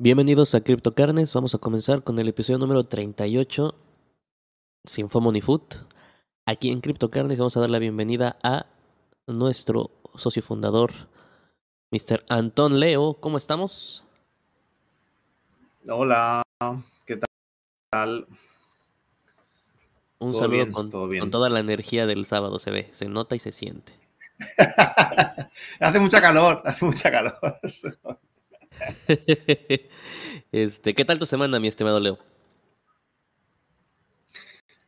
Bienvenidos 0.00 0.54
a 0.54 0.60
CryptoCarnes. 0.60 1.34
Vamos 1.34 1.56
a 1.56 1.58
comenzar 1.58 2.04
con 2.04 2.20
el 2.20 2.28
episodio 2.28 2.60
número 2.60 2.84
38 2.84 3.74
sin 4.84 5.10
FOMO 5.10 5.32
ni 5.32 5.40
Food. 5.40 5.84
Aquí 6.46 6.70
en 6.70 6.80
CryptoCarnes 6.80 7.36
vamos 7.36 7.56
a 7.56 7.60
dar 7.60 7.70
la 7.70 7.80
bienvenida 7.80 8.38
a 8.44 8.66
nuestro 9.26 9.90
socio 10.14 10.40
fundador, 10.40 10.92
Mr. 11.90 12.24
Antón 12.28 12.78
Leo. 12.78 13.14
¿Cómo 13.14 13.38
estamos? 13.38 14.04
Hola, 15.88 16.44
¿qué 17.04 17.18
tal? 17.90 18.28
Un 20.20 20.30
Todo 20.30 20.40
saludo 20.42 20.48
bien, 20.48 20.70
con, 20.70 20.90
con 20.92 21.30
toda 21.32 21.48
la 21.48 21.58
energía 21.58 22.06
del 22.06 22.24
sábado. 22.24 22.60
Se 22.60 22.70
ve, 22.70 22.88
se 22.92 23.08
nota 23.08 23.34
y 23.34 23.40
se 23.40 23.50
siente. 23.50 23.94
hace 25.80 25.98
mucha 25.98 26.20
calor, 26.20 26.62
hace 26.64 26.84
mucha 26.84 27.10
calor. 27.10 27.34
este, 30.52 30.94
¿Qué 30.94 31.04
tal 31.04 31.18
tu 31.18 31.26
semana, 31.26 31.60
mi 31.60 31.68
estimado 31.68 32.00
Leo? 32.00 32.18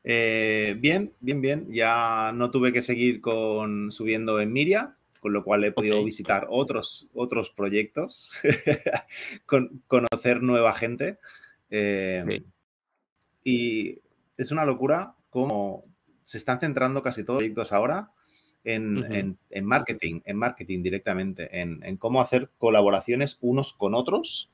Eh, 0.05 0.77
bien, 0.79 1.13
bien, 1.21 1.41
bien. 1.41 1.67
Ya 1.71 2.33
no 2.35 2.51
tuve 2.51 2.73
que 2.73 2.83
seguir 2.83 3.21
con 3.21 3.93
subiendo 3.93 4.41
en 4.41 4.53
Miria, 4.53 4.97
con 5.21 5.33
lo 5.33 5.45
cual 5.45 5.65
he 5.65 5.73
podido 5.73 6.03
visitar 6.05 6.47
otros, 6.51 7.09
otros 7.15 7.51
proyectos, 7.51 8.41
con- 9.47 9.83
conocer 9.87 10.43
nueva 10.43 10.73
gente. 10.75 11.19
Eh. 11.71 12.43
Y 13.45 13.99
es 14.37 14.51
una 14.51 14.65
locura 14.65 15.15
cómo 15.31 15.85
se 16.25 16.39
están 16.39 16.61
centrando 16.61 17.03
casi 17.03 17.25
todos 17.25 17.43
los 17.43 17.43
proyectos 17.43 17.73
ahora 17.73 18.11
en, 18.65 18.99
Ujú. 18.99 19.13
en- 19.15 19.39
en 19.51 19.65
marketing, 19.65 20.21
en 20.25 20.37
marketing 20.37 20.83
directamente, 20.83 21.61
en, 21.61 21.83
en 21.85 21.97
cómo 21.97 22.21
hacer 22.21 22.51
colaboraciones 22.59 23.39
unos 23.41 23.73
con 23.73 23.95
otros. 23.95 24.51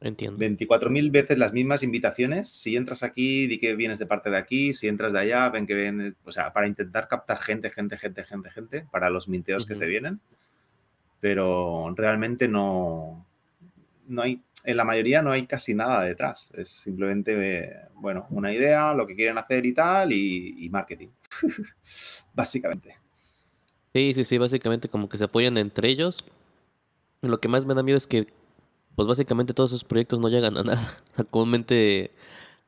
Entiendo. 0.00 0.36
24.000 0.38 1.10
veces 1.12 1.38
las 1.38 1.52
mismas 1.52 1.84
invitaciones. 1.84 2.48
Si 2.50 2.76
entras 2.76 3.04
aquí, 3.04 3.46
di 3.46 3.58
que 3.58 3.76
vienes 3.76 4.00
de 4.00 4.06
parte 4.06 4.30
de 4.30 4.36
aquí. 4.36 4.74
Si 4.74 4.88
entras 4.88 5.12
de 5.12 5.20
allá, 5.20 5.48
ven 5.48 5.64
que 5.64 5.76
vienes. 5.76 6.14
O 6.24 6.32
sea, 6.32 6.52
para 6.52 6.66
intentar 6.66 7.06
captar 7.06 7.38
gente, 7.38 7.70
gente, 7.70 7.96
gente, 7.96 8.24
gente, 8.24 8.50
gente, 8.50 8.86
para 8.90 9.10
los 9.10 9.28
minteos 9.28 9.64
que 9.64 9.76
se 9.76 9.86
vienen. 9.86 10.20
Pero 11.20 11.94
realmente 11.96 12.48
no. 12.48 13.24
No 14.08 14.22
hay. 14.22 14.42
En 14.64 14.76
la 14.76 14.84
mayoría 14.84 15.22
no 15.22 15.30
hay 15.30 15.46
casi 15.46 15.72
nada 15.74 16.02
detrás. 16.04 16.52
Es 16.56 16.68
simplemente, 16.68 17.72
bueno, 17.94 18.26
una 18.30 18.52
idea, 18.52 18.94
lo 18.94 19.06
que 19.06 19.14
quieren 19.14 19.38
hacer 19.38 19.64
y 19.66 19.72
tal, 19.72 20.12
y, 20.12 20.64
y 20.64 20.68
marketing. 20.68 21.08
Básicamente. 22.34 22.96
Sí, 23.94 24.14
sí, 24.14 24.24
sí, 24.24 24.38
básicamente 24.38 24.88
como 24.88 25.08
que 25.08 25.18
se 25.18 25.24
apoyan 25.24 25.58
entre 25.58 25.88
ellos. 25.88 26.24
Lo 27.22 27.40
que 27.40 27.48
más 27.48 27.66
me 27.66 27.74
da 27.74 27.82
miedo 27.82 27.98
es 27.98 28.06
que, 28.06 28.26
pues 28.96 29.06
básicamente 29.08 29.54
todos 29.54 29.70
esos 29.70 29.84
proyectos 29.84 30.20
no 30.20 30.28
llegan 30.28 30.56
a 30.56 30.62
nada. 30.64 30.98
Comúnmente, 31.30 32.12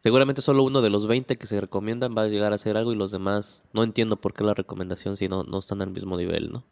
seguramente 0.01 0.43
solo 0.43 0.65
uno 0.65 0.83
de 0.83 0.91
los 0.91 1.07
20 1.07 1.37
que 1.37 1.47
se 1.47 1.61
recomiendan 1.61 2.15
va 2.17 2.23
a 2.23 2.29
llegar 2.29 2.53
a 2.53 2.57
hacer 2.57 2.77
algo 2.77 2.93
y 2.93 2.97
los 2.97 3.11
demás 3.11 3.63
no 3.73 3.83
entiendo 3.83 4.17
por 4.17 4.35
qué 4.35 4.45
la 4.45 4.55
recomendación 4.55 5.17
si 5.17 5.29
no, 5.29 5.45
no 5.45 5.59
están 5.59 5.83
al 5.83 5.91
mismo 5.91 6.17
nivel, 6.17 6.53
¿no? 6.53 6.65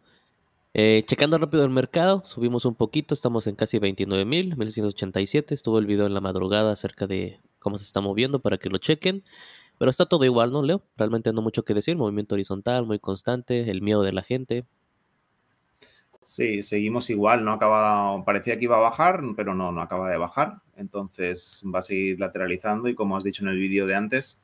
Eh, 0.75 1.05
checando 1.07 1.37
rápido 1.37 1.65
el 1.65 1.71
mercado, 1.71 2.23
subimos 2.25 2.65
un 2.65 2.75
poquito, 2.75 3.15
estamos 3.15 3.47
en 3.47 3.57
casi 3.57 3.79
29.000, 3.79 4.57
1.687. 4.57 5.53
Estuvo 5.53 5.79
el 5.79 5.87
video 5.87 6.07
en 6.07 6.15
la 6.15 6.21
madrugada 6.21 6.73
acerca 6.73 7.07
de 7.07 7.41
cómo 7.59 7.79
se 7.79 7.85
está 7.85 8.01
moviendo 8.01 8.41
para 8.41 8.59
que 8.59 8.71
lo 8.71 8.79
chequen. 8.79 9.23
Pero 9.79 9.91
está 9.91 10.07
todo 10.07 10.25
igual, 10.25 10.53
¿no, 10.53 10.63
Leo? 10.63 10.83
Realmente 10.97 11.33
no 11.33 11.43
mucho 11.43 11.65
que 11.65 11.75
decir. 11.75 11.97
Movimiento 11.97 12.35
horizontal, 12.35 12.87
muy 12.87 12.99
constante, 12.99 13.71
el 13.71 13.83
miedo 13.83 14.03
de 14.03 14.13
la 14.13 14.23
gente. 14.23 14.65
Sí, 16.25 16.63
seguimos 16.63 17.11
igual, 17.11 17.45
no 17.45 17.53
acaba, 17.53 18.25
parecía 18.25 18.57
que 18.57 18.65
iba 18.65 18.77
a 18.77 18.81
bajar, 18.81 19.23
pero 19.37 19.55
no, 19.55 19.73
no 19.73 19.83
acaba 19.83 20.09
de 20.09 20.19
bajar. 20.19 20.61
Entonces 20.77 21.63
va 21.75 21.81
a 21.81 21.83
seguir 21.83 22.21
lateralizando 22.21 22.89
y 22.89 22.95
como 22.95 23.17
has 23.17 23.25
dicho 23.25 23.43
en 23.43 23.51
el 23.51 23.59
vídeo 23.59 23.87
de 23.87 23.95
antes, 23.97 24.41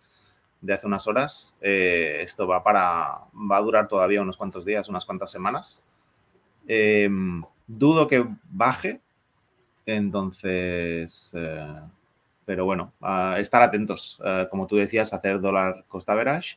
de 0.61 0.73
hace 0.73 0.87
unas 0.87 1.07
horas, 1.07 1.57
eh, 1.61 2.19
esto 2.23 2.47
va 2.47 2.63
para, 2.65 3.21
va 3.33 3.57
a 3.57 3.61
durar 3.61 3.87
todavía 3.87 4.23
unos 4.23 4.37
cuantos 4.37 4.65
días, 4.65 4.89
unas 4.89 5.05
cuantas 5.05 5.31
semanas. 5.31 5.85
Eh, 6.67 7.09
dudo 7.67 8.09
que 8.09 8.27
baje, 8.51 9.01
entonces, 9.87 11.33
eh, 11.37 11.81
pero 12.49 12.65
bueno, 12.65 12.95
estar 13.37 13.63
atentos, 13.63 14.19
eh, 14.25 14.47
como 14.51 14.67
tú 14.67 14.77
decías, 14.77 15.13
hacer 15.13 15.39
dólar 15.39 15.85
cost 15.87 16.09
average, 16.09 16.57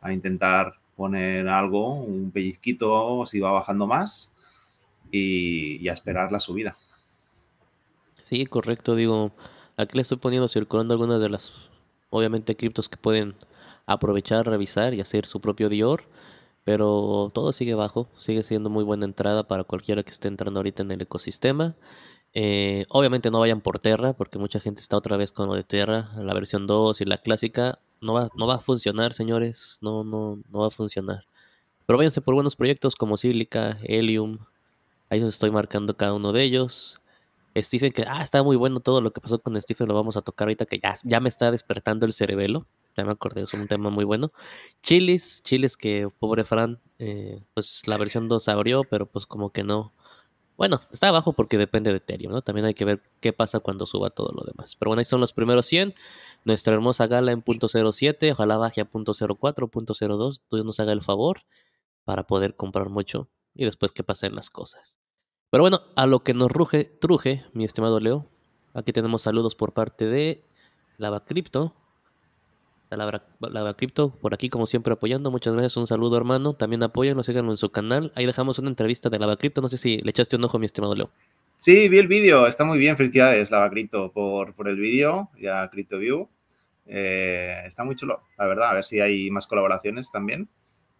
a 0.00 0.12
intentar 0.12 0.74
poner 0.96 1.46
algo, 1.46 1.94
un 1.94 2.32
pellizquito 2.32 3.24
si 3.24 3.38
va 3.38 3.52
bajando 3.52 3.86
más 3.86 4.32
y, 5.12 5.76
y 5.76 5.88
a 5.88 5.92
esperar 5.92 6.32
la 6.32 6.40
subida. 6.40 6.76
Sí, 8.20 8.46
correcto, 8.46 8.96
digo, 8.96 9.30
aquí 9.76 9.94
le 9.94 10.02
estoy 10.02 10.18
poniendo 10.18 10.48
circulando 10.48 10.92
algunas 10.92 11.20
de 11.20 11.28
las, 11.28 11.52
obviamente, 12.10 12.56
criptos 12.56 12.88
que 12.88 12.96
pueden 12.96 13.36
aprovechar, 13.86 14.44
revisar 14.44 14.92
y 14.92 15.00
hacer 15.00 15.24
su 15.24 15.40
propio 15.40 15.68
Dior, 15.68 16.02
pero 16.64 17.30
todo 17.32 17.52
sigue 17.52 17.74
bajo, 17.74 18.08
sigue 18.18 18.42
siendo 18.42 18.70
muy 18.70 18.82
buena 18.82 19.04
entrada 19.04 19.46
para 19.46 19.62
cualquiera 19.62 20.02
que 20.02 20.10
esté 20.10 20.26
entrando 20.26 20.58
ahorita 20.58 20.82
en 20.82 20.90
el 20.90 21.02
ecosistema. 21.02 21.76
Eh, 22.34 22.84
obviamente 22.90 23.30
no 23.30 23.40
vayan 23.40 23.60
por 23.60 23.78
Terra, 23.78 24.12
porque 24.12 24.38
mucha 24.38 24.60
gente 24.60 24.80
está 24.80 24.96
otra 24.96 25.16
vez 25.16 25.32
con 25.32 25.48
lo 25.48 25.54
de 25.54 25.64
Terra, 25.64 26.10
la 26.16 26.34
versión 26.34 26.66
2 26.66 27.00
y 27.00 27.04
la 27.04 27.18
clásica, 27.18 27.78
no 28.00 28.14
va, 28.14 28.30
no 28.36 28.46
va 28.46 28.56
a 28.56 28.58
funcionar, 28.60 29.14
señores, 29.14 29.78
no, 29.80 30.04
no, 30.04 30.40
no 30.50 30.58
va 30.60 30.68
a 30.68 30.70
funcionar. 30.70 31.24
Pero 31.86 31.98
váyanse 31.98 32.20
por 32.20 32.34
buenos 32.34 32.56
proyectos 32.56 32.94
como 32.96 33.16
Silica, 33.16 33.78
Helium, 33.82 34.38
ahí 35.10 35.22
os 35.22 35.30
estoy 35.30 35.50
marcando 35.50 35.96
cada 35.96 36.14
uno 36.14 36.32
de 36.32 36.42
ellos. 36.42 37.00
Stephen, 37.56 37.92
que 37.92 38.04
ah, 38.06 38.22
está 38.22 38.42
muy 38.42 38.56
bueno 38.56 38.80
todo 38.80 39.00
lo 39.00 39.12
que 39.12 39.20
pasó 39.20 39.40
con 39.40 39.60
Stephen, 39.60 39.88
lo 39.88 39.94
vamos 39.94 40.16
a 40.16 40.20
tocar 40.22 40.46
ahorita, 40.46 40.66
que 40.66 40.78
ya, 40.78 40.94
ya 41.04 41.20
me 41.20 41.28
está 41.28 41.50
despertando 41.50 42.06
el 42.06 42.12
cerebelo. 42.12 42.66
Ya 42.96 43.04
me 43.04 43.12
acordé, 43.12 43.42
es 43.42 43.54
un 43.54 43.68
tema 43.68 43.90
muy 43.90 44.04
bueno. 44.04 44.32
Chilis, 44.82 45.42
Chilis 45.44 45.76
que 45.76 46.08
pobre 46.18 46.44
Fran, 46.44 46.80
eh, 46.98 47.40
pues 47.54 47.86
la 47.86 47.96
versión 47.96 48.28
2 48.28 48.48
abrió, 48.48 48.82
pero 48.84 49.06
pues 49.06 49.24
como 49.26 49.50
que 49.50 49.62
no. 49.62 49.92
Bueno, 50.58 50.80
está 50.90 51.08
abajo 51.08 51.34
porque 51.34 51.56
depende 51.56 51.92
de 51.92 51.98
Ethereum, 51.98 52.32
¿no? 52.32 52.42
También 52.42 52.66
hay 52.66 52.74
que 52.74 52.84
ver 52.84 53.00
qué 53.20 53.32
pasa 53.32 53.60
cuando 53.60 53.86
suba 53.86 54.10
todo 54.10 54.32
lo 54.32 54.42
demás. 54.42 54.74
Pero 54.74 54.90
bueno, 54.90 54.98
ahí 54.98 55.04
son 55.04 55.20
los 55.20 55.32
primeros 55.32 55.66
100. 55.66 55.94
Nuestra 56.44 56.74
hermosa 56.74 57.06
gala 57.06 57.30
en 57.30 57.42
punto 57.42 57.68
.07, 57.68 58.32
ojalá 58.32 58.56
baje 58.56 58.80
a 58.80 58.84
punto 58.84 59.14
.04, 59.14 59.70
punto 59.70 59.94
.02. 59.94 60.42
Dios 60.50 60.64
nos 60.64 60.80
haga 60.80 60.90
el 60.90 61.00
favor 61.00 61.42
para 62.04 62.26
poder 62.26 62.56
comprar 62.56 62.88
mucho 62.88 63.28
y 63.54 63.66
después 63.66 63.92
que 63.92 64.02
pasen 64.02 64.34
las 64.34 64.50
cosas. 64.50 64.98
Pero 65.50 65.62
bueno, 65.62 65.80
a 65.94 66.06
lo 66.06 66.24
que 66.24 66.34
nos 66.34 66.50
truje, 67.00 67.44
mi 67.52 67.64
estimado 67.64 68.00
Leo. 68.00 68.26
Aquí 68.74 68.92
tenemos 68.92 69.22
saludos 69.22 69.54
por 69.54 69.74
parte 69.74 70.06
de 70.06 70.44
Lava 70.96 71.24
Crypto. 71.24 71.76
Lava, 72.96 73.22
Lava 73.40 73.74
Crypto, 73.74 74.10
por 74.10 74.34
aquí 74.34 74.48
como 74.48 74.66
siempre 74.66 74.92
apoyando. 74.92 75.30
Muchas 75.30 75.52
gracias, 75.52 75.76
un 75.76 75.86
saludo 75.86 76.16
hermano. 76.16 76.54
También 76.54 76.82
apoyenlo, 76.82 77.22
síganlo 77.22 77.50
en 77.52 77.56
su 77.56 77.70
canal. 77.70 78.12
Ahí 78.14 78.26
dejamos 78.26 78.58
una 78.58 78.70
entrevista 78.70 79.10
de 79.10 79.18
Lava 79.18 79.36
Crypto. 79.36 79.60
No 79.60 79.68
sé 79.68 79.78
si 79.78 79.98
le 79.98 80.10
echaste 80.10 80.36
un 80.36 80.44
ojo, 80.44 80.58
mi 80.58 80.66
estimado 80.66 80.94
Leo. 80.94 81.10
Sí, 81.56 81.88
vi 81.88 81.98
el 81.98 82.06
vídeo, 82.06 82.46
está 82.46 82.64
muy 82.64 82.78
bien, 82.78 82.96
felicidades, 82.96 83.50
Lava 83.50 83.68
Crypto, 83.68 84.12
por, 84.12 84.54
por 84.54 84.68
el 84.68 84.76
vídeo, 84.76 85.28
ya 85.40 85.68
CryptoView. 85.68 86.28
Eh, 86.86 87.62
está 87.66 87.84
muy 87.84 87.96
chulo, 87.96 88.22
la 88.38 88.46
verdad, 88.46 88.70
a 88.70 88.74
ver 88.74 88.84
si 88.84 89.00
hay 89.00 89.30
más 89.30 89.46
colaboraciones 89.46 90.10
también 90.10 90.48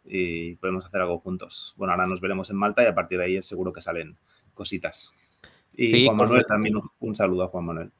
y 0.05 0.56
podemos 0.56 0.85
hacer 0.85 1.00
algo 1.00 1.20
juntos. 1.20 1.75
Bueno, 1.76 1.93
ahora 1.93 2.06
nos 2.06 2.20
veremos 2.20 2.50
en 2.50 2.56
Malta 2.56 2.82
y 2.82 2.87
a 2.87 2.94
partir 2.94 3.19
de 3.19 3.25
ahí 3.25 3.43
seguro 3.43 3.73
que 3.73 3.81
salen 3.81 4.17
cositas. 4.52 5.14
Y 5.75 5.90
Sí, 5.90 6.05
Juan 6.06 6.17
Manuel 6.17 6.44
también, 6.46 6.76
un, 6.76 6.90
un 6.99 7.14
saludo 7.14 7.44
a 7.44 7.49
Juan 7.49 7.64
Manuel. 7.64 7.90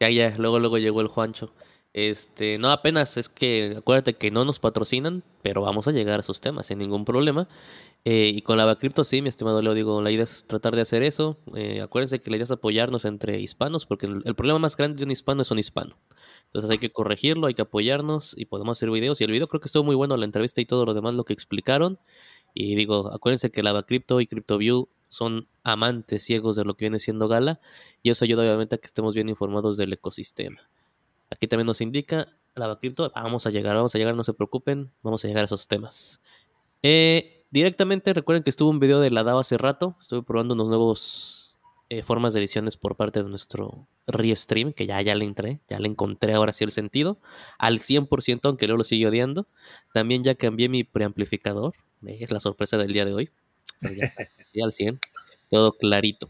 Ya, 0.00 0.10
ya, 0.10 0.34
luego, 0.36 0.58
luego 0.58 0.78
llegó 0.78 1.00
el 1.00 1.06
Juancho. 1.06 1.54
Este, 1.94 2.58
no 2.58 2.70
apenas, 2.70 3.18
es 3.18 3.28
que 3.28 3.74
acuérdate 3.78 4.14
que 4.14 4.30
no 4.30 4.44
nos 4.46 4.58
patrocinan, 4.58 5.22
pero 5.42 5.60
vamos 5.60 5.88
a 5.88 5.92
llegar 5.92 6.20
a 6.20 6.22
sus 6.22 6.40
temas 6.40 6.66
sin 6.66 6.78
ningún 6.78 7.04
problema. 7.04 7.48
Eh, 8.04 8.32
y 8.34 8.42
con 8.42 8.56
la 8.56 8.74
Cripto, 8.76 9.04
sí, 9.04 9.22
mi 9.22 9.28
estimado 9.28 9.62
Leo, 9.62 9.74
digo, 9.74 10.02
la 10.02 10.10
idea 10.10 10.24
es 10.24 10.46
tratar 10.46 10.74
de 10.74 10.82
hacer 10.82 11.02
eso. 11.02 11.38
Eh, 11.54 11.82
acuérdense 11.82 12.20
que 12.20 12.30
la 12.30 12.36
idea 12.36 12.44
es 12.44 12.50
apoyarnos 12.50 13.04
entre 13.04 13.40
hispanos, 13.40 13.86
porque 13.86 14.06
el, 14.06 14.34
problema 14.34 14.58
más 14.58 14.76
grande 14.76 14.98
de 14.98 15.04
un 15.04 15.10
hispano 15.10 15.42
es 15.42 15.50
un 15.50 15.58
hispano. 15.58 15.98
Entonces 16.46 16.70
hay 16.70 16.78
que 16.78 16.90
corregirlo, 16.90 17.46
hay 17.46 17.54
que 17.54 17.62
apoyarnos 17.62 18.36
y 18.36 18.46
podemos 18.46 18.78
hacer 18.78 18.90
videos. 18.90 19.20
Y 19.20 19.24
el 19.24 19.30
video 19.30 19.46
creo 19.46 19.60
que 19.60 19.66
estuvo 19.66 19.84
muy 19.84 19.94
bueno, 19.94 20.16
la 20.16 20.24
entrevista 20.24 20.60
y 20.60 20.66
todo 20.66 20.86
lo 20.86 20.94
demás, 20.94 21.14
lo 21.14 21.24
que 21.24 21.32
explicaron. 21.32 21.98
Y 22.54 22.74
digo, 22.74 23.12
acuérdense 23.12 23.50
que 23.50 23.62
Lava 23.62 23.84
Crypto 23.84 24.20
y 24.20 24.26
CryptoView 24.26 24.88
son 25.08 25.48
amantes 25.62 26.24
ciegos 26.24 26.56
de 26.56 26.64
lo 26.64 26.74
que 26.74 26.86
viene 26.86 26.98
siendo 27.00 27.28
Gala. 27.28 27.60
Y 28.02 28.10
eso 28.10 28.24
ayuda 28.24 28.42
obviamente 28.42 28.76
a 28.76 28.78
que 28.78 28.86
estemos 28.86 29.14
bien 29.14 29.28
informados 29.28 29.76
del 29.76 29.92
ecosistema. 29.92 30.60
Aquí 31.32 31.48
también 31.48 31.66
nos 31.66 31.80
indica 31.80 32.28
Lava 32.54 32.78
Crypto. 32.78 33.10
Vamos 33.14 33.46
a 33.46 33.50
llegar, 33.50 33.74
vamos 33.74 33.94
a 33.94 33.98
llegar, 33.98 34.14
no 34.14 34.24
se 34.24 34.34
preocupen. 34.34 34.92
Vamos 35.02 35.24
a 35.24 35.28
llegar 35.28 35.42
a 35.42 35.44
esos 35.46 35.66
temas. 35.66 36.20
Eh, 36.82 37.44
directamente, 37.50 38.12
recuerden 38.12 38.42
que 38.42 38.50
estuvo 38.50 38.68
un 38.68 38.80
video 38.80 39.00
de 39.00 39.10
la 39.10 39.22
DAO 39.22 39.38
hace 39.38 39.56
rato. 39.56 39.96
Estuve 40.00 40.22
probando 40.22 40.54
unos 40.54 40.68
nuevos 40.68 41.58
eh, 41.88 42.02
formas 42.02 42.34
de 42.34 42.40
ediciones 42.40 42.76
por 42.76 42.96
parte 42.96 43.22
de 43.22 43.28
nuestro 43.30 43.86
Restream, 44.06 44.72
que 44.72 44.86
ya, 44.86 45.00
ya 45.00 45.14
le 45.14 45.24
entré, 45.24 45.60
ya 45.68 45.78
le 45.78 45.88
encontré 45.88 46.34
ahora 46.34 46.52
sí 46.52 46.64
el 46.64 46.70
sentido. 46.70 47.18
Al 47.58 47.78
100%, 47.78 48.40
aunque 48.44 48.66
luego 48.66 48.78
lo 48.78 48.84
sigue 48.84 49.06
odiando. 49.06 49.46
También 49.94 50.22
ya 50.22 50.34
cambié 50.34 50.68
mi 50.68 50.84
preamplificador. 50.84 51.74
Es 52.06 52.30
la 52.30 52.40
sorpresa 52.40 52.76
del 52.76 52.92
día 52.92 53.04
de 53.04 53.14
hoy. 53.14 53.30
Ya 54.54 54.64
al 54.64 54.72
100. 54.72 55.00
Todo 55.50 55.72
clarito. 55.72 56.28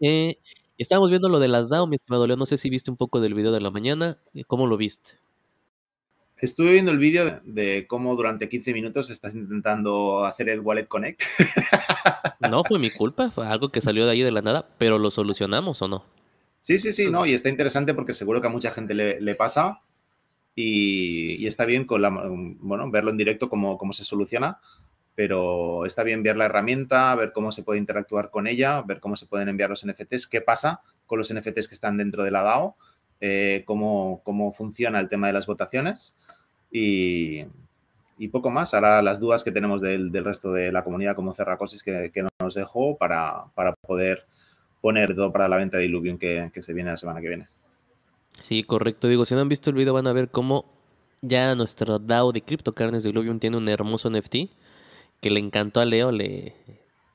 Eh, 0.00 0.38
Y 0.76 0.82
estábamos 0.82 1.10
viendo 1.10 1.28
lo 1.28 1.38
de 1.38 1.48
las 1.48 1.70
DAO, 1.70 1.86
mi 1.86 1.96
estimado 1.96 2.26
Leo. 2.26 2.36
No 2.36 2.46
sé 2.46 2.58
si 2.58 2.68
viste 2.68 2.90
un 2.90 2.96
poco 2.96 3.20
del 3.20 3.34
video 3.34 3.52
de 3.52 3.60
la 3.60 3.70
mañana. 3.70 4.18
¿Cómo 4.46 4.66
lo 4.66 4.76
viste? 4.76 5.12
Estuve 6.38 6.72
viendo 6.72 6.90
el 6.90 6.98
vídeo 6.98 7.40
de 7.44 7.86
cómo 7.86 8.14
durante 8.14 8.50
15 8.50 8.74
minutos 8.74 9.08
estás 9.08 9.34
intentando 9.34 10.26
hacer 10.26 10.50
el 10.50 10.60
Wallet 10.60 10.86
Connect. 10.86 11.22
No 12.50 12.62
fue 12.62 12.78
mi 12.78 12.90
culpa, 12.90 13.30
fue 13.30 13.46
algo 13.46 13.70
que 13.70 13.80
salió 13.80 14.04
de 14.04 14.12
ahí 14.12 14.22
de 14.22 14.30
la 14.30 14.42
nada, 14.42 14.68
pero 14.78 14.98
lo 14.98 15.10
solucionamos 15.10 15.80
o 15.82 15.88
no. 15.88 16.04
Sí, 16.60 16.78
sí, 16.78 16.92
sí, 16.92 17.10
no, 17.10 17.26
y 17.26 17.32
está 17.32 17.48
interesante 17.48 17.94
porque 17.94 18.12
seguro 18.12 18.40
que 18.40 18.46
a 18.46 18.50
mucha 18.50 18.70
gente 18.70 18.94
le, 18.94 19.34
pasa 19.34 19.80
y, 20.54 21.44
está 21.46 21.64
bien 21.64 21.86
con 21.86 22.02
la, 22.02 22.10
bueno, 22.10 22.90
verlo 22.90 23.10
en 23.10 23.16
directo 23.16 23.48
cómo, 23.48 23.78
cómo 23.78 23.94
se 23.94 24.04
soluciona, 24.04 24.60
pero 25.16 25.86
está 25.86 26.04
bien 26.04 26.22
ver 26.22 26.36
la 26.36 26.44
herramienta, 26.44 27.12
ver 27.14 27.32
cómo 27.32 27.50
se 27.50 27.62
puede 27.62 27.80
interactuar 27.80 28.30
con 28.30 28.46
ella, 28.46 28.82
ver 28.82 29.00
cómo 29.00 29.16
se 29.16 29.26
pueden 29.26 29.48
enviar 29.48 29.70
los 29.70 29.84
NFTs, 29.84 30.26
qué 30.26 30.42
pasa 30.42 30.82
con 31.06 31.18
los 31.18 31.32
NFTs 31.32 31.68
que 31.68 31.74
están 31.74 31.96
dentro 31.96 32.22
de 32.22 32.30
la 32.30 32.42
DAO, 32.42 32.76
eh, 33.20 33.62
cómo, 33.64 34.20
cómo 34.24 34.52
funciona 34.52 35.00
el 35.00 35.08
tema 35.08 35.28
de 35.28 35.32
las 35.32 35.46
votaciones 35.46 36.14
y, 36.70 37.44
poco 38.30 38.50
más. 38.50 38.74
Ahora 38.74 39.00
las 39.00 39.18
dudas 39.18 39.42
que 39.42 39.52
tenemos 39.52 39.80
del, 39.80 40.12
resto 40.22 40.52
de 40.52 40.70
la 40.70 40.84
comunidad 40.84 41.16
como 41.16 41.32
Cerracosis 41.32 41.82
que, 41.82 42.10
que 42.12 42.26
nos 42.38 42.54
dejó 42.54 42.98
para, 42.98 43.46
poder 43.80 44.26
poner 44.82 45.14
todo 45.14 45.32
para 45.32 45.48
la 45.48 45.56
venta 45.56 45.78
de 45.78 45.86
Illuvium 45.86 46.18
que, 46.18 46.50
se 46.60 46.74
viene 46.74 46.90
la 46.90 46.96
semana 46.98 47.22
que 47.22 47.28
viene. 47.28 47.48
Sí, 48.32 48.64
correcto. 48.64 49.08
Digo, 49.08 49.24
si 49.24 49.34
no 49.34 49.40
han 49.40 49.48
visto 49.48 49.70
el 49.70 49.76
video 49.76 49.94
van 49.94 50.08
a 50.08 50.12
ver 50.12 50.28
cómo 50.28 50.66
ya 51.22 51.54
nuestro 51.54 51.98
DAO 51.98 52.32
de 52.32 52.42
CryptoCarnes 52.42 53.02
de 53.02 53.08
Illuvium 53.08 53.38
tiene 53.38 53.56
un 53.56 53.66
hermoso 53.70 54.10
NFT 54.10 54.36
que 55.20 55.30
le 55.30 55.40
encantó 55.40 55.80
a 55.80 55.84
Leo, 55.84 56.12
le 56.12 56.54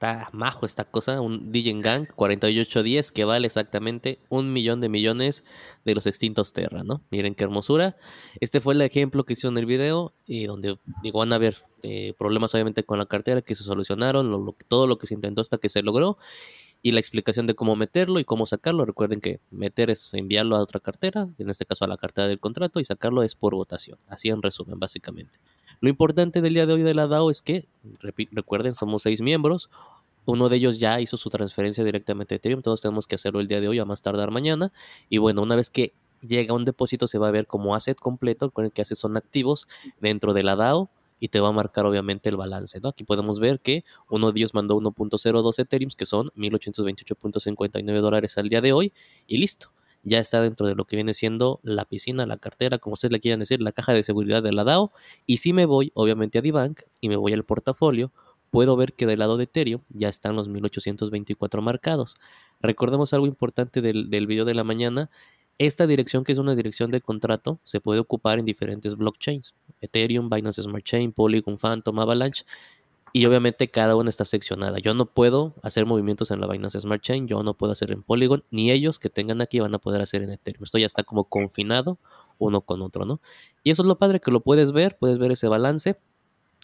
está 0.02 0.30
majo 0.32 0.66
esta 0.66 0.86
cosa, 0.86 1.22
un 1.22 1.52
Gang 1.52 2.08
4810 2.16 3.12
que 3.12 3.24
vale 3.24 3.46
exactamente 3.46 4.18
un 4.30 4.52
millón 4.52 4.82
de 4.82 4.90
millones 4.90 5.44
de 5.86 5.94
los 5.94 6.08
extintos 6.08 6.54
Terra, 6.54 6.84
¿no? 6.84 7.04
Miren 7.12 7.36
qué 7.36 7.44
hermosura. 7.44 7.96
Este 8.40 8.62
fue 8.62 8.74
el 8.74 8.82
ejemplo 8.82 9.26
que 9.26 9.34
hizo 9.34 9.48
en 9.48 9.60
el 9.60 9.68
video 9.68 10.14
y 10.26 10.46
donde 10.46 10.80
digo, 11.04 11.20
van 11.20 11.34
a 11.34 11.38
ver 11.38 11.58
eh, 11.84 12.16
problemas 12.18 12.52
obviamente 12.56 12.84
con 12.84 12.98
la 12.98 13.06
cartera 13.06 13.44
que 13.44 13.54
se 13.54 13.64
solucionaron, 13.64 14.56
todo 14.68 14.88
lo 14.88 14.98
que 14.98 15.06
se 15.06 15.14
intentó 15.14 15.42
hasta 15.42 15.60
que 15.60 15.70
se 15.70 15.84
logró 15.84 16.18
y 16.82 16.94
la 16.94 17.00
explicación 17.00 17.46
de 17.46 17.54
cómo 17.54 17.76
meterlo 17.76 18.20
y 18.20 18.26
cómo 18.26 18.48
sacarlo. 18.48 18.86
Recuerden 18.86 19.22
que 19.22 19.40
meter 19.52 19.92
es 19.92 20.10
enviarlo 20.14 20.56
a 20.56 20.62
otra 20.62 20.80
cartera, 20.80 21.30
en 21.38 21.50
este 21.50 21.66
caso 21.66 21.86
a 21.86 21.88
la 21.88 21.98
cartera 21.98 22.28
del 22.28 22.40
contrato, 22.40 22.80
y 22.80 22.86
sacarlo 22.86 23.22
es 23.22 23.36
por 23.36 23.54
votación. 23.54 24.00
Así 24.08 24.30
en 24.30 24.42
resumen, 24.42 24.80
básicamente. 24.80 25.40
Lo 25.82 25.90
importante 25.90 26.42
del 26.42 26.54
día 26.54 26.68
de 26.68 26.74
hoy 26.74 26.84
de 26.84 26.94
la 26.94 27.08
DAO 27.08 27.32
es 27.32 27.42
que, 27.42 27.68
recuerden, 28.32 28.76
somos 28.76 29.02
seis 29.02 29.20
miembros. 29.20 29.72
Uno 30.26 30.48
de 30.48 30.58
ellos 30.58 30.78
ya 30.78 31.02
hizo 31.02 31.18
su 31.18 31.32
transferencia 31.32 31.84
directamente 31.84 32.36
a 32.36 32.38
Ethereum. 32.38 32.62
Todos 32.62 32.82
tenemos 32.82 33.08
que 33.08 33.16
hacerlo 33.16 33.40
el 33.40 33.48
día 33.48 33.60
de 33.60 33.68
hoy, 33.68 33.80
a 33.80 33.86
más 33.86 34.04
tardar 34.04 34.30
mañana. 34.30 34.72
Y 35.10 35.18
bueno, 35.18 35.42
una 35.42 35.56
vez 35.56 35.72
que 35.72 35.96
llega 36.22 36.54
un 36.54 36.66
depósito, 36.66 37.08
se 37.08 37.18
va 37.18 37.30
a 37.30 37.32
ver 37.32 37.48
como 37.48 37.74
asset 37.74 37.98
completo 37.98 38.52
con 38.52 38.66
el 38.66 38.72
que 38.72 38.84
hace 38.84 38.94
son 38.94 39.18
activos 39.18 39.68
dentro 40.00 40.34
de 40.34 40.44
la 40.44 40.56
DAO 40.56 40.92
y 41.20 41.30
te 41.30 41.40
va 41.40 41.50
a 41.50 41.52
marcar 41.52 41.88
obviamente 41.88 42.30
el 42.30 42.38
balance. 42.38 42.80
Aquí 42.84 43.04
podemos 43.04 43.40
ver 43.40 43.60
que 43.60 43.84
uno 44.08 44.32
de 44.32 44.40
ellos 44.40 44.54
mandó 44.54 44.80
1.02 44.80 45.58
Ethereum, 45.58 45.90
que 45.98 46.06
son 46.06 46.30
1828.59 46.36 48.02
dólares 48.02 48.38
al 48.38 48.50
día 48.50 48.62
de 48.62 48.72
hoy, 48.72 48.94
y 49.26 49.38
listo 49.38 49.72
ya 50.04 50.20
está 50.20 50.42
dentro 50.42 50.68
de 50.68 50.76
lo 50.76 50.86
que 50.86 50.96
viene 50.96 51.14
siendo 51.14 51.60
la 51.64 51.86
piscina, 51.86 52.26
la 52.26 52.38
cartera, 52.38 52.80
como 52.80 52.96
ustedes 52.96 53.12
le 53.12 53.20
quieran 53.20 53.40
decir, 53.40 53.62
la 53.62 53.72
caja 53.72 53.94
de 53.94 54.04
seguridad 54.04 54.42
de 54.44 54.52
la 54.52 54.64
DAO. 54.64 54.92
Y 55.26 55.38
si 55.38 55.54
me 55.54 55.66
voy, 55.66 55.92
obviamente, 55.94 56.40
a 56.40 56.42
Dibank 56.42 56.82
y 57.00 57.10
me 57.10 57.16
voy 57.16 57.34
al 57.34 57.44
portafolio, 57.44 58.12
puedo 58.50 58.76
ver 58.76 58.94
que 58.94 59.06
del 59.06 59.20
lado 59.20 59.38
de 59.38 59.46
Ethereum 59.46 59.82
ya 59.90 60.10
están 60.10 60.36
los 60.36 60.48
1824 60.48 61.62
marcados. 61.62 62.16
Recordemos 62.62 63.14
algo 63.14 63.28
importante 63.28 63.82
del, 63.82 64.10
del 64.10 64.28
video 64.28 64.46
de 64.46 64.56
la 64.56 64.64
mañana. 64.64 65.10
Esta 65.58 65.86
dirección, 65.86 66.24
que 66.24 66.32
es 66.32 66.38
una 66.38 66.56
dirección 66.56 66.92
de 66.92 67.02
contrato, 67.02 67.60
se 67.64 67.80
puede 67.80 68.00
ocupar 68.00 68.40
en 68.40 68.46
diferentes 68.46 68.96
blockchains. 68.96 69.54
Ethereum, 69.80 70.30
Binance 70.30 70.64
Smart 70.64 70.84
Chain, 70.84 71.12
Polygon, 71.12 71.58
Phantom, 71.58 72.00
Avalanche. 72.00 72.46
Y 73.14 73.26
obviamente 73.26 73.70
cada 73.70 73.96
una 73.96 74.10
está 74.10 74.24
seccionada. 74.24 74.80
Yo 74.80 74.94
no 74.94 75.06
puedo 75.06 75.56
hacer 75.64 75.86
movimientos 75.86 76.32
en 76.32 76.40
la 76.40 76.48
Binance 76.48 76.80
Smart 76.80 77.02
Chain, 77.02 77.28
yo 77.28 77.44
no 77.44 77.56
puedo 77.56 77.74
hacer 77.74 77.92
en 77.92 78.04
Polygon, 78.04 78.44
ni 78.52 78.72
ellos 78.72 79.00
que 79.00 79.10
tengan 79.10 79.42
aquí 79.42 79.60
van 79.60 79.74
a 79.76 79.80
poder 79.80 80.02
hacer 80.02 80.22
en 80.22 80.32
Ethereum. 80.32 80.64
Esto 80.64 80.78
ya 80.78 80.86
está 80.86 81.04
como 81.04 81.26
confinado 81.26 82.00
uno 82.38 82.62
con 82.62 82.82
otro, 82.82 83.06
¿no? 83.06 83.22
Y 83.64 83.72
eso 83.72 83.82
es 83.84 83.88
lo 83.88 83.98
padre 83.98 84.20
que 84.20 84.32
lo 84.32 84.42
puedes 84.42 84.72
ver, 84.72 84.98
puedes 84.98 85.18
ver 85.18 85.32
ese 85.32 85.48
balance 85.48 85.98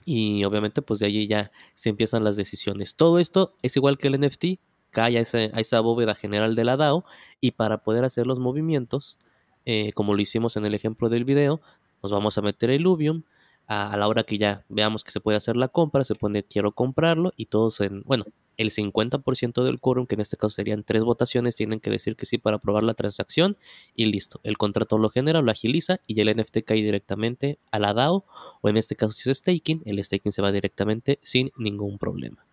y 0.06 0.46
obviamente 0.46 0.82
pues 0.82 1.02
de 1.02 1.06
allí 1.06 1.28
ya 1.28 1.52
se 1.76 1.90
empiezan 1.90 2.24
las 2.24 2.38
decisiones. 2.38 2.96
Todo 2.96 3.20
esto 3.20 3.56
es 3.62 3.76
igual 3.76 3.98
que 3.98 4.08
el 4.08 4.20
NFT, 4.20 4.46
cae 4.90 5.18
a, 5.18 5.22
esa 5.22 5.80
bóveda 5.82 6.16
general 6.16 6.56
de 6.56 6.64
la 6.64 6.78
DAO 6.78 7.06
y 7.42 7.52
para 7.52 7.84
poder 7.84 8.06
hacer 8.06 8.26
los 8.26 8.40
movimientos, 8.40 9.20
eh, 9.66 9.92
como 9.94 10.16
lo 10.16 10.22
hicimos 10.22 10.56
en 10.56 10.66
el 10.66 10.74
ejemplo 10.74 11.10
del 11.10 11.26
video, 11.26 11.62
nos 12.02 12.12
vamos 12.12 12.38
a 12.38 12.42
meter 12.42 12.70
el 12.70 12.82
Illuvium, 12.82 13.24
a, 13.68 13.96
la 13.98 14.08
hora 14.08 14.24
que 14.24 14.38
ya 14.38 14.64
veamos 14.70 15.04
que 15.04 15.12
se 15.12 15.20
puede 15.20 15.38
hacer 15.38 15.56
la 15.56 15.68
compra, 15.68 16.04
se 16.04 16.16
pone 16.16 16.44
quiero 16.44 16.72
comprarlo 16.72 17.34
y 17.36 17.48
todos 17.48 17.82
en, 17.82 18.02
bueno, 18.04 18.26
el 18.56 18.72
50% 18.72 19.64
del 19.64 19.80
quórum, 19.80 20.08
que 20.08 20.16
en 20.16 20.22
este 20.22 20.36
caso 20.36 20.50
serían 20.50 20.84
tres 20.84 21.04
votaciones, 21.04 21.56
tienen 21.56 21.80
que 21.80 21.92
decir 21.92 22.16
que 22.16 22.26
sí 22.26 22.38
para 22.38 22.58
aprobar 22.58 22.84
la 22.84 22.96
transacción 22.96 23.58
y 23.96 24.06
listo. 24.06 24.40
El 24.44 24.58
contrato 24.58 24.98
lo 24.98 25.10
genera, 25.10 25.42
lo 25.42 25.52
agiliza 25.52 26.00
y 26.08 26.20
el 26.20 26.36
NFT 26.36 26.60
cae 26.66 26.78
directamente 26.78 27.60
a 27.72 27.80
la 27.80 27.94
DAO 27.94 28.26
o 28.62 28.70
en 28.70 28.78
este 28.78 28.96
caso 28.96 29.12
si 29.12 29.30
es 29.30 29.38
staking, 29.38 29.84
el 29.86 30.04
staking 30.04 30.32
se 30.32 30.42
va 30.42 30.52
directamente 30.52 31.20
sin 31.22 31.52
ningún 31.58 32.00
problema. 32.00 32.46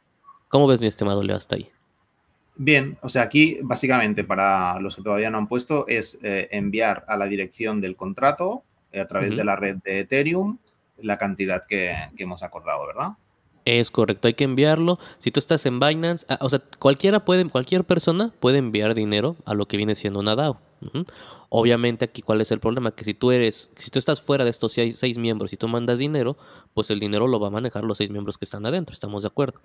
¿Cómo 0.48 0.66
ves 0.66 0.80
mi 0.80 0.86
estimado 0.86 1.22
Leo 1.22 1.36
hasta 1.36 1.56
ahí? 1.56 1.68
Bien, 2.56 2.98
o 3.02 3.08
sea, 3.08 3.22
aquí 3.22 3.58
básicamente 3.62 4.22
para 4.22 4.78
los 4.78 4.94
que 4.94 5.02
todavía 5.02 5.30
no 5.30 5.38
han 5.38 5.48
puesto 5.48 5.86
es 5.88 6.18
eh, 6.22 6.48
enviar 6.52 7.04
a 7.08 7.16
la 7.16 7.26
dirección 7.26 7.80
del 7.80 7.96
contrato 7.96 8.62
eh, 8.92 9.00
a 9.00 9.08
través 9.08 9.34
de 9.34 9.44
la 9.44 9.56
red 9.56 9.78
de 9.84 10.00
Ethereum 10.00 10.58
la 10.98 11.18
cantidad 11.18 11.66
que, 11.66 11.94
hemos 12.16 12.42
acordado, 12.42 12.86
¿verdad? 12.86 13.08
Es 13.64 13.90
correcto, 13.90 14.28
hay 14.28 14.34
que 14.34 14.44
enviarlo. 14.44 14.98
Si 15.18 15.30
tú 15.30 15.40
estás 15.40 15.64
en 15.64 15.80
Binance, 15.80 16.26
ah, 16.28 16.38
o 16.42 16.50
sea, 16.50 16.62
cualquiera 16.78 17.24
puede, 17.24 17.48
cualquier 17.48 17.84
persona 17.84 18.30
puede 18.38 18.58
enviar 18.58 18.92
dinero 18.94 19.36
a 19.46 19.54
lo 19.54 19.66
que 19.66 19.78
viene 19.78 19.94
siendo 19.94 20.20
una 20.20 20.36
DAO. 20.36 20.60
Obviamente 21.48 22.04
aquí 22.04 22.20
cuál 22.20 22.42
es 22.42 22.50
el 22.50 22.60
problema, 22.60 22.90
que 22.90 23.04
si 23.04 23.14
tú 23.14 23.30
eres, 23.30 23.70
si 23.76 23.90
tú 23.90 23.98
estás 23.98 24.20
fuera 24.20 24.44
de 24.44 24.50
estos 24.50 24.72
seis, 24.72 25.16
miembros 25.16 25.54
y 25.54 25.56
tú 25.56 25.66
mandas 25.66 25.98
dinero, 25.98 26.36
pues 26.74 26.90
el 26.90 27.00
dinero 27.00 27.26
lo 27.26 27.40
va 27.40 27.46
a 27.46 27.50
manejar 27.50 27.84
los 27.84 27.96
seis 27.96 28.10
miembros 28.10 28.36
que 28.36 28.44
están 28.44 28.66
adentro, 28.66 28.92
estamos 28.92 29.22
de 29.22 29.28
acuerdo. 29.28 29.62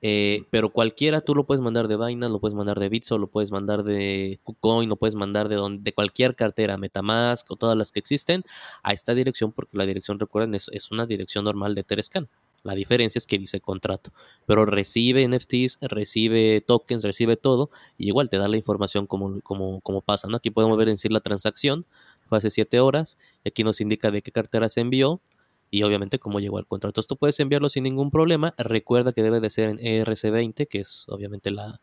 Eh, 0.00 0.44
pero 0.50 0.70
cualquiera 0.70 1.22
tú 1.22 1.34
lo 1.34 1.44
puedes 1.44 1.60
mandar 1.60 1.88
de 1.88 1.96
Binance, 1.96 2.32
lo 2.32 2.38
puedes 2.38 2.54
mandar 2.54 2.78
de 2.78 2.88
Bitso, 2.88 3.18
lo 3.18 3.26
puedes 3.26 3.50
mandar 3.50 3.82
de 3.82 4.38
KuCoin, 4.44 4.88
lo 4.88 4.94
puedes 4.94 5.16
mandar 5.16 5.48
de, 5.48 5.56
donde, 5.56 5.82
de 5.82 5.92
cualquier 5.92 6.36
cartera, 6.36 6.76
Metamask 6.76 7.50
o 7.50 7.56
todas 7.56 7.76
las 7.76 7.90
que 7.90 7.98
existen, 7.98 8.44
a 8.84 8.92
esta 8.92 9.14
dirección, 9.14 9.50
porque 9.50 9.76
la 9.76 9.86
dirección, 9.86 10.20
recuerden, 10.20 10.54
es, 10.54 10.70
es 10.72 10.92
una 10.92 11.04
dirección 11.06 11.44
normal 11.44 11.74
de 11.74 11.82
Terescan. 11.82 12.28
La 12.62 12.74
diferencia 12.74 13.18
es 13.18 13.26
que 13.26 13.38
dice 13.38 13.60
contrato, 13.60 14.12
pero 14.46 14.66
recibe 14.66 15.26
NFTs, 15.26 15.78
recibe 15.80 16.60
tokens, 16.60 17.02
recibe 17.04 17.36
todo 17.36 17.70
y 17.96 18.08
igual 18.08 18.28
te 18.28 18.36
da 18.36 18.48
la 18.48 18.56
información 18.58 19.06
como, 19.06 19.40
como, 19.40 19.80
como 19.80 20.02
pasa. 20.02 20.28
¿no? 20.28 20.36
Aquí 20.36 20.50
podemos 20.50 20.76
ver 20.76 20.90
en 20.90 20.98
sí 20.98 21.08
la 21.08 21.20
transacción, 21.20 21.86
fue 22.28 22.38
hace 22.38 22.50
7 22.50 22.80
horas 22.80 23.18
y 23.44 23.48
aquí 23.48 23.64
nos 23.64 23.80
indica 23.80 24.10
de 24.10 24.20
qué 24.20 24.30
cartera 24.30 24.68
se 24.68 24.82
envió 24.82 25.22
y 25.70 25.84
obviamente 25.84 26.18
cómo 26.18 26.38
llegó 26.38 26.58
al 26.58 26.66
contrato. 26.66 27.00
Esto 27.00 27.16
puedes 27.16 27.40
enviarlo 27.40 27.68
sin 27.70 27.84
ningún 27.84 28.10
problema. 28.10 28.54
Recuerda 28.58 29.12
que 29.12 29.22
debe 29.22 29.40
de 29.40 29.48
ser 29.48 29.70
en 29.70 29.78
ERC20, 29.78 30.68
que 30.68 30.80
es 30.80 31.06
obviamente 31.08 31.50
la, 31.50 31.80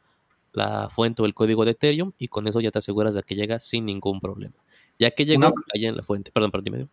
la 0.53 0.89
fuente 0.89 1.21
o 1.21 1.25
el 1.25 1.33
código 1.33 1.65
de 1.65 1.71
Ethereum 1.71 2.11
y 2.17 2.27
con 2.27 2.47
eso 2.47 2.59
ya 2.59 2.69
te 2.69 2.79
aseguras 2.79 3.15
de 3.15 3.23
que 3.23 3.35
llega 3.35 3.59
sin 3.59 3.85
ningún 3.85 4.19
problema. 4.19 4.55
Ya 4.99 5.11
que 5.11 5.25
llegó 5.25 5.53
allá 5.73 5.89
en 5.89 5.95
la 5.95 6.03
fuente. 6.03 6.31
Perdón, 6.31 6.51
perdón, 6.51 6.71
medio 6.71 6.89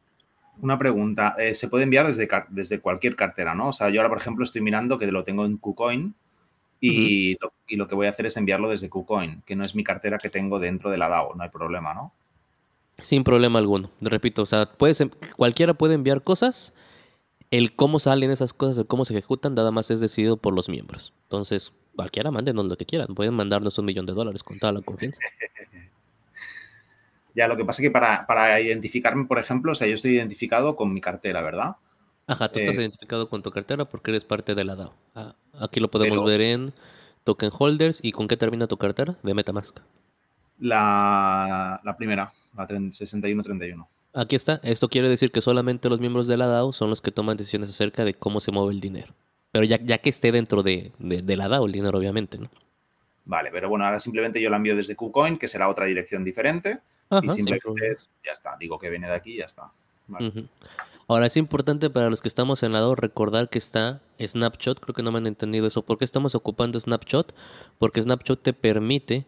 una 0.61 0.79
pregunta. 0.79 1.35
Eh, 1.39 1.55
se 1.55 1.69
puede 1.69 1.85
enviar 1.85 2.07
desde, 2.07 2.29
desde 2.49 2.81
cualquier 2.81 3.17
cartera, 3.17 3.55
¿no? 3.55 3.69
O 3.69 3.73
sea, 3.73 3.91
yo 3.91 4.01
ahora, 4.01 4.09
por 4.09 4.19
ejemplo, 4.19 4.45
estoy 4.45 4.63
mirando 4.63 4.99
que 4.99 5.07
lo 5.07 5.25
tengo 5.25 5.45
en 5.45 5.57
KuCoin 5.57 6.15
y, 6.81 7.37
lo, 7.77 7.89
que 7.89 7.95
voy 7.95 8.07
a 8.07 8.11
hacer 8.11 8.27
es 8.27 8.37
enviarlo 8.37 8.69
desde 8.69 8.91
KuCoin, 8.91 9.43
que 9.47 9.57
no 9.57 9.65
es 9.65 9.75
mi 9.75 9.85
cartera 9.85 10.19
que 10.19 10.29
tengo 10.29 10.59
dentro 10.59 10.91
de 10.91 10.99
la 10.99 11.09
DAO, 11.09 11.35
no 11.35 11.43
hay 11.43 11.49
problema, 11.49 11.95
¿no? 11.95 12.13
Sin 12.99 13.25
problema 13.25 13.59
alguno. 13.59 13.91
Repito, 14.01 14.43
o 14.43 14.47
sea, 14.47 14.67
puedes, 14.67 15.03
cualquiera 15.37 15.75
puede 15.75 15.95
enviar 15.95 16.23
cosas. 16.23 16.75
El 17.51 17.75
cómo 17.75 17.99
salen 17.99 18.31
esas 18.31 18.53
cosas, 18.53 18.79
el 18.79 18.87
cómo 18.87 19.05
se 19.05 19.15
ejecutan, 19.15 19.55
nada 19.55 19.71
más 19.71 19.91
es 19.91 20.01
decidido 20.01 20.37
por 20.37 20.55
los 20.55 20.69
miembros. 20.69 21.13
Entonces, 21.25 21.73
cualquiera 21.97 22.31
mándenos 22.31 22.67
lo 22.67 22.77
que 22.77 22.87
quieran. 22.87 23.15
Pueden 23.15 23.35
mandarnos 23.35 23.79
un 23.79 23.87
millón 23.87 24.07
de 24.07 24.13
dólares 24.13 24.43
con 24.43 24.59
toda 24.59 24.73
la 24.73 24.83
confianza. 24.83 25.21
Ya, 27.35 27.49
lo 27.49 27.57
que 27.57 27.65
pasa 27.65 27.83
es 27.83 27.89
que 27.89 27.91
para, 27.91 28.61
identificarme, 28.61 29.25
por 29.25 29.39
ejemplo, 29.39 29.73
o 29.73 29.75
sea, 29.75 29.89
yo 29.89 29.95
estoy 29.95 30.13
identificado 30.13 30.77
con 30.77 30.93
mi 30.93 31.01
cartera, 31.01 31.43
¿verdad? 31.43 31.77
Ajá, 32.27 32.49
tú 32.51 32.61
estás 32.61 32.77
eh, 32.77 32.81
identificado 32.81 33.29
con 33.29 33.43
tu 33.43 33.51
cartera 33.51 33.85
porque 33.85 34.13
eres 34.13 34.25
parte 34.25 34.55
de 34.55 34.65
la 34.65 34.77
DAO. 34.77 34.95
Ah, 35.15 35.35
aquí 35.59 35.81
lo 35.81 35.91
podemos 35.91 36.25
ver 36.25 36.41
en 36.41 36.73
Token 37.25 37.51
Holders. 37.57 37.99
¿Y 38.03 38.13
con 38.13 38.29
qué 38.29 38.37
termina 38.37 38.67
tu 38.67 38.79
cartera? 38.79 39.17
De 39.23 39.35
Metamask. 39.35 39.79
La, 40.59 41.81
la 41.85 41.97
primera, 41.97 42.33
la 42.57 42.67
6131. 42.67 43.89
Aquí 44.15 44.37
está. 44.37 44.61
Esto 44.63 44.89
quiere 44.89 45.09
decir 45.09 45.33
que 45.33 45.41
solamente 45.41 45.89
los 45.91 45.99
miembros 45.99 46.29
de 46.29 46.37
la 46.37 46.47
DAO 46.47 46.73
son 46.73 46.89
los 46.89 47.03
que 47.03 47.11
toman 47.11 47.37
decisiones 47.37 47.69
acerca 47.69 48.05
de 48.05 48.15
cómo 48.15 48.41
se 48.41 48.53
mueve 48.53 48.73
el 48.73 48.81
dinero. 48.81 49.13
Pero 49.51 49.65
ya, 49.65 49.79
ya 49.83 49.99
que 49.99 50.09
esté 50.09 50.33
dentro 50.33 50.63
de, 50.63 50.93
de 50.99 51.37
la 51.37 51.49
DAO 51.49 51.67
el 51.67 51.73
dinero, 51.73 51.99
obviamente, 51.99 52.39
¿no? 52.39 52.49
Vale, 53.25 53.51
pero 53.51 53.69
bueno, 53.69 53.85
ahora 53.85 53.99
simplemente 53.99 54.41
yo 54.41 54.51
la 54.51 54.59
envío 54.59 54.77
desde 54.77 54.97
KuCoin, 54.97 55.39
que 55.39 55.49
será 55.49 55.69
otra 55.69 55.87
dirección 55.87 56.25
diferente. 56.25 56.81
Y 57.11 57.31
simplemente 57.31 57.97
ya 58.25 58.33
está, 58.33 58.57
digo 58.59 58.79
que 58.79 58.91
viene 58.91 59.07
de 59.07 59.15
aquí 59.15 59.33
y 59.33 59.39
ya 59.39 59.45
está. 59.45 59.71
Ahora 61.07 61.27
es 61.27 61.37
importante 61.37 61.91
para 61.91 62.09
los 62.09 62.23
que 62.23 62.29
estamos 62.29 62.63
en 62.63 62.73
lado 62.73 62.95
recordar 62.95 63.51
que 63.51 63.59
está 63.59 64.01
Snapshot, 64.19 64.81
creo 64.81 64.95
que 64.95 65.03
no 65.03 65.13
me 65.13 65.19
han 65.19 65.27
entendido 65.27 65.67
eso. 65.67 65.83
¿Por 65.83 65.99
qué 65.99 66.05
estamos 66.05 66.35
ocupando 66.35 66.81
Snapshot? 66.81 67.35
Porque 67.79 68.03
Snapshot 68.03 68.43
te 68.43 68.53
permite 68.55 69.27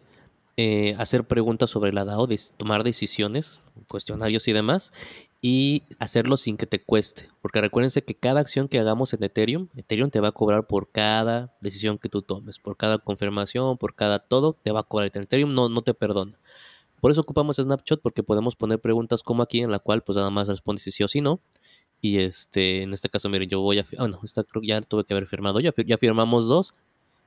eh, 0.59 0.95
hacer 0.97 1.25
preguntas 1.25 1.69
sobre 1.69 1.93
la 1.93 2.03
DAO, 2.03 2.27
tomar 2.57 2.83
decisiones, 2.83 3.59
cuestionarios 3.87 4.47
y 4.47 4.53
demás, 4.53 4.91
y 5.39 5.83
hacerlo 5.99 6.35
sin 6.35 6.57
que 6.57 6.65
te 6.65 6.81
cueste. 6.81 7.29
Porque 7.43 7.61
recuérdense 7.61 8.03
que 8.03 8.15
cada 8.15 8.39
acción 8.39 8.67
que 8.67 8.79
hagamos 8.79 9.13
en 9.13 9.23
Ethereum, 9.23 9.67
Ethereum 9.75 10.09
te 10.09 10.19
va 10.19 10.29
a 10.29 10.31
cobrar 10.31 10.65
por 10.65 10.89
cada 10.89 11.53
decisión 11.61 11.99
que 11.99 12.09
tú 12.09 12.23
tomes, 12.23 12.57
por 12.57 12.75
cada 12.75 12.97
confirmación, 12.97 13.77
por 13.77 13.93
cada 13.93 14.17
todo, 14.17 14.53
te 14.53 14.71
va 14.71 14.79
a 14.79 14.83
cobrar. 14.83 15.11
Ethereum 15.13 15.53
no, 15.53 15.69
no 15.69 15.83
te 15.83 15.93
perdona. 15.93 16.39
Por 16.99 17.11
eso 17.11 17.21
ocupamos 17.21 17.57
Snapshot, 17.57 18.01
porque 18.01 18.23
podemos 18.23 18.55
poner 18.55 18.79
preguntas 18.79 19.21
como 19.23 19.43
aquí, 19.43 19.59
en 19.59 19.71
la 19.71 19.79
cual 19.79 20.03
pues 20.03 20.15
nada 20.15 20.29
más 20.29 20.47
respondes 20.47 20.83
si 20.83 20.91
sí 20.91 21.03
o 21.03 21.07
si 21.07 21.21
no. 21.21 21.41
Y 22.01 22.19
este, 22.19 22.83
en 22.83 22.93
este 22.93 23.09
caso, 23.09 23.29
miren, 23.29 23.49
yo 23.49 23.61
voy 23.61 23.79
a... 23.79 23.85
Ah, 23.97 24.07
no, 24.07 24.19
esta 24.23 24.43
creo 24.43 24.61
que 24.61 24.67
ya 24.67 24.81
tuve 24.81 25.03
que 25.03 25.13
haber 25.13 25.27
firmado. 25.27 25.59
Ya, 25.59 25.73
ya 25.85 25.97
firmamos 25.97 26.47
dos. 26.47 26.73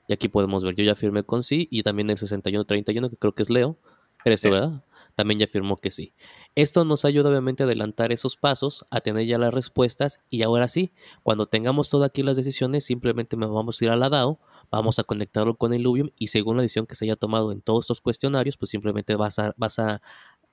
Y 0.08 0.12
aquí 0.12 0.28
podemos 0.28 0.64
ver, 0.64 0.74
yo 0.74 0.84
ya 0.84 0.94
firmé 0.94 1.22
con 1.22 1.42
sí. 1.42 1.68
Y 1.70 1.82
también 1.82 2.10
el 2.10 2.18
6131, 2.18 3.10
que 3.10 3.16
creo 3.16 3.32
que 3.32 3.42
es 3.42 3.50
Leo. 3.50 3.76
Eres 4.24 4.42
tú, 4.42 4.50
¿verdad? 4.50 4.82
También 5.14 5.40
ya 5.40 5.46
firmó 5.46 5.76
que 5.76 5.90
sí. 5.90 6.12
Esto 6.54 6.84
nos 6.84 7.04
ayuda 7.04 7.30
obviamente 7.30 7.62
a 7.62 7.66
adelantar 7.66 8.12
esos 8.12 8.36
pasos, 8.36 8.86
a 8.90 9.00
tener 9.00 9.26
ya 9.26 9.38
las 9.38 9.52
respuestas. 9.52 10.20
Y 10.30 10.42
ahora 10.42 10.68
sí, 10.68 10.92
cuando 11.22 11.46
tengamos 11.46 11.90
todas 11.90 12.08
aquí 12.08 12.22
las 12.22 12.36
decisiones, 12.36 12.84
simplemente 12.84 13.36
me 13.36 13.46
vamos 13.46 13.80
a 13.80 13.84
ir 13.84 13.90
a 13.90 13.96
la 13.96 14.08
DAO 14.08 14.38
vamos 14.70 14.98
a 14.98 15.04
conectarlo 15.04 15.56
con 15.56 15.72
el 15.72 15.80
Illuvium 15.80 16.10
y 16.16 16.28
según 16.28 16.56
la 16.56 16.62
decisión 16.62 16.86
que 16.86 16.94
se 16.94 17.04
haya 17.04 17.16
tomado 17.16 17.52
en 17.52 17.60
todos 17.60 17.84
estos 17.84 18.00
cuestionarios, 18.00 18.56
pues 18.56 18.70
simplemente 18.70 19.16
vas 19.16 19.38
a, 19.38 19.54
vas 19.56 19.78
a 19.78 20.00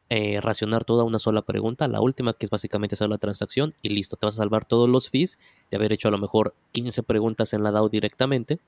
eh, 0.09 0.39
racionar 0.41 0.85
toda 0.85 1.03
una 1.03 1.19
sola 1.19 1.43
pregunta, 1.43 1.87
la 1.87 2.01
última 2.01 2.33
que 2.33 2.45
es 2.45 2.49
básicamente 2.49 2.95
hacer 2.95 3.09
la 3.09 3.17
transacción 3.17 3.75
y 3.81 3.89
listo, 3.89 4.15
te 4.15 4.25
vas 4.25 4.35
a 4.35 4.41
salvar 4.43 4.65
todos 4.65 4.89
los 4.89 5.09
fees 5.09 5.37
de 5.69 5.77
haber 5.77 5.93
hecho 5.93 6.07
a 6.07 6.11
lo 6.11 6.17
mejor 6.17 6.55
15 6.71 7.03
preguntas 7.03 7.53
en 7.53 7.63
la 7.63 7.71
DAO 7.71 7.89
directamente 7.89 8.59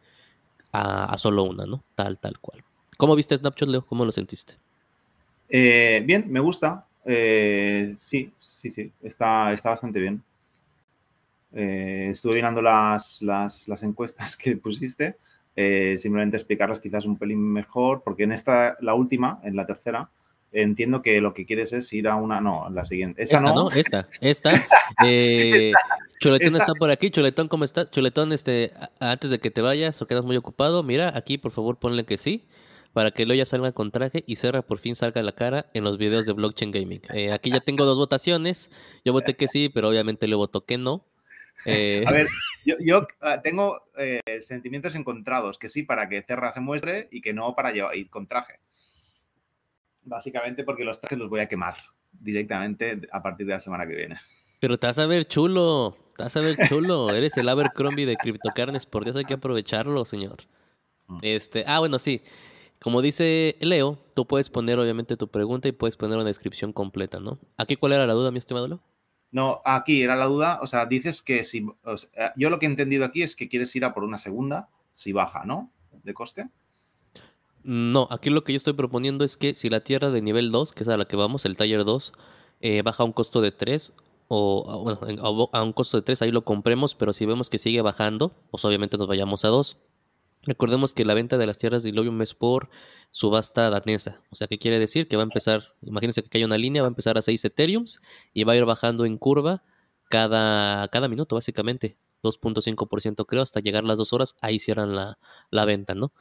a, 0.72 1.18
solo 1.18 1.44
una, 1.44 1.66
¿no? 1.66 1.84
Tal, 1.96 2.20
tal 2.20 2.40
cual. 2.40 2.64
¿Cómo 2.98 3.16
viste 3.16 3.36
Snapchat, 3.36 3.70
Leo? 3.70 3.86
¿Cómo 3.86 4.06
lo 4.06 4.12
sentiste? 4.12 4.60
Eh, 5.50 6.04
bien, 6.06 6.26
me 6.28 6.40
gusta. 6.40 6.86
Eh, 7.06 7.94
sí, 7.96 8.32
sí, 8.40 8.70
sí, 8.70 8.92
está, 9.02 9.52
está 9.54 9.72
bastante 9.72 10.00
bien. 10.00 10.22
estuve 11.52 12.36
mirando 12.36 12.62
las, 12.62 13.22
las, 13.22 13.68
las 13.68 13.84
encuestas 13.84 14.38
que 14.38 14.56
pusiste 14.58 15.16
eh, 15.62 15.98
simplemente 15.98 16.38
explicarlas 16.38 16.80
quizás 16.80 17.04
un 17.04 17.18
pelín 17.18 17.42
mejor, 17.42 18.02
porque 18.02 18.24
en 18.24 18.32
esta, 18.32 18.78
la 18.80 18.94
última, 18.94 19.42
en 19.44 19.58
la 19.58 19.66
tercera, 19.66 20.10
entiendo 20.54 21.02
que 21.02 21.20
lo 21.20 21.34
que 21.34 21.46
quieres 21.46 21.74
es 21.74 21.92
ir 21.92 22.08
a 22.08 22.16
una, 22.16 22.40
no, 22.40 22.70
la 22.70 22.86
siguiente. 22.86 23.24
Esa 23.24 23.38
esta, 23.38 23.54
no. 23.54 23.70
Esta, 23.70 24.08
esta. 24.22 24.52
Eh, 25.06 25.72
Chuletón 26.20 26.56
está 26.56 26.74
por 26.74 26.90
aquí. 26.90 27.12
Chuletón, 27.12 27.48
¿cómo 27.48 27.64
estás? 27.64 27.92
Chuletón, 27.92 28.32
este, 28.32 28.74
antes 29.00 29.30
de 29.30 29.40
que 29.40 29.52
te 29.52 29.62
vayas 29.62 30.02
o 30.02 30.08
quedas 30.08 30.26
muy 30.26 30.36
ocupado, 30.38 30.82
mira, 30.82 31.12
aquí 31.16 31.38
por 31.38 31.52
favor 31.52 31.78
ponle 31.78 32.06
que 32.06 32.18
sí, 32.18 32.46
para 32.94 33.12
que 33.12 33.26
ya 33.26 33.46
salga 33.46 33.72
con 33.72 33.92
traje 33.92 34.24
y 34.26 34.36
Serra 34.38 34.62
por 34.62 34.80
fin 34.80 34.96
salga 34.96 35.22
la 35.22 35.32
cara 35.32 35.68
en 35.74 35.84
los 35.84 35.98
videos 35.98 36.26
de 36.26 36.34
Blockchain 36.34 36.72
Gaming. 36.72 37.02
Eh, 37.14 37.32
aquí 37.32 37.52
ya 37.52 37.60
tengo 37.60 37.86
dos 37.86 37.98
votaciones. 37.98 38.72
Yo 39.06 39.14
voté 39.14 39.36
que 39.36 39.48
sí, 39.48 39.70
pero 39.70 39.90
obviamente 39.90 40.28
le 40.28 40.36
votó 40.36 40.66
que 40.66 40.78
no. 40.78 41.06
Eh, 41.66 42.04
a 42.08 42.12
ver, 42.12 42.28
yo, 42.80 43.08
ah, 43.22 43.42
tengo 43.42 43.84
eh, 43.98 44.22
sentimientos 44.42 44.96
encontrados, 44.96 45.60
que 45.60 45.70
sí 45.70 45.84
para 45.84 46.10
que 46.10 46.24
Cerra 46.24 46.52
se 46.52 46.62
muestre 46.62 47.08
y 47.12 47.22
que 47.22 47.34
no 47.34 47.56
para 47.56 47.74
ir 47.96 48.10
con 48.10 48.28
traje. 48.28 48.60
Básicamente 50.04 50.64
porque 50.64 50.86
los 50.86 51.00
trajes 51.00 51.20
los 51.20 51.30
voy 51.30 51.42
a 51.42 51.50
quemar 51.50 51.76
directamente 52.12 53.02
a 53.12 53.22
partir 53.22 53.46
de 53.46 53.54
la 53.54 53.60
semana 53.60 53.86
que 53.86 53.96
viene. 53.96 54.20
Pero 54.60 54.78
te 54.78 54.88
vas 54.88 54.98
a 54.98 55.06
ver 55.06 55.26
chulo, 55.26 55.96
te 56.18 56.24
vas 56.24 56.36
a 56.36 56.42
ver 56.42 56.58
chulo. 56.68 57.10
Eres 57.16 57.38
el 57.38 57.50
Abercrombie 57.50 58.06
de 58.06 58.16
Criptocarnes, 58.16 58.86
por 58.86 59.08
eso 59.08 59.20
hay 59.20 59.26
que 59.26 59.36
aprovecharlo, 59.36 60.04
señor. 60.06 60.40
Mm. 61.08 61.18
Este, 61.22 61.64
ah, 61.68 61.80
bueno, 61.80 62.00
sí. 62.00 62.22
Como 62.82 63.02
dice 63.02 63.58
Leo, 63.60 63.98
tú 64.14 64.26
puedes 64.26 64.50
poner 64.50 64.80
obviamente 64.80 65.18
tu 65.18 65.28
pregunta 65.28 65.68
y 65.68 65.74
puedes 65.74 65.98
poner 65.98 66.18
una 66.18 66.26
descripción 66.26 66.72
completa, 66.72 67.20
¿no? 67.20 67.38
¿Aquí 67.58 67.76
cuál 67.76 67.94
era 67.94 68.08
la 68.08 68.14
duda, 68.14 68.32
mi 68.32 68.40
estimado 68.40 68.68
Leo? 68.68 68.80
No, 69.32 69.62
aquí 69.64 70.02
era 70.02 70.16
la 70.16 70.26
duda, 70.26 70.60
o 70.62 70.68
sea, 70.68 70.86
dices 70.86 71.22
que 71.22 71.44
si, 71.44 71.66
yo 72.36 72.50
lo 72.50 72.58
que 72.58 72.66
he 72.66 72.70
entendido 72.70 73.06
aquí 73.06 73.22
es 73.22 73.36
que 73.36 73.48
quieres 73.48 73.76
ir 73.76 73.86
a 73.86 73.94
por 73.94 74.04
una 74.04 74.18
segunda 74.18 74.70
si 74.92 75.12
baja, 75.12 75.44
¿no? 75.46 75.72
De 76.04 76.14
coste. 76.14 76.50
No, 77.64 78.08
aquí 78.10 78.30
lo 78.30 78.44
que 78.44 78.54
yo 78.54 78.58
estoy 78.58 78.74
proponiendo 78.74 79.24
es 79.24 79.38
que 79.38 79.54
si 79.54 79.70
la 79.70 79.84
tierra 79.84 80.10
de 80.10 80.22
nivel 80.22 80.52
2, 80.52 80.74
que 80.74 80.84
es 80.84 80.90
a 80.90 80.98
la 80.98 81.06
que 81.06 81.16
vamos, 81.16 81.46
el 81.46 81.58
taller 81.58 81.84
2, 81.84 82.14
eh, 82.62 82.82
baja 82.82 83.04
a 83.04 83.06
un 83.06 83.14
costo 83.14 83.42
de 83.42 83.52
3, 83.52 83.94
o 84.30 84.84
bueno, 84.84 85.50
a 85.52 85.64
un 85.64 85.74
costo 85.74 85.98
de 85.98 86.04
3, 86.04 86.22
ahí 86.24 86.32
lo 86.32 86.44
compremos, 86.44 86.96
pero 86.96 87.14
si 87.14 87.26
vemos 87.26 87.50
que 87.50 87.58
sigue 87.58 87.82
bajando, 87.82 88.32
pues 88.50 88.64
obviamente 88.66 88.98
nos 88.98 89.08
vayamos 89.08 89.46
a 89.46 89.50
2. 89.50 89.78
Recordemos 90.44 90.94
que 90.94 91.06
la 91.06 91.14
venta 91.14 91.38
de 91.38 91.46
las 91.46 91.58
tierras 91.58 91.84
de 91.84 91.90
Illuvium 91.90 92.22
es 92.22 92.34
por 92.34 92.70
subasta 93.12 93.70
danesa. 93.70 94.22
O 94.30 94.36
sea, 94.36 94.48
¿qué 94.48 94.58
quiere 94.58 94.80
decir? 94.80 95.08
Que 95.08 95.18
va 95.18 95.24
a 95.24 95.26
empezar, 95.26 95.76
imagínense 95.82 96.24
que 96.24 96.38
hay 96.38 96.44
una 96.44 96.58
línea, 96.58 96.82
va 96.82 96.88
a 96.88 96.90
empezar 96.90 97.18
a 97.18 97.22
6 97.22 97.44
Ethereums 97.46 98.02
y 98.34 98.44
va 98.46 98.54
a 98.54 98.56
ir 98.56 98.66
bajando 98.66 99.06
en 99.06 99.18
curva 99.18 99.64
cada, 100.10 100.88
cada 100.88 101.08
minuto, 101.08 101.36
básicamente. 101.36 101.98
2.5% 102.22 103.26
creo, 103.26 103.42
hasta 103.42 103.60
llegar 103.62 103.84
las 103.86 103.98
dos 103.98 104.12
horas, 104.14 104.36
ahí 104.42 104.60
cierran 104.60 104.96
la, 104.96 105.20
la 105.52 105.66
venta, 105.66 105.96
¿no? 105.96 106.12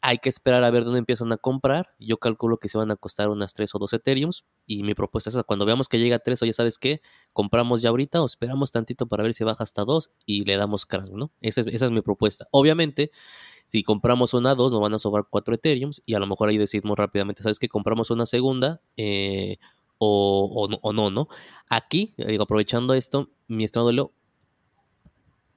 Hay 0.00 0.18
que 0.18 0.28
esperar 0.28 0.64
a 0.64 0.70
ver 0.70 0.84
dónde 0.84 0.98
empiezan 0.98 1.32
a 1.32 1.36
comprar. 1.36 1.90
Yo 1.98 2.18
calculo 2.18 2.58
que 2.58 2.68
se 2.68 2.78
van 2.78 2.90
a 2.90 2.96
costar 2.96 3.28
unas 3.28 3.54
3 3.54 3.74
o 3.74 3.78
2 3.78 3.92
Ethereums. 3.94 4.44
Y 4.66 4.82
mi 4.82 4.94
propuesta 4.94 5.30
es 5.30 5.36
cuando 5.46 5.66
veamos 5.66 5.88
que 5.88 5.98
llega 5.98 6.16
a 6.16 6.18
3, 6.18 6.40
ya 6.40 6.52
¿sabes 6.52 6.78
qué? 6.78 7.02
Compramos 7.32 7.82
ya 7.82 7.90
ahorita 7.90 8.22
o 8.22 8.26
esperamos 8.26 8.70
tantito 8.70 9.06
para 9.06 9.22
ver 9.22 9.34
si 9.34 9.44
baja 9.44 9.64
hasta 9.64 9.84
2 9.84 10.10
y 10.26 10.44
le 10.44 10.56
damos 10.56 10.86
crank, 10.86 11.10
¿no? 11.10 11.32
Esa 11.40 11.62
es, 11.62 11.68
esa 11.68 11.86
es 11.86 11.90
mi 11.90 12.02
propuesta. 12.02 12.46
Obviamente, 12.50 13.10
si 13.66 13.82
compramos 13.82 14.34
una 14.34 14.54
2, 14.54 14.72
nos 14.72 14.80
van 14.80 14.94
a 14.94 14.98
sobrar 14.98 15.26
4 15.30 15.54
Ethereums 15.54 16.02
y 16.04 16.14
a 16.14 16.18
lo 16.18 16.26
mejor 16.26 16.48
ahí 16.48 16.58
decidimos 16.58 16.98
rápidamente, 16.98 17.42
¿sabes 17.42 17.58
qué? 17.58 17.68
Compramos 17.68 18.10
una 18.10 18.26
segunda 18.26 18.80
eh, 18.96 19.58
o, 19.98 20.68
o, 20.82 20.92
no, 20.92 21.10
no, 21.10 21.28
Aquí, 21.68 22.14
digo, 22.16 22.42
aprovechando 22.42 22.94
esto, 22.94 23.30
mi 23.46 23.64
estimado 23.64 23.92
Leo, 23.92 24.12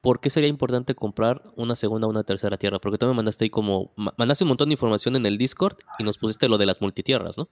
¿por 0.03 0.19
qué 0.19 0.29
sería 0.29 0.50
importante 0.50 0.95
comprar 0.95 1.41
una 1.55 1.77
segunda 1.77 2.07
o 2.07 2.10
una 2.10 2.25
tercera 2.25 2.57
tierra? 2.57 2.79
Porque 2.79 2.98
tú 2.98 3.05
me 3.05 3.13
mandaste 3.13 3.45
ahí 3.45 3.50
como, 3.50 3.93
mandaste 3.95 4.43
un 4.43 4.50
montón 4.50 4.67
de 4.67 4.74
información 4.74 5.15
en 5.15 5.25
el 5.25 5.38
Discord 5.38 5.77
y 5.98 6.03
nos 6.03 6.17
pusiste 6.17 6.50
lo 6.50 6.57
de 6.57 6.65
las 6.65 6.81
multitierras, 6.81 7.38
¿no? 7.38 7.48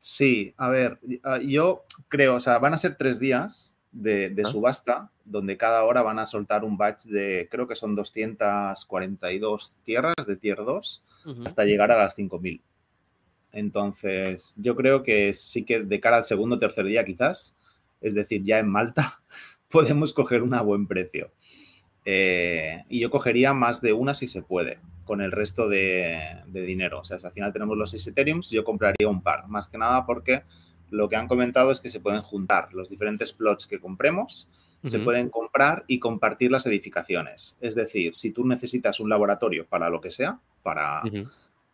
Sí, 0.00 0.52
a 0.56 0.68
ver, 0.68 0.98
ah, 1.22 1.38
yo 1.38 1.84
creo, 2.08 2.34
o 2.34 2.40
sea, 2.40 2.58
van 2.58 2.74
a 2.74 2.78
ser 2.78 2.96
tres 2.96 3.20
días 3.20 3.76
de, 3.92 4.34
subasta, 4.50 5.12
donde 5.24 5.56
cada 5.56 5.84
hora 5.84 6.02
van 6.02 6.18
a 6.18 6.26
soltar 6.26 6.64
un 6.64 6.76
batch 6.76 7.04
de, 7.04 7.46
creo 7.52 7.68
que 7.68 7.76
son 7.76 7.94
242 7.94 9.74
tierras 9.84 10.26
de 10.26 10.36
tier 10.36 10.56
2 10.56 11.02
hasta 11.44 11.64
llegar 11.64 11.92
a 11.92 11.98
las 11.98 12.16
5000. 12.16 12.60
Entonces, 13.52 14.54
yo 14.56 14.74
creo 14.74 15.04
que 15.04 15.32
sí 15.34 15.64
que 15.64 15.84
de 15.84 16.00
cara 16.00 16.16
al 16.16 16.24
segundo 16.24 16.56
o 16.56 16.58
tercer 16.58 16.84
día 16.84 17.04
quizás, 17.04 17.54
es 18.00 18.12
decir, 18.14 18.42
ya 18.42 18.58
en 18.58 18.68
Malta, 18.68 19.20
podemos 19.70 20.12
coger 20.12 20.42
una 20.42 20.58
a 20.58 20.62
buen 20.62 20.88
precio. 20.88 21.30
Eh, 22.08 22.84
y 22.88 23.00
yo 23.00 23.10
cogería 23.10 23.52
más 23.52 23.82
de 23.82 23.92
una 23.92 24.14
si 24.14 24.28
se 24.28 24.40
puede, 24.40 24.78
con 25.04 25.20
el 25.20 25.32
resto 25.32 25.68
de, 25.68 26.18
de 26.46 26.62
dinero. 26.62 27.00
O 27.00 27.04
sea, 27.04 27.18
si 27.18 27.26
al 27.26 27.32
final 27.32 27.52
tenemos 27.52 27.76
los 27.76 27.90
6 27.90 28.06
Ethereums, 28.06 28.48
yo 28.50 28.64
compraría 28.64 29.08
un 29.08 29.22
par, 29.22 29.48
más 29.48 29.68
que 29.68 29.76
nada 29.76 30.06
porque 30.06 30.44
lo 30.90 31.08
que 31.08 31.16
han 31.16 31.26
comentado 31.26 31.72
es 31.72 31.80
que 31.80 31.90
se 31.90 32.00
pueden 32.00 32.22
juntar 32.22 32.72
los 32.72 32.88
diferentes 32.88 33.32
plots 33.32 33.66
que 33.66 33.80
compremos, 33.80 34.48
se 34.84 35.00
pueden 35.00 35.30
comprar 35.30 35.82
y 35.88 35.98
compartir 35.98 36.52
las 36.52 36.64
edificaciones. 36.66 37.56
Es 37.60 37.74
decir, 37.74 38.14
si 38.14 38.30
tú 38.30 38.46
necesitas 38.46 39.00
un 39.00 39.08
laboratorio 39.08 39.66
para 39.66 39.90
lo 39.90 40.00
que 40.00 40.10
sea, 40.10 40.38
para 40.62 41.02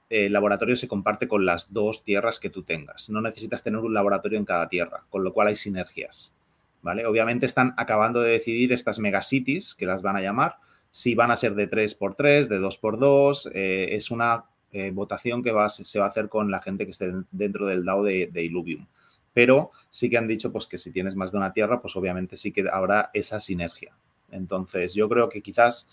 el 0.09 0.33
laboratorio 0.33 0.77
se 0.77 0.89
comparte 0.89 1.29
con 1.29 1.45
las 1.45 1.75
dos 1.75 2.05
tierras 2.05 2.41
que 2.41 2.49
tú 2.49 2.63
tengas. 2.63 3.11
No 3.11 3.21
necesitas 3.21 3.63
tener 3.63 3.81
un 3.81 3.93
laboratorio 3.93 4.39
en 4.39 4.47
cada 4.47 4.67
tierra, 4.69 5.05
con 5.11 5.25
lo 5.25 5.35
cual 5.35 5.49
hay 5.49 5.57
sinergias. 5.57 6.35
Obviamente 6.83 7.47
están 7.47 7.75
acabando 7.77 8.21
de 8.21 8.33
decidir 8.33 8.73
estas 8.73 8.99
megacities, 8.99 9.75
que 9.75 9.87
las 9.87 10.03
van 10.03 10.17
a 10.17 10.21
llamar, 10.21 10.57
si 10.91 11.15
van 11.15 11.31
a 11.31 11.37
ser 11.37 11.55
de 11.55 11.71
3x3, 11.71 12.49
de 12.49 12.61
2x2. 12.61 13.51
Eh, 13.55 13.89
es 13.93 14.11
una 14.11 14.45
eh, 14.73 14.91
votación 14.91 15.43
que 15.43 15.53
se 15.69 15.99
va 15.99 16.07
a 16.07 16.09
hacer 16.09 16.29
con 16.29 16.51
la 16.51 16.61
gente 16.61 16.85
que 16.85 16.91
esté 16.91 17.13
dentro 17.31 17.67
del 17.67 17.85
DAO 17.85 18.03
de, 18.03 18.29
de 18.33 18.45
Illuvium 18.45 18.87
pero 19.33 19.71
sí 19.91 20.11
que 20.11 20.19
han 20.19 20.29
dicho 20.29 20.53
pues 20.53 20.67
que 20.67 20.79
si 20.79 20.93
tienes 20.93 21.17
más 21.17 21.33
de 21.33 21.39
una 21.39 21.53
tierra, 21.53 21.81
pues 21.81 21.97
obviamente 21.97 22.37
sí 22.37 22.53
que 22.53 22.65
habrá 22.71 23.11
esa 23.15 23.41
sinergia. 23.41 23.95
Entonces, 24.31 24.95
yo 24.95 25.09
creo 25.09 25.29
que 25.29 25.43
quizás 25.43 25.89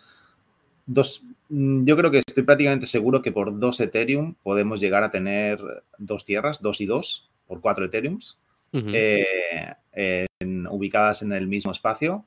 dos, 0.86 1.24
mm, 1.50 1.86
yo 1.86 1.98
creo 1.98 2.12
que 2.12 2.20
estoy 2.20 2.44
prácticamente 2.44 2.86
seguro 2.86 3.22
que 3.22 3.32
por 3.32 3.58
dos 3.60 3.80
Ethereum 3.80 4.36
podemos 4.44 4.80
llegar 4.80 5.04
a 5.04 5.12
tener 5.12 5.60
dos 5.98 6.26
tierras, 6.26 6.62
dos 6.62 6.82
y 6.82 6.86
dos, 6.86 7.30
por 7.48 7.62
cuatro 7.62 7.86
Ethereums, 7.86 8.40
eh, 8.72 10.26
ubicadas 10.70 11.22
en 11.22 11.34
el 11.34 11.48
mismo 11.48 11.72
espacio, 11.72 12.26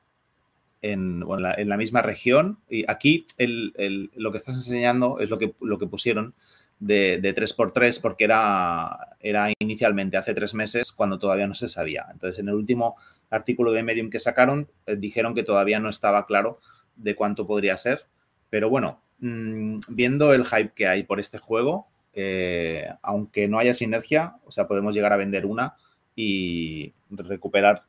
en, 0.82 1.24
la, 1.38 1.76
misma 1.76 2.02
región. 2.02 2.58
Y 2.68 2.84
aquí 2.88 3.26
lo 3.38 4.32
que 4.32 4.36
estás 4.36 4.56
enseñando 4.56 5.18
es 5.20 5.30
lo 5.30 5.38
que, 5.38 5.54
lo 5.60 5.78
que 5.78 5.86
pusieron 5.86 6.34
de, 6.82 7.18
de 7.18 7.34
3x3 7.34 8.00
porque 8.00 8.24
era, 8.24 9.16
era 9.20 9.52
inicialmente 9.60 10.16
hace 10.16 10.34
tres 10.34 10.52
meses 10.52 10.92
cuando 10.92 11.18
todavía 11.18 11.46
no 11.46 11.54
se 11.54 11.68
sabía. 11.68 12.06
Entonces, 12.10 12.40
en 12.40 12.48
el 12.48 12.54
último 12.54 12.96
artículo 13.30 13.72
de 13.72 13.84
Medium 13.84 14.10
que 14.10 14.18
sacaron, 14.18 14.68
eh, 14.86 14.96
dijeron 14.96 15.34
que 15.34 15.44
todavía 15.44 15.78
no 15.78 15.88
estaba 15.88 16.26
claro 16.26 16.58
de 16.96 17.14
cuánto 17.14 17.46
podría 17.46 17.76
ser. 17.76 18.06
Pero 18.50 18.68
bueno, 18.68 19.00
mm, 19.20 19.78
viendo 19.88 20.34
el 20.34 20.44
hype 20.44 20.72
que 20.74 20.88
hay 20.88 21.04
por 21.04 21.20
este 21.20 21.38
juego, 21.38 21.86
eh, 22.14 22.88
aunque 23.00 23.46
no 23.48 23.58
haya 23.58 23.74
sinergia, 23.74 24.36
o 24.44 24.50
sea, 24.50 24.66
podemos 24.66 24.94
llegar 24.94 25.12
a 25.12 25.16
vender 25.16 25.46
una 25.46 25.76
y 26.14 26.92
recuperar 27.10 27.84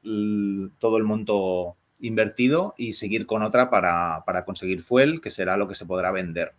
todo 0.79 0.97
el 0.97 1.03
monto 1.03 1.75
invertido 1.99 2.75
y 2.77 2.93
seguir 2.93 3.25
con 3.25 3.43
otra 3.43 3.69
para, 3.69 4.23
para 4.25 4.45
conseguir 4.45 4.83
fuel, 4.83 5.21
que 5.21 5.31
será 5.31 5.57
lo 5.57 5.67
que 5.67 5.75
se 5.75 5.85
podrá 5.85 6.11
vender 6.11 6.53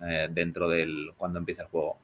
eh, 0.00 0.28
dentro 0.30 0.68
del 0.68 1.10
cuando 1.16 1.38
empiece 1.38 1.62
el 1.62 1.68
juego. 1.68 1.98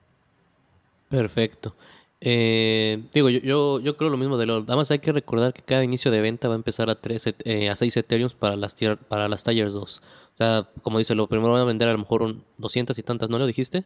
Perfecto. 1.08 1.74
Eh, 2.20 3.02
digo, 3.12 3.30
yo, 3.30 3.80
yo, 3.80 3.96
creo 3.96 4.10
lo 4.10 4.16
mismo 4.16 4.36
de 4.36 4.46
lo. 4.46 4.56
Además, 4.56 4.90
hay 4.90 4.98
que 4.98 5.12
recordar 5.12 5.52
que 5.52 5.62
cada 5.62 5.84
inicio 5.84 6.10
de 6.10 6.20
venta 6.20 6.48
va 6.48 6.54
a 6.54 6.56
empezar 6.56 6.90
a, 6.90 6.94
3, 6.94 7.34
eh, 7.44 7.70
a 7.70 7.76
6 7.76 7.96
Ethereum 7.96 8.30
para 8.38 8.56
las, 8.56 8.76
para 9.08 9.28
las 9.28 9.42
Tires 9.42 9.72
2. 9.72 10.02
O 10.32 10.36
sea, 10.36 10.68
como 10.82 10.98
dice, 10.98 11.14
lo 11.14 11.28
primero 11.28 11.52
van 11.52 11.62
a 11.62 11.64
vender 11.64 11.88
a 11.88 11.92
lo 11.92 11.98
mejor 11.98 12.22
un 12.22 12.44
200 12.58 12.98
y 12.98 13.02
tantas, 13.02 13.30
¿no 13.30 13.38
lo 13.38 13.46
dijiste? 13.46 13.84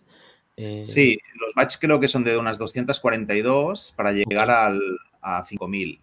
sí, 0.82 1.18
los 1.40 1.52
batch 1.54 1.78
creo 1.80 1.98
que 1.98 2.06
son 2.06 2.22
de 2.22 2.38
unas 2.38 2.58
242 2.58 3.92
para 3.96 4.12
llegar 4.12 4.50
al, 4.50 4.80
a 5.24 5.44
5000. 5.44 6.00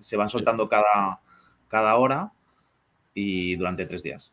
se 0.00 0.16
van 0.16 0.28
soltando 0.28 0.68
cada, 0.68 1.20
cada 1.68 1.96
hora 1.96 2.32
y 3.14 3.56
durante 3.56 3.86
tres 3.86 4.02
días. 4.02 4.32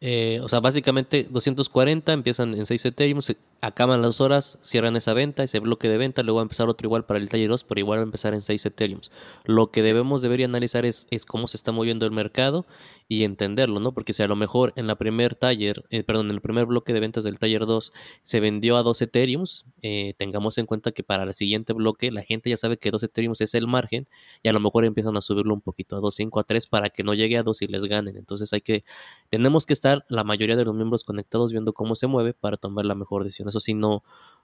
Eh, 0.00 0.40
o 0.42 0.48
sea, 0.48 0.60
básicamente 0.60 1.26
240 1.28 2.12
empiezan 2.12 2.54
en 2.54 2.64
6 2.64 2.86
Ethereum, 2.86 3.20
se 3.20 3.36
acaban 3.62 4.00
las 4.02 4.20
horas, 4.20 4.58
cierran 4.62 4.96
esa 4.96 5.12
venta, 5.12 5.42
ese 5.42 5.60
bloque 5.60 5.88
de 5.88 5.98
venta, 5.98 6.22
luego 6.22 6.36
va 6.36 6.42
a 6.42 6.44
empezar 6.44 6.68
otro 6.68 6.86
igual 6.86 7.04
para 7.04 7.18
el 7.18 7.28
taller 7.28 7.48
2, 7.50 7.64
pero 7.64 7.80
igual 7.80 7.98
va 7.98 8.02
a 8.02 8.04
empezar 8.04 8.34
en 8.34 8.40
6 8.40 8.66
Ethereum. 8.66 9.00
Lo 9.44 9.70
que 9.70 9.82
debemos 9.82 10.22
debería 10.22 10.46
analizar 10.46 10.86
es, 10.86 11.06
es, 11.10 11.24
cómo 11.24 11.46
se 11.46 11.56
está 11.56 11.72
moviendo 11.72 12.06
el 12.06 12.12
mercado 12.12 12.66
y 13.08 13.24
entenderlo, 13.24 13.80
¿no? 13.80 13.92
Porque 13.92 14.12
si 14.12 14.22
a 14.22 14.28
lo 14.28 14.36
mejor 14.36 14.72
en 14.76 14.86
la 14.86 14.96
primer 14.96 15.34
taller, 15.34 15.84
eh, 15.90 16.02
perdón, 16.04 16.26
en 16.26 16.32
el 16.32 16.40
primer 16.40 16.66
bloque 16.66 16.92
de 16.92 17.00
ventas 17.00 17.24
del 17.24 17.38
taller 17.38 17.66
2 17.66 17.92
se 18.22 18.40
vendió 18.40 18.76
a 18.76 18.82
2 18.82 19.02
Ethereum, 19.02 19.44
eh, 19.82 20.14
tengamos 20.16 20.58
en 20.58 20.66
cuenta 20.66 20.92
que 20.92 21.02
para 21.02 21.24
el 21.24 21.34
siguiente 21.34 21.72
bloque 21.72 22.10
la 22.10 22.22
gente 22.22 22.50
ya 22.50 22.56
sabe 22.56 22.78
que 22.78 22.90
2 22.90 23.02
Ethereum 23.02 23.34
es 23.38 23.54
el 23.54 23.66
margen 23.66 24.08
y 24.42 24.48
a 24.48 24.52
lo 24.52 24.60
mejor 24.60 24.84
empiezan 24.84 25.16
a 25.16 25.20
subirlo 25.20 25.54
un 25.54 25.60
poquito 25.60 25.96
a 25.96 26.00
2, 26.00 26.14
5, 26.14 26.40
a 26.40 26.44
3 26.44 26.66
para 26.66 26.90
que 26.90 27.02
no 27.02 27.14
llegue 27.14 27.36
a 27.36 27.42
2 27.42 27.62
y 27.62 27.66
les 27.66 27.84
ganen. 27.84 28.16
Entonces 28.16 28.52
hay 28.52 28.60
que, 28.60 28.84
tenemos 29.28 29.66
que 29.66 29.72
estar 29.72 30.04
la 30.08 30.24
mayoría 30.24 30.56
de 30.56 30.64
los 30.64 30.74
miembros 30.74 31.04
conectados 31.04 31.52
viendo 31.52 31.72
cómo 31.72 31.94
se 31.96 32.06
mueve 32.06 32.32
para 32.34 32.56
tomar 32.56 32.84
la 32.86 32.94
mejor 32.94 33.24
decisión. 33.24 33.49
Eso 33.50 33.60
sí, 33.60 33.74
no, 33.74 34.02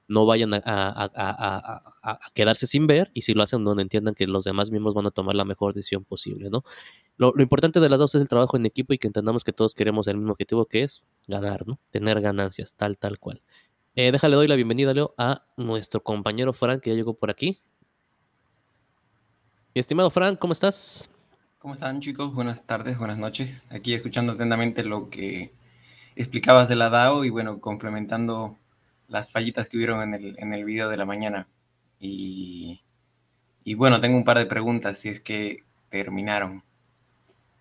no 0.09 0.27
vayan 0.27 0.53
a, 0.55 2.21
quedarse 2.35 2.67
sin 2.67 2.87
ver 2.87 3.11
y 3.15 3.23
si 3.23 3.35
lo 3.35 3.43
hacen, 3.43 3.65
donde 3.65 3.83
entiendan 3.83 4.15
que 4.15 4.27
los 4.27 4.45
demás 4.45 4.71
miembros 4.71 4.95
van 4.95 5.07
a 5.07 5.11
tomar 5.11 5.35
la 5.35 5.45
mejor 5.45 5.75
decisión 5.75 6.05
posible, 6.05 6.51
¿no? 6.51 6.63
Lo, 7.17 7.33
importante 7.39 7.81
de 7.81 7.89
las 7.89 7.99
dos 7.99 8.15
es 8.15 8.23
el 8.23 8.29
trabajo 8.29 8.57
en 8.57 8.67
equipo 8.67 8.93
y 8.93 8.99
que 8.99 9.07
entendamos 9.07 9.43
que 9.43 9.53
todos 9.53 9.75
queremos 9.75 10.07
el 10.07 10.19
mismo 10.19 10.33
objetivo 10.33 10.67
que 10.67 10.83
es 10.83 11.03
ganar, 11.27 11.67
¿no? 11.67 11.79
Tener 11.91 12.21
ganancias, 12.21 12.75
tal, 12.75 12.99
tal 12.99 13.19
cual. 13.19 13.43
Eh, 13.95 14.13
déjale, 14.13 14.37
doy 14.37 14.47
la 14.47 14.57
bienvenida, 14.57 14.93
Leo, 14.93 15.15
a 15.17 15.47
nuestro 15.57 16.03
compañero 16.03 16.53
Frank, 16.53 16.83
que 16.83 16.91
ya 16.91 16.97
llegó 16.97 17.15
por 17.15 17.31
aquí. 17.31 17.59
Mi 19.75 19.81
estimado 19.81 20.11
Frank, 20.11 20.39
¿cómo 20.39 20.53
estás? 20.53 21.09
¿Cómo 21.59 21.75
están 21.75 22.01
chicos? 22.01 22.33
Buenas 22.33 22.65
tardes, 22.65 22.99
buenas 22.99 23.19
noches. 23.19 23.67
Aquí 23.71 23.95
escuchando 23.95 24.35
atentamente 24.35 24.85
lo 24.85 25.11
que 25.11 25.53
explicabas 26.15 26.69
de 26.69 26.77
la 26.77 26.91
DAO 26.91 27.25
y 27.25 27.31
bueno, 27.31 27.61
complementando 27.61 28.57
las 29.09 29.31
fallitas 29.31 29.69
que 29.69 29.77
hubieron 29.77 30.03
en 30.03 30.15
el, 30.15 30.35
en 30.39 30.53
el 30.53 30.65
video 30.65 30.89
de 30.89 30.97
la 30.97 31.05
mañana. 31.05 31.49
Y, 32.01 32.83
y 33.65 33.75
bueno, 33.75 34.01
tengo 34.01 34.17
un 34.17 34.25
par 34.25 34.39
de 34.39 34.47
preguntas 34.47 34.99
si 34.99 35.09
es 35.09 35.21
que 35.21 35.65
terminaron. 35.89 36.63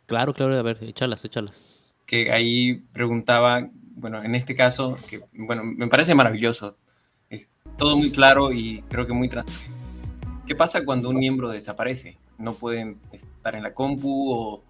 Claro, 0.06 0.34
claro, 0.34 0.58
a 0.58 0.62
ver, 0.62 0.84
échalas, 0.84 1.26
échalas. 1.26 1.84
Que 2.06 2.32
ahí 2.32 2.76
preguntaba, 2.94 3.70
bueno, 3.96 4.24
en 4.24 4.36
este 4.36 4.56
caso, 4.56 4.98
que 5.10 5.22
bueno, 5.34 5.64
me 5.64 5.88
parece 5.88 6.14
maravilloso. 6.14 6.78
Es 7.30 7.50
todo 7.78 7.98
muy 7.98 8.12
claro 8.12 8.52
y 8.52 8.84
creo 8.88 9.08
que 9.08 9.14
muy 9.14 9.30
transparente. 9.30 9.74
¿Qué 10.46 10.56
pasa 10.56 10.86
cuando 10.86 11.10
un 11.10 11.18
miembro 11.18 11.50
desaparece? 11.50 12.20
No 12.38 12.54
pueden 12.54 13.00
estar 13.12 13.56
en 13.56 13.64
la 13.64 13.74
compu 13.74 14.32
o 14.32 14.64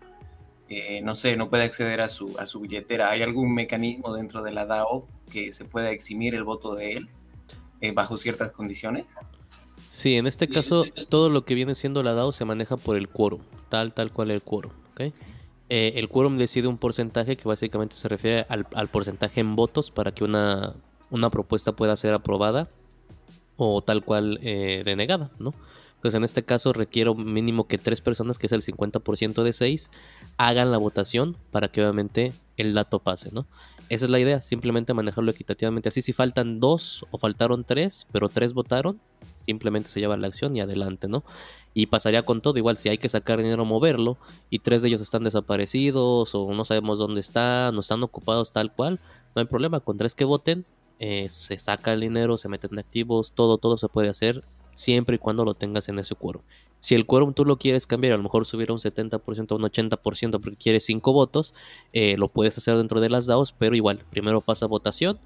eh, 0.67 1.01
no 1.04 1.15
sé, 1.15 1.38
no 1.38 1.49
puede 1.49 1.63
acceder 1.63 2.01
a 2.01 2.10
su, 2.10 2.36
a 2.39 2.47
su 2.47 2.60
billetera. 2.60 3.12
¿Hay 3.12 3.21
algún 3.21 3.54
mecanismo 3.54 4.13
dentro 4.15 4.41
de 4.41 4.51
la 4.51 4.65
DAO 4.65 5.08
que 5.32 5.51
se 5.51 5.65
pueda 5.65 5.91
eximir 5.91 6.34
el 6.34 6.43
voto 6.43 6.73
de 6.73 6.93
él 6.93 7.10
eh, 7.82 7.91
bajo 7.91 8.17
ciertas 8.17 8.51
condiciones? 8.51 9.06
Sí, 9.89 10.15
en 10.15 10.25
este 10.25 10.47
caso 10.47 10.86
todo 11.10 11.30
lo 11.30 11.45
que 11.45 11.54
viene 11.54 11.75
siendo 11.75 12.01
la 12.01 12.13
DAO 12.13 12.32
se 12.32 12.45
maneja 12.45 12.78
por 12.78 12.97
el 12.97 13.08
quórum, 13.10 13.41
tal, 13.69 13.93
tal 13.93 14.12
cual 14.12 14.32
el 14.32 14.41
quórum. 14.41 14.71
¿okay? 14.93 15.13
Eh, 15.69 15.93
el 15.95 16.10
quórum 16.10 16.38
decide 16.38 16.67
un 16.67 16.80
porcentaje 16.80 17.38
que 17.38 17.47
básicamente 17.47 17.95
se 17.95 18.08
refiere 18.08 18.45
al, 18.49 18.65
al 18.73 18.88
porcentaje 18.88 19.41
en 19.41 19.56
votos 19.56 19.91
para 19.91 20.13
que 20.13 20.23
una, 20.23 20.73
una, 21.12 21.30
propuesta 21.30 21.73
pueda 21.73 21.95
ser 21.95 22.13
aprobada 22.13 22.67
o 23.58 23.82
tal 23.82 24.04
cual 24.04 24.38
denegada, 24.41 25.32
¿no? 25.39 25.54
Pues 26.01 26.13
en 26.13 26.23
este 26.23 26.43
caso 26.43 26.73
requiero 26.73 27.15
mínimo 27.15 27.67
que 27.67 27.77
tres 27.77 28.01
personas, 28.01 28.38
que 28.38 28.47
es 28.47 28.51
el 28.51 28.62
50% 28.62 29.43
de 29.43 29.53
seis, 29.53 29.89
hagan 30.38 30.71
la 30.71 30.77
votación 30.77 31.38
para 31.51 31.69
que 31.69 31.81
obviamente 31.81 32.34
el 32.58 32.73
dato 32.73 32.99
pase, 32.99 33.29
¿no? 33.31 33.47
Esa 33.89 34.05
es 34.05 34.12
la 34.12 34.19
idea, 34.19 34.41
simplemente 34.41 34.93
manejarlo 34.93 35.29
equitativamente. 35.29 35.89
Así 35.89 36.01
si 36.01 36.12
faltan 36.12 36.60
dos 36.60 37.05
o 37.12 37.17
faltaron 37.17 37.63
tres, 37.63 38.08
pero 38.12 38.29
tres 38.29 38.53
votaron, 38.53 38.99
simplemente 39.45 39.89
se 39.89 39.99
lleva 39.99 40.17
la 40.17 40.27
acción 40.27 40.55
y 40.55 40.62
adelante, 40.62 41.08
¿no? 41.08 41.23
Y 41.73 41.88
pasaría 41.88 42.23
con 42.23 42.41
todo, 42.41 42.58
igual 42.58 42.77
si 42.77 42.89
hay 42.89 42.97
que 42.97 43.10
sacar 43.10 43.38
dinero 43.38 43.65
moverlo 43.65 44.17
y 44.49 44.60
tres 44.60 44.81
de 44.81 44.88
ellos 44.88 45.01
están 45.01 45.23
desaparecidos 45.23 46.34
o 46.34 46.53
no 46.53 46.65
sabemos 46.65 46.97
dónde 46.97 47.21
están, 47.21 47.75
no 47.75 47.81
están 47.81 48.01
ocupados 48.01 48.53
tal 48.53 48.71
cual, 48.73 48.99
no 49.36 49.41
hay 49.41 49.45
problema, 49.45 49.81
con 49.81 49.97
tres 49.97 50.15
que 50.15 50.23
voten, 50.23 50.65
eh, 50.99 51.27
se 51.29 51.58
saca 51.58 51.93
el 51.93 52.01
dinero, 52.01 52.38
se 52.38 52.49
meten 52.49 52.77
activos, 52.79 53.34
todo, 53.34 53.58
todo 53.58 53.77
se 53.77 53.88
puede 53.89 54.10
hacer 54.10 54.41
siempre 54.73 55.15
y 55.15 55.19
cuando 55.19 55.45
lo 55.45 55.53
tengas 55.53 55.89
en 55.89 55.99
ese 55.99 56.15
quórum. 56.15 56.41
Si 56.79 56.93
el 56.93 57.05
quórum 57.05 57.34
tú 57.34 57.45
lo 57.45 57.58
quieres 57.58 57.88
cambiar, 57.88 58.13
a 58.13 58.17
lo 58.17 58.23
mejor 58.23 58.45
subir 58.45 58.69
a 58.69 58.73
un 58.73 58.79
70% 58.79 59.51
a 59.51 59.55
un 59.55 59.63
80% 59.63 60.31
porque 60.31 60.55
quieres 60.55 60.86
5 60.86 61.13
votos, 61.13 61.53
eh, 61.93 62.15
lo 62.17 62.27
puedes 62.27 62.58
hacer 62.58 62.77
dentro 62.77 62.99
de 63.01 63.10
las 63.10 63.25
DAOs, 63.25 63.53
pero 63.53 63.75
igual, 63.75 64.03
primero 64.12 64.41
pasa 64.41 64.67
votación, 64.67 65.17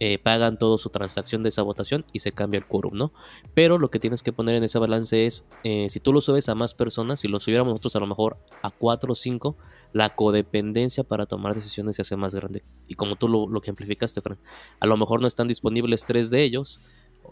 eh, 0.00 0.18
pagan 0.18 0.58
toda 0.58 0.78
su 0.78 0.90
transacción 0.90 1.42
de 1.42 1.48
esa 1.48 1.62
votación 1.62 2.04
y 2.12 2.20
se 2.20 2.32
cambia 2.32 2.58
el 2.58 2.66
quórum, 2.66 2.96
¿no? 2.96 3.12
Pero 3.54 3.78
lo 3.78 3.90
que 3.90 3.98
tienes 3.98 4.22
que 4.22 4.32
poner 4.32 4.56
en 4.56 4.64
ese 4.64 4.78
balance 4.78 5.26
es, 5.26 5.46
eh, 5.64 5.88
si 5.90 6.00
tú 6.00 6.12
lo 6.12 6.20
subes 6.20 6.48
a 6.48 6.54
más 6.54 6.74
personas, 6.74 7.20
si 7.20 7.28
lo 7.28 7.40
subiéramos 7.40 7.72
nosotros 7.72 7.96
a 7.96 8.00
lo 8.00 8.06
mejor 8.06 8.38
a 8.62 8.70
4 8.70 9.12
o 9.12 9.14
5, 9.14 9.56
la 9.92 10.14
codependencia 10.14 11.04
para 11.04 11.26
tomar 11.26 11.54
decisiones 11.54 11.96
se 11.96 12.02
hace 12.02 12.16
más 12.16 12.34
grande. 12.34 12.62
Y 12.86 12.94
como 12.94 13.16
tú 13.16 13.28
lo, 13.28 13.48
lo 13.48 13.60
ejemplificaste, 13.60 14.20
Fran, 14.20 14.38
a 14.80 14.86
lo 14.86 14.96
mejor 14.96 15.20
no 15.20 15.26
están 15.26 15.48
disponibles 15.48 16.04
tres 16.04 16.30
de 16.30 16.44
ellos, 16.44 16.80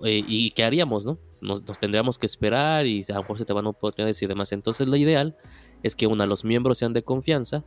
eh, 0.04 0.22
¿Y 0.26 0.50
qué 0.50 0.64
haríamos, 0.64 1.06
no? 1.06 1.18
Nos, 1.40 1.64
tendríamos 1.64 2.18
que 2.18 2.26
esperar 2.26 2.86
y 2.86 3.04
a 3.08 3.14
lo 3.14 3.20
mejor 3.20 3.38
se 3.38 3.44
te 3.44 3.52
van 3.52 3.66
a 3.66 3.70
oportunidades 3.70 4.20
y 4.22 4.26
demás. 4.26 4.52
Entonces, 4.52 4.86
lo 4.86 4.96
ideal 4.96 5.36
es 5.82 5.94
que, 5.94 6.06
una, 6.06 6.26
los 6.26 6.44
miembros 6.44 6.78
sean 6.78 6.92
de 6.92 7.02
confianza. 7.02 7.64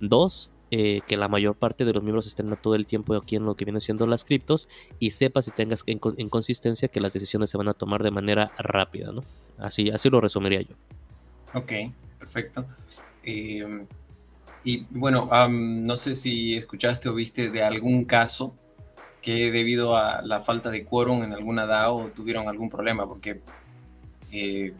Dos, 0.00 0.50
eh, 0.76 1.02
que 1.06 1.16
la 1.16 1.28
mayor 1.28 1.54
parte 1.54 1.84
de 1.84 1.92
los 1.92 2.02
miembros 2.02 2.26
estén 2.26 2.52
todo 2.60 2.74
el 2.74 2.84
tiempo 2.84 3.14
aquí 3.14 3.36
en 3.36 3.44
lo 3.44 3.54
que 3.54 3.64
viene 3.64 3.78
siendo 3.78 4.08
las 4.08 4.24
criptos 4.24 4.68
y 4.98 5.12
sepas 5.12 5.46
y 5.46 5.52
tengas 5.52 5.84
en, 5.86 6.00
consistencia 6.00 6.88
que 6.88 6.98
las 6.98 7.12
decisiones 7.12 7.48
se 7.50 7.56
van 7.56 7.68
a 7.68 7.74
tomar 7.74 8.02
de 8.02 8.10
manera 8.10 8.50
rápida, 8.58 9.12
¿no? 9.12 9.20
Así, 9.56 9.90
así 9.90 10.10
lo 10.10 10.20
resumiría 10.20 10.62
yo. 10.62 10.74
Ok, 11.54 11.70
perfecto. 12.18 12.66
Em, 13.22 13.86
y 14.64 14.84
bueno, 14.90 15.30
no 15.48 15.96
sé 15.96 16.16
si 16.16 16.56
escuchaste 16.56 17.08
o 17.08 17.14
viste 17.14 17.50
de 17.50 17.62
algún 17.62 18.04
caso 18.04 18.56
que 19.22 19.52
debido 19.52 19.96
a 19.96 20.22
la 20.22 20.40
falta 20.40 20.70
de 20.70 20.84
quórum 20.84 21.22
en 21.22 21.34
alguna 21.34 21.66
DAO 21.66 22.08
tuvieron 22.08 22.48
algún 22.48 22.68
problema, 22.68 23.06
porque, 23.06 23.40
eh, 24.32 24.74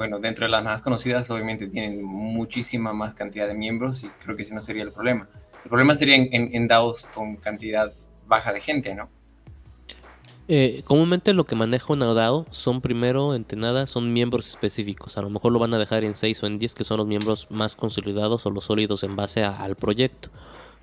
bueno, 0.00 0.18
dentro 0.18 0.46
de 0.46 0.50
las 0.50 0.64
más 0.64 0.80
conocidas 0.80 1.28
obviamente 1.28 1.68
tienen 1.68 2.02
muchísima 2.02 2.94
más 2.94 3.12
cantidad 3.12 3.46
de 3.46 3.52
miembros 3.52 4.02
y 4.02 4.08
creo 4.08 4.34
que 4.34 4.44
ese 4.44 4.54
no 4.54 4.62
sería 4.62 4.82
el 4.82 4.92
problema. 4.92 5.28
El 5.62 5.68
problema 5.68 5.94
sería 5.94 6.16
en, 6.16 6.66
DAOs 6.66 7.04
con 7.14 7.36
cantidad 7.36 7.92
baja 8.26 8.50
de 8.54 8.62
gente, 8.62 8.94
¿no? 8.94 9.10
Eh, 10.48 10.80
comúnmente 10.86 11.34
lo 11.34 11.44
que 11.44 11.54
maneja 11.54 11.92
una 11.92 12.14
DAO 12.14 12.46
son 12.50 12.80
primero, 12.80 13.34
entre 13.34 13.58
nada, 13.58 13.86
son 13.86 14.10
miembros 14.14 14.48
específicos. 14.48 15.18
A 15.18 15.20
lo 15.20 15.28
mejor 15.28 15.52
lo 15.52 15.58
van 15.58 15.74
a 15.74 15.78
dejar 15.78 16.02
en 16.02 16.14
6 16.14 16.44
o 16.44 16.46
en 16.46 16.58
10, 16.58 16.74
que 16.74 16.84
son 16.84 16.96
los 16.96 17.06
miembros 17.06 17.46
más 17.50 17.76
consolidados 17.76 18.46
o 18.46 18.50
los 18.50 18.64
sólidos 18.64 19.04
en 19.04 19.16
base 19.16 19.44
al 19.44 19.76
proyecto. 19.76 20.30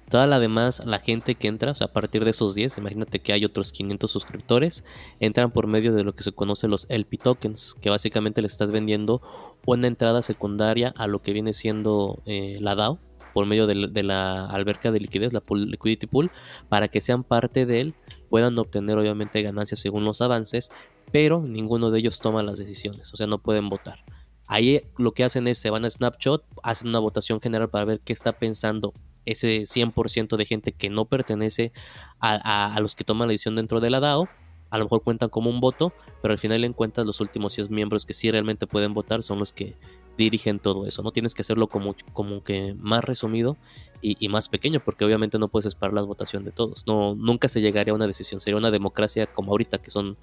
Toda 0.10 0.26
la 0.26 0.40
demás, 0.40 0.86
la 0.86 1.00
gente 1.00 1.36
que 1.36 1.50
entra, 1.50 1.74
a 1.78 1.88
partir 1.90 2.24
de 2.24 2.30
esos 2.32 2.56
10, 2.56 2.78
imagínate 2.78 3.20
que 3.20 3.34
hay 3.34 3.44
otros 3.44 3.74
500 3.74 4.10
suscriptores, 4.10 4.86
entran 5.20 5.52
por 5.52 5.68
medio 5.68 5.94
de 5.94 6.06
lo 6.06 6.16
que 6.16 6.24
se 6.24 6.32
conoce 6.32 6.70
los 6.70 6.90
LP 6.90 7.18
tokens, 7.18 7.76
que 7.82 7.90
básicamente 7.90 8.42
le 8.42 8.48
estás 8.48 8.72
vendiendo 8.72 9.22
una 9.66 9.88
entrada 9.88 10.22
secundaria 10.22 10.94
a 10.96 11.08
lo 11.08 11.20
que 11.20 11.34
viene 11.34 11.52
siendo 11.52 12.22
eh, 12.26 12.58
la 12.62 12.76
DAO 12.76 12.98
por 13.34 13.46
medio 13.46 13.68
de, 13.68 13.76
la 14.04 14.48
alberca 14.48 14.92
de 14.92 15.02
liquidez, 15.02 15.34
la 15.34 15.44
liquidity 15.50 16.08
pool, 16.08 16.32
para 16.70 16.88
que 16.88 17.02
sean 17.02 17.24
parte 17.24 17.66
de 17.66 17.82
él, 17.82 17.94
puedan 18.30 18.58
obtener 18.58 18.98
obviamente 18.98 19.42
ganancias 19.42 19.82
según 19.82 20.06
los 20.06 20.22
avances, 20.22 20.72
pero 21.12 21.42
ninguno 21.42 21.92
de 21.92 22.00
ellos 22.00 22.20
toma 22.20 22.44
las 22.44 22.58
decisiones, 22.58 23.14
o 23.14 23.18
sea, 23.18 23.28
no 23.28 23.40
pueden 23.40 23.68
votar. 23.68 24.06
Ahí 24.48 24.84
lo 24.98 25.12
que 25.12 25.26
hacen 25.26 25.48
es 25.50 25.58
se 25.58 25.70
van 25.70 25.84
a 25.84 25.90
Snapshot, 25.90 26.46
hacen 26.64 26.88
una 26.88 27.00
votación 27.00 27.42
general 27.42 27.70
para 27.70 27.84
ver 27.84 28.00
qué 28.00 28.14
está 28.14 28.40
pensando 28.40 28.94
ese 29.28 29.62
100% 29.62 30.38
de 30.38 30.46
gente 30.46 30.72
que 30.72 30.90
no 30.90 31.06
pertenece 31.06 31.72
a, 32.20 32.74
a, 32.74 32.80
los 32.80 32.96
que 32.96 33.04
toman 33.04 33.28
la 33.28 33.34
decisión 33.34 33.56
dentro 33.56 33.80
de 33.80 33.90
la 33.90 34.00
DAO. 34.00 34.28
A 34.70 34.78
lo 34.78 34.86
mejor 34.86 35.04
cuentan 35.04 35.30
como 35.30 35.50
un 35.50 35.62
voto, 35.62 35.94
pero 36.22 36.34
al 36.34 36.40
final 36.40 36.64
en 36.64 36.74
cuentas 36.74 37.06
los 37.06 37.22
últimos 37.22 37.56
10 37.56 37.70
miembros 37.70 38.06
que 38.06 38.14
sí 38.14 38.30
realmente 38.30 38.68
pueden 38.68 38.94
votar 38.94 39.24
son 39.24 39.40
los 39.40 39.54
que 39.54 39.76
dirigen 40.18 40.60
todo 40.60 40.86
eso. 40.88 41.04
No 41.04 41.12
tienes 41.12 41.34
que 41.34 41.42
hacerlo 41.42 41.68
como, 41.68 41.96
como 42.12 42.44
que 42.44 42.74
más 42.74 43.04
resumido 43.04 43.56
y, 44.02 44.28
más 44.28 44.50
pequeño, 44.50 44.82
porque 44.84 45.06
obviamente 45.06 45.40
no 45.40 45.48
puedes 45.48 45.68
esperar 45.68 45.94
la 45.94 46.02
votación 46.02 46.44
de 46.44 46.52
todos. 46.52 46.86
No, 46.86 47.16
nunca 47.16 47.48
se 47.48 47.62
llegaría 47.62 47.94
a 47.94 47.96
una 47.96 48.08
decisión. 48.08 48.42
Sería 48.42 48.58
una 48.58 48.72
democracia 48.72 49.28
como 49.28 49.52
ahorita, 49.52 49.78
que 49.78 49.90
son 49.90 50.18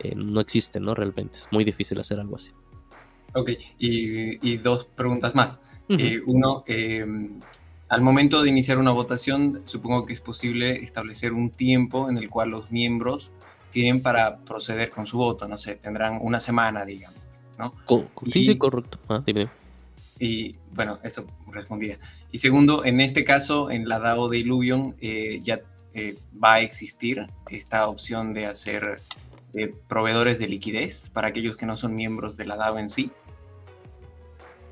eh, 0.00 0.14
no 0.14 0.40
existen, 0.40 0.84
¿no? 0.84 0.94
Realmente 0.94 1.38
es 1.38 1.48
muy 1.50 1.64
difícil 1.64 1.98
hacer 1.98 2.20
algo 2.20 2.36
así. 2.36 2.50
Ok, 3.34 3.50
y, 3.78 4.56
dos 4.58 4.86
preguntas 4.86 5.34
más. 5.34 5.60
Eh, 5.88 6.20
uno, 6.26 6.64
em, 6.66 7.38
al 7.88 8.02
momento 8.02 8.42
de 8.42 8.50
iniciar 8.50 8.78
una 8.78 8.90
votación, 8.90 9.62
supongo 9.64 10.04
que 10.04 10.12
es 10.12 10.20
posible 10.20 10.82
establecer 10.82 11.32
un 11.32 11.50
tiempo 11.50 12.08
en 12.10 12.18
el 12.18 12.28
cual 12.28 12.50
los 12.50 12.70
miembros 12.70 13.32
tienen 13.70 14.02
para 14.02 14.38
proceder 14.38 14.90
con 14.90 15.06
su 15.06 15.18
voto. 15.18 15.48
No 15.48 15.56
sé, 15.56 15.76
tendrán 15.76 16.18
una 16.20 16.40
semana, 16.40 16.84
digamos. 16.84 17.18
¿no? 17.58 17.74
sí, 18.30 18.44
sí, 18.44 18.56
correcto. 18.56 18.98
Ah, 19.08 19.22
y 20.20 20.56
bueno, 20.72 20.98
eso 21.02 21.26
respondía. 21.50 21.98
Y 22.32 22.38
segundo, 22.38 22.84
en 22.84 23.00
este 23.00 23.24
caso, 23.24 23.70
en 23.70 23.88
la 23.88 23.98
DAO 23.98 24.28
de 24.28 24.38
Illuvion, 24.38 24.96
eh, 25.00 25.40
ya 25.42 25.60
eh, 25.94 26.16
va 26.42 26.54
a 26.54 26.60
existir 26.60 27.26
esta 27.50 27.88
opción 27.88 28.34
de 28.34 28.46
hacer 28.46 28.96
eh, 29.54 29.74
proveedores 29.88 30.38
de 30.38 30.48
liquidez 30.48 31.08
para 31.10 31.28
aquellos 31.28 31.56
que 31.56 31.66
no 31.66 31.76
son 31.76 31.94
miembros 31.94 32.36
de 32.36 32.46
la 32.46 32.56
DAO 32.56 32.78
en 32.78 32.90
sí. 32.90 33.10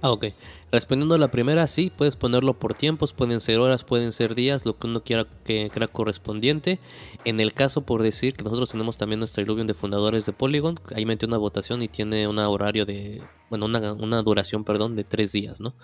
Ah, 0.02 0.10
ok. 0.10 0.26
Respondiendo 0.72 1.14
a 1.14 1.18
la 1.18 1.30
primera, 1.30 1.66
sí, 1.68 1.92
puedes 1.96 2.16
ponerlo 2.16 2.54
por 2.54 2.74
tiempos, 2.74 3.12
pueden 3.12 3.40
ser 3.40 3.60
horas, 3.60 3.84
pueden 3.84 4.12
ser 4.12 4.34
días, 4.34 4.66
lo 4.66 4.76
que 4.76 4.88
uno 4.88 5.02
quiera 5.02 5.26
que 5.44 5.70
crea 5.72 5.86
correspondiente. 5.86 6.80
En 7.24 7.38
el 7.38 7.52
caso, 7.54 7.82
por 7.82 8.02
decir 8.02 8.34
que 8.34 8.42
nosotros 8.42 8.70
tenemos 8.70 8.96
también 8.96 9.20
nuestra 9.20 9.42
Illuvium 9.42 9.68
de 9.68 9.74
fundadores 9.74 10.26
de 10.26 10.32
Polygon, 10.32 10.80
ahí 10.94 11.06
metió 11.06 11.28
una 11.28 11.38
votación 11.38 11.82
y 11.82 11.88
tiene 11.88 12.26
un 12.26 12.38
horario 12.38 12.84
de, 12.84 13.22
bueno, 13.48 13.66
una, 13.66 13.92
una 13.92 14.22
duración, 14.22 14.64
perdón, 14.64 14.96
de 14.96 15.04
tres 15.04 15.30
días, 15.30 15.60
¿no? 15.60 15.74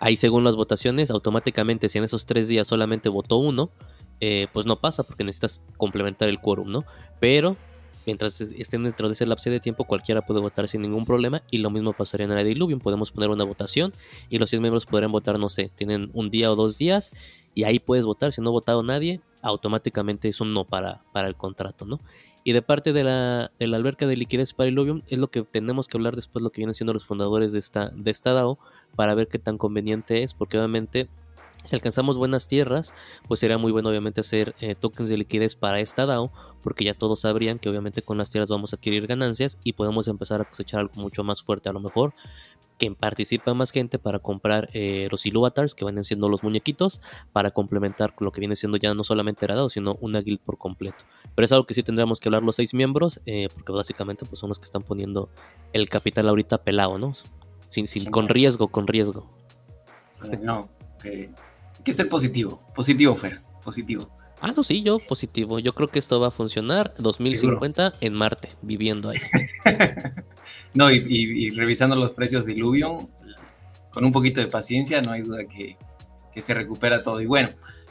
Ahí 0.00 0.16
según 0.16 0.42
las 0.42 0.56
votaciones, 0.56 1.10
automáticamente 1.10 1.88
si 1.88 1.98
en 1.98 2.04
esos 2.04 2.26
tres 2.26 2.48
días 2.48 2.66
solamente 2.66 3.08
votó 3.08 3.36
uno, 3.36 3.70
eh, 4.20 4.48
pues 4.52 4.66
no 4.66 4.80
pasa 4.80 5.04
porque 5.04 5.22
necesitas 5.22 5.60
complementar 5.76 6.28
el 6.28 6.40
quórum, 6.40 6.70
¿no? 6.70 6.84
Pero 7.20 7.56
mientras 8.06 8.40
estén 8.40 8.84
dentro 8.84 9.08
de 9.08 9.14
ese 9.14 9.26
lapso 9.26 9.50
de 9.50 9.60
tiempo, 9.60 9.84
cualquiera 9.84 10.22
puede 10.22 10.40
votar 10.40 10.68
sin 10.68 10.82
ningún 10.82 11.04
problema. 11.04 11.42
Y 11.50 11.58
lo 11.58 11.70
mismo 11.70 11.92
pasaría 11.92 12.24
en 12.24 12.34
la 12.34 12.44
Diluvium. 12.44 12.80
Podemos 12.80 13.10
poner 13.10 13.30
una 13.30 13.44
votación 13.44 13.92
y 14.28 14.38
los 14.38 14.50
100 14.50 14.62
miembros 14.62 14.86
podrán 14.86 15.12
votar, 15.12 15.38
no 15.38 15.48
sé, 15.48 15.70
tienen 15.74 16.10
un 16.14 16.30
día 16.30 16.50
o 16.52 16.56
dos 16.56 16.78
días. 16.78 17.12
Y 17.54 17.64
ahí 17.64 17.78
puedes 17.78 18.04
votar. 18.04 18.32
Si 18.32 18.40
no 18.40 18.50
ha 18.50 18.52
votado 18.52 18.82
nadie, 18.82 19.20
automáticamente 19.42 20.28
es 20.28 20.40
un 20.40 20.52
no 20.52 20.64
para, 20.64 21.02
para 21.12 21.28
el 21.28 21.36
contrato, 21.36 21.84
¿no? 21.84 22.00
Y 22.46 22.52
de 22.52 22.60
parte 22.60 22.92
de 22.92 23.04
la, 23.04 23.50
de 23.58 23.66
la 23.66 23.78
alberca 23.78 24.06
de 24.06 24.16
liquidez 24.16 24.52
para 24.52 24.68
Illuvium, 24.68 25.02
es 25.08 25.18
lo 25.18 25.30
que 25.30 25.42
tenemos 25.42 25.88
que 25.88 25.96
hablar 25.96 26.14
después, 26.14 26.42
lo 26.42 26.50
que 26.50 26.60
vienen 26.60 26.74
siendo 26.74 26.92
los 26.92 27.06
fundadores 27.06 27.52
de 27.52 27.58
esta, 27.58 27.88
de 27.88 28.10
esta 28.10 28.34
DAO, 28.34 28.58
para 28.96 29.14
ver 29.14 29.28
qué 29.28 29.38
tan 29.38 29.56
conveniente 29.56 30.22
es, 30.22 30.34
porque 30.34 30.58
obviamente 30.58 31.08
si 31.64 31.74
alcanzamos 31.74 32.16
buenas 32.16 32.46
tierras, 32.46 32.94
pues 33.26 33.40
sería 33.40 33.58
muy 33.58 33.72
bueno 33.72 33.88
obviamente 33.88 34.20
hacer 34.20 34.54
eh, 34.60 34.74
tokens 34.74 35.08
de 35.08 35.16
liquidez 35.16 35.56
para 35.56 35.80
esta 35.80 36.06
DAO, 36.06 36.30
porque 36.62 36.84
ya 36.84 36.94
todos 36.94 37.20
sabrían 37.20 37.58
que 37.58 37.68
obviamente 37.68 38.02
con 38.02 38.18
las 38.18 38.30
tierras 38.30 38.50
vamos 38.50 38.72
a 38.72 38.76
adquirir 38.76 39.06
ganancias 39.06 39.58
y 39.64 39.72
podemos 39.72 40.06
empezar 40.08 40.40
a 40.40 40.44
cosechar 40.44 40.80
algo 40.80 40.92
mucho 40.96 41.24
más 41.24 41.42
fuerte 41.42 41.68
a 41.68 41.72
lo 41.72 41.80
mejor, 41.80 42.14
que 42.78 42.90
participa 42.92 43.54
más 43.54 43.70
gente 43.70 43.98
para 43.98 44.18
comprar 44.18 44.68
eh, 44.72 45.08
los 45.10 45.24
Illuvatars, 45.26 45.74
que 45.74 45.84
van 45.84 46.02
siendo 46.04 46.28
los 46.28 46.42
muñequitos, 46.42 47.00
para 47.32 47.50
complementar 47.50 48.14
con 48.14 48.26
lo 48.26 48.32
que 48.32 48.40
viene 48.40 48.56
siendo 48.56 48.76
ya 48.76 48.92
no 48.94 49.04
solamente 49.04 49.46
la 49.48 49.54
DAO, 49.54 49.70
sino 49.70 49.96
una 50.00 50.20
guild 50.20 50.40
por 50.40 50.58
completo. 50.58 51.04
Pero 51.34 51.46
es 51.46 51.52
algo 51.52 51.64
que 51.64 51.74
sí 51.74 51.82
tendríamos 51.82 52.20
que 52.20 52.28
hablar 52.28 52.42
los 52.42 52.56
seis 52.56 52.74
miembros, 52.74 53.20
eh, 53.26 53.48
porque 53.54 53.72
básicamente 53.72 54.26
pues 54.26 54.38
son 54.38 54.48
los 54.50 54.58
que 54.58 54.66
están 54.66 54.82
poniendo 54.82 55.30
el 55.72 55.88
capital 55.88 56.28
ahorita 56.28 56.62
pelado, 56.62 56.98
¿no? 56.98 57.14
Sin, 57.68 57.86
sin, 57.86 58.10
con 58.10 58.28
riesgo, 58.28 58.68
con 58.68 58.86
riesgo. 58.86 59.30
No, 60.40 60.68
que 61.02 61.30
ser 61.92 62.08
positivo. 62.08 62.62
Positivo, 62.74 63.14
Fer. 63.14 63.42
Positivo. 63.62 64.10
Ah, 64.40 64.52
no, 64.54 64.62
sí, 64.62 64.82
yo 64.82 64.98
positivo. 64.98 65.58
Yo 65.58 65.74
creo 65.74 65.88
que 65.88 65.98
esto 65.98 66.20
va 66.20 66.28
a 66.28 66.30
funcionar 66.30 66.94
2050 66.98 67.94
en 68.00 68.14
Marte, 68.14 68.48
viviendo 68.62 69.10
ahí. 69.10 69.18
no, 70.74 70.90
y, 70.90 71.50
revisando 71.50 71.96
los 71.96 72.12
precios 72.12 72.44
de 72.44 72.52
Illuvion, 72.52 73.08
con 73.90 74.04
un 74.04 74.12
poquito 74.12 74.40
de 74.40 74.48
paciencia, 74.48 75.00
no 75.00 75.12
hay 75.12 75.22
duda 75.22 75.44
que, 75.44 75.76
se 76.40 76.52
recupera 76.52 77.02
todo. 77.02 77.20
Y 77.20 77.26
bueno, 77.26 77.48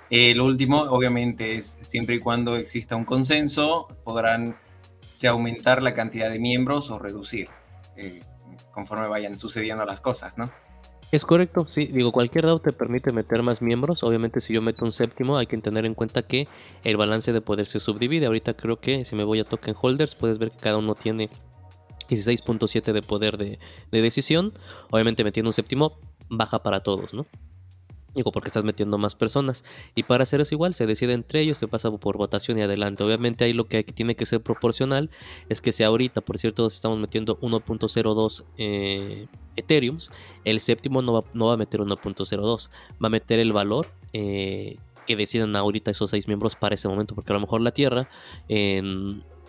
eh, 0.10 0.36
lo 0.36 0.46
último, 0.46 0.82
obviamente, 0.82 1.56
es 1.56 1.78
siempre 1.82 2.16
y 2.16 2.20
cuando 2.20 2.56
exista 2.56 2.96
un 2.96 3.06
consenso, 3.06 3.88
podrán 4.04 4.58
se 5.10 5.28
aumentar 5.28 5.82
la 5.82 5.94
cantidad 5.94 6.30
de 6.30 6.40
miembros 6.40 6.92
o 6.92 7.00
reducir, 7.00 7.48
eh, 7.96 8.22
conforme 8.72 9.08
vayan 9.08 9.40
sucediendo 9.40 9.86
las 9.86 10.02
cosas, 10.02 10.38
¿no? 10.38 10.46
Es 11.14 11.26
correcto, 11.26 11.68
sí, 11.70 11.86
digo, 11.86 12.12
cualquier 12.12 12.48
DAO 12.48 12.58
te 12.58 12.72
permite 12.72 13.12
meter 13.12 13.44
más 13.44 13.62
miembros. 13.62 14.02
Obviamente, 14.02 14.42
si 14.42 14.52
yo 14.52 14.64
meto 14.64 14.84
un 14.84 14.94
séptimo, 14.94 15.38
hay 15.38 15.46
que 15.46 15.56
tener 15.60 15.86
en 15.86 15.94
cuenta 15.94 16.24
que 16.24 16.48
el 16.84 16.98
balance 16.98 17.32
de 17.32 17.40
poder 17.40 17.68
se 17.68 17.80
subdivide. 17.80 18.26
Ahorita 18.26 18.56
creo 18.56 18.80
que 18.80 19.06
si 19.06 19.16
me 19.16 19.24
voy 19.24 19.40
a 19.40 19.44
token 19.44 19.76
holders, 19.80 20.16
puedes 20.16 20.40
ver 20.40 20.50
que 20.50 20.58
cada 20.58 20.80
uno 20.80 20.96
tiene 20.96 21.30
16.7 22.10 22.94
de 22.94 23.04
poder 23.04 23.38
de, 23.38 23.60
de 23.92 24.02
decisión. 24.02 24.54
Obviamente, 24.90 25.24
metiendo 25.24 25.50
un 25.50 25.54
séptimo, 25.54 26.00
baja 26.32 26.64
para 26.64 26.82
todos, 26.82 27.14
¿no? 27.14 27.28
Digo, 28.16 28.32
porque 28.32 28.50
estás 28.50 28.64
metiendo 28.64 28.98
más 28.98 29.16
personas. 29.16 29.64
Y 29.96 30.04
para 30.04 30.24
hacer 30.24 30.42
eso 30.42 30.54
igual, 30.54 30.74
se 30.74 30.86
decide 30.86 31.14
entre 31.14 31.42
ellos, 31.42 31.58
se 31.58 31.68
pasa 31.68 31.92
por 31.92 32.18
votación 32.18 32.58
y 32.58 32.62
adelante. 32.62 33.04
Obviamente 33.04 33.44
ahí 33.44 33.54
lo 33.54 33.66
que 33.66 33.84
tiene 33.84 34.16
que 34.16 34.26
ser 34.26 34.42
proporcional 34.42 35.10
es 35.50 35.62
que 35.62 35.72
si 35.72 35.84
ahorita, 35.84 36.22
por 36.22 36.38
cierto, 36.38 36.68
estamos 36.68 37.00
metiendo 37.00 37.40
1.02 37.40 38.44
eh, 38.58 39.28
Ethereums, 39.56 40.12
el 40.46 40.60
séptimo 40.60 41.02
no 41.02 41.14
va, 41.14 41.20
no 41.34 41.48
va 41.48 41.54
a 41.54 41.58
meter 41.58 41.80
1.02, 41.80 42.70
va 43.04 43.08
a 43.08 43.10
meter 43.10 43.40
el 43.40 43.54
valor 43.54 43.88
eh, 44.14 44.78
que 45.08 45.16
decidan 45.16 45.56
ahorita 45.56 45.92
esos 45.92 46.10
seis 46.10 46.28
miembros 46.28 46.56
para 46.56 46.76
ese 46.76 46.88
momento, 46.88 47.16
porque 47.16 47.32
a 47.32 47.36
lo 47.36 47.42
mejor 47.42 47.62
la 47.62 47.72
Tierra 47.72 48.10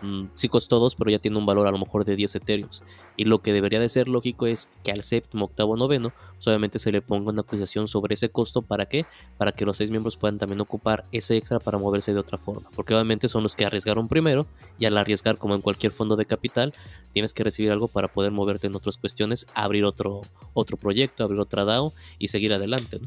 Mm, 0.01 0.25
sí 0.33 0.49
costó 0.49 0.79
2, 0.79 0.95
pero 0.95 1.09
ya 1.09 1.19
tiene 1.19 1.37
un 1.37 1.45
valor 1.45 1.67
a 1.67 1.71
lo 1.71 1.77
mejor 1.77 2.03
de 2.05 2.15
10 2.15 2.35
Ethereums. 2.35 2.83
Y 3.15 3.25
lo 3.25 3.39
que 3.39 3.53
debería 3.53 3.79
de 3.79 3.87
ser 3.89 4.07
lógico 4.07 4.45
es 4.45 4.67
que 4.83 4.91
al 4.91 5.03
séptimo, 5.03 5.45
octavo, 5.45 5.77
noveno, 5.77 6.13
obviamente 6.45 6.79
se 6.79 6.91
le 6.91 7.01
ponga 7.01 7.31
una 7.31 7.41
actualización 7.41 7.87
sobre 7.87 8.15
ese 8.15 8.29
costo. 8.29 8.61
¿Para 8.61 8.87
qué? 8.87 9.05
Para 9.37 9.51
que 9.51 9.65
los 9.65 9.77
6 9.77 9.89
miembros 9.89 10.17
puedan 10.17 10.37
también 10.37 10.61
ocupar 10.61 11.05
ese 11.11 11.37
extra 11.37 11.59
para 11.59 11.77
moverse 11.77 12.13
de 12.13 12.19
otra 12.19 12.37
forma. 12.37 12.69
Porque 12.75 12.93
obviamente 12.93 13.29
son 13.29 13.43
los 13.43 13.55
que 13.55 13.65
arriesgaron 13.65 14.07
primero 14.07 14.45
y 14.77 14.85
al 14.85 14.97
arriesgar 14.97 15.37
como 15.37 15.55
en 15.55 15.61
cualquier 15.61 15.91
fondo 15.91 16.15
de 16.15 16.25
capital, 16.25 16.73
tienes 17.13 17.33
que 17.33 17.43
recibir 17.43 17.71
algo 17.71 17.87
para 17.87 18.09
poder 18.09 18.31
moverte 18.31 18.67
en 18.67 18.75
otras 18.75 18.97
cuestiones, 18.97 19.47
abrir 19.53 19.85
otro, 19.85 20.21
otro 20.53 20.77
proyecto, 20.77 21.23
abrir 21.23 21.39
otra 21.39 21.65
DAO 21.65 21.93
y 22.19 22.27
seguir 22.27 22.53
adelante. 22.53 22.99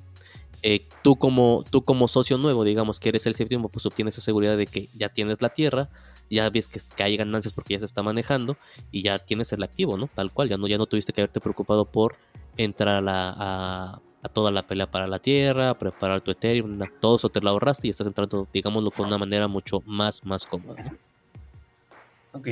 Eh, 0.63 0.83
tú, 1.03 1.17
como, 1.17 1.65
tú 1.71 1.83
como 1.85 2.09
socio 2.09 2.37
nuevo, 2.37 2.65
digamos 2.65 2.99
que 2.99 3.11
eres 3.11 3.27
el 3.27 3.35
séptimo, 3.35 3.69
pues 3.69 3.87
obtienes 3.87 4.15
esa 4.15 4.25
seguridad 4.25 4.57
de 4.57 4.67
que 4.67 4.89
ya 4.97 5.09
tienes 5.09 5.41
la 5.41 5.51
tierra, 5.51 5.89
ya 6.31 6.51
ves 6.51 6.69
que, 6.69 7.03
hay 7.03 7.17
ganancias 7.17 7.55
porque 7.55 7.75
ya 7.75 7.81
se 7.81 7.87
está 7.87 8.03
manejando 8.03 8.57
y 8.91 9.03
ya 9.03 9.19
tienes 9.19 9.53
el 9.53 9.63
activo, 9.63 9.97
¿no? 9.97 10.09
Tal 10.15 10.33
cual, 10.33 10.49
ya 10.49 10.57
no, 10.57 10.67
ya 10.67 10.79
no 10.79 10.87
tuviste 10.87 11.13
que 11.13 11.21
haberte 11.21 11.41
preocupado 11.41 11.85
por 11.85 12.17
entrar 12.57 12.97
a, 12.97 13.01
la, 13.01 13.35
a, 14.23 14.29
toda 14.33 14.51
la 14.51 14.67
pelea 14.67 14.91
para 14.91 15.07
la 15.07 15.19
tierra, 15.21 15.79
preparar 15.79 16.21
tu 16.21 16.31
Ethereum, 16.31 16.79
todo 17.01 17.17
eso 17.17 17.29
te 17.29 17.41
lo 17.41 17.51
ahorraste 17.51 17.87
y 17.87 17.91
estás 17.91 18.07
entrando, 18.07 18.47
digámoslo, 18.53 18.91
con 18.91 19.07
una 19.07 19.17
manera 19.17 19.49
mucho 19.49 19.83
más, 19.87 20.25
más 20.25 20.45
cómoda. 20.45 20.83
¿no? 20.83 20.99
Ok. 22.33 22.49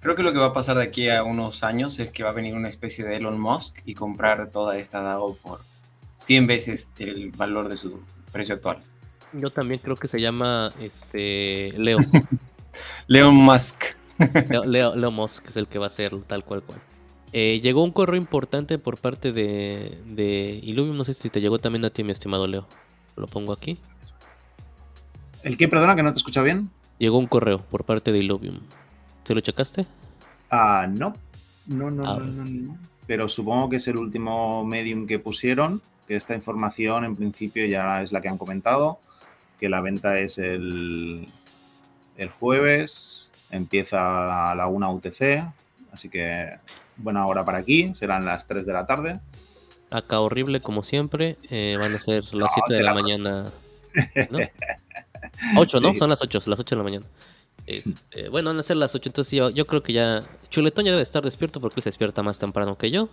Creo 0.00 0.14
que 0.14 0.22
lo 0.22 0.32
que 0.32 0.38
va 0.38 0.46
a 0.46 0.52
pasar 0.52 0.76
de 0.76 0.84
aquí 0.84 1.08
a 1.08 1.24
unos 1.24 1.64
años 1.64 1.98
es 1.98 2.12
que 2.12 2.22
va 2.22 2.30
a 2.30 2.32
venir 2.32 2.54
una 2.54 2.68
especie 2.68 3.04
de 3.04 3.16
Elon 3.16 3.40
Musk 3.40 3.78
y 3.84 3.94
comprar 3.94 4.50
toda 4.52 4.78
esta 4.78 5.00
DAO 5.00 5.34
por 5.36 5.60
100 6.18 6.46
veces 6.46 6.88
el 6.98 7.30
valor 7.32 7.68
de 7.68 7.76
su 7.76 8.00
precio 8.32 8.54
actual. 8.56 8.80
Yo 9.32 9.50
también 9.50 9.80
creo 9.82 9.96
que 9.96 10.08
se 10.08 10.20
llama 10.20 10.70
este 10.80 11.72
Leo. 11.76 11.98
Leon 13.06 13.34
Musk. 13.34 13.84
Leo, 14.66 14.96
Leo, 14.96 15.10
Musk 15.10 15.48
es 15.48 15.56
el 15.56 15.68
que 15.68 15.78
va 15.78 15.86
a 15.86 15.90
ser 15.90 16.16
tal 16.22 16.44
cual 16.44 16.62
cual. 16.62 16.80
Eh, 17.32 17.60
llegó 17.62 17.84
un 17.84 17.92
correo 17.92 18.16
importante 18.16 18.78
por 18.78 18.98
parte 18.98 19.32
de, 19.32 19.98
de. 20.06 20.62
No 20.74 21.04
sé 21.04 21.14
si 21.14 21.30
te 21.30 21.40
llegó 21.40 21.58
también 21.58 21.84
a 21.84 21.90
ti, 21.90 22.02
mi 22.02 22.12
estimado 22.12 22.46
Leo. 22.46 22.66
Lo 23.16 23.26
pongo 23.26 23.52
aquí. 23.52 23.76
¿El 25.42 25.56
qué? 25.56 25.68
Perdona, 25.68 25.94
que 25.94 26.02
no 26.02 26.12
te 26.12 26.18
escucha 26.18 26.42
bien. 26.42 26.70
Llegó 26.98 27.18
un 27.18 27.26
correo 27.26 27.58
por 27.58 27.84
parte 27.84 28.12
de 28.12 28.18
Illuvium. 28.18 28.58
¿Te 29.22 29.34
lo 29.34 29.40
checaste? 29.40 29.86
Ah, 30.50 30.86
no. 30.90 31.14
No, 31.66 31.90
no, 31.90 32.10
ah, 32.10 32.18
no, 32.18 32.44
no, 32.44 32.78
Pero 33.06 33.28
supongo 33.28 33.68
que 33.68 33.76
es 33.76 33.86
el 33.88 33.98
último 33.98 34.64
medium 34.64 35.06
que 35.06 35.18
pusieron. 35.18 35.80
que 36.06 36.16
esta 36.16 36.34
información 36.34 37.04
en 37.04 37.14
principio 37.14 37.66
ya 37.66 38.00
es 38.02 38.12
la 38.12 38.22
que 38.22 38.28
han 38.28 38.38
comentado, 38.38 38.98
que 39.60 39.68
la 39.68 39.82
venta 39.82 40.18
es 40.18 40.38
el, 40.38 41.28
el 42.18 42.28
jueves, 42.28 43.32
empieza 43.50 44.50
a 44.50 44.54
la 44.54 44.66
1 44.66 44.92
UTC, 44.92 45.50
así 45.92 46.10
que 46.10 46.58
buena 46.96 47.26
hora 47.26 47.44
para 47.44 47.58
aquí, 47.58 47.94
serán 47.94 48.26
las 48.26 48.46
3 48.46 48.66
de 48.66 48.72
la 48.72 48.86
tarde. 48.86 49.20
Acá 49.90 50.20
horrible 50.20 50.60
como 50.60 50.82
siempre, 50.82 51.38
eh, 51.48 51.78
van 51.80 51.94
a 51.94 51.98
ser 51.98 52.34
las 52.34 52.52
7 52.52 52.74
de 52.74 52.82
la 52.82 52.92
mañana. 52.92 53.46
¿no? 54.30 54.38
8, 55.56 55.80
¿no? 55.80 55.96
Son 55.96 56.10
las 56.10 56.20
8, 56.20 56.42
las 56.46 56.58
8 56.58 56.74
de 56.74 56.78
la 56.78 56.84
mañana. 56.84 57.06
Este, 57.66 58.28
bueno, 58.28 58.50
van 58.50 58.58
a 58.58 58.62
ser 58.62 58.76
las 58.76 58.94
8, 58.94 59.08
entonces 59.08 59.32
yo, 59.32 59.50
yo, 59.50 59.66
creo 59.66 59.82
que 59.82 59.92
ya... 59.92 60.22
Chuletón 60.50 60.84
ya 60.84 60.90
debe 60.90 61.02
estar 61.02 61.22
despierto 61.22 61.60
porque 61.60 61.80
él 61.80 61.84
se 61.84 61.90
despierta 61.90 62.22
más 62.22 62.38
temprano 62.38 62.76
que 62.76 62.90
yo. 62.90 63.08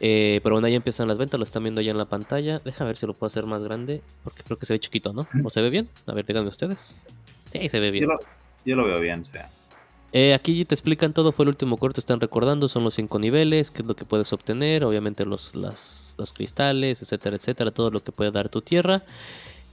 Eh, 0.00 0.40
pero 0.42 0.56
bueno, 0.56 0.66
ya 0.66 0.76
empiezan 0.76 1.06
las 1.06 1.18
ventas, 1.18 1.38
lo 1.38 1.44
están 1.44 1.62
viendo 1.62 1.80
ya 1.80 1.92
en 1.92 1.98
la 1.98 2.06
pantalla. 2.06 2.58
Deja 2.58 2.84
ver 2.84 2.96
si 2.96 3.06
lo 3.06 3.14
puedo 3.14 3.28
hacer 3.28 3.46
más 3.46 3.62
grande, 3.62 4.02
porque 4.24 4.42
creo 4.42 4.58
que 4.58 4.66
se 4.66 4.72
ve 4.72 4.80
chiquito, 4.80 5.12
¿no? 5.12 5.26
¿O 5.44 5.50
se 5.50 5.62
ve 5.62 5.70
bien? 5.70 5.88
A 6.06 6.12
ver, 6.12 6.26
díganme 6.26 6.48
ustedes. 6.48 7.00
Sí, 7.52 7.68
se 7.68 7.80
ve 7.80 7.90
bien. 7.90 8.08
Yo 8.64 8.76
lo, 8.76 8.84
veo 8.84 9.00
bien, 9.00 9.24
sí. 9.24 9.38
Eh, 10.12 10.34
aquí 10.34 10.64
te 10.64 10.74
explican 10.74 11.12
todo, 11.12 11.32
fue 11.32 11.44
el 11.44 11.50
último 11.50 11.76
corto, 11.76 12.00
están 12.00 12.20
recordando, 12.20 12.68
son 12.68 12.84
los 12.84 12.94
cinco 12.94 13.18
niveles, 13.18 13.70
qué 13.70 13.82
es 13.82 13.88
lo 13.88 13.94
que 13.94 14.04
puedes 14.04 14.32
obtener, 14.32 14.84
obviamente 14.84 15.24
los, 15.24 15.54
los 15.54 16.32
cristales, 16.32 17.02
etcétera, 17.02 17.36
etcétera, 17.36 17.70
todo 17.70 17.90
lo 17.90 18.00
que 18.00 18.12
puede 18.12 18.30
dar 18.30 18.48
tu 18.48 18.60
tierra. 18.60 19.04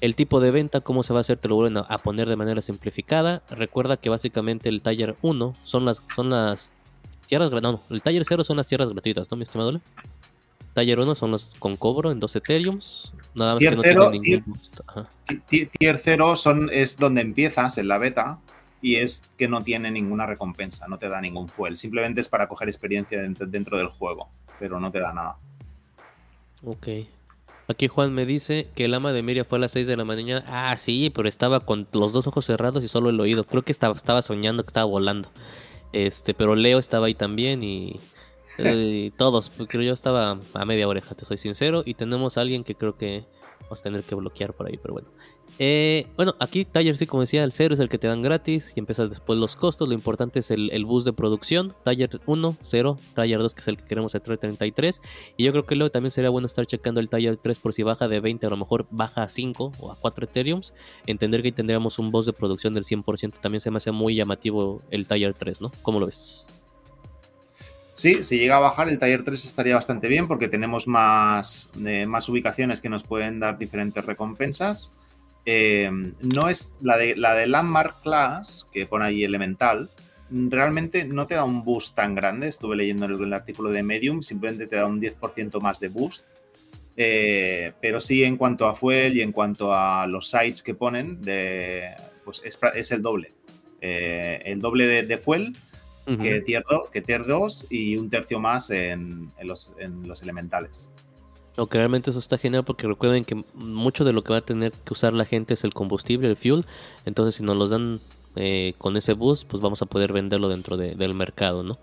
El 0.01 0.15
tipo 0.15 0.39
de 0.39 0.51
venta, 0.51 0.81
cómo 0.81 1.03
se 1.03 1.13
va 1.13 1.19
a 1.19 1.21
hacer, 1.21 1.37
te 1.37 1.47
lo 1.47 1.55
vuelven 1.55 1.83
a, 1.87 1.97
poner 1.97 2.27
de 2.27 2.35
manera 2.35 2.61
simplificada. 2.61 3.43
Recuerda 3.49 3.97
que 3.97 4.09
básicamente 4.09 4.69
el 4.69 4.81
taller 4.81 5.15
1 5.21 5.53
son 5.63 5.85
las, 5.85 5.97
son 6.13 6.29
las 6.29 6.71
tierras 7.27 7.51
no, 7.51 7.81
el 7.89 8.01
taller 8.01 8.23
0 8.25 8.43
son 8.43 8.57
las 8.57 8.67
tierras 8.67 8.89
gratuitas, 8.89 9.31
¿no, 9.31 9.37
mi 9.37 9.43
estimado? 9.43 9.81
Taller 10.73 10.99
1 10.99 11.15
son 11.15 11.31
los 11.31 11.55
con 11.55 11.75
cobro 11.75 12.11
en 12.11 12.19
2 12.19 12.35
Ethereums. 12.35 13.13
Nada 13.35 13.53
más 13.53 13.59
tier 13.59 13.71
que 13.71 13.75
no 13.75 13.83
0, 13.83 14.11
ningún 14.11 14.59
tier, 15.47 15.69
tier 15.69 15.99
0 16.01 16.35
son, 16.35 16.69
es 16.71 16.97
donde 16.97 17.21
empiezas 17.21 17.77
en 17.77 17.87
la 17.87 17.97
beta 17.97 18.39
y 18.81 18.95
es 18.95 19.23
que 19.37 19.47
no 19.47 19.61
tiene 19.61 19.91
ninguna 19.91 20.25
recompensa, 20.25 20.87
no 20.87 20.97
te 20.97 21.09
da 21.09 21.19
ningún 21.19 21.47
fuel. 21.47 21.77
Simplemente 21.77 22.21
es 22.21 22.27
para 22.29 22.47
coger 22.47 22.69
experiencia 22.69 23.21
dentro, 23.21 23.45
dentro 23.45 23.77
del 23.77 23.87
juego, 23.87 24.29
pero 24.59 24.79
no 24.79 24.91
te 24.91 24.99
da 24.99 25.13
nada. 25.13 25.37
Ok. 26.63 26.87
Aquí 27.67 27.87
Juan 27.87 28.13
me 28.13 28.25
dice 28.25 28.67
que 28.75 28.85
el 28.85 28.93
ama 28.93 29.11
de 29.11 29.23
Miria 29.23 29.43
fue 29.43 29.57
a 29.57 29.61
las 29.61 29.71
6 29.71 29.87
de 29.87 29.97
la 29.97 30.05
mañana. 30.05 30.43
Ah, 30.47 30.77
sí, 30.77 31.11
pero 31.13 31.27
estaba 31.27 31.61
con 31.61 31.87
los 31.93 32.13
dos 32.13 32.27
ojos 32.27 32.45
cerrados 32.45 32.83
y 32.83 32.87
solo 32.87 33.09
el 33.09 33.19
oído. 33.19 33.43
Creo 33.45 33.63
que 33.63 33.71
estaba, 33.71 33.95
estaba 33.95 34.21
soñando 34.21 34.63
que 34.63 34.69
estaba 34.69 34.85
volando. 34.85 35.29
Este, 35.91 36.33
pero 36.33 36.55
Leo 36.55 36.77
estaba 36.77 37.07
ahí 37.07 37.15
también 37.15 37.63
y, 37.63 37.99
y 38.57 39.11
todos, 39.11 39.51
creo 39.67 39.83
yo 39.83 39.93
estaba 39.93 40.39
a 40.53 40.65
media 40.65 40.87
oreja, 40.87 41.15
te 41.15 41.25
soy 41.25 41.37
sincero. 41.37 41.83
Y 41.85 41.93
tenemos 41.95 42.37
a 42.37 42.41
alguien 42.41 42.63
que 42.63 42.75
creo 42.75 42.97
que 42.97 43.25
vamos 43.63 43.79
a 43.79 43.83
tener 43.83 44.03
que 44.03 44.15
bloquear 44.15 44.53
por 44.53 44.67
ahí, 44.67 44.77
pero 44.77 44.93
bueno. 44.93 45.09
Eh, 45.57 46.07
bueno, 46.17 46.35
aquí 46.39 46.65
Taller 46.65 46.97
sí, 46.97 47.05
como 47.05 47.21
decía, 47.21 47.43
el 47.43 47.51
0 47.51 47.75
es 47.75 47.79
el 47.79 47.87
que 47.87 47.97
te 47.97 48.07
dan 48.07 48.21
gratis 48.21 48.73
y 48.75 48.79
empiezas 48.79 49.09
después 49.09 49.39
los 49.39 49.55
costos. 49.55 49.87
Lo 49.87 49.93
importante 49.93 50.39
es 50.39 50.51
el, 50.51 50.69
el 50.71 50.85
bus 50.85 51.05
de 51.05 51.13
producción. 51.13 51.73
Taller 51.83 52.19
1, 52.25 52.57
0. 52.61 52.97
Taller 53.13 53.39
2, 53.39 53.55
que 53.55 53.61
es 53.61 53.67
el 53.67 53.77
que 53.77 53.85
queremos 53.85 54.13
el 54.15 54.21
33. 54.21 55.01
Y 55.37 55.45
yo 55.45 55.51
creo 55.51 55.65
que 55.65 55.75
luego 55.75 55.91
también 55.91 56.11
sería 56.11 56.29
bueno 56.29 56.47
estar 56.47 56.65
checando 56.65 56.99
el 56.99 57.09
Taller 57.09 57.37
3 57.37 57.59
por 57.59 57.73
si 57.73 57.83
baja 57.83 58.07
de 58.07 58.19
20, 58.19 58.45
a 58.45 58.49
lo 58.49 58.57
mejor 58.57 58.85
baja 58.89 59.23
a 59.23 59.29
5 59.29 59.71
o 59.79 59.91
a 59.91 59.95
4 59.95 60.25
Ethereums. 60.25 60.73
Entender 61.05 61.41
que 61.41 61.51
tendríamos 61.51 61.99
un 61.99 62.11
bus 62.11 62.25
de 62.25 62.33
producción 62.33 62.73
del 62.73 62.83
100%. 62.83 63.39
También 63.39 63.61
se 63.61 63.71
me 63.71 63.77
hace 63.77 63.91
muy 63.91 64.15
llamativo 64.15 64.81
el 64.91 65.07
Taller 65.07 65.33
3, 65.33 65.61
¿no? 65.61 65.71
¿Cómo 65.83 65.99
lo 65.99 66.07
ves? 66.07 66.47
Sí, 67.95 68.25
si 68.25 68.37
llega 68.37 68.57
a 68.57 68.59
bajar 68.59 68.89
el 68.89 68.99
taller 68.99 69.23
3 69.23 69.45
estaría 69.45 69.73
bastante 69.73 70.09
bien 70.09 70.27
porque 70.27 70.49
tenemos 70.49 70.85
más, 70.85 71.69
eh, 71.85 72.05
más 72.05 72.27
ubicaciones 72.27 72.81
que 72.81 72.89
nos 72.89 73.03
pueden 73.03 73.39
dar 73.39 73.57
diferentes 73.57 74.05
recompensas. 74.05 74.91
Eh, 75.45 75.89
no 76.19 76.49
es 76.49 76.73
la 76.81 76.97
de, 76.97 77.15
la 77.15 77.33
de 77.33 77.47
Landmark 77.47 78.01
Class, 78.01 78.67
que 78.73 78.85
pone 78.85 79.05
ahí 79.05 79.23
Elemental, 79.23 79.89
realmente 80.29 81.05
no 81.05 81.25
te 81.25 81.35
da 81.35 81.45
un 81.45 81.63
boost 81.63 81.95
tan 81.95 82.15
grande. 82.15 82.49
Estuve 82.49 82.75
leyendo 82.75 83.05
el, 83.05 83.33
artículo 83.33 83.69
de 83.69 83.81
Medium, 83.81 84.23
simplemente 84.23 84.67
te 84.67 84.75
da 84.75 84.87
un 84.87 84.99
10% 84.99 85.61
más 85.61 85.79
de 85.79 85.87
boost. 85.87 86.25
Eh, 86.97 87.71
pero 87.79 88.01
sí 88.01 88.25
en 88.25 88.35
cuanto 88.35 88.67
a 88.67 88.75
Fuel 88.75 89.15
y 89.15 89.21
en 89.21 89.31
cuanto 89.31 89.73
a 89.73 90.05
los 90.05 90.29
sites 90.29 90.61
que 90.61 90.75
ponen, 90.75 91.21
de, 91.21 91.91
pues 92.25 92.41
es, 92.43 92.91
el 92.91 93.01
doble. 93.01 93.31
el 93.79 94.59
doble 94.59 95.05
de 95.05 95.17
Fuel 95.17 95.55
que, 96.05 96.41
tier 96.41 96.63
que 96.91 97.01
tier 97.01 97.25
2 97.25 97.67
y 97.69 97.97
un 97.97 98.09
tercio 98.09 98.39
más 98.39 98.69
en, 98.69 99.31
los, 99.41 99.71
en 99.79 100.07
los 100.07 100.21
elementales. 100.21 100.89
Lo 101.57 101.67
que 101.67 101.77
realmente 101.77 102.09
eso 102.09 102.19
está 102.19 102.37
genial 102.37 102.65
porque 102.65 102.87
recuerden 102.87 103.23
que 103.23 103.43
mucho 103.53 104.03
de 104.03 104.13
lo 104.13 104.23
que 104.23 104.33
va 104.33 104.39
a 104.39 104.45
tener 104.45 104.71
que 104.71 104.93
usar 104.93 105.13
la 105.13 105.25
gente 105.25 105.53
es 105.53 105.63
el 105.63 105.73
combustible, 105.73 106.27
el 106.27 106.35
fuel. 106.35 106.65
Entonces 107.05 107.35
si 107.35 107.43
nos 107.43 107.55
los 107.57 107.69
dan 107.69 108.01
eh, 108.35 108.73
con 108.77 108.97
ese 108.97 109.13
boost, 109.13 109.47
pues 109.47 109.61
vamos 109.61 109.81
a 109.81 109.85
poder 109.85 110.11
venderlo 110.11 110.49
dentro 110.49 110.75
del 110.75 111.13
mercado, 111.15 111.63
¿no? 111.63 111.79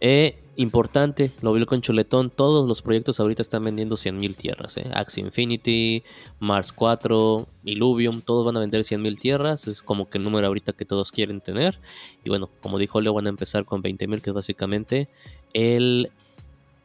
Eh, 0.00 0.38
importante, 0.60 1.30
lo 1.42 1.52
vi 1.52 1.64
con 1.64 1.80
Chuletón, 1.80 2.30
todos 2.30 2.68
los 2.68 2.82
proyectos 2.82 3.18
ahorita 3.18 3.40
están 3.40 3.62
vendiendo 3.64 3.96
100.000 3.96 4.36
tierras. 4.36 4.76
¿eh? 4.76 4.90
Axie 4.92 5.22
Infinity, 5.22 6.02
Mars 6.38 6.72
4, 6.72 7.46
Illuvium, 7.64 8.20
todos 8.20 8.44
van 8.44 8.56
a 8.56 8.60
vender 8.60 8.82
100.000 8.82 9.18
tierras. 9.18 9.66
Es 9.66 9.82
como 9.82 10.10
que 10.10 10.18
el 10.18 10.24
número 10.24 10.46
ahorita 10.46 10.72
que 10.72 10.84
todos 10.84 11.12
quieren 11.12 11.40
tener. 11.40 11.78
Y 12.24 12.28
bueno, 12.28 12.50
como 12.60 12.78
dijo 12.78 13.00
Leo, 13.00 13.14
van 13.14 13.26
a 13.26 13.30
empezar 13.30 13.64
con 13.64 13.82
20.000, 13.82 14.20
que 14.20 14.30
es 14.30 14.34
básicamente 14.34 15.08
el... 15.54 16.10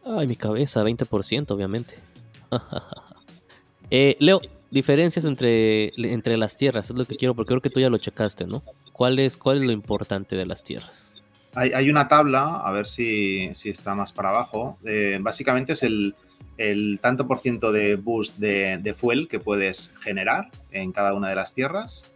Ay, 0.05 0.27
mi 0.27 0.35
cabeza, 0.35 0.83
20%, 0.83 1.51
obviamente. 1.51 1.95
eh, 3.89 4.15
Leo, 4.19 4.41
diferencias 4.71 5.25
entre, 5.25 5.91
entre 5.97 6.37
las 6.37 6.55
tierras, 6.55 6.89
es 6.89 6.95
lo 6.95 7.05
que 7.05 7.15
quiero, 7.15 7.33
porque 7.33 7.49
creo 7.49 7.61
que 7.61 7.69
tú 7.69 7.79
ya 7.79 7.89
lo 7.89 7.97
checaste, 7.97 8.45
¿no? 8.45 8.63
¿Cuál 8.93 9.19
es, 9.19 9.35
cuál 9.35 9.57
es 9.57 9.63
lo 9.63 9.71
importante 9.71 10.35
de 10.35 10.45
las 10.45 10.63
tierras? 10.63 11.14
Hay, 11.55 11.89
una 11.89 12.07
tabla, 12.07 12.61
a 12.63 12.71
ver 12.71 12.85
si, 12.85 13.49
está 13.63 13.95
más 13.95 14.11
para 14.11 14.29
abajo. 14.29 14.77
Eh, 14.85 15.17
básicamente 15.21 15.73
es 15.73 15.83
el, 15.83 16.13
tanto 17.01 17.27
por 17.27 17.39
ciento 17.39 17.71
de 17.71 17.95
boost 17.95 18.37
de, 18.37 18.93
fuel 18.95 19.27
que 19.27 19.39
puedes 19.39 19.93
generar 20.01 20.49
en 20.71 20.91
cada 20.91 21.13
una 21.13 21.29
de 21.29 21.35
las 21.35 21.53
tierras. 21.53 22.11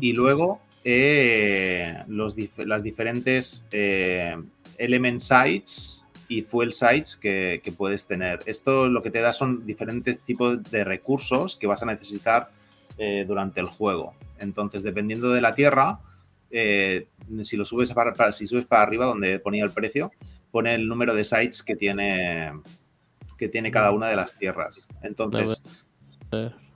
Y 0.00 0.12
luego 0.12 0.60
eh, 0.84 2.02
los, 2.06 2.36
las 2.58 2.82
diferentes 2.82 3.64
eh, 3.70 4.36
element 4.76 5.22
sites 5.22 6.04
y 6.28 6.42
fuel 6.42 6.74
sites 6.74 7.16
que, 7.16 7.62
que, 7.64 7.72
puedes 7.72 8.06
tener. 8.06 8.40
Esto 8.44 8.88
lo 8.88 9.00
que 9.00 9.10
te 9.10 9.22
da 9.22 9.32
son 9.32 9.64
diferentes 9.64 10.20
tipos 10.20 10.62
de 10.70 10.84
recursos 10.84 11.56
que 11.56 11.66
vas 11.66 11.82
a 11.82 11.86
necesitar 11.86 12.50
durante 13.26 13.58
el 13.58 13.66
juego. 13.66 14.14
Entonces, 14.38 14.84
dependiendo 14.84 15.30
de 15.30 15.40
la 15.40 15.54
tierra, 15.54 15.98
eh, 16.52 17.08
si 17.42 17.56
lo 17.56 17.64
subes 17.64 17.92
para, 17.92 18.30
si 18.32 18.46
subes 18.46 18.66
para 18.66 18.82
arriba 18.82 19.06
donde 19.06 19.38
ponía 19.40 19.64
el 19.64 19.70
precio, 19.70 20.12
pone 20.50 20.74
el 20.74 20.86
número 20.86 21.14
de 21.14 21.24
sites 21.24 21.62
que 21.62 21.76
tiene 21.76 22.52
que 23.38 23.48
tiene 23.48 23.72
cada 23.72 23.90
una 23.90 24.08
de 24.08 24.14
las 24.14 24.38
tierras. 24.38 24.88
Entonces, 25.02 25.62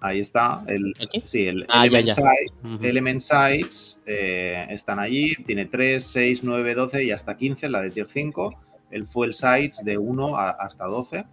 ahí 0.01 0.19
está. 0.19 0.65
El, 0.67 0.95
sí, 1.25 1.47
el 1.47 1.65
ah, 1.69 1.87
element, 1.87 3.21
Sites 3.21 4.01
eh, 4.07 4.67
están 4.71 4.99
allí. 4.99 5.35
Tiene 5.47 5.67
3, 5.67 6.05
6, 6.05 6.43
9, 6.43 6.75
12 6.75 7.05
y 7.05 7.11
hasta 7.13 7.37
15, 7.37 7.69
la 7.69 7.83
de 7.83 7.91
tier 7.91 8.09
5. 8.11 8.59
El 8.91 9.07
Fuel 9.07 9.35
Sites 9.35 9.85
de 9.85 9.97
1 9.97 10.37
hasta 10.37 10.87
12. 10.87 11.25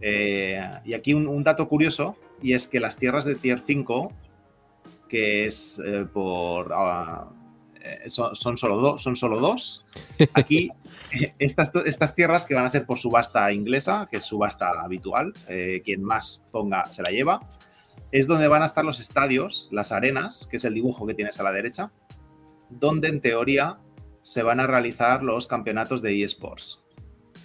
Eh, 0.00 0.70
y 0.84 0.94
aquí 0.94 1.14
un, 1.14 1.42
dato 1.42 1.68
curioso, 1.68 2.16
y 2.40 2.52
es 2.52 2.68
que 2.68 2.78
las 2.78 2.96
tierras 2.96 3.24
de 3.24 3.34
tier 3.34 3.62
5, 3.66 4.12
que 5.08 5.46
es 5.46 5.82
por... 6.12 6.72
Ah, 6.72 7.28
eh, 7.84 8.10
son, 8.10 8.56
solo 8.56 8.76
dos, 8.76 9.02
son 9.02 9.16
solo 9.16 9.40
dos. 9.40 9.84
Aquí, 10.34 10.70
estas, 11.38 11.72
estas 11.84 12.14
tierras 12.14 12.46
que 12.46 12.54
van 12.54 12.64
a 12.64 12.68
ser 12.68 12.86
por 12.86 12.98
subasta 12.98 13.52
inglesa, 13.52 14.08
que 14.10 14.18
es 14.18 14.24
subasta 14.24 14.70
habitual, 14.82 15.32
eh, 15.48 15.82
quien 15.84 16.02
más 16.02 16.42
ponga 16.50 16.86
se 16.92 17.02
la 17.02 17.10
lleva, 17.10 17.40
es 18.12 18.26
donde 18.26 18.48
van 18.48 18.62
a 18.62 18.66
estar 18.66 18.84
los 18.84 19.00
estadios, 19.00 19.68
las 19.72 19.90
arenas, 19.90 20.46
que 20.50 20.58
es 20.58 20.64
el 20.64 20.74
dibujo 20.74 21.06
que 21.06 21.14
tienes 21.14 21.40
a 21.40 21.42
la 21.42 21.52
derecha, 21.52 21.90
donde 22.70 23.08
en 23.08 23.20
teoría 23.20 23.78
se 24.22 24.42
van 24.42 24.60
a 24.60 24.66
realizar 24.66 25.22
los 25.22 25.46
campeonatos 25.46 26.02
de 26.02 26.22
eSports. 26.22 26.80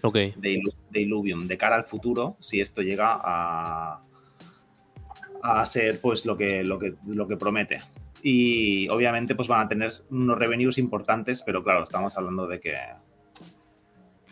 Okay. 0.03 0.33
De, 0.37 0.61
de 0.91 1.01
Illuvium, 1.01 1.47
de 1.47 1.57
cara 1.57 1.75
al 1.75 1.85
futuro, 1.85 2.37
si 2.39 2.61
esto 2.61 2.81
llega 2.81 3.19
a, 3.19 4.03
a 5.41 5.65
ser 5.65 5.99
pues 5.99 6.25
lo 6.25 6.37
que, 6.37 6.63
lo 6.63 6.77
que, 6.77 6.93
lo 7.07 7.27
que 7.27 7.35
promete 7.35 7.81
y 8.23 8.87
obviamente 8.89 9.35
pues 9.35 9.47
van 9.47 9.65
a 9.65 9.69
tener 9.69 9.93
unos 10.09 10.37
revenues 10.37 10.77
importantes, 10.77 11.43
pero 11.43 11.63
claro, 11.63 11.83
estamos 11.83 12.17
hablando 12.17 12.47
de 12.47 12.59
que, 12.59 12.75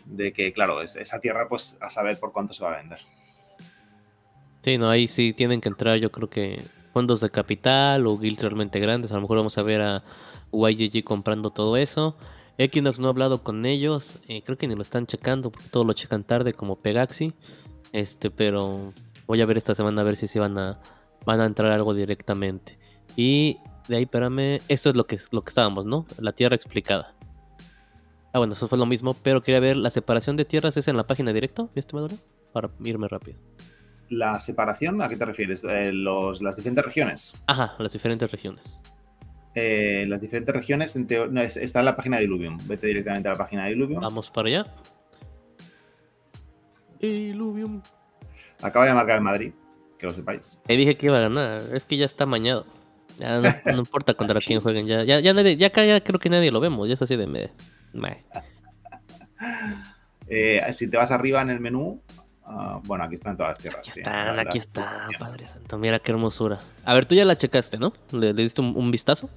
de 0.06 0.32
que 0.32 0.52
claro, 0.52 0.82
esa 0.82 1.20
tierra 1.20 1.48
pues 1.48 1.78
a 1.80 1.90
saber 1.90 2.18
por 2.18 2.32
cuánto 2.32 2.52
se 2.54 2.64
va 2.64 2.74
a 2.74 2.76
vender. 2.78 3.00
Sí, 4.62 4.78
no, 4.78 4.90
ahí 4.90 5.06
sí 5.06 5.32
tienen 5.32 5.60
que 5.60 5.68
entrar 5.68 5.98
yo 5.98 6.10
creo 6.10 6.28
que 6.28 6.62
fondos 6.92 7.20
de 7.20 7.30
capital 7.30 8.06
o 8.06 8.18
guilds 8.18 8.42
realmente 8.42 8.80
grandes, 8.80 9.12
a 9.12 9.16
lo 9.16 9.20
mejor 9.20 9.38
vamos 9.38 9.58
a 9.58 9.62
ver 9.62 9.80
a 9.80 10.04
YGG 10.52 11.04
comprando 11.04 11.50
todo 11.50 11.76
eso. 11.76 12.16
Equinox 12.58 12.98
no 12.98 13.08
ha 13.08 13.10
hablado 13.10 13.42
con 13.42 13.66
ellos, 13.66 14.20
eh, 14.28 14.42
creo 14.42 14.56
que 14.56 14.66
ni 14.66 14.74
lo 14.74 14.82
están 14.82 15.06
checando 15.06 15.50
porque 15.50 15.68
todo 15.68 15.84
lo 15.84 15.92
checan 15.92 16.24
tarde 16.24 16.54
como 16.54 16.76
Pegaxi, 16.76 17.34
este, 17.92 18.30
pero 18.30 18.94
Voy 19.26 19.40
a 19.40 19.46
ver 19.46 19.56
esta 19.56 19.74
semana 19.74 20.02
a 20.02 20.04
ver 20.04 20.16
si 20.16 20.28
se 20.28 20.38
van 20.38 20.56
a, 20.56 20.78
van 21.24 21.40
a 21.40 21.46
entrar 21.46 21.72
algo 21.72 21.94
directamente. 21.94 22.78
Y 23.16 23.58
de 23.88 23.96
ahí, 23.96 24.02
espérame, 24.04 24.60
esto 24.68 24.90
es 24.90 24.96
lo 24.96 25.06
que, 25.06 25.18
lo 25.30 25.42
que 25.42 25.48
estábamos, 25.50 25.84
¿no? 25.86 26.06
La 26.20 26.32
tierra 26.32 26.56
explicada. 26.56 27.14
Ah, 28.32 28.38
bueno, 28.38 28.52
eso 28.54 28.68
fue 28.68 28.76
lo 28.78 28.86
mismo, 28.86 29.14
pero 29.14 29.42
quería 29.42 29.60
ver, 29.60 29.76
¿la 29.76 29.90
separación 29.90 30.36
de 30.36 30.44
tierras 30.44 30.76
es 30.76 30.88
en 30.88 30.96
la 30.96 31.06
página 31.06 31.32
directo, 31.32 31.70
mi 31.74 31.80
estimado? 31.80 32.08
Para 32.52 32.70
irme 32.84 33.08
rápido. 33.08 33.38
¿La 34.08 34.38
separación? 34.38 35.00
¿A 35.02 35.08
qué 35.08 35.16
te 35.16 35.24
refieres? 35.24 35.64
Eh, 35.64 35.92
los, 35.92 36.40
¿Las 36.42 36.56
diferentes 36.56 36.84
regiones? 36.84 37.32
Ajá, 37.46 37.74
las 37.78 37.92
diferentes 37.92 38.30
regiones. 38.30 38.80
Eh, 39.54 40.04
las 40.06 40.20
diferentes 40.20 40.54
regiones 40.54 40.94
en 40.96 41.06
teo- 41.06 41.28
no, 41.28 41.40
es- 41.40 41.56
está 41.56 41.78
en 41.80 41.86
la 41.86 41.96
página 41.96 42.18
de 42.18 42.24
Illuvium. 42.24 42.58
Vete 42.66 42.86
directamente 42.88 43.28
a 43.28 43.32
la 43.32 43.38
página 43.38 43.64
de 43.64 43.72
Illuvium. 43.72 44.00
Vamos 44.02 44.30
para 44.30 44.48
allá. 44.48 44.66
Illuvium. 47.00 47.82
Acaba 48.62 48.86
de 48.86 48.94
marcar 48.94 49.16
el 49.16 49.22
Madrid, 49.22 49.52
que 49.98 50.06
lo 50.06 50.12
sepáis. 50.12 50.58
Te 50.66 50.76
dije 50.76 50.96
que 50.96 51.06
iba 51.06 51.16
a 51.18 51.22
ganar, 51.22 51.62
es 51.74 51.84
que 51.84 51.96
ya 51.96 52.06
está 52.06 52.26
mañado. 52.26 52.66
Ya 53.18 53.40
no, 53.40 53.54
no 53.72 53.78
importa 53.78 54.14
contra 54.14 54.40
quién 54.40 54.60
jueguen, 54.60 54.86
ya, 54.86 55.02
ya, 55.04 55.20
ya, 55.20 55.32
nadie- 55.32 55.56
ya 55.56 55.68
acá 55.68 55.84
ya 55.84 56.00
creo 56.02 56.18
que 56.20 56.28
nadie 56.28 56.50
lo 56.50 56.60
vemos, 56.60 56.86
ya 56.88 56.94
es 56.94 57.02
así 57.02 57.16
de 57.16 57.26
me. 57.26 57.50
Eh, 60.28 60.60
si 60.72 60.88
te 60.90 60.96
vas 60.96 61.10
arriba 61.10 61.40
en 61.42 61.50
el 61.50 61.60
menú, 61.60 62.02
ah, 62.44 62.80
bueno, 62.84 63.04
aquí 63.04 63.14
están 63.14 63.36
todas 63.36 63.50
las 63.50 63.58
tierras. 63.60 63.80
Aquí 63.88 64.00
están, 64.00 64.38
aquí 64.38 64.58
están, 64.58 65.08
Padre 65.18 65.46
Santo. 65.46 65.78
Mira 65.78 65.98
qué 65.98 66.12
hermosura. 66.12 66.58
A 66.84 66.94
ver, 66.94 67.06
tú 67.06 67.14
ya 67.14 67.24
la 67.24 67.36
checaste, 67.36 67.78
¿no? 67.78 67.92
¿Le, 68.12 68.32
le 68.32 68.42
diste 68.42 68.60
un, 68.60 68.74
un 68.76 68.90
vistazo? 68.90 69.30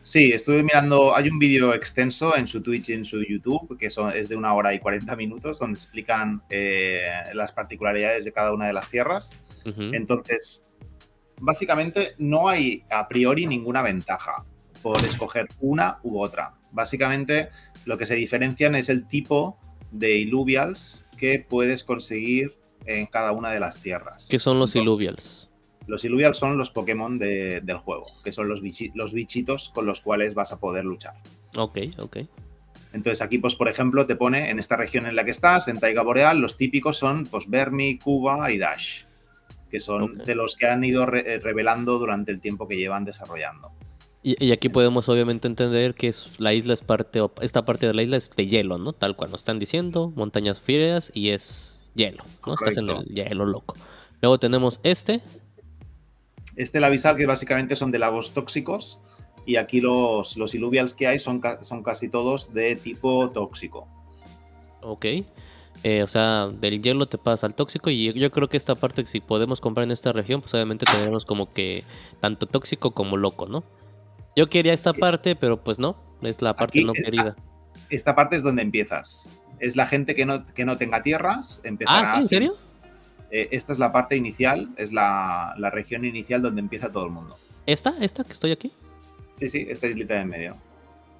Sí, 0.00 0.32
estuve 0.32 0.64
mirando, 0.64 1.14
hay 1.14 1.28
un 1.28 1.38
vídeo 1.38 1.72
extenso 1.74 2.36
en 2.36 2.48
su 2.48 2.60
Twitch 2.60 2.88
y 2.88 2.94
en 2.94 3.04
su 3.04 3.22
YouTube, 3.22 3.78
que 3.78 3.88
son, 3.88 4.12
es 4.12 4.28
de 4.28 4.34
una 4.34 4.52
hora 4.52 4.74
y 4.74 4.80
40 4.80 5.14
minutos, 5.14 5.60
donde 5.60 5.76
explican 5.78 6.42
eh, 6.50 7.04
las 7.34 7.52
particularidades 7.52 8.24
de 8.24 8.32
cada 8.32 8.52
una 8.52 8.66
de 8.66 8.72
las 8.72 8.88
tierras. 8.90 9.36
Entonces, 9.94 10.64
básicamente 11.42 12.14
no 12.18 12.48
hay 12.48 12.84
a 12.90 13.08
priori 13.08 13.46
ninguna 13.46 13.82
ventaja 13.82 14.44
por 14.82 14.96
escoger 15.04 15.48
una 15.60 15.98
u 16.02 16.20
otra. 16.20 16.54
Básicamente 16.70 17.50
lo 17.84 17.98
que 17.98 18.06
se 18.06 18.14
diferencian 18.14 18.74
es 18.74 18.88
el 18.88 19.06
tipo 19.06 19.58
de 19.90 20.16
illuvials 20.16 21.04
que 21.18 21.44
puedes 21.46 21.84
conseguir 21.84 22.54
en 22.86 23.06
cada 23.06 23.32
una 23.32 23.50
de 23.50 23.60
las 23.60 23.80
tierras. 23.80 24.26
¿Qué 24.30 24.38
son 24.38 24.58
los 24.58 24.74
Entonces, 24.74 24.82
Illuvials? 24.82 25.48
Los 25.86 26.04
illuvials 26.04 26.36
son 26.36 26.56
los 26.56 26.70
Pokémon 26.70 27.18
de- 27.18 27.60
del 27.60 27.76
juego, 27.78 28.06
que 28.24 28.32
son 28.32 28.48
los, 28.48 28.62
bichi- 28.62 28.92
los 28.94 29.12
bichitos 29.12 29.68
con 29.68 29.84
los 29.84 30.00
cuales 30.00 30.34
vas 30.34 30.52
a 30.52 30.58
poder 30.60 30.84
luchar. 30.84 31.14
Ok, 31.56 31.78
ok. 31.98 32.18
Entonces 32.92 33.22
aquí, 33.22 33.38
pues 33.38 33.54
por 33.54 33.68
ejemplo, 33.68 34.06
te 34.06 34.16
pone 34.16 34.50
en 34.50 34.58
esta 34.58 34.76
región 34.76 35.06
en 35.06 35.16
la 35.16 35.24
que 35.24 35.30
estás, 35.30 35.68
en 35.68 35.78
Taiga 35.80 36.02
Boreal, 36.02 36.38
los 36.40 36.56
típicos 36.56 36.98
son 36.98 37.24
pues 37.26 37.48
Vermi, 37.48 37.98
Cuba 37.98 38.50
y 38.50 38.58
Dash, 38.58 39.02
que 39.72 39.80
son 39.80 40.18
de 40.18 40.34
los 40.36 40.54
que 40.54 40.66
han 40.68 40.84
ido 40.84 41.06
re- 41.06 41.34
eh, 41.34 41.38
revelando 41.40 41.98
durante 41.98 42.30
el 42.30 42.40
tiempo 42.40 42.68
que 42.68 42.76
llevan 42.76 43.04
desarrollando. 43.04 43.72
Y, 44.22 44.36
y 44.44 44.52
aquí 44.52 44.68
podemos 44.68 45.08
obviamente 45.08 45.48
entender 45.48 45.94
que 45.94 46.08
es- 46.08 46.38
la 46.38 46.52
isla 46.54 46.74
es 46.74 46.82
parte, 46.82 47.20
esta 47.40 47.64
parte 47.64 47.88
de 47.88 47.94
la 47.94 48.02
isla 48.04 48.18
es 48.18 48.30
de 48.30 48.46
hielo, 48.46 48.78
¿no? 48.78 48.92
Tal 48.92 49.16
cual 49.16 49.32
nos 49.32 49.40
están 49.40 49.58
diciendo, 49.58 50.12
montañas 50.14 50.60
frías 50.60 51.10
y 51.14 51.30
es 51.30 51.82
hielo, 51.94 52.22
¿no? 52.46 52.54
Estás 52.54 52.76
en 52.76 52.88
el 52.90 53.04
hielo 53.06 53.46
loco. 53.46 53.74
Luego 54.20 54.38
tenemos 54.38 54.78
este, 54.84 55.20
Este 56.54 56.78
el 56.78 56.84
avisal 56.84 57.16
que 57.16 57.26
básicamente 57.26 57.74
son 57.74 57.90
de 57.90 57.98
lagos 57.98 58.32
tóxicos 58.34 59.00
y 59.46 59.56
aquí 59.56 59.80
los, 59.80 60.36
los 60.36 60.54
illuvials 60.54 60.94
que 60.94 61.06
hay 61.08 61.18
son, 61.18 61.40
ca- 61.40 61.64
son 61.64 61.82
casi 61.82 62.08
todos 62.08 62.52
de 62.54 62.76
tipo 62.76 63.30
tóxico. 63.30 63.88
ok. 64.82 65.06
Eh, 65.84 66.02
o 66.02 66.06
sea, 66.06 66.48
del 66.48 66.80
hielo 66.80 67.06
te 67.06 67.18
pasa 67.18 67.46
al 67.46 67.54
tóxico 67.54 67.90
y 67.90 68.12
yo 68.12 68.30
creo 68.30 68.48
que 68.48 68.56
esta 68.56 68.76
parte, 68.76 69.04
si 69.06 69.20
podemos 69.20 69.60
comprar 69.60 69.84
en 69.84 69.90
esta 69.90 70.12
región, 70.12 70.40
pues 70.40 70.54
obviamente 70.54 70.86
tenemos 70.86 71.26
como 71.26 71.52
que 71.52 71.82
tanto 72.20 72.46
tóxico 72.46 72.92
como 72.92 73.16
loco, 73.16 73.46
¿no? 73.46 73.64
Yo 74.36 74.48
quería 74.48 74.72
esta 74.72 74.92
parte, 74.92 75.34
pero 75.34 75.62
pues 75.62 75.78
no, 75.78 75.96
es 76.22 76.40
la 76.40 76.54
parte 76.54 76.78
Aquí 76.78 76.84
no 76.84 76.92
querida. 76.92 77.36
Esta 77.90 78.14
parte 78.14 78.36
es 78.36 78.42
donde 78.42 78.62
empiezas. 78.62 79.42
Es 79.58 79.76
la 79.76 79.86
gente 79.86 80.14
que 80.14 80.24
no, 80.24 80.46
que 80.46 80.64
no 80.64 80.76
tenga 80.76 81.02
tierras, 81.02 81.60
empezará 81.64 82.02
Ah, 82.02 82.14
¿sí? 82.14 82.20
¿En 82.20 82.26
serio? 82.28 82.56
Eh, 83.30 83.48
esta 83.50 83.72
es 83.72 83.78
la 83.78 83.92
parte 83.92 84.16
inicial, 84.16 84.68
es 84.76 84.92
la, 84.92 85.54
la 85.56 85.70
región 85.70 86.04
inicial 86.04 86.42
donde 86.42 86.60
empieza 86.60 86.92
todo 86.92 87.06
el 87.06 87.10
mundo. 87.10 87.36
¿Esta? 87.66 87.94
¿Esta 88.00 88.24
que 88.24 88.32
estoy 88.32 88.52
aquí? 88.52 88.72
Sí, 89.32 89.48
sí, 89.48 89.66
esta 89.68 89.86
islita 89.86 90.14
de 90.14 90.20
en 90.20 90.28
medio. 90.28 90.56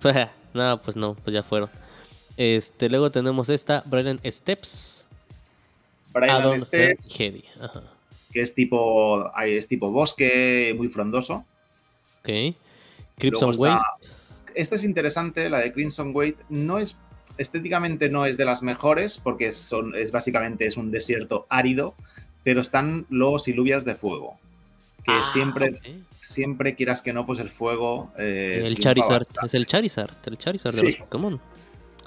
no, 0.54 0.78
pues 0.78 0.96
no, 0.96 1.14
pues 1.14 1.34
ya 1.34 1.42
fueron. 1.42 1.70
Este, 2.36 2.88
luego 2.88 3.10
tenemos 3.10 3.48
esta, 3.48 3.82
Brennan 3.86 4.20
Steps. 4.24 5.06
Brian 6.14 6.60
Steps, 6.60 7.08
Hedy. 7.18 7.44
Ajá. 7.60 7.82
que 8.32 8.42
es 8.42 8.54
tipo, 8.54 9.30
es 9.42 9.68
tipo 9.68 9.90
bosque, 9.90 10.74
muy 10.76 10.88
frondoso. 10.88 11.44
Ok. 12.20 12.54
Crimson 13.18 13.54
Wave. 13.56 13.80
Esta 14.54 14.76
es 14.76 14.84
interesante, 14.84 15.48
la 15.48 15.60
de 15.60 15.72
Crimson 15.72 16.14
Wave. 16.14 16.36
No 16.50 16.78
es, 16.78 16.96
estéticamente 17.38 18.10
no 18.10 18.26
es 18.26 18.36
de 18.36 18.44
las 18.44 18.62
mejores, 18.62 19.18
porque 19.18 19.52
son, 19.52 19.94
es 19.94 20.10
básicamente 20.12 20.66
es 20.66 20.76
un 20.76 20.90
desierto 20.90 21.46
árido, 21.48 21.94
pero 22.44 22.60
están 22.60 23.06
los 23.08 23.48
iluvias 23.48 23.84
de 23.86 23.94
fuego. 23.94 24.38
Que 25.04 25.12
Ah, 25.12 25.22
siempre, 25.32 25.72
siempre 26.20 26.74
quieras 26.74 27.00
que 27.02 27.12
no, 27.12 27.24
pues 27.26 27.40
el 27.40 27.48
fuego. 27.50 28.12
eh, 28.18 28.62
El 28.64 28.78
Charizard. 28.78 29.26
Es 29.44 29.54
el 29.54 29.66
Charizard. 29.66 30.10
El 30.26 30.36
Charizard 30.38 30.74
de 30.74 30.82
los 30.82 30.94
Pokémon. 30.96 31.40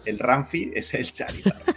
El 0.06 0.20
Ramfi 0.20 0.72
es 0.76 0.94
el 0.94 1.12
Charizard. 1.12 1.62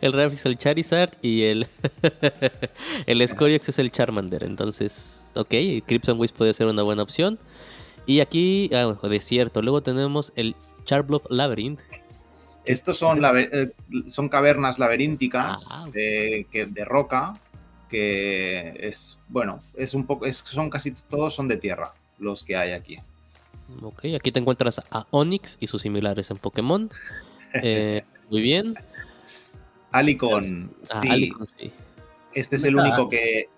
El 0.00 0.12
Ralph 0.12 0.34
es 0.34 0.46
el 0.46 0.56
Charizard 0.56 1.10
y 1.22 1.42
el. 1.42 1.66
el 3.06 3.26
Scoriox 3.28 3.68
es 3.70 3.78
el 3.78 3.90
Charmander. 3.90 4.44
Entonces, 4.44 5.32
ok. 5.34 5.52
Crimson 5.86 6.18
Wave 6.18 6.32
puede 6.36 6.54
ser 6.54 6.66
una 6.68 6.82
buena 6.82 7.02
opción. 7.02 7.38
Y 8.06 8.20
aquí, 8.20 8.70
ah, 8.74 8.96
desierto. 9.08 9.60
Luego 9.60 9.82
tenemos 9.82 10.32
el 10.36 10.54
Charbloff 10.84 11.24
Labyrinth. 11.30 11.80
Estos 12.64 12.96
son, 12.98 13.20
labe- 13.20 13.50
eh, 13.52 13.72
son 14.08 14.28
cavernas 14.28 14.78
laberínticas 14.78 15.68
Ah. 15.72 15.88
eh, 15.94 16.46
que, 16.50 16.66
de 16.66 16.84
roca, 16.84 17.32
que 17.90 18.74
es, 18.80 19.18
bueno, 19.28 19.58
es 19.76 19.94
un 19.94 20.06
poco, 20.06 20.26
es- 20.26 20.36
son 20.38 20.70
casi 20.70 20.92
todos 20.92 21.34
son 21.34 21.48
de 21.48 21.56
tierra 21.56 21.90
los 22.18 22.44
que 22.44 22.56
hay 22.56 22.70
aquí. 22.70 22.98
Ok, 23.80 24.04
aquí 24.16 24.30
te 24.32 24.38
encuentras 24.40 24.80
a 24.90 25.06
Onix 25.10 25.56
y 25.60 25.66
sus 25.66 25.82
similares 25.82 26.30
en 26.30 26.36
Pokémon. 26.36 26.90
Eh, 27.54 28.02
muy 28.30 28.40
bien. 28.42 28.74
Alicon, 29.90 30.74
Ah, 30.90 31.00
sí, 31.44 31.72
este 32.34 32.56
es 32.56 32.64
el 32.64 32.76
único 32.76 33.08
que 33.10 33.48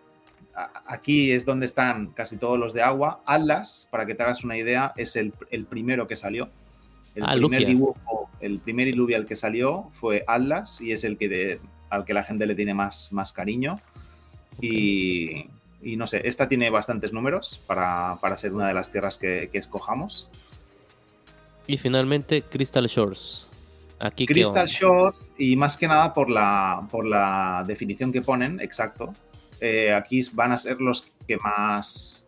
aquí 0.86 1.30
es 1.30 1.44
donde 1.44 1.66
están 1.66 2.08
casi 2.08 2.36
todos 2.36 2.58
los 2.58 2.72
de 2.74 2.82
agua. 2.82 3.22
Atlas, 3.26 3.88
para 3.90 4.04
que 4.06 4.14
te 4.14 4.22
hagas 4.24 4.42
una 4.44 4.56
idea, 4.56 4.92
es 4.96 5.14
el, 5.16 5.32
el 5.50 5.64
primero 5.66 6.06
que 6.08 6.16
salió. 6.16 6.48
El 7.14 7.22
Ah, 7.24 7.32
primer 7.34 7.60
Lugia. 7.60 7.66
dibujo, 7.68 8.30
el 8.40 8.58
primer 8.58 8.88
Illuvial 8.88 9.26
que 9.26 9.36
salió 9.36 9.90
fue 10.00 10.24
Atlas 10.26 10.80
y 10.80 10.90
es 10.92 11.04
el 11.04 11.16
que 11.18 11.28
de- 11.28 11.58
al 11.90 12.04
que 12.04 12.14
la 12.14 12.24
gente 12.24 12.46
le 12.46 12.54
tiene 12.56 12.74
más, 12.74 13.12
más 13.12 13.32
cariño. 13.32 13.76
Y, 14.60 15.46
y 15.84 15.96
no 15.96 16.06
sé, 16.06 16.22
esta 16.24 16.48
tiene 16.48 16.70
bastantes 16.70 17.12
números 17.12 17.62
para, 17.66 18.18
para 18.20 18.36
ser 18.36 18.52
una 18.52 18.66
de 18.68 18.74
las 18.74 18.90
tierras 18.90 19.18
que, 19.18 19.48
que 19.52 19.58
escojamos. 19.58 20.30
Y 21.66 21.78
finalmente, 21.78 22.42
Crystal 22.42 22.86
Shores. 22.86 23.50
Aquí 24.00 24.26
¿qué 24.26 24.34
Crystal? 24.34 24.66
Shores, 24.66 25.32
y 25.38 25.56
más 25.56 25.76
que 25.76 25.86
nada 25.86 26.12
por 26.12 26.28
la, 26.28 26.86
por 26.90 27.06
la 27.06 27.62
definición 27.66 28.12
que 28.12 28.22
ponen, 28.22 28.60
exacto. 28.60 29.12
eh, 29.60 29.92
aquí 29.92 30.22
van 30.32 30.52
a 30.52 30.58
ser 30.58 30.80
los 30.80 31.16
que 31.26 31.36
más. 31.38 32.26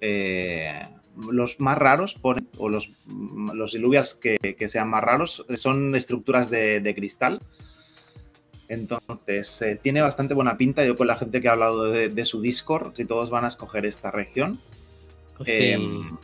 eh, 0.00 0.82
los 1.16 1.60
más 1.60 1.78
raros 1.78 2.14
ponen, 2.14 2.48
o 2.58 2.68
los, 2.68 2.90
los 3.08 4.14
que, 4.16 4.36
que 4.58 4.68
sean 4.68 4.90
más 4.90 5.02
raros, 5.04 5.46
son 5.54 5.94
estructuras 5.94 6.50
de, 6.50 6.80
de 6.80 6.94
cristal. 6.94 7.40
Entonces, 8.68 9.60
eh, 9.62 9.78
tiene 9.82 10.00
bastante 10.02 10.34
buena 10.34 10.56
pinta. 10.56 10.84
Yo 10.84 10.96
con 10.96 11.06
la 11.06 11.16
gente 11.16 11.40
que 11.40 11.48
ha 11.48 11.52
hablado 11.52 11.84
de, 11.90 12.08
de 12.08 12.24
su 12.24 12.40
Discord, 12.40 12.94
si 12.94 13.04
todos 13.04 13.30
van 13.30 13.44
a 13.44 13.48
escoger 13.48 13.84
esta 13.86 14.10
región. 14.10 14.58
Sí. 15.44 15.52
Em, 15.52 16.16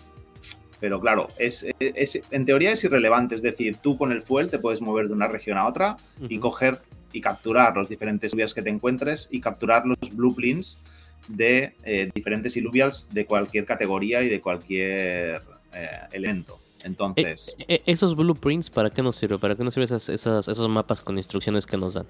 pero 0.80 0.98
claro, 1.00 1.28
es, 1.38 1.66
es- 1.78 2.20
en 2.30 2.46
teoría 2.46 2.72
es 2.72 2.82
irrelevante. 2.84 3.34
Es 3.34 3.42
decir, 3.42 3.76
tú 3.82 3.98
con 3.98 4.12
el 4.12 4.22
fuel 4.22 4.48
te 4.48 4.58
puedes 4.58 4.80
mover 4.80 5.08
de 5.08 5.12
una 5.14 5.26
región 5.28 5.58
a 5.58 5.66
otra 5.66 5.96
y 6.28 6.38
coger 6.38 6.78
y 7.12 7.20
capturar 7.20 7.76
los 7.76 7.88
diferentes 7.88 8.32
illuvials 8.32 8.54
que 8.54 8.62
te 8.62 8.70
encuentres 8.70 9.28
y 9.30 9.40
capturar 9.40 9.84
los 9.84 9.98
blueprints 10.14 10.80
de 11.28 11.74
eh, 11.84 12.08
diferentes 12.14 12.56
illuvials 12.56 13.08
de 13.12 13.26
cualquier 13.26 13.66
categoría 13.66 14.22
y 14.22 14.28
de 14.30 14.40
cualquier 14.40 15.42
eh, 15.74 15.88
elemento. 16.12 16.58
Entonces, 16.84 17.54
Eh, 17.60 17.64
eh, 17.68 17.82
esos 17.86 18.16
blueprints, 18.16 18.70
¿para 18.70 18.90
qué 18.90 19.02
nos 19.02 19.16
sirve? 19.16 19.38
¿Para 19.38 19.54
qué 19.54 19.64
nos 19.64 19.74
sirven 19.74 19.84
esas, 19.84 20.08
esas- 20.08 20.48
esos 20.48 20.68
mapas 20.68 21.00
con 21.00 21.16
instrucciones 21.18 21.66
que 21.66 21.76
nos 21.76 21.94
dan? 21.94 22.06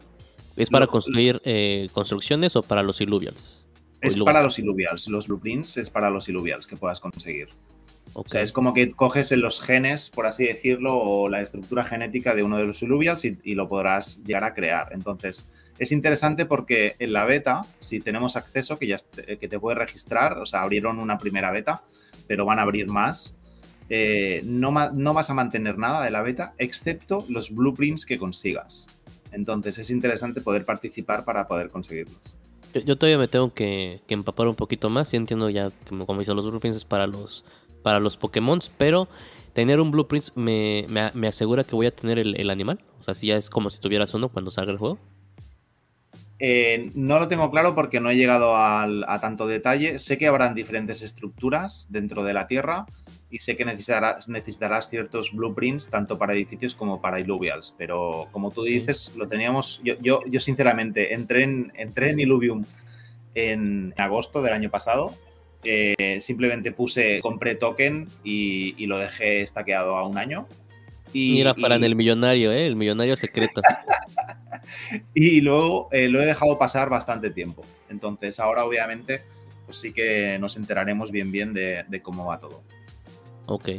¿Es 0.56 0.70
para 0.70 0.86
Lo- 0.86 0.90
construir 0.92 1.40
eh, 1.44 1.88
construcciones 1.92 2.56
o 2.56 2.62
para 2.62 2.82
los 2.82 3.00
illuvials? 3.00 3.64
es 4.02 4.14
illuvials. 4.16 4.24
para 4.24 4.42
los 4.42 4.58
illuvials. 4.58 5.08
Los 5.08 5.28
blueprints 5.28 5.76
es 5.76 5.90
para 5.90 6.08
los 6.08 6.26
illuvials 6.28 6.66
que 6.66 6.76
puedas 6.76 7.00
conseguir. 7.00 7.48
O 8.14 8.24
sea, 8.26 8.40
es 8.40 8.50
como 8.52 8.72
que 8.72 8.90
coges 8.92 9.30
en 9.30 9.40
los 9.42 9.60
genes, 9.60 10.08
por 10.08 10.26
así 10.26 10.44
decirlo, 10.46 10.96
o 10.98 11.28
la 11.28 11.42
estructura 11.42 11.84
genética 11.84 12.34
de 12.34 12.42
uno 12.42 12.56
de 12.56 12.64
los 12.64 12.82
illuvials 12.82 13.24
y, 13.26 13.36
y 13.44 13.54
lo 13.54 13.68
podrás 13.68 14.22
llegar 14.24 14.44
a 14.44 14.54
crear. 14.54 14.88
Entonces, 14.92 15.52
Es 15.78 15.92
interesante 15.92 16.44
porque 16.44 16.92
en 16.98 17.14
la 17.14 17.24
beta, 17.24 17.62
si 17.78 18.00
tenemos 18.00 18.36
acceso, 18.36 18.76
que 18.76 18.86
ya 18.86 18.96
que 19.40 19.48
te 19.48 19.58
puedes 19.58 19.78
registrar, 19.78 20.36
o 20.38 20.44
sea, 20.44 20.60
abrieron 20.60 20.98
una 20.98 21.16
primera 21.16 21.50
beta, 21.50 21.84
pero 22.26 22.44
van 22.44 22.58
a 22.58 22.62
abrir 22.62 22.86
más, 22.88 23.38
eh, 23.90 24.42
no, 24.44 24.72
no 24.92 25.14
vas 25.14 25.30
a 25.30 25.34
mantener 25.34 25.76
nada 25.76 26.04
de 26.04 26.12
la 26.12 26.22
beta, 26.22 26.54
excepto 26.58 27.24
los 27.28 27.50
blueprints 27.50 28.06
que 28.06 28.18
consigas. 28.18 29.02
Entonces 29.32 29.78
es 29.78 29.90
interesante 29.90 30.40
poder 30.40 30.64
participar 30.64 31.24
para 31.24 31.46
poder 31.48 31.70
conseguirlos. 31.70 32.36
Yo, 32.72 32.96
todavía 32.96 33.18
me 33.18 33.26
tengo 33.26 33.52
que, 33.52 34.00
empapar 34.08 34.46
un 34.46 34.54
poquito 34.54 34.88
más. 34.88 35.12
y 35.12 35.16
entiendo 35.16 35.50
ya, 35.50 35.70
como, 35.88 36.06
como 36.06 36.22
los 36.22 36.50
blueprints 36.50 36.84
para 36.84 37.08
los, 37.08 37.44
para 37.82 37.98
los 37.98 38.16
Pokémon, 38.16 38.60
pero 38.78 39.08
tener 39.54 39.80
un 39.80 39.90
blueprint 39.90 40.28
me, 40.36 40.86
me, 40.88 41.26
asegura 41.26 41.64
que 41.64 41.74
voy 41.74 41.86
a 41.86 41.94
tener 41.94 42.20
el, 42.20 42.40
el, 42.40 42.48
animal. 42.48 42.78
O 43.00 43.02
sea, 43.02 43.14
si 43.14 43.26
ya 43.26 43.36
es 43.36 43.50
como 43.50 43.70
si 43.70 43.80
tuvieras 43.80 44.14
uno 44.14 44.28
cuando 44.28 44.52
salga 44.52 44.70
el 44.70 44.78
juego. 44.78 44.98
Eh, 46.42 46.88
no 46.94 47.18
lo 47.18 47.28
tengo 47.28 47.50
claro 47.50 47.74
porque 47.74 48.00
no 48.00 48.08
he 48.08 48.16
llegado 48.16 48.56
a 48.56 49.18
tanto 49.20 49.46
detalle. 49.46 49.98
Sé 49.98 50.16
que 50.16 50.26
habrán 50.26 50.54
diferentes 50.54 51.02
estructuras 51.02 51.86
dentro 51.90 52.24
de 52.24 52.32
la 52.32 52.46
Tierra 52.46 52.86
y 53.30 53.40
sé 53.40 53.56
que 53.56 53.66
necesitarás, 53.66 54.28
necesitarás 54.28 54.88
ciertos 54.88 55.32
blueprints 55.32 55.90
tanto 55.90 56.18
para 56.18 56.32
edificios 56.32 56.74
como 56.74 57.00
para 57.00 57.20
Illuvials. 57.20 57.74
Pero 57.76 58.28
como 58.32 58.50
tú 58.50 58.64
dices, 58.64 59.12
lo 59.16 59.28
teníamos. 59.28 59.80
Yo, 59.84 59.94
yo, 60.00 60.22
yo 60.26 60.40
sinceramente 60.40 61.14
entré 61.14 61.44
en, 61.44 61.72
entré 61.76 62.10
en 62.10 62.20
Illuvium 62.20 62.64
en 63.34 63.94
agosto 63.98 64.42
del 64.42 64.54
año 64.54 64.70
pasado. 64.70 65.14
Eh, 65.62 66.18
simplemente 66.20 66.72
puse, 66.72 67.20
compré 67.20 67.54
token 67.54 68.08
y, 68.24 68.86
lo 68.86 68.98
dejé 68.98 69.42
estaqueado 69.42 69.96
a 69.96 70.06
un 70.06 70.16
año. 70.16 70.48
Y, 71.12 71.32
Mira, 71.32 71.54
para 71.54 71.76
el 71.76 71.96
millonario, 71.96 72.52
¿eh? 72.52 72.66
el 72.66 72.76
millonario 72.76 73.16
secreto. 73.16 73.60
y 75.14 75.40
luego 75.40 75.88
eh, 75.92 76.08
lo 76.08 76.20
he 76.20 76.26
dejado 76.26 76.58
pasar 76.58 76.88
bastante 76.88 77.30
tiempo. 77.30 77.62
Entonces 77.88 78.38
ahora 78.40 78.64
obviamente 78.64 79.22
pues 79.64 79.78
sí 79.78 79.92
que 79.92 80.38
nos 80.38 80.56
enteraremos 80.56 81.10
bien 81.10 81.30
bien 81.30 81.54
de, 81.54 82.00
cómo 82.02 82.26
va 82.26 82.38
todo. 82.38 82.62
Ok. 83.46 83.70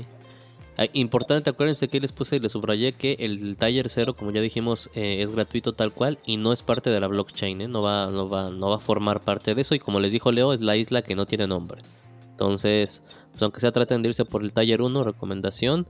Importante, 0.93 1.51
acuérdense 1.51 1.89
que 1.89 1.99
les 1.99 2.11
puse 2.11 2.37
y 2.37 2.39
les 2.39 2.53
subrayé 2.53 2.93
que 2.93 3.15
el 3.19 3.55
taller 3.55 3.87
cero, 3.87 4.15
como 4.15 4.31
ya 4.31 4.41
dijimos, 4.41 4.89
eh, 4.95 5.21
es 5.21 5.29
gratuito 5.31 5.73
tal 5.73 5.91
cual 5.91 6.17
y 6.25 6.37
no 6.37 6.53
es 6.53 6.63
parte 6.63 6.89
de 6.89 6.99
la 6.99 7.05
blockchain, 7.05 7.61
¿eh? 7.61 7.67
no, 7.67 7.83
va, 7.83 8.09
no, 8.09 8.27
va, 8.27 8.49
no 8.49 8.69
va 8.69 8.77
a 8.77 8.79
formar 8.79 9.19
parte 9.19 9.53
de 9.53 9.61
eso 9.61 9.75
y 9.75 9.79
como 9.79 9.99
les 9.99 10.11
dijo 10.11 10.31
Leo, 10.31 10.53
es 10.53 10.61
la 10.61 10.77
isla 10.77 11.03
que 11.03 11.13
no 11.13 11.27
tiene 11.27 11.45
nombre. 11.45 11.83
Entonces, 12.31 13.03
pues 13.29 13.43
aunque 13.43 13.59
sea 13.59 13.71
traten 13.71 14.01
de 14.01 14.09
irse 14.09 14.25
por 14.25 14.41
el 14.41 14.53
taller 14.53 14.81
1, 14.81 15.03
recomendación. 15.03 15.87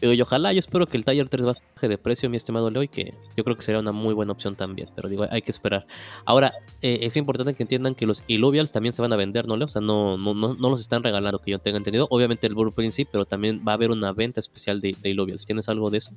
Y 0.00 0.20
ojalá, 0.20 0.52
yo 0.52 0.58
espero 0.58 0.86
que 0.86 0.96
el 0.96 1.04
Tiger 1.04 1.28
3 1.28 1.44
baje 1.44 1.88
de 1.88 1.98
precio, 1.98 2.30
mi 2.30 2.36
estimado 2.36 2.70
Leo, 2.70 2.82
y 2.82 2.88
que 2.88 3.14
yo 3.36 3.44
creo 3.44 3.56
que 3.56 3.62
sería 3.62 3.80
una 3.80 3.92
muy 3.92 4.14
buena 4.14 4.32
opción 4.32 4.54
también. 4.54 4.88
Pero 4.96 5.08
digo, 5.08 5.26
hay 5.30 5.42
que 5.42 5.50
esperar. 5.50 5.86
Ahora, 6.24 6.54
eh, 6.80 7.00
es 7.02 7.16
importante 7.16 7.54
que 7.54 7.62
entiendan 7.62 7.94
que 7.94 8.06
los 8.06 8.22
Illuvials 8.26 8.72
también 8.72 8.92
se 8.94 9.02
van 9.02 9.12
a 9.12 9.16
vender, 9.16 9.46
¿no, 9.46 9.56
Leo? 9.56 9.66
O 9.66 9.68
sea, 9.68 9.82
no, 9.82 10.16
no, 10.16 10.32
no, 10.32 10.54
no 10.54 10.70
los 10.70 10.80
están 10.80 11.02
regalando, 11.02 11.38
que 11.38 11.50
yo 11.50 11.58
tenga 11.58 11.76
entendido. 11.76 12.06
Obviamente 12.10 12.46
el 12.46 12.54
Blueprint 12.54 12.92
sí, 12.92 13.04
pero 13.04 13.26
también 13.26 13.62
va 13.66 13.72
a 13.72 13.74
haber 13.74 13.90
una 13.90 14.12
venta 14.12 14.40
especial 14.40 14.80
de, 14.80 14.96
de 15.00 15.10
Illuvials. 15.10 15.44
¿Tienes 15.44 15.68
algo 15.68 15.90
de 15.90 15.98
eso? 15.98 16.12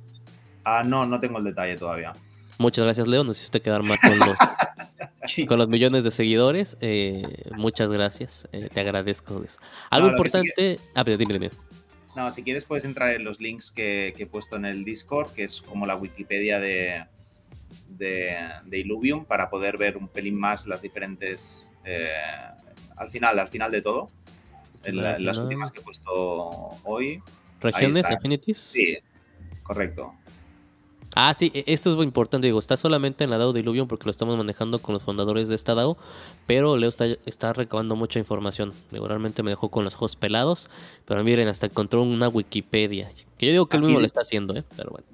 Ah, 0.64 0.82
no, 0.84 1.04
no 1.04 1.20
tengo 1.20 1.38
el 1.38 1.44
detalle 1.44 1.76
todavía. 1.76 2.12
Muchas 2.58 2.84
gracias, 2.84 3.06
Leo. 3.06 3.24
Necesito 3.24 3.60
quedar 3.60 3.82
más 3.82 3.98
con 4.00 4.18
los, 4.18 4.36
con 5.48 5.58
los 5.58 5.68
millones 5.68 6.04
de 6.04 6.10
seguidores. 6.10 6.76
Eh, 6.80 7.22
muchas 7.56 7.90
gracias. 7.90 8.48
Eh, 8.52 8.68
te 8.72 8.80
agradezco 8.80 9.42
eso. 9.44 9.58
Algo 9.90 10.08
importante. 10.08 10.78
Ah, 10.94 11.04
pero 11.04 11.16
dime, 11.16 11.34
dime. 11.34 11.50
No, 12.16 12.30
si 12.30 12.42
quieres 12.42 12.64
puedes 12.64 12.84
entrar 12.84 13.14
en 13.14 13.24
los 13.24 13.40
links 13.40 13.70
que, 13.70 14.14
he 14.16 14.26
puesto 14.26 14.56
en 14.56 14.64
el 14.64 14.84
Discord, 14.84 15.32
que 15.32 15.44
es 15.44 15.60
como 15.60 15.86
la 15.86 15.96
Wikipedia 15.96 16.60
de, 16.60 17.06
de, 17.88 18.78
Illuvium, 18.78 19.24
para 19.24 19.50
poder 19.50 19.76
ver 19.78 19.96
un 19.96 20.08
pelín 20.08 20.38
más 20.38 20.66
las 20.66 20.82
diferentes... 20.82 21.72
Eh, 21.84 22.08
al 22.96 23.10
final, 23.10 23.38
al 23.38 23.48
final 23.48 23.72
de 23.72 23.82
todo, 23.82 24.08
en 24.84 25.24
las 25.24 25.38
últimas 25.38 25.70
que 25.70 25.80
he 25.80 25.82
puesto 25.82 26.12
hoy. 26.84 27.22
¿Regiones, 27.60 28.04
Affinities? 28.04 28.58
Sí, 28.58 28.98
correcto. 29.62 30.14
Ah, 31.14 31.32
sí, 31.32 31.50
e, 31.54 31.64
esto 31.66 31.90
es 31.90 31.96
muy 31.96 32.04
importante. 32.04 32.46
Digo, 32.46 32.58
está 32.58 32.76
solamente 32.76 33.24
en 33.24 33.30
la 33.30 33.38
DAO 33.38 33.52
de 33.52 33.60
Illuvium 33.60 33.88
porque 33.88 34.04
lo 34.04 34.10
estamos 34.10 34.36
manejando 34.36 34.78
con 34.80 34.94
los 34.94 35.02
fundadores 35.02 35.48
de 35.48 35.54
esta 35.54 35.74
DAO. 35.74 35.96
Pero 36.46 36.76
Leo 36.76 36.88
está, 36.88 37.06
está 37.24 37.52
recabando 37.52 37.96
mucha 37.96 38.18
información. 38.18 38.72
Digo, 38.90 39.06
realmente 39.06 39.42
me 39.42 39.50
dejó 39.50 39.70
con 39.70 39.84
los 39.84 39.94
ojos 39.94 40.16
pelados. 40.16 40.68
Pero 41.06 41.22
miren, 41.22 41.48
hasta 41.48 41.66
encontró 41.66 42.02
una 42.02 42.28
Wikipedia. 42.28 43.08
Que 43.38 43.46
yo 43.46 43.52
digo 43.52 43.66
que 43.66 43.76
él 43.76 43.84
mismo 43.84 44.00
lo 44.00 44.06
está 44.06 44.22
haciendo, 44.22 44.54
¿eh? 44.56 44.64
Pero 44.76 44.90
bueno. 44.90 45.06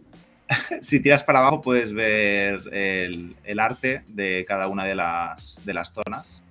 si 0.81 1.01
tiras 1.01 1.23
para 1.23 1.41
abajo 1.41 1.61
puedes 1.61 1.93
ver 1.93 2.61
el, 2.73 3.61
arte 3.61 4.03
de 4.09 4.45
cada 4.47 4.69
una 4.69 4.85
de 4.85 4.95
las, 4.95 5.61
de 5.65 5.75
las 5.75 5.93
zonas. 5.93 6.45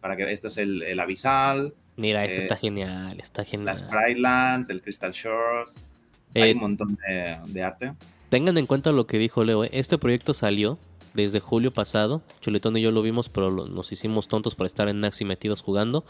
Para 0.00 0.16
que 0.16 0.32
esto 0.32 0.48
es 0.48 0.56
el, 0.56 0.82
el 0.82 0.98
abisal. 1.00 1.74
Mira, 1.96 2.24
esto 2.24 2.40
está 2.40 2.56
genial, 2.56 3.18
está 3.18 3.44
genial. 3.44 3.66
Las 3.66 3.88
Brightlands, 3.90 4.70
el 4.70 4.80
Crystal 4.80 5.12
Shores. 5.12 5.90
Hay 6.34 6.50
eh, 6.50 6.54
un 6.54 6.60
montón 6.60 6.96
de, 7.06 7.38
de 7.46 7.62
arte. 7.62 7.92
Tengan 8.28 8.58
en 8.58 8.66
cuenta 8.66 8.92
lo 8.92 9.06
que 9.06 9.18
dijo 9.18 9.42
Leo. 9.44 9.64
¿eh? 9.64 9.70
Este 9.72 9.96
proyecto 9.96 10.34
salió 10.34 10.78
desde 11.14 11.40
julio 11.40 11.70
pasado. 11.70 12.22
Chuletón 12.40 12.76
y 12.76 12.82
yo 12.82 12.90
lo 12.90 13.02
vimos, 13.02 13.28
pero 13.28 13.50
nos 13.50 13.90
hicimos 13.92 14.28
tontos 14.28 14.54
para 14.54 14.66
estar 14.66 14.88
en 14.88 15.00
Naxi 15.00 15.24
metidos 15.24 15.62
jugando. 15.62 16.04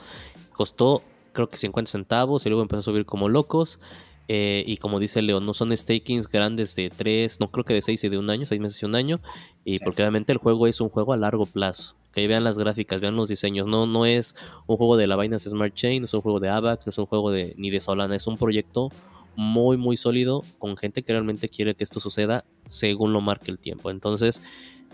Costó 0.52 1.02
creo 1.32 1.48
que 1.48 1.56
50 1.56 1.90
centavos 1.90 2.44
y 2.44 2.48
luego 2.48 2.62
empezó 2.62 2.80
a 2.80 2.82
subir 2.82 3.06
como 3.06 3.28
locos. 3.28 3.78
Eh, 4.30 4.62
y 4.66 4.76
como 4.76 4.98
dice 4.98 5.22
Leo, 5.22 5.40
no 5.40 5.54
son 5.54 5.74
stakings 5.74 6.28
grandes 6.28 6.74
de 6.76 6.90
3, 6.90 7.40
no 7.40 7.50
creo 7.50 7.64
que 7.64 7.72
de 7.72 7.80
6 7.80 8.04
y 8.04 8.08
de 8.10 8.18
un 8.18 8.28
año, 8.28 8.44
6 8.44 8.60
meses 8.60 8.82
y 8.82 8.84
un 8.84 8.94
año. 8.96 9.20
Y 9.64 9.78
porque 9.78 10.02
obviamente 10.02 10.32
el 10.32 10.38
juego 10.38 10.66
es 10.66 10.80
un 10.80 10.88
juego 10.88 11.12
a 11.12 11.16
largo 11.16 11.46
plazo. 11.46 11.94
Que 12.12 12.26
vean 12.26 12.42
las 12.42 12.58
gráficas, 12.58 13.00
vean 13.00 13.16
los 13.16 13.28
diseños. 13.28 13.66
No, 13.66 13.86
no 13.86 14.04
es 14.04 14.34
un 14.66 14.76
juego 14.76 14.96
de 14.96 15.06
la 15.06 15.16
Binance 15.16 15.48
Smart 15.48 15.74
Chain, 15.74 16.02
no 16.02 16.06
es 16.06 16.14
un 16.14 16.20
juego 16.20 16.40
de 16.40 16.48
AVAX, 16.48 16.86
no 16.86 16.90
es 16.90 16.98
un 16.98 17.06
juego 17.06 17.30
de 17.30 17.54
ni 17.56 17.70
de 17.70 17.80
Solana, 17.80 18.16
es 18.16 18.26
un 18.26 18.36
proyecto 18.36 18.90
muy, 19.38 19.76
muy 19.76 19.96
sólido 19.96 20.42
con 20.58 20.76
gente 20.76 21.04
que 21.04 21.12
realmente 21.12 21.48
quiere 21.48 21.76
que 21.76 21.84
esto 21.84 22.00
suceda 22.00 22.44
según 22.66 23.12
lo 23.12 23.20
marque 23.20 23.52
el 23.52 23.60
tiempo. 23.60 23.88
Entonces, 23.88 24.42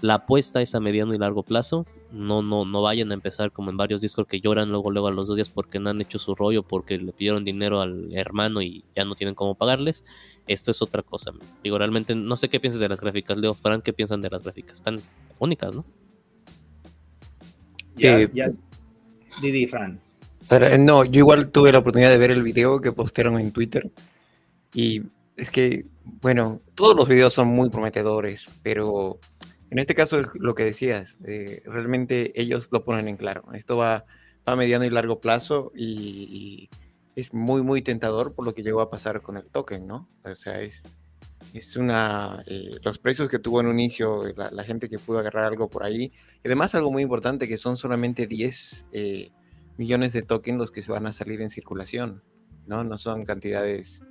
la 0.03 0.17
apuesta 0.17 0.61
es 0.61 0.75
a 0.75 0.81
mediano 0.81 1.15
y 1.15 1.19
largo 1.19 1.45
plazo. 1.45 1.87
No, 2.13 2.43
no, 2.43 2.67
no 2.67 2.83
vayan 2.83 3.11
a 3.11 3.15
empezar 3.15 3.53
como 3.53 3.71
en 3.71 3.79
varios 3.79 4.03
discos 4.03 4.27
que 4.27 4.43
lloran 4.43 4.71
luego, 4.71 4.91
luego 4.91 5.09
a 5.09 5.13
los 5.13 5.29
dos 5.29 5.37
días 5.37 5.49
porque 5.49 5.79
no 5.79 5.89
han 5.89 6.01
hecho 6.03 6.19
su 6.19 6.35
rollo, 6.35 6.63
porque 6.63 6.99
le 6.99 7.15
pidieron 7.15 7.43
dinero 7.43 7.81
al 7.81 8.13
hermano 8.13 8.61
y 8.61 8.85
ya 8.95 9.07
no 9.07 9.15
tienen 9.15 9.35
cómo 9.35 9.55
pagarles. 9.55 10.05
Esto 10.47 10.73
es 10.73 10.83
otra 10.83 11.03
cosa. 11.03 11.33
Digo, 11.63 11.79
realmente 11.79 12.15
no 12.15 12.37
sé 12.37 12.51
qué 12.51 12.61
piensas 12.61 12.81
de 12.81 12.91
las 12.91 13.01
gráficas. 13.01 13.39
Leo, 13.39 13.55
Fran, 13.55 13.81
¿qué 13.81 13.95
piensan 13.95 14.21
de 14.21 14.29
las 14.29 14.43
gráficas? 14.43 14.77
Están 14.77 15.01
únicas, 15.39 15.75
¿no? 15.75 15.87
Ya, 17.97 18.21
eh, 18.21 18.31
ya. 18.35 18.45
Didi, 19.41 19.67
Fran. 19.69 19.99
no, 20.81 21.03
yo 21.07 21.21
igual 21.21 21.51
tuve 21.51 21.73
la 21.73 21.79
oportunidad 21.79 22.11
de 22.11 22.19
ver 22.19 22.31
el 22.31 22.43
video 22.43 22.83
que 22.83 22.93
postearon 22.93 23.41
en 23.41 23.51
Twitter 23.53 23.91
y 24.75 25.03
es 25.37 25.51
que, 25.51 25.87
bueno, 26.21 26.61
todos 26.75 26.97
los 26.97 27.09
videos 27.09 27.33
son 27.33 27.49
muy 27.49 27.71
prometedores, 27.71 28.47
pero 28.63 29.19
en 29.71 29.79
este 29.79 29.95
caso 29.95 30.23
lo 30.35 30.55
que 30.55 30.65
decías, 30.65 31.19
eh, 31.27 31.63
realmente 31.65 32.39
ellos 32.41 32.69
lo 32.71 32.85
ponen 32.85 33.09
en 33.09 33.17
claro. 33.17 33.45
Esto 33.55 33.77
va, 33.77 34.05
a 34.47 34.57
mediano 34.57 34.85
y 34.85 34.91
largo 34.91 35.21
plazo 35.21 35.73
y, 35.75 36.69
es 37.17 37.33
muy, 37.33 37.63
muy 37.63 37.81
tentador 37.81 38.35
por 38.35 38.45
lo 38.45 38.55
que 38.55 38.63
llegó 38.63 38.81
a 38.81 38.91
pasar 38.91 39.23
con 39.23 39.37
el 39.37 39.49
token, 39.49 39.87
¿no? 39.87 40.09
O 40.25 40.35
sea, 40.35 40.61
es, 40.61 40.83
es 41.53 41.77
una... 41.77 42.43
Eh, 42.47 42.73
los 42.83 42.99
precios 42.99 43.31
que 43.31 43.39
tuvo 43.39 43.61
en 43.61 43.69
un 43.69 43.79
inicio, 43.79 44.25
la, 44.37 44.65
gente 44.65 44.89
que 44.89 44.99
pudo 44.99 45.21
agarrar 45.21 45.45
algo 45.45 45.71
por 45.71 45.85
ahí. 45.85 46.13
Y 46.43 46.47
además 46.49 46.75
algo 46.75 46.91
muy 46.91 47.05
importante 47.05 47.47
que 47.47 47.57
son 47.57 47.77
solamente 47.77 48.27
10 48.27 48.87
eh, 48.93 49.31
millones 49.77 50.13
de 50.13 50.23
tokens 50.23 50.59
los 50.59 50.73
que 50.73 50.83
se 50.83 50.91
van 50.91 51.07
a 51.07 51.13
salir 51.13 51.41
en 51.41 51.51
circulación, 51.51 52.25
¿no? 52.67 52.83
No 52.83 52.99
son 52.99 53.25
cantidades 53.25 54.03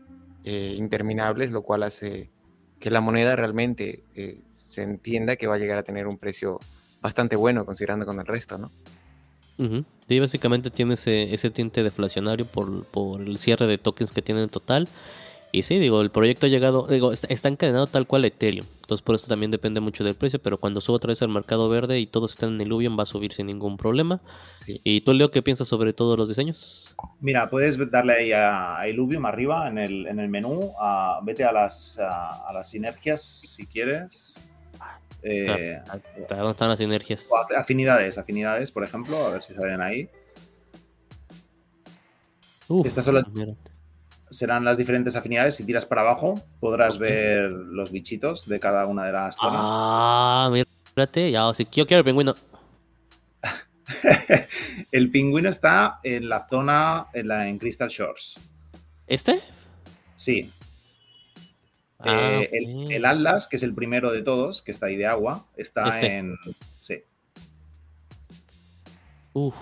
eh, 0.43 0.75
interminables, 0.77 1.51
lo 1.51 1.61
cual 1.61 1.83
hace 1.83 2.29
que 2.79 2.91
la 2.91 3.01
moneda 3.01 3.35
realmente 3.35 4.03
eh, 4.15 4.41
se 4.49 4.83
entienda 4.83 5.35
que 5.35 5.47
va 5.47 5.55
a 5.55 5.57
llegar 5.57 5.77
a 5.77 5.83
tener 5.83 6.07
un 6.07 6.17
precio 6.17 6.59
bastante 7.01 7.35
bueno 7.35 7.65
considerando 7.65 8.05
con 8.05 8.19
el 8.19 8.25
resto, 8.25 8.57
¿no? 8.57 8.71
Sí, 10.07 10.19
básicamente 10.19 10.69
tiene 10.69 10.95
ese, 10.95 11.33
ese 11.33 11.49
tinte 11.49 11.83
deflacionario 11.83 12.45
por 12.45 13.21
el 13.21 13.37
cierre 13.37 13.67
de 13.67 13.77
tokens 13.77 14.11
que 14.11 14.21
tiene 14.21 14.41
en 14.41 14.49
total 14.49 14.89
y 15.55 15.61
sí, 15.61 15.77
digo, 15.77 16.01
el 16.01 16.09
proyecto 16.09 16.47
ha 16.47 16.49
llegado, 16.49 16.87
digo, 16.87 17.13
está, 17.13 17.47
encadenado 17.47 17.85
tal 17.85 18.07
cual 18.07 18.25
Ethereum. 18.25 18.65
Entonces 18.81 19.03
por 19.03 19.13
eso 19.13 19.27
también 19.27 19.51
depende 19.51 19.79
mucho 19.81 20.03
del 20.03 20.15
precio, 20.15 20.41
pero 20.41 20.57
cuando 20.57 20.81
suba 20.81 20.95
otra 20.95 21.09
vez 21.09 21.21
al 21.21 21.29
mercado 21.29 21.69
verde 21.69 21.99
y 21.99 22.07
todos 22.07 22.31
están 22.31 22.55
en 22.55 22.61
Illuvium 22.61 22.97
va 22.97 23.03
a 23.03 23.05
subir 23.05 23.33
sin 23.33 23.45
ningún 23.45 23.77
problema. 23.77 24.19
¿Y 24.65 25.01
tú, 25.01 25.13
Leo, 25.13 25.29
qué 25.29 25.43
piensas 25.43 25.67
sobre 25.67 25.93
todos 25.93 26.17
los 26.17 26.27
diseños? 26.27 26.95
Mira, 27.19 27.51
puedes 27.51 27.77
darle 27.91 28.13
ahí 28.13 28.31
a, 28.31 28.87
Illuvium 28.87 29.27
arriba 29.27 29.69
en 29.69 29.77
el, 29.77 30.07
en 30.07 30.19
el 30.19 30.27
menú, 30.27 30.71
vete 31.21 31.43
a 31.43 31.51
las, 31.51 31.99
a, 31.99 32.51
las 32.51 32.71
sinergias 32.71 33.21
si 33.21 33.67
quieres. 33.67 34.47
Eh, 35.21 35.79
¿Dónde 36.27 36.49
están 36.49 36.69
las 36.69 36.79
sinergias? 36.79 37.29
Afinidades, 37.55 38.17
afinidades, 38.17 38.71
por 38.71 38.83
ejemplo, 38.83 39.15
a 39.17 39.33
ver 39.33 39.43
si 39.43 39.53
salen 39.53 39.81
ahí. 39.81 40.09
Estas 42.83 43.05
son 43.05 43.13
las, 43.13 43.25
serán 44.33 44.65
las 44.65 44.77
diferentes 44.77 45.15
afinidades. 45.15 45.55
Si 45.55 45.65
tiras 45.65 45.85
para 45.85 46.01
abajo, 46.01 46.41
podrás 46.59 46.97
ver 46.97 47.49
los 47.49 47.91
bichitos 47.91 48.47
de 48.47 48.59
cada 48.59 48.85
una 48.87 49.05
de 49.05 49.13
las 49.13 49.35
zonas. 49.35 49.61
Ah, 49.65 50.49
mira. 50.51 50.65
Espérate, 50.85 51.31
ya, 51.31 51.51
si 51.53 51.67
yo 51.71 51.87
quiero 51.87 51.99
el 51.99 52.05
pingüino. 52.05 52.35
el 54.91 55.09
pingüino 55.11 55.49
está 55.49 55.99
en 56.03 56.29
la 56.29 56.47
zona, 56.47 57.07
en, 57.13 57.27
la, 57.27 57.47
en 57.47 57.57
Crystal 57.57 57.89
Shores. 57.89 58.35
¿Este? 59.07 59.39
Sí. 60.15 60.51
Ah, 61.99 62.41
Eh, 62.41 62.49
el, 62.51 62.91
el 62.91 63.05
Atlas, 63.05 63.47
que 63.47 63.55
es 63.57 63.63
el 63.63 63.73
primero 63.73 64.11
de 64.11 64.21
todos, 64.21 64.61
que 64.61 64.71
está 64.71 64.85
ahí 64.87 64.95
de 64.97 65.07
agua, 65.07 65.45
está 65.57 65.89
Este. 65.89 66.17
en. 66.17 66.35
Sí. 66.79 67.01
Uf. 69.33 69.55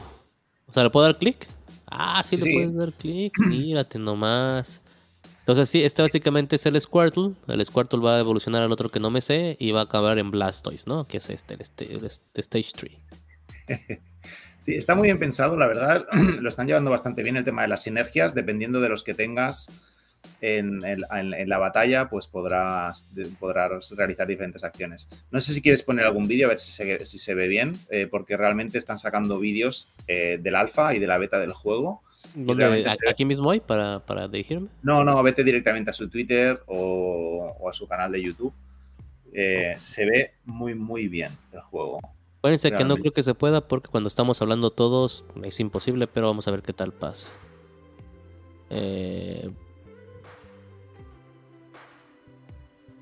O 0.68 0.74
sea, 0.74 0.84
¿le 0.84 0.90
puedo 0.90 1.06
dar 1.06 1.18
clic? 1.18 1.48
Ah, 1.92 2.24
sí, 2.24 2.38
Sí, 2.38 2.44
le 2.44 2.54
puedes 2.54 2.76
dar 2.76 2.92
clic. 2.94 3.34
Mírate 3.40 4.00
nomás. 4.00 4.82
Entonces, 5.40 5.70
sí, 5.70 5.84
este 5.84 6.02
básicamente 6.02 6.56
es 6.56 6.66
el 6.66 6.80
Squirtle. 6.80 7.32
El 7.48 7.66
Squirtle 7.66 8.00
va 8.00 8.16
a 8.16 8.20
evolucionar 8.20 8.64
al 8.64 8.72
otro 8.72 8.90
que 8.90 9.00
no 9.00 9.10
me 9.12 9.22
sé 9.22 9.58
y 9.60 9.72
va 9.72 9.82
a 9.82 9.84
acabar 9.84 10.18
en 10.20 10.32
Blastoise, 10.32 10.88
¿no? 10.88 11.06
Que 11.06 11.18
es 11.18 11.30
este, 11.30 11.56
el, 11.56 11.62
este- 11.62 11.94
el 11.94 12.06
este 12.06 12.42
Stage 12.42 12.72
3. 12.76 13.08
Sí, 14.60 14.76
está 14.76 14.94
muy 14.94 15.08
bien 15.08 15.18
pensado, 15.18 15.58
la 15.58 15.66
verdad. 15.66 16.06
Lo 16.40 16.48
están 16.48 16.68
llevando 16.68 16.92
bastante 16.92 17.24
bien 17.24 17.36
el 17.36 17.44
tema 17.44 17.64
de 17.64 17.68
las 17.68 17.82
sinergias. 17.82 18.36
Dependiendo 18.36 18.80
de 18.80 18.90
los 18.90 19.02
que 19.02 19.16
tengas 19.16 19.72
en, 20.42 20.84
en- 20.86 21.04
en- 21.12 21.34
en 21.34 21.50
la 21.50 21.58
batalla, 21.58 22.10
pues 22.10 22.28
podrás, 22.28 23.08
podrás 23.40 23.92
realizar 23.92 24.28
diferentes 24.28 24.64
acciones. 24.64 25.08
No 25.32 25.40
sé 25.42 25.54
si 25.54 25.62
quieres 25.62 25.84
poner 25.84 26.06
algún 26.06 26.28
vídeo 26.28 26.48
a 26.48 26.50
ver 26.50 26.60
si 26.60 26.72
se, 26.72 27.06
si 27.06 27.20
se 27.20 27.34
ve 27.36 27.48
bien, 27.48 27.74
eh, 27.90 28.08
porque 28.10 28.38
realmente 28.38 28.78
están 28.78 28.98
sacando 29.00 29.40
vídeos 29.40 29.88
eh, 30.08 30.40
del 30.42 30.56
alfa 30.56 30.94
y 30.96 31.00
de 31.00 31.08
la 31.08 31.18
beta 31.18 31.40
del 31.40 31.54
juego. 31.54 32.02
¿Dónde- 32.34 32.66
realmente 32.68 33.10
¿Aquí 33.10 33.26
mismo 33.26 33.52
hay 33.52 33.60
para, 33.60 34.00
para 34.06 34.28
dirigirme? 34.28 34.70
No, 34.84 35.04
no, 35.04 35.22
vete 35.22 35.44
directamente 35.44 35.90
a 35.90 35.94
su 35.94 36.08
Twitter 36.10 36.62
o, 36.68 37.56
o 37.60 37.70
a 37.70 37.74
su 37.74 37.88
canal 37.88 38.12
de 38.12 38.22
YouTube. 38.24 38.54
Eh, 39.34 39.76
se 39.78 40.06
ve 40.06 40.32
muy, 40.46 40.74
muy 40.76 41.08
bien 41.08 41.32
el 41.52 41.62
juego. 41.62 42.00
Acuérdense 42.40 42.70
que 42.70 42.74
no 42.74 42.78
Realmente. 42.80 43.02
creo 43.02 43.14
que 43.14 43.24
se 43.24 43.34
pueda 43.36 43.68
porque 43.68 43.90
cuando 43.90 44.08
estamos 44.08 44.42
hablando 44.42 44.72
todos 44.72 45.26
es 45.44 45.60
imposible, 45.60 46.08
pero 46.08 46.28
vamos 46.28 46.48
a 46.48 46.52
ver 46.52 46.62
qué 46.64 46.74
tal 46.74 46.92
pasa. 46.92 47.30
Eh... 48.70 49.50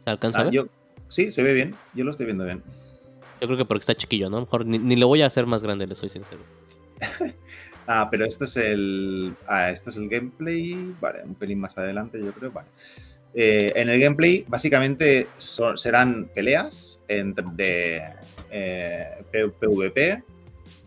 ¿Se 0.09 0.13
alcanza 0.13 0.39
a 0.39 0.41
Ah, 0.41 0.45
ver? 0.45 0.53
yo, 0.53 0.65
sí, 1.07 1.31
se 1.31 1.43
ve 1.43 1.53
bien. 1.53 1.75
Yo 1.93 2.03
lo 2.03 2.09
estoy 2.11 2.25
viendo 2.25 2.43
bien. 2.45 2.63
Yo 3.39 3.47
creo 3.47 3.57
que 3.57 3.65
porque 3.65 3.81
está 3.81 3.93
chiquillo, 3.95 4.27
¿no? 4.29 4.37
A 4.37 4.39
lo 4.39 4.45
mejor 4.47 4.65
ni, 4.65 4.79
ni 4.79 4.95
lo 4.95 5.07
voy 5.07 5.21
a 5.21 5.27
hacer 5.27 5.45
más 5.45 5.61
grande, 5.63 5.85
le 5.87 5.95
soy 5.95 6.09
sincero. 6.09 6.41
Ah, 7.91 8.07
pero 8.11 8.23
este 8.23 8.45
es 8.45 8.55
el. 8.55 9.33
Ah, 9.47 9.71
este 9.71 9.89
es 9.89 9.97
el 9.97 10.07
gameplay. 10.09 10.93
Vale, 11.01 11.23
un 11.23 11.33
pelín 11.33 11.59
más 11.59 11.75
adelante, 11.75 12.19
yo 12.23 12.31
creo. 12.33 12.51
Vale. 12.51 12.67
Eh, 13.33 13.71
en 13.75 13.89
el 13.89 13.99
gameplay, 13.99 14.45
básicamente 14.47 15.27
son- 15.39 15.75
serán 15.75 16.29
peleas 16.35 17.01
entre, 17.07 17.43
de 17.53 18.03
eh, 18.51 19.23
PvP, 19.31 20.21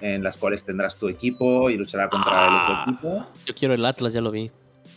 en 0.01 0.23
las 0.23 0.37
cuales 0.37 0.63
tendrás 0.65 0.97
tu 0.97 1.09
equipo 1.09 1.71
y 1.71 1.77
luchará 1.77 2.09
contra 2.09 2.31
el 2.31 2.39
Ah. 2.53 2.85
otro 2.85 2.93
equipo. 2.93 3.27
Yo 3.47 3.55
quiero 3.57 3.75
el 3.75 3.85
Atlas, 3.85 4.13
ya 4.13 4.21
lo 4.21 4.31
vi. 4.31 4.53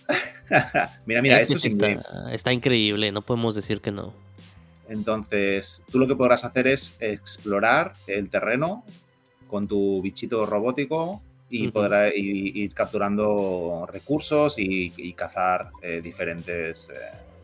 mira, 1.06 1.22
mira, 1.22 1.38
Es 1.38 1.50
esto 1.50 1.56
es 1.56 1.66
está, 1.74 2.34
está 2.34 2.54
increíble, 2.54 3.12
no 3.12 3.22
podemos 3.22 3.56
decir 3.56 3.82
que 3.82 3.92
no. 3.92 4.14
Entonces, 4.88 5.84
tú 5.92 5.98
lo 5.98 6.08
que 6.08 6.16
podrás 6.16 6.46
hacer 6.46 6.68
es 6.68 6.96
explorar 7.00 7.94
el 8.08 8.30
terreno 8.30 8.84
con 9.48 9.68
tu 9.68 10.02
bichito 10.02 10.46
robótico 10.46 11.22
y 11.50 11.70
podrás 11.70 12.14
ir, 12.16 12.56
ir 12.58 12.74
capturando 12.74 13.88
recursos 13.92 14.60
y, 14.60 14.92
y 14.98 15.14
cazar 15.14 15.72
eh, 15.82 16.02
diferentes 16.04 16.90
eh, 16.90 16.94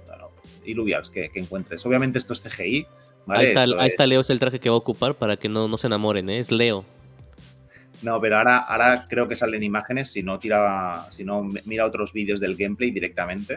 bueno, 0.08 0.30
iluvials 0.66 1.10
que, 1.10 1.30
que 1.30 1.40
encuentres. 1.40 1.86
Obviamente 1.86 2.18
esto 2.20 2.34
es 2.34 2.42
CGI. 2.42 2.86
¿vale? 3.26 3.42
ahí, 3.42 3.48
está, 3.48 3.64
Esto 3.64 3.80
ahí 3.80 3.88
es- 3.88 3.94
está 3.94 4.06
Leo, 4.08 4.22
es 4.22 4.30
el 4.30 4.40
traje 4.40 4.60
que 4.60 4.70
va 4.70 4.76
a 4.76 4.80
ocupar 4.80 5.16
para 5.16 5.38
que 5.38 5.50
no, 5.50 5.68
no 5.68 5.78
se 5.78 5.88
enamoren, 5.88 6.30
¿eh? 6.30 6.40
es 6.40 6.52
Leo. 6.52 6.84
No, 8.02 8.20
pero 8.20 8.38
ahora, 8.38 8.58
ahora 8.58 9.06
creo 9.08 9.28
que 9.28 9.36
salen 9.36 9.62
imágenes. 9.64 10.12
Si 10.12 10.24
no, 10.24 10.40
tira, 10.40 11.06
si 11.10 11.24
no, 11.24 11.48
mira 11.66 11.86
otros 11.86 12.14
vídeos 12.14 12.40
del 12.40 12.56
gameplay 12.56 12.92
directamente. 12.92 13.56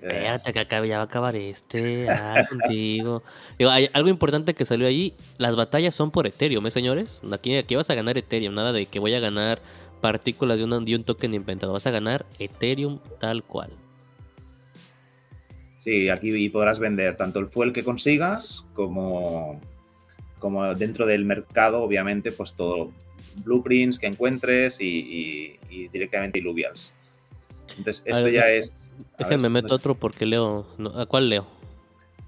Eh, 0.00 0.08
Espérate 0.08 0.52
que 0.52 0.58
acabe, 0.60 0.88
ya 0.88 0.96
va 0.98 1.02
a 1.02 1.06
acabar 1.06 1.34
este. 1.36 2.08
Ah, 2.08 2.44
contigo. 2.48 3.22
Digo, 3.58 3.70
hay 3.70 3.88
algo 3.92 4.08
importante 4.08 4.54
que 4.54 4.64
salió 4.64 4.86
ahí. 4.86 5.14
Las 5.38 5.56
batallas 5.56 5.94
son 5.94 6.10
por 6.10 6.26
Ethereum, 6.26 6.66
¿eh, 6.66 6.70
señores? 6.70 7.22
Aquí, 7.32 7.56
aquí 7.56 7.74
vas 7.74 7.90
a 7.90 7.94
ganar 7.94 8.16
Ethereum. 8.18 8.54
Nada 8.54 8.72
de 8.72 8.86
que 8.86 8.98
voy 8.98 9.14
a 9.14 9.20
ganar 9.20 9.60
partículas 10.00 10.58
de, 10.58 10.64
una- 10.64 10.80
de 10.80 10.94
un 10.96 11.04
token 11.04 11.34
inventado. 11.34 11.72
Vas 11.72 11.86
a 11.86 11.90
ganar 11.92 12.26
Ethereum 12.38 12.98
tal 13.20 13.42
cual. 13.44 13.70
Sí, 15.76 16.08
aquí 16.08 16.48
podrás 16.48 16.78
vender 16.78 17.16
tanto 17.16 17.40
el 17.40 17.48
fuel 17.48 17.72
que 17.72 17.82
consigas 17.82 18.64
como, 18.74 19.60
como 20.38 20.72
dentro 20.76 21.06
del 21.06 21.24
mercado, 21.24 21.82
obviamente, 21.82 22.30
pues 22.30 22.54
todo 22.54 22.92
blueprints 23.44 23.98
que 23.98 24.06
encuentres 24.06 24.80
y, 24.80 24.86
y- 24.88 25.58
y 25.70 25.88
directamente 25.88 26.38
iluvials. 26.38 26.92
Entonces, 27.76 28.02
esto 28.06 28.24
ver, 28.24 28.32
ya 28.32 28.48
es. 28.48 28.94
Déjenme 29.18 29.48
meto 29.48 29.68
no 29.68 29.74
otro 29.76 29.94
porque 29.94 30.26
Leo. 30.26 30.66
no- 30.78 30.90
¿A 30.98 31.06
cuál 31.06 31.28
Leo? 31.28 31.46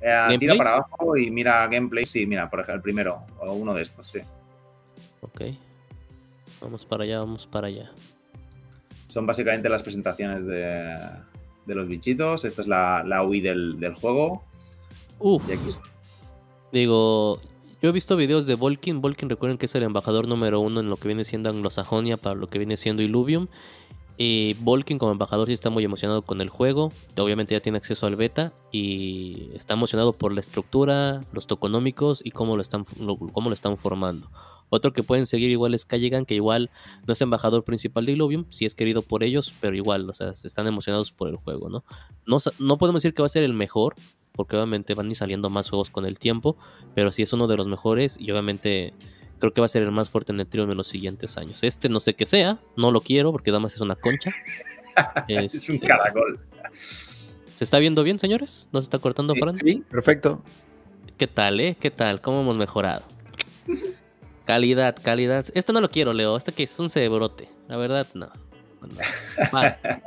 eh, 0.00 0.36
tira 0.38 0.54
para 0.56 0.74
abajo 0.76 1.16
y 1.16 1.30
mira 1.30 1.66
gameplay. 1.66 2.04
Sí, 2.06 2.26
mira, 2.26 2.48
por 2.50 2.60
ejemplo, 2.60 2.76
el 2.76 2.82
primero 2.82 3.22
o 3.38 3.52
uno 3.52 3.74
de 3.74 3.82
estos, 3.82 4.06
sí. 4.06 4.20
Ok. 5.20 5.42
Vamos 6.60 6.84
para 6.84 7.04
allá, 7.04 7.18
vamos 7.20 7.46
para 7.46 7.66
allá. 7.68 7.90
Son 9.08 9.26
básicamente 9.26 9.68
las 9.68 9.82
presentaciones 9.82 10.44
de, 10.46 10.96
de 11.66 11.74
los 11.74 11.86
bichitos. 11.88 12.44
Esta 12.44 12.62
es 12.62 12.68
la, 12.68 13.02
la 13.06 13.22
UI 13.22 13.40
del, 13.40 13.78
del 13.78 13.94
juego. 13.94 14.44
Uf. 15.18 15.42
Digo, 16.72 17.40
yo 17.84 17.90
he 17.90 17.92
visto 17.92 18.16
videos 18.16 18.46
de 18.46 18.54
Volkin. 18.54 19.02
Volkin, 19.02 19.28
recuerden 19.28 19.58
que 19.58 19.66
es 19.66 19.74
el 19.74 19.82
embajador 19.82 20.26
número 20.26 20.58
uno 20.58 20.80
en 20.80 20.88
lo 20.88 20.96
que 20.96 21.06
viene 21.06 21.22
siendo 21.22 21.50
Anglosajonia 21.50 22.16
para 22.16 22.34
lo 22.34 22.46
que 22.46 22.56
viene 22.56 22.78
siendo 22.78 23.02
Illuvium. 23.02 23.48
Y 24.16 24.54
Volkin 24.60 24.96
como 24.98 25.12
embajador 25.12 25.48
sí 25.48 25.52
está 25.52 25.68
muy 25.68 25.84
emocionado 25.84 26.22
con 26.22 26.40
el 26.40 26.48
juego. 26.48 26.90
Obviamente 27.18 27.52
ya 27.52 27.60
tiene 27.60 27.76
acceso 27.76 28.06
al 28.06 28.16
beta 28.16 28.54
y 28.72 29.50
está 29.52 29.74
emocionado 29.74 30.14
por 30.14 30.32
la 30.32 30.40
estructura, 30.40 31.20
los 31.34 31.46
toconómicos 31.46 32.22
y 32.24 32.30
cómo 32.30 32.56
lo 32.56 32.62
están, 32.62 32.86
cómo 33.34 33.50
lo 33.50 33.54
están 33.54 33.76
formando. 33.76 34.30
Otro 34.70 34.94
que 34.94 35.02
pueden 35.02 35.26
seguir 35.26 35.50
igual 35.50 35.74
es 35.74 35.84
Calligan, 35.84 36.24
que 36.24 36.36
igual 36.36 36.70
no 37.06 37.12
es 37.12 37.20
embajador 37.20 37.64
principal 37.64 38.06
de 38.06 38.12
Illuvium, 38.12 38.46
sí 38.48 38.64
es 38.64 38.74
querido 38.74 39.02
por 39.02 39.22
ellos, 39.22 39.52
pero 39.60 39.76
igual, 39.76 40.08
o 40.08 40.14
sea, 40.14 40.30
están 40.30 40.66
emocionados 40.66 41.12
por 41.12 41.28
el 41.28 41.36
juego, 41.36 41.68
¿no? 41.68 41.84
No, 42.26 42.38
no 42.58 42.78
podemos 42.78 43.02
decir 43.02 43.14
que 43.14 43.20
va 43.20 43.26
a 43.26 43.28
ser 43.28 43.42
el 43.42 43.52
mejor, 43.52 43.94
porque 44.34 44.56
obviamente 44.56 44.94
van 44.94 45.06
a 45.06 45.10
ir 45.10 45.16
saliendo 45.16 45.48
más 45.50 45.70
juegos 45.70 45.90
con 45.90 46.04
el 46.04 46.18
tiempo, 46.18 46.56
pero 46.94 47.12
sí 47.12 47.22
es 47.22 47.32
uno 47.32 47.46
de 47.46 47.56
los 47.56 47.66
mejores 47.66 48.16
y 48.18 48.30
obviamente 48.30 48.92
creo 49.38 49.52
que 49.52 49.60
va 49.60 49.66
a 49.66 49.68
ser 49.68 49.82
el 49.82 49.90
más 49.92 50.08
fuerte 50.08 50.32
en 50.32 50.40
Ethereum 50.40 50.70
en 50.70 50.76
los 50.76 50.88
siguientes 50.88 51.36
años. 51.36 51.62
Este 51.62 51.88
no 51.88 52.00
sé 52.00 52.14
qué 52.14 52.26
sea, 52.26 52.58
no 52.76 52.90
lo 52.90 53.00
quiero 53.00 53.32
porque 53.32 53.50
nada 53.50 53.60
más 53.60 53.74
es 53.74 53.80
una 53.80 53.94
concha. 53.94 54.30
es 55.28 55.68
un 55.68 55.76
Este, 55.76 55.86
caracol. 55.86 56.40
¿Se 57.56 57.64
está 57.64 57.78
viendo 57.78 58.02
bien, 58.02 58.18
señores? 58.18 58.68
¿No 58.72 58.80
se 58.80 58.86
está 58.86 58.98
cortando, 58.98 59.34
Sí, 59.34 59.40
Fran? 59.40 59.54
Sí, 59.54 59.84
perfecto. 59.90 60.42
¿Qué 61.16 61.28
tal, 61.28 61.60
eh? 61.60 61.76
¿Qué 61.78 61.90
tal? 61.92 62.20
¿Cómo 62.20 62.40
hemos 62.40 62.56
mejorado? 62.56 63.02
Calidad, 64.44 64.96
calidad. 65.00 65.46
Este 65.54 65.72
no 65.72 65.80
lo 65.80 65.88
quiero, 65.90 66.12
Leo. 66.12 66.36
Este 66.36 66.52
que 66.52 66.64
es 66.64 66.78
un 66.78 66.90
cebrote. 66.90 67.48
La 67.68 67.76
verdad, 67.76 68.06
no. 68.14 68.26
No. 68.80 68.96
Basta. 69.52 70.02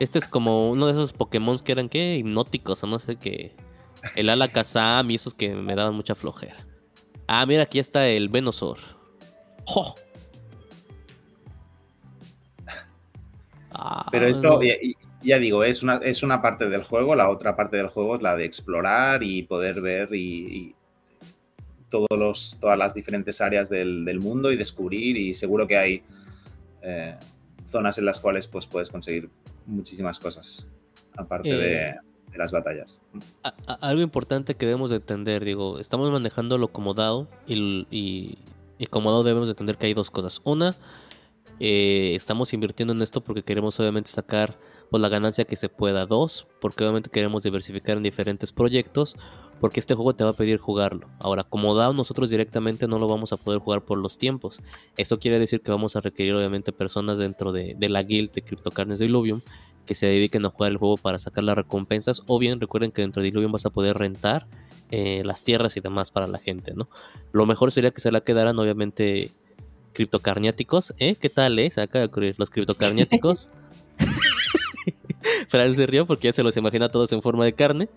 Este 0.00 0.18
es 0.18 0.28
como 0.28 0.70
uno 0.70 0.86
de 0.86 0.92
esos 0.92 1.12
Pokémon 1.12 1.58
que 1.58 1.72
eran, 1.72 1.88
¿qué? 1.88 2.16
Hipnóticos 2.16 2.82
o 2.84 2.86
no 2.86 2.98
sé 2.98 3.16
qué. 3.16 3.54
El 4.14 4.30
Alakazam 4.30 5.10
y 5.10 5.16
esos 5.16 5.34
que 5.34 5.54
me 5.54 5.74
daban 5.74 5.94
mucha 5.94 6.14
flojera. 6.14 6.56
Ah, 7.26 7.44
mira, 7.46 7.64
aquí 7.64 7.78
está 7.78 8.08
el 8.08 8.28
Venusaur. 8.28 8.78
¡Jo! 9.64 9.94
Ah, 13.72 14.06
Pero 14.10 14.26
esto, 14.26 14.60
ya, 14.62 14.74
ya 15.22 15.38
digo, 15.38 15.62
es 15.62 15.82
una, 15.82 15.96
es 15.96 16.22
una 16.22 16.40
parte 16.40 16.68
del 16.68 16.82
juego, 16.82 17.14
la 17.14 17.28
otra 17.28 17.54
parte 17.54 17.76
del 17.76 17.88
juego 17.88 18.16
es 18.16 18.22
la 18.22 18.34
de 18.34 18.44
explorar 18.44 19.22
y 19.22 19.42
poder 19.42 19.80
ver 19.80 20.14
y, 20.14 20.56
y 20.56 20.74
todos 21.88 22.08
los, 22.18 22.56
todas 22.60 22.78
las 22.78 22.94
diferentes 22.94 23.40
áreas 23.40 23.68
del, 23.68 24.04
del 24.04 24.20
mundo 24.20 24.50
y 24.52 24.56
descubrir 24.56 25.16
y 25.16 25.34
seguro 25.34 25.66
que 25.66 25.76
hay 25.76 26.02
eh, 26.82 27.16
zonas 27.66 27.98
en 27.98 28.06
las 28.06 28.20
cuales 28.20 28.46
pues, 28.46 28.66
puedes 28.66 28.90
conseguir 28.90 29.28
muchísimas 29.68 30.18
cosas 30.18 30.66
aparte 31.16 31.50
Eh. 31.50 31.54
de, 31.56 31.94
de 32.32 32.38
las 32.38 32.52
batallas. 32.52 33.00
A- 33.44 33.54
a- 33.66 33.74
algo 33.88 34.02
importante 34.02 34.54
que 34.56 34.66
debemos 34.66 34.90
de 34.90 34.96
entender, 34.96 35.44
digo, 35.44 35.78
estamos 35.78 36.10
manejándolo 36.10 36.68
como 36.68 36.94
DAO 36.94 37.28
y, 37.46 37.86
y, 37.90 38.38
y 38.78 38.86
como 38.86 39.10
DAO 39.12 39.22
debemos 39.22 39.46
de 39.48 39.52
entender 39.52 39.76
que 39.78 39.86
hay 39.86 39.94
dos 39.94 40.10
cosas. 40.10 40.40
Una, 40.44 40.74
eh, 41.60 42.12
estamos 42.14 42.52
invirtiendo 42.52 42.92
en 42.94 43.02
esto 43.02 43.20
porque 43.22 43.42
queremos 43.42 43.78
obviamente 43.80 44.10
sacar 44.10 44.56
pues, 44.90 45.00
la 45.00 45.08
ganancia 45.08 45.44
que 45.44 45.56
se 45.56 45.68
pueda. 45.68 46.06
Dos, 46.06 46.46
porque 46.60 46.84
obviamente 46.84 47.10
queremos 47.10 47.42
diversificar 47.42 47.96
en 47.96 48.02
diferentes 48.02 48.52
proyectos 48.52 49.16
porque 49.60 49.80
este 49.80 49.94
juego 49.94 50.14
te 50.14 50.24
va 50.24 50.30
a 50.30 50.34
pedir 50.34 50.58
jugarlo. 50.58 51.08
Ahora, 51.18 51.44
como 51.44 51.74
DAO 51.74 51.92
nosotros 51.92 52.30
directamente 52.30 52.86
no 52.86 52.98
lo 52.98 53.08
vamos 53.08 53.32
a 53.32 53.36
poder 53.36 53.60
jugar 53.60 53.82
por 53.82 53.98
los 53.98 54.18
tiempos. 54.18 54.62
Eso 54.96 55.18
quiere 55.18 55.38
decir 55.38 55.60
que 55.60 55.70
vamos 55.70 55.96
a 55.96 56.00
requerir 56.00 56.34
obviamente 56.34 56.72
personas 56.72 57.18
dentro 57.18 57.52
de, 57.52 57.76
la 57.80 58.02
guild 58.02 58.32
de 58.32 58.42
CryptoCarnes 58.42 58.98
de 58.98 59.06
Illuvium 59.06 59.40
que 59.86 59.94
se 59.94 60.06
dediquen 60.06 60.44
a 60.44 60.50
jugar 60.50 60.72
el 60.72 60.76
juego 60.76 60.96
para 60.96 61.18
sacar 61.18 61.44
las 61.44 61.56
recompensas. 61.56 62.22
O 62.26 62.38
bien 62.38 62.60
recuerden 62.60 62.92
que 62.92 63.02
dentro 63.02 63.22
de 63.22 63.28
Illuvium 63.28 63.52
vas 63.52 63.66
a 63.66 63.70
poder 63.70 63.96
rentar 63.96 64.46
eh, 64.90 65.22
las 65.24 65.42
tierras 65.42 65.76
y 65.76 65.80
demás 65.80 66.10
para 66.10 66.26
la 66.26 66.38
gente, 66.38 66.74
¿no? 66.74 66.88
Lo 67.32 67.46
mejor 67.46 67.72
sería 67.72 67.90
que 67.90 68.00
se 68.00 68.12
la 68.12 68.20
quedaran, 68.20 68.58
obviamente, 68.58 69.30
criptocarniáticos, 69.94 70.94
¿eh? 70.98 71.16
¿Qué 71.16 71.30
tal, 71.30 71.58
eh? 71.58 71.70
Se 71.70 71.80
acaba 71.80 72.00
de 72.00 72.06
ocurrir 72.06 72.34
los 72.38 72.50
criptocarniáticos. 72.50 73.48
Fran 75.48 75.74
se 75.74 75.86
rió 75.86 76.06
porque 76.06 76.28
ya 76.28 76.32
se 76.32 76.42
los 76.42 76.56
imagina 76.56 76.90
todos 76.90 77.12
en 77.12 77.22
forma 77.22 77.44
de 77.44 77.54
carne. 77.54 77.88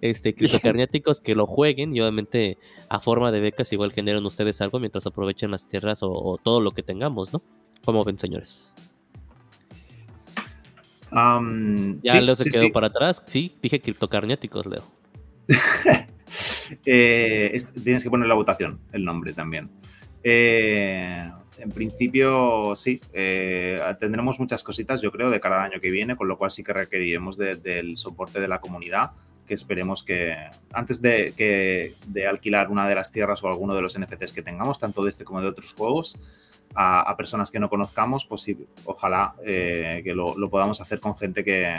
Este, 0.00 0.34
criptocarniáticos 0.34 1.20
que 1.22 1.34
lo 1.34 1.46
jueguen 1.46 1.94
y 1.94 2.00
obviamente 2.00 2.58
a 2.88 3.00
forma 3.00 3.32
de 3.32 3.40
becas 3.40 3.72
igual 3.72 3.92
generen 3.92 4.24
ustedes 4.26 4.60
algo 4.60 4.78
mientras 4.80 5.06
aprovechen 5.06 5.50
las 5.50 5.68
tierras 5.68 6.02
o, 6.02 6.10
o 6.10 6.38
todo 6.38 6.60
lo 6.60 6.72
que 6.72 6.82
tengamos, 6.82 7.32
¿no? 7.32 7.42
¿Cómo 7.84 8.02
ven, 8.04 8.18
señores? 8.18 8.74
Ya 12.02 12.12
sí, 12.12 12.20
Leo 12.20 12.34
se 12.34 12.44
sí, 12.44 12.50
quedó 12.50 12.64
sí. 12.64 12.70
para 12.72 12.88
atrás. 12.88 13.22
Sí, 13.26 13.52
dije 13.62 13.80
criptocarniáticos, 13.80 14.66
Leo. 14.66 14.82
Eh, 16.86 17.50
es- 17.52 17.66
tienes 17.84 18.02
que 18.02 18.10
poner 18.10 18.26
la 18.26 18.34
votación, 18.34 18.80
el 18.92 19.04
nombre 19.04 19.34
también. 19.34 19.70
Eh, 20.24 21.30
en 21.58 21.70
principio, 21.70 22.74
sí, 22.76 23.00
eh, 23.12 23.80
tendremos 24.00 24.38
muchas 24.38 24.62
cositas, 24.62 25.00
yo 25.00 25.10
creo, 25.10 25.30
de 25.30 25.40
cada 25.40 25.62
año 25.62 25.80
que 25.80 25.90
viene, 25.90 26.16
con 26.16 26.28
lo 26.28 26.36
cual 26.36 26.50
sí 26.50 26.64
que 26.64 26.72
requeriremos 26.72 27.36
de- 27.36 27.56
del 27.56 27.96
soporte 27.96 28.40
de 28.40 28.48
la 28.48 28.60
comunidad, 28.60 29.12
que 29.46 29.54
esperemos 29.54 30.02
que 30.02 30.34
antes 30.72 31.00
de, 31.02 31.32
que, 31.36 31.94
alquilar 32.26 32.70
una 32.70 32.88
de 32.88 32.94
las 32.94 33.12
tierras 33.12 33.42
o 33.42 33.48
alguno 33.48 33.74
de 33.74 33.82
los 33.82 33.98
NFTs 33.98 34.32
que 34.32 34.42
tengamos, 34.42 34.78
tanto 34.78 35.04
de 35.04 35.10
este 35.10 35.24
como 35.24 35.40
de 35.40 35.48
otros 35.48 35.74
juegos, 35.74 36.18
a, 36.74 37.14
personas 37.16 37.50
que 37.50 37.60
no 37.60 37.68
conozcamos, 37.68 38.24
pues 38.24 38.42
sí, 38.42 38.56
ojalá 38.84 39.34
eh, 39.44 40.00
que 40.02 40.14
lo, 40.14 40.34
podamos 40.50 40.80
hacer 40.80 41.00
con 41.00 41.16
gente 41.16 41.44
que, 41.44 41.76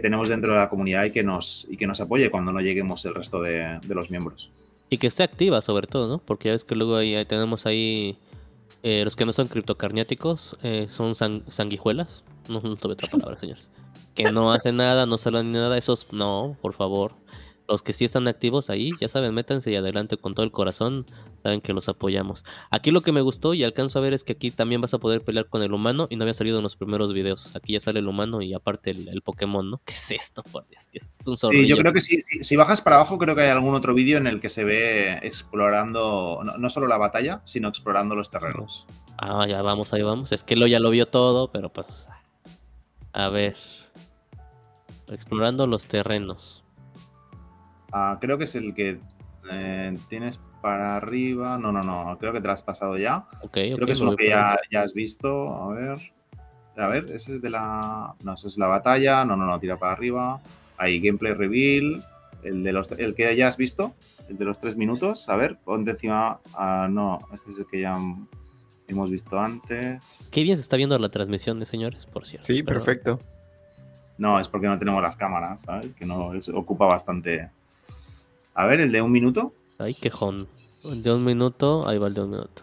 tenemos 0.00 0.30
dentro 0.30 0.52
de 0.52 0.58
la 0.58 0.70
comunidad 0.70 1.04
y 1.04 1.10
que 1.10 1.22
nos, 1.22 1.66
y 1.68 1.76
que 1.76 1.86
nos 1.86 2.00
apoye 2.00 2.30
cuando 2.30 2.50
no 2.50 2.60
lleguemos 2.60 3.04
el 3.04 3.14
resto 3.14 3.42
de, 3.42 3.78
los 3.88 4.10
miembros. 4.10 4.50
Y 4.88 4.96
que 4.96 5.06
esté 5.06 5.22
activa, 5.22 5.60
sobre 5.60 5.86
todo, 5.86 6.08
¿no? 6.08 6.18
Porque 6.18 6.48
ya 6.48 6.52
ves 6.54 6.64
que 6.64 6.74
luego 6.74 6.98
tenemos 7.26 7.66
ahí 7.66 8.16
eh, 8.82 9.02
los 9.04 9.16
que 9.16 9.24
no 9.24 9.32
son 9.32 9.48
criptocarniáticos, 9.48 10.56
eh, 10.62 10.88
son 10.90 11.14
san- 11.14 11.44
sanguijuelas. 11.48 12.22
No, 12.48 12.60
no 12.60 12.76
tuve 12.76 12.94
otra 12.94 13.08
palabra, 13.10 13.36
señores. 13.38 13.70
Que 14.14 14.30
no 14.32 14.52
hacen 14.52 14.76
nada, 14.76 15.06
no 15.06 15.18
salen 15.18 15.46
ni 15.52 15.58
nada. 15.58 15.76
Esos, 15.78 16.12
no, 16.12 16.56
por 16.60 16.74
favor. 16.74 17.12
Los 17.72 17.80
que 17.80 17.94
sí 17.94 18.04
están 18.04 18.28
activos 18.28 18.68
ahí, 18.68 18.90
ya 19.00 19.08
saben, 19.08 19.32
métanse 19.32 19.70
y 19.70 19.76
adelante 19.76 20.18
con 20.18 20.34
todo 20.34 20.44
el 20.44 20.52
corazón. 20.52 21.06
Saben 21.42 21.62
que 21.62 21.72
los 21.72 21.88
apoyamos. 21.88 22.44
Aquí 22.70 22.90
lo 22.90 23.00
que 23.00 23.12
me 23.12 23.22
gustó 23.22 23.54
y 23.54 23.64
alcanzo 23.64 23.98
a 23.98 24.02
ver 24.02 24.12
es 24.12 24.24
que 24.24 24.34
aquí 24.34 24.50
también 24.50 24.82
vas 24.82 24.92
a 24.92 24.98
poder 24.98 25.22
pelear 25.22 25.46
con 25.48 25.62
el 25.62 25.72
humano 25.72 26.06
y 26.10 26.16
no 26.16 26.24
había 26.24 26.34
salido 26.34 26.58
en 26.58 26.64
los 26.64 26.76
primeros 26.76 27.14
videos. 27.14 27.56
Aquí 27.56 27.72
ya 27.72 27.80
sale 27.80 28.00
el 28.00 28.08
humano 28.08 28.42
y 28.42 28.52
aparte 28.52 28.90
el, 28.90 29.08
el 29.08 29.22
Pokémon, 29.22 29.70
¿no? 29.70 29.80
¿Qué 29.86 29.94
es 29.94 30.10
esto, 30.10 30.42
por 30.42 30.68
Dios? 30.68 30.86
¿Qué 30.92 30.98
es 30.98 31.04
esto? 31.04 31.34
Es 31.34 31.42
un 31.42 31.50
Sí, 31.50 31.66
yo 31.66 31.78
creo 31.78 31.94
que 31.94 32.02
sí, 32.02 32.20
si 32.20 32.56
bajas 32.56 32.82
para 32.82 32.96
abajo, 32.96 33.16
creo 33.16 33.34
que 33.34 33.40
hay 33.40 33.48
algún 33.48 33.74
otro 33.74 33.94
vídeo 33.94 34.18
en 34.18 34.26
el 34.26 34.38
que 34.38 34.50
se 34.50 34.64
ve 34.64 35.14
explorando, 35.22 36.42
no, 36.44 36.58
no 36.58 36.68
solo 36.68 36.86
la 36.86 36.98
batalla, 36.98 37.40
sino 37.46 37.68
explorando 37.68 38.14
los 38.14 38.28
terrenos. 38.28 38.86
Ah, 39.16 39.46
ya 39.48 39.62
vamos, 39.62 39.94
ahí 39.94 40.02
vamos. 40.02 40.30
Es 40.32 40.42
que 40.42 40.56
lo 40.56 40.66
ya 40.66 40.78
lo 40.78 40.90
vio 40.90 41.06
todo, 41.06 41.50
pero 41.50 41.72
pues. 41.72 42.10
A 43.14 43.30
ver. 43.30 43.56
Explorando 45.08 45.66
los 45.66 45.86
terrenos. 45.86 46.61
Ah, 47.92 48.18
creo 48.20 48.38
que 48.38 48.44
es 48.44 48.54
el 48.54 48.74
que 48.74 48.98
eh, 49.50 49.96
tienes 50.08 50.40
para 50.60 50.96
arriba. 50.96 51.58
No, 51.58 51.72
no, 51.72 51.82
no, 51.82 52.16
creo 52.18 52.32
que 52.32 52.40
te 52.40 52.46
lo 52.46 52.52
has 52.52 52.62
pasado 52.62 52.96
ya. 52.96 53.26
Ok, 53.42 53.52
Creo 53.52 53.78
que 53.86 53.92
es 53.92 54.00
lo 54.00 54.08
uno 54.08 54.16
que 54.16 54.28
ya, 54.28 54.58
ya 54.70 54.82
has 54.82 54.94
visto. 54.94 55.54
A 55.54 55.74
ver. 55.74 55.98
A 56.76 56.86
ver, 56.88 57.04
ese 57.10 57.36
es 57.36 57.42
de 57.42 57.50
la. 57.50 58.14
No, 58.24 58.34
ese 58.34 58.48
es 58.48 58.56
la 58.58 58.66
batalla. 58.66 59.24
No, 59.24 59.36
no, 59.36 59.44
no, 59.44 59.58
tira 59.60 59.76
para 59.76 59.92
arriba. 59.92 60.40
Ahí, 60.78 61.00
gameplay 61.00 61.34
reveal. 61.34 62.02
El, 62.42 62.64
de 62.64 62.72
los, 62.72 62.90
el 62.92 63.14
que 63.14 63.36
ya 63.36 63.48
has 63.48 63.56
visto. 63.56 63.92
El 64.28 64.38
de 64.38 64.44
los 64.46 64.58
tres 64.58 64.74
minutos. 64.76 65.28
A 65.28 65.36
ver, 65.36 65.58
ponte 65.64 65.90
encima. 65.92 66.38
Ah, 66.54 66.88
no, 66.90 67.18
este 67.34 67.50
es 67.50 67.58
el 67.58 67.66
que 67.66 67.80
ya 67.82 67.96
hemos 68.88 69.10
visto 69.10 69.38
antes. 69.38 70.30
Qué 70.32 70.42
bien 70.42 70.56
se 70.56 70.62
está 70.62 70.76
viendo 70.76 70.98
la 70.98 71.08
transmisión 71.10 71.60
de 71.60 71.66
señores, 71.66 72.06
por 72.06 72.24
cierto. 72.26 72.46
Sí, 72.46 72.62
Perdón. 72.62 72.84
perfecto. 72.84 73.18
No, 74.18 74.40
es 74.40 74.48
porque 74.48 74.66
no 74.66 74.78
tenemos 74.78 75.02
las 75.02 75.16
cámaras, 75.16 75.62
¿sabes? 75.62 75.94
Que 75.94 76.06
no 76.06 76.32
es- 76.34 76.48
ocupa 76.48 76.86
bastante. 76.86 77.50
A 78.54 78.66
ver, 78.66 78.80
el 78.80 78.92
de 78.92 79.00
un 79.02 79.10
minuto. 79.10 79.54
Ay, 79.78 79.94
quejón. 79.94 80.46
El 80.84 81.02
de 81.02 81.14
un 81.14 81.24
minuto, 81.24 81.88
ahí 81.88 81.98
va 81.98 82.08
el 82.08 82.14
de 82.14 82.20
un 82.22 82.30
minuto. 82.30 82.62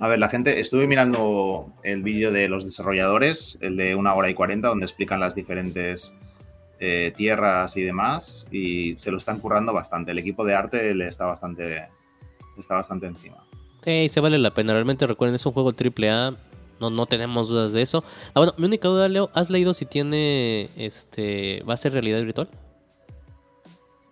A 0.00 0.08
ver, 0.08 0.18
la 0.18 0.28
gente, 0.28 0.58
estuve 0.58 0.88
mirando 0.88 1.72
el 1.84 2.02
vídeo 2.02 2.32
de 2.32 2.48
los 2.48 2.64
desarrolladores, 2.64 3.56
el 3.60 3.76
de 3.76 3.94
una 3.94 4.14
hora 4.14 4.28
y 4.28 4.34
cuarenta, 4.34 4.68
donde 4.68 4.84
explican 4.84 5.20
las 5.20 5.36
diferentes 5.36 6.12
eh, 6.80 7.12
tierras 7.16 7.76
y 7.76 7.82
demás, 7.82 8.48
y 8.50 8.96
se 8.98 9.12
lo 9.12 9.18
están 9.18 9.38
currando 9.38 9.72
bastante. 9.72 10.10
El 10.10 10.18
equipo 10.18 10.44
de 10.44 10.54
arte 10.54 10.94
le 10.96 11.06
está 11.06 11.26
bastante, 11.26 11.86
está 12.58 12.74
bastante 12.74 13.06
encima. 13.06 13.36
Sí, 13.84 14.08
se 14.08 14.18
vale 14.18 14.40
la 14.40 14.52
pena. 14.52 14.72
Realmente 14.72 15.06
recuerden, 15.06 15.36
es 15.36 15.46
un 15.46 15.52
juego 15.52 15.72
triple 15.72 16.10
A. 16.10 16.34
No, 16.82 16.90
no 16.90 17.06
tenemos 17.06 17.48
dudas 17.48 17.72
de 17.72 17.80
eso. 17.80 18.02
Ah, 18.34 18.40
bueno, 18.40 18.54
mi 18.58 18.64
única 18.64 18.88
duda, 18.88 19.06
Leo, 19.06 19.30
¿has 19.34 19.50
leído 19.50 19.72
si 19.72 19.86
tiene 19.86 20.68
este. 20.74 21.62
va 21.62 21.74
a 21.74 21.76
ser 21.76 21.92
realidad 21.92 22.20
virtual? 22.24 22.48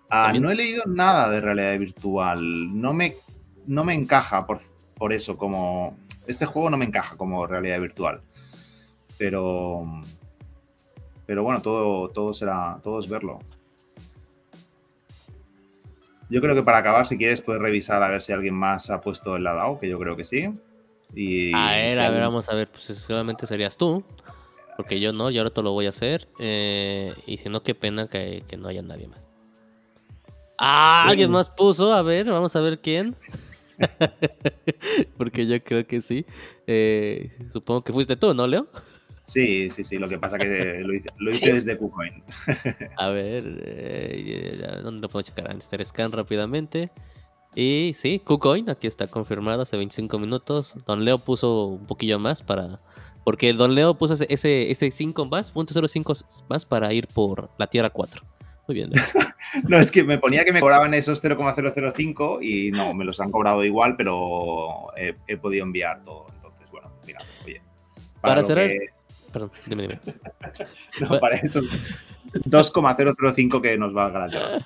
Ah, 0.09 0.27
¿También? 0.27 0.45
no 0.45 0.51
he 0.53 0.55
leído 0.55 0.85
nada 0.87 1.29
de 1.31 1.41
realidad 1.41 1.77
virtual. 1.81 2.81
No 2.81 2.93
me, 2.93 3.15
no 3.67 3.83
me 3.83 3.95
encaja 3.95 4.47
por, 4.47 4.61
por 4.97 5.13
eso 5.13 5.37
como... 5.37 5.99
Este 6.29 6.47
juego 6.47 6.71
no 6.71 6.77
me 6.77 6.85
encaja 6.85 7.17
como 7.17 7.45
realidad 7.45 7.81
virtual. 7.81 8.21
Pero... 9.19 9.85
Pero 11.27 11.43
bueno, 11.43 11.61
todo, 11.61 12.09
todo 12.11 12.33
será... 12.35 12.79
Todo 12.85 13.01
es 13.01 13.09
verlo. 13.09 13.41
Yo 16.29 16.41
creo 16.41 16.55
que 16.55 16.63
para 16.63 16.79
acabar, 16.79 17.09
si 17.09 17.19
quieres, 17.19 17.43
puedes 17.43 17.61
revisar 17.61 18.01
a 18.05 18.09
ver 18.09 18.23
si 18.23 18.33
alguien 18.33 18.55
más 18.55 18.91
ha 18.91 19.01
puesto 19.01 19.35
el 19.35 19.43
DAO, 19.43 19.81
que 19.81 19.89
yo 19.89 19.99
creo 19.99 20.17
que 20.17 20.25
sí. 20.25 20.53
Y 21.15 21.53
A 21.55 21.73
ver, 21.73 22.01
a 22.01 22.11
ver, 22.11 22.21
vamos 22.21 22.49
a 22.49 22.55
ver. 22.55 22.69
Pues 22.69 22.85
seguramente 22.85 23.47
serías 23.47 23.77
tú. 23.77 24.05
Porque 24.77 24.99
yo 25.01 25.13
no, 25.13 25.31
y 25.31 25.39
ahora 25.39 25.51
te 25.51 25.63
lo 25.63 25.73
voy 25.73 25.87
a 25.87 25.91
hacer. 25.91 26.29
eh, 26.39 27.13
y 27.27 27.37
si 27.37 27.49
no, 27.49 27.63
qué 27.63 27.75
pena 27.75 28.09
que, 28.09 28.45
que 28.49 28.57
no 28.57 28.69
haya 28.69 28.83
nadie 28.83 29.09
más. 29.09 29.29
Ah, 30.59 31.05
alguien 31.09 31.31
más 31.31 31.49
puso. 31.51 31.93
A 31.93 32.03
ver, 32.03 32.31
vamos 32.31 32.55
a 32.57 32.61
ver 32.61 32.81
quién. 32.81 33.17
porque 35.17 35.47
yo 35.47 35.63
creo 35.63 35.87
que 35.87 36.01
sí. 36.01 36.25
Eh, 36.67 37.31
supongo 37.53 37.83
que 37.83 37.93
fuiste 37.93 38.17
tú, 38.17 38.33
¿no, 38.35 38.47
Leo? 38.47 38.69
Sí, 39.23 39.71
sí, 39.71 39.85
sí. 39.85 39.99
Lo 39.99 40.09
que 40.09 40.19
pasa 40.19 40.39
que 40.39 40.81
lo 40.85 40.95
hice, 40.95 41.09
lo 41.19 41.31
hice 41.31 41.55
desde 41.55 41.77
KuCoin. 41.77 42.23
A 42.97 43.09
ver, 43.11 43.45
eh, 43.65 44.81
¿dónde 44.83 45.03
lo 45.03 45.09
puedo 45.09 45.23
checar? 45.23 45.53
Inster 45.53 45.85
Scan 45.85 46.13
rápidamente. 46.13 46.91
Y 47.55 47.93
sí, 47.95 48.21
KuCoin, 48.25 48.71
aquí 48.71 48.87
está 48.87 49.07
confirmado 49.09 49.63
hace 49.63 49.77
25 49.77 50.19
minutos. 50.19 50.75
Don 50.87 51.05
Leo 51.05 51.19
puso 51.19 51.67
un 51.67 51.87
poquillo 51.87 52.19
más 52.19 52.43
para. 52.43 52.79
Porque 53.25 53.53
Don 53.53 53.75
Leo 53.75 53.95
puso 53.95 54.15
ese, 54.15 54.27
ese, 54.31 54.71
ese 54.71 54.91
5 54.91 55.25
más, 55.27 55.51
punto 55.51 55.75
05 55.89 56.15
más 56.49 56.65
para 56.65 56.93
ir 56.93 57.07
por 57.09 57.51
la 57.59 57.67
Tierra 57.67 57.91
4. 57.91 58.23
Muy 58.69 58.75
bien. 58.75 58.91
Leo. 58.91 59.03
No, 59.69 59.79
es 59.79 59.91
que 59.91 60.05
me 60.05 60.17
ponía 60.17 60.45
que 60.45 60.53
me 60.53 60.61
cobraban 60.61 60.95
esos 60.95 61.21
0,005 61.21 62.41
y 62.41 62.71
no, 62.71 62.95
me 62.95 63.05
los 63.05 63.19
han 63.19 63.33
cobrado 63.33 63.65
igual, 63.65 63.97
pero 63.97 64.97
he, 64.97 65.17
he 65.27 65.37
podido 65.37 65.65
enviar 65.65 66.05
todo. 66.05 66.27
Entonces, 66.37 66.71
bueno, 66.71 66.89
mira, 67.05 67.19
oye. 67.45 67.61
Para 68.21 68.45
cerrar- 68.45 68.69
que- 68.69 68.91
Perdón, 69.33 69.51
dime, 69.67 69.83
dime. 69.83 69.99
no, 71.01 71.19
para 71.19 71.35
esos 71.39 71.65
2,005 72.45 73.61
que 73.61 73.77
nos 73.77 73.93
valga 73.93 74.21
la 74.21 74.29
llave. 74.29 74.59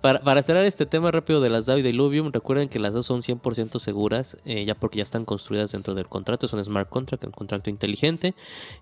Para, 0.00 0.20
para 0.22 0.42
cerrar 0.42 0.64
este 0.64 0.86
tema 0.86 1.10
rápido 1.10 1.42
de 1.42 1.50
las 1.50 1.66
DAO 1.66 1.78
y 1.78 1.82
de 1.82 1.90
Illuvium, 1.90 2.32
recuerden 2.32 2.70
que 2.70 2.78
las 2.78 2.94
dos 2.94 3.04
son 3.04 3.20
100% 3.20 3.78
seguras, 3.78 4.38
eh, 4.46 4.64
ya 4.64 4.74
porque 4.74 4.96
ya 4.96 5.02
están 5.02 5.26
construidas 5.26 5.72
dentro 5.72 5.94
del 5.94 6.06
contrato. 6.06 6.46
Es 6.46 6.52
un 6.54 6.64
smart 6.64 6.88
contract, 6.88 7.24
un 7.24 7.32
contrato 7.32 7.68
inteligente. 7.68 8.34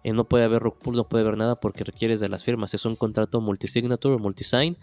Eh, 0.04 0.12
no 0.12 0.24
puede 0.24 0.44
haber 0.44 0.62
rug 0.62 0.78
pull, 0.78 0.94
no 0.94 1.04
puede 1.04 1.24
haber 1.24 1.36
nada 1.36 1.56
porque 1.56 1.82
requieres 1.82 2.20
de 2.20 2.28
las 2.28 2.44
firmas. 2.44 2.72
Es 2.74 2.84
un 2.84 2.94
contrato 2.94 3.40
multisignature 3.40 4.14
o 4.14 4.18
multisign. 4.20 4.76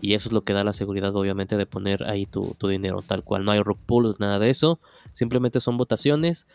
Y 0.00 0.14
eso 0.14 0.28
es 0.28 0.32
lo 0.32 0.42
que 0.42 0.52
da 0.52 0.64
la 0.64 0.72
seguridad, 0.72 1.14
obviamente, 1.14 1.56
de 1.56 1.66
poner 1.66 2.02
ahí 2.04 2.26
tu, 2.26 2.54
dinero 2.68 3.02
tal 3.06 3.22
cual. 3.22 3.44
No 3.44 3.52
hay 3.52 3.62
rug 3.62 3.78
pull, 3.86 4.12
nada 4.18 4.38
de 4.38 4.50
eso. 4.50 4.80
Simplemente 5.12 5.60
son 5.60 5.76
votaciones. 5.76 6.46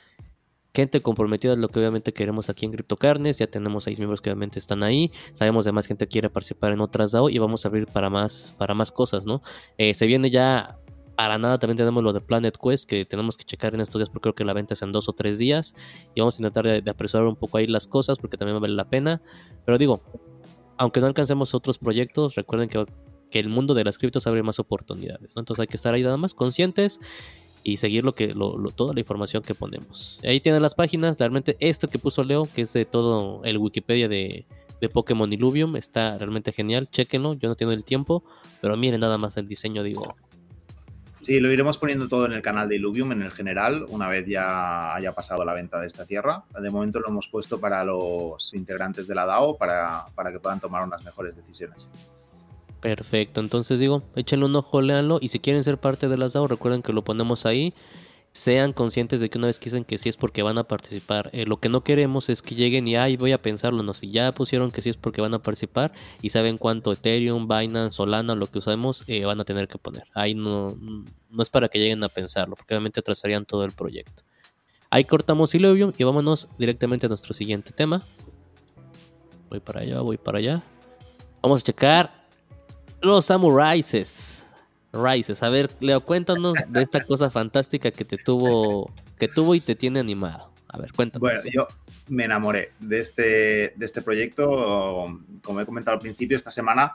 Gente 0.74 1.02
comprometida 1.02 1.54
es 1.54 1.60
lo 1.60 1.68
que 1.68 1.80
obviamente 1.80 2.14
queremos 2.14 2.50
aquí 2.50 2.66
en 2.66 2.72
CryptoCarnes. 2.72 3.38
Ya 3.38 3.48
tenemos 3.48 3.84
seis 3.84 4.00
miembros 4.00 4.22
que 4.22 4.30
obviamente 4.30 4.58
están 4.58 4.84
ahí. 4.84 5.12
Sabemos 5.34 5.66
de 5.66 5.74
más 5.74 5.86
gente 5.86 6.08
quiere 6.08 6.30
participar 6.30 6.72
en 6.72 6.80
otras 6.80 7.12
DAO 7.12 7.30
y 7.30 7.38
vamos 7.40 7.66
a 7.66 7.68
abrir 7.68 7.88
para 7.88 8.10
más, 8.10 8.56
para 8.58 8.74
más 8.74 8.92
cosas, 8.92 9.26
¿no? 9.26 9.42
Eh, 9.78 9.94
se 9.94 10.06
viene 10.06 10.30
ya 10.30 10.80
para 11.18 11.38
nada. 11.38 11.60
También 11.60 11.76
tenemos 11.76 12.02
lo 12.04 12.14
de 12.14 12.22
Planet 12.22 12.58
Quest 12.58 12.90
que 12.90 13.04
tenemos 13.04 13.36
que 13.36 13.44
checar 13.44 13.76
en 13.76 13.82
estos 13.82 14.00
días 14.00 14.10
porque 14.10 14.24
creo 14.24 14.36
que 14.36 14.46
la 14.46 14.54
venta 14.54 14.74
es 14.74 14.82
en 14.82 14.94
dos 14.94 15.10
o 15.10 15.14
tres 15.14 15.38
días. 15.38 15.76
Y 16.16 16.22
vamos 16.22 16.36
a 16.36 16.42
intentar 16.42 16.66
de, 16.66 16.82
de 16.82 16.92
apresurar 16.92 17.28
un 17.28 17.36
poco 17.36 17.58
ahí 17.58 17.68
las 17.68 17.86
cosas 17.86 18.18
porque 18.18 18.38
también 18.38 18.60
vale 18.62 18.74
la 18.74 18.90
pena. 18.90 19.22
Pero 19.66 19.78
digo, 19.78 20.02
aunque 20.78 21.00
no 21.00 21.08
alcancemos 21.08 21.54
otros 21.54 21.78
proyectos, 21.78 22.36
recuerden 22.36 22.70
que, 22.70 22.86
que 23.30 23.40
el 23.40 23.50
mundo 23.50 23.74
de 23.74 23.84
las 23.84 23.98
criptos 23.98 24.26
abre 24.26 24.42
más 24.42 24.58
oportunidades, 24.58 25.36
¿no? 25.36 25.42
Entonces 25.42 25.62
hay 25.62 25.68
que 25.68 25.78
estar 25.78 25.94
ahí 25.94 26.02
nada 26.02 26.18
más 26.18 26.34
conscientes. 26.34 27.00
Y 27.64 27.78
seguir 27.78 28.04
lo 28.04 28.16
que 28.16 28.34
lo, 28.34 28.56
toda 28.76 28.94
la 28.94 29.00
información 29.00 29.44
que 29.44 29.56
ponemos. 29.56 30.20
Ahí 30.24 30.40
tienen 30.40 30.62
las 30.62 30.76
páginas, 30.76 31.18
realmente 31.18 31.58
esto 31.60 31.88
que 31.88 32.00
puso 32.00 32.24
Leo, 32.24 32.48
que 32.54 32.62
es 32.62 32.74
de 32.74 32.86
todo 32.86 33.44
el 33.44 33.58
Wikipedia 33.58 34.08
de, 34.08 34.46
de 34.80 34.90
Pokémon 34.90 35.32
Illuvium, 35.32 35.76
está 35.76 36.18
realmente 36.18 36.52
genial, 36.52 36.88
chequenlo, 36.90 37.36
yo 37.36 37.50
no 37.50 37.56
tengo 37.56 37.72
el 37.72 37.84
tiempo, 37.84 38.24
pero 38.62 38.76
miren 38.78 39.02
nada 39.02 39.18
más 39.18 39.38
el 39.38 39.48
diseño, 39.48 39.84
digo. 39.84 40.16
Sí, 41.22 41.40
lo 41.40 41.52
iremos 41.52 41.78
poniendo 41.78 42.08
todo 42.08 42.26
en 42.26 42.34
el 42.34 42.42
canal 42.42 42.68
de 42.68 42.78
Illuvium 42.78 43.12
en 43.12 43.22
el 43.22 43.32
general, 43.32 43.86
una 43.90 44.10
vez 44.10 44.26
ya 44.26 44.96
haya 44.96 45.12
pasado 45.12 45.46
la 45.46 45.54
venta 45.54 45.80
de 45.80 45.86
esta 45.86 46.08
tierra. 46.08 46.46
De 46.60 46.70
momento 46.72 47.00
lo 47.00 47.10
hemos 47.10 47.28
puesto 47.28 47.60
para 47.60 47.86
los 47.86 48.56
integrantes 48.56 49.08
de 49.08 49.14
la 49.14 49.28
DAO, 49.28 49.56
para, 49.56 50.06
para 50.16 50.32
que 50.32 50.40
puedan 50.40 50.60
tomar 50.60 50.84
unas 50.84 51.06
mejores 51.06 51.36
decisiones. 51.36 51.92
Perfecto, 52.82 53.42
entonces 53.42 53.80
digo, 53.80 54.02
échenle 54.16 54.46
un 54.46 54.56
ojo, 54.56 54.82
léanlo 54.82 55.20
y 55.22 55.28
si 55.28 55.40
quieren 55.40 55.64
ser 55.64 55.78
parte 55.78 56.08
de 56.08 56.18
las 56.18 56.34
DAO, 56.34 56.48
recuerden 56.48 56.82
que 56.82 56.94
lo 56.94 57.04
ponemos 57.04 57.46
ahí. 57.46 57.76
Sean 58.34 58.72
conscientes 58.72 59.20
de 59.20 59.30
que 59.30 59.38
una 59.38 59.48
vez 59.48 59.60
que 59.60 59.84
que 59.84 59.98
sí 59.98 60.08
es 60.10 60.16
porque 60.16 60.42
van 60.42 60.58
a 60.58 60.64
participar. 60.64 61.30
Eh, 61.34 61.46
lo 61.46 61.60
que 61.60 61.68
no 61.68 61.84
queremos 61.84 62.30
es 62.30 62.42
que 62.42 62.56
lleguen 62.56 62.88
y 62.88 62.96
ay, 62.96 63.18
voy 63.18 63.34
a 63.34 63.42
pensarlo. 63.42 63.84
No, 63.84 63.94
si 63.94 64.10
ya 64.10 64.32
pusieron 64.32 64.72
que 64.72 64.82
sí 64.82 64.90
es 64.90 64.96
porque 64.98 65.22
van 65.22 65.34
a 65.34 65.40
participar 65.40 65.92
y 66.22 66.30
saben 66.30 66.58
cuánto 66.58 66.94
Ethereum, 66.94 67.48
Binance, 67.48 67.98
Solana, 67.98 68.34
lo 68.34 68.48
que 68.48 68.60
usamos, 68.60 69.04
eh, 69.08 69.26
van 69.26 69.42
a 69.42 69.44
tener 69.44 69.68
que 69.68 69.78
poner. 69.78 70.06
Ahí 70.14 70.34
no, 70.34 70.76
no 71.30 71.44
es 71.44 71.50
para 71.50 71.68
que 71.68 71.78
lleguen 71.78 72.04
a 72.04 72.10
pensarlo, 72.10 72.56
porque 72.56 72.74
obviamente 72.74 73.02
atrasarían 73.02 73.46
todo 73.46 73.66
el 73.66 73.74
proyecto. 73.74 74.24
Ahí 74.90 75.04
cortamos 75.04 75.54
Illuvium 75.54 75.92
y 75.98 76.04
vámonos 76.04 76.48
directamente 76.58 77.06
a 77.06 77.10
nuestro 77.10 77.34
siguiente 77.34 77.74
tema. 77.74 78.02
Voy 79.50 79.60
para 79.60 79.82
allá, 79.82 80.00
voy 80.00 80.18
para 80.18 80.40
allá. 80.40 80.64
Vamos 81.42 81.62
a 81.62 81.64
checar 81.64 82.21
los 83.02 83.26
Samuraises. 83.26 84.46
Rises. 84.94 85.42
A 85.42 85.50
ver, 85.50 85.70
Leo, 85.80 86.02
cuéntanos 86.02 86.56
de 86.68 86.82
esta 86.82 87.02
cosa 87.06 87.30
fantástica 87.30 87.92
que 87.92 88.04
te 88.04 88.18
tuvo, 88.18 88.92
que 89.18 89.28
tuvo 89.28 89.56
y 89.56 89.62
te 89.62 89.76
tiene 89.76 90.00
animado. 90.00 90.52
A 90.68 90.78
ver, 90.78 90.92
cuéntanos. 90.94 91.22
Bueno, 91.22 91.42
yo 91.52 91.68
me 92.10 92.26
enamoré 92.26 92.74
de 92.80 93.00
este, 93.00 93.22
de 93.76 93.86
este 93.86 94.02
proyecto. 94.02 95.06
Como 95.44 95.62
he 95.62 95.66
comentado 95.66 95.96
al 95.96 96.02
principio, 96.02 96.38
esta 96.38 96.52
semana, 96.52 96.92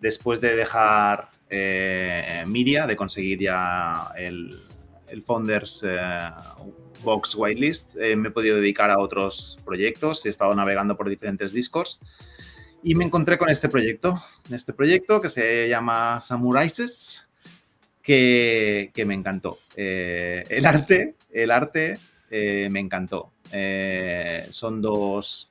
después 0.00 0.40
de 0.40 0.56
dejar 0.56 1.30
eh, 1.50 2.44
Miria, 2.46 2.86
de 2.86 2.96
conseguir 2.96 3.40
ya 3.40 4.12
el, 4.16 4.56
el 5.08 5.22
Founders 5.22 5.84
eh, 5.86 5.98
Box 7.02 7.34
Whitelist, 7.34 7.96
eh, 7.96 8.16
me 8.16 8.28
he 8.28 8.32
podido 8.32 8.56
dedicar 8.56 8.90
a 8.90 8.98
otros 8.98 9.56
proyectos. 9.64 10.26
He 10.26 10.28
estado 10.28 10.54
navegando 10.54 10.96
por 10.96 11.08
diferentes 11.08 11.52
discos 11.52 12.00
y 12.82 12.94
me 12.94 13.04
encontré 13.04 13.38
con 13.38 13.48
este 13.48 13.68
proyecto, 13.68 14.22
este 14.50 14.72
proyecto 14.72 15.20
que 15.20 15.28
se 15.28 15.68
llama 15.68 16.20
Samuraises, 16.20 17.28
que, 18.02 18.90
que 18.92 19.04
me 19.04 19.14
encantó. 19.14 19.58
Eh, 19.76 20.42
el 20.48 20.66
arte, 20.66 21.14
el 21.30 21.50
arte 21.50 21.98
eh, 22.30 22.68
me 22.70 22.80
encantó. 22.80 23.32
Eh, 23.52 24.46
son 24.50 24.82
dos, 24.82 25.48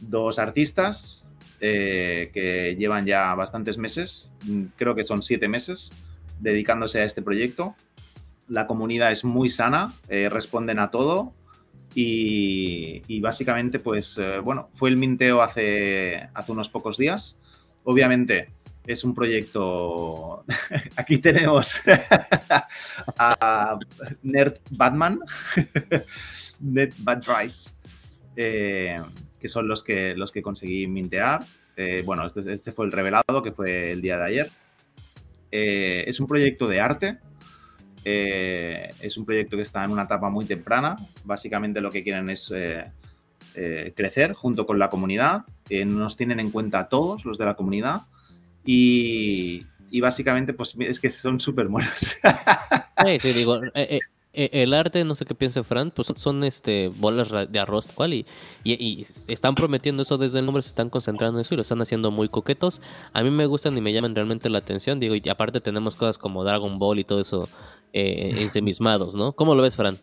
dos 0.00 0.38
artistas 0.38 1.24
que 1.60 2.76
llevan 2.78 3.04
ya 3.04 3.34
bastantes 3.34 3.78
meses, 3.78 4.30
creo 4.76 4.94
que 4.94 5.02
son 5.02 5.24
siete 5.24 5.48
meses, 5.48 5.90
dedicándose 6.38 7.00
a 7.00 7.04
este 7.04 7.20
proyecto. 7.20 7.74
La 8.46 8.68
comunidad 8.68 9.10
es 9.10 9.24
muy 9.24 9.48
sana, 9.48 9.92
responden 10.08 10.78
a 10.78 10.92
todo, 10.92 11.34
y, 11.94 13.20
básicamente, 13.20 13.78
pues, 13.78 14.18
eh, 14.18 14.38
bueno, 14.38 14.70
fue 14.74 14.90
el 14.90 14.96
minteo 14.96 15.42
hace, 15.42 16.28
hace 16.34 16.52
unos 16.52 16.68
pocos 16.68 16.96
días. 16.96 17.40
Obviamente, 17.84 18.50
es 18.86 19.04
un 19.04 19.14
proyecto. 19.14 20.44
Aquí 20.96 21.18
tenemos 21.18 21.80
a 23.18 23.78
Nerd 24.22 24.58
Batman, 24.70 25.20
Nerd 26.60 26.94
Bad 26.98 27.22
Rice, 27.26 27.70
eh, 28.36 28.96
que 29.40 29.48
son 29.48 29.66
los 29.68 29.82
que, 29.82 30.14
los 30.14 30.32
que 30.32 30.42
conseguí 30.42 30.86
mintear. 30.86 31.42
Eh, 31.76 32.02
bueno, 32.04 32.26
este, 32.26 32.52
este, 32.52 32.72
fue 32.72 32.86
el 32.86 32.92
revelado, 32.92 33.42
que 33.42 33.52
fue 33.52 33.92
el 33.92 34.02
día 34.02 34.18
de 34.18 34.24
ayer. 34.24 34.50
es 35.50 36.20
un 36.20 36.26
proyecto 36.26 36.68
de 36.68 36.80
arte 36.80 37.18
eh, 38.10 38.90
es 39.00 39.18
un 39.18 39.26
proyecto 39.26 39.56
que 39.56 39.62
está 39.62 39.84
en 39.84 39.90
una 39.90 40.04
etapa 40.04 40.30
muy 40.30 40.46
temprana. 40.46 40.96
Básicamente 41.24 41.82
lo 41.82 41.90
que 41.90 42.02
quieren 42.02 42.30
es 42.30 42.50
eh, 42.54 42.90
eh, 43.54 43.92
crecer 43.94 44.32
junto 44.32 44.66
con 44.66 44.78
la 44.78 44.88
comunidad. 44.88 45.44
nos 45.70 46.16
tienen 46.16 46.40
en 46.40 46.50
cuenta 46.50 46.88
todos 46.88 47.26
los 47.26 47.36
de 47.36 47.44
la 47.44 47.54
comunidad. 47.54 48.02
Y, 48.64 49.66
básicamente, 50.00 50.54
pues 50.54 50.74
es 50.78 51.00
que 51.00 51.10
son 51.10 51.38
súper 51.38 51.68
buenos. 51.68 52.16
sí, 53.06 53.18
sí, 53.20 53.32
digo, 53.32 53.60
el 54.32 54.74
arte, 54.74 55.04
no 55.04 55.14
sé 55.14 55.24
qué 55.24 55.34
piensa 55.34 55.64
Fran, 55.64 55.90
pues 55.90 56.12
son 56.16 56.44
este 56.44 56.88
bolas 56.88 57.30
de 57.50 57.58
arroz 57.58 57.88
cual 57.88 58.14
y, 58.14 58.26
y, 58.62 59.06
están 59.26 59.54
prometiendo 59.54 60.02
eso 60.02 60.18
desde 60.18 60.38
el 60.38 60.46
nombre, 60.46 60.62
se 60.62 60.68
están 60.68 60.90
concentrando 60.90 61.38
en 61.38 61.44
eso 61.44 61.54
y 61.54 61.56
lo 61.56 61.62
están 61.62 61.80
haciendo 61.80 62.10
muy 62.10 62.28
coquetos. 62.28 62.80
A 63.12 63.22
mí 63.22 63.30
me 63.30 63.46
gustan 63.46 63.76
y 63.76 63.80
me 63.80 63.92
llaman 63.92 64.14
realmente 64.14 64.50
la 64.50 64.58
atención, 64.58 65.00
digo, 65.00 65.14
y 65.14 65.28
aparte 65.28 65.60
tenemos 65.60 65.96
cosas 65.96 66.18
como 66.18 66.44
Dragon 66.44 66.78
Ball 66.78 66.98
y 66.98 67.04
todo 67.04 67.20
eso 67.20 67.48
eh, 67.92 68.34
ensemismados, 68.38 69.14
¿no? 69.14 69.32
¿Cómo 69.32 69.54
lo 69.54 69.62
ves, 69.62 69.74
Fran? 69.74 69.98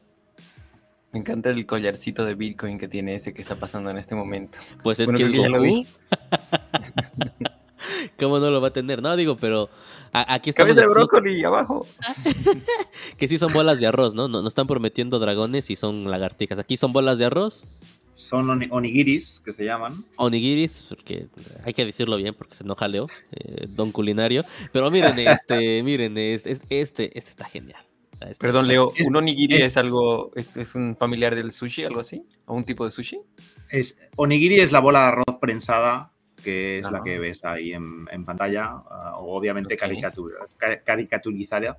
Me 1.13 1.19
encanta 1.19 1.49
el 1.49 1.65
collarcito 1.65 2.25
de 2.25 2.35
Bitcoin 2.35 2.77
que 2.77 2.89
tiene 2.89 3.15
ese 3.15 3.33
que 3.33 3.41
está 3.41 3.55
pasando 3.55 3.89
en 3.89 3.97
este 3.97 4.15
momento. 4.15 4.57
Pues 4.83 4.99
es 4.99 5.09
que 5.11 5.23
el 5.23 5.37
Goku... 5.37 5.85
¿Cómo 8.19 8.39
no 8.39 8.49
lo 8.49 8.59
va 8.59 8.67
a 8.67 8.71
tener? 8.71 9.01
No, 9.01 9.15
digo, 9.15 9.37
pero 9.37 9.69
aquí 10.23 10.49
está. 10.49 10.63
Cabeza 10.63 10.81
de 10.81 10.87
brócoli 10.87 11.43
abajo. 11.43 11.85
que 13.17 13.27
sí 13.27 13.37
son 13.37 13.51
bolas 13.53 13.79
de 13.79 13.87
arroz, 13.87 14.13
¿no? 14.13 14.27
¿no? 14.27 14.47
están 14.47 14.67
prometiendo 14.67 15.19
dragones 15.19 15.69
y 15.69 15.75
son 15.75 16.09
lagartijas. 16.09 16.59
Aquí 16.59 16.77
son 16.77 16.93
bolas 16.93 17.17
de 17.17 17.25
arroz. 17.25 17.79
Son 18.15 18.49
onigiris, 18.71 19.41
que 19.43 19.51
se 19.51 19.65
llaman. 19.65 19.93
Onigiris, 20.15 20.85
porque 20.87 21.27
hay 21.65 21.73
que 21.73 21.85
decirlo 21.85 22.15
bien, 22.15 22.33
porque 22.33 22.55
se 22.55 22.63
enoja 22.63 22.87
Leo, 22.87 23.09
eh, 23.31 23.65
don 23.67 23.91
culinario. 23.91 24.45
Pero 24.71 24.89
miren, 24.89 25.19
este, 25.19 25.83
miren, 25.83 26.17
este, 26.17 26.51
este, 26.51 27.17
este 27.17 27.29
está 27.29 27.43
genial. 27.45 27.83
Este 28.21 28.35
Perdón, 28.39 28.69
Leo, 28.69 28.93
¿un 29.05 29.15
onigiri 29.17 29.57
es, 29.57 29.75
algo, 29.75 30.31
es, 30.35 30.55
es, 30.55 30.75
un 30.75 30.95
familiar 30.95 31.35
del 31.35 31.51
sushi, 31.51 31.83
algo 31.83 31.99
así? 31.99 32.25
¿O 32.45 32.55
un 32.55 32.63
tipo 32.63 32.85
de 32.85 32.91
sushi? 32.91 33.19
Es, 33.69 33.97
onigiri 34.15 34.61
es 34.61 34.71
la 34.71 34.79
bola 34.79 35.01
de 35.01 35.05
arroz 35.07 35.37
prensada 35.41 36.13
que 36.45 36.79
es 36.79 36.91
la 36.91 37.01
que 37.01 37.17
ves 37.17 37.43
ahí 37.43 37.73
en, 37.73 38.23
pantalla, 38.23 38.75
uh, 38.75 39.15
obviamente 39.17 39.73
okay. 39.73 39.89
caricaturizada. 40.85 41.77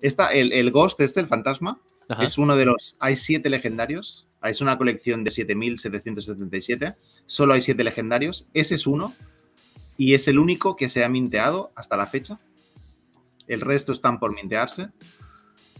Esta, 0.00 0.28
el, 0.32 0.52
el, 0.52 0.70
Ghost, 0.70 0.98
este, 1.00 1.20
el 1.20 1.26
fantasma, 1.26 1.78
es 2.20 2.38
uno 2.38 2.56
de 2.56 2.64
los. 2.64 2.96
Hay 3.00 3.16
siete 3.16 3.50
legendarios. 3.50 4.26
Es 4.42 4.62
una 4.62 4.78
colección 4.78 5.24
de 5.24 5.30
7777. 5.30 6.94
Solo 7.26 7.52
hay 7.52 7.60
siete 7.60 7.84
legendarios. 7.84 8.48
Ese 8.54 8.76
es 8.76 8.86
uno. 8.86 9.12
Y 9.98 10.14
es 10.14 10.26
el 10.28 10.38
único 10.38 10.74
que 10.76 10.88
se 10.88 11.04
ha 11.04 11.08
minteado 11.08 11.70
hasta 11.74 11.98
la 11.98 12.06
fecha. 12.06 12.38
El 13.46 13.60
resto 13.60 13.92
están 13.92 14.18
por 14.18 14.34
mintearse. 14.34 14.88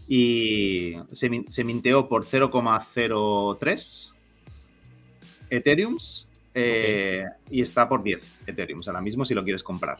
Y 0.07 0.97
se, 1.11 1.45
se 1.47 1.63
minteó 1.63 2.07
por 2.07 2.25
0,03 2.25 4.13
Ethereums 5.49 6.28
eh, 6.59 7.25
y 7.49 7.61
está 7.61 7.87
por 7.87 8.03
10 8.03 8.47
Ethereum 8.47 8.81
ahora 8.87 9.01
mismo 9.01 9.25
si 9.25 9.33
lo 9.33 9.43
quieres 9.43 9.63
comprar. 9.63 9.99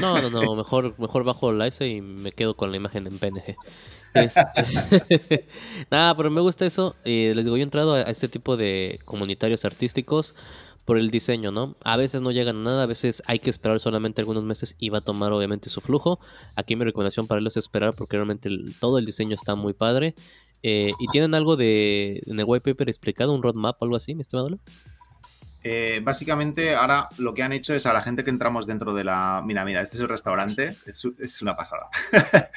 No, 0.00 0.20
no, 0.20 0.30
no, 0.30 0.54
mejor, 0.56 0.94
mejor 0.98 1.24
bajo 1.24 1.50
el 1.50 1.66
ICE 1.66 1.88
y 1.88 2.00
me 2.00 2.32
quedo 2.32 2.56
con 2.56 2.70
la 2.70 2.76
imagen 2.76 3.06
en 3.06 3.18
PNG. 3.18 3.56
Este, 4.14 5.48
nada, 5.90 6.16
pero 6.16 6.30
me 6.30 6.40
gusta 6.40 6.64
eso. 6.64 6.94
les 7.04 7.44
digo, 7.44 7.56
yo 7.56 7.62
he 7.62 7.64
entrado 7.64 7.94
a 7.94 8.02
este 8.02 8.28
tipo 8.28 8.56
de 8.56 9.00
comunitarios 9.04 9.64
artísticos 9.64 10.36
por 10.84 10.98
el 10.98 11.10
diseño, 11.10 11.50
¿no? 11.50 11.76
A 11.82 11.96
veces 11.96 12.22
no 12.22 12.30
llegan 12.30 12.58
a 12.58 12.62
nada, 12.62 12.82
a 12.84 12.86
veces 12.86 13.24
hay 13.26 13.40
que 13.40 13.50
esperar 13.50 13.80
solamente 13.80 14.20
algunos 14.20 14.44
meses 14.44 14.76
y 14.78 14.90
va 14.90 14.98
a 14.98 15.00
tomar 15.00 15.32
obviamente 15.32 15.68
su 15.68 15.80
flujo. 15.80 16.20
Aquí 16.54 16.76
mi 16.76 16.84
recomendación 16.84 17.26
para 17.26 17.40
ellos 17.40 17.56
es 17.56 17.64
esperar 17.64 17.92
porque 17.96 18.16
realmente 18.16 18.50
todo 18.78 18.98
el 18.98 19.04
diseño 19.04 19.34
está 19.34 19.56
muy 19.56 19.72
padre. 19.72 20.14
Eh, 20.62 20.92
¿Y 20.98 21.08
tienen 21.08 21.34
algo 21.34 21.56
de 21.56 22.22
en 22.24 22.38
el 22.38 22.44
white 22.46 22.72
paper 22.72 22.88
explicado, 22.88 23.34
un 23.34 23.42
roadmap 23.42 23.76
o 23.80 23.84
algo 23.84 23.96
así, 23.96 24.14
mi 24.14 24.22
estimado? 24.22 24.48
Eh, 25.66 26.00
básicamente, 26.04 26.74
ahora 26.74 27.08
lo 27.16 27.32
que 27.32 27.42
han 27.42 27.54
hecho 27.54 27.72
es 27.74 27.86
a 27.86 27.94
la 27.94 28.02
gente 28.02 28.22
que 28.22 28.28
entramos 28.28 28.66
dentro 28.66 28.94
de 28.94 29.02
la. 29.02 29.42
Mira, 29.44 29.64
mira, 29.64 29.80
este 29.80 29.96
es 29.96 30.02
el 30.02 30.10
restaurante, 30.10 30.76
es, 30.86 31.42
una 31.42 31.56
pasada. 31.56 31.88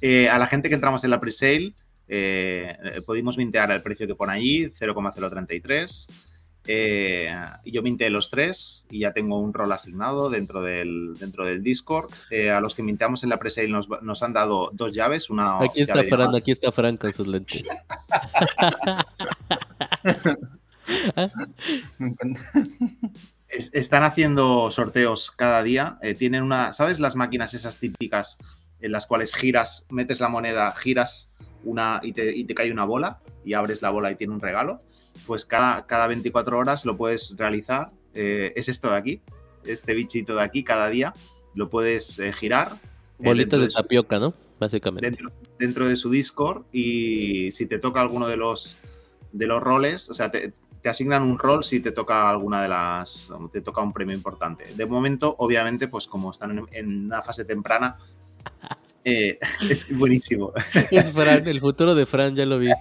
Eh, 0.00 0.28
a 0.28 0.38
la 0.38 0.46
gente 0.46 0.68
que 0.68 0.76
entramos 0.76 1.02
en 1.02 1.10
la 1.10 1.18
presale, 1.18 1.72
eh, 2.06 2.76
pudimos 3.04 3.36
mintear 3.36 3.72
el 3.72 3.82
precio 3.82 4.06
que 4.06 4.14
pone 4.14 4.32
allí, 4.32 4.72
0,033. 4.76 6.06
Eh, 6.68 7.36
yo 7.66 7.82
minteé 7.82 8.10
los 8.10 8.30
tres 8.30 8.86
y 8.88 9.00
ya 9.00 9.12
tengo 9.12 9.40
un 9.40 9.52
rol 9.52 9.72
asignado 9.72 10.30
dentro 10.30 10.62
del, 10.62 11.14
dentro 11.18 11.44
del 11.44 11.64
Discord. 11.64 12.12
a 12.54 12.60
los 12.60 12.76
que 12.76 12.84
minteamos 12.84 13.24
en 13.24 13.30
la 13.30 13.38
presale 13.38 13.68
nos, 13.68 13.88
nos 14.02 14.22
han 14.22 14.32
dado 14.32 14.70
dos 14.72 14.94
llaves. 14.94 15.30
Una 15.30 15.58
aquí 15.58 15.82
está 15.82 16.04
Fran, 16.04 16.34
aquí 16.34 16.52
está 16.52 16.70
Fran 16.70 16.96
con 16.96 17.12
sus 17.12 17.26
lentes. 17.26 17.64
Están 23.48 24.02
haciendo 24.02 24.70
sorteos 24.70 25.30
cada 25.30 25.62
día. 25.62 25.98
Eh, 26.02 26.14
tienen 26.14 26.42
una, 26.42 26.72
¿sabes 26.72 26.98
las 27.00 27.16
máquinas 27.16 27.52
esas 27.54 27.78
típicas 27.78 28.38
en 28.80 28.92
las 28.92 29.06
cuales 29.06 29.34
giras, 29.34 29.86
metes 29.90 30.20
la 30.20 30.28
moneda, 30.28 30.72
giras 30.72 31.28
una 31.64 32.00
y 32.02 32.12
te, 32.12 32.34
y 32.34 32.44
te 32.44 32.54
cae 32.54 32.72
una 32.72 32.84
bola 32.84 33.20
y 33.44 33.52
abres 33.52 33.82
la 33.82 33.90
bola 33.90 34.10
y 34.10 34.16
tiene 34.16 34.32
un 34.32 34.40
regalo, 34.40 34.80
pues 35.26 35.44
cada, 35.44 35.86
cada 35.86 36.06
24 36.08 36.58
horas 36.58 36.84
lo 36.84 36.96
puedes 36.96 37.34
realizar. 37.36 37.90
Eh, 38.14 38.52
es 38.56 38.68
esto 38.68 38.90
de 38.90 38.96
aquí, 38.96 39.20
este 39.64 39.94
bichito 39.94 40.34
de 40.34 40.42
aquí, 40.42 40.64
cada 40.64 40.88
día 40.88 41.12
lo 41.54 41.68
puedes 41.68 42.18
eh, 42.18 42.32
girar. 42.32 42.72
Bolitas 43.18 43.60
de 43.60 43.70
su- 43.70 43.76
tapioca, 43.76 44.18
¿no? 44.18 44.34
Básicamente. 44.58 45.08
dentro, 45.08 45.32
dentro 45.58 45.86
de 45.88 45.96
su 45.96 46.08
Discord 46.10 46.64
y 46.72 47.50
si 47.52 47.66
te 47.66 47.78
toca 47.78 48.00
alguno 48.00 48.26
de 48.28 48.36
los 48.36 48.78
de 49.32 49.46
los 49.46 49.62
roles, 49.62 50.08
o 50.10 50.14
sea, 50.14 50.30
te, 50.30 50.52
te 50.82 50.88
asignan 50.88 51.22
un 51.22 51.38
rol 51.38 51.62
si 51.64 51.80
te 51.80 51.92
toca 51.92 52.28
alguna 52.28 52.62
de 52.62 52.68
las, 52.68 53.30
te 53.52 53.60
toca 53.60 53.80
un 53.82 53.92
premio 53.92 54.14
importante. 54.14 54.64
De 54.74 54.84
momento, 54.86 55.34
obviamente, 55.38 55.88
pues 55.88 56.06
como 56.06 56.30
están 56.32 56.58
en, 56.58 56.66
en 56.72 57.04
una 57.06 57.22
fase 57.22 57.44
temprana, 57.44 57.96
eh, 59.04 59.38
es 59.70 59.96
buenísimo. 59.96 60.52
Es 60.90 61.12
Fran, 61.12 61.46
el 61.46 61.60
futuro 61.60 61.94
de 61.94 62.04
Fran 62.06 62.34
ya 62.34 62.46
lo 62.46 62.58
vi. 62.58 62.70
Ahí 62.70 62.74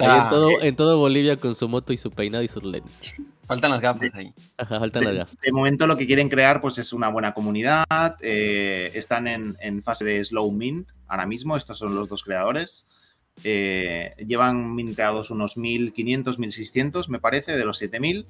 Ah, 0.00 0.22
en 0.24 0.28
todo, 0.30 0.62
en 0.62 0.76
todo 0.76 0.98
Bolivia 0.98 1.36
con 1.36 1.54
su 1.54 1.68
moto 1.68 1.92
y 1.92 1.98
su 1.98 2.10
peinado 2.10 2.42
y 2.42 2.48
sus 2.48 2.64
lentes. 2.64 3.20
Faltan 3.46 3.70
las 3.70 3.80
gafas 3.80 4.12
ahí. 4.14 4.32
Ajá, 4.56 4.80
faltan 4.80 5.04
las 5.04 5.12
De, 5.12 5.18
gafas. 5.18 5.36
de 5.40 5.52
momento 5.52 5.86
lo 5.86 5.96
que 5.96 6.06
quieren 6.06 6.28
crear 6.30 6.60
pues 6.60 6.78
es 6.78 6.92
una 6.92 7.10
buena 7.10 7.32
comunidad, 7.34 8.16
eh, 8.20 8.90
están 8.94 9.28
en, 9.28 9.54
en 9.60 9.82
fase 9.82 10.04
de 10.04 10.24
slow 10.24 10.50
mint 10.50 10.88
ahora 11.06 11.26
mismo, 11.26 11.56
estos 11.56 11.78
son 11.78 11.94
los 11.94 12.08
dos 12.08 12.24
creadores. 12.24 12.88
Eh, 13.42 14.12
llevan 14.26 14.74
minteados 14.74 15.30
unos 15.30 15.56
1500, 15.56 16.38
1600 16.38 17.08
me 17.08 17.18
parece, 17.18 17.56
de 17.56 17.64
los 17.64 17.78
7000. 17.78 18.26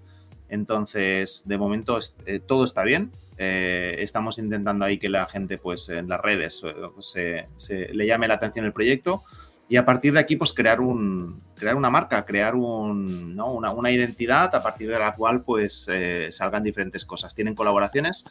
Entonces, 0.48 1.42
de 1.46 1.58
momento 1.58 1.98
eh, 2.26 2.38
todo 2.38 2.64
está 2.64 2.84
bien. 2.84 3.10
Eh, 3.38 3.96
estamos 4.00 4.38
intentando 4.38 4.84
ahí 4.84 4.98
que 4.98 5.08
la 5.08 5.26
gente 5.26 5.58
pues 5.58 5.88
en 5.88 6.08
las 6.08 6.20
redes 6.20 6.62
se- 7.00 7.92
le 7.92 8.06
llame 8.06 8.28
la 8.28 8.34
atención 8.34 8.64
el 8.64 8.72
proyecto 8.72 9.22
y 9.68 9.76
a 9.76 9.84
partir 9.84 10.12
de 10.12 10.20
aquí 10.20 10.36
pues 10.36 10.52
crear 10.52 10.80
un 10.80 11.34
crear 11.56 11.74
una 11.74 11.90
marca 11.90 12.24
crear 12.24 12.54
una, 12.54 13.44
una 13.72 13.90
identidad 13.90 14.54
a 14.54 14.62
partir 14.62 14.88
de 14.90 14.98
la 15.00 15.10
cual 15.12 15.42
pues 15.44 15.88
salgan 16.30 16.62
diferentes 16.62 17.04
cosas 17.04 17.34
tienen 17.34 17.54
colaboraciones 17.56 18.24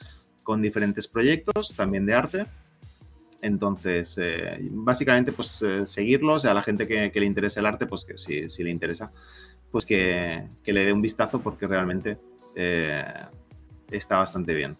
con 0.44 0.62
diferentes 0.62 1.08
proyectos 1.08 1.74
también 1.76 2.06
de 2.06 2.14
arte 2.14 2.46
entonces 3.44 4.16
eh, 4.20 4.58
básicamente 4.72 5.32
pues 5.32 5.62
eh, 5.62 5.84
seguirlos 5.86 6.46
a 6.46 6.54
la 6.54 6.64
gente 6.64 6.88
que, 6.88 7.12
que 7.12 7.20
le 7.20 7.26
interese 7.28 7.60
el 7.60 7.66
arte 7.68 7.86
pues 7.86 8.06
que 8.06 8.18
si, 8.18 8.50
si 8.50 8.64
le 8.64 8.72
interesa 8.72 9.12
pues 9.72 9.86
que, 9.86 10.48
que 10.64 10.74
le 10.74 10.86
dé 10.86 10.94
un 10.94 11.02
vistazo 11.02 11.41
porque 11.41 11.68
realmente 11.68 12.18
eh, 12.56 13.04
está 13.91 14.18
bastante 14.18 14.54
bien 14.54 14.78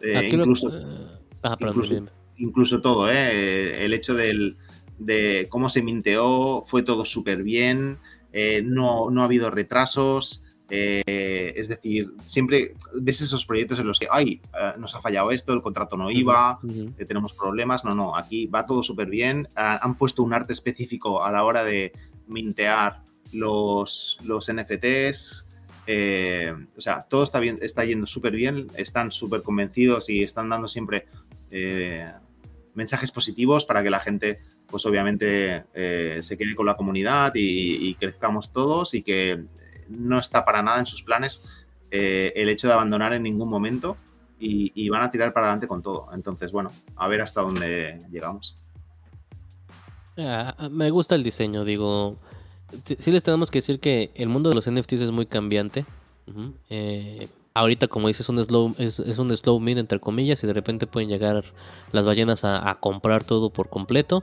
Eh, 0.00 0.28
lo- 0.32 0.42
incluso 0.42 0.68
eh, 0.68 1.18
ah, 1.44 1.56
perdón, 1.56 1.84
incluso- 1.84 2.04
incluso 2.38 2.80
todo, 2.82 3.10
¿eh? 3.10 3.82
El 3.84 3.94
hecho 3.94 4.12
del, 4.14 4.54
de 4.98 5.46
cómo 5.48 5.70
se 5.70 5.80
minteó, 5.82 6.64
fue 6.68 6.82
todo 6.82 7.04
súper 7.06 7.42
bien, 7.42 7.98
no, 8.64 9.08
no 9.10 9.22
ha 9.22 9.24
habido 9.24 9.50
retrasos, 9.50 10.45
eh, 10.68 11.54
es 11.56 11.68
decir, 11.68 12.12
siempre 12.24 12.74
ves 12.94 13.20
esos 13.20 13.46
proyectos 13.46 13.78
en 13.78 13.86
los 13.86 14.00
que, 14.00 14.08
ay, 14.10 14.40
eh, 14.52 14.72
nos 14.78 14.94
ha 14.94 15.00
fallado 15.00 15.30
esto, 15.30 15.52
el 15.52 15.62
contrato 15.62 15.96
no 15.96 16.10
iba, 16.10 16.58
eh, 16.98 17.04
tenemos 17.04 17.32
problemas, 17.34 17.84
no, 17.84 17.94
no, 17.94 18.16
aquí 18.16 18.46
va 18.46 18.66
todo 18.66 18.82
súper 18.82 19.08
bien, 19.08 19.46
Ah, 19.54 19.78
han 19.80 19.96
puesto 19.96 20.22
un 20.22 20.34
arte 20.34 20.52
específico 20.52 21.22
a 21.22 21.30
la 21.30 21.44
hora 21.44 21.62
de 21.62 21.92
mintear 22.26 23.02
los, 23.32 24.18
los 24.24 24.52
NFTs, 24.52 25.66
eh, 25.86 26.52
o 26.76 26.80
sea, 26.80 26.98
todo 27.08 27.22
está 27.22 27.38
bien, 27.38 27.58
está 27.62 27.84
yendo 27.84 28.06
súper 28.06 28.34
bien, 28.34 28.66
están 28.76 29.12
súper 29.12 29.42
convencidos 29.42 30.10
y 30.10 30.22
están 30.22 30.48
dando 30.48 30.68
siempre 30.68 31.06
mensajes 32.74 33.10
positivos 33.10 33.64
para 33.64 33.82
que 33.82 33.90
la 33.90 34.00
gente, 34.00 34.36
pues 34.68 34.84
obviamente, 34.84 35.64
eh, 35.74 36.18
se 36.22 36.36
quede 36.36 36.54
con 36.54 36.66
la 36.66 36.76
comunidad 36.76 37.32
y, 37.34 37.88
y 37.88 37.94
crezcamos 37.94 38.52
todos 38.52 38.94
y 38.94 39.02
que 39.02 39.44
no 39.88 40.18
está 40.18 40.44
para 40.44 40.62
nada 40.62 40.78
en 40.78 40.86
sus 40.86 41.02
planes 41.02 41.44
eh, 41.90 42.32
el 42.36 42.48
hecho 42.48 42.66
de 42.66 42.74
abandonar 42.74 43.12
en 43.12 43.22
ningún 43.22 43.48
momento 43.48 43.96
y, 44.38 44.88
van 44.90 45.02
a 45.02 45.10
tirar 45.10 45.32
para 45.32 45.46
adelante 45.46 45.66
con 45.66 45.82
todo. 45.82 46.08
Entonces, 46.12 46.52
bueno, 46.52 46.70
a 46.96 47.08
ver 47.08 47.22
hasta 47.22 47.40
dónde 47.40 47.98
llegamos. 48.10 48.54
Ah, 50.18 50.68
me 50.70 50.90
gusta 50.90 51.14
el 51.14 51.22
diseño, 51.22 51.64
digo. 51.64 52.16
Sí, 52.84 53.10
les 53.10 53.22
tenemos 53.22 53.50
que 53.50 53.58
decir 53.58 53.80
que 53.80 54.10
el 54.14 54.28
mundo 54.28 54.50
de 54.50 54.56
los 54.56 54.70
NFTs 54.70 55.00
es 55.00 55.10
muy 55.10 55.26
cambiante. 55.26 55.86
Eh, 56.68 57.28
ahorita, 57.54 57.88
como 57.88 58.08
dices, 58.08 58.22
es 58.22 58.28
un 58.28 58.44
slow, 58.44 58.74
es, 58.78 58.98
un 58.98 59.34
slow 59.34 59.58
mid 59.58 59.78
entre 59.78 60.00
comillas, 60.00 60.42
y 60.44 60.46
de 60.46 60.52
repente 60.52 60.86
pueden 60.86 61.08
llegar 61.08 61.44
las 61.92 62.04
ballenas 62.04 62.44
a 62.44 62.76
comprar 62.80 63.24
todo 63.24 63.50
por 63.50 63.70
completo. 63.70 64.22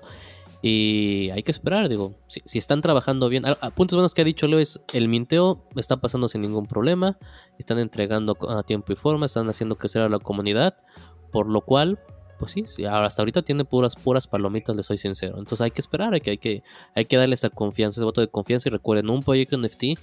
Y 0.66 1.30
hay 1.32 1.44
que 1.44 1.52
esperar, 1.52 1.90
digo, 1.90 2.16
si, 2.28 2.58
están 2.58 2.80
trabajando 2.80 3.28
bien. 3.28 3.46
A, 3.46 3.52
a 3.60 3.72
puntos 3.72 3.98
buenos 3.98 4.14
que 4.14 4.22
ha 4.22 4.24
dicho 4.24 4.48
Leo 4.48 4.60
es 4.60 4.80
el 4.94 5.10
minteo 5.10 5.68
está 5.76 5.98
pasando 5.98 6.30
sin 6.30 6.40
ningún 6.40 6.68
problema, 6.68 7.20
están 7.60 7.80
entregando 7.80 8.38
a 8.48 8.64
tiempo 8.64 8.94
y 8.94 8.96
forma, 8.96 9.26
están 9.26 9.50
haciendo 9.50 9.76
crecer 9.76 10.02
a 10.04 10.08
la 10.08 10.20
comunidad, 10.20 10.78
por 11.34 11.50
lo 11.50 11.60
cual, 11.60 12.00
pues 12.40 12.54
sí, 12.54 12.64
sí, 12.66 12.86
hasta 12.86 13.22
ahorita 13.22 13.42
tiene 13.42 13.66
puras, 13.66 13.98
puras 13.98 14.26
palomitas, 14.26 14.74
les 14.74 14.86
soy 14.86 14.98
sincero. 14.98 15.38
Entonces 15.38 15.60
hay 15.60 15.72
que 15.72 15.82
esperar, 15.82 16.14
hay 16.14 16.22
que, 16.22 16.30
hay 16.30 16.38
que, 16.38 16.64
hay 16.96 17.04
que 17.04 17.18
darle 17.18 17.36
esa 17.36 17.50
confianza, 17.50 18.00
ese 18.00 18.06
voto 18.06 18.22
de 18.22 18.30
confianza. 18.30 18.70
Y 18.70 18.72
recuerden, 18.72 19.10
un 19.10 19.22
proyecto 19.22 19.58
NFT 19.58 20.00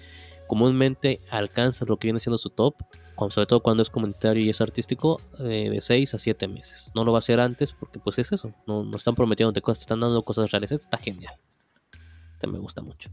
comúnmente 0.46 1.20
alcanza 1.30 1.86
lo 1.86 1.96
que 1.96 2.08
viene 2.08 2.20
siendo 2.20 2.36
su 2.36 2.50
top, 2.50 2.74
sobre 3.28 3.46
todo 3.46 3.60
cuando 3.60 3.82
es 3.82 3.90
comunitario 3.90 4.42
y 4.42 4.48
es 4.48 4.60
artístico, 4.60 5.20
eh, 5.40 5.68
de 5.70 5.80
6 5.80 6.14
a 6.14 6.18
7 6.18 6.48
meses. 6.48 6.90
No 6.94 7.04
lo 7.04 7.12
va 7.12 7.18
a 7.18 7.20
hacer 7.20 7.40
antes 7.40 7.72
porque 7.72 7.98
pues 7.98 8.18
es 8.18 8.32
eso, 8.32 8.54
no, 8.66 8.84
no 8.84 8.96
están 8.96 9.14
prometiendo 9.14 9.52
cosas, 9.60 9.80
te 9.80 9.82
están 9.82 10.00
dando 10.00 10.22
cosas 10.22 10.50
reales. 10.50 10.72
Este 10.72 10.84
está 10.84 10.96
genial. 10.96 11.34
Este 12.32 12.46
me 12.46 12.58
gusta 12.58 12.80
mucho. 12.80 13.10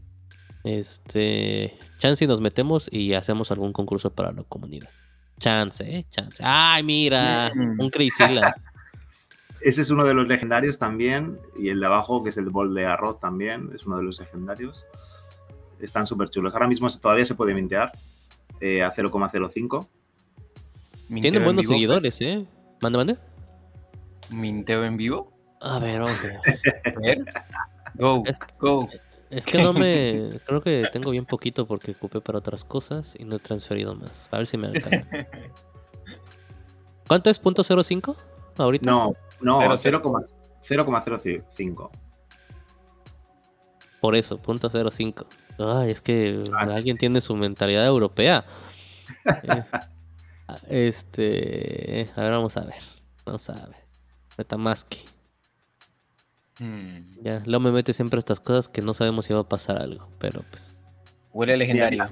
Este, 0.64 1.78
chance 1.98 2.24
y 2.24 2.28
nos 2.28 2.40
metemos 2.40 2.88
y 2.92 3.14
hacemos 3.14 3.50
algún 3.50 3.72
concurso 3.72 4.10
para 4.10 4.32
la 4.32 4.42
comunidad. 4.44 4.88
Chance, 5.38 5.98
eh, 5.98 6.04
chance. 6.10 6.42
Ay, 6.44 6.82
mira, 6.82 7.52
Mm. 7.54 7.80
un 7.80 7.90
Crazyla. 7.90 8.54
Ese 9.60 9.82
es 9.82 9.90
uno 9.90 10.04
de 10.04 10.14
los 10.14 10.28
legendarios 10.28 10.78
también 10.78 11.38
y 11.58 11.68
el 11.68 11.80
de 11.80 11.86
abajo, 11.86 12.22
que 12.22 12.30
es 12.30 12.36
el 12.36 12.48
bol 12.48 12.74
de 12.74 12.86
arroz 12.86 13.18
también, 13.18 13.70
es 13.74 13.86
uno 13.86 13.96
de 13.96 14.04
los 14.04 14.20
legendarios. 14.20 14.86
Están 15.80 16.06
súper 16.06 16.30
chulos. 16.30 16.54
Ahora 16.54 16.68
mismo 16.68 16.88
todavía 16.90 17.26
se 17.26 17.34
puede 17.34 17.54
mintear 17.54 17.90
eh, 18.60 18.82
a 18.82 18.92
0,05. 18.92 19.88
Minteo 21.08 21.22
Tienen 21.22 21.42
en 21.42 21.44
buenos 21.44 21.62
vivo, 21.62 21.72
seguidores, 21.74 22.20
eh. 22.20 22.44
Mande, 22.80 22.98
mande. 22.98 23.16
Minteo 24.30 24.84
en 24.84 24.96
vivo. 24.96 25.32
A 25.60 25.78
ver, 25.78 26.00
vamos 26.00 26.18
a 26.20 26.26
ver. 26.26 26.36
A 26.96 27.00
ver. 27.00 27.24
Go, 27.94 28.22
Es- 28.26 28.38
go. 28.58 28.88
Es 29.30 29.44
que 29.46 29.58
no 29.62 29.72
me. 29.72 30.30
Creo 30.46 30.62
que 30.62 30.84
tengo 30.92 31.10
bien 31.10 31.26
poquito 31.26 31.66
porque 31.66 31.90
ocupé 31.92 32.20
para 32.20 32.38
otras 32.38 32.64
cosas 32.64 33.14
y 33.18 33.24
no 33.24 33.36
he 33.36 33.38
transferido 33.38 33.94
más. 33.94 34.28
A 34.30 34.38
ver 34.38 34.46
si 34.46 34.56
me 34.56 34.68
alcanza. 34.68 35.06
¿Cuánto 37.06 37.30
es? 37.30 37.38
¿Punto 37.38 37.62
cero 37.62 37.82
cinco? 37.82 38.16
Ahorita. 38.56 38.90
No, 38.90 39.14
no, 39.40 39.76
Cero, 39.76 40.00
0,- 40.02 40.26
0,05. 40.66 41.90
Por 44.00 44.14
eso, 44.14 44.38
punto 44.38 44.70
cero 44.70 44.90
cinco. 44.90 45.26
Ay, 45.58 45.90
es 45.90 46.00
que 46.00 46.50
Ah. 46.56 46.62
alguien 46.74 46.96
tiene 46.96 47.20
su 47.20 47.34
mentalidad 47.34 47.86
europea. 47.86 48.44
Eh, 49.26 49.62
este. 50.68 52.08
A 52.16 52.22
ver, 52.22 52.32
vamos 52.32 52.56
a 52.56 52.62
ver. 52.62 52.82
Vamos 53.24 53.48
a 53.50 53.54
ver. 53.54 53.76
Metamask. 54.36 54.94
Mm, 56.60 57.22
Ya, 57.22 57.42
luego 57.46 57.60
me 57.64 57.72
mete 57.72 57.92
siempre 57.92 58.18
estas 58.18 58.40
cosas 58.40 58.68
que 58.68 58.82
no 58.82 58.94
sabemos 58.94 59.26
si 59.26 59.32
va 59.34 59.40
a 59.40 59.48
pasar 59.48 59.78
algo. 59.78 60.08
Pero 60.18 60.42
pues. 60.50 60.82
Huele 61.32 61.56
legendario. 61.56 62.06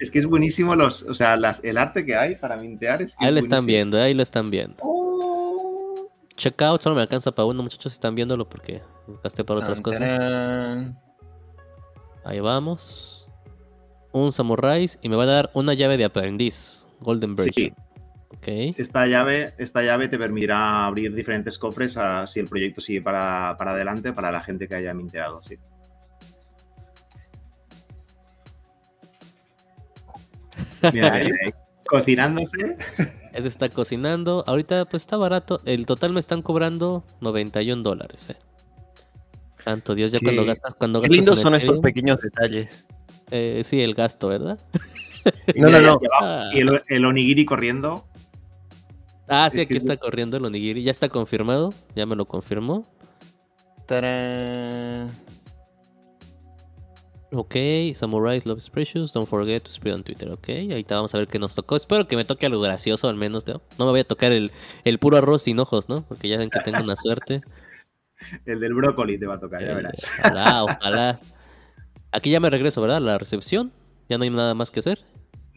Es 0.00 0.10
que 0.10 0.20
es 0.20 0.26
buenísimo 0.26 0.76
los, 0.76 1.02
o 1.02 1.14
sea, 1.14 1.36
las, 1.36 1.62
el 1.64 1.76
arte 1.76 2.04
que 2.06 2.14
hay 2.14 2.36
para 2.36 2.56
mintear. 2.56 3.02
Es 3.02 3.16
que 3.16 3.24
Ahí 3.24 3.28
es 3.30 3.34
lo 3.34 3.40
están 3.40 3.66
viendo, 3.66 4.00
ahí 4.00 4.14
lo 4.14 4.22
están 4.22 4.48
viendo. 4.50 4.76
Oh. 4.82 6.08
Checkout 6.36 6.80
solo 6.82 6.94
me 6.94 7.02
alcanza 7.02 7.32
para 7.32 7.46
uno, 7.46 7.62
muchachos. 7.64 7.92
Están 7.92 8.14
viéndolo 8.14 8.48
porque 8.48 8.80
gasté 9.24 9.42
para 9.42 9.60
otras 9.60 9.80
cosas. 9.80 10.92
Ahí 12.24 12.40
vamos. 12.40 13.26
Un 14.12 14.30
samurai 14.32 14.88
y 15.02 15.08
me 15.08 15.16
va 15.16 15.24
a 15.24 15.26
dar 15.26 15.50
una 15.54 15.74
llave 15.74 15.96
de 15.96 16.04
aprendiz. 16.04 16.86
Golden 17.00 17.36
Sí. 17.36 17.44
version. 17.44 17.74
Ok. 18.30 18.46
Esta 18.78 19.06
llave, 19.06 19.52
esta 19.58 19.82
llave 19.82 20.08
te 20.08 20.18
permitirá 20.18 20.84
abrir 20.86 21.14
diferentes 21.14 21.58
cofres 21.58 21.96
a- 21.96 22.26
si 22.26 22.40
el 22.40 22.46
proyecto 22.48 22.80
sigue 22.80 23.00
para, 23.02 23.56
para 23.58 23.70
adelante 23.72 24.12
para 24.12 24.30
la 24.30 24.42
gente 24.42 24.68
que 24.68 24.74
haya 24.74 24.92
minteado. 24.94 25.42
Sí. 25.42 25.56
Mira, 30.92 31.14
ahí, 31.14 31.26
ahí, 31.44 31.52
cocinándose. 31.86 32.76
Ese 33.32 33.48
está 33.48 33.68
cocinando. 33.68 34.44
Ahorita 34.46 34.84
pues 34.86 35.02
está 35.02 35.16
barato. 35.16 35.60
El 35.64 35.86
total 35.86 36.12
me 36.12 36.20
están 36.20 36.42
cobrando 36.42 37.04
91 37.20 37.82
dólares. 37.82 38.30
Eh. 38.30 38.36
Santo 39.64 39.94
Dios, 39.94 40.12
ya 40.12 40.18
cuando 40.22 40.44
gastas, 40.44 40.74
cuando 40.74 41.00
Qué 41.00 41.08
gastas 41.08 41.16
lindos 41.16 41.40
son 41.40 41.54
estos 41.54 41.78
pequeños 41.80 42.20
detalles. 42.20 42.86
eh, 43.30 43.62
sí, 43.64 43.80
el 43.80 43.94
gasto, 43.94 44.28
¿verdad? 44.28 44.58
No, 45.56 45.70
no, 45.70 45.80
no. 45.80 46.00
Y 46.02 46.06
abajo, 46.06 46.50
y 46.54 46.58
el, 46.60 46.82
el 46.88 47.04
onigiri 47.04 47.44
corriendo. 47.44 48.06
Ah, 49.28 49.48
sí, 49.50 49.60
aquí 49.60 49.76
está 49.76 49.96
corriendo 49.96 50.36
el 50.36 50.44
onigiri. 50.44 50.82
Ya 50.82 50.90
está 50.90 51.08
confirmado. 51.08 51.72
Ya 51.94 52.06
me 52.06 52.16
lo 52.16 52.24
confirmó. 52.26 52.86
Tarán. 53.86 55.08
Ok, 57.30 57.54
Samurais 57.94 58.46
Love 58.46 58.64
Precious, 58.70 59.12
don't 59.12 59.28
forget 59.28 59.62
to 59.62 59.70
spread 59.70 59.96
on 59.96 60.02
Twitter, 60.02 60.30
ok. 60.30 60.48
Ahorita 60.70 60.94
vamos 60.94 61.14
a 61.14 61.18
ver 61.18 61.28
qué 61.28 61.38
nos 61.38 61.54
tocó. 61.54 61.76
Espero 61.76 62.08
que 62.08 62.16
me 62.16 62.24
toque 62.24 62.46
algo 62.46 62.58
gracioso 62.62 63.06
al 63.08 63.16
menos. 63.16 63.46
No 63.46 63.60
me 63.84 63.90
voy 63.90 64.00
a 64.00 64.04
tocar 64.04 64.32
el, 64.32 64.50
el 64.84 64.98
puro 64.98 65.18
arroz 65.18 65.42
sin 65.42 65.58
ojos, 65.60 65.90
¿no? 65.90 66.02
Porque 66.08 66.26
ya 66.28 66.38
ven 66.38 66.48
que 66.48 66.60
tengo 66.60 66.82
una 66.82 66.96
suerte. 66.96 67.42
El 68.46 68.58
del 68.58 68.74
brócoli 68.74 69.16
te 69.16 69.26
va 69.26 69.34
a 69.36 69.40
tocar, 69.40 69.60
ya 69.60 69.70
Eh, 69.70 69.74
verás. 69.76 70.10
ojalá, 70.18 70.64
ojalá. 70.64 71.20
Aquí 72.10 72.30
ya 72.30 72.40
me 72.40 72.50
regreso, 72.50 72.80
¿verdad? 72.82 72.96
A 72.96 73.00
la 73.00 73.16
recepción. 73.18 73.70
Ya 74.08 74.18
no 74.18 74.24
hay 74.24 74.30
nada 74.30 74.54
más 74.54 74.70
que 74.72 74.80
hacer. 74.80 74.98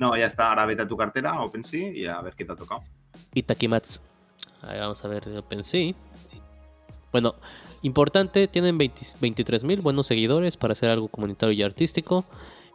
No, 0.01 0.17
ya 0.17 0.25
está. 0.25 0.49
Ahora 0.49 0.65
vete 0.65 0.81
a 0.81 0.87
tu 0.87 0.97
cartera, 0.97 1.39
OpenSea, 1.43 1.91
y 1.91 2.07
a 2.07 2.19
ver 2.21 2.33
qué 2.33 2.43
te 2.43 2.53
ha 2.53 2.55
tocado. 2.55 2.81
Itakimatsu. 3.35 3.99
Ahí 4.63 4.79
vamos 4.79 5.05
a 5.05 5.07
ver 5.07 5.29
OpenSea. 5.37 5.93
Bueno, 7.11 7.35
importante, 7.83 8.47
tienen 8.47 8.79
23 8.79 9.63
mil 9.63 9.81
buenos 9.81 10.07
seguidores 10.07 10.57
para 10.57 10.71
hacer 10.71 10.89
algo 10.89 11.07
comunitario 11.07 11.53
y 11.53 11.61
artístico. 11.61 12.25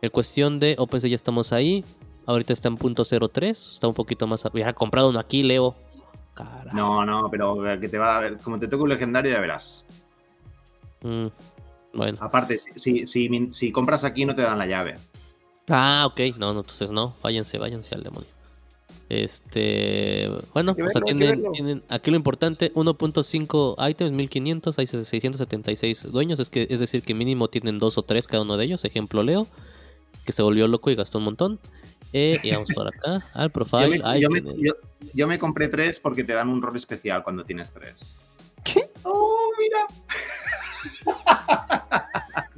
En 0.02 0.10
cuestión 0.10 0.60
de 0.60 0.76
OpenSea 0.78 1.10
ya 1.10 1.16
estamos 1.16 1.52
ahí. 1.52 1.84
Ahorita 2.26 2.52
está 2.52 2.68
en 2.68 2.76
punto 2.76 3.04
03, 3.04 3.70
está 3.72 3.88
un 3.88 3.94
poquito 3.94 4.28
más... 4.28 4.44
Hubiera 4.44 4.72
comprado 4.72 5.10
uno 5.10 5.18
aquí, 5.18 5.42
Leo. 5.42 5.74
No, 6.72 7.04
no, 7.04 7.28
pero 7.28 7.60
que 7.80 7.88
te 7.88 7.98
va 7.98 8.18
a 8.18 8.20
ver. 8.20 8.36
Como 8.36 8.60
te 8.60 8.68
toque 8.68 8.84
un 8.84 8.90
legendario, 8.90 9.32
ya 9.32 9.40
verás. 9.40 9.84
Mm, 11.02 11.26
bueno. 11.92 12.18
Aparte, 12.20 12.56
si, 12.56 13.08
si, 13.08 13.48
si 13.50 13.72
compras 13.72 14.04
aquí, 14.04 14.24
no 14.24 14.36
te 14.36 14.42
dan 14.42 14.58
la 14.58 14.66
llave. 14.66 14.94
Ah, 15.68 16.04
ok. 16.06 16.20
No, 16.38 16.52
no, 16.54 16.60
entonces 16.60 16.90
no. 16.90 17.14
Váyanse, 17.22 17.58
váyanse 17.58 17.94
al 17.94 18.02
demonio. 18.02 18.28
Este, 19.08 20.28
bueno, 20.52 20.74
verlo, 20.74 21.52
tienen, 21.52 21.82
aquí 21.88 22.10
lo 22.10 22.16
importante, 22.16 22.72
1.5 22.74 23.88
items, 23.88 24.10
1500, 24.10 24.78
hay 24.80 24.86
676 24.88 26.10
dueños, 26.10 26.40
es 26.40 26.50
que 26.50 26.66
es 26.68 26.80
decir 26.80 27.02
que 27.04 27.14
mínimo 27.14 27.46
tienen 27.48 27.78
dos 27.78 27.98
o 27.98 28.02
tres 28.02 28.26
cada 28.26 28.42
uno 28.42 28.56
de 28.56 28.64
ellos, 28.64 28.84
ejemplo 28.84 29.22
Leo, 29.22 29.46
que 30.24 30.32
se 30.32 30.42
volvió 30.42 30.66
loco 30.66 30.90
y 30.90 30.96
gastó 30.96 31.18
un 31.18 31.24
montón. 31.24 31.60
Eh, 32.12 32.40
y 32.42 32.50
vamos 32.50 32.68
por 32.74 32.88
acá, 32.88 33.22
al 33.34 33.46
Yo 33.48 33.52
profile, 33.52 34.00
me, 34.02 34.20
yo 34.20 34.28
me- 34.30 34.42
yo- 34.60 34.74
yo 35.14 35.28
me 35.28 35.38
compré 35.38 35.68
tres 35.68 36.00
porque 36.00 36.24
te 36.24 36.32
dan 36.32 36.48
un 36.48 36.60
rol 36.60 36.74
especial 36.74 37.22
cuando 37.22 37.44
tienes 37.44 37.70
tres. 37.72 38.16
¿Qué? 38.64 38.90
¡Oh, 39.04 39.50
mira! 39.56 39.86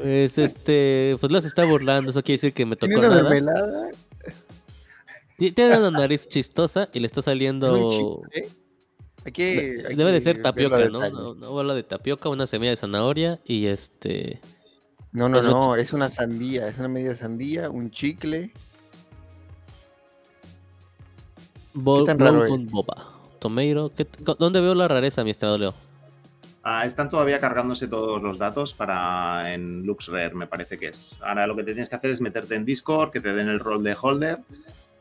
Pues 0.00 0.38
este, 0.38 1.16
pues 1.20 1.30
Leo 1.30 1.40
se 1.40 1.48
está 1.48 1.64
burlando, 1.64 2.10
eso 2.10 2.22
quiere 2.22 2.36
decir 2.36 2.52
que 2.52 2.64
me 2.66 2.76
tocó 2.76 2.88
Tiene 2.88 3.06
una 3.08 3.22
mermelada. 3.22 3.88
Ti- 5.38 5.52
Tiene 5.52 5.78
una 5.78 5.90
nariz 5.90 6.28
chistosa 6.28 6.88
y 6.92 7.00
le 7.00 7.06
está 7.06 7.20
es 7.20 7.24
saliendo... 7.24 8.22
que- 9.32 9.84
hay 9.86 9.94
Debe 9.96 10.12
de 10.12 10.20
ser 10.20 10.42
tapioca, 10.42 10.88
¿no? 10.88 11.10
No, 11.10 11.34
no 11.34 11.58
habla 11.58 11.74
de 11.74 11.82
tapioca, 11.82 12.28
una 12.28 12.46
semilla 12.46 12.70
de 12.70 12.76
zanahoria 12.76 13.40
y 13.44 13.66
este... 13.66 14.40
No, 15.12 15.28
no, 15.28 15.38
Es 15.38 15.44
lo 15.44 15.50
no, 15.50 15.76
es 15.76 15.92
una 15.92 16.08
sandía, 16.08 16.68
es 16.68 16.78
una 16.78 16.88
media 16.88 17.16
sandía, 17.16 17.68
un 17.68 17.90
chicle. 17.90 18.52
Bo- 21.74 22.04
tan 22.04 22.18
raro 22.18 22.46
Boba. 22.70 23.18
Tomato. 23.40 23.92
¿qué 23.96 24.04
t- 24.04 24.22
co- 24.24 24.34
¿Dónde 24.34 24.60
veo 24.60 24.74
la 24.74 24.86
rareza, 24.88 25.24
mi 25.24 25.30
estimado 25.30 25.58
Leo? 25.58 25.74
Ah, 26.62 26.84
están 26.84 27.08
todavía 27.08 27.38
cargándose 27.40 27.88
todos 27.88 28.20
los 28.22 28.36
datos 28.36 28.74
para 28.74 29.52
en 29.54 29.82
LuxRare, 29.86 30.34
me 30.34 30.46
parece 30.46 30.78
que 30.78 30.88
es. 30.88 31.16
Ahora 31.22 31.46
lo 31.46 31.56
que 31.56 31.62
te 31.64 31.72
tienes 31.72 31.88
que 31.88 31.96
hacer 31.96 32.10
es 32.10 32.20
meterte 32.20 32.54
en 32.54 32.66
Discord, 32.66 33.10
que 33.10 33.20
te 33.20 33.32
den 33.32 33.48
el 33.48 33.58
rol 33.60 33.82
de 33.82 33.96
holder 33.98 34.38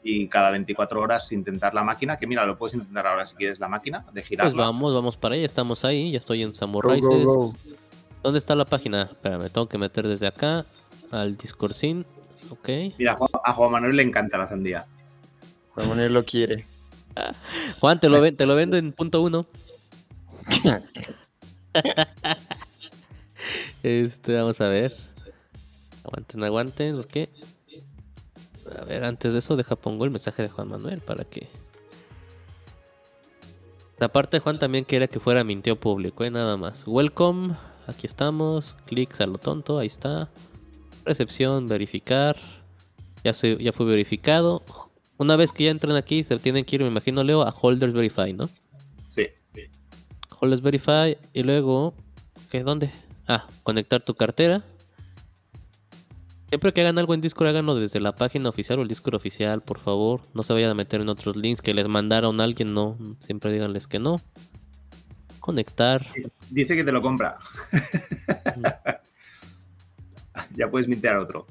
y 0.01 0.27
cada 0.29 0.51
24 0.51 1.01
horas 1.01 1.29
intentar 1.33 1.73
la 1.73 1.83
máquina, 1.83 2.17
que 2.17 2.25
mira, 2.27 2.45
lo 2.45 2.57
puedes 2.57 2.75
intentar 2.75 3.05
ahora 3.07 3.25
si 3.25 3.35
quieres 3.35 3.59
la 3.59 3.67
máquina, 3.67 4.05
de 4.13 4.21
Pues 4.21 4.27
girarla. 4.27 4.63
vamos, 4.63 4.93
vamos 4.93 5.17
para 5.17 5.35
ahí, 5.35 5.43
estamos 5.43 5.83
ahí, 5.83 6.11
ya 6.13 6.19
estoy 6.19 6.43
en 6.43 6.55
Samurai. 6.55 7.01
go, 7.01 7.23
go. 7.25 7.53
¿Dónde 8.23 8.39
está 8.39 8.55
la 8.55 8.63
página? 8.65 9.03
Espera, 9.03 9.37
me 9.37 9.49
tengo 9.49 9.67
que 9.67 9.77
meter 9.77 10.07
desde 10.07 10.27
acá 10.27 10.65
al 11.11 11.35
Discord 11.37 11.73
sin. 11.73 12.05
Ok. 12.49 12.69
Mira, 12.97 13.17
a 13.43 13.53
Juan- 13.53 13.71
Manuel 13.71 13.97
le 13.97 14.03
encanta 14.03 14.37
la 14.37 14.47
sandía. 14.47 14.85
Juan 15.73 15.89
Manuel 15.89 16.13
lo 16.13 16.23
quiere. 16.23 16.63
Juan, 17.81 17.99
te 17.99 18.07
lo, 18.07 18.33
te 18.33 18.45
lo 18.45 18.55
vendo 18.55 18.77
en 18.77 18.93
punto 18.93 19.21
uno. 19.21 19.45
Este, 23.83 24.35
vamos 24.35 24.59
a 24.61 24.67
ver. 24.67 24.95
Aguanten, 26.03 26.43
aguanten, 26.43 26.99
ok. 26.99 27.17
A 28.79 28.85
ver, 28.85 29.03
antes 29.03 29.33
de 29.33 29.39
eso, 29.39 29.55
deja 29.55 29.75
pongo 29.75 30.05
el 30.05 30.11
mensaje 30.11 30.43
de 30.43 30.49
Juan 30.49 30.67
Manuel 30.67 31.01
para 31.01 31.23
que. 31.23 31.47
Aparte, 33.99 34.39
Juan 34.39 34.59
también 34.59 34.85
quería 34.85 35.07
que 35.07 35.19
fuera 35.19 35.43
minteo 35.43 35.77
público, 35.77 36.23
¿eh? 36.23 36.31
nada 36.31 36.55
más. 36.57 36.83
Welcome, 36.85 37.55
aquí 37.87 38.07
estamos. 38.07 38.75
Clics 38.85 39.19
a 39.21 39.25
lo 39.25 39.37
tonto, 39.37 39.79
ahí 39.79 39.87
está. 39.87 40.29
Recepción, 41.05 41.67
verificar. 41.67 42.37
Ya, 43.23 43.33
se, 43.33 43.57
ya 43.57 43.73
fue 43.73 43.85
verificado. 43.85 44.63
Una 45.17 45.35
vez 45.35 45.51
que 45.51 45.65
ya 45.65 45.71
entran 45.71 45.97
aquí, 45.97 46.23
se 46.23 46.37
tienen 46.39 46.63
que 46.63 46.77
ir, 46.77 46.81
me 46.81 46.87
imagino, 46.87 47.23
Leo, 47.23 47.41
a 47.41 47.49
Holders 47.49 47.91
Verify, 47.93 48.31
¿no? 48.31 48.49
Holders 50.39 50.61
Verify 50.61 51.17
y 51.33 51.43
luego. 51.43 51.93
¿Qué? 52.49 52.63
¿Dónde? 52.63 52.91
Ah, 53.27 53.45
conectar 53.63 54.01
tu 54.01 54.15
cartera. 54.15 54.63
Siempre 56.49 56.73
que 56.73 56.81
hagan 56.81 56.97
algo 56.97 57.13
en 57.13 57.21
Discord, 57.21 57.49
háganlo 57.49 57.75
desde 57.75 57.99
la 57.99 58.15
página 58.15 58.49
oficial 58.49 58.79
o 58.79 58.81
el 58.81 58.87
Discord 58.87 59.15
oficial, 59.15 59.61
por 59.61 59.79
favor. 59.79 60.21
No 60.33 60.41
se 60.41 60.53
vayan 60.53 60.71
a 60.71 60.73
meter 60.73 60.99
en 61.01 61.09
otros 61.09 61.35
links 61.35 61.61
que 61.61 61.75
les 61.75 61.87
mandaron 61.87 62.41
a 62.41 62.43
alguien, 62.43 62.73
no. 62.73 62.97
Siempre 63.19 63.51
díganles 63.51 63.85
que 63.85 63.99
no. 63.99 64.19
Conectar. 65.39 66.07
Dice 66.49 66.75
que 66.75 66.83
te 66.83 66.91
lo 66.91 67.03
compra. 67.03 67.37
ya 70.55 70.69
puedes 70.71 70.87
mintear 70.87 71.17
otro. 71.17 71.45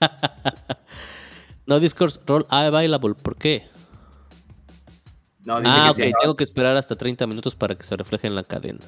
No, 1.68 1.78
Discord 1.80 2.14
Roll 2.26 2.46
Available. 2.48 3.14
¿Por 3.14 3.36
qué? 3.36 3.68
No, 5.56 5.60
Ah, 5.64 5.92
que 5.96 6.02
ok. 6.02 6.08
sí. 6.08 6.12
Tengo 6.20 6.36
que 6.36 6.44
esperar 6.44 6.76
hasta 6.76 6.94
30 6.96 7.26
minutos 7.26 7.54
para 7.54 7.74
que 7.74 7.82
se 7.82 7.96
refleje 7.96 8.26
en 8.26 8.34
la 8.34 8.44
cadena. 8.44 8.80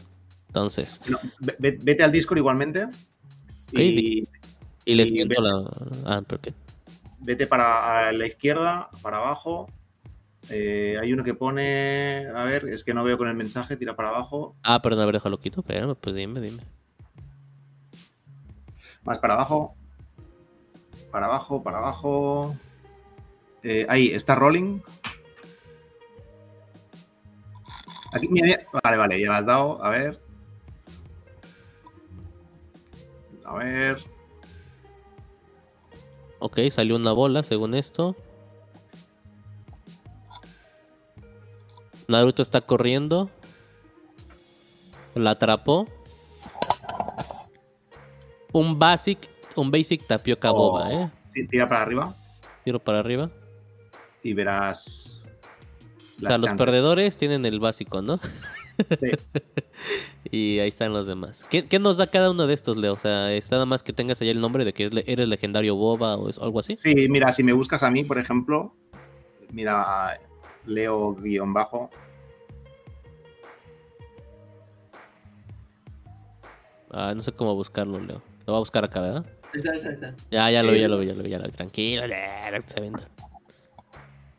Entonces, 0.48 1.00
No, 1.06 1.18
vete 1.58 2.02
al 2.02 2.12
Discord 2.12 2.38
igualmente. 2.38 2.86
Y 3.72 4.24
y 4.84 4.94
les 4.94 5.10
Y 5.10 5.12
miento 5.12 5.40
la. 5.40 5.70
Ah, 6.04 6.22
¿por 6.26 6.40
qué? 6.40 6.52
vete 7.20 7.46
para 7.46 8.10
la 8.12 8.26
izquierda, 8.26 8.88
para 9.02 9.18
abajo. 9.18 9.68
Eh, 10.48 10.96
hay 11.00 11.12
uno 11.12 11.22
que 11.22 11.34
pone. 11.34 12.26
A 12.34 12.44
ver, 12.44 12.66
es 12.68 12.82
que 12.84 12.92
no 12.94 13.04
veo 13.04 13.16
con 13.18 13.28
el 13.28 13.34
mensaje, 13.36 13.76
tira 13.76 13.94
para 13.96 14.08
abajo. 14.08 14.56
Ah, 14.62 14.80
perdón, 14.82 15.02
a 15.02 15.06
ver, 15.06 15.14
déjalo 15.16 15.38
quito. 15.40 15.62
Pero, 15.62 15.94
pues 15.94 16.16
dime, 16.16 16.40
dime. 16.40 16.62
Más 19.04 19.18
para 19.18 19.34
abajo. 19.34 19.74
Para 21.10 21.26
abajo, 21.26 21.62
para 21.62 21.78
abajo. 21.78 22.56
Eh, 23.62 23.86
ahí, 23.88 24.08
está 24.12 24.34
rolling. 24.34 24.80
Aquí, 28.12 28.28
mira. 28.28 28.60
Vale, 28.84 28.96
vale, 28.96 29.20
ya 29.20 29.26
lo 29.28 29.34
has 29.34 29.46
dado. 29.46 29.84
A 29.84 29.90
ver. 29.90 30.20
A 33.44 33.54
ver. 33.54 34.04
Ok, 36.38 36.58
salió 36.70 36.96
una 36.96 37.12
bola 37.12 37.42
según 37.42 37.74
esto. 37.74 38.16
Naruto 42.08 42.42
está 42.42 42.60
corriendo. 42.60 43.30
La 45.14 45.30
atrapó. 45.32 45.86
Un 48.52 48.78
basic, 48.78 49.28
un 49.54 49.70
basic 49.70 50.04
tapioca 50.06 50.50
Oh. 50.50 50.54
boba, 50.56 50.92
eh. 50.92 51.10
ti- 51.32 51.46
Tira 51.46 51.68
para 51.68 51.82
arriba 51.82 52.12
Tiro 52.64 52.80
para 52.80 52.98
arriba. 52.98 53.30
y 54.24 54.32
verás. 54.34 55.19
O 56.22 56.26
sea, 56.28 56.38
los 56.38 56.50
perdedores 56.52 57.16
tienen 57.16 57.44
el 57.46 57.60
básico, 57.60 58.02
¿no? 58.02 58.18
Sí. 58.98 59.10
Y 60.30 60.58
ahí 60.58 60.68
están 60.68 60.92
los 60.92 61.06
demás. 61.06 61.44
¿Qué, 61.50 61.66
qué 61.66 61.78
nos 61.78 61.96
da 61.96 62.06
cada 62.06 62.30
uno 62.30 62.46
de 62.46 62.54
estos, 62.54 62.76
Leo? 62.76 62.92
O 62.94 62.96
sea, 62.96 63.32
¿es 63.32 63.50
nada 63.50 63.66
más 63.66 63.82
que 63.82 63.92
tengas 63.92 64.20
allá 64.22 64.30
el 64.30 64.40
nombre 64.40 64.64
de 64.64 64.72
que 64.72 64.84
eres 65.06 65.28
legendario 65.28 65.76
boba 65.76 66.16
o 66.16 66.28
es- 66.28 66.38
algo 66.38 66.60
así? 66.60 66.74
Sí, 66.74 66.94
mira, 67.08 67.30
si 67.32 67.42
me 67.42 67.52
buscas 67.52 67.82
a 67.82 67.90
mí, 67.90 68.04
por 68.04 68.18
ejemplo, 68.18 68.74
mira, 69.52 70.18
Leo 70.66 71.14
guion 71.14 71.52
bajo. 71.52 71.90
Ah, 76.90 77.12
no 77.14 77.22
sé 77.22 77.32
cómo 77.32 77.54
buscarlo, 77.54 78.00
Leo. 78.00 78.22
Lo 78.46 78.52
voy 78.52 78.56
a 78.56 78.58
buscar 78.60 78.84
acá, 78.84 79.00
¿verdad? 79.00 79.26
Ahí 79.26 79.60
está, 79.60 79.70
ahí 79.72 79.76
está, 79.78 79.88
ahí 79.88 79.94
está. 79.94 80.14
Ya, 80.30 80.50
ya 80.50 80.62
lo 80.62 80.72
vi, 80.72 80.78
Eh, 80.78 80.80
ya 80.82 80.88
lo 80.88 80.98
vi, 80.98 81.06
ya 81.06 81.14
lo 81.14 81.22
vi, 81.22 81.30
ya 81.30 81.38
lo 81.38 81.44
vi. 81.46 81.52
Tranquilo, 81.52 82.06
ya, 82.06 82.62
se 82.66 82.80
venda. 82.80 83.00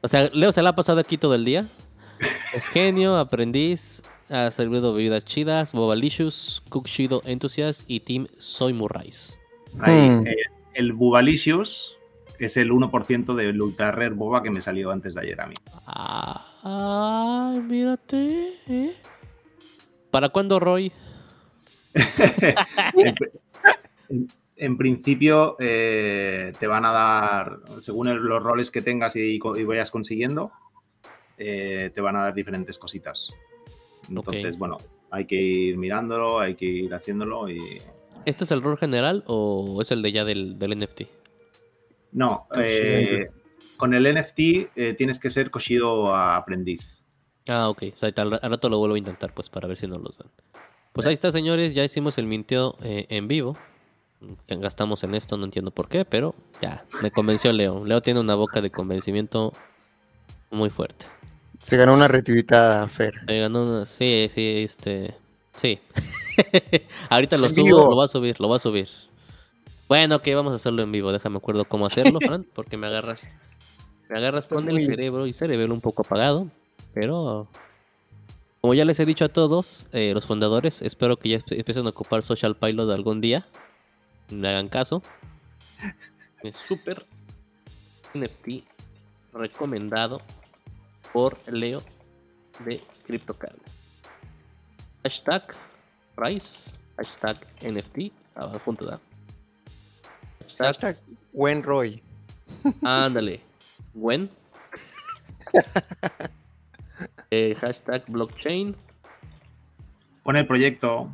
O 0.02 0.08
sea, 0.08 0.30
Leo 0.34 0.52
se 0.52 0.62
la 0.62 0.70
ha 0.72 0.76
pasado 0.76 1.00
aquí 1.00 1.18
todo 1.18 1.36
el 1.36 1.46
día. 1.46 1.66
Es 2.54 2.68
genio, 2.70 3.18
aprendiz, 3.18 4.02
ha 4.30 4.50
servido 4.52 4.94
bebidas 4.94 5.26
chidas, 5.26 5.74
Bobalicious, 5.74 6.62
Cook 6.70 6.88
Shido 6.88 7.22
Enthusiast 7.26 7.84
y 7.88 8.00
Team 8.02 8.28
Soy 8.38 8.74
Murrais. 8.74 9.40
Ahí, 9.80 10.10
Hmm. 10.10 10.28
eh, 10.28 10.36
el 10.74 10.94
Bubalicious 10.94 11.98
es 12.40 12.58
el 12.58 12.72
1% 12.72 13.36
del 13.36 13.62
Ultra 13.62 13.92
Rare 13.92 14.10
Boba 14.16 14.42
que 14.42 14.50
me 14.50 14.62
salió 14.62 14.92
antes 14.92 15.14
de 15.16 15.22
ayer 15.22 15.40
a 15.42 15.48
mí. 15.48 15.54
Ah, 15.86 17.52
Ay, 17.54 17.60
mírate. 17.62 18.54
¿eh? 18.68 18.94
¿Para 20.10 20.30
cuándo, 20.30 20.60
Roy? 20.60 20.92
en, 24.62 24.78
principio 24.78 25.56
eh, 25.60 26.54
te 26.60 26.68
van 26.68 26.86
a 26.86 26.92
dar, 26.92 27.60
según 27.80 28.08
el- 28.08 28.18
los 28.18 28.42
roles 28.42 28.72
que 28.72 28.82
tengas 28.82 29.16
y, 29.16 29.40
vayas 29.66 29.92
consiguiendo, 29.92 30.52
eh, 31.38 31.92
te 31.94 32.02
van 32.02 32.16
a 32.16 32.24
dar 32.24 32.34
diferentes 32.34 32.78
cositas. 32.78 33.30
Entonces, 34.10 34.58
bueno, 34.58 34.78
hay 35.10 35.26
que 35.26 35.36
ir 35.36 35.78
mirándolo, 35.78 36.40
hay 36.40 36.56
que 36.56 36.66
ir 36.66 36.94
haciéndolo 36.94 37.50
y... 37.50 37.60
¿Este 38.26 38.44
es 38.44 38.52
el 38.52 38.62
rol 38.62 38.78
general 38.78 39.24
o 39.28 39.82
es 39.82 39.92
el 39.92 40.02
de 40.02 40.12
ya 40.12 40.24
del, 40.26 40.60
del 40.60 40.78
NFT? 40.78 41.02
No, 42.12 42.46
Sí, 42.54 42.62
eh, 42.62 43.30
con 43.78 43.94
el 43.94 44.04
NFT 44.14 44.40
eh, 44.76 44.94
tienes 44.98 45.18
que 45.20 45.30
ser 45.32 45.50
Koshido 45.50 46.16
aprendiz. 46.16 46.82
Ah, 47.48 47.70
ok. 47.70 47.84
O 47.94 47.96
sea, 47.96 48.14
al, 48.18 48.34
al 48.34 48.52
rato 48.52 48.70
lo 48.70 48.78
vuelvo 48.78 48.96
a 48.96 49.00
intentar, 49.00 49.34
pues, 49.34 49.50
para 49.50 49.68
ver 49.68 49.78
si 49.78 49.88
nos 49.88 50.02
los 50.02 50.18
dan. 50.20 50.30
Pues 50.94 51.08
ahí 51.08 51.14
está, 51.14 51.32
señores. 51.32 51.74
Ya 51.74 51.84
hicimos 51.84 52.18
el 52.20 52.28
minteo 52.28 52.78
eh, 52.84 53.08
en 53.10 53.28
vivo. 53.28 53.58
Que 54.48 54.56
gastamos 54.58 55.04
en 55.04 55.16
esto, 55.16 55.38
no 55.38 55.46
entiendo 55.46 55.72
por 55.72 55.88
qué, 55.90 56.06
pero 56.06 56.36
ya, 56.62 56.86
me 57.02 57.10
convenció 57.12 57.52
Leo. 57.52 57.86
Leo 57.86 58.02
tiene 58.02 58.20
una 58.20 58.36
boca 58.36 58.62
de 58.62 58.70
convencimiento 58.70 59.52
muy 60.52 60.70
fuerte. 60.70 61.06
Se 61.60 61.78
ganó 61.78 61.94
una 61.94 62.08
retuitada, 62.08 62.88
Fer. 62.88 63.14
Me 63.28 63.40
ganó 63.40 63.64
una- 63.64 63.86
Sí, 63.86 64.28
sí, 64.34 64.62
este... 64.64 65.16
Sí. 65.56 65.80
Ahorita 67.10 67.38
lo 67.38 67.50
subo, 67.50 67.64
vivo. 67.66 67.80
lo 67.90 67.96
voy 67.96 68.06
a 68.06 68.08
subir, 68.08 68.40
lo 68.40 68.48
voy 68.48 68.56
a 68.58 68.60
subir. 68.60 68.88
Bueno, 69.88 70.16
ok, 70.18 70.28
vamos 70.34 70.54
a 70.54 70.56
hacerlo 70.56 70.82
en 70.84 70.92
vivo. 70.92 71.12
Déjame 71.12 71.38
acuerdo 71.38 71.66
cómo 71.66 71.86
hacerlo, 71.86 72.20
Fran, 72.22 72.46
porque 72.54 72.78
me 72.78 72.88
agarras... 72.88 73.26
Me 74.10 74.18
agarras 74.18 74.48
con 74.48 74.68
el 74.70 74.82
cerebro 74.86 75.26
y 75.26 75.34
cerebro 75.34 75.74
un 75.74 75.82
poco 75.82 76.02
apagado, 76.04 76.48
pero... 76.94 77.48
Como 78.60 78.74
ya 78.76 78.86
les 78.86 79.00
he 79.00 79.06
dicho 79.06 79.26
a 79.26 79.30
todos, 79.30 79.88
eh, 79.92 80.12
los 80.14 80.26
fundadores, 80.28 80.82
espero 80.84 81.18
que 81.18 81.30
ya 81.30 81.40
empiecen 81.50 81.86
a 81.88 81.90
ocupar 81.90 82.22
Social 82.22 82.56
Pilot 82.56 82.92
algún 82.92 83.20
día. 83.22 83.48
Me 84.32 84.48
hagan 84.48 84.70
caso. 84.70 85.02
Es 86.44 86.56
súper 86.56 87.06
NFT 88.14 88.64
recomendado 89.34 90.22
por 91.14 91.38
Leo 91.48 91.82
de 92.66 92.82
CryptoCarnes. 93.06 94.02
Hashtag 95.04 95.44
Price, 96.16 96.70
hashtag 96.98 97.38
NFT, 97.62 98.12
abajo 98.36 98.60
punto 98.60 98.86
da. 98.86 99.00
Hashtag, 100.44 100.68
Hashtag 100.68 100.98
Wenroy. 101.34 102.02
ándale, 102.84 103.42
Gwen. 103.94 104.30
Eh, 107.34 107.56
hashtag 107.56 108.04
blockchain. 108.10 108.76
Pon 110.22 110.36
el 110.36 110.46
proyecto, 110.46 111.10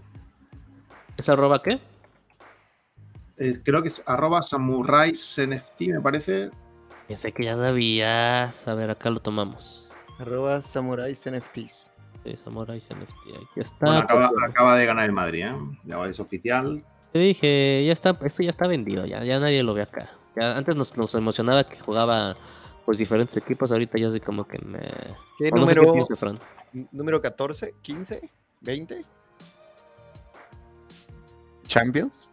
¿Es 1.17 1.29
arroba 1.29 1.61
qué? 1.63 1.79
Es- 3.37 3.61
creo 3.63 3.81
que 3.81 3.87
es 3.89 4.01
arroba 4.05 4.41
samurais 4.41 5.37
NFT, 5.39 5.87
me 5.93 6.01
parece. 6.01 6.49
Pensé 7.07 7.31
que 7.31 7.45
ya 7.45 7.55
sabías. 7.55 8.67
A 8.67 8.73
ver, 8.73 8.89
acá 8.89 9.09
lo 9.09 9.19
tomamos. 9.19 9.89
Arroba 10.19 10.61
Samurais 10.61 11.25
NFTs. 11.27 11.93
Sí, 12.23 12.35
Samurai 12.43 12.79
NFT, 12.79 13.29
aquí 13.35 13.59
está. 13.61 13.85
Bueno, 13.85 13.99
acaba, 14.49 14.75
de 14.75 14.85
ganar 14.85 15.05
el 15.05 15.11
Madrid, 15.13 15.45
¿eh? 15.45 15.51
Ya 15.85 16.03
es 16.05 16.19
oficial. 16.19 16.83
Te 17.13 17.19
dije, 17.19 17.85
ya 17.85 17.93
está, 17.93 18.17
esto 18.25 18.43
ya 18.43 18.49
está 18.49 18.67
vendido, 18.67 19.05
ya, 19.05 19.23
ya 19.23 19.39
nadie 19.39 19.63
lo 19.63 19.73
ve 19.73 19.83
acá. 19.83 20.11
Ya, 20.35 20.57
antes 20.57 20.75
nos, 20.75 20.97
nos 20.97 21.15
emocionaba 21.15 21.63
que 21.63 21.79
jugaba 21.79 22.35
pues 22.85 22.97
diferentes 22.97 23.37
equipos, 23.37 23.71
ahorita 23.71 23.97
ya 23.97 24.11
sé 24.11 24.19
como 24.19 24.45
que 24.47 24.59
me... 24.59 24.79
¿Qué 25.37 25.49
o 25.51 25.55
no 25.57 25.67
sé 25.67 25.75
número? 25.75 25.93
piense, 25.93 26.15
Fran. 26.15 26.39
¿Número 26.91 27.21
14? 27.21 27.73
¿15? 27.83 28.21
¿20? 28.63 29.05
¿Champions? 31.65 32.31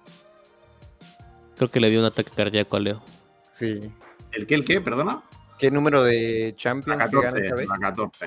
Creo 1.57 1.71
que 1.71 1.81
le 1.81 1.91
dio 1.91 2.01
un 2.01 2.07
ataque 2.07 2.31
cardíaco 2.35 2.77
a 2.77 2.81
Leo. 2.81 3.03
Sí. 3.53 3.93
¿El 4.33 4.47
qué, 4.47 4.55
el 4.57 4.65
qué? 4.65 4.81
Perdona. 4.81 5.23
¿Qué 5.59 5.71
número 5.71 6.03
de 6.03 6.51
La 6.51 6.57
Champions 6.57 6.99
que 6.99 7.17
gana 7.17 7.31
14. 7.33 7.45
esta 7.45 7.55
vez? 7.57 7.69
La 7.69 7.79
14. 7.79 8.27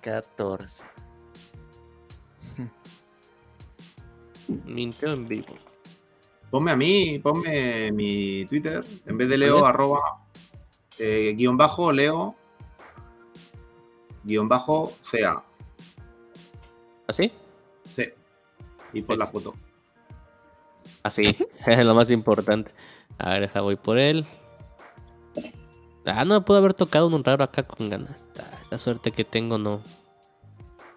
14. 0.00 0.84
Minteo 4.66 5.12
en 5.12 5.28
vivo. 5.28 5.56
Ponme 6.50 6.70
a 6.70 6.76
mí, 6.76 7.18
ponme 7.18 7.92
mi 7.92 8.44
Twitter. 8.46 8.84
En 9.06 9.16
vez 9.16 9.28
de 9.28 9.38
Leo, 9.38 9.56
Vale. 9.56 9.68
arroba, 9.68 10.00
eh, 10.98 11.34
guion 11.36 11.56
bajo, 11.56 11.92
Leo, 11.92 12.34
guion 14.24 14.48
bajo, 14.48 14.92
CA. 15.10 15.42
¿Así? 17.06 17.32
Sí. 17.84 18.04
Y 18.92 19.02
pon 19.02 19.18
la 19.18 19.26
foto. 19.28 19.54
Así, 21.02 21.24
es 21.66 21.84
lo 21.84 21.94
más 21.94 22.10
importante. 22.10 22.72
A 23.18 23.30
ver, 23.30 23.42
deja, 23.42 23.60
voy 23.60 23.76
por 23.76 23.98
él. 23.98 24.26
Ah, 26.04 26.24
no, 26.24 26.44
pudo 26.44 26.58
haber 26.58 26.74
tocado 26.74 27.06
un 27.08 27.22
raro 27.22 27.44
acá 27.44 27.62
con 27.62 27.88
ganas. 27.88 28.28
Ah, 28.38 28.58
esa 28.60 28.78
suerte 28.78 29.12
que 29.12 29.24
tengo 29.24 29.58
no. 29.58 29.82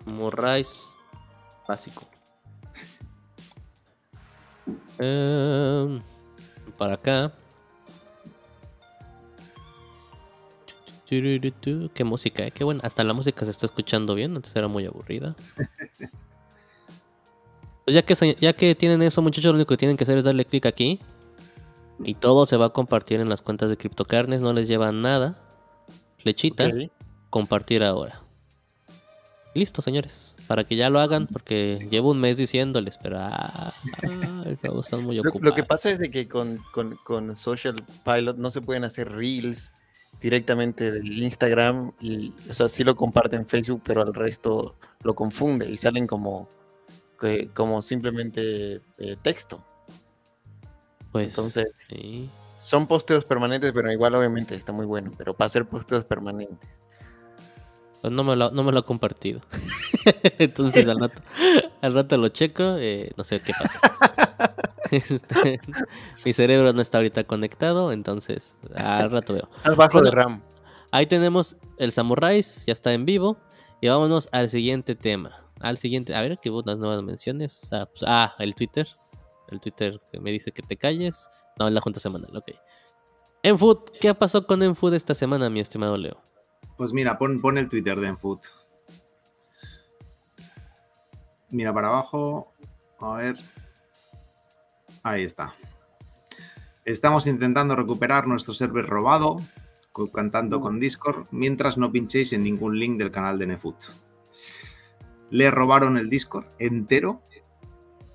Morrais 0.06 0.84
básico. 1.68 2.08
Em, 5.00 6.00
para 6.78 6.96
acá. 6.96 7.32
Qué 11.08 12.04
música, 12.04 12.44
eh, 12.48 12.52
qué 12.52 12.64
buena. 12.64 12.82
Hasta 12.84 13.04
la 13.04 13.14
música 13.14 13.46
se 13.46 13.52
está 13.52 13.68
escuchando 13.68 14.16
bien, 14.16 14.36
antes 14.36 14.56
era 14.56 14.68
muy 14.68 14.86
aburrida. 14.86 15.36
Pues 17.86 17.94
ya 17.96 18.02
que, 18.02 18.36
ya 18.40 18.54
que 18.54 18.76
tienen 18.76 19.02
eso, 19.04 19.22
muchachos, 19.22 19.50
lo 19.52 19.56
único 19.56 19.70
que 19.70 19.78
tienen 19.78 19.96
que 19.98 20.04
hacer 20.04 20.18
es 20.18 20.26
darle 20.26 20.46
clic 20.46 20.66
aquí. 20.66 21.00
Y 22.04 22.16
todo 22.16 22.46
se 22.46 22.58
va 22.58 22.68
a 22.68 22.70
compartir 22.70 23.20
en 23.22 23.30
las 23.30 23.42
cuentas 23.42 23.70
de 23.70 23.78
CryptoCarnes, 23.78 24.42
no 24.42 24.52
les 24.54 24.68
lleva 24.68 24.92
nada. 24.92 25.38
Flechita, 26.18 26.70
compartir 27.30 27.84
ahora. 27.84 28.20
Listo, 29.54 29.82
señores. 29.82 30.36
Para 30.48 30.66
que 30.66 30.76
ya 30.76 30.90
lo 30.90 31.00
hagan, 31.00 31.28
porque 31.28 31.88
llevo 31.90 32.12
un 32.12 32.20
mes 32.20 32.38
diciéndoles, 32.38 32.98
pero 33.02 33.18
ah, 33.20 33.74
ah, 34.04 34.44
están 34.82 35.04
muy 35.04 35.16
Lo, 35.16 35.22
ocupados. 35.22 35.42
lo 35.42 35.56
que 35.56 35.64
pasa 35.64 35.90
es 35.92 35.98
de 36.00 36.12
que 36.12 36.28
con, 36.28 36.60
con- 36.74 36.96
con 37.06 37.36
Social 37.36 37.76
Pilot 38.04 38.38
no 38.38 38.52
se 38.52 38.62
pueden 38.62 38.84
hacer 38.84 39.12
reels 39.12 39.72
directamente 40.22 40.92
del 40.92 41.24
Instagram 41.24 41.94
y, 42.02 42.32
o 42.50 42.54
sea, 42.54 42.68
sí 42.68 42.84
lo 42.84 42.96
comparten 42.96 43.42
en 43.42 43.48
Facebook, 43.48 43.82
pero 43.86 44.02
al 44.02 44.14
resto 44.14 44.76
lo 45.04 45.16
confunde 45.16 45.70
y 45.70 45.78
salen 45.78 46.06
como, 46.06 46.48
que- 47.20 47.50
como 47.54 47.82
simplemente 47.82 48.82
eh, 49.00 49.16
texto. 49.22 49.64
pues, 51.12 51.28
Entonces, 51.30 51.68
sí. 51.90 52.30
son 52.58 52.88
posteos 52.88 53.26
permanentes, 53.26 53.72
pero 53.74 53.92
igual 53.92 54.16
obviamente 54.16 54.56
está 54.56 54.72
muy 54.74 54.86
bueno, 54.86 55.12
pero 55.18 55.34
para 55.36 55.48
hacer 55.48 55.66
posteos 55.66 56.04
permanentes. 56.06 56.70
Pues 58.02 58.14
no 58.14 58.24
me 58.24 58.36
lo, 58.36 58.52
no 58.52 58.64
me 58.64 58.72
lo 58.72 58.80
ha 58.80 58.86
compartido. 58.86 59.42
Entonces 60.40 60.88
al 60.88 61.00
rato, 61.00 61.20
al 61.82 61.94
rato 61.94 62.18
lo 62.18 62.28
checo, 62.30 62.76
eh, 62.78 63.12
no 63.18 63.24
sé 63.24 63.40
qué 63.42 63.54
pasa. 63.58 63.80
Este, 64.92 65.60
mi 66.24 66.32
cerebro 66.32 66.72
no 66.72 66.80
está 66.80 67.00
ahorita 67.00 67.24
conectado, 67.24 67.92
entonces 67.92 68.56
al 68.76 69.10
rato 69.10 69.34
veo. 69.34 69.50
Estás 69.58 69.76
bajo 69.76 70.00
de. 70.00 70.12
RAM. 70.12 70.42
Ahí 70.92 71.08
tenemos 71.08 71.58
el 71.78 71.92
Samuráis, 71.92 72.64
ya 72.68 72.74
está 72.74 72.94
en 72.94 73.04
vivo. 73.04 73.36
Y 73.82 73.88
vámonos 73.90 74.30
al 74.32 74.48
siguiente 74.50 74.94
tema. 74.96 75.44
Al 75.66 75.80
siguiente, 75.80 76.14
a 76.14 76.22
ver 76.22 76.38
que 76.38 76.52
hubo 76.52 76.60
unas 76.60 76.78
nuevas 76.78 77.02
menciones. 77.02 77.68
Ah, 77.72 77.88
pues, 77.92 78.04
ah, 78.06 78.36
el 78.38 78.54
Twitter. 78.54 78.88
El 79.50 79.60
Twitter 79.60 80.00
que 80.12 80.20
me 80.20 80.30
dice 80.30 80.52
que 80.52 80.62
te 80.62 80.78
calles. 80.78 81.28
No, 81.58 81.68
es 81.68 81.74
la 81.74 81.82
junta 81.82 82.00
semanal, 82.00 82.30
ok. 82.38 82.52
Enfood, 83.42 83.80
¿qué 84.00 84.14
pasó 84.14 84.46
con 84.46 84.62
Enfood 84.62 84.94
esta 84.94 85.16
semana, 85.16 85.50
mi 85.50 85.60
estimado 85.60 85.98
Leo? 85.98 86.22
Pues 86.78 86.94
mira, 86.94 87.18
pon, 87.18 87.42
pon 87.42 87.58
el 87.58 87.68
Twitter 87.68 88.00
de 88.00 88.10
Enfoot. 88.10 88.42
Mira 91.50 91.74
para 91.74 91.88
abajo. 91.88 92.54
A 93.00 93.16
ver. 93.16 93.40
Ahí 95.02 95.24
está. 95.24 95.56
Estamos 96.84 97.26
intentando 97.26 97.76
recuperar 97.76 98.28
nuestro 98.28 98.54
server 98.54 98.86
robado, 98.86 99.38
cantando 100.14 100.62
con 100.62 100.80
Discord, 100.80 101.26
mientras 101.32 101.76
no 101.80 101.92
pinchéis 101.92 102.34
en 102.34 102.44
ningún 102.44 102.78
link 102.78 102.98
del 102.98 103.10
canal 103.10 103.40
de 103.40 103.48
Nefut. 103.48 103.78
Le 105.32 105.50
robaron 105.52 105.98
el 105.98 106.10
Discord 106.10 106.46
entero 106.60 107.22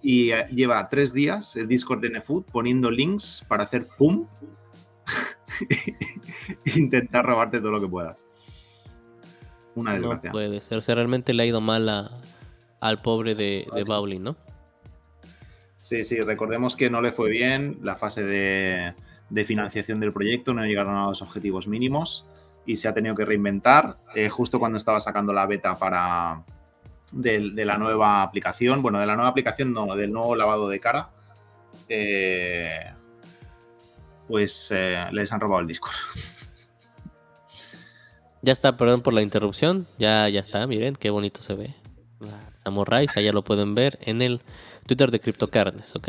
y 0.02 0.30
eh, 0.32 0.46
lleva 0.52 0.88
tres 0.88 1.12
días 1.12 1.56
el 1.56 1.68
Discord 1.68 2.00
de 2.00 2.10
Nefut 2.10 2.50
poniendo 2.50 2.90
links 2.90 3.44
para 3.48 3.64
hacer 3.64 3.86
pum. 3.98 4.26
e 6.64 6.70
intentar 6.78 7.24
robarte 7.26 7.58
todo 7.60 7.72
lo 7.72 7.80
que 7.80 7.88
puedas. 7.88 8.22
Una 9.74 9.92
No 9.92 9.98
desgracia. 10.00 10.32
puede 10.32 10.60
ser. 10.60 10.78
O 10.78 10.82
sea, 10.82 10.94
realmente 10.94 11.32
le 11.34 11.42
ha 11.42 11.46
ido 11.46 11.60
mal 11.60 11.88
a- 11.88 12.10
al 12.80 13.02
pobre 13.02 13.34
de, 13.34 13.66
de 13.74 13.84
Bowling, 13.84 14.20
¿no? 14.22 14.36
Sí, 15.76 16.04
sí, 16.04 16.20
recordemos 16.20 16.76
que 16.76 16.88
no 16.88 17.00
le 17.02 17.12
fue 17.12 17.28
bien 17.28 17.78
la 17.82 17.94
fase 17.96 18.22
de, 18.22 18.92
de 19.28 19.44
financiación 19.44 20.00
del 20.00 20.12
proyecto, 20.12 20.54
no 20.54 20.64
llegaron 20.64 20.96
a 20.96 21.06
los 21.06 21.20
objetivos 21.20 21.66
mínimos 21.66 22.26
y 22.64 22.76
se 22.76 22.88
ha 22.88 22.94
tenido 22.94 23.14
que 23.16 23.24
reinventar. 23.24 23.94
Eh, 24.14 24.28
justo 24.28 24.58
cuando 24.58 24.78
estaba 24.78 25.00
sacando 25.00 25.32
la 25.32 25.46
beta 25.46 25.76
para, 25.78 26.44
de, 27.12 27.64
la 27.64 27.78
nueva 27.78 28.22
aplicación. 28.22 28.82
Bueno, 28.82 29.00
de 29.00 29.06
la 29.06 29.16
nueva 29.16 29.30
aplicación 29.30 29.72
no, 29.72 29.94
del 29.96 30.12
nuevo 30.12 30.36
lavado 30.36 30.68
de 30.68 30.80
cara. 30.80 31.10
eh, 31.88 32.84
pues 34.28 34.68
eh, 34.70 35.06
les 35.10 35.32
han 35.32 35.40
robado 35.40 35.60
el 35.60 35.66
Discord. 35.66 35.94
Ya 38.42 38.52
está, 38.52 38.76
perdón 38.76 39.02
por 39.02 39.12
la 39.12 39.22
interrupción. 39.22 39.86
Ya, 39.98 40.28
ya 40.28 40.40
está, 40.40 40.66
miren, 40.66 40.94
qué 40.94 41.10
bonito 41.10 41.42
se 41.42 41.54
ve. 41.54 41.74
La 42.20 42.50
Samuráis, 42.54 43.16
allá 43.16 43.32
lo 43.32 43.42
pueden 43.42 43.74
ver 43.74 43.98
en 44.02 44.22
el 44.22 44.40
Twitter 44.86 45.10
de 45.10 45.20
CryptoCarnes, 45.20 45.94
¿ok? 45.96 46.08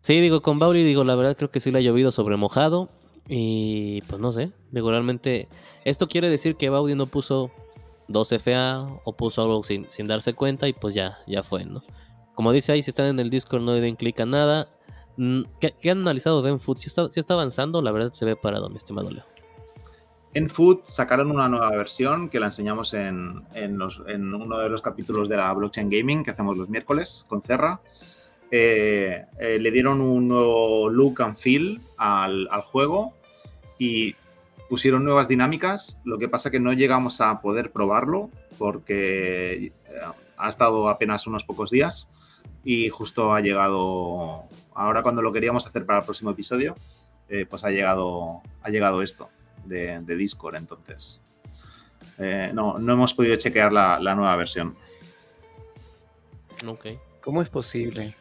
Sí, 0.00 0.20
digo, 0.20 0.42
con 0.42 0.58
Bauri, 0.58 0.84
digo, 0.84 1.04
la 1.04 1.14
verdad 1.14 1.36
creo 1.36 1.50
que 1.50 1.60
sí 1.60 1.70
le 1.70 1.78
ha 1.78 1.82
llovido 1.82 2.12
sobre 2.12 2.36
mojado. 2.36 2.88
Y 3.28 4.00
pues 4.02 4.20
no 4.20 4.32
sé, 4.32 4.52
digo, 4.70 4.90
realmente. 4.90 5.48
Esto 5.84 6.08
quiere 6.08 6.30
decir 6.30 6.56
que 6.56 6.70
Baudi 6.70 6.94
no 6.94 7.06
puso 7.06 7.50
2 8.08 8.32
FA 8.32 8.86
o 9.04 9.16
puso 9.16 9.42
algo 9.42 9.62
sin, 9.62 9.88
sin 9.90 10.06
darse 10.06 10.34
cuenta 10.34 10.66
y 10.68 10.72
pues 10.72 10.94
ya, 10.94 11.18
ya 11.26 11.42
fue, 11.42 11.64
¿no? 11.64 11.82
Como 12.34 12.52
dice 12.52 12.72
ahí, 12.72 12.82
si 12.82 12.90
están 12.90 13.06
en 13.06 13.20
el 13.20 13.30
Discord 13.30 13.62
no 13.62 13.72
le 13.74 13.80
den 13.80 13.96
clic 13.96 14.18
a 14.20 14.26
nada. 14.26 14.68
Mm, 15.16 15.42
¿Qué, 15.60 15.74
qué 15.80 15.90
han 15.90 16.00
analizado 16.02 16.40
de 16.42 16.50
Enfood? 16.50 16.76
Si 16.78 16.86
está, 16.86 17.08
si 17.08 17.18
está 17.20 17.34
avanzando, 17.34 17.82
la 17.82 17.90
verdad 17.92 18.12
se 18.12 18.24
ve 18.24 18.36
parado, 18.36 18.68
mi 18.70 18.76
estimado 18.76 19.10
Leo. 19.10 19.24
En 20.34 20.48
Food 20.50 20.80
sacaron 20.84 21.30
una 21.30 21.48
nueva 21.48 21.70
versión 21.70 22.28
que 22.28 22.38
la 22.38 22.46
enseñamos 22.46 22.92
en, 22.94 23.42
en 23.54 23.78
los- 23.78 24.02
en 24.06 24.32
uno 24.34 24.58
de 24.58 24.68
los 24.68 24.82
capítulos 24.82 25.28
de 25.28 25.36
la 25.38 25.52
Blockchain 25.54 25.88
Gaming 25.90 26.22
que 26.22 26.30
hacemos 26.30 26.56
los 26.56 26.68
miércoles 26.68 27.24
con 27.28 27.42
Cerra. 27.42 27.80
Eh, 28.50 29.24
eh, 29.40 29.58
le 29.58 29.70
dieron 29.70 30.00
un 30.00 30.28
nuevo 30.28 30.88
look 30.90 31.20
and 31.22 31.36
feel 31.36 31.78
al, 31.96 32.46
al 32.50 32.62
juego 32.62 33.14
y 33.78 34.14
pusieron 34.68 35.04
nuevas 35.04 35.28
dinámicas. 35.28 35.98
Lo 36.04 36.18
que 36.18 36.28
pasa 36.28 36.50
que 36.50 36.60
no 36.60 36.72
llegamos 36.72 37.20
a 37.20 37.40
poder 37.40 37.70
probarlo 37.72 38.30
porque 38.58 39.66
eh, 39.66 39.70
ha 40.36 40.48
estado 40.48 40.88
apenas 40.88 41.26
unos 41.26 41.44
pocos 41.44 41.70
días 41.70 42.08
y 42.64 42.88
justo 42.88 43.32
ha 43.32 43.40
llegado, 43.40 44.44
ahora 44.74 45.02
cuando 45.02 45.22
lo 45.22 45.32
queríamos 45.32 45.66
hacer 45.66 45.86
para 45.86 46.00
el 46.00 46.04
próximo 46.04 46.30
episodio, 46.30 46.74
eh, 47.28 47.46
pues 47.48 47.64
ha 47.64 47.70
llegado, 47.70 48.42
ha 48.62 48.68
llegado 48.70 49.02
esto 49.02 49.28
de, 49.64 50.00
de 50.00 50.16
Discord, 50.16 50.56
entonces. 50.56 51.20
eh, 52.18 52.50
no, 52.52 52.74
no 52.78 52.92
hemos 52.94 53.14
podido 53.14 53.36
chequear 53.36 53.72
la, 53.72 53.98
la 54.00 54.14
nueva 54.14 54.34
versión. 54.36 54.74
¿Cómo 57.20 57.42
es 57.42 57.48
posible? 57.48 58.16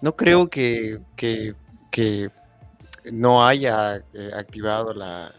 No 0.00 0.16
creo 0.16 0.48
que, 0.48 0.98
que- 1.16 1.54
que 1.90 2.30
no 3.12 3.46
haya 3.46 3.96
eh, 3.96 4.30
activado 4.36 4.92
la- 4.94 5.32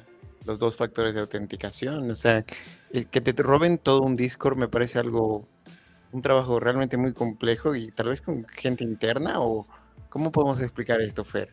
los 0.46 0.60
dos 0.60 0.76
factores 0.76 1.14
de 1.14 1.22
autenticación. 1.22 2.10
O 2.10 2.16
sea, 2.16 2.44
eh, 2.92 3.06
que 3.06 3.22
te 3.22 3.34
roben 3.42 3.78
todo 3.78 4.02
un 4.02 4.16
Discord 4.16 4.58
me 4.58 4.68
parece 4.68 5.00
algo, 5.00 5.46
un 6.12 6.22
trabajo 6.22 6.60
realmente 6.60 6.98
muy 6.98 7.14
complejo 7.14 7.76
y 7.76 7.92
tal 7.92 8.10
vez 8.10 8.22
con 8.22 8.46
gente 8.46 8.84
interna 8.84 9.40
o 9.40 9.68
¿cómo 10.10 10.32
podemos 10.32 10.60
explicar 10.62 11.02
esto, 11.02 11.24
Fer? 11.24 11.50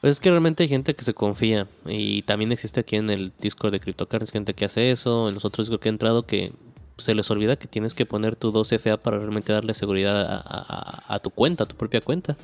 Pues 0.00 0.12
es 0.12 0.20
que 0.20 0.30
realmente 0.30 0.62
hay 0.62 0.68
gente 0.68 0.94
que 0.94 1.04
se 1.04 1.14
confía 1.14 1.68
y 1.86 2.22
también 2.22 2.52
existe 2.52 2.80
aquí 2.80 2.96
en 2.96 3.10
el 3.10 3.32
Discord 3.40 3.72
de 3.72 3.80
CryptoCards 3.80 4.30
gente 4.30 4.54
que 4.54 4.66
hace 4.66 4.90
eso, 4.90 5.28
en 5.28 5.34
los 5.34 5.44
otros 5.44 5.66
Discord 5.66 5.80
que 5.80 5.88
he 5.88 5.92
entrado 5.92 6.26
que 6.26 6.52
se 6.98 7.14
les 7.14 7.30
olvida 7.30 7.56
que 7.56 7.66
tienes 7.66 7.92
que 7.92 8.06
poner 8.06 8.36
tu 8.36 8.52
2FA 8.52 8.98
para 8.98 9.18
realmente 9.18 9.52
darle 9.52 9.74
seguridad 9.74 10.42
a 10.44 11.18
tu 11.18 11.30
cuenta, 11.30 11.64
a 11.64 11.66
tu 11.66 11.76
propia 11.76 12.00
cuenta. 12.00 12.36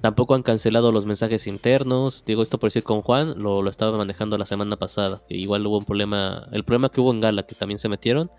Tampoco 0.00 0.34
han 0.34 0.42
cancelado 0.42 0.92
los 0.92 1.04
mensajes 1.04 1.46
internos. 1.46 2.24
Digo 2.24 2.42
esto 2.42 2.58
por 2.58 2.68
decir 2.68 2.82
con 2.84 3.02
Juan, 3.02 3.34
lo, 3.38 3.60
lo 3.62 3.68
estaba 3.70 3.96
manejando 3.98 4.38
la 4.38 4.46
semana 4.46 4.76
pasada. 4.76 5.22
igual 5.28 5.66
hubo 5.66 5.78
un 5.78 5.84
problema, 5.84 6.48
el 6.52 6.64
problema 6.64 6.90
que 6.90 7.00
hubo 7.00 7.12
en 7.12 7.20
Gala, 7.20 7.42
que 7.44 7.54
también 7.54 7.78
se 7.78 7.88
metieron. 7.88 8.30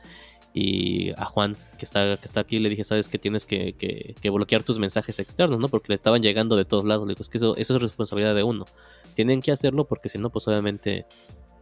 Y 0.53 1.11
a 1.11 1.25
Juan, 1.25 1.55
que 1.77 1.85
está, 1.85 2.17
que 2.17 2.25
está 2.25 2.41
aquí, 2.41 2.59
le 2.59 2.69
dije, 2.69 2.83
sabes 2.83 3.07
que 3.07 3.17
tienes 3.17 3.45
que, 3.45 3.73
que- 3.73 4.15
que 4.21 4.29
bloquear 4.29 4.63
tus 4.63 4.79
mensajes 4.79 5.17
externos, 5.19 5.59
¿no? 5.59 5.67
Porque 5.69 5.87
le 5.89 5.95
estaban 5.95 6.21
llegando 6.21 6.55
de 6.57 6.65
todos 6.65 6.83
lados. 6.83 7.07
Le 7.07 7.13
digo, 7.13 7.21
es 7.21 7.29
que 7.29 7.37
eso 7.37 7.55
es 7.55 7.69
responsabilidad 7.81 8.35
de 8.35 8.43
uno. 8.43 8.65
Tienen 9.15 9.41
que 9.41 9.51
hacerlo 9.51 9.85
porque 9.87 10.09
si 10.09 10.17
no, 10.17 10.29
pues 10.29 10.47
obviamente, 10.47 11.05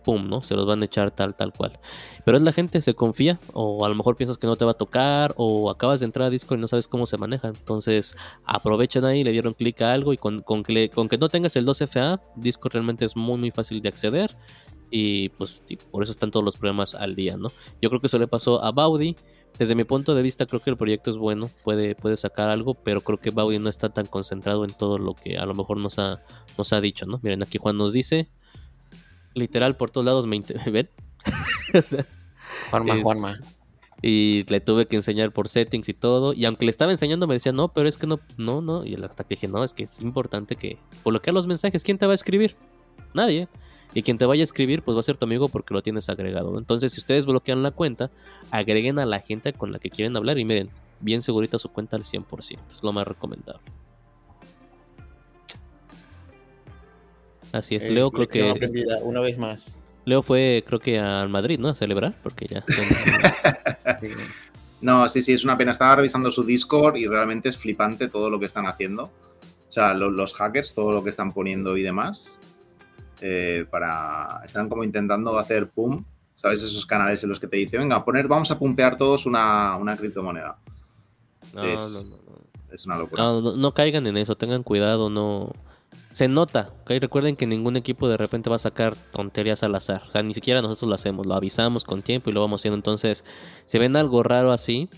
pum, 0.03 0.27
¿no? 0.27 0.41
Se 0.41 0.55
los 0.55 0.65
van 0.65 0.81
a 0.81 0.85
echar 0.85 1.11
tal, 1.11 1.35
tal 1.35 1.53
cual. 1.53 1.79
Pero 2.25 2.37
es 2.37 2.43
la 2.43 2.51
gente, 2.51 2.81
se 2.81 2.93
confía, 2.93 3.39
o 3.53 3.85
a 3.85 3.89
lo 3.89 3.95
mejor 3.95 4.15
piensas 4.15 4.37
que 4.37 4.47
no 4.47 4.55
te 4.55 4.65
va 4.65 4.71
a 4.71 4.75
tocar, 4.75 5.33
o 5.37 5.69
acabas 5.69 5.99
de 5.99 6.05
entrar 6.05 6.27
a 6.27 6.29
Discord 6.29 6.59
y 6.59 6.61
no 6.61 6.67
sabes 6.67 6.87
cómo 6.87 7.05
se 7.05 7.17
maneja. 7.17 7.47
Entonces, 7.47 8.15
aprovechan 8.45 9.05
ahí, 9.05 9.23
le 9.23 9.31
dieron 9.31 9.53
clic 9.53 9.81
a 9.81 9.93
algo 9.93 10.13
y 10.13 10.17
con, 10.17 10.41
con 10.41 10.63
que, 10.63 10.89
con 10.89 11.09
que 11.09 11.17
no 11.17 11.29
tengas 11.29 11.55
el 11.55 11.65
2FA, 11.65 12.21
Discord 12.35 12.73
realmente 12.73 13.05
es 13.05 13.15
muy, 13.15 13.37
muy 13.37 13.51
fácil 13.51 13.81
de 13.81 13.89
acceder. 13.89 14.31
Y 14.91 15.29
pues 15.29 15.63
y 15.67 15.77
por 15.77 16.01
eso 16.03 16.11
están 16.11 16.31
todos 16.31 16.43
los 16.43 16.57
problemas 16.57 16.95
al 16.95 17.15
día, 17.15 17.37
¿no? 17.37 17.49
Yo 17.81 17.89
creo 17.89 18.01
que 18.01 18.07
eso 18.07 18.17
le 18.17 18.27
pasó 18.27 18.63
a 18.63 18.71
Baudi. 18.71 19.15
Desde 19.57 19.75
mi 19.75 19.83
punto 19.83 20.15
de 20.15 20.21
vista, 20.21 20.45
creo 20.45 20.61
que 20.61 20.69
el 20.69 20.77
proyecto 20.77 21.11
es 21.11 21.17
bueno, 21.17 21.49
puede, 21.63 21.95
puede 21.95 22.17
sacar 22.17 22.49
algo, 22.49 22.75
pero 22.75 23.01
creo 23.01 23.19
que 23.19 23.29
Baudi 23.31 23.59
no 23.59 23.69
está 23.69 23.89
tan 23.89 24.05
concentrado 24.05 24.63
en 24.63 24.71
todo 24.71 24.97
lo 24.97 25.15
que 25.15 25.37
a 25.37 25.45
lo 25.45 25.53
mejor 25.53 25.77
nos 25.77 25.99
ha, 25.99 26.21
nos 26.57 26.71
ha 26.71 26.79
dicho, 26.79 27.05
¿no? 27.05 27.19
Miren, 27.23 27.43
aquí 27.43 27.57
Juan 27.57 27.75
nos 27.75 27.91
dice, 27.91 28.29
literal, 29.33 29.75
por 29.77 29.91
todos 29.91 30.05
lados 30.05 30.27
me... 30.27 30.41
¿Ven? 30.71 30.89
O 31.77 31.81
sea, 31.81 32.05
Juanma, 32.71 32.95
Es- 32.95 33.03
Juanma. 33.03 33.39
y 34.01 34.43
le 34.49 34.59
tuve 34.59 34.85
que 34.87 34.95
enseñar 34.95 35.31
por 35.31 35.49
settings 35.49 35.87
y 35.89 35.93
todo. 35.93 36.33
Y 36.33 36.45
aunque 36.45 36.65
le 36.65 36.71
estaba 36.71 36.91
enseñando, 36.91 37.27
me 37.27 37.35
decía, 37.35 37.51
no, 37.51 37.67
pero 37.73 37.87
es 37.87 37.97
que 37.97 38.07
no, 38.07 38.19
no, 38.37 38.61
no. 38.61 38.85
Y 38.85 38.95
hasta 38.95 39.23
que 39.23 39.35
dije, 39.35 39.47
no, 39.47 39.63
es 39.63 39.73
que 39.73 39.83
es 39.83 40.01
importante 40.01 40.55
que 40.55 40.77
bloquear 41.05 41.33
los 41.33 41.45
mensajes. 41.47 41.83
¿Quién 41.83 41.97
te 41.97 42.05
va 42.05 42.13
a 42.13 42.15
escribir? 42.15 42.55
Nadie. 43.13 43.47
Y 43.93 44.01
quien 44.03 44.17
te 44.17 44.25
vaya 44.25 44.41
a 44.41 44.43
escribir, 44.43 44.81
pues 44.83 44.95
va 44.95 44.99
a 45.01 45.03
ser 45.03 45.17
tu 45.17 45.25
amigo 45.25 45.47
porque 45.49 45.73
lo 45.73 45.81
tienes 45.81 46.09
agregado. 46.09 46.57
Entonces, 46.57 46.93
si 46.93 46.99
ustedes 46.99 47.25
bloquean 47.25 47.61
la 47.63 47.71
cuenta, 47.71 48.09
agreguen 48.51 48.99
a 48.99 49.05
la 49.05 49.19
gente 49.19 49.51
con 49.53 49.71
la 49.71 49.79
que 49.79 49.89
quieren 49.89 50.15
hablar 50.15 50.37
y 50.39 50.45
miren, 50.45 50.69
bien 50.99 51.21
segurita 51.23 51.57
su 51.59 51.69
cuenta 51.69 51.97
al 51.97 52.03
100%. 52.03 52.59
Es 52.71 52.83
lo 52.83 52.93
más 52.93 53.07
recomendable. 53.07 53.61
Así 57.51 57.75
es. 57.75 57.83
Eh, 57.83 57.91
Leo 57.91 58.11
creo 58.11 58.27
que 58.27 58.53
una 59.03 59.19
vez 59.21 59.37
más. 59.37 59.75
Leo 60.05 60.23
fue 60.23 60.63
creo 60.65 60.79
que 60.79 60.99
al 60.99 61.29
Madrid, 61.29 61.59
¿no? 61.59 61.69
A 61.69 61.75
celebrar, 61.75 62.15
porque 62.23 62.47
ya. 62.47 62.63
Sí. 64.01 64.09
No, 64.81 65.09
sí, 65.09 65.21
sí, 65.21 65.33
es 65.33 65.43
una 65.43 65.57
pena. 65.57 65.71
Estaba 65.73 65.95
revisando 65.97 66.31
su 66.31 66.43
Discord 66.43 66.95
y 66.95 67.05
realmente 67.05 67.49
es 67.49 67.57
flipante 67.57 68.07
todo 68.07 68.29
lo 68.29 68.39
que 68.39 68.45
están 68.45 68.65
haciendo. 68.65 69.03
O 69.03 69.71
sea, 69.71 69.93
lo- 69.93 70.09
los, 70.09 70.33
hackers, 70.33 70.73
todo 70.73 70.91
lo 70.91 71.03
que 71.03 71.09
están 71.09 71.31
poniendo 71.31 71.75
y 71.77 71.83
demás. 71.83 72.37
eh, 73.21 73.65
para. 73.69 74.41
Están 74.45 74.69
como 74.69 74.83
intentando 74.85 75.37
hacer 75.37 75.69
pum. 75.69 76.03
¿Sabes? 76.35 76.63
Esos 76.63 76.85
canales 76.85 77.21
en 77.23 77.29
los 77.29 77.37
que 77.41 77.47
te 77.47 77.57
dicen, 77.57 77.81
venga, 77.81 78.05
poner, 78.05 78.29
vamos 78.29 78.49
a 78.51 78.57
pumpear 78.57 78.97
todos 78.97 79.25
una, 79.25 79.75
una 79.75 79.97
criptomoneda. 79.97 80.55
No, 81.53 81.63
Es- 81.65 82.09
no, 82.09 82.15
no, 82.15 82.23
no. 82.23 82.39
Es 82.73 82.85
una 82.85 82.97
locura. 82.97 83.21
No, 83.23 83.41
no, 83.41 83.55
no 83.57 83.73
caigan 83.73 84.07
en 84.07 84.15
eso, 84.15 84.35
tengan 84.37 84.63
cuidado, 84.63 85.09
no. 85.09 85.51
Se 86.19 86.27
nota, 86.27 86.73
¿ok? 86.81 86.91
Recuerden 86.99 87.37
que 87.37 87.47
ningún 87.47 87.77
equipo 87.77 88.09
de 88.09 88.17
repente 88.17 88.49
va 88.49 88.57
a 88.57 88.59
sacar 88.59 88.93
tonterías 88.93 89.63
al 89.63 89.73
azar. 89.73 90.03
O 90.05 90.11
sea, 90.11 90.21
ni 90.21 90.33
siquiera 90.33 90.61
nosotros 90.61 90.89
lo 90.89 90.95
hacemos, 90.95 91.25
lo 91.25 91.33
avisamos 91.33 91.85
con 91.85 92.01
tiempo 92.01 92.29
y 92.29 92.33
lo 92.33 92.41
vamos 92.41 92.59
haciendo. 92.59 92.75
Entonces, 92.75 93.23
si 93.63 93.79
ven 93.79 93.95
algo 93.95 94.21
raro 94.21 94.51
así, 94.51 94.89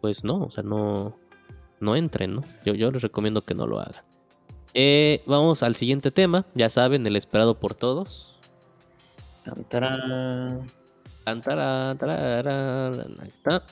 pues 0.00 0.22
no, 0.22 0.44
o 0.44 0.50
sea, 0.52 0.62
no, 0.62 1.18
no 1.80 1.96
entren, 1.96 2.36
¿no? 2.36 2.44
Yo, 2.64 2.74
yo 2.74 2.92
les 2.92 3.02
recomiendo 3.02 3.40
que 3.40 3.56
no 3.56 3.66
lo 3.66 3.80
hagan. 3.80 4.04
Eh, 4.72 5.20
vamos 5.26 5.64
al 5.64 5.74
siguiente 5.74 6.12
tema, 6.12 6.46
ya 6.54 6.70
saben, 6.70 7.04
el 7.04 7.16
esperado 7.16 7.58
por 7.58 7.74
todos. 7.74 8.38
Tan, 9.44 9.64
tarán. 9.64 10.66
Tan, 11.24 11.40
tarán, 11.40 11.98
tararán, 11.98 13.16
ahí 13.20 13.28
está. 13.28 13.64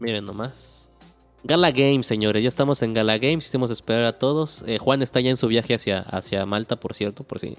Miren 0.00 0.24
nomás. 0.24 0.77
Gala 1.48 1.70
Games, 1.70 2.06
señores. 2.06 2.42
Ya 2.42 2.48
estamos 2.48 2.82
en 2.82 2.92
Gala 2.92 3.16
Games. 3.16 3.46
Hicimos 3.46 3.70
esperar 3.70 4.04
a 4.04 4.18
todos. 4.18 4.62
Eh, 4.66 4.76
Juan 4.76 5.00
está 5.00 5.18
ya 5.20 5.30
en 5.30 5.38
su 5.38 5.46
viaje 5.48 5.74
hacia, 5.74 6.00
hacia 6.00 6.44
Malta, 6.44 6.76
por 6.76 6.92
cierto, 6.92 7.24
por 7.24 7.38
si 7.38 7.56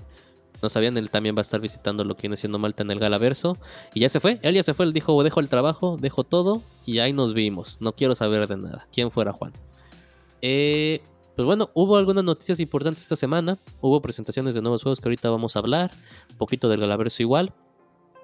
no 0.62 0.70
sabían. 0.70 0.96
Él 0.96 1.10
también 1.10 1.36
va 1.36 1.40
a 1.40 1.42
estar 1.42 1.60
visitando 1.60 2.04
lo 2.04 2.16
que 2.16 2.22
viene 2.22 2.38
siendo 2.38 2.60
Malta 2.60 2.84
en 2.84 2.92
el 2.92 3.00
Galaverso. 3.00 3.58
Y 3.96 4.02
ya 4.02 4.10
se 4.10 4.20
fue. 4.20 4.38
Él 4.44 4.54
ya 4.54 4.62
se 4.62 4.76
fue. 4.76 4.86
Él 4.86 4.94
dijo, 4.94 5.24
dejo 5.24 5.40
el 5.40 5.50
trabajo, 5.50 5.98
dejo 6.00 6.24
todo 6.24 6.62
y 6.86 7.00
ahí 7.00 7.14
nos 7.14 7.34
vimos. 7.34 7.82
No 7.82 7.94
quiero 7.94 8.14
saber 8.14 8.46
de 8.46 8.58
nada. 8.58 8.88
¿Quién 8.94 9.10
fuera 9.10 9.34
Juan? 9.34 9.54
Eh, 10.44 11.02
pues 11.36 11.48
bueno, 11.48 11.72
hubo 11.74 11.98
algunas 11.98 12.24
noticias 12.24 12.60
importantes 12.60 13.02
esta 13.02 13.16
semana. 13.16 13.58
Hubo 13.82 14.04
presentaciones 14.04 14.54
de 14.54 14.62
nuevos 14.62 14.84
juegos 14.84 15.00
que 15.00 15.08
ahorita 15.08 15.32
vamos 15.32 15.56
a 15.56 15.60
hablar. 15.60 15.90
Un 16.30 16.38
poquito 16.38 16.70
del 16.70 16.80
Galaverso 16.80 17.24
igual. 17.24 17.54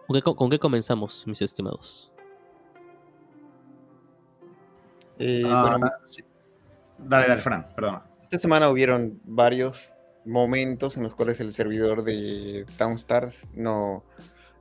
¿Con 0.05 0.21
qué, 0.21 0.21
con 0.21 0.51
qué 0.51 0.59
comenzamos, 0.59 1.23
mis 1.25 1.41
estimados? 1.41 2.11
Eh, 5.19 5.43
Ah, 5.45 5.67
bueno, 5.69 5.91
sí. 6.05 6.23
Dale, 6.97 7.27
dale, 7.27 7.41
Fran, 7.41 7.67
perdona. 7.75 8.03
esta 8.23 8.39
semana 8.39 8.69
hubieron 8.69 9.19
varios 9.25 9.95
momentos 10.25 10.97
en 10.97 11.03
los 11.03 11.13
cuales 11.15 11.39
el 11.39 11.53
servidor 11.53 12.03
de 12.03 12.65
Townstars 12.77 13.41
no, 13.53 14.03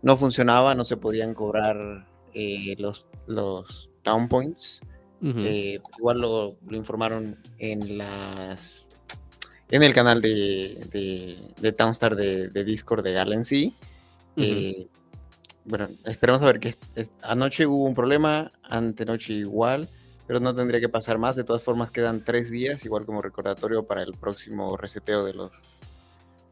no 0.03 0.17
funcionaba, 0.17 0.75
no 0.75 0.85
se 0.85 0.97
podían 0.97 1.33
cobrar 1.35 2.07
eh, 2.35 2.75
los, 2.79 3.09
los 3.27 3.91
Town 4.03 4.29
Points. 4.29 4.81
Eh, 5.27 5.81
igual 5.97 6.19
lo, 6.21 6.59
lo 6.69 6.77
informaron 6.77 7.39
en 7.59 7.97
las 7.97 8.87
en 9.71 9.83
el 9.83 9.95
canal 9.95 10.21
de, 10.21 10.87
de, 10.93 11.39
de 11.59 11.73
Townstar 11.73 12.15
de, 12.15 12.51
de 12.51 12.63
Discord 12.65 13.03
de 13.03 13.15
Galaxy. 13.15 13.73
Ujú. 14.37 14.45
Eh, 14.45 14.89
bueno, 15.65 15.89
esperemos 16.05 16.43
a 16.43 16.47
ver 16.47 16.61
que 16.61 16.75
anoche 17.23 17.67
hubo 17.67 17.85
un 17.85 17.95
problema, 17.95 18.53
antenoche 18.65 19.33
igual, 19.33 19.89
pero 20.27 20.41
no 20.41 20.55
tendría 20.55 20.81
que 20.81 20.89
pasar 20.89 21.19
más. 21.19 21.37
De 21.37 21.45
todas 21.45 21.63
formas, 21.63 21.91
quedan 21.91 22.25
tres 22.25 22.51
días, 22.51 22.85
igual 22.85 23.07
como 23.07 23.23
recordatorio 23.23 23.87
para 23.87 24.03
el 24.03 24.15
próximo 24.15 24.77
reseteo 24.77 25.25
de 25.25 25.35
los 25.35 25.51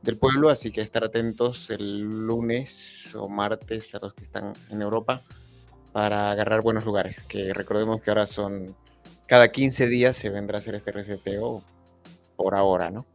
del 0.03 0.19
pueblo, 0.19 0.51
así 0.51 0.73
que 0.73 0.81
estar 0.81 1.05
atentos 1.05 1.71
el 1.71 2.01
lunes 2.27 3.15
o 3.15 3.29
martes 3.29 3.95
a 3.95 4.01
los 4.01 4.15
que 4.15 4.25
están 4.25 4.53
en 4.69 4.83
Europa 4.83 5.23
para 5.93 6.31
agarrar 6.33 6.63
buenos 6.63 6.85
lugares, 6.85 7.23
que 7.23 7.53
recordemos 7.55 8.01
que 8.03 8.11
ahora 8.11 8.27
son 8.27 8.75
cada 9.27 9.53
15 9.53 9.87
días 9.89 10.17
se 10.17 10.31
vendrá 10.31 10.59
a 10.59 10.61
hacer 10.61 10.75
este 10.75 10.91
reseteo 10.91 11.63
por 12.37 12.55
ahora, 12.55 12.91
¿no? 12.91 13.07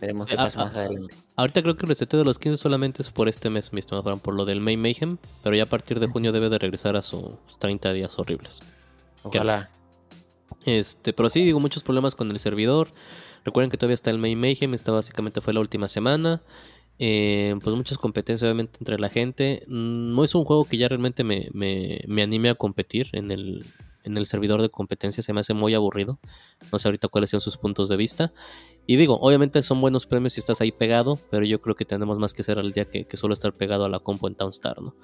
Veremos 0.00 0.28
qué 0.28 0.36
pasa 0.36 0.60
más 0.60 0.74
adelante. 0.74 1.14
Ahorita 1.36 1.62
creo 1.62 1.76
que 1.76 1.82
el 1.82 1.88
reseteo 1.88 2.20
de 2.20 2.24
los 2.24 2.38
15 2.38 2.56
solamente 2.56 3.02
es 3.02 3.10
por 3.10 3.28
este 3.28 3.50
mes, 3.50 3.72
mi 3.72 3.80
estimado 3.80 4.16
por 4.18 4.34
lo 4.34 4.44
del 4.44 4.60
May 4.60 4.76
Mayhem, 4.76 5.18
pero 5.42 5.56
ya 5.56 5.64
a 5.64 5.66
partir 5.66 6.00
de 6.00 6.06
junio 6.06 6.32
debe 6.32 6.48
de 6.48 6.58
regresar 6.58 6.96
a 6.96 7.02
sus 7.02 7.32
30 7.58 7.92
días 7.92 8.18
horribles. 8.18 8.60
Ojalá. 9.22 9.68
Este, 10.64 11.12
pero 11.12 11.30
sí, 11.30 11.44
digo, 11.44 11.60
muchos 11.60 11.82
problemas 11.82 12.14
con 12.14 12.30
el 12.30 12.38
servidor. 12.38 12.92
Recuerden 13.44 13.70
que 13.70 13.76
todavía 13.78 13.94
está 13.94 14.10
el 14.10 14.18
May 14.18 14.36
Mayhem, 14.36 14.74
esta 14.74 14.92
básicamente 14.92 15.40
fue 15.40 15.54
la 15.54 15.60
última 15.60 15.88
semana. 15.88 16.42
Eh, 16.98 17.54
pues 17.62 17.76
muchas 17.76 17.96
competencias 17.96 18.42
obviamente 18.42 18.78
entre 18.80 18.98
la 18.98 19.08
gente. 19.08 19.64
Mm, 19.66 20.14
no 20.14 20.24
es 20.24 20.34
un 20.34 20.44
juego 20.44 20.64
que 20.64 20.76
ya 20.76 20.88
realmente 20.88 21.24
me, 21.24 21.48
me, 21.52 22.00
me 22.06 22.22
anime 22.22 22.50
a 22.50 22.54
competir 22.54 23.08
en 23.12 23.30
el, 23.30 23.64
en 24.04 24.16
el 24.16 24.26
servidor 24.26 24.62
de 24.62 24.70
competencia 24.70 25.22
se 25.22 25.32
me 25.32 25.40
hace 25.40 25.54
muy 25.54 25.74
aburrido. 25.74 26.18
No 26.72 26.78
sé 26.78 26.88
ahorita 26.88 27.08
cuáles 27.08 27.30
son 27.30 27.40
sus 27.40 27.56
puntos 27.56 27.88
de 27.88 27.96
vista. 27.96 28.32
Y 28.86 28.96
digo, 28.96 29.18
obviamente 29.20 29.62
son 29.62 29.80
buenos 29.80 30.06
premios 30.06 30.34
si 30.34 30.40
estás 30.40 30.60
ahí 30.60 30.72
pegado, 30.72 31.18
pero 31.30 31.44
yo 31.44 31.60
creo 31.60 31.76
que 31.76 31.84
tenemos 31.84 32.18
más 32.18 32.32
que 32.32 32.42
hacer 32.42 32.58
al 32.58 32.72
día 32.72 32.86
que, 32.86 33.06
solo 33.16 33.34
estar 33.34 33.52
pegado 33.52 33.84
a 33.84 33.88
la 33.88 33.98
compo 34.00 34.28
en 34.28 34.34
Townstar, 34.34 34.80
¿no? 34.80 34.94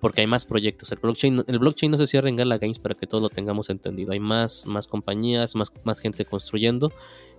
Porque 0.00 0.20
hay 0.20 0.26
más 0.26 0.44
proyectos. 0.44 0.92
El 0.92 0.98
blockchain, 0.98 1.44
el 1.46 1.58
blockchain 1.58 1.92
no 1.92 1.98
se 1.98 2.06
cierra 2.06 2.28
en 2.28 2.36
Gala 2.36 2.58
Games 2.58 2.78
para 2.78 2.94
que 2.94 3.06
todos 3.06 3.22
lo 3.22 3.30
tengamos 3.30 3.70
entendido. 3.70 4.12
Hay 4.12 4.20
más, 4.20 4.66
más 4.66 4.86
compañías, 4.86 5.54
más, 5.54 5.72
más 5.84 6.00
gente 6.00 6.24
construyendo. 6.24 6.92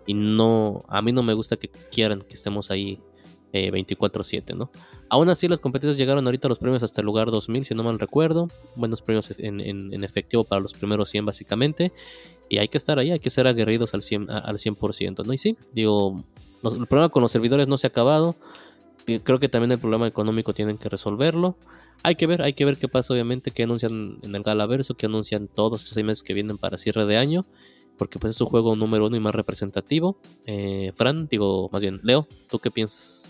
Y 0.07 0.13
no, 0.13 0.79
a 0.87 1.01
mí 1.01 1.11
no 1.11 1.23
me 1.23 1.33
gusta 1.33 1.55
que 1.57 1.69
quieran 1.69 2.21
que 2.21 2.33
estemos 2.33 2.71
ahí 2.71 2.99
24/7, 3.51 4.53
eh, 4.53 4.55
¿no? 4.57 4.71
Aún 5.09 5.29
así, 5.29 5.47
las 5.47 5.59
competencias 5.59 5.97
llegaron 5.97 6.25
ahorita 6.25 6.47
los 6.47 6.59
premios 6.59 6.83
hasta 6.83 7.01
el 7.01 7.05
lugar 7.05 7.31
2000, 7.31 7.65
si 7.65 7.75
no 7.75 7.83
mal 7.83 7.99
recuerdo. 7.99 8.47
Buenos 8.75 9.01
premios 9.01 9.33
en, 9.37 10.03
efectivo 10.03 10.43
para 10.43 10.61
los 10.61 10.73
primeros 10.73 11.09
100, 11.09 11.25
básicamente. 11.25 11.91
Y 12.49 12.57
hay 12.57 12.67
que 12.67 12.77
estar 12.77 12.99
ahí, 12.99 13.11
hay 13.11 13.19
que 13.19 13.29
ser 13.29 13.47
aguerridos 13.47 13.93
al 13.93 14.01
100%, 14.01 14.29
al 14.29 14.57
100% 14.57 15.25
¿no? 15.25 15.33
Y 15.33 15.37
sí, 15.37 15.57
digo, 15.73 16.23
el 16.63 16.87
problema 16.87 17.09
con 17.09 17.21
los 17.21 17.31
servidores 17.31 17.67
no 17.67 17.77
se 17.77 17.87
ha 17.87 17.89
acabado. 17.89 18.35
Creo 19.05 19.39
que 19.39 19.49
también 19.49 19.71
el 19.71 19.79
problema 19.79 20.07
económico 20.07 20.53
tienen 20.53 20.77
que 20.77 20.89
resolverlo. 20.89 21.55
Hay 22.03 22.15
que 22.15 22.27
ver, 22.27 22.41
hay 22.41 22.53
que 22.53 22.65
ver 22.65 22.77
qué 22.77 22.87
pasa, 22.87 23.13
obviamente, 23.13 23.51
que 23.51 23.63
anuncian 23.63 24.17
en 24.21 24.35
el 24.35 24.43
Galaverso, 24.43 24.95
que 24.95 25.05
anuncian 25.05 25.47
todos 25.47 25.81
estos 25.81 25.95
seis 25.95 26.05
meses 26.05 26.23
que 26.23 26.33
vienen 26.33 26.57
para 26.57 26.77
cierre 26.77 27.05
de 27.05 27.17
año 27.17 27.45
porque 28.01 28.17
pues 28.17 28.35
es 28.35 28.41
un 28.41 28.47
juego 28.47 28.75
número 28.75 29.05
uno 29.05 29.15
y 29.15 29.19
más 29.19 29.35
representativo. 29.35 30.17
Eh, 30.47 30.91
Fran, 30.95 31.27
digo, 31.27 31.69
más 31.71 31.83
bien, 31.83 31.99
Leo, 32.01 32.27
¿tú 32.49 32.57
qué 32.57 32.71
piensas? 32.71 33.20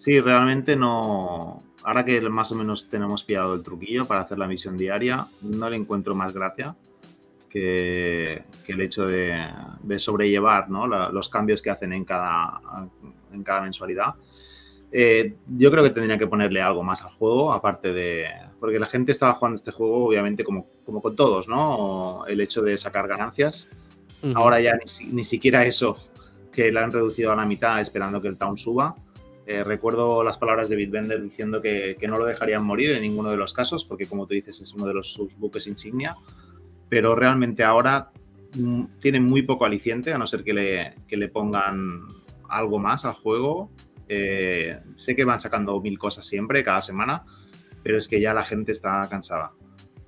Sí, 0.00 0.18
realmente 0.18 0.76
no. 0.76 1.62
Ahora 1.84 2.06
que 2.06 2.22
más 2.22 2.50
o 2.52 2.54
menos 2.54 2.88
tenemos 2.88 3.22
pillado 3.22 3.52
el 3.52 3.62
truquillo 3.62 4.06
para 4.06 4.22
hacer 4.22 4.38
la 4.38 4.46
misión 4.46 4.78
diaria, 4.78 5.26
no 5.42 5.68
le 5.68 5.76
encuentro 5.76 6.14
más 6.14 6.32
gracia 6.32 6.74
que, 7.50 8.42
el 8.66 8.80
hecho 8.80 9.06
de, 9.06 9.46
sobrellevar 9.98 10.70
los 10.70 11.28
cambios 11.28 11.60
que 11.60 11.68
hacen 11.68 11.92
en 11.92 12.06
cada, 12.06 12.62
en 13.30 13.42
cada 13.42 13.60
mensualidad. 13.60 14.14
Eh, 14.90 15.34
yo 15.58 15.70
creo 15.70 15.84
que 15.84 15.90
tendría 15.90 16.16
que 16.16 16.26
ponerle 16.26 16.62
algo 16.62 16.82
más 16.82 17.02
al 17.02 17.10
juego, 17.10 17.52
aparte 17.52 17.92
de. 17.92 18.24
Porque 18.58 18.78
la 18.78 18.86
gente 18.86 19.12
estaba 19.12 19.34
jugando 19.34 19.56
este 19.56 19.70
juego, 19.70 20.06
obviamente, 20.06 20.44
como, 20.44 20.66
como 20.86 21.02
con 21.02 21.14
todos, 21.14 21.46
¿no? 21.46 22.24
El 22.26 22.40
hecho 22.40 22.62
de 22.62 22.78
sacar 22.78 23.06
ganancias. 23.06 23.68
Ahora 24.34 24.62
ya 24.62 24.76
ni, 24.76 25.12
ni, 25.12 25.24
siquiera 25.24 25.66
eso, 25.66 25.98
que 26.50 26.72
la 26.72 26.84
han 26.84 26.90
reducido 26.90 27.32
a 27.32 27.36
la 27.36 27.44
mitad 27.44 27.82
esperando 27.82 28.22
que 28.22 28.28
el 28.28 28.38
town 28.38 28.56
suba. 28.56 28.94
Eh, 29.50 29.64
recuerdo 29.64 30.22
las 30.22 30.38
palabras 30.38 30.68
de 30.68 30.76
Bitbender 30.76 31.20
diciendo 31.20 31.60
que, 31.60 31.96
no 32.08 32.18
lo 32.18 32.24
dejarían 32.24 32.64
morir 32.64 32.92
en 32.92 33.02
ninguno 33.02 33.32
de 33.32 33.36
los 33.36 33.52
casos, 33.52 33.84
porque 33.84 34.06
como 34.06 34.24
tú 34.24 34.34
dices 34.34 34.60
es 34.60 34.72
uno 34.74 34.86
de 34.86 34.94
los, 34.94 35.12
sus 35.12 35.36
buques 35.36 35.66
insignia, 35.66 36.14
pero 36.88 37.16
realmente 37.16 37.64
ahora 37.64 38.12
mm, 38.56 38.84
tiene 39.00 39.18
muy 39.18 39.42
poco 39.42 39.64
aliciente, 39.64 40.12
a 40.12 40.18
no 40.18 40.28
ser 40.28 40.44
que 40.44 40.54
le, 40.54 40.94
le 41.08 41.28
pongan 41.30 42.02
algo 42.48 42.78
más 42.78 43.04
al 43.04 43.14
juego. 43.14 43.72
Eh, 44.08 44.78
sé 44.96 45.16
que 45.16 45.24
van 45.24 45.40
sacando 45.40 45.80
mil 45.80 45.98
cosas 45.98 46.26
siempre, 46.26 46.62
cada 46.62 46.80
semana, 46.80 47.24
pero 47.82 47.98
es 47.98 48.06
que 48.06 48.20
ya 48.20 48.32
la 48.32 48.44
gente 48.44 48.70
está 48.70 49.04
cansada. 49.10 49.50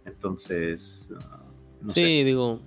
Entonces, 0.04 1.12
no 1.80 1.90
sí, 1.90 2.22
digo, 2.22 2.60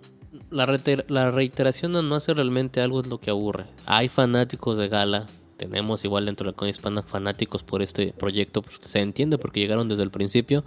la, 0.49 0.77
la 1.07 1.31
reiteración 1.31 1.93
de 1.93 2.03
no 2.03 2.15
hacer 2.15 2.35
realmente 2.35 2.81
algo 2.81 2.99
es 2.99 3.07
lo 3.07 3.21
que 3.21 3.29
aburre. 3.29 3.67
Hay 3.85 4.09
fanáticos 4.09 4.77
de 4.77 4.89
Gala 4.89 5.27
tenemos 5.57 6.03
igual 6.03 6.25
dentro 6.25 6.45
de 6.45 6.51
la 6.51 6.55
comunidad 6.55 6.77
hispana 6.77 7.03
fanáticos 7.03 7.63
por 7.63 7.81
este 7.81 8.13
proyecto, 8.13 8.61
pues, 8.61 8.77
se 8.81 8.99
entiende 8.99 9.37
porque 9.37 9.59
llegaron 9.59 9.87
desde 9.87 10.03
el 10.03 10.11
principio, 10.11 10.63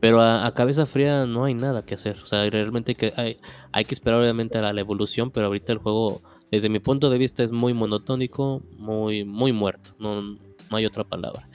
pero 0.00 0.20
a, 0.20 0.52
cabeza 0.54 0.86
fría 0.86 1.26
no 1.26 1.44
hay 1.44 1.54
nada 1.54 1.84
que 1.84 1.94
hacer, 1.94 2.18
o 2.22 2.26
sea, 2.26 2.48
realmente 2.50 2.92
hay 2.92 2.96
que, 2.96 3.12
hay, 3.16 3.38
hay 3.72 3.84
que 3.84 3.94
esperar 3.94 4.20
obviamente 4.20 4.58
a 4.58 4.72
la, 4.72 4.80
evolución, 4.80 5.30
pero 5.30 5.46
ahorita 5.46 5.72
el 5.72 5.78
juego, 5.78 6.20
desde 6.50 6.68
mi 6.68 6.80
punto 6.80 7.10
de 7.10 7.18
vista, 7.18 7.42
es 7.42 7.50
muy 7.50 7.74
monotónico, 7.74 8.62
muy, 8.76 9.24
muy 9.24 9.52
muerto, 9.52 9.90
no, 9.98 10.22
no 10.22 10.76
hay 10.76 10.86
otra 10.86 11.04
palabra. 11.04 11.48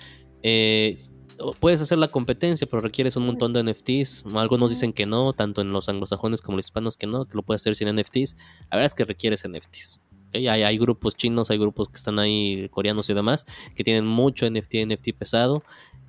Eh, 0.43 0.97
puedes 1.59 1.81
hacer 1.81 1.97
la 1.97 2.07
competencia, 2.07 2.67
pero 2.67 2.81
requieres 2.81 3.15
un 3.15 3.25
montón 3.25 3.53
de 3.53 3.63
NFTs. 3.63 4.23
Algunos 4.35 4.69
dicen 4.69 4.93
que 4.93 5.05
no, 5.05 5.33
tanto 5.33 5.61
en 5.61 5.71
los 5.71 5.89
anglosajones 5.89 6.41
como 6.41 6.57
los 6.57 6.65
hispanos 6.65 6.97
que 6.97 7.07
no, 7.07 7.25
que 7.25 7.35
lo 7.35 7.43
puedes 7.43 7.61
hacer 7.61 7.75
sin 7.75 7.95
NFTs. 7.95 8.37
La 8.69 8.77
verdad 8.77 8.85
es 8.85 8.93
que 8.93 9.05
requieres 9.05 9.47
NFTs. 9.47 9.99
Hay, 10.33 10.77
grupos 10.77 11.15
chinos, 11.15 11.51
hay 11.51 11.57
grupos 11.57 11.89
que 11.89 11.97
están 11.97 12.19
ahí, 12.19 12.69
coreanos 12.69 13.09
y 13.09 13.13
demás, 13.13 13.45
que 13.75 13.83
tienen 13.83 14.05
mucho 14.05 14.49
NFT, 14.49 14.75
NFT 14.87 15.13
pesado, 15.17 15.63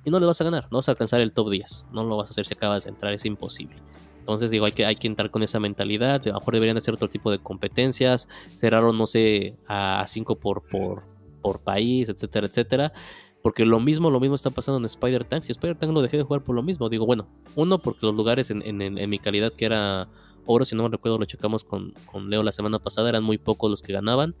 y 0.05 0.09
no 0.09 0.19
le 0.19 0.25
vas 0.25 0.39
a 0.41 0.43
ganar, 0.43 0.67
no 0.71 0.77
vas 0.77 0.87
a 0.87 0.91
alcanzar 0.91 1.21
el 1.21 1.31
top 1.33 1.49
10, 1.49 1.85
no 1.91 2.03
lo 2.03 2.17
vas 2.17 2.29
a 2.29 2.31
hacer 2.31 2.45
si 2.45 2.53
acabas 2.53 2.83
de 2.83 2.89
entrar, 2.89 3.13
es 3.13 3.25
imposible. 3.25 3.75
Entonces 4.19 4.51
digo, 4.51 4.65
hay 4.65 4.71
que, 4.71 4.85
hay 4.85 4.95
que 4.95 5.07
entrar 5.07 5.31
con 5.31 5.43
esa 5.43 5.59
mentalidad, 5.59 6.21
a 6.25 6.29
lo 6.29 6.33
mejor 6.35 6.53
deberían 6.53 6.77
hacer 6.77 6.93
otro 6.93 7.09
tipo 7.09 7.29
de 7.31 7.39
competencias, 7.39 8.29
cerraron, 8.55 8.97
no 8.97 9.05
sé, 9.05 9.57
a 9.67 10.05
5 10.07 10.37
por, 10.37 10.63
por, 10.63 11.03
por 11.41 11.61
país, 11.61 12.07
etcétera, 12.07 12.47
etcétera. 12.47 12.93
Porque 13.41 13.65
lo 13.65 13.81
mismo, 13.81 14.09
lo 14.09 14.21
mismo 14.21 14.35
está 14.35 14.51
pasando 14.51 14.77
en 14.79 14.85
Spider 14.85 15.25
Tanks. 15.25 15.49
Y 15.49 15.51
Spider 15.51 15.77
Tanks 15.77 15.93
lo 15.93 16.01
dejé 16.01 16.15
de 16.15 16.23
jugar 16.23 16.41
por 16.41 16.55
lo 16.55 16.63
mismo. 16.63 16.87
Digo, 16.87 17.05
bueno, 17.05 17.27
uno, 17.57 17.77
porque 17.77 18.05
los 18.05 18.15
lugares 18.15 18.49
en, 18.49 18.61
en, 18.61 18.81
en 18.81 19.09
mi 19.09 19.19
calidad 19.19 19.51
que 19.51 19.65
era 19.65 20.07
oro, 20.45 20.65
si 20.65 20.75
no 20.75 20.83
me 20.83 20.89
recuerdo, 20.89 21.17
lo 21.17 21.25
checamos 21.25 21.63
con, 21.63 21.93
Leo 22.29 22.43
la 22.43 22.51
semana 22.51 22.79
pasada, 22.79 23.09
eran 23.09 23.23
muy 23.23 23.37
pocos 23.37 23.69
los 23.69 23.81
que 23.81 23.93
ganaban. 23.93 24.35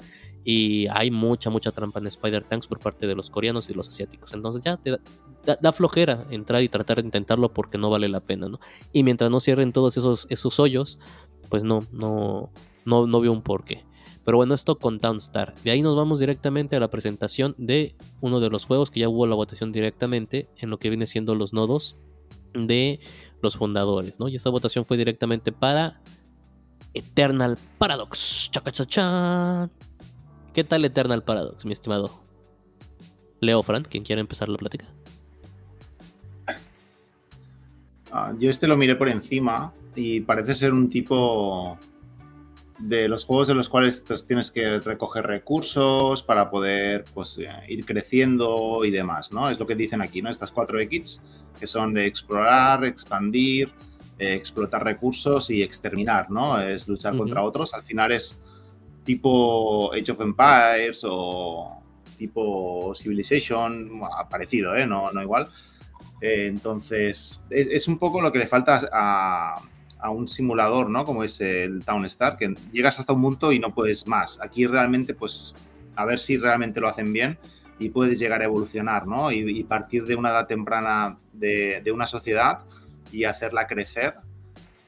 Y 0.45 0.87
hay 0.87 1.09
mucha, 1.09 1.49
mucha 1.49 1.71
trampa 1.71 1.99
en 1.99 2.07
Spider 2.07 2.43
Tanks 2.43 2.67
por 2.67 2.79
parte 2.79 3.07
de 3.07 3.15
los 3.15 3.29
coreanos 3.29 3.69
y 3.69 3.73
los 3.73 3.87
asiáticos. 3.87 4.33
Entonces 4.33 4.61
ya 4.61 4.75
te 4.75 4.99
da, 5.45 5.71
flojera 5.71 6.25
entrar 6.31 6.61
y 6.61 6.67
tratar 6.67 6.97
de 6.97 7.05
intentarlo 7.05 7.53
porque 7.53 7.77
no 7.77 7.89
vale 7.89 8.09
la 8.09 8.19
pena, 8.19 8.49
¿no? 8.49 8.59
Y 8.91 9.03
mientras 9.03 9.31
no 9.31 9.39
cierren 9.39 9.71
todos 9.71 9.95
esos, 9.95 10.27
esos 10.29 10.59
hoyos, 10.59 10.99
pues 11.49 11.63
no, 11.63 11.79
no, 11.93 12.51
no, 12.83 13.07
no 13.07 13.21
veo 13.21 13.31
un 13.31 13.41
porqué. 13.41 13.85
Pero 14.25 14.37
bueno, 14.37 14.53
esto 14.53 14.77
con 14.79 14.99
Townstar. 14.99 15.53
De 15.63 15.71
ahí 15.71 15.81
nos 15.81 15.95
vamos 15.95 16.19
directamente 16.19 16.75
a 16.75 16.79
la 16.79 16.89
presentación 16.89 17.55
de 17.57 17.95
uno 18.21 18.39
de 18.39 18.49
los 18.49 18.65
juegos 18.65 18.89
que 18.89 19.01
ya 19.01 19.09
hubo 19.09 19.27
la 19.27 19.35
votación 19.35 19.71
directamente 19.71 20.49
en 20.57 20.69
lo 20.69 20.77
que 20.77 20.89
viene 20.89 21.05
siendo 21.05 21.35
los 21.35 21.53
nodos 21.53 21.97
de 22.53 22.99
los 23.43 23.57
fundadores, 23.57 24.19
¿no? 24.19 24.27
Y 24.29 24.35
esta 24.35 24.49
votación 24.49 24.85
fue 24.85 24.97
directamente 24.97 25.51
para 25.51 25.99
Eternal 26.93 27.57
Paradox. 27.77 28.49
Chaca, 28.51 29.69
¿Qué 30.53 30.63
tal 30.63 30.85
Eternal 30.85 31.23
Paradox, 31.23 31.65
mi 31.65 31.73
estimado? 31.73 32.23
Leo 33.41 33.61
Fran, 33.63 33.83
quien 33.83 34.03
quiera 34.03 34.21
empezar 34.21 34.49
la 34.49 34.57
plática. 34.57 34.85
Ah, 38.11 38.33
yo 38.39 38.49
este 38.49 38.67
lo 38.67 38.77
miré 38.77 38.95
por 38.95 39.09
encima 39.09 39.73
y 39.95 40.21
parece 40.21 40.55
ser 40.55 40.71
un 40.73 40.89
tipo 40.89 41.77
de 42.77 43.07
los 43.07 43.25
juegos 43.25 43.49
en 43.49 43.57
los 43.57 43.69
cuales 43.69 44.03
tienes 44.27 44.51
que 44.51 44.79
recoger 44.79 45.25
recursos 45.25 46.21
para 46.21 46.49
poder 46.49 47.05
pues, 47.13 47.37
eh, 47.39 47.47
ir 47.69 47.85
creciendo 47.85 48.85
y 48.85 48.91
demás, 48.91 49.31
¿no? 49.31 49.49
Es 49.49 49.59
lo 49.59 49.65
que 49.65 49.75
dicen 49.75 50.01
aquí, 50.01 50.21
¿no? 50.21 50.29
Estas 50.29 50.51
cuatro 50.51 50.79
X 50.79 51.21
que 51.59 51.67
son 51.67 51.93
de 51.93 52.05
explorar, 52.05 52.83
expandir, 52.85 53.71
eh, 54.19 54.33
explotar 54.33 54.83
recursos 54.83 55.49
y 55.49 55.63
exterminar, 55.63 56.29
¿no? 56.29 56.59
Es 56.61 56.87
luchar 56.87 57.17
contra 57.17 57.43
otros. 57.43 57.73
Al 57.73 57.83
final 57.83 58.11
es 58.11 58.41
tipo 59.03 59.93
Age 59.93 60.11
of 60.11 60.21
Empires 60.21 61.01
o 61.03 61.81
tipo 62.17 62.93
Civilization, 62.95 64.01
parecido, 64.29 64.75
¿eh? 64.75 64.85
No, 64.85 65.11
no 65.11 65.21
igual. 65.21 65.47
entonces, 66.21 67.41
es, 67.49 67.87
un 67.87 67.97
poco 67.97 68.21
lo 68.21 68.31
que 68.31 68.39
le 68.39 68.47
falta 68.47 68.87
a, 68.93 69.55
a 69.99 70.09
un 70.09 70.27
simulador, 70.29 70.89
¿no? 70.89 71.05
Como 71.05 71.23
es 71.23 71.41
el 71.41 71.83
Town 71.83 72.05
Star, 72.05 72.37
que 72.37 72.53
llegas 72.71 72.99
hasta 72.99 73.13
un 73.13 73.21
punto 73.21 73.51
y 73.51 73.59
no 73.59 73.73
puedes 73.73 74.07
más. 74.07 74.39
Aquí 74.41 74.67
realmente, 74.67 75.13
pues, 75.13 75.53
a 75.95 76.05
ver 76.05 76.19
si 76.19 76.37
realmente 76.37 76.79
lo 76.79 76.87
hacen 76.87 77.11
bien 77.11 77.37
y 77.83 77.89
puedes 77.89 78.17
llegar 78.17 78.41
a 78.41 78.45
evolucionar, 78.45 79.05
¿no? 79.05 79.29
Y, 79.31 79.63
partir 79.65 80.05
de 80.05 80.15
una 80.15 80.29
edad 80.29 80.47
temprana 80.47 81.17
de, 81.33 81.83
una 81.93 82.07
sociedad 82.07 82.59
y 83.11 83.25
hacerla 83.25 83.67
crecer. 83.67 84.15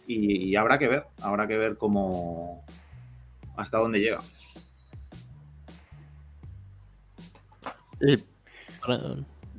Y, 0.08 0.56
habrá 0.56 0.78
que 0.78 0.88
ver, 0.88 1.06
habrá 1.22 1.46
que 1.46 1.58
ver 1.58 1.78
cómo, 1.78 2.64
hasta 3.58 3.80
dónde 3.80 4.00
llega. 4.00 4.22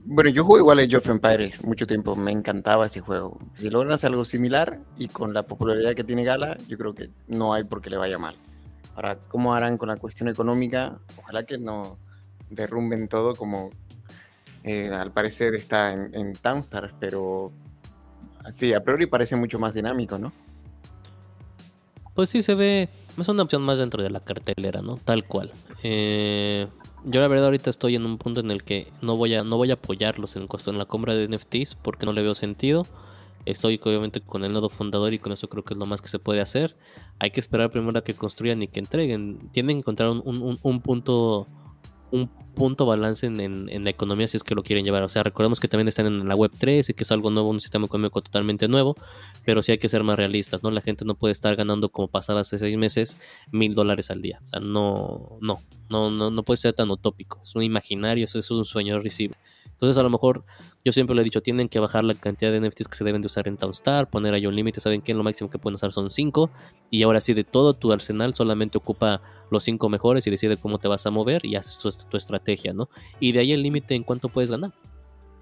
bueno, 0.05 0.31
yo 0.31 0.45
jugué 0.45 0.61
igual 0.61 0.79
a 0.79 0.83
Age 0.83 0.97
of 0.97 1.09
Empires 1.09 1.65
mucho 1.65 1.87
tiempo, 1.87 2.17
me 2.17 2.33
encantaba 2.33 2.87
ese 2.87 3.01
juego. 3.01 3.39
Si 3.55 3.69
logras 3.69 4.05
algo 4.05 4.25
similar 4.25 4.81
y 4.97 5.09
con 5.09 5.35
la 5.35 5.43
popularidad 5.43 5.95
que 5.95 6.05
tiene 6.05 6.25
Gala, 6.25 6.57
yo 6.69 6.79
creo 6.79 6.95
que 6.95 7.11
no 7.29 7.53
hay 7.53 7.65
por 7.65 7.83
qué 7.83 7.91
le 7.91 7.99
vaya 7.99 8.19
mal. 8.19 8.35
Ahora, 8.95 9.19
¿cómo 9.29 9.53
harán 9.53 9.77
con 9.77 9.91
la 9.91 9.97
cuestión 9.97 10.31
económica? 10.31 10.99
Ojalá 11.19 11.45
que 11.45 11.59
no, 11.59 11.99
derrumben 12.51 13.09
todo 13.09 13.35
como 13.35 13.71
eh, 14.65 14.89
al 14.89 15.13
parecer 15.13 15.55
está 15.55 15.93
en, 15.93 16.15
en 16.15 16.33
Townstar, 16.33 16.93
pero 16.99 17.53
sí, 18.51 18.75
a 18.75 18.83
priori 18.83 19.07
parece 19.07 19.37
mucho 19.37 19.59
más 19.59 19.75
dinámico, 19.75 20.19
¿no? 20.19 20.33
Pues 22.15 22.31
sí, 22.31 22.43
se 22.43 22.55
ve, 22.55 22.89
es 23.19 23.29
una 23.29 23.43
opción 23.43 23.63
más 23.63 23.79
dentro 23.79 24.03
de 24.03 24.11
la 24.11 24.21
cartelera, 24.21 24.83
¿no? 24.83 24.97
Tal 24.97 25.25
cual. 25.27 25.53
Eh, 25.83 26.67
yo 27.05 27.21
la 27.21 27.29
verdad 27.29 27.45
ahorita 27.45 27.71
estoy 27.71 27.95
en 27.95 28.05
un 28.07 28.19
punto 28.19 28.41
en 28.41 28.51
el 28.51 28.65
que 28.65 28.91
no 29.03 29.17
voy 29.17 29.35
a, 29.35 29.45
no 29.45 29.57
voy 29.57 29.71
a 29.71 29.75
apoyarlos 29.75 30.35
en, 30.35 30.49
en 30.67 30.79
la 30.79 30.87
compra 30.87 31.15
de 31.15 31.29
NFTs 31.29 31.77
porque 31.77 32.07
no 32.07 32.13
le 32.13 32.23
veo 32.23 32.35
sentido. 32.35 32.87
Estoy 33.45 33.81
obviamente 33.85 34.21
con 34.21 34.45
el 34.45 34.53
nodo 34.53 34.69
fundador 34.69 35.13
y 35.13 35.21
con 35.21 35.31
eso 35.31 35.49
creo 35.49 35.63
que 35.63 35.75
es 35.75 35.79
lo 35.79 35.87
más 35.87 36.03
que 36.03 36.09
se 36.09 36.19
puede 36.19 36.41
hacer. 36.41 36.77
Hay 37.21 37.31
que 37.31 37.39
esperar 37.39 37.71
primero 37.71 37.97
a 37.97 38.03
que 38.03 38.15
construyan 38.15 38.61
y 38.63 38.67
que 38.67 38.81
entreguen. 38.81 39.51
Tienen 39.53 39.77
que 39.77 39.81
encontrar 39.81 40.09
un, 40.09 40.23
un, 40.25 40.59
un 40.61 40.81
punto 40.81 41.47
un 42.11 42.29
punto 42.55 42.87
balance 42.87 43.27
en, 43.27 43.85
la 43.85 43.91
economía 43.91 44.27
si 44.27 44.39
es 44.39 44.43
que 44.43 44.55
lo 44.55 44.63
quieren 44.63 44.85
llevar. 44.85 45.03
O 45.03 45.09
sea, 45.09 45.23
recordemos 45.23 45.61
que 45.61 45.69
también 45.69 45.89
están 45.89 46.07
en 46.07 46.27
la 46.27 46.35
web 46.35 46.51
3 46.59 46.89
y 46.89 46.95
que 46.95 47.05
es 47.05 47.13
algo 47.13 47.31
nuevo, 47.31 47.51
un 47.51 47.61
sistema 47.61 47.87
económico 47.87 48.23
totalmente 48.23 48.67
nuevo, 48.67 48.97
pero 49.45 49.63
sí 49.63 49.73
hay 49.73 49.79
que 49.79 49.89
ser 49.89 50.03
más 50.03 50.17
realistas, 50.17 50.63
¿no? 50.63 50.71
La 50.71 50.81
gente 50.81 51.05
no 51.05 51.15
puede 51.15 51.33
estar 51.33 51.55
ganando 51.55 51.91
como 51.91 52.09
pasaba 52.09 52.41
hace 52.41 52.59
seis 52.59 52.77
meses 52.77 53.19
mil 53.53 53.75
dólares 53.75 54.11
al 54.11 54.23
día. 54.23 54.41
O 54.43 54.47
sea, 54.49 54.61
no, 54.61 55.39
no, 55.41 55.61
no, 55.91 56.11
no, 56.11 56.31
no 56.31 56.43
puede 56.43 56.57
ser 56.57 56.73
tan 56.73 56.91
utópico. 56.91 57.41
Es 57.43 57.55
un 57.55 57.63
imaginario, 57.63 58.25
eso 58.25 58.39
es 58.39 58.51
un 58.51 58.65
sueño 58.65 58.99
recibe. 59.01 59.37
Entonces, 59.77 59.99
a 59.99 60.03
lo 60.03 60.09
mejor, 60.09 60.43
yo 60.87 60.93
siempre 60.93 61.15
lo 61.15 61.21
he 61.21 61.25
dicho, 61.25 61.43
tienen 61.43 61.69
que 61.69 61.79
bajar 61.79 62.03
la 62.03 62.15
cantidad 62.15 62.51
de 62.51 62.61
NFTs 62.61 62.89
que 62.89 62.97
se 62.97 63.05
deben 63.05 63.21
de 63.21 63.27
usar 63.27 63.47
en 63.47 63.59
Townstar, 63.59 64.09
poner 64.09 64.33
ahí 64.33 64.47
un 64.47 64.57
límite, 64.57 64.81
saben 64.81 65.03
que 65.03 65.13
lo 65.13 65.23
máximo 65.23 65.51
que 65.51 65.59
pueden 65.59 65.75
usar 65.75 65.93
son 65.93 66.11
5, 66.11 66.51
y 66.91 67.03
ahora 67.03 67.21
sí, 67.21 67.35
de 67.35 67.45
todo 67.45 67.75
tu 67.75 67.93
arsenal 67.93 68.33
solamente 68.33 68.79
ocupa 68.79 69.21
los 69.51 69.65
5 69.65 69.91
mejores 69.91 70.27
y 70.27 70.31
decide 70.31 70.57
cómo 70.57 70.79
te 70.79 70.89
vas 70.89 71.05
a 71.05 71.11
mover 71.11 71.45
y 71.45 71.57
haces 71.57 72.07
tu, 72.09 72.17
estrategia, 72.17 72.73
¿no? 72.73 72.89
Y 73.21 73.33
de 73.33 73.41
ahí 73.41 73.53
el 73.53 73.63
límite 73.63 73.95
en 73.95 74.03
cuánto 74.03 74.31
puedes 74.31 74.51
ganar. 74.51 74.73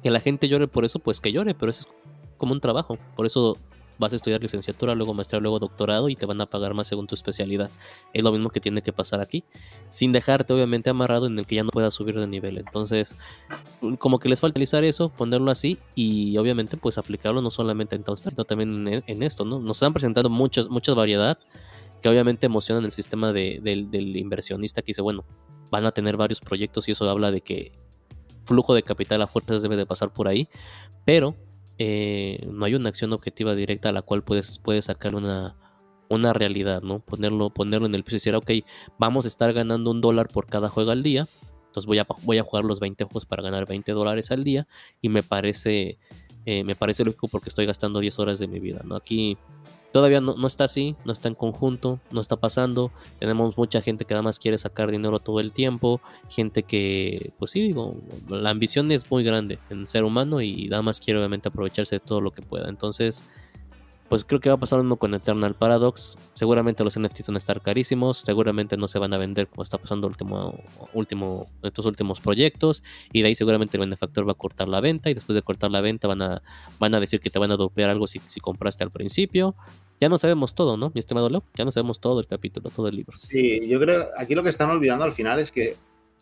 Que 0.03 0.11
la 0.11 0.19
gente 0.19 0.49
llore 0.49 0.67
por 0.67 0.85
eso, 0.85 0.99
pues 0.99 1.21
que 1.21 1.31
llore, 1.31 1.55
pero 1.55 1.71
eso 1.71 1.83
es 1.83 1.89
como 2.37 2.53
un 2.55 2.61
trabajo. 2.61 2.99
Por 3.15 3.27
eso 3.27 3.57
vas 3.99 4.13
a 4.13 4.17
estudiar 4.17 4.41
licenciatura, 4.41 4.95
luego 4.95 5.15
maestría, 5.15 5.41
luego 5.41 5.59
doctorado 5.59 6.09
y 6.09 6.17
te 6.17 6.27
van 6.27 6.41
a 6.41 6.47
pagar 6.47 6.75
más 6.75 6.87
según 6.87 7.07
tu 7.07 7.15
especialidad. 7.15 7.71
Es 8.13 8.23
lo 8.23 8.33
mismo 8.33 8.51
que 8.51 8.61
tiene 8.61 8.83
que 8.83 8.93
pasar 8.93 9.21
aquí, 9.21 9.45
sin 9.89 10.13
dejarte 10.13 10.53
obviamente 10.53 10.91
amarrado 10.91 11.27
en 11.27 11.39
el 11.39 11.47
que 11.47 11.57
ya 11.57 11.65
no 11.65 11.71
puedas 11.71 11.95
subir 11.95 12.19
de 12.19 12.27
nivel. 12.27 12.59
Entonces, 12.59 13.17
como 13.99 14.19
que 14.19 14.29
les 14.29 14.41
falta 14.41 14.55
utilizar 14.55 14.85
eso, 14.85 15.11
ponerlo 15.11 15.51
así 15.51 15.79
y 15.95 16.37
obviamente 16.37 16.77
pues 16.77 16.99
aplicarlo 16.99 17.43
no 17.43 17.51
solamente 17.51 17.97
en 17.97 18.05
Townstar, 18.05 18.33
sino 18.33 18.45
también 18.45 19.03
en, 19.07 19.23
esto, 19.23 19.45
¿no? 19.45 19.59
Nos 19.59 19.77
están 19.79 19.93
presentando 19.93 20.31
muchas, 20.31 20.69
mucha 20.69 20.95
variedad 20.95 21.39
que 22.03 22.09
obviamente 22.09 22.47
emocionan 22.47 22.85
el 22.85 22.93
sistema 22.93 23.33
del 23.33 24.17
inversionista 24.17 24.83
que 24.83 24.89
dice, 24.89 25.03
bueno, 25.03 25.25
van 25.71 25.87
a 25.87 25.93
tener 25.93 26.17
varios 26.17 26.41
proyectos 26.41 26.89
y 26.89 26.93
eso 26.93 27.09
habla 27.09 27.31
de 27.31 27.41
que 27.41 27.73
flujo 28.45 28.75
de 28.75 28.83
capital 28.83 29.23
a 29.23 29.27
fuerzas 29.27 29.63
debe 29.63 29.77
de 29.77 29.87
pasar 29.87 30.13
por 30.13 30.29
ahí, 30.29 30.49
pero 31.05 31.35
eh, 31.79 32.47
no 32.51 32.65
hay 32.67 32.75
una 32.75 32.89
acción 32.89 33.13
objetiva 33.13 33.55
directa 33.55 33.89
a 33.89 33.93
la 33.93 34.03
cual 34.03 34.23
puedes, 34.23 34.59
puedes 34.59 34.87
sacar 34.87 35.15
una, 35.15 35.57
una 36.09 36.33
realidad, 36.33 36.83
¿no? 36.83 37.01
Ponerlo, 37.01 37.51
ponerlo 37.51 37.87
en 37.87 37.95
el 37.95 38.05
piso 38.05 38.17
y 38.17 38.19
decir, 38.19 38.35
ok, 38.35 38.51
vamos 38.99 39.25
a 39.25 39.29
estar 39.29 39.53
ganando 39.53 39.91
un 39.91 40.01
dólar 40.01 40.29
por 40.29 40.47
cada 40.47 40.69
juego 40.69 40.91
al 40.91 41.03
día, 41.03 41.27
entonces 41.67 41.87
voy 41.87 41.99
a, 41.99 42.07
voy 42.23 42.39
a 42.39 42.45
jugar 42.45 42.65
los 42.65 42.79
20 42.79 43.05
juegos 43.05 43.27
para 43.27 43.43
ganar 43.43 43.67
20 43.67 43.93
dólares 43.93 44.31
al 44.31 44.45
día 44.45 44.69
y 45.03 45.09
me 45.09 45.25
parece, 45.25 45.99
eh, 46.47 46.63
me 46.63 46.77
parece 46.77 47.05
lógico 47.05 47.27
porque 47.29 47.49
estoy 47.49 47.67
gastando 47.67 47.99
10 47.99 48.19
horas 48.21 48.39
de 48.39 48.47
mi 48.47 48.61
vida, 48.61 48.83
¿no? 48.85 48.95
Aquí 48.95 49.37
Todavía 49.95 50.21
no, 50.21 50.45
está 50.49 50.65
así, 50.65 50.97
no 51.05 51.13
está 51.13 51.29
en 51.29 51.37
conjunto, 51.37 52.01
no 52.11 52.21
está 52.21 52.35
pasando. 52.35 52.91
Tenemos 53.21 53.57
mucha 53.57 53.81
gente 53.81 54.05
que 54.05 54.13
nada 54.13 54.25
más 54.25 54.41
quiere 54.41 54.59
sacar 54.59 54.91
dinero 54.91 55.21
todo 55.21 55.39
el 55.39 55.53
tiempo. 55.53 56.01
Gente 56.29 56.65
que, 56.65 57.31
pues 57.39 57.53
sí, 57.53 57.61
digo, 57.61 57.95
la 58.29 58.51
ambición 58.51 58.91
es 58.91 59.09
muy 59.09 59.23
grande 59.23 59.61
en 59.71 59.79
el 59.79 59.87
ser 59.87 60.03
humano 60.03 60.41
y 60.41 60.67
nada 60.67 60.83
más 60.83 60.99
quiere 60.99 61.21
obviamente 61.21 61.49
aprovecharse 61.49 61.95
de 61.95 62.01
todo 62.01 62.21
lo 62.21 62.33
que 62.33 62.43
pueda. 62.43 62.69
Entonces, 62.69 63.23
pues 64.09 64.25
creo 64.25 64.41
que 64.41 64.49
va 64.49 64.57
a 64.57 64.59
pasar 64.59 64.79
lo 64.79 64.83
mismo 64.83 64.97
con 64.97 65.15
Eternal 65.15 65.55
Paradox. 65.55 66.17
Seguramente 66.35 66.83
los 66.83 66.99
NFTs 66.99 67.29
van 67.29 67.37
a 67.37 67.39
estar 67.39 67.63
carísimos, 67.63 68.19
seguramente 68.19 68.77
no 68.77 68.89
se 68.89 68.99
van 68.99 69.15
a 69.15 69.17
vender 69.17 69.47
como 69.47 69.63
está 69.63 69.79
pasando 69.79 70.07
último, 70.07 70.59
último, 70.93 71.47
estos 71.63 71.87
últimos 71.87 72.21
proyectos, 72.21 72.83
y 73.13 73.23
de 73.23 73.29
ahí 73.29 73.35
seguramente 73.35 73.77
el 73.77 73.83
benefactor 73.83 74.27
va 74.27 74.33
a 74.33 74.37
cortar 74.37 74.69
la 74.69 74.81
venta, 74.81 75.09
y 75.09 75.15
después 75.15 75.35
de 75.35 75.43
cortar 75.43 75.71
la 75.71 75.81
venta 75.81 76.09
van 76.09 76.21
a, 76.21 76.43
van 76.79 76.95
a 76.95 77.01
decir 77.01 77.21
que 77.21 77.31
te 77.31 77.39
van 77.39 77.53
a 77.53 77.57
dopear 77.57 77.91
algo 77.91 78.07
si, 78.07 78.19
si 78.19 78.41
compraste 78.41 78.85
al 78.85 78.91
principio. 78.91 79.55
Ya 80.01 80.09
no 80.09 80.19
sabemos 80.19 80.55
todo, 80.55 80.77
¿no, 80.77 80.91
mi 80.95 80.99
estimado 80.99 81.31
Leo? 81.31 81.45
Ya 81.55 81.65
no 81.65 81.71
sabemos 81.71 82.01
todo 82.01 82.21
el 82.21 82.27
capítulo, 82.27 82.71
todo 82.71 82.89
el 82.89 82.97
libro. 82.97 83.13
Sí, 83.13 83.67
yo 83.67 83.79
creo 83.81 84.09
aquí 84.17 84.35
lo 84.35 84.43
que 84.43 84.49
están 84.49 84.71
olvidando 84.71 85.05
al 85.05 85.13
final 85.13 85.39
es 85.39 85.51
que 85.51 85.77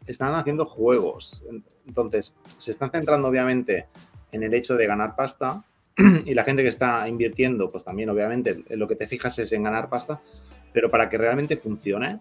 están 0.07 0.35
haciendo 0.35 0.67
juegos. 0.67 1.45
Entonces, 1.87 2.35
se 2.59 2.71
están 2.71 2.91
centrando 2.91 3.29
obviamente 3.29 3.87
en 4.31 4.43
el 4.43 4.55
hecho 4.55 4.77
de 4.77 4.87
ganar 4.87 5.17
pasta, 5.17 5.65
y 6.25 6.35
la 6.35 6.45
gente 6.45 6.63
que 6.63 6.69
está 6.69 7.07
invirtiendo, 7.09 7.71
pues 7.71 7.85
también 7.85 8.09
obviamente 8.09 8.65
lo 8.71 8.89
que 8.89 8.97
te 8.97 9.07
fijas 9.07 9.39
es 9.39 9.53
en 9.53 9.63
ganar 9.63 9.89
pasta, 9.89 10.21
pero 10.73 10.91
para 10.91 11.09
que 11.09 11.19
realmente 11.19 11.57
funcione, 11.57 12.19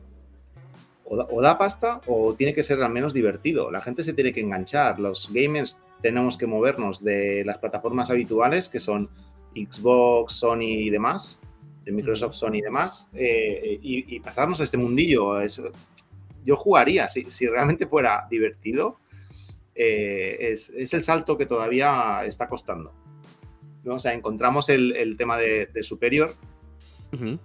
o 1.04 1.42
da, 1.42 1.58
pasta 1.58 2.00
o 2.08 2.36
tiene 2.36 2.54
que 2.54 2.64
ser 2.64 2.82
al 2.82 2.92
menos 2.92 3.14
divertido. 3.14 3.70
La 3.70 3.82
gente 3.82 4.02
se 4.02 4.14
tiene 4.14 4.32
que 4.32 4.40
enganchar. 4.40 4.98
Los 4.98 5.30
gamers 5.30 5.78
tenemos 6.02 6.38
que 6.38 6.48
movernos 6.48 7.04
de 7.04 7.44
las 7.46 7.58
plataformas 7.58 8.10
habituales 8.10 8.70
que 8.70 8.80
son 8.80 9.10
Xbox, 9.56 10.34
Sony 10.34 10.62
y 10.62 10.90
demás, 10.90 11.40
de 11.84 11.92
Microsoft, 11.92 12.36
Sony 12.36 12.56
y 12.56 12.62
demás, 12.62 13.08
eh, 13.14 13.80
y, 13.82 14.20
pasarnos 14.20 14.62
a 14.62 14.64
este 14.64 14.78
mundillo. 14.78 15.36
yo 16.46 16.56
jugaría, 16.56 17.08
si, 17.08 17.26
si, 17.26 17.48
realmente 17.48 17.88
fuera 17.88 18.28
divertido, 18.30 19.00
eh, 19.76 20.38
es, 20.52 20.70
es 20.70 20.94
el 20.94 21.04
salto 21.04 21.38
que 21.38 21.46
todavía 21.46 22.24
está 22.26 22.48
costando. 22.48 22.94
O 23.86 24.00
sea, 24.00 24.14
encontramos 24.14 24.70
el, 24.70 25.16
tema 25.18 25.38
de, 25.38 25.70
Superior, 25.82 26.36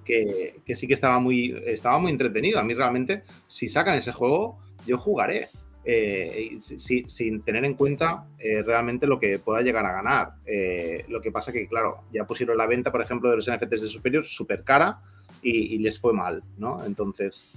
que, 0.04 0.74
sí 0.74 0.86
que 0.86 0.94
estaba 0.94 1.18
muy, 1.18 1.62
estaba 1.64 1.98
muy 1.98 2.10
entretenido. 2.10 2.58
A 2.58 2.62
mí 2.62 2.74
realmente, 2.74 3.24
si 3.46 3.68
sacan 3.68 3.96
ese 3.96 4.12
juego, 4.12 4.58
yo 4.86 4.98
jugaré. 4.98 5.48
Eh, 5.88 6.56
sin 6.58 7.42
tener 7.42 7.64
en 7.64 7.74
cuenta 7.74 8.26
eh, 8.40 8.60
realmente 8.60 9.06
lo 9.06 9.20
que 9.20 9.38
pueda 9.38 9.62
llegar 9.62 9.86
a 9.86 9.92
ganar. 9.92 10.32
Eh, 10.44 11.04
lo 11.06 11.20
que 11.20 11.30
pasa 11.30 11.52
que, 11.52 11.68
claro, 11.68 12.02
ya 12.12 12.26
pusieron 12.26 12.58
la 12.58 12.66
venta, 12.66 12.90
por 12.90 13.02
ejemplo, 13.02 13.30
de 13.30 13.36
los 13.36 13.48
NFTs 13.48 13.82
de 13.82 13.88
Superior 13.88 14.24
súper 14.24 14.64
cara 14.64 15.00
y, 15.42 15.78
les 15.78 16.00
fue 16.00 16.12
mal, 16.12 16.42
¿no? 16.58 16.84
Entonces, 16.84 17.56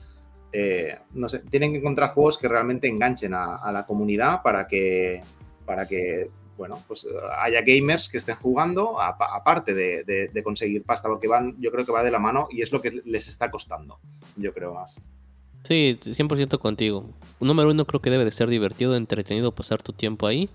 no 1.14 1.28
sé, 1.28 1.40
tienen 1.50 1.72
que 1.72 1.80
encontrar 1.80 2.12
juegos 2.12 2.38
que 2.38 2.48
realmente 2.48 2.88
enganchen 2.88 3.34
a, 3.34 3.56
a 3.56 3.72
la 3.72 3.88
comunidad 3.88 4.44
para 4.44 4.68
que, 4.68 5.22
para 5.66 5.88
que 5.88 6.30
bueno, 6.56 6.78
pues 6.88 7.08
haya 7.42 7.62
gamers 7.62 8.10
que 8.10 8.18
estén 8.18 8.36
jugando 8.36 9.00
aparte 9.02 9.74
de, 9.74 10.42
conseguir 10.44 10.84
pasta, 10.84 11.08
porque 11.08 11.28
van, 11.28 11.56
yo 11.60 11.72
creo 11.72 11.86
que 11.86 11.92
va 11.94 12.04
de 12.04 12.12
la 12.12 12.20
mano 12.20 12.48
y 12.52 12.62
es 12.62 12.72
lo 12.74 12.82
que 12.82 13.02
les 13.06 13.30
está 13.30 13.50
costando, 13.50 14.00
yo 14.36 14.54
creo 14.54 14.74
más. 14.74 15.02
Sí, 15.64 15.98
100% 16.02 16.58
contigo. 16.60 17.10
Número 17.40 17.70
uno, 17.70 17.86
creo 17.86 18.02
que 18.02 18.10
debe 18.10 18.26
de 18.26 18.32
ser 18.32 18.50
divertido, 18.50 18.96
entretenido 18.96 19.54
pasar 19.54 19.84
tu 19.84 19.94
tiempo 19.94 20.28
ahí. 20.28 20.50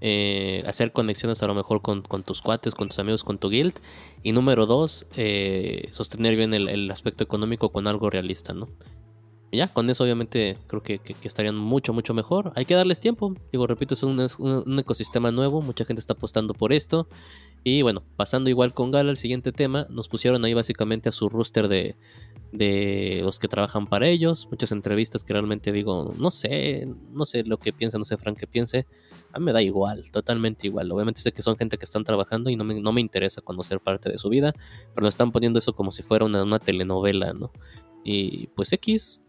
Eh, 0.00 0.62
hacer 0.66 0.92
conexiones 0.92 1.42
a 1.42 1.46
lo 1.46 1.54
mejor 1.54 1.82
con, 1.82 2.02
tus 2.22 2.40
cuates, 2.40 2.74
con 2.74 2.88
tus 2.88 2.98
amigos, 2.98 3.24
con 3.24 3.38
tu 3.38 3.50
guild. 3.50 3.74
Y 4.22 4.32
número 4.32 4.66
dos, 4.66 5.06
eh, 5.16 5.88
sostener 5.90 6.36
bien 6.36 6.54
el, 6.54 6.90
aspecto 6.90 7.24
económico 7.24 7.70
con 7.70 7.86
algo 7.86 8.10
realista, 8.10 8.52
¿no? 8.52 8.68
ya, 9.50 9.66
con 9.68 9.88
eso 9.88 10.04
obviamente 10.04 10.58
creo 10.66 10.82
que, 10.82 11.00
estarían 11.24 11.56
mucho, 11.56 11.92
mucho 11.92 12.12
mejor. 12.12 12.52
Hay 12.54 12.64
que 12.64 12.74
darles 12.74 13.00
tiempo. 13.00 13.34
Digo, 13.50 13.66
repito, 13.66 13.94
es 13.94 14.02
un, 14.02 14.78
ecosistema 14.78 15.32
nuevo, 15.32 15.62
mucha 15.62 15.84
gente 15.84 16.00
está 16.00 16.12
apostando 16.12 16.54
por 16.54 16.72
esto. 16.72 17.08
Y 17.64 17.82
bueno, 17.82 18.02
pasando 18.16 18.50
igual 18.50 18.74
con 18.74 18.90
Gala, 18.90 19.10
el 19.10 19.16
siguiente 19.16 19.52
tema, 19.52 19.86
nos 19.90 20.08
pusieron 20.08 20.44
ahí 20.44 20.54
básicamente 20.54 21.08
a 21.08 21.12
su 21.12 21.28
rooster 21.28 21.68
de, 21.68 21.96
de 22.52 23.20
los 23.22 23.38
que 23.38 23.48
trabajan 23.48 23.86
para 23.86 24.08
ellos. 24.08 24.48
Muchas 24.50 24.72
entrevistas 24.72 25.24
que 25.24 25.32
realmente 25.32 25.72
digo, 25.72 26.14
no 26.18 26.30
sé, 26.30 26.88
no 27.10 27.24
sé 27.24 27.44
lo 27.44 27.58
que 27.58 27.72
piensa, 27.72 27.98
no 27.98 28.04
sé 28.04 28.16
Frank 28.16 28.38
qué 28.38 28.46
piense. 28.46 28.86
A 29.32 29.38
mí 29.38 29.44
me 29.44 29.52
da 29.52 29.62
igual, 29.62 30.10
totalmente 30.10 30.66
igual. 30.66 30.90
Obviamente 30.90 31.20
sé 31.20 31.32
que 31.32 31.42
son 31.42 31.56
gente 31.56 31.78
que 31.78 31.84
están 31.84 32.04
trabajando 32.04 32.50
y 32.50 32.56
no 32.56 32.64
me, 32.64 32.80
no 32.80 32.92
me 32.92 33.00
interesa 33.00 33.42
conocer 33.42 33.80
parte 33.80 34.10
de 34.10 34.18
su 34.18 34.28
vida, 34.28 34.52
pero 34.94 35.04
nos 35.04 35.14
están 35.14 35.32
poniendo 35.32 35.58
eso 35.58 35.74
como 35.74 35.90
si 35.90 36.02
fuera 36.02 36.24
una, 36.24 36.42
una 36.42 36.58
telenovela, 36.58 37.32
¿no? 37.32 37.52
Y 38.04 38.46
pues 38.48 38.72
X, 38.72 39.22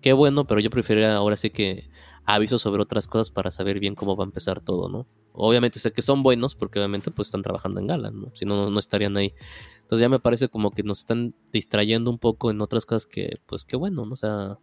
qué 0.00 0.12
bueno, 0.12 0.46
pero 0.46 0.60
yo 0.60 0.70
preferiría 0.70 1.16
ahora 1.16 1.36
sí 1.36 1.50
que 1.50 1.88
aviso 2.24 2.58
sobre 2.58 2.82
otras 2.82 3.06
cosas 3.06 3.30
para 3.30 3.50
saber 3.50 3.78
bien 3.80 3.94
cómo 3.94 4.16
va 4.16 4.24
a 4.24 4.26
empezar 4.26 4.60
todo, 4.60 4.88
¿no? 4.88 5.06
Obviamente 5.36 5.80
sé 5.80 5.92
que 5.92 6.00
son 6.00 6.22
buenos 6.22 6.54
porque 6.54 6.78
obviamente 6.78 7.10
pues 7.10 7.28
están 7.28 7.42
trabajando 7.42 7.80
en 7.80 7.88
gala, 7.88 8.10
¿no? 8.12 8.30
Si 8.34 8.44
no, 8.44 8.70
no 8.70 8.78
estarían 8.78 9.16
ahí. 9.16 9.34
Entonces 9.82 10.00
ya 10.00 10.08
me 10.08 10.20
parece 10.20 10.48
como 10.48 10.70
que 10.70 10.84
nos 10.84 11.00
están 11.00 11.34
distrayendo 11.52 12.10
un 12.10 12.18
poco 12.18 12.52
en 12.52 12.60
otras 12.60 12.86
cosas 12.86 13.06
que, 13.06 13.38
pues 13.46 13.64
qué 13.64 13.76
bueno, 13.76 14.04
¿no? 14.04 14.12
O 14.12 14.16
sea, 14.16 14.58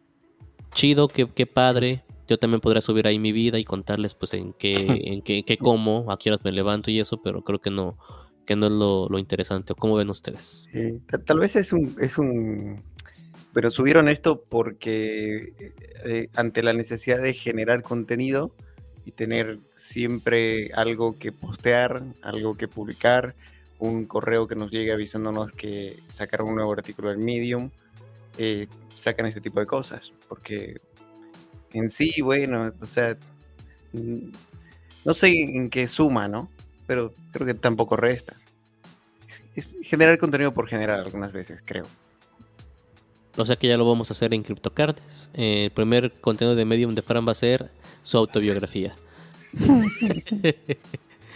chido, 0.73 1.09
qué, 1.09 1.27
qué 1.27 1.45
padre. 1.45 2.05
Yo 2.27 2.39
también 2.39 2.61
podría 2.61 2.81
subir 2.81 3.05
ahí 3.05 3.19
mi 3.19 3.33
vida 3.33 3.59
y 3.59 3.65
contarles 3.65 4.13
pues 4.13 4.33
en 4.33 4.53
qué, 4.53 4.71
en 5.05 5.21
qué, 5.21 5.43
qué 5.43 5.57
como, 5.57 6.09
a 6.09 6.17
qué 6.17 6.29
horas 6.29 6.45
me 6.45 6.53
levanto 6.53 6.89
y 6.89 7.01
eso, 7.01 7.21
pero 7.21 7.43
creo 7.43 7.59
que 7.59 7.69
no, 7.69 7.97
que 8.45 8.55
no 8.55 8.67
es 8.67 8.71
lo, 8.71 9.09
lo 9.09 9.19
interesante. 9.19 9.75
¿Cómo 9.75 9.95
ven 9.95 10.09
ustedes? 10.09 10.65
Tal 11.25 11.39
vez 11.39 11.57
es 11.57 11.73
un, 11.73 11.95
es 11.99 12.17
un... 12.17 12.81
Pero 13.53 13.69
subieron 13.71 14.07
esto 14.07 14.45
porque 14.47 15.53
eh, 16.05 16.29
ante 16.33 16.63
la 16.63 16.71
necesidad 16.71 17.21
de 17.21 17.33
generar 17.33 17.81
contenido 17.81 18.55
y 19.11 19.13
tener 19.13 19.59
siempre 19.75 20.71
algo 20.73 21.17
que 21.19 21.33
postear, 21.33 22.01
algo 22.21 22.55
que 22.55 22.67
publicar, 22.69 23.35
un 23.77 24.05
correo 24.05 24.47
que 24.47 24.55
nos 24.55 24.71
llegue 24.71 24.93
avisándonos 24.93 25.51
que 25.51 25.97
sacaron 26.11 26.49
un 26.49 26.55
nuevo 26.55 26.71
artículo 26.71 27.11
en 27.11 27.19
Medium, 27.19 27.69
eh, 28.37 28.67
sacan 28.95 29.25
este 29.25 29.41
tipo 29.41 29.59
de 29.59 29.65
cosas. 29.65 30.13
Porque 30.29 30.79
en 31.73 31.89
sí, 31.89 32.21
bueno, 32.21 32.71
o 32.79 32.85
sea, 32.85 33.17
no 35.03 35.13
sé 35.13 35.29
en 35.41 35.69
qué 35.69 35.87
suma, 35.87 36.27
¿no? 36.27 36.49
Pero 36.87 37.13
creo 37.31 37.45
que 37.47 37.53
tampoco 37.53 37.95
resta. 37.97 38.35
Es- 39.55 39.75
es 39.75 39.87
generar 39.87 40.17
contenido 40.17 40.53
por 40.53 40.67
generar 40.67 40.99
algunas 40.99 41.33
veces, 41.33 41.61
creo. 41.65 41.85
O 43.37 43.45
sea 43.45 43.55
que 43.55 43.67
ya 43.67 43.77
lo 43.77 43.87
vamos 43.87 44.09
a 44.09 44.13
hacer 44.13 44.33
en 44.33 44.43
CryptoCards. 44.43 45.29
Eh, 45.33 45.65
el 45.65 45.71
primer 45.71 46.11
contenido 46.21 46.55
de 46.55 46.65
Medium 46.65 46.93
de 46.93 47.01
Fran 47.01 47.25
va 47.27 47.31
a 47.31 47.35
ser 47.35 47.71
su 48.03 48.17
autobiografía. 48.17 48.93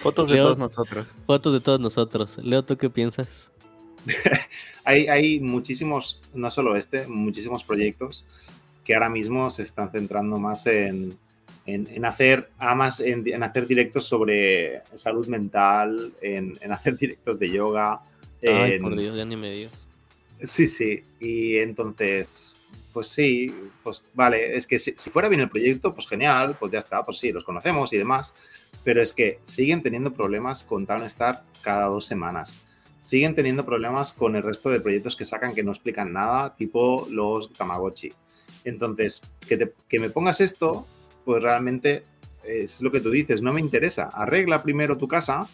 Fotos 0.02 0.28
de 0.28 0.36
Leo- 0.36 0.44
todos 0.44 0.58
nosotros. 0.58 1.08
Fotos 1.26 1.54
de 1.54 1.60
todos 1.62 1.80
nosotros. 1.80 2.38
Leo, 2.44 2.64
¿tú 2.64 2.78
qué 2.78 2.90
piensas? 2.90 3.52
Hay, 4.88 5.08
hay 5.08 5.40
muchísimos, 5.40 6.20
no 6.36 6.52
solo 6.52 6.76
este, 6.76 7.08
muchísimos 7.08 7.64
proyectos 7.64 8.28
que 8.84 8.94
ahora 8.94 9.10
mismo 9.10 9.50
se 9.50 9.64
están 9.64 9.90
centrando 9.92 10.38
más 10.38 10.68
en, 10.68 11.18
en, 11.66 11.88
en 11.90 12.06
hacer, 12.06 12.52
además 12.60 13.00
en, 13.00 13.28
en 13.28 13.42
hacer 13.42 13.66
directos 13.66 14.06
sobre 14.06 14.84
salud 14.94 15.26
mental, 15.28 16.14
en, 16.22 16.56
en 16.62 16.72
hacer 16.72 16.96
directos 16.98 17.40
de 17.40 17.50
yoga. 17.50 18.00
Ay, 18.44 18.74
en- 18.74 18.82
por 18.84 18.96
Dios, 18.96 19.18
ya 19.18 19.26
ni 19.26 19.36
me 19.38 19.50
digas. 19.50 19.72
Sí, 20.44 20.68
sí. 20.68 21.04
Y 21.20 21.58
entonces, 21.58 22.56
pues 22.96 23.10
sí, 23.10 23.54
pues 23.84 24.02
vale, 24.14 24.56
es 24.56 24.66
que 24.66 24.80
si, 24.80 24.94
fuera 24.94 25.28
bien 25.28 25.42
el 25.42 25.50
proyecto, 25.50 25.94
pues 25.94 26.08
genial, 26.08 26.56
pues 26.58 26.72
ya 26.72 26.80
está, 26.80 27.04
pues 27.04 27.18
sí, 27.20 27.34
los 27.34 27.44
conocemos 27.44 27.92
y 27.92 27.98
demás. 27.98 28.34
Pero 28.86 29.02
es 29.02 29.12
que 29.12 29.40
siguen 29.44 29.84
teniendo 29.84 30.14
problemas 30.14 30.64
con 30.64 30.86
Townstar 30.88 31.44
cada 31.62 31.88
dos 31.88 32.06
semanas. 32.06 32.58
Siguen 32.98 33.36
teniendo 33.36 33.66
problemas 33.66 34.14
con 34.14 34.38
el 34.38 34.44
resto 34.44 34.70
de 34.70 34.80
proyectos 34.80 35.18
que 35.18 35.26
sacan 35.26 35.54
que 35.54 35.62
no 35.62 35.74
explican 35.74 36.14
nada, 36.14 36.56
tipo 36.56 37.06
los 37.12 37.52
Tamagotchi. 37.52 38.14
Entonces, 38.64 39.22
que, 39.46 39.58
te- 39.58 39.74
que 39.90 40.00
me 40.00 40.10
pongas 40.10 40.40
esto, 40.40 40.88
pues 41.26 41.44
realmente 41.44 42.06
es 42.46 42.82
lo 42.82 42.94
que 42.94 43.02
tú 43.02 43.10
dices, 43.12 43.42
no 43.42 43.52
me 43.52 43.60
interesa. 43.60 44.06
Arregla 44.14 44.64
primero 44.64 44.98
tu 44.98 45.10
casa 45.10 45.50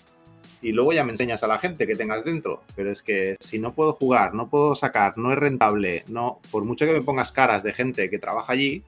y 0.62 0.72
luego 0.74 0.94
ya 0.94 1.04
me 1.04 1.12
enseñas 1.12 1.44
a 1.44 1.48
la 1.48 1.58
gente 1.58 1.88
que 1.88 1.96
tengas 1.96 2.24
dentro. 2.24 2.62
Pero 2.76 2.92
es 2.92 3.02
que 3.04 3.36
si 3.40 3.58
no 3.60 3.74
puedo 3.74 3.94
jugar, 3.94 4.34
no 4.34 4.50
puedo 4.50 4.76
sacar, 4.76 5.18
no 5.18 5.32
es 5.32 5.38
rentable, 5.40 6.04
no, 6.10 6.40
por 6.52 6.64
mucho 6.66 6.86
que 6.86 6.94
me 6.94 7.02
pongas 7.02 7.32
caras 7.32 7.64
de 7.64 7.74
gente 7.74 8.10
que 8.10 8.20
trabaja 8.20 8.54
allí, 8.54 8.84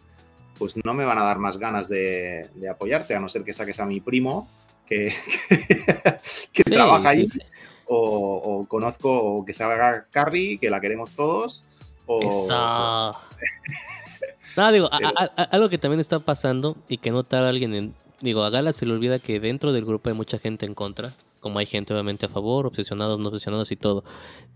pues 0.60 0.76
no 0.84 0.94
me 0.94 1.04
van 1.06 1.18
a 1.18 1.24
dar 1.24 1.40
más 1.40 1.58
ganas 1.58 1.90
de, 1.90 2.48
de 2.56 2.70
apoyarte, 2.70 3.16
a 3.16 3.20
no 3.20 3.28
ser 3.30 3.44
que 3.44 3.54
saques 3.54 3.80
a 3.80 3.86
mi 3.86 4.00
primo 4.02 4.48
que, 4.86 5.14
que 6.54 6.64
Sí, 6.64 6.72
trabaja 6.72 7.10
allí, 7.10 7.28
sí, 7.28 7.40
sí. 7.40 7.46
o, 7.88 8.36
o 8.38 8.66
conozco 8.68 9.12
o 9.16 9.44
que 9.46 9.54
salga 9.54 10.06
Carrie, 10.12 10.58
que 10.60 10.70
la 10.70 10.80
queremos 10.80 11.10
todos, 11.12 11.64
o... 12.06 12.22
Eso. 12.22 13.16
No, 14.56 14.72
digo, 14.72 14.88
a- 14.92 14.98
Pero- 15.00 15.10
a- 15.18 15.32
a- 15.36 15.44
algo 15.46 15.68
que 15.70 15.80
también 15.80 16.00
está 16.00 16.20
pasando 16.20 16.78
y 16.88 16.98
que 17.00 17.10
no 17.10 17.24
tal 17.24 17.46
alguien 17.46 17.74
en. 17.74 17.96
Digo, 18.22 18.44
a 18.44 18.52
Gala 18.52 18.72
se 18.72 18.86
le 18.86 18.94
olvida 18.94 19.18
que 19.18 19.40
dentro 19.40 19.74
del 19.74 19.84
grupo 19.84 20.10
hay 20.10 20.16
mucha 20.16 20.38
gente 20.38 20.68
en 20.68 20.76
contra. 20.76 21.12
Como 21.44 21.60
hay 21.60 21.66
gente 21.66 21.94
obviamente 21.94 22.26
a 22.26 22.30
favor, 22.30 22.66
obsesionados, 22.66 23.20
no 23.20 23.28
obsesionados 23.28 23.72
y 23.72 23.76
todo. 23.76 24.04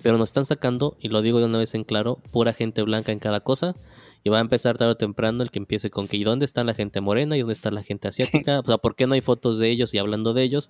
Pero 0.02 0.18
nos 0.18 0.30
están 0.30 0.46
sacando, 0.46 0.98
y 1.00 1.10
lo 1.10 1.22
digo 1.22 1.40
de 1.40 1.46
una 1.46 1.60
vez 1.60 1.76
en 1.76 1.84
claro, 1.84 2.20
pura 2.32 2.54
gente 2.54 2.82
blanca 2.82 3.12
en 3.12 3.20
cada 3.20 3.42
cosa. 3.42 3.76
Y 4.24 4.30
va 4.30 4.40
a 4.40 4.42
empezar 4.42 4.78
tarde 4.78 4.94
o 4.94 4.98
temprano 4.98 5.44
el 5.44 5.52
que 5.52 5.60
empiece 5.60 5.90
con 5.90 6.08
que 6.08 6.18
¿y 6.18 6.24
dónde 6.24 6.46
está 6.46 6.64
la 6.64 6.74
gente 6.74 7.02
morena? 7.02 7.38
¿Y 7.38 7.42
dónde 7.42 7.54
está 7.54 7.72
la 7.72 7.84
gente 7.84 8.08
asiática? 8.08 8.60
O 8.64 8.66
sea, 8.66 8.78
¿por 8.78 8.96
qué 8.96 9.06
no 9.06 9.14
hay 9.14 9.22
fotos 9.22 9.58
de 9.60 9.70
ellos 9.70 9.94
y 9.94 10.00
hablando 10.00 10.34
de 10.34 10.44
ellos? 10.44 10.70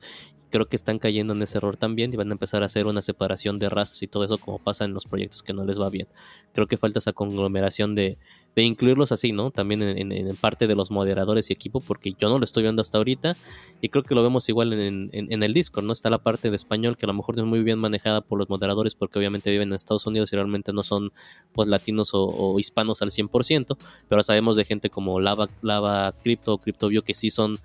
Creo 0.50 0.66
que 0.68 0.76
están 0.78 0.98
cayendo 1.00 1.34
en 1.34 1.42
ese 1.42 1.58
error 1.58 1.76
también 1.78 2.14
y 2.14 2.18
van 2.18 2.30
a 2.30 2.34
empezar 2.34 2.64
a 2.64 2.68
hacer 2.68 2.86
una 2.88 3.02
separación 3.02 3.60
de 3.60 3.70
razas 3.70 4.02
y 4.02 4.08
todo 4.08 4.24
eso 4.24 4.38
como 4.38 4.60
pasa 4.60 4.86
en 4.86 4.94
los 4.94 5.06
proyectos 5.06 5.44
que 5.44 5.54
no 5.54 5.66
les 5.66 5.80
va 5.80 5.90
bien. 5.90 6.08
Creo 6.54 6.68
que 6.68 6.78
falta 6.78 7.00
esa 7.00 7.12
conglomeración 7.14 7.96
de, 7.96 8.18
de 8.56 8.64
incluirlos 8.64 9.12
así, 9.12 9.34
¿no? 9.34 9.52
También 9.52 9.82
en, 9.84 9.98
en- 10.12 10.12
en 10.28 10.36
parte 10.38 10.66
de 10.68 10.76
los 10.76 10.90
moderadores 10.90 11.50
y 11.50 11.54
equipo, 11.54 11.82
porque 11.82 12.14
yo 12.18 12.30
no 12.30 12.40
lo 12.40 12.46
estoy 12.46 12.64
viendo 12.64 12.82
hasta 12.82 12.98
ahorita 12.98 13.36
y 13.82 13.90
creo 13.90 14.04
que 14.04 14.16
lo 14.16 14.24
vemos 14.24 14.48
igual 14.50 14.74
en, 14.74 15.10
en- 15.12 15.44
el 15.44 15.54
Discord, 15.54 15.84
¿no? 15.86 15.94
Está 15.94 16.10
la 16.10 16.18
parte 16.20 16.50
de 16.50 16.56
español 16.56 16.98
que 16.98 17.06
a 17.06 17.08
lo 17.08 17.14
mejor 17.14 17.36
no 17.36 17.44
es 17.44 17.48
muy 17.50 17.62
bien 17.62 17.78
manejada 17.80 18.22
por 18.22 18.40
los 18.40 18.50
moderadores 18.50 18.96
porque 18.96 19.20
obviamente 19.20 19.52
viven 19.52 19.68
en 19.70 19.74
Estados 19.76 20.08
Unidos 20.08 20.32
y 20.34 20.36
realmente 20.38 20.74
no 20.74 20.82
son 20.82 21.12
pues 21.54 21.68
latinos 21.68 22.14
o, 22.14 22.24
o 22.24 22.58
hispanos 22.60 23.02
al 23.02 23.12
100%, 23.12 23.78
pero 24.08 24.24
sabemos 24.24 24.56
de 24.56 24.66
gente 24.66 24.90
como 24.90 25.20
Lava, 25.20 25.50
Lava 25.62 26.12
Crypto 26.24 26.54
o 26.54 26.58
CryptoView 26.58 27.04
que 27.04 27.14
sí 27.14 27.30
son 27.30 27.58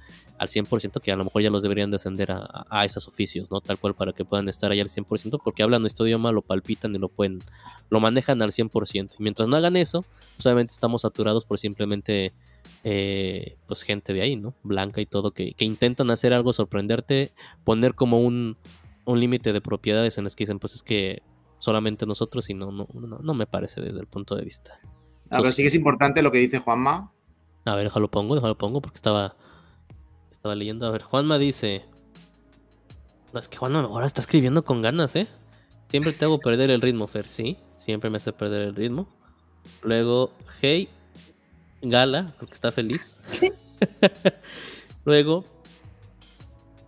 al 0.43 0.48
100%, 0.48 1.01
que 1.01 1.12
a 1.12 1.16
lo 1.16 1.24
mejor 1.24 1.40
ya 1.43 1.51
los 1.51 1.62
deberían 1.62 1.90
de 1.90 1.97
ascender 1.97 2.32
a, 2.32 2.66
a- 2.69 2.85
esos 2.85 3.06
oficios, 3.06 3.51
¿no? 3.52 3.60
Tal 3.60 3.78
cual 3.78 3.94
para 3.94 4.12
que 4.12 4.24
puedan 4.24 4.48
estar 4.48 4.73
ahí 4.73 4.81
al 4.81 4.89
100%, 4.89 5.40
porque 5.43 5.62
hablan 5.62 5.82
nuestro 5.82 6.05
idioma, 6.06 6.32
lo 6.32 6.43
palpitan 6.43 6.94
y 6.94 6.98
lo 6.98 7.09
pueden, 7.09 7.39
lo 7.90 8.01
manejan 8.01 8.43
al 8.43 8.51
100%. 8.51 9.10
Y 9.19 9.23
mientras 9.23 9.48
no 9.48 9.56
hagan 9.56 9.77
eso, 9.77 10.02
pues 10.36 10.44
obviamente 10.47 10.73
estamos 10.74 11.02
saturados 11.02 11.44
por 11.44 11.59
simplemente, 11.60 12.32
eh, 12.82 13.56
pues 13.69 13.82
gente 13.82 14.12
de 14.12 14.23
ahí, 14.23 14.36
¿no? 14.36 14.55
Blanca 14.64 15.01
y 15.01 15.06
todo, 15.06 15.31
que, 15.31 15.55
que 15.55 15.64
intentan 15.64 16.10
hacer 16.10 16.32
algo, 16.32 16.52
sorprenderte, 16.52 17.31
poner 17.64 17.94
como 17.94 18.19
un, 18.20 18.56
un 19.05 19.20
límite 19.20 19.52
de 19.52 19.60
propiedades 19.60 20.19
en 20.19 20.24
las 20.24 20.35
que 20.35 20.43
dicen, 20.44 20.59
pues 20.59 20.74
es 20.74 20.82
que 20.82 21.23
solamente 21.59 22.05
nosotros 22.06 22.51
y 22.51 22.55
no, 22.55 22.73
no, 22.73 22.89
no, 22.93 23.19
no 23.19 23.35
me 23.35 23.47
parece 23.47 23.81
desde 23.81 24.01
el 24.01 24.09
punto 24.09 24.35
de 24.35 24.43
vista. 24.44 24.81
Ah, 25.31 25.39
pero 25.39 25.51
sí 25.52 25.62
que 25.62 25.69
es 25.69 25.74
importante 25.77 26.20
lo 26.20 26.32
que 26.32 26.39
dice 26.39 26.59
Juanma. 26.59 27.12
A 27.64 27.77
ver, 27.77 27.85
déjalo 27.85 28.10
pongo, 28.10 28.35
déjalo 28.35 28.59
pongo 28.59 28.82
porque 28.82 28.97
estaba 28.97 29.36
estaba 30.43 30.56
leyendo. 30.56 30.89
A 30.89 30.90
ver, 30.90 31.02
Juanma 31.02 31.39
dice. 31.39 31.85
No, 33.32 33.39
es 33.39 33.47
que 33.47 33.59
Juanma 33.59 33.78
ahora 33.78 34.06
está 34.09 34.20
escribiendo 34.20 34.64
con 34.64 34.82
ganas, 34.82 35.14
¿eh? 35.14 35.28
Siempre 35.89 36.12
te 36.12 36.24
hago 36.24 36.40
perder 36.40 36.69
el 36.73 36.81
ritmo, 36.81 37.06
Fer, 37.06 37.28
sí. 37.28 37.59
Siempre 37.77 38.10
me 38.10 38.16
hace 38.16 38.32
perder 38.32 38.62
el 38.62 38.74
ritmo. 38.74 39.06
Luego, 39.85 40.32
hey, 40.60 40.89
Gala, 41.81 42.35
porque 42.40 42.55
está 42.55 42.73
feliz. 42.73 43.20
Luego, 45.05 45.44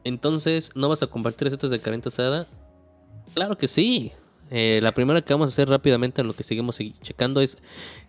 entonces, 0.02 0.72
¿no 0.74 0.88
vas 0.88 1.04
a 1.04 1.06
compartir 1.06 1.44
recetas 1.44 1.70
de 1.70 1.78
carne 1.78 2.02
asada? 2.04 2.48
Claro 3.34 3.56
que 3.56 3.68
sí. 3.68 4.10
Eh, 4.50 4.78
la 4.82 4.92
primera 4.92 5.22
que 5.22 5.32
vamos 5.34 5.46
a 5.48 5.52
hacer 5.52 5.68
rápidamente 5.68 6.20
en 6.20 6.26
lo 6.28 6.34
que 6.34 6.44
seguimos 6.44 6.78
segui- 6.78 6.94
checando 7.02 7.40
es 7.40 7.58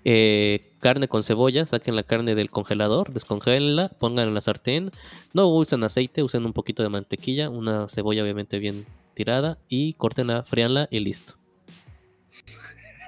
eh, 0.04 0.74
carne 0.80 1.08
con 1.08 1.24
cebolla. 1.24 1.66
Saquen 1.66 1.96
la 1.96 2.04
carne 2.04 2.36
del 2.36 2.50
congelador, 2.52 3.12
descongélenla, 3.14 3.90
pongan 3.90 4.28
en 4.28 4.34
la 4.34 4.42
sartén. 4.42 4.92
No 5.34 5.48
usen 5.48 5.84
aceite, 5.84 6.22
usen 6.24 6.46
un 6.46 6.54
poquito 6.54 6.84
de 6.84 6.90
mantequilla, 6.90 7.50
una 7.50 7.88
cebolla 7.90 8.22
obviamente 8.24 8.60
bien 8.60 8.86
tirada 9.14 9.58
y 9.70 9.94
cortenla, 9.94 10.44
fríanla 10.44 10.88
y 10.92 11.00
listo. 11.00 11.34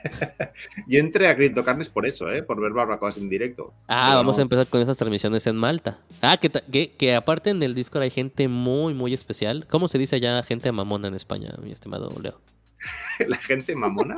Yo 0.88 1.00
entré 1.00 1.28
a 1.28 1.36
Criptocarnes 1.36 1.90
por 1.90 2.06
eso, 2.06 2.32
¿eh? 2.32 2.44
por 2.44 2.62
ver 2.62 2.72
barbacoas 2.72 3.18
en 3.18 3.30
directo. 3.30 3.74
Ah, 3.88 4.06
Pero 4.10 4.18
vamos 4.20 4.38
no. 4.38 4.42
a 4.42 4.44
empezar 4.44 4.68
con 4.68 4.82
esas 4.82 4.98
transmisiones 4.98 5.46
en 5.48 5.56
Malta. 5.58 6.00
Ah, 6.22 6.38
que, 6.38 6.50
que, 6.50 6.92
que 6.96 7.16
aparte 7.16 7.50
en 7.50 7.62
el 7.62 7.76
Discord 7.76 8.04
hay 8.04 8.12
gente 8.12 8.48
muy, 8.48 8.94
muy 8.94 9.14
especial. 9.14 9.68
¿Cómo 9.70 9.88
se 9.88 9.98
dice 9.98 10.16
allá 10.16 10.42
gente 10.44 10.72
mamona 10.72 11.08
en 11.10 11.16
España, 11.16 11.54
mi 11.62 11.72
estimado 11.72 12.10
Leo? 12.22 12.40
La 13.28 13.38
gente 13.38 13.76
mamona. 13.76 14.16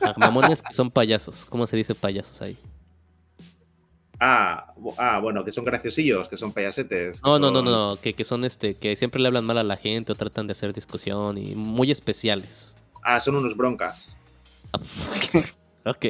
Ah, 0.00 0.14
mamones 0.16 0.62
que 0.62 0.72
son 0.72 0.90
payasos. 0.90 1.44
¿Cómo 1.46 1.66
se 1.66 1.76
dice 1.76 1.94
payasos 1.94 2.40
ahí? 2.42 2.56
Ah, 4.18 4.72
ah, 4.98 5.18
bueno, 5.20 5.44
que 5.44 5.52
son 5.52 5.64
graciosillos, 5.64 6.28
que 6.28 6.36
son 6.36 6.52
payasetes. 6.52 7.20
que 7.20 7.28
No, 7.28 7.38
no, 7.38 7.50
no, 7.50 7.62
no, 7.62 7.96
que, 8.00 8.14
que 8.14 8.24
son 8.24 8.44
este, 8.44 8.74
que 8.74 8.96
siempre 8.96 9.20
le 9.20 9.28
hablan 9.28 9.44
mal 9.44 9.58
a 9.58 9.62
la 9.62 9.76
gente 9.76 10.12
o 10.12 10.14
tratan 10.14 10.46
de 10.46 10.52
hacer 10.52 10.72
discusión 10.72 11.36
y 11.36 11.54
muy 11.54 11.90
especiales. 11.90 12.76
Ah, 13.02 13.20
son 13.20 13.36
unos 13.36 13.56
broncas. 13.56 14.16
Ok, 15.88 16.04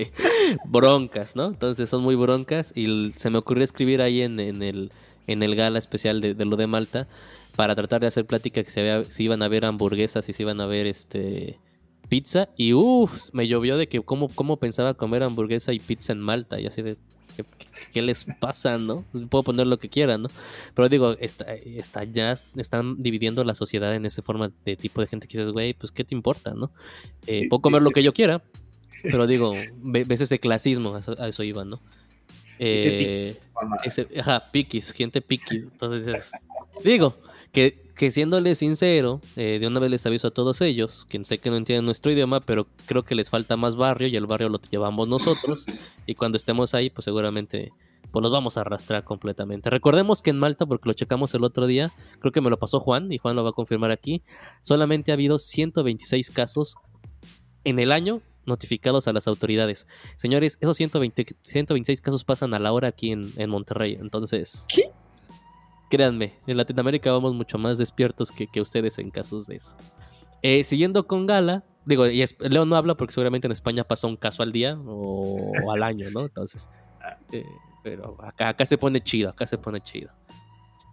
broncas, 0.64 1.36
¿no? 1.36 1.48
Entonces 1.48 1.90
son 1.90 2.02
muy 2.02 2.14
broncas 2.14 2.72
y 2.74 3.12
se 3.16 3.28
me 3.28 3.36
ocurrió 3.36 3.62
escribir 3.62 4.00
ahí 4.00 4.22
en, 4.22 4.40
en 4.40 4.62
el, 4.62 4.90
en 5.26 5.42
el 5.42 5.54
gala 5.54 5.78
especial 5.78 6.22
de, 6.22 6.32
de 6.32 6.46
lo 6.46 6.56
de 6.56 6.66
Malta 6.66 7.06
para 7.56 7.74
tratar 7.74 8.00
de 8.00 8.06
hacer 8.06 8.24
plática 8.24 8.64
que 8.64 8.70
se, 8.70 8.82
vea, 8.82 9.02
iban 9.18 9.42
a 9.42 9.48
ver 9.48 9.66
hamburguesas 9.66 10.26
y 10.30 10.32
si 10.32 10.44
iban 10.44 10.62
a 10.62 10.66
ver 10.66 10.86
este 10.86 11.58
pizza 12.08 12.48
y 12.56 12.72
uff, 12.72 13.28
me 13.32 13.48
llovió 13.48 13.76
de 13.76 13.88
que 13.88 14.00
cómo, 14.02 14.28
cómo 14.28 14.56
pensaba 14.58 14.94
comer 14.94 15.22
hamburguesa 15.22 15.72
y 15.72 15.78
pizza 15.80 16.12
en 16.12 16.20
Malta 16.20 16.60
y 16.60 16.66
así 16.66 16.82
de 16.82 16.96
¿Qué, 17.36 17.44
qué 17.92 18.00
les 18.00 18.24
pasa, 18.40 18.78
no? 18.78 19.04
Puedo 19.28 19.42
poner 19.42 19.66
lo 19.66 19.78
que 19.78 19.90
quieran, 19.90 20.22
¿no? 20.22 20.28
Pero 20.74 20.88
digo, 20.88 21.12
está, 21.20 21.52
está 21.54 22.04
ya 22.04 22.32
están 22.56 22.96
dividiendo 23.02 23.44
la 23.44 23.54
sociedad 23.54 23.94
en 23.94 24.06
esa 24.06 24.22
forma 24.22 24.50
de 24.64 24.74
tipo 24.76 25.02
de 25.02 25.06
gente 25.06 25.28
que 25.28 25.36
dices, 25.36 25.52
güey, 25.52 25.74
pues 25.74 25.92
¿qué 25.92 26.02
te 26.02 26.14
importa, 26.14 26.54
no? 26.54 26.70
Eh, 27.26 27.46
puedo 27.50 27.60
comer 27.60 27.82
lo 27.82 27.90
que 27.90 28.02
yo 28.02 28.14
quiera, 28.14 28.42
pero 29.02 29.26
digo, 29.26 29.52
ve- 29.82 30.04
ves 30.04 30.22
ese 30.22 30.38
clasismo, 30.38 30.94
a 30.94 31.00
eso, 31.00 31.14
a 31.18 31.28
eso 31.28 31.42
iba, 31.42 31.62
¿no? 31.66 31.78
Eh, 32.58 33.36
ese, 33.84 34.08
ajá, 34.18 34.42
piquis, 34.50 34.92
gente 34.92 35.20
piquis. 35.20 35.64
Entonces, 35.64 36.30
digo, 36.82 37.18
que, 37.52 37.84
que 37.96 38.10
siéndole 38.10 38.54
sincero, 38.54 39.20
eh, 39.36 39.58
de 39.58 39.66
una 39.66 39.80
vez 39.80 39.90
les 39.90 40.06
aviso 40.06 40.28
a 40.28 40.30
todos 40.30 40.60
ellos, 40.60 41.06
que 41.08 41.22
sé 41.24 41.38
que 41.38 41.48
no 41.48 41.56
entienden 41.56 41.86
nuestro 41.86 42.12
idioma, 42.12 42.40
pero 42.40 42.66
creo 42.84 43.04
que 43.04 43.14
les 43.14 43.30
falta 43.30 43.56
más 43.56 43.74
barrio 43.74 44.06
y 44.08 44.16
el 44.16 44.26
barrio 44.26 44.50
lo 44.50 44.60
llevamos 44.70 45.08
nosotros. 45.08 45.64
y 46.06 46.14
cuando 46.14 46.36
estemos 46.36 46.74
ahí, 46.74 46.90
pues 46.90 47.06
seguramente 47.06 47.72
pues 48.12 48.22
los 48.22 48.30
vamos 48.30 48.56
a 48.56 48.60
arrastrar 48.60 49.02
completamente. 49.02 49.70
Recordemos 49.70 50.22
que 50.22 50.30
en 50.30 50.38
Malta, 50.38 50.66
porque 50.66 50.88
lo 50.88 50.92
checamos 50.92 51.34
el 51.34 51.42
otro 51.42 51.66
día, 51.66 51.90
creo 52.20 52.32
que 52.32 52.40
me 52.40 52.50
lo 52.50 52.58
pasó 52.58 52.80
Juan 52.80 53.10
y 53.10 53.18
Juan 53.18 53.34
lo 53.34 53.42
va 53.42 53.50
a 53.50 53.54
confirmar 53.54 53.90
aquí, 53.90 54.22
solamente 54.60 55.10
ha 55.10 55.14
habido 55.14 55.38
126 55.38 56.30
casos 56.30 56.76
en 57.64 57.78
el 57.78 57.92
año 57.92 58.20
notificados 58.44 59.08
a 59.08 59.12
las 59.12 59.26
autoridades. 59.26 59.88
Señores, 60.16 60.58
esos 60.60 60.76
120, 60.76 61.26
126 61.42 62.00
casos 62.00 62.24
pasan 62.24 62.54
a 62.54 62.58
la 62.58 62.72
hora 62.72 62.88
aquí 62.88 63.10
en, 63.10 63.32
en 63.38 63.50
Monterrey. 63.50 63.98
Entonces, 64.00 64.66
¿Qué? 64.68 64.92
Créanme, 65.90 66.34
en 66.46 66.56
Latinoamérica 66.56 67.12
vamos 67.12 67.34
mucho 67.34 67.58
más 67.58 67.78
despiertos 67.78 68.30
que, 68.32 68.46
que 68.46 68.60
ustedes 68.60 68.98
en 68.98 69.10
casos 69.10 69.46
de 69.46 69.56
eso. 69.56 69.76
Eh, 70.42 70.64
siguiendo 70.64 71.06
con 71.06 71.26
Gala, 71.26 71.64
digo, 71.84 72.06
y 72.06 72.22
es- 72.22 72.36
Leo 72.40 72.64
no 72.64 72.76
habla 72.76 72.94
porque 72.94 73.12
seguramente 73.14 73.46
en 73.46 73.52
España 73.52 73.84
pasa 73.84 74.06
un 74.06 74.16
caso 74.16 74.42
al 74.42 74.52
día 74.52 74.78
o, 74.86 75.52
al 75.72 75.82
año, 75.82 76.10
¿no? 76.10 76.20
Entonces, 76.20 76.68
eh, 77.32 77.44
pero 77.82 78.16
acá, 78.22 78.48
acá 78.50 78.66
se 78.66 78.78
pone 78.78 79.00
chido, 79.00 79.30
acá 79.30 79.46
se 79.46 79.58
pone 79.58 79.80
chido. 79.80 80.10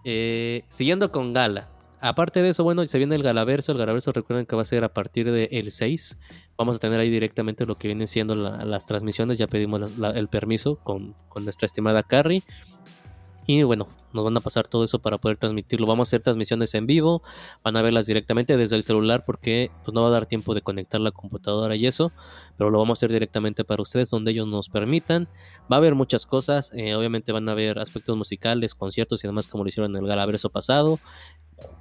Eh, 0.05 0.63
siguiendo 0.69 1.11
con 1.11 1.33
Gala. 1.33 1.69
Aparte 2.01 2.41
de 2.41 2.49
eso, 2.49 2.65
bueno, 2.65 2.85
se 2.85 2.97
viene 2.97 3.15
el 3.15 3.23
Galaverso. 3.23 3.71
El 3.71 3.77
Galaverso 3.77 4.11
recuerden 4.11 4.45
que 4.45 4.57
va 4.57 4.63
a 4.63 4.65
ser 4.65 4.83
a 4.83 4.93
partir 4.93 5.31
del 5.31 5.71
6. 5.71 6.17
Vamos 6.57 6.75
a 6.75 6.79
tener 6.79 6.99
ahí 6.99 7.09
directamente 7.09 7.65
lo 7.65 7.75
que 7.75 7.87
vienen 7.87 8.09
siendo 8.09 8.35
la- 8.35 8.65
las 8.65 8.85
transmisiones. 8.85 9.37
Ya 9.37 9.47
pedimos 9.47 9.97
el 10.13 10.27
permiso 10.27 10.75
con, 10.83 11.15
con 11.29 11.45
nuestra 11.45 11.65
estimada 11.65 12.03
Carrie. 12.03 12.43
Y 13.45 13.63
bueno, 13.63 13.87
nos 14.13 14.23
van 14.23 14.37
a 14.37 14.39
pasar 14.39 14.67
todo 14.67 14.83
eso 14.83 14.99
para 14.99 15.17
poder 15.17 15.37
transmitirlo. 15.37 15.85
Vamos 15.85 16.07
a 16.07 16.09
hacer 16.09 16.21
transmisiones 16.21 16.73
en 16.75 16.85
vivo. 16.85 17.23
Van 17.63 17.75
a 17.75 17.81
verlas 17.81 18.05
directamente 18.05 18.55
desde 18.55 18.75
el 18.75 18.83
celular 18.83 19.25
porque 19.25 19.69
pues, 19.83 19.93
no 19.93 20.01
va 20.01 20.07
a 20.07 20.11
dar 20.11 20.27
tiempo 20.27 20.53
de 20.53 20.61
conectar 20.61 21.01
la 21.01 21.11
computadora 21.11 21.75
y 21.75 21.85
eso. 21.85 22.11
Pero 22.57 22.69
lo 22.69 22.79
vamos 22.79 22.97
a 22.97 22.99
hacer 22.99 23.11
directamente 23.11 23.65
para 23.65 23.81
ustedes 23.81 24.09
donde 24.09 24.31
ellos 24.31 24.47
nos 24.47 24.69
permitan. 24.69 25.27
Va 25.71 25.75
a 25.75 25.79
haber 25.79 25.95
muchas 25.95 26.25
cosas. 26.25 26.71
eh, 26.73 26.95
obviamente 26.95 27.31
van 27.31 27.49
a 27.49 27.51
haber 27.51 27.79
aspectos 27.79 28.15
musicales, 28.15 28.75
conciertos 28.75 29.23
y 29.23 29.27
demás 29.27 29.47
como 29.47 29.63
lo 29.63 29.69
hicieron 29.69 29.95
en 29.95 30.03
el 30.03 30.07
Galaverso 30.07 30.49
pasado. 30.49 30.99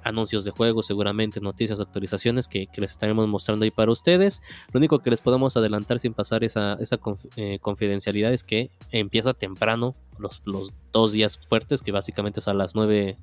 Anuncios 0.03 0.43
de 0.43 0.51
juegos, 0.51 0.85
seguramente 0.85 1.39
noticias, 1.41 1.79
actualizaciones 1.79 2.47
que, 2.47 2.67
les 2.77 2.91
estaremos 2.91 3.27
mostrando 3.27 3.63
ahí 3.63 3.71
para 3.71 3.91
ustedes. 3.91 4.41
Lo 4.71 4.79
único 4.79 4.99
que 4.99 5.09
les 5.09 5.21
podemos 5.21 5.55
adelantar 5.57 5.99
sin 5.99 6.13
pasar 6.13 6.43
esa, 6.43 6.73
esa 6.79 6.99
eh, 7.35 7.59
confidencialidad 7.61 8.33
es 8.33 8.43
que 8.43 8.71
empieza 8.91 9.33
temprano 9.33 9.95
los, 10.17 10.41
los 10.45 10.73
dos 10.91 11.11
días 11.11 11.37
fuertes, 11.37 11.81
que 11.81 11.91
básicamente 11.91 12.39
es 12.39 12.47
a 12.47 12.53
las 12.53 12.75
9, 12.75 13.17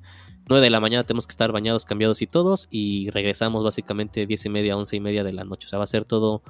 9 0.47 0.63
de 0.63 0.69
la 0.69 0.79
mañana 0.79 1.05
tenemos 1.05 1.27
que 1.27 1.31
estar 1.31 1.51
bañados, 1.51 1.85
cambiados 1.85 2.21
y 2.21 2.27
todos, 2.27 2.67
y 2.69 3.09
regresamos 3.11 3.63
básicamente 3.63 4.25
10 4.25 4.45
y 4.45 4.49
media, 4.49 4.77
11 4.77 4.95
y 4.95 4.99
media 4.99 5.23
de 5.23 5.33
la 5.33 5.43
noche. 5.43 5.67
O 5.67 5.69
sea, 5.69 5.79
va 5.79 5.85
a 5.85 5.87
ser 5.87 6.05
todo, 6.05 6.43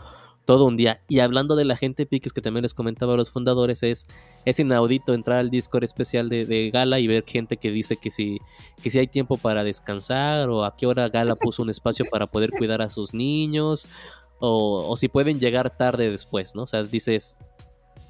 todo 0.45 0.65
un 0.65 0.77
día. 0.77 1.01
Y 1.07 1.19
hablando 1.19 1.55
de 1.55 1.65
la 1.65 1.77
gente 1.77 2.05
piques 2.05 2.33
que 2.33 2.41
también 2.41 2.63
les 2.63 2.73
comentaba 2.73 3.13
a 3.13 3.17
los 3.17 3.31
fundadores, 3.31 3.83
es, 3.83 4.07
es 4.45 4.59
inaudito 4.59 5.13
entrar 5.13 5.39
al 5.39 5.49
Discord 5.49 5.83
especial 5.83 6.29
de, 6.29 6.45
de 6.45 6.71
Gala 6.71 6.99
y 6.99 7.07
ver 7.07 7.23
gente 7.25 7.57
que 7.57 7.71
dice 7.71 7.97
que 7.97 8.11
si, 8.11 8.39
que 8.81 8.91
si 8.91 8.99
hay 8.99 9.07
tiempo 9.07 9.37
para 9.37 9.63
descansar 9.63 10.49
o 10.49 10.65
a 10.65 10.75
qué 10.75 10.87
hora 10.87 11.09
Gala 11.09 11.35
puso 11.35 11.63
un 11.63 11.69
espacio 11.69 12.05
para 12.09 12.27
poder 12.27 12.51
cuidar 12.51 12.81
a 12.81 12.89
sus 12.89 13.13
niños 13.13 13.87
o, 14.39 14.87
o 14.89 14.97
si 14.97 15.07
pueden 15.07 15.39
llegar 15.39 15.75
tarde 15.77 16.09
después, 16.09 16.55
¿no? 16.55 16.63
O 16.63 16.67
sea, 16.67 16.83
dices, 16.83 17.37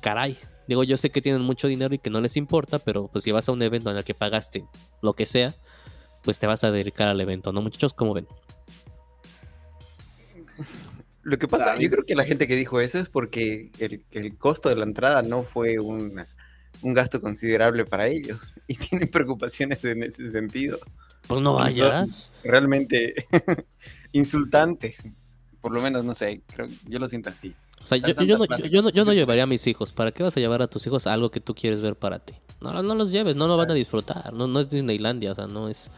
caray. 0.02 0.38
Digo, 0.68 0.84
yo 0.84 0.96
sé 0.96 1.10
que 1.10 1.22
tienen 1.22 1.42
mucho 1.42 1.68
dinero 1.68 1.94
y 1.94 2.00
que 2.00 2.10
no 2.10 2.22
les 2.22 2.38
importa, 2.38 2.80
pero 2.80 3.10
pues 3.10 3.24
si 3.26 3.32
vas 3.32 3.50
a 3.50 3.52
un 3.52 3.62
evento 3.62 3.92
en 3.92 3.98
el 3.98 4.04
que 4.06 4.14
pagaste 4.14 4.66
lo 5.02 5.14
que 5.14 5.26
sea, 5.26 5.54
pues 6.24 6.40
te 6.40 6.48
vas 6.48 6.64
a 6.64 6.72
dedicar 6.72 7.10
al 7.10 7.20
evento, 7.20 7.52
¿no, 7.52 7.62
muchachos? 7.62 7.94
¿Cómo 7.94 8.14
ven? 8.14 8.28
Lo 11.24 11.38
que 11.38 11.48
pasa, 11.48 11.66
Claro. 11.66 11.82
yo 11.82 11.90
creo 11.92 12.04
que 12.06 12.16
la 12.16 12.26
gente 12.26 12.48
que 12.48 12.56
dijo 12.56 12.80
eso 12.82 12.98
es 13.00 13.08
porque 13.10 13.72
el, 13.80 14.04
el 14.12 14.38
costo 14.38 14.70
de 14.70 14.76
la 14.76 14.84
entrada 14.84 15.22
no 15.22 15.44
fue 15.44 15.78
un, 15.80 16.20
un 16.82 16.94
gasto 16.94 17.22
considerable 17.22 17.86
para 17.86 18.08
ellos 18.08 18.54
y 18.68 18.76
tienen 18.76 19.10
preocupaciones 19.10 19.84
en 19.86 20.04
ese 20.04 20.30
sentido. 20.30 20.80
Pues 21.28 21.40
no 21.42 21.54
vayas. 21.54 22.32
Realmente 22.44 23.14
insultantes. 24.12 24.98
Por 25.62 25.72
lo 25.74 25.82
menos, 25.82 26.04
no 26.04 26.16
sé, 26.16 26.42
creo, 26.54 26.68
yo 26.88 26.98
lo 27.00 27.08
siento 27.08 27.30
así. 27.30 27.54
O 27.84 27.88
sea, 27.88 27.98
yo, 27.98 28.10
yo 28.24 28.38
no, 28.38 28.46
yo, 28.46 28.66
yo 28.66 28.82
no, 28.82 28.90
yo 28.90 29.06
no 29.06 29.14
llevaría 29.14 29.44
a 29.44 29.48
mis 29.48 29.66
hijos. 29.68 29.92
¿Para 29.92 30.12
qué 30.12 30.24
vas 30.24 30.36
a 30.38 30.40
llevar 30.40 30.62
a 30.62 30.68
tus 30.68 30.86
hijos 30.88 31.06
a 31.08 31.14
algo 31.14 31.30
que 31.32 31.40
tú 31.40 31.54
quieres 31.56 31.82
ver 31.82 31.96
para 31.96 32.20
ti? 32.20 32.34
No, 32.62 32.82
no 32.84 32.96
los 32.96 33.12
lleves, 33.12 33.36
no 33.36 33.48
lo 33.48 33.58
van 33.58 33.70
a 33.72 33.74
disfrutar. 33.74 34.34
No, 34.34 34.48
no 34.48 34.60
es 34.60 34.70
Disneylandia, 34.70 35.32
o 35.32 35.36
sea, 35.36 35.48
no 35.48 35.68
es... 35.70 35.90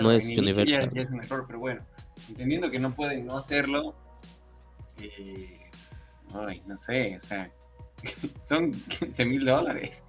No 0.00 0.12
es 0.12 0.28
inicio 0.28 0.62
ya- 0.64 0.78
Universal. 0.84 0.94
ya 0.94 1.02
es 1.02 1.10
un 1.10 1.20
error, 1.24 1.44
pero 1.48 1.58
bueno, 1.58 1.80
entendiendo 2.28 2.70
que 2.70 2.78
no 2.78 2.94
pueden 2.94 3.26
no 3.26 3.36
hacerlo, 3.36 3.96
eh, 5.02 5.70
ay, 6.34 6.62
no 6.66 6.76
sé, 6.76 7.16
o 7.16 7.20
sea, 7.20 7.50
son 8.42 8.72
15 8.72 9.24
mil 9.24 9.44
dólares. 9.44 10.02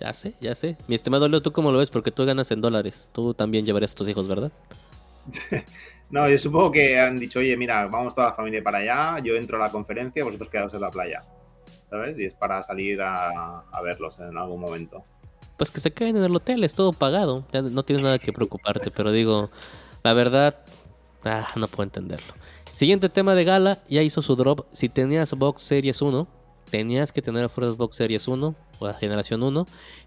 Ya 0.00 0.12
sé, 0.12 0.34
ya 0.40 0.54
sé. 0.54 0.76
Mi 0.88 0.94
estimado 0.94 1.28
Leo, 1.28 1.40
¿tú 1.40 1.52
cómo 1.52 1.70
lo 1.70 1.78
ves? 1.78 1.90
Porque 1.90 2.10
tú 2.10 2.24
ganas 2.24 2.50
en 2.50 2.60
dólares. 2.60 3.08
Tú 3.12 3.32
también 3.32 3.64
llevarías 3.64 3.92
a 3.92 3.94
tus 3.94 4.08
hijos, 4.08 4.28
¿verdad? 4.28 4.52
No, 6.10 6.28
yo 6.28 6.38
supongo 6.38 6.70
que 6.70 7.00
han 7.00 7.18
dicho, 7.18 7.40
oye, 7.40 7.56
mira, 7.56 7.86
vamos 7.86 8.14
toda 8.14 8.28
la 8.28 8.34
familia 8.34 8.62
para 8.62 8.78
allá, 8.78 9.18
yo 9.24 9.34
entro 9.34 9.56
a 9.56 9.66
la 9.66 9.72
conferencia, 9.72 10.22
vosotros 10.22 10.48
quedaos 10.48 10.72
en 10.74 10.82
la 10.82 10.90
playa. 10.90 11.24
¿Sabes? 11.90 12.18
Y 12.18 12.26
es 12.26 12.34
para 12.34 12.62
salir 12.62 13.00
a, 13.02 13.60
a 13.60 13.82
verlos 13.82 14.20
en 14.20 14.36
algún 14.36 14.60
momento. 14.60 15.02
Pues 15.56 15.70
que 15.70 15.80
se 15.80 15.92
queden 15.92 16.18
en 16.18 16.24
el 16.24 16.36
hotel, 16.36 16.62
es 16.62 16.74
todo 16.74 16.92
pagado. 16.92 17.46
Ya 17.52 17.62
no 17.62 17.82
tienes 17.84 18.04
nada 18.04 18.18
que 18.18 18.32
preocuparte, 18.32 18.90
pero 18.90 19.10
digo, 19.10 19.50
la 20.04 20.12
verdad, 20.12 20.56
ah, 21.24 21.48
no 21.56 21.66
puedo 21.66 21.84
entenderlo. 21.84 22.34
Siguiente 22.74 23.08
tema 23.08 23.36
de 23.36 23.44
gala, 23.44 23.78
ya 23.88 24.02
hizo 24.02 24.20
su 24.20 24.34
drop. 24.34 24.66
Si 24.72 24.88
tenías 24.88 25.32
Box 25.34 25.62
Series 25.62 26.02
1, 26.02 26.26
tenías 26.68 27.12
que 27.12 27.22
tener 27.22 27.48
fuerzas 27.48 27.76
Box 27.76 27.94
Series 27.94 28.26
1 28.26 28.54
o 28.80 28.86
la 28.86 28.94
generación 28.94 29.44
1. 29.44 29.64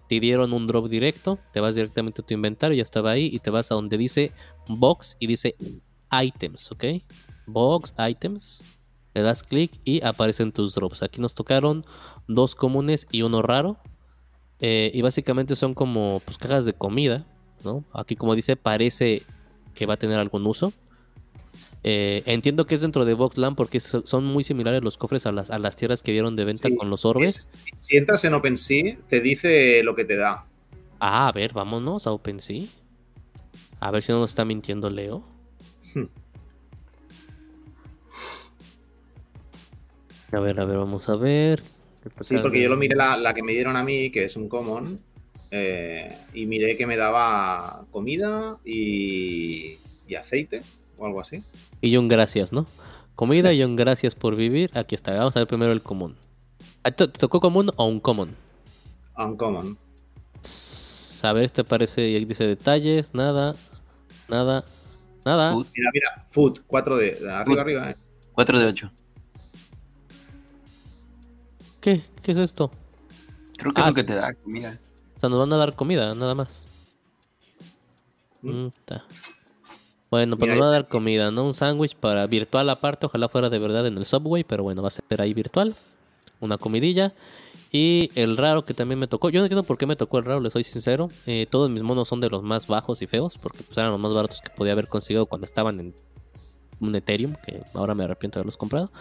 Te 0.10 0.20
dieron 0.20 0.52
un 0.52 0.68
drop 0.68 0.90
directo, 0.90 1.40
te 1.54 1.62
vas 1.62 1.76
directamente 1.76 2.22
a 2.22 2.26
tu 2.26 2.34
inventario, 2.34 2.76
ya 2.76 2.82
estaba 2.82 3.12
ahí, 3.12 3.30
y 3.32 3.40
te 3.40 3.52
vas 3.52 3.72
a 3.72 3.76
donde 3.76 3.98
dice 3.98 4.34
Box 4.68 5.16
y 5.18 5.28
dice 5.28 5.56
Items, 6.12 6.70
¿ok? 6.74 6.84
Box 7.46 7.94
Items. 7.98 8.62
Le 9.14 9.22
das 9.22 9.44
clic 9.44 9.72
y 9.86 10.04
aparecen 10.04 10.52
tus 10.52 10.76
drops. 10.76 11.04
Aquí 11.04 11.22
nos 11.22 11.36
tocaron 11.36 11.86
dos 12.28 12.54
comunes 12.54 13.08
y 13.12 13.22
uno 13.22 13.42
raro. 13.42 13.78
Eh, 14.60 14.92
y 14.94 15.02
básicamente 15.02 15.56
son 15.56 15.74
como 15.74 16.22
pues, 16.26 16.38
cajas 16.38 16.66
de 16.66 16.74
comida, 16.74 17.26
¿no? 17.64 17.86
Aquí 17.94 18.18
como 18.18 18.36
dice, 18.36 18.58
parece 18.58 19.24
que 19.74 19.86
va 19.86 19.94
a 19.94 19.98
tener 19.98 20.20
algún 20.20 20.46
uso. 20.46 20.74
Eh, 21.84 22.24
entiendo 22.26 22.66
que 22.66 22.76
es 22.76 22.82
dentro 22.82 23.06
de 23.06 23.14
Boxland 23.14 23.56
porque 23.56 23.80
so- 23.80 24.06
son 24.06 24.26
muy 24.26 24.44
similares 24.44 24.84
los 24.84 24.98
cofres 24.98 25.26
a 25.26 25.32
las, 25.32 25.50
a 25.52 25.60
las 25.60 25.76
tierras 25.76 26.02
que 26.02 26.12
dieron 26.12 26.36
de 26.36 26.44
venta 26.46 26.68
Sí, 26.70 26.76
con 26.76 26.90
los 26.90 27.06
orbes. 27.06 27.48
Es- 27.52 27.60
si, 27.60 27.70
si 27.78 27.98
entras 27.98 28.24
en 28.26 28.34
OpenSea, 28.34 28.98
te 29.10 29.22
dice 29.22 29.82
lo 29.84 29.96
que 29.96 30.04
te 30.06 30.16
da. 30.18 30.46
Ah, 31.00 31.28
a 31.28 31.32
ver, 31.32 31.54
vámonos 31.54 32.08
a 32.08 32.12
OpenSea. 32.12 32.64
A 33.80 33.92
ver 33.92 34.04
si 34.04 34.12
no 34.12 34.20
nos 34.20 34.32
está 34.32 34.44
mintiendo 34.44 34.90
Leo. 34.90 35.24
Hmm. 35.94 36.06
A 40.32 40.40
ver, 40.40 40.60
a 40.60 40.66
ver, 40.66 40.78
vamos 40.78 41.08
a 41.10 41.16
ver. 41.16 41.62
Sí, 42.22 42.38
porque 42.42 42.62
yo 42.62 42.70
lo 42.70 42.78
miré 42.78 42.96
la, 42.96 43.18
la 43.18 43.34
que 43.34 43.44
me 43.44 43.52
dieron 43.54 43.76
a 43.76 43.84
mí, 43.84 44.10
que 44.12 44.26
es 44.26 44.36
un 44.36 44.48
common, 44.50 45.00
eh, 45.52 46.10
y 46.34 46.46
miré 46.46 46.76
que 46.78 46.86
me 46.88 46.96
daba 46.98 47.86
comida 47.92 48.58
y, 48.66 49.76
y 50.08 50.16
aceite 50.16 50.62
o 50.98 51.06
algo 51.06 51.22
así. 51.22 51.44
Y 51.82 51.98
un 51.98 52.08
gracias, 52.08 52.52
¿no? 52.52 52.66
Comida 53.16 53.52
y 53.54 53.64
un 53.64 53.76
gracias 53.76 54.16
por 54.16 54.36
vivir. 54.36 54.70
Aquí 54.78 54.96
está, 54.96 55.16
vamos 55.18 55.36
a 55.36 55.40
ver 55.40 55.48
primero 55.48 55.72
el 55.72 55.82
común. 55.82 56.16
¿A 56.84 56.92
ti 56.92 57.08
¿Te 57.08 57.20
tocó 57.20 57.40
común 57.40 57.72
o 57.76 57.86
un 57.86 58.00
common? 58.00 58.36
Uncommon. 59.18 59.78
Tss, 60.42 61.24
A 61.24 61.34
ver, 61.34 61.46
este 61.46 61.64
parece, 61.64 62.08
y 62.10 62.16
ahí 62.16 62.26
dice 62.26 62.46
detalles, 62.46 63.14
nada, 63.16 63.56
nada, 64.30 64.64
nada. 65.26 65.54
Food, 65.54 65.68
Mira, 65.76 65.90
mira, 65.94 66.26
food, 66.30 66.60
4 66.68 66.98
de, 66.98 67.12
de 67.16 67.32
arriba, 67.32 67.46
Food. 67.56 67.60
arriba. 67.60 67.90
eh. 67.92 67.96
4 68.34 68.60
de 68.60 68.66
8. 68.68 68.92
¿Qué? 71.82 72.04
¿Qué 72.22 72.32
es 72.34 72.38
esto? 72.38 72.72
Creo 73.58 73.74
que 73.74 73.82
Ah, 73.82 73.86
es 73.86 73.90
lo 73.90 73.96
que 73.96 74.02
sí. 74.02 74.08
te 74.08 74.14
da 74.16 74.34
comida. 74.36 74.78
O 75.16 75.20
sea, 75.20 75.30
nos 75.30 75.40
van 75.40 75.54
a 75.54 75.58
dar 75.58 75.76
comida, 75.76 76.14
nada 76.14 76.36
más. 76.36 76.64
Mm. 78.44 78.66
Mm. 78.66 78.72
Bueno, 80.10 80.38
pues 80.38 80.48
Mira, 80.48 80.56
nos 80.56 80.66
van 80.66 80.70
a 80.70 80.72
dar 80.72 80.88
comida, 80.88 81.32
¿no? 81.32 81.46
Un 81.46 81.54
sándwich 81.54 81.96
para 81.96 82.26
virtual 82.28 82.70
aparte, 82.70 83.06
ojalá 83.08 83.28
fuera 83.28 83.50
de 83.50 83.60
verdad 83.60 83.86
en 83.88 83.98
el 83.98 84.06
subway, 84.06 84.44
pero 84.44 84.64
bueno, 84.64 84.82
va 84.82 84.88
a 84.88 84.92
ser 84.92 85.04
ahí 85.22 85.34
virtual. 85.34 85.74
una 86.40 86.58
comidilla. 86.58 87.14
Y 87.72 88.10
el 88.16 88.38
raro 88.38 88.64
que 88.64 88.74
también 88.74 89.00
me 89.00 89.08
tocó, 89.08 89.30
yo 89.30 89.40
no 89.40 89.46
entiendo 89.46 89.64
por 89.64 89.78
qué 89.78 89.86
me 89.86 89.96
tocó 89.98 90.20
el 90.20 90.26
raro, 90.26 90.40
le 90.40 90.50
soy 90.50 90.64
sincero. 90.64 91.10
Eh, 91.26 91.48
todos 91.50 91.70
mis 91.70 91.84
monos 91.84 92.08
son 92.08 92.22
de 92.22 92.30
los 92.30 92.42
más 92.42 92.68
bajos 92.68 93.02
y 93.02 93.08
feos, 93.08 93.38
porque 93.38 93.64
pues, 93.64 93.78
eran 93.78 93.92
los 93.92 94.00
más 94.00 94.14
baratos 94.14 94.40
que 94.40 94.50
podía 94.50 94.72
haber 94.72 94.88
conseguido 94.88 95.26
cuando 95.26 95.46
estaban 95.46 95.80
en 95.80 95.94
un 96.80 96.96
Ethereum, 96.96 97.36
que 97.46 97.64
ahora 97.74 97.94
me 97.94 98.06
arrepiento 98.06 98.36
de 98.36 98.42
haberlos 98.42 98.56
comprado. 98.56 98.92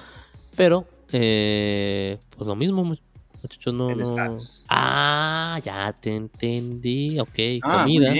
Pero, 0.56 0.86
eh, 1.12 2.18
pues 2.36 2.48
lo 2.48 2.56
mismo, 2.56 2.82
muchachos, 2.82 3.72
no. 3.72 3.88
Ah, 4.68 5.60
ya 5.64 5.92
te 5.92 6.16
entendí. 6.16 7.20
Ok, 7.20 7.38
Ah, 7.62 7.82
comida, 7.82 8.12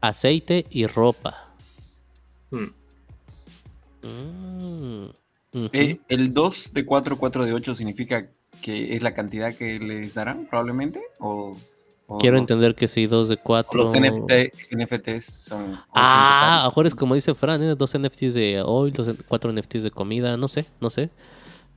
aceite 0.00 0.66
y 0.70 0.86
ropa. 0.86 1.49
Mm. 2.50 2.66
Eh, 5.72 5.98
el 6.08 6.32
2 6.32 6.72
de 6.72 6.84
4, 6.86 7.18
4 7.18 7.44
de 7.44 7.52
8 7.52 7.74
significa 7.74 8.28
que 8.62 8.94
es 8.94 9.02
la 9.02 9.14
cantidad 9.14 9.54
que 9.54 9.78
les 9.78 10.14
darán, 10.14 10.46
probablemente. 10.48 11.00
O, 11.18 11.56
o 12.06 12.18
Quiero 12.18 12.34
los- 12.36 12.42
entender 12.42 12.74
que 12.74 12.88
sí, 12.88 13.06
dos 13.06 13.28
de 13.28 13.34
o 13.36 13.40
cuatro. 13.42 13.78
Los 13.80 13.92
NFT, 13.92 14.52
NFTs 14.72 15.24
son. 15.48 15.78
Ah, 15.94 16.62
mejor 16.66 16.86
es 16.86 16.94
como 16.94 17.14
dice 17.14 17.34
Fran, 17.34 17.62
¿eh? 17.62 17.74
dos 17.74 17.96
NFTs 17.98 18.34
de 18.34 18.62
oil, 18.64 18.92
dos, 18.92 19.08
cuatro 19.28 19.52
NFTs 19.52 19.82
de 19.82 19.90
comida, 19.90 20.36
no 20.36 20.48
sé, 20.48 20.66
no 20.80 20.90
sé. 20.90 21.10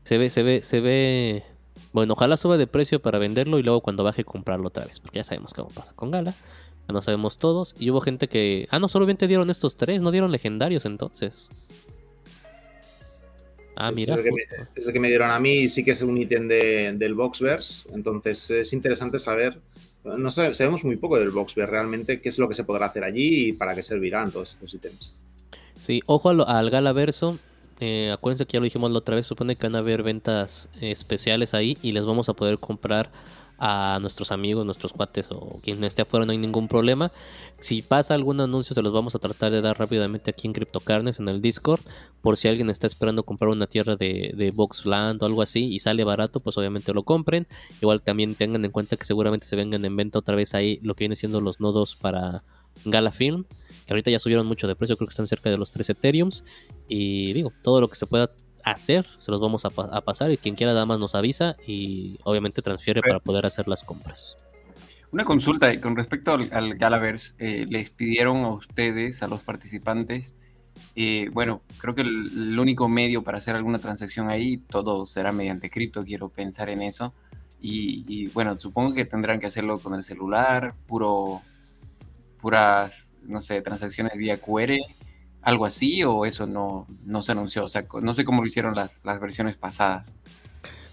Se 0.03 0.17
ve, 0.17 0.29
se 0.29 0.43
ve, 0.43 0.61
se 0.63 0.79
ve. 0.79 1.43
Bueno, 1.93 2.13
ojalá 2.13 2.37
suba 2.37 2.57
de 2.57 2.67
precio 2.67 3.01
para 3.01 3.17
venderlo 3.19 3.57
y 3.57 3.63
luego 3.63 3.81
cuando 3.81 4.03
baje 4.03 4.23
comprarlo 4.23 4.67
otra 4.67 4.85
vez, 4.85 4.99
porque 4.99 5.19
ya 5.19 5.23
sabemos 5.23 5.53
cómo 5.53 5.69
pasa 5.69 5.93
con 5.95 6.11
Gala. 6.11 6.33
Ya 6.87 6.93
no 6.93 7.01
sabemos 7.01 7.37
todos. 7.37 7.75
Y 7.79 7.89
hubo 7.91 8.01
gente 8.01 8.27
que. 8.27 8.67
Ah, 8.71 8.79
no, 8.79 8.87
solamente 8.87 9.27
dieron 9.27 9.49
estos 9.49 9.77
tres, 9.77 10.01
no 10.01 10.11
dieron 10.11 10.31
legendarios 10.31 10.85
entonces. 10.85 11.49
Ah, 13.75 13.91
mira. 13.91 14.13
es 14.13 14.19
el 14.19 14.23
que 14.25 14.31
me- 14.31 14.41
es 14.81 14.85
el 14.87 14.93
que 14.93 14.99
me 14.99 15.07
dieron 15.07 15.31
a 15.31 15.39
mí 15.39 15.51
y 15.61 15.67
sí 15.67 15.83
que 15.83 15.91
es 15.91 16.01
un 16.03 16.15
ítem 16.17 16.47
de- 16.47 16.93
del 16.93 17.15
Boxverse. 17.15 17.89
Entonces 17.93 18.49
es 18.51 18.71
interesante 18.73 19.17
saber. 19.17 19.59
No 20.03 20.29
sabe- 20.31 20.53
sabemos 20.53 20.83
muy 20.83 20.97
poco 20.97 21.17
del 21.17 21.31
Boxverse 21.31 21.71
realmente, 21.71 22.21
qué 22.21 22.29
es 22.29 22.37
lo 22.37 22.47
que 22.49 22.55
se 22.55 22.63
podrá 22.65 22.87
hacer 22.87 23.03
allí 23.03 23.47
y 23.49 23.53
para 23.53 23.73
qué 23.73 23.81
servirán 23.81 24.31
todos 24.31 24.51
estos 24.51 24.73
ítems. 24.73 25.19
Sí, 25.73 26.01
ojo 26.05 26.29
al, 26.29 26.41
al 26.45 26.69
Galaverso. 26.69 27.39
Eh, 27.79 28.11
acuérdense 28.11 28.45
que 28.45 28.53
ya 28.53 28.59
lo 28.59 28.65
dijimos 28.65 28.91
la 28.91 28.99
otra 28.99 29.15
vez. 29.15 29.25
Supone 29.25 29.55
que 29.55 29.63
van 29.65 29.75
a 29.75 29.79
haber 29.79 30.03
ventas 30.03 30.69
eh, 30.79 30.91
especiales 30.91 31.53
ahí 31.53 31.77
y 31.81 31.93
les 31.93 32.05
vamos 32.05 32.29
a 32.29 32.33
poder 32.33 32.59
comprar 32.59 33.11
a 33.65 33.97
nuestros 34.01 34.33
amigos, 34.33 34.65
nuestros 34.65 34.91
cuates 34.91 35.27
o 35.31 35.61
quien 35.63 35.81
esté 35.85 36.01
afuera. 36.01 36.25
No 36.25 36.33
hay 36.33 36.37
ningún 36.37 36.67
problema. 36.67 37.13
Si 37.59 37.81
pasa 37.81 38.13
algún 38.13 38.41
anuncio, 38.41 38.75
se 38.75 38.81
los 38.81 38.91
vamos 38.91 39.15
a 39.15 39.19
tratar 39.19 39.53
de 39.53 39.61
dar 39.61 39.79
rápidamente 39.79 40.31
aquí 40.31 40.47
en 40.47 40.53
CryptoCarnes 40.53 41.21
en 41.21 41.29
el 41.29 41.41
Discord. 41.41 41.79
Por 42.21 42.35
si 42.35 42.49
alguien 42.49 42.69
está 42.69 42.87
esperando 42.87 43.23
comprar 43.23 43.49
una 43.49 43.67
tierra 43.67 43.95
de, 43.95 44.33
de 44.35 44.51
Boxland 44.51 45.23
o 45.23 45.25
algo 45.25 45.41
así 45.41 45.73
y 45.73 45.79
sale 45.79 46.03
barato, 46.03 46.41
pues 46.41 46.57
obviamente 46.57 46.93
lo 46.93 47.03
compren. 47.03 47.47
Igual 47.81 48.01
también 48.01 48.35
tengan 48.35 48.65
en 48.65 48.71
cuenta 48.71 48.97
que 48.97 49.05
seguramente 49.05 49.47
se 49.47 49.55
vengan 49.55 49.85
en 49.85 49.95
venta 49.95 50.19
otra 50.19 50.35
vez 50.35 50.53
ahí 50.55 50.79
lo 50.83 50.93
que 50.95 51.05
viene 51.05 51.15
siendo 51.15 51.39
los 51.39 51.61
nodos 51.61 51.95
para 51.95 52.43
Gala 52.83 53.13
Film 53.13 53.45
que 53.85 53.93
ahorita 53.93 54.11
ya 54.11 54.19
subieron 54.19 54.47
mucho 54.47 54.67
de 54.67 54.75
precio, 54.75 54.95
creo 54.95 55.07
que 55.07 55.11
están 55.11 55.27
cerca 55.27 55.49
de 55.49 55.57
los 55.57 55.71
3 55.71 55.89
Ethereums. 55.89 56.43
Y 56.87 57.33
digo, 57.33 57.51
todo 57.63 57.81
lo 57.81 57.87
que 57.87 57.95
se 57.95 58.07
pueda 58.07 58.29
hacer, 58.63 59.05
se 59.19 59.31
los 59.31 59.41
vamos 59.41 59.65
a, 59.65 59.69
pa- 59.69 59.89
a 59.91 60.01
pasar. 60.01 60.31
Y 60.31 60.37
quien 60.37 60.55
quiera 60.55 60.73
nada 60.73 60.85
más 60.85 60.99
nos 60.99 61.15
avisa 61.15 61.55
y 61.65 62.19
obviamente 62.23 62.61
transfiere 62.61 63.03
para 63.03 63.19
poder 63.19 63.45
hacer 63.45 63.67
las 63.67 63.83
compras. 63.83 64.37
Una 65.11 65.25
consulta 65.25 65.71
eh, 65.71 65.79
con 65.79 65.95
respecto 65.95 66.33
al, 66.33 66.49
al 66.51 66.75
Galaverse. 66.75 67.35
eh, 67.37 67.65
les 67.69 67.89
pidieron 67.91 68.37
a 68.37 68.49
ustedes, 68.49 69.21
a 69.23 69.27
los 69.27 69.41
participantes, 69.41 70.35
eh, 70.95 71.29
bueno, 71.33 71.61
creo 71.77 71.95
que 71.95 72.01
el, 72.01 72.09
el 72.35 72.59
único 72.59 72.87
medio 72.89 73.23
para 73.23 73.37
hacer 73.39 73.55
alguna 73.55 73.79
transacción 73.79 74.29
ahí, 74.29 74.57
todo 74.57 75.05
será 75.07 75.31
mediante 75.31 75.69
cripto, 75.69 76.03
quiero 76.03 76.29
pensar 76.29 76.69
en 76.69 76.81
eso. 76.81 77.13
Y, 77.61 78.05
y, 78.07 78.27
bueno, 78.29 78.55
supongo 78.57 78.93
que 78.93 79.05
tendrán 79.05 79.39
que 79.39 79.47
hacerlo 79.47 79.79
con 79.79 79.93
el 79.95 80.03
celular, 80.03 80.75
puro, 80.87 81.41
puras, 82.41 83.11
no 83.23 83.41
sé, 83.41 83.61
transacciones 83.61 84.13
vía 84.17 84.39
QR, 84.39 84.77
algo 85.43 85.65
así, 85.65 86.03
o 86.03 86.25
eso 86.25 86.47
no, 86.47 86.87
no 87.05 87.21
se 87.21 87.33
anunció. 87.33 87.65
O 87.65 87.69
sea, 87.69 87.85
no 88.01 88.13
sé 88.13 88.25
cómo 88.25 88.41
lo 88.41 88.47
hicieron 88.47 88.75
las, 88.75 89.01
las 89.03 89.19
versiones 89.19 89.55
pasadas. 89.55 90.13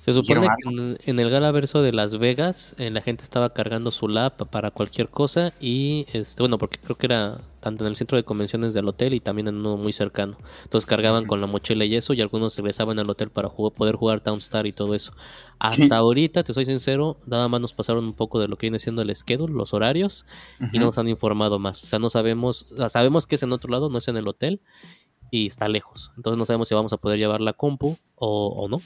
Se 0.02 0.14
supone 0.14 0.40
¿Hicieron 0.46 0.56
que 0.56 0.82
en, 0.82 0.98
en 1.04 1.20
el 1.20 1.28
Galaverso 1.28 1.82
de 1.82 1.92
Las 1.92 2.18
Vegas 2.18 2.74
eh, 2.78 2.90
la 2.90 3.02
gente 3.02 3.22
estaba 3.22 3.52
cargando 3.52 3.90
su 3.90 4.08
lab 4.08 4.48
para 4.48 4.70
cualquier 4.70 5.08
cosa 5.10 5.52
y 5.60 6.06
este 6.14 6.42
bueno 6.42 6.56
porque 6.56 6.78
creo 6.78 6.96
que 6.96 7.04
era 7.06 7.42
tanto 7.60 7.84
en 7.84 7.90
el 7.90 7.96
centro 7.96 8.16
de 8.16 8.24
convenciones 8.24 8.72
del 8.72 8.88
hotel 8.88 9.12
y 9.12 9.20
también 9.20 9.48
en 9.48 9.56
uno 9.56 9.76
muy 9.76 9.92
cercano. 9.92 10.38
Entonces 10.64 10.86
cargaban 10.86 11.26
con 11.26 11.42
la 11.42 11.46
mochila 11.46 11.84
y 11.84 11.94
eso 11.96 12.14
y 12.14 12.22
algunos 12.22 12.56
regresaban 12.56 12.98
al 12.98 13.10
hotel 13.10 13.28
para 13.28 13.50
jugar- 13.50 13.74
poder 13.74 13.94
jugar 13.96 14.22
Townstar 14.22 14.66
y 14.66 14.72
todo 14.72 14.94
eso. 14.94 15.12
Hasta 15.58 15.98
ahorita, 15.98 16.44
te 16.44 16.54
soy 16.54 16.64
sincero, 16.64 17.18
nada 17.26 17.48
más 17.48 17.60
nos 17.60 17.74
pasaron 17.74 18.04
un 18.06 18.14
poco 18.14 18.40
de 18.40 18.48
lo 18.48 18.56
que 18.56 18.66
viene 18.68 18.78
siendo 18.78 19.02
el 19.02 19.14
schedule, 19.14 19.52
los 19.52 19.74
horarios 19.74 20.24
y 20.72 20.78
no 20.78 20.86
nos 20.86 20.96
han 20.96 21.08
informado 21.08 21.58
más. 21.58 21.84
O 21.84 21.86
sea, 21.86 21.98
no 21.98 22.08
sabemos, 22.08 22.64
o 22.72 22.76
sea, 22.76 22.88
sabemos 22.88 23.26
que 23.26 23.34
es 23.34 23.42
en 23.42 23.52
otro 23.52 23.70
lado, 23.70 23.90
no 23.90 23.98
es 23.98 24.08
en 24.08 24.16
el 24.16 24.26
hotel 24.26 24.62
y 25.30 25.46
está 25.46 25.68
lejos. 25.68 26.10
Entonces 26.16 26.38
no 26.38 26.46
sabemos 26.46 26.68
si 26.68 26.74
vamos 26.74 26.94
a 26.94 26.96
poder 26.96 27.18
llevar 27.18 27.42
la 27.42 27.52
compu 27.52 27.98
o, 28.14 28.46
o 28.48 28.68
no. 28.68 28.80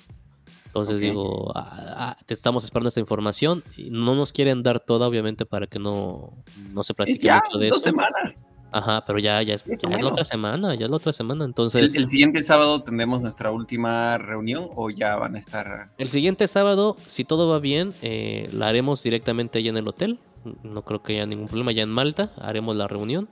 Entonces 0.74 0.98
digo, 0.98 1.52
ah, 1.54 1.94
ah, 1.96 2.16
te 2.26 2.34
estamos 2.34 2.64
esperando 2.64 2.88
esta 2.88 2.98
información. 2.98 3.62
Y 3.76 3.90
no 3.90 4.16
nos 4.16 4.32
quieren 4.32 4.64
dar 4.64 4.80
toda, 4.80 5.06
obviamente, 5.06 5.46
para 5.46 5.68
que 5.68 5.78
no, 5.78 6.32
no 6.72 6.82
se 6.82 6.94
practique 6.94 7.26
ya, 7.26 7.42
mucho 7.44 7.58
de 7.58 7.68
dos 7.68 7.76
eso. 7.76 7.90
semanas. 7.90 8.34
Ajá, 8.72 9.04
pero 9.06 9.20
ya, 9.20 9.40
ya, 9.42 9.54
es, 9.54 9.64
ya 9.64 9.94
es 9.94 10.02
la 10.02 10.08
otra 10.08 10.24
semana, 10.24 10.74
ya 10.74 10.86
es 10.86 10.90
la 10.90 10.96
otra 10.96 11.12
semana. 11.12 11.44
Entonces, 11.44 11.94
¿El, 11.94 12.02
el 12.02 12.08
siguiente 12.08 12.42
sábado 12.42 12.82
tendremos 12.82 13.20
nuestra 13.20 13.52
última 13.52 14.18
reunión 14.18 14.66
o 14.74 14.90
ya 14.90 15.14
van 15.14 15.36
a 15.36 15.38
estar... 15.38 15.92
El 15.96 16.08
siguiente 16.08 16.48
sábado, 16.48 16.96
si 17.06 17.22
todo 17.22 17.48
va 17.48 17.60
bien, 17.60 17.94
eh, 18.02 18.50
la 18.52 18.66
haremos 18.66 19.00
directamente 19.00 19.60
allá 19.60 19.70
en 19.70 19.76
el 19.76 19.86
hotel. 19.86 20.18
No 20.64 20.82
creo 20.82 21.04
que 21.04 21.12
haya 21.12 21.26
ningún 21.26 21.46
problema. 21.46 21.70
Ya 21.70 21.84
en 21.84 21.90
Malta 21.90 22.32
haremos 22.36 22.74
la 22.74 22.88
reunión. 22.88 23.28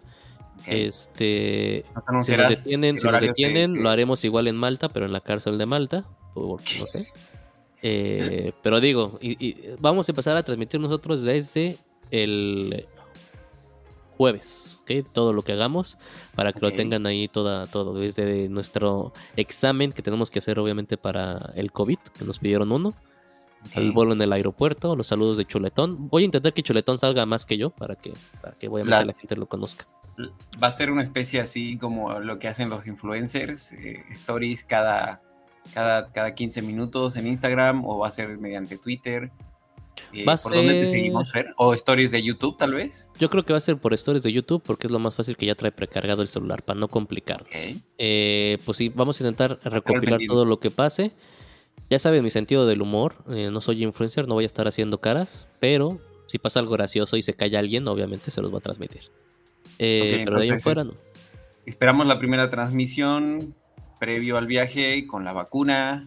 Este, 0.69 1.86
Nos 2.12 2.24
si 2.24 2.36
nos 2.36 2.48
detienen, 2.48 3.01
si 3.01 3.06
nos 3.09 3.19
sí, 3.19 3.27
detienen, 3.27 3.66
sí. 3.66 3.82
lo 3.82 3.90
haremos 3.90 4.24
igual 4.24 4.47
en 4.47 4.55
Malta, 4.55 4.90
pero 4.90 5.06
en 5.06 5.12
la 5.12 5.23
cárcel 5.23 5.59
de 5.59 5.66
Malta. 5.66 6.05
Por, 6.35 6.60
no 6.60 6.86
sé. 6.86 7.09
Eh, 7.82 8.52
pero 8.62 8.80
digo, 8.80 9.18
y, 9.20 9.32
y 9.44 9.56
vamos 9.80 10.09
a 10.09 10.12
empezar 10.12 10.36
a 10.36 10.42
transmitir 10.44 10.78
nosotros 10.80 11.22
desde 11.22 11.76
el 12.10 12.86
jueves, 14.16 14.78
¿ok? 14.82 14.90
Todo 15.12 15.32
lo 15.32 15.42
que 15.42 15.52
hagamos 15.52 15.98
para 16.34 16.52
que 16.52 16.60
lo 16.60 16.72
tengan 16.72 17.06
ahí 17.06 17.28
toda, 17.28 17.66
todo, 17.66 17.94
desde 17.94 18.48
nuestro 18.48 19.12
examen 19.36 19.92
que 19.92 20.02
tenemos 20.02 20.30
que 20.30 20.38
hacer 20.38 20.59
obviamente 20.59 20.96
para 20.96 21.52
el 21.56 21.72
COVID, 21.72 21.98
que 22.16 22.24
nos 22.24 22.38
pidieron 22.38 22.70
uno, 22.72 22.94
el 23.74 23.92
vuelo 23.92 24.12
en 24.12 24.20
el 24.22 24.32
aeropuerto, 24.32 24.94
los 24.96 25.06
saludos 25.06 25.38
de 25.38 25.44
Chuletón. 25.46 26.09
Voy 26.09 26.22
a 26.22 26.26
intentar 26.26 26.52
que 26.52 26.62
Chuletón 26.62 26.98
salga 26.98 27.26
más 27.26 27.44
que 27.44 27.56
yo 27.56 27.70
para 27.70 27.94
que, 27.96 28.12
para 28.40 28.54
que 28.56 28.68
obviamente 28.68 28.90
la 28.90 29.04
Las- 29.06 29.18
gente 29.20 29.36
lo 29.36 29.46
conozca. 29.46 29.86
Va 30.62 30.66
a 30.68 30.72
ser 30.72 30.90
una 30.90 31.02
especie 31.02 31.40
así 31.40 31.78
como 31.78 32.18
lo 32.20 32.38
que 32.38 32.46
hacen 32.48 32.68
los 32.70 32.86
influencers, 32.86 33.72
eh, 33.72 34.04
stories 34.10 34.62
cada, 34.64 35.22
cada, 35.74 36.10
cada 36.12 36.34
15 36.34 36.62
minutos 36.62 37.16
en 37.16 37.26
Instagram 37.26 37.84
o 37.84 37.98
va 37.98 38.09
a 38.09 38.10
ser 38.10 38.39
mediante 38.39 38.78
Twitter. 38.78 39.30
Eh, 40.14 40.24
¿Por 40.24 40.52
dónde 40.55 40.72
te 40.72 40.82
ser- 40.84 40.90
seguimos, 40.90 41.32
Fer? 41.32 41.52
¿O 41.59 41.74
stories 41.74 42.10
de 42.10 42.22
YouTube 42.22 42.56
tal 42.56 42.72
vez? 42.74 43.10
Yo 43.18 43.28
creo 43.28 43.44
que 43.44 43.52
va 43.52 43.59
a 43.59 43.60
ser 43.60 43.76
por 43.76 43.93
stories 43.94 44.22
de 44.22 44.32
YouTube 44.32 44.62
porque 44.64 44.86
es 44.86 44.90
lo 44.90 44.98
más 44.98 45.14
fácil 45.14 45.36
que 45.36 45.44
ya 45.47 45.55
trae 45.55 45.70
precargado 45.70 46.22
el 46.22 46.28
celular 46.28 46.62
para 46.62 46.80
no 46.80 46.89
complicarlo. 46.89 47.44
Ok. 47.47 47.76
Eh, 47.98 48.59
pues 48.64 48.78
sí, 48.78 48.89
vamos 48.89 49.20
a 49.20 49.24
intentar 49.24 49.59
recopilar 49.64 50.18
todo 50.26 50.44
lo 50.47 50.60
que 50.60 50.70
pase. 50.70 51.10
Ya 51.90 51.98
saben 51.98 52.24
mi 52.24 52.30
sentido 52.30 52.66
del 52.66 52.80
humor. 52.82 53.16
eh, 53.30 53.51
no 53.52 53.60
soy 53.60 53.82
influencer, 53.84 54.26
no 54.28 54.34
voy 54.34 54.44
a 54.44 54.47
estar 54.47 54.66
haciendo 54.66 54.98
caras. 55.01 55.47
Pero 55.60 56.01
si 56.26 56.39
pasa 56.39 56.60
algo 56.60 56.72
gracioso 56.72 57.16
y 57.18 57.22
se 57.22 57.34
calla 57.34 57.59
alguien, 57.59 57.86
obviamente 57.86 58.30
se 58.30 58.40
los 58.40 58.52
va 58.52 58.59
a 58.59 58.62
transmitir. 58.62 59.02
Eh, 59.78 60.22
pero 60.24 60.39
de 60.39 60.43
ahí 60.44 60.48
en 60.51 60.60
fuera 60.62 60.84
no. 60.84 60.93
Esperamos 61.66 62.06
la 62.06 62.18
primera 62.18 62.51
transmisión 62.51 63.55
previo 64.02 64.36
al 64.36 64.48
viaje 64.48 65.06
con 65.06 65.24
la 65.24 65.32
vacuna. 65.32 66.02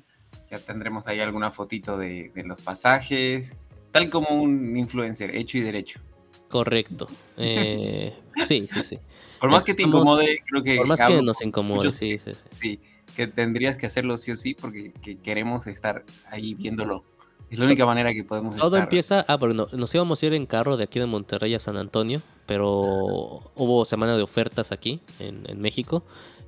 Ya 0.52 0.60
tendremos 0.60 1.08
ahí 1.08 1.22
alguna 1.22 1.50
fotito 1.50 1.98
de, 1.98 2.30
de 2.36 2.44
los 2.44 2.60
pasajes. 2.62 3.58
Tal 3.92 4.10
como 4.10 4.28
un 4.32 4.76
influencer, 4.76 5.34
hecho 5.34 5.60
y 5.60 5.62
derecho. 5.62 6.02
Correcto. 6.50 7.08
Eh, 7.38 8.14
sí, 8.46 8.68
sí, 8.68 8.84
sí. 8.84 9.00
Por 9.40 9.50
más 9.50 9.64
que 9.64 9.74
te 9.74 9.84
incomode, 9.84 10.42
creo 10.46 10.62
que 10.62 10.76
Por 10.76 10.88
más 10.88 11.00
que 11.00 11.22
nos 11.22 11.42
incomode, 11.42 11.94
sí, 11.94 12.20
sí, 12.20 12.34
sí. 12.34 12.42
sí, 12.60 12.80
que 13.16 13.28
tendrías 13.28 13.78
que 13.78 13.86
hacerlo 13.86 14.18
sí 14.18 14.32
o 14.32 14.36
sí 14.36 14.56
porque 14.56 14.92
que 15.02 15.18
queremos 15.18 15.66
estar 15.66 16.04
ahí 16.30 16.54
viéndolo. 16.54 17.06
Es 17.50 17.60
la 17.60 17.66
única 17.66 17.86
manera 17.86 18.14
que 18.14 18.26
podemos 18.26 18.58
Todo 18.58 18.76
estar. 18.76 18.88
empieza. 18.88 19.24
Ah, 19.30 19.38
pero 19.40 19.54
no, 19.54 19.68
nos 19.72 19.96
íbamos 19.96 20.22
a 20.22 20.26
ir 20.26 20.34
en 20.34 20.48
carro 20.48 20.76
de 20.76 20.84
aquí 20.84 21.00
de 21.00 21.06
Monterrey 21.06 21.56
a 21.56 21.60
San 21.60 21.78
Antonio, 21.78 22.22
pero 22.46 23.54
hubo 23.56 23.86
semana 23.86 24.18
de 24.18 24.24
ofertas 24.24 24.74
aquí 24.74 25.00
en, 25.20 25.50
en 25.50 25.62
México 25.62 26.04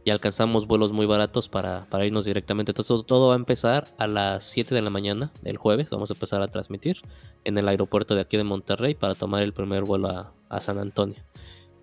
y 0.05 0.09
alcanzamos 0.11 0.67
vuelos 0.67 0.93
muy 0.93 1.05
baratos 1.05 1.49
para, 1.49 1.85
para 1.89 2.05
irnos 2.05 2.25
directamente. 2.25 2.71
Entonces 2.71 3.05
todo- 3.05 3.27
va 3.29 3.33
a 3.33 3.37
empezar 3.37 3.87
a 3.97 4.07
las 4.07 4.45
7 4.45 4.73
de 4.73 4.81
la 4.81 4.89
mañana 4.89 5.31
del 5.41 5.57
jueves. 5.57 5.89
Vamos 5.89 6.09
a 6.09 6.13
empezar 6.13 6.41
a 6.41 6.47
transmitir 6.47 7.01
en 7.43 7.57
el 7.57 7.67
aeropuerto 7.67 8.15
de 8.15 8.21
aquí 8.21 8.37
de 8.37 8.43
Monterrey 8.43 8.95
para 8.95 9.15
tomar 9.15 9.43
el 9.43 9.53
primer 9.53 9.83
vuelo 9.83 10.07
a, 10.09 10.33
a 10.49 10.61
San 10.61 10.77
Antonio. 10.79 11.23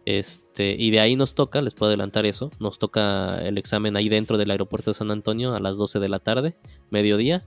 Este, 0.06 0.76
y 0.78 0.90
de 0.90 1.00
ahí 1.00 1.16
nos 1.16 1.34
toca, 1.34 1.62
les 1.62 1.74
puedo 1.74 1.88
adelantar 1.88 2.26
eso, 2.26 2.50
nos 2.60 2.78
toca 2.78 3.38
el 3.46 3.56
examen 3.56 3.96
ahí 3.96 4.08
dentro 4.10 4.36
del 4.36 4.50
aeropuerto 4.50 4.90
de 4.90 4.94
San 4.94 5.10
Antonio 5.10 5.54
a 5.54 5.60
las 5.60 5.76
12 5.76 5.98
de 5.98 6.08
la 6.08 6.18
tarde, 6.18 6.56
mediodía. 6.90 7.46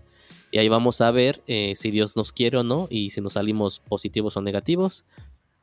Y 0.52 0.60
ahí 0.60 0.70
vamos 0.70 1.02
a 1.02 1.12
ver 1.12 1.44
eh, 1.48 1.74
si 1.76 1.92
Dios 1.92 2.16
nos 2.16 2.32
quiere 2.32 2.58
o 2.58 2.64
no 2.64 2.88
y 2.90 3.10
si 3.12 3.22
nos 3.22 3.34
salimos 3.34 3.80
positivos 3.82 4.38
o 4.38 4.42
negativos. 4.42 5.06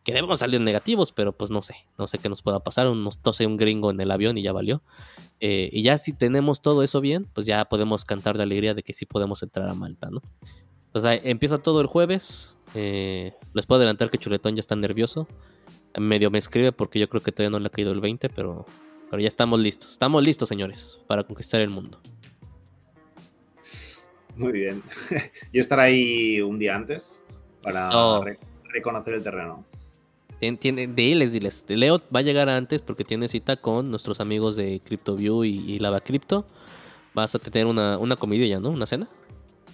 Que 0.05 0.13
debemos 0.13 0.41
salir 0.41 0.61
negativos, 0.61 1.13
pero 1.13 1.33
pues 1.33 1.51
no 1.51 1.63
sé, 1.63 1.77
no 1.99 2.07
sé 2.07 2.19
qué 2.19 2.29
nos 2.29 2.43
pueda 2.43 2.61
pasar. 2.61 2.87
Nos 2.89 3.19
tose 3.23 3.47
un 3.47 3.57
gringo 3.57 3.91
en 3.91 3.99
el 4.01 4.11
avión 4.11 4.37
y 4.37 4.43
ya 4.43 4.53
valió. 4.53 4.83
Eh, 5.41 5.71
y 5.73 5.83
ya 5.83 5.97
si 5.97 6.13
tenemos 6.13 6.61
todo 6.61 6.83
eso 6.83 7.01
bien, 7.01 7.27
pues 7.33 7.47
ya 7.47 7.65
podemos 7.65 8.05
cantar 8.05 8.37
de 8.37 8.43
alegría 8.43 8.75
de 8.75 8.83
que 8.83 8.93
sí 8.93 9.07
podemos 9.07 9.43
entrar 9.43 9.69
a 9.69 9.75
Malta, 9.75 10.11
¿no? 10.11 10.21
Pues 10.93 11.05
ahí 11.07 11.21
empieza 11.25 11.59
todo 11.59 11.81
el 11.81 11.87
jueves. 11.87 12.61
Eh, 12.75 13.33
les 13.55 13.67
puedo 13.67 13.79
adelantar 13.79 14.11
que 14.11 14.19
Chuletón 14.19 14.55
ya 14.55 14.61
está 14.61 14.77
nervioso. 14.77 15.27
Medio 15.99 16.31
me 16.31 16.39
escribe 16.39 16.73
porque 16.73 16.99
yo 16.99 17.09
creo 17.09 17.23
que 17.23 17.33
todavía 17.33 17.51
no 17.51 17.59
le 17.59 17.69
ha 17.69 17.71
caído 17.71 17.91
el 17.93 18.01
20, 18.01 18.29
pero, 18.29 18.67
pero 19.11 19.23
ya 19.23 19.29
estamos 19.29 19.59
listos. 19.59 19.91
Estamos 19.93 20.23
listos, 20.23 20.49
señores, 20.49 21.01
para 21.07 21.25
conquistar 21.25 21.63
el 21.63 21.71
mundo. 21.71 21.99
Muy 24.37 24.53
bien. 24.53 24.83
Yo 25.53 25.61
estaré 25.61 25.83
ahí 25.83 26.41
un 26.41 26.59
día 26.59 26.75
antes 26.75 27.25
para 27.63 27.87
Eso. 27.87 28.25
reconocer 28.65 29.15
el 29.15 29.23
terreno. 29.23 29.65
Tien- 30.41 30.59
Tiene, 30.59 30.87
diles, 30.89 31.33
diles. 31.33 31.65
Leo 31.69 32.01
va 32.15 32.21
a 32.21 32.23
llegar 32.23 32.49
antes 32.49 32.83
porque 32.83 33.05
tiene 33.05 33.29
cita 33.29 33.57
con 33.57 33.91
nuestros 33.91 34.21
amigos 34.21 34.57
de 34.57 34.81
CryptoView 34.85 35.45
y, 35.45 35.51
y 35.73 35.79
Lava 35.79 36.01
Crypto. 36.01 36.45
Vas 37.15 37.35
a 37.35 37.39
tener 37.39 37.67
una, 37.67 37.97
una 37.99 38.17
comidilla, 38.17 38.59
¿no? 38.61 38.71
Una 38.71 38.87
cena. 38.87 39.09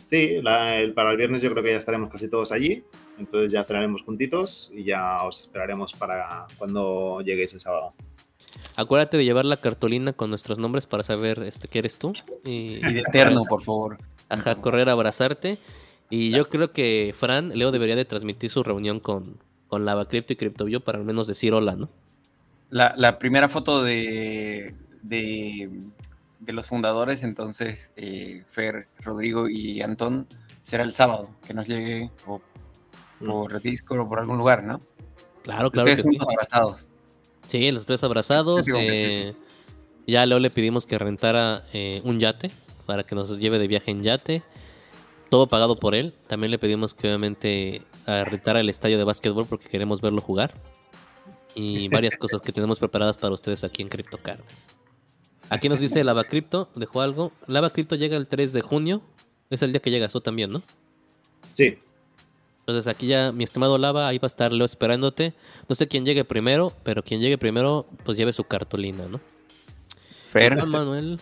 Sí, 0.01 0.41
la- 0.43 0.77
el- 0.79 0.93
para 0.93 1.11
el 1.13 1.17
viernes 1.17 1.41
yo 1.43 1.51
creo 1.51 1.63
que 1.63 1.71
ya 1.73 1.79
estaremos 1.79 2.11
casi 2.11 2.29
todos 2.29 2.53
allí. 2.53 2.85
Entonces 3.19 3.53
ya 3.53 3.65
cenaremos 3.65 4.03
juntitos 4.03 4.71
y 4.75 4.85
ya 4.85 5.17
os 5.25 5.43
esperaremos 5.43 5.93
para 5.93 6.47
cuando 6.59 7.21
lleguéis 7.25 7.53
el 7.53 7.61
sábado. 7.61 7.93
Acuérdate 8.77 9.17
de 9.17 9.25
llevar 9.25 9.45
la 9.45 9.57
cartulina 9.57 10.13
con 10.13 10.31
nuestros 10.31 10.59
nombres 10.59 10.87
para 10.87 11.03
saber 11.03 11.43
este, 11.43 11.69
qué 11.69 11.79
eres 11.81 11.97
tú. 11.97 12.13
Y, 12.45 12.77
Y 12.87 12.93
de 12.95 13.01
eterno, 13.01 13.43
por 13.49 13.63
favor. 13.63 13.99
ajá, 14.29 14.57
correr 14.57 14.89
a 14.89 14.93
abrazarte. 14.93 15.59
Y 16.09 16.31
yo 16.31 16.45
creo 16.49 16.73
que 16.73 17.15
Fran, 17.17 17.51
Leo 17.57 17.71
debería 17.71 17.95
de 17.95 18.05
transmitir 18.05 18.51
su 18.51 18.63
reunión 18.65 18.99
con, 18.99 19.23
con 19.71 19.87
Lava 19.87 20.09
Crypto 20.09 20.33
y 20.33 20.37
CryptoView 20.37 20.81
para 20.81 20.99
al 20.99 21.05
menos 21.05 21.29
decir 21.29 21.55
hola, 21.55 21.77
¿no? 21.77 21.89
La, 22.71 22.93
la 22.97 23.19
primera 23.19 23.49
foto 23.49 23.83
de, 23.83 24.75
de, 25.03 25.71
de 26.41 26.53
los 26.53 26.67
fundadores, 26.67 27.23
entonces, 27.23 27.91
eh, 27.97 28.45
Fer, 28.49 28.87
Rodrigo 28.99 29.49
y 29.49 29.81
Antón, 29.81 30.27
será 30.61 30.83
el 30.83 30.93
sábado, 30.93 31.31
que 31.47 31.55
nos 31.55 31.67
llegue 31.69 32.11
o 32.27 32.41
por 33.25 33.63
Discord 33.63 34.01
o 34.01 34.09
por 34.09 34.19
algún 34.19 34.39
lugar, 34.39 34.65
¿no? 34.65 34.79
Claro, 35.43 35.71
claro 35.71 35.89
Ustedes 35.89 36.05
que 36.05 36.11
sí. 36.11 36.19
abrazados. 36.33 36.89
Sí, 37.49 37.71
los 37.71 37.87
tres 37.87 38.03
abrazados. 38.05 38.65
Sí, 38.65 38.73
sí, 38.73 38.77
eh, 38.79 39.35
ya 40.07 40.23
a 40.23 40.27
Leo 40.27 40.39
le 40.39 40.51
pedimos 40.51 40.85
que 40.85 40.99
rentara 40.99 41.65
eh, 41.73 42.01
un 42.05 42.19
yate 42.19 42.51
para 42.87 43.05
que 43.05 43.15
nos 43.15 43.39
lleve 43.39 43.59
de 43.59 43.69
viaje 43.69 43.91
en 43.91 44.03
yate. 44.03 44.43
Todo 45.29 45.49
pagado 45.49 45.79
por 45.79 45.95
él. 45.95 46.13
También 46.29 46.51
le 46.51 46.59
pedimos 46.59 46.95
que 46.95 47.07
obviamente 47.09 47.83
eh, 48.07 48.25
rentara 48.25 48.61
el 48.61 48.69
estadio 48.69 48.99
de 48.99 49.05
básquetbol 49.05 49.47
porque 49.47 49.69
queremos 49.69 50.01
verlo 50.01 50.21
jugar. 50.21 50.55
Y 51.55 51.89
varias 51.91 52.17
cosas 52.17 52.41
que 52.41 52.53
tenemos 52.53 52.79
preparadas 52.79 53.17
para 53.17 53.35
ustedes 53.35 53.65
aquí 53.65 53.83
en 53.83 53.89
CryptoCarnes. 53.89 54.77
Aquí 55.51 55.69
nos 55.69 55.81
dice 55.81 56.05
Lava 56.05 56.25
Crypto, 56.25 56.69
dejó 56.77 57.01
algo. 57.01 57.33
Lava 57.47 57.71
Crypto 57.71 57.97
llega 57.97 58.17
el 58.17 58.29
3 58.29 58.53
de 58.53 58.61
junio. 58.61 59.03
Es 59.51 59.63
el 59.63 59.73
día 59.73 59.81
que 59.81 59.91
llegas 59.91 60.13
tú 60.13 60.21
también, 60.21 60.53
¿no? 60.53 60.63
Sí, 61.53 61.77
Entonces 62.61 62.87
aquí 62.87 63.09
ya, 63.09 63.33
mi 63.33 63.43
estimado 63.43 63.77
Lava, 63.77 64.07
ahí 64.07 64.19
va 64.19 64.27
a 64.27 64.29
estar 64.29 64.53
Leo 64.53 64.65
esperándote. 64.65 65.35
No 65.69 65.75
sé 65.75 65.89
quién 65.89 66.05
llegue 66.05 66.25
primero, 66.25 66.73
pero 66.85 67.03
quien 67.03 67.21
llegue 67.21 67.37
primero, 67.37 67.85
pues 68.05 68.17
lleve 68.17 68.33
su 68.33 68.45
cartulina, 68.45 69.07
¿no? 69.07 69.21
Fer, 70.23 70.65
Manuel. 70.65 71.21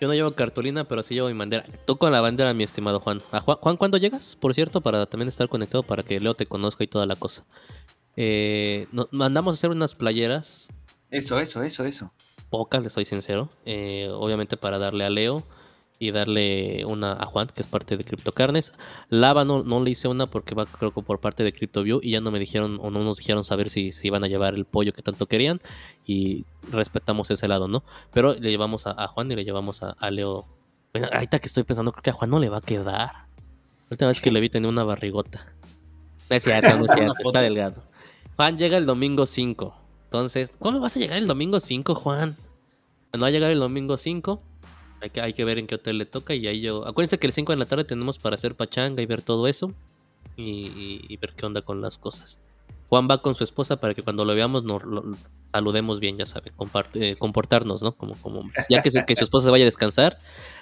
Yo 0.00 0.08
no 0.08 0.14
llevo 0.14 0.30
cartulina, 0.32 0.84
pero 0.84 1.02
sí 1.02 1.14
llevo 1.14 1.28
mi 1.28 1.34
bandera. 1.38 1.66
Tú 1.86 1.96
con 1.98 2.10
la 2.10 2.20
bandera, 2.22 2.54
mi 2.54 2.64
estimado 2.64 3.00
Juan. 3.00 3.20
¿A 3.32 3.40
Juan, 3.40 3.58
Juan, 3.60 3.76
¿cuándo 3.76 3.98
llegas? 3.98 4.34
Por 4.34 4.54
cierto, 4.54 4.80
para 4.80 5.04
también 5.06 5.28
estar 5.28 5.48
conectado, 5.48 5.82
para 5.82 6.02
que 6.02 6.18
Leo 6.20 6.34
te 6.34 6.46
conozca 6.46 6.84
y 6.84 6.86
toda 6.86 7.04
la 7.06 7.16
cosa. 7.16 7.44
Eh, 8.16 8.86
nos 8.92 9.12
mandamos 9.12 9.52
a 9.52 9.56
hacer 9.56 9.70
unas 9.70 9.94
playeras, 9.94 10.68
eso, 11.10 11.38
eso, 11.38 11.62
eso, 11.62 11.84
eso. 11.84 12.12
pocas, 12.48 12.82
les 12.82 12.92
soy 12.92 13.04
sincero. 13.04 13.48
eh, 13.64 14.08
obviamente 14.10 14.56
para 14.56 14.78
darle 14.78 15.04
a 15.04 15.10
Leo 15.10 15.46
y 16.00 16.12
darle 16.12 16.84
una 16.86 17.12
a 17.12 17.26
Juan, 17.26 17.46
que 17.54 17.60
es 17.60 17.68
parte 17.68 17.98
de 17.98 18.04
CryptoCarnes. 18.04 18.72
Lava 19.10 19.44
no, 19.44 19.62
no 19.62 19.84
le 19.84 19.90
hice 19.90 20.08
una 20.08 20.26
porque 20.26 20.54
va 20.54 20.64
creo 20.64 20.92
que 20.92 21.02
por 21.02 21.20
parte 21.20 21.44
de 21.44 21.52
CryptoView 21.52 22.00
y 22.02 22.12
ya 22.12 22.22
no 22.22 22.30
me 22.30 22.38
dijeron 22.38 22.78
o 22.80 22.88
no 22.90 23.04
nos 23.04 23.18
dijeron 23.18 23.44
saber 23.44 23.68
si, 23.68 23.92
si 23.92 24.06
iban 24.06 24.24
a 24.24 24.26
llevar 24.26 24.54
el 24.54 24.64
pollo 24.64 24.94
que 24.94 25.02
tanto 25.02 25.26
querían 25.26 25.60
y 26.06 26.46
respetamos 26.72 27.30
ese 27.30 27.46
lado, 27.48 27.68
¿no? 27.68 27.84
Pero 28.14 28.32
le 28.32 28.50
llevamos 28.50 28.86
a, 28.86 28.92
a 28.92 29.08
Juan 29.08 29.30
y 29.30 29.36
le 29.36 29.44
llevamos 29.44 29.82
a, 29.82 29.90
a 29.90 30.10
Leo. 30.10 30.46
Bueno, 30.94 31.08
ahorita 31.12 31.38
que 31.38 31.48
estoy 31.48 31.64
pensando, 31.64 31.92
creo 31.92 32.02
que 32.02 32.10
a 32.10 32.14
Juan 32.14 32.30
no 32.30 32.38
le 32.38 32.48
va 32.48 32.58
a 32.58 32.62
quedar. 32.62 33.12
La 33.12 33.90
última 33.90 34.08
vez 34.08 34.22
que 34.22 34.32
le 34.32 34.40
vi 34.40 34.48
tenía 34.48 34.70
una 34.70 34.84
barrigota. 34.84 35.52
No 36.30 36.36
es 36.36 36.42
cierto, 36.42 36.78
no 36.78 36.86
es 36.86 36.92
cierto, 36.92 37.12
está 37.26 37.42
delgado. 37.42 37.82
Juan 38.36 38.56
llega 38.56 38.78
el 38.78 38.86
domingo 38.86 39.26
5. 39.26 39.74
Entonces, 40.04 40.56
¿cómo 40.58 40.80
vas 40.80 40.96
a 40.96 40.98
llegar 40.98 41.18
el 41.18 41.26
domingo 41.26 41.60
5, 41.60 41.94
Juan? 41.94 42.34
No 43.12 43.20
va 43.20 43.26
a 43.26 43.30
llegar 43.30 43.50
el 43.50 43.58
domingo 43.58 43.98
5. 43.98 44.42
Hay 45.00 45.10
que, 45.10 45.20
hay 45.20 45.32
que 45.32 45.44
ver 45.44 45.58
en 45.58 45.66
qué 45.66 45.76
hotel 45.76 45.98
le 45.98 46.06
toca. 46.06 46.34
Y 46.34 46.46
ahí 46.46 46.60
yo. 46.60 46.86
Acuérdense 46.86 47.18
que 47.18 47.26
el 47.26 47.32
5 47.32 47.52
de 47.52 47.58
la 47.58 47.64
tarde 47.66 47.84
tenemos 47.84 48.18
para 48.18 48.36
hacer 48.36 48.54
pachanga 48.54 49.02
y 49.02 49.06
ver 49.06 49.22
todo 49.22 49.46
eso. 49.48 49.72
Y, 50.36 51.16
ver 51.18 51.32
qué 51.34 51.46
onda 51.46 51.62
con 51.62 51.80
las 51.80 51.98
cosas. 51.98 52.38
Juan 52.88 53.08
va 53.10 53.20
con 53.22 53.34
su 53.34 53.44
esposa 53.44 53.76
para 53.78 53.94
que 53.94 54.02
cuando 54.02 54.24
lo 54.24 54.34
veamos 54.34 54.64
nos 54.64 54.82
lo- 54.84 55.04
saludemos 55.52 56.00
bien, 56.00 56.16
ya 56.18 56.26
sabe, 56.26 56.52
eh, 56.94 57.16
comportarnos, 57.18 57.82
¿no? 57.82 57.92
Como, 57.92 58.14
como. 58.16 58.50
Ya 58.68 58.82
que, 58.82 58.90
se- 58.90 59.04
que 59.04 59.16
su 59.16 59.24
esposa 59.24 59.46
se 59.46 59.50
vaya 59.50 59.64
a 59.64 59.66
descansar, 59.66 60.16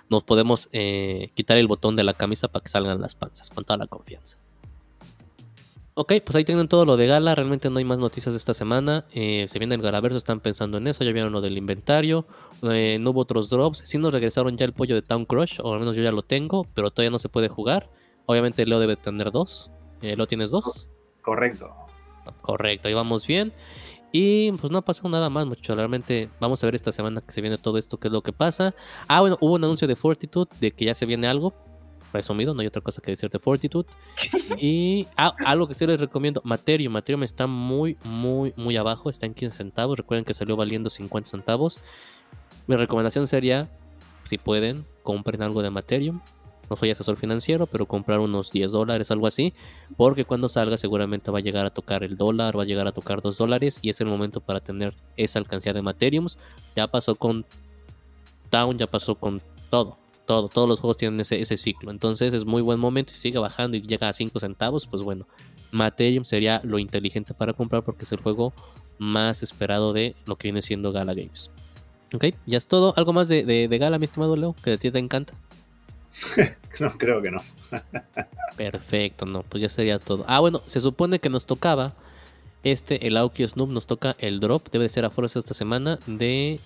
nos 0.09 0.25
podemos 0.25 0.69
eh, 0.73 1.29
quitar 1.35 1.59
el 1.59 1.67
botón 1.69 1.95
de 1.97 2.05
la 2.05 2.13
camisa 2.15 2.49
para 2.49 2.63
que 2.63 2.69
salgan 2.71 3.01
las 3.01 3.15
panzas, 3.15 3.51
con 3.51 3.65
toda 3.65 3.77
la 3.79 3.87
confianza. 3.87 4.37
Ok, 6.01 6.13
pues 6.25 6.37
ahí 6.37 6.45
tienen 6.45 6.69
todo 6.69 6.85
lo 6.85 6.97
de 6.97 7.09
gala. 7.09 7.35
Realmente 7.35 7.71
no 7.71 7.79
hay 7.79 7.85
más 7.85 7.99
noticias 7.99 8.33
de 8.33 8.39
esta 8.39 8.55
semana. 8.55 9.05
Eh, 9.11 9.47
se 9.49 9.59
viene 9.59 9.75
el 9.75 9.83
Galaverso, 9.83 10.17
están 10.17 10.39
pensando 10.39 10.79
en 10.79 10.87
eso. 10.87 11.03
Ya 11.03 11.11
vieron 11.11 11.33
lo 11.33 11.41
del 11.41 11.59
inventario. 11.59 12.25
Eh, 12.63 12.99
no 13.01 13.11
hubo 13.11 13.23
otros 13.23 13.51
drops. 13.51 13.83
Sí 13.85 13.99
nos 13.99 14.13
regresaron 14.13 14.57
ya 14.57 14.65
el 14.65 14.73
pollo 14.73 14.95
de 14.95 15.03
Town 15.03 15.25
Crush, 15.25 15.59
o 15.61 15.73
al 15.73 15.81
menos 15.81 15.97
yo 15.97 16.05
ya 16.05 16.13
lo 16.13 16.23
tengo, 16.23 16.69
pero 16.73 16.93
todavía 16.93 17.11
no 17.11 17.19
se 17.19 17.29
puede 17.29 17.49
jugar. 17.49 17.91
Obviamente 18.27 18.65
Leo 18.65 18.79
debe 18.79 18.95
tener 18.95 19.33
dos. 19.33 19.73
Eh, 20.01 20.15
¿Lo 20.15 20.29
tienes 20.29 20.53
dos? 20.53 20.89
correcto. 21.23 21.69
Correcto, 22.43 22.87
ahí 22.87 22.95
vamos 22.95 23.27
bien. 23.27 23.53
Y 24.13 24.53
pues 24.53 24.71
no 24.71 24.79
ha 24.79 24.83
pasado 24.83 25.09
nada 25.09 25.29
más, 25.31 25.47
mucho. 25.47 25.75
Realmente 25.75 26.31
vamos 26.39 26.63
a 26.63 26.69
ver 26.69 26.77
esta 26.77 26.93
semana 26.93 27.23
que 27.23 27.33
se 27.33 27.41
viene 27.41 27.59
todo 27.59 27.77
esto, 27.77 27.99
qué 27.99 28.07
es 28.07 28.13
lo 28.13 28.23
que 28.23 28.33
pasa. 28.33 28.73
Ah, 29.09 29.21
bueno, 29.21 29.37
hubo 29.41 29.55
un 29.55 29.65
anuncio 29.65 29.89
de 29.89 29.97
Fortitude 29.97 30.49
de 30.61 30.71
que 30.71 30.85
ya 30.85 30.95
se 30.95 31.07
viene 31.07 31.27
algo. 31.27 31.55
Resumido, 32.13 32.55
no 32.55 32.61
hay 32.63 32.67
otra 32.67 32.81
cosa 32.81 33.03
que 33.03 33.11
decir 33.11 33.29
de 33.29 33.39
Fortitude. 33.39 33.87
Y 34.57 35.07
algo 35.17 35.69
que 35.69 35.75
sí 35.75 35.87
les 35.87 36.01
recomiendo, 36.01 36.41
Materium. 36.45 36.93
Materium 36.93 37.23
está 37.23 37.47
muy, 37.47 37.97
muy, 38.05 38.55
muy 38.57 38.77
abajo. 38.77 39.11
Está 39.11 39.27
en 39.27 39.35
15 39.35 39.57
centavos. 39.57 39.99
Recuerden 39.99 40.25
que 40.25 40.35
salió 40.35 40.57
valiendo 40.57 40.89
50 40.91 41.29
centavos. 41.29 41.81
Mi 42.67 42.77
recomendación 42.77 43.27
sería, 43.27 43.69
si 44.25 44.39
pueden, 44.39 44.87
compren 45.03 45.43
algo 45.43 45.63
de 45.63 45.71
Materium. 45.71 46.21
No 46.71 46.77
soy 46.77 46.91
asesor 46.91 47.17
financiero, 47.17 47.67
pero 47.67 47.87
comprar 47.87 48.21
unos 48.21 48.53
10 48.53 48.73
dólares, 48.73 49.11
algo 49.11 49.27
así. 49.27 49.55
Porque 49.97 50.25
cuando 50.25 50.49
salga 50.49 50.77
seguramente 50.77 51.31
va 51.31 51.39
a 51.39 51.43
llegar 51.43 51.65
a 51.65 51.71
tocar 51.71 52.05
el 52.05 52.17
dólar, 52.17 52.59
va 52.59 52.63
a 52.63 52.67
llegar 52.67 52.87
a 52.87 52.93
tocar 52.93 53.23
2 53.23 53.37
dólares. 53.37 53.79
Y 53.83 53.91
es 53.91 54.01
el 54.01 54.07
momento 54.07 54.41
para 54.41 54.61
tener 54.61 54.95
esa 55.17 55.39
alcancía 55.39 55.73
de 55.73 55.83
Materiums. 55.83 56.39
Ya 56.77 56.87
pasó 56.87 57.15
con 57.15 57.47
Town, 58.51 58.79
ya 58.79 58.87
pasó 58.87 59.15
con 59.15 59.41
todo. 59.71 59.99
Todo, 60.29 60.49
todos 60.49 60.69
los 60.69 60.79
juegos 60.79 60.99
tienen 60.99 61.19
ese, 61.21 61.41
ese 61.41 61.57
ciclo. 61.57 61.91
Entonces 61.91 62.35
es 62.35 62.45
muy 62.45 62.61
buen 62.63 62.79
momento 62.79 63.13
y 63.15 63.17
sigue 63.17 63.39
bajando 63.39 63.79
y 63.79 63.81
llega 63.83 64.09
a 64.11 64.13
5 64.13 64.39
centavos. 64.41 64.87
Pues 64.87 65.03
bueno, 65.03 65.27
Materium 65.73 66.25
sería 66.25 66.61
lo 66.65 66.79
inteligente 66.79 67.33
para 67.33 67.55
comprar 67.55 67.83
porque 67.83 68.05
es 68.05 68.13
el 68.13 68.21
juego 68.21 68.53
más 68.99 69.43
esperado 69.43 69.93
de 69.95 70.15
lo 70.27 70.37
que 70.37 70.49
viene 70.49 70.61
siendo 70.61 70.93
Gala 70.93 71.15
Games. 71.15 71.51
Ok, 72.15 72.27
ya 72.47 72.59
es 72.59 72.67
todo. 72.67 72.93
¿Algo 72.97 73.13
más 73.15 73.29
de, 73.29 73.45
de- 73.45 73.69
de 73.69 73.79
Gala, 73.79 73.99
mi 73.99 74.05
estimado 74.05 74.37
Leo? 74.37 74.55
Que 74.63 74.73
a 74.75 74.77
ti 74.77 74.91
te 74.91 74.99
encanta. 74.99 75.33
No, 76.81 76.97
creo 76.97 77.21
que 77.21 77.33
no. 77.33 77.43
Perfecto, 78.57 79.27
no, 79.27 79.43
pues 79.43 79.63
ya 79.63 79.69
sería 79.69 79.99
todo. 79.99 80.25
Ah, 80.29 80.39
bueno, 80.39 80.61
se 80.67 80.81
supone 80.81 81.19
que 81.19 81.29
nos 81.29 81.45
tocaba 81.45 81.95
este, 82.63 83.07
el 83.09 83.17
Aoki 83.17 83.47
Snoop, 83.49 83.71
nos 83.71 83.87
toca 83.89 84.15
el 84.19 84.39
drop, 84.41 84.69
debe 84.71 84.85
de 84.85 84.89
ser 84.89 85.05
a 85.05 85.11
fuerza 85.11 85.41
esta 85.41 85.55
semana 85.55 85.99
de 86.07 86.61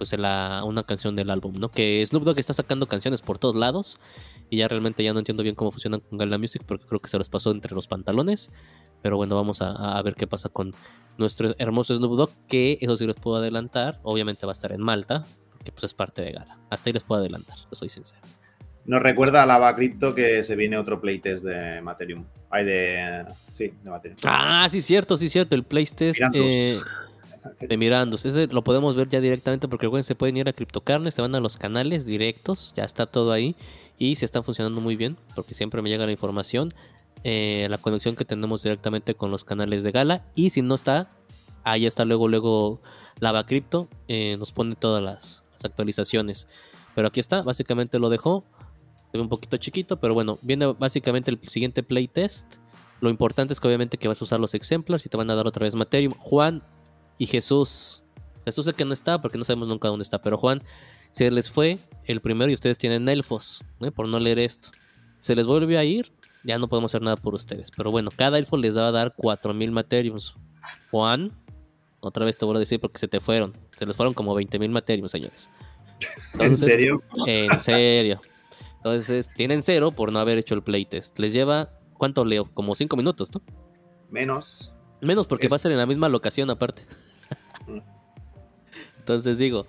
pues 0.00 0.18
la, 0.18 0.62
una 0.64 0.82
canción 0.82 1.14
del 1.14 1.28
álbum, 1.28 1.52
¿no? 1.58 1.70
Que 1.70 2.02
Snoop 2.06 2.24
Dogg 2.24 2.38
está 2.38 2.54
sacando 2.54 2.86
canciones 2.86 3.20
por 3.20 3.38
todos 3.38 3.54
lados 3.54 4.00
y 4.48 4.56
ya 4.56 4.66
realmente 4.66 5.04
ya 5.04 5.12
no 5.12 5.18
entiendo 5.18 5.42
bien 5.42 5.54
cómo 5.54 5.72
funcionan 5.72 6.00
con 6.00 6.16
Gala 6.16 6.38
Music 6.38 6.62
porque 6.64 6.86
creo 6.86 7.00
que 7.00 7.10
se 7.10 7.18
los 7.18 7.28
pasó 7.28 7.50
entre 7.50 7.74
los 7.74 7.86
pantalones. 7.86 8.48
Pero 9.02 9.18
bueno, 9.18 9.36
vamos 9.36 9.60
a, 9.60 9.98
a 9.98 10.02
ver 10.02 10.14
qué 10.14 10.26
pasa 10.26 10.48
con 10.48 10.72
nuestro 11.18 11.54
hermoso 11.58 11.94
Snoop 11.94 12.16
Dogg, 12.16 12.30
que 12.48 12.78
eso 12.80 12.96
sí 12.96 13.06
les 13.06 13.16
puedo 13.16 13.36
adelantar, 13.36 14.00
obviamente 14.02 14.46
va 14.46 14.52
a 14.52 14.54
estar 14.54 14.72
en 14.72 14.80
Malta, 14.80 15.22
porque 15.50 15.70
pues 15.70 15.84
es 15.84 15.92
parte 15.92 16.22
de 16.22 16.32
Gala. 16.32 16.58
Hasta 16.70 16.88
ahí 16.88 16.94
les 16.94 17.02
puedo 17.02 17.20
adelantar, 17.20 17.58
soy 17.72 17.90
sincero. 17.90 18.22
Nos 18.86 19.02
recuerda 19.02 19.42
a 19.42 19.46
Lava 19.46 19.74
Crypto 19.74 20.14
que 20.14 20.44
se 20.44 20.56
viene 20.56 20.78
otro 20.78 20.98
playtest 20.98 21.44
de 21.44 21.82
Materium. 21.82 22.24
Hay 22.48 22.64
de. 22.64 23.26
Sí, 23.52 23.70
de 23.84 23.90
Materium. 23.90 24.18
Ah, 24.24 24.66
sí, 24.70 24.80
cierto, 24.80 25.18
sí, 25.18 25.28
cierto. 25.28 25.54
El. 25.54 25.66
Mirantus. 25.70 26.18
Eh, 26.32 26.80
de 27.60 27.76
Mirandos. 27.76 28.24
Ese 28.24 28.46
lo 28.46 28.62
podemos 28.64 28.96
ver 28.96 29.08
ya 29.08 29.20
directamente 29.20 29.68
porque 29.68 29.86
recuerden, 29.86 30.04
se 30.04 30.14
pueden 30.14 30.36
ir 30.36 30.48
a 30.48 30.52
CryptoCarne, 30.52 31.10
se 31.10 31.22
van 31.22 31.34
a 31.34 31.40
los 31.40 31.56
canales 31.56 32.04
directos, 32.04 32.72
ya 32.76 32.84
está 32.84 33.06
todo 33.06 33.32
ahí 33.32 33.56
y 33.98 34.16
se 34.16 34.24
están 34.24 34.44
funcionando 34.44 34.80
muy 34.80 34.96
bien 34.96 35.16
porque 35.34 35.54
siempre 35.54 35.82
me 35.82 35.88
llega 35.88 36.06
la 36.06 36.12
información, 36.12 36.70
eh, 37.24 37.66
la 37.70 37.78
conexión 37.78 38.16
que 38.16 38.24
tenemos 38.24 38.62
directamente 38.62 39.14
con 39.14 39.30
los 39.30 39.44
canales 39.44 39.82
de 39.82 39.92
Gala 39.92 40.24
y 40.34 40.50
si 40.50 40.62
no 40.62 40.74
está, 40.74 41.10
ahí 41.64 41.86
está 41.86 42.04
luego 42.04 42.28
luego 42.28 42.80
Lava 43.20 43.44
Crypto, 43.44 43.88
eh, 44.08 44.36
nos 44.38 44.52
pone 44.52 44.74
todas 44.74 45.02
las, 45.02 45.44
actualizaciones. 45.62 46.46
Pero 46.94 47.08
aquí 47.08 47.20
está, 47.20 47.42
básicamente 47.42 47.98
lo 47.98 48.08
dejó. 48.08 48.44
Un 49.12 49.28
poquito 49.28 49.58
chiquito, 49.58 50.00
pero 50.00 50.14
bueno, 50.14 50.38
viene 50.40 50.66
básicamente 50.78 51.30
el 51.30 51.38
siguiente 51.48 51.82
playtest. 51.82 52.56
Lo 53.00 53.10
importante 53.10 53.52
es 53.52 53.60
que 53.60 53.68
obviamente 53.68 53.98
que 53.98 54.08
vas 54.08 54.22
a 54.22 54.24
usar 54.24 54.40
los 54.40 54.54
exemplars 54.54 55.04
y 55.04 55.10
te 55.10 55.18
van 55.18 55.28
a 55.30 55.34
dar 55.34 55.46
otra 55.46 55.64
vez 55.64 55.74
Materium. 55.74 56.14
Juan 56.18 56.62
y 57.20 57.26
Jesús. 57.26 58.02
Jesús 58.46 58.66
es 58.66 58.74
que 58.74 58.84
no 58.84 58.94
está 58.94 59.20
porque 59.20 59.36
no 59.38 59.44
sabemos 59.44 59.68
nunca 59.68 59.88
dónde 59.88 60.02
está, 60.02 60.20
pero 60.20 60.38
Juan 60.38 60.62
se 61.10 61.30
les 61.30 61.50
fue 61.50 61.78
el 62.06 62.20
primero 62.20 62.50
y 62.50 62.54
ustedes 62.54 62.78
tienen 62.78 63.08
elfos, 63.08 63.62
¿eh? 63.80 63.90
por 63.90 64.08
no 64.08 64.18
leer 64.18 64.38
esto. 64.38 64.70
Se 65.18 65.36
les 65.36 65.46
volvió 65.46 65.78
a 65.78 65.84
ir, 65.84 66.10
ya 66.44 66.58
no 66.58 66.68
podemos 66.68 66.90
hacer 66.90 67.02
nada 67.02 67.16
por 67.16 67.34
ustedes. 67.34 67.70
Pero 67.76 67.90
bueno, 67.90 68.10
cada 68.16 68.38
elfo 68.38 68.56
les 68.56 68.74
va 68.76 68.88
a 68.88 68.92
dar 68.92 69.14
4000 69.14 69.70
Materiums. 69.70 70.34
Juan, 70.90 71.30
otra 72.00 72.24
vez 72.24 72.38
te 72.38 72.46
vuelvo 72.46 72.56
a 72.56 72.60
decir 72.60 72.80
porque 72.80 72.98
se 72.98 73.08
te 73.08 73.20
fueron. 73.20 73.54
Se 73.72 73.84
les 73.84 73.94
fueron 73.94 74.14
como 74.14 74.34
20000 74.34 74.70
Materiums, 74.70 75.10
señores. 75.12 75.50
¿En 76.38 76.56
serio? 76.56 77.02
En 77.26 77.60
serio. 77.60 78.20
Entonces, 78.76 79.28
tienen 79.36 79.60
cero 79.62 79.92
por 79.92 80.10
no 80.10 80.18
haber 80.20 80.38
hecho 80.38 80.54
el 80.54 80.62
playtest. 80.62 81.18
Les 81.18 81.34
lleva, 81.34 81.68
¿cuánto 81.98 82.24
leo? 82.24 82.46
Como 82.54 82.74
cinco 82.74 82.96
minutos, 82.96 83.30
¿no? 83.34 83.42
Menos. 84.08 84.72
Menos 85.02 85.26
porque 85.26 85.46
Es- 85.46 85.52
va 85.52 85.56
a 85.56 85.58
ser 85.58 85.72
en 85.72 85.78
la 85.78 85.84
misma 85.86 86.08
locación 86.08 86.48
aparte. 86.48 86.86
Entonces 88.98 89.38
digo, 89.38 89.66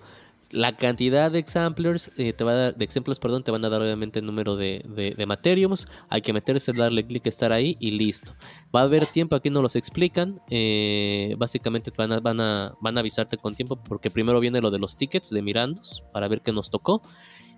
la 0.52 0.76
cantidad 0.76 1.32
de 1.32 1.40
examplers 1.40 2.12
eh, 2.18 2.34
te 2.34 2.44
va 2.44 2.52
a 2.52 2.56
dar, 2.56 2.76
de 2.76 2.86
ejemplos, 2.86 3.20
perdón, 3.20 3.44
te 3.44 3.52
van 3.52 3.64
a 3.64 3.70
dar 3.70 3.82
obviamente 3.82 4.20
el 4.20 4.26
número 4.26 4.56
de, 4.56 4.84
de, 4.86 5.12
de 5.12 5.26
Materiums. 5.26 5.88
Hay 6.10 6.22
que 6.22 6.34
meterse, 6.34 6.74
darle 6.74 7.06
clic, 7.06 7.26
estar 7.26 7.52
ahí 7.52 7.78
y 7.80 7.92
listo. 7.92 8.34
Va 8.76 8.82
a 8.82 8.84
haber 8.84 9.06
tiempo, 9.06 9.36
aquí 9.36 9.50
no 9.50 9.62
los 9.62 9.76
explican. 9.76 10.42
eh, 10.50 11.36
básicamente 11.38 11.92
van 11.96 12.12
a, 12.12 12.20
van, 12.20 12.42
a, 12.42 12.76
van 12.82 12.98
a 12.98 13.00
avisarte 13.00 13.38
con 13.38 13.56
tiempo 13.56 13.78
porque 13.78 14.10
primero 14.10 14.40
viene 14.40 14.62
lo 14.62 14.72
de 14.72 14.80
los 14.80 14.98
tickets 14.98 15.30
de 15.30 15.42
Mirandos 15.42 16.04
para 16.12 16.28
ver 16.28 16.42
qué 16.42 16.52
nos 16.52 16.70
tocó. 16.70 17.02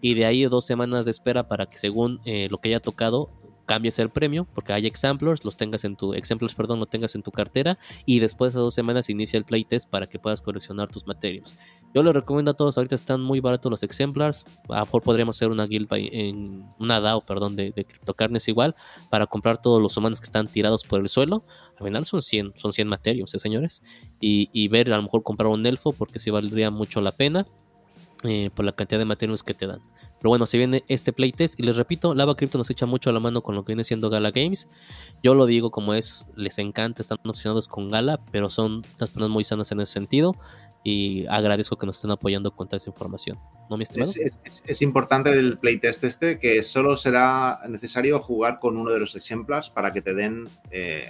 Y 0.01 0.13
de 0.15 0.25
ahí 0.25 0.43
dos 0.43 0.65
semanas 0.65 1.05
de 1.05 1.11
espera 1.11 1.47
para 1.47 1.65
que 1.65 1.77
según 1.77 2.19
eh, 2.25 2.47
lo 2.51 2.57
que 2.59 2.69
haya 2.69 2.81
tocado 2.81 3.31
cambies 3.65 3.99
el 3.99 4.09
premio, 4.09 4.47
porque 4.53 4.73
hay 4.73 4.85
exemplars, 4.85 5.45
los 5.45 5.57
tengas 5.57 5.83
en 5.83 5.95
tu, 5.95 6.13
exemplars, 6.13 6.53
perdón, 6.53 6.79
lo 6.79 6.85
tengas 6.85 7.15
en 7.15 7.23
tu 7.23 7.31
cartera, 7.31 7.77
y 8.05 8.19
después 8.19 8.53
de 8.53 8.59
dos 8.59 8.73
semanas 8.73 9.09
inicia 9.09 9.37
el 9.37 9.45
playtest 9.45 9.89
para 9.89 10.07
que 10.07 10.19
puedas 10.19 10.41
coleccionar 10.41 10.89
tus 10.89 11.07
materials. 11.07 11.57
Yo 11.93 12.01
les 12.01 12.13
recomiendo 12.13 12.51
a 12.51 12.53
todos, 12.55 12.77
ahorita 12.77 12.95
están 12.95 13.21
muy 13.21 13.39
baratos 13.39 13.69
los 13.69 13.83
exemplars, 13.83 14.45
a 14.69 14.79
lo 14.79 14.85
mejor 14.85 15.03
podríamos 15.03 15.37
hacer 15.37 15.49
una 15.49 15.65
guild 15.67 15.87
en 15.91 16.65
una 16.79 16.99
DAO, 16.99 17.21
perdón, 17.21 17.55
de, 17.55 17.71
de 17.71 17.85
criptocarnes 17.85 18.47
igual, 18.47 18.75
para 19.09 19.27
comprar 19.27 19.61
todos 19.61 19.81
los 19.81 19.95
humanos 19.95 20.19
que 20.19 20.25
están 20.25 20.47
tirados 20.47 20.83
por 20.83 21.01
el 21.01 21.09
suelo. 21.09 21.43
Al 21.77 21.85
final 21.85 22.05
son 22.05 22.23
100, 22.23 22.53
son 22.55 22.73
100 22.73 22.87
materials, 22.87 23.33
¿eh, 23.35 23.39
señores? 23.39 23.83
Y, 24.19 24.49
y 24.53 24.67
ver, 24.69 24.91
a 24.91 24.97
lo 24.97 25.03
mejor 25.03 25.21
comprar 25.21 25.47
un 25.47 25.65
elfo, 25.65 25.93
porque 25.93 26.19
sí 26.19 26.31
valdría 26.31 26.71
mucho 26.71 26.99
la 26.99 27.11
pena, 27.11 27.45
eh, 28.23 28.49
por 28.53 28.65
la 28.65 28.71
cantidad 28.73 28.99
de 28.99 29.05
materials 29.05 29.43
que 29.43 29.53
te 29.53 29.67
dan. 29.67 29.81
Pero 30.19 30.29
bueno, 30.29 30.45
se 30.45 30.57
viene 30.57 30.83
este 30.87 31.11
playtest 31.11 31.59
y 31.59 31.63
les 31.63 31.75
repito, 31.75 32.15
Lava 32.15 32.35
Crypto 32.35 32.57
nos 32.57 32.69
echa 32.69 32.85
mucho 32.85 33.09
a 33.09 33.13
la 33.13 33.19
mano 33.19 33.41
con 33.41 33.55
lo 33.55 33.63
que 33.65 33.71
viene 33.73 33.83
siendo 33.83 34.09
Gala 34.09 34.31
Games. 34.31 34.69
Yo 35.21 35.33
lo 35.35 35.45
digo 35.45 35.69
como 35.69 35.93
es, 35.93 36.25
les 36.37 36.57
encanta, 36.59 37.01
están 37.01 37.17
obsesionados 37.25 37.67
con 37.67 37.89
Gala, 37.89 38.19
pero 38.31 38.49
son 38.49 38.71
unas 38.75 38.95
personas 39.09 39.29
muy 39.29 39.43
sanas 39.43 39.71
en 39.73 39.81
ese 39.81 39.91
sentido 39.91 40.35
y 40.85 41.25
agradezco 41.27 41.77
que 41.77 41.85
nos 41.85 41.97
estén 41.97 42.11
apoyando 42.11 42.51
con 42.51 42.67
toda 42.67 42.77
esa 42.77 42.89
información. 42.89 43.37
¿No, 43.69 43.75
mi 43.77 43.83
estimado? 43.83 44.09
Es, 44.11 44.17
es- 44.17 44.39
es- 44.45 44.63
es 44.65 44.81
importante 44.81 45.33
del 45.35 45.57
playtest 45.57 46.03
este 46.05 46.39
que 46.39 46.63
solo 46.63 46.95
será 46.97 47.59
necesario 47.67 48.19
jugar 48.19 48.59
con 48.59 48.77
uno 48.77 48.91
de 48.91 48.99
los 49.01 49.15
exemplars 49.17 49.69
para 49.69 49.91
que 49.91 50.01
te 50.01 50.13
den 50.13 50.45
eh, 50.71 51.05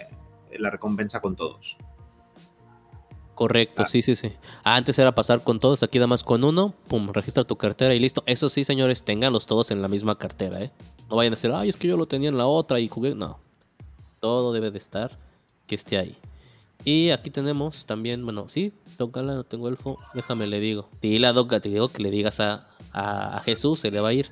la 0.58 0.70
recompensa 0.72 1.22
con 1.22 1.36
todos. 1.36 1.78
Correcto, 3.36 3.84
Ah. 3.84 3.86
sí, 3.88 4.02
sí, 4.02 4.16
sí. 4.16 4.32
Antes 4.64 5.00
era 5.00 5.16
pasar 5.16 5.44
con 5.44 5.60
todos, 5.60 5.82
aquí 5.84 5.98
nada 5.98 6.08
más 6.08 6.24
con 6.24 6.44
uno, 6.44 6.74
pum, 6.88 7.10
registra 7.12 7.44
tu 7.44 7.56
cartera 7.58 7.96
y 7.96 8.00
listo. 8.00 8.24
Eso 8.28 8.48
sí, 8.50 8.64
señores, 8.64 9.04
ténganlos 9.04 9.46
todos 9.48 9.72
en 9.72 9.82
la 9.82 9.88
misma 9.88 10.18
cartera, 10.18 10.62
¿eh? 10.62 10.72
No 11.10 11.16
vayan 11.16 11.34
a 11.34 11.36
decir, 11.36 11.52
ay, 11.52 11.70
es 11.70 11.78
que 11.78 11.88
yo 11.88 11.98
lo 11.98 12.06
tenía 12.06 12.30
en 12.30 12.38
la 12.38 12.46
otra 12.46 12.80
y 12.80 12.88
jugué. 12.88 13.16
No. 13.16 13.40
Todo 14.22 14.54
debe 14.54 14.70
de 14.72 14.78
estar 14.78 15.12
que 15.68 15.76
esté 15.76 15.98
ahí. 15.98 16.16
Y 16.86 17.10
aquí 17.12 17.30
tenemos 17.32 17.86
también, 17.86 18.24
bueno, 18.26 18.50
sí, 18.50 18.74
Gala, 19.00 19.34
no 19.34 19.44
tengo 19.44 19.68
elfo, 19.68 19.98
déjame 20.14 20.48
le 20.48 20.60
digo. 20.60 20.88
Dile 21.02 21.28
a 21.28 21.34
Doca, 21.34 21.60
te 21.60 21.70
digo 21.70 21.90
que 21.90 22.02
le 22.04 22.12
digas 22.12 22.40
a, 22.40 22.68
a- 22.94 23.38
a 23.38 23.40
Jesús, 23.42 23.80
se 23.80 23.90
le 23.92 24.00
va 24.00 24.10
a 24.10 24.14
ir. 24.14 24.28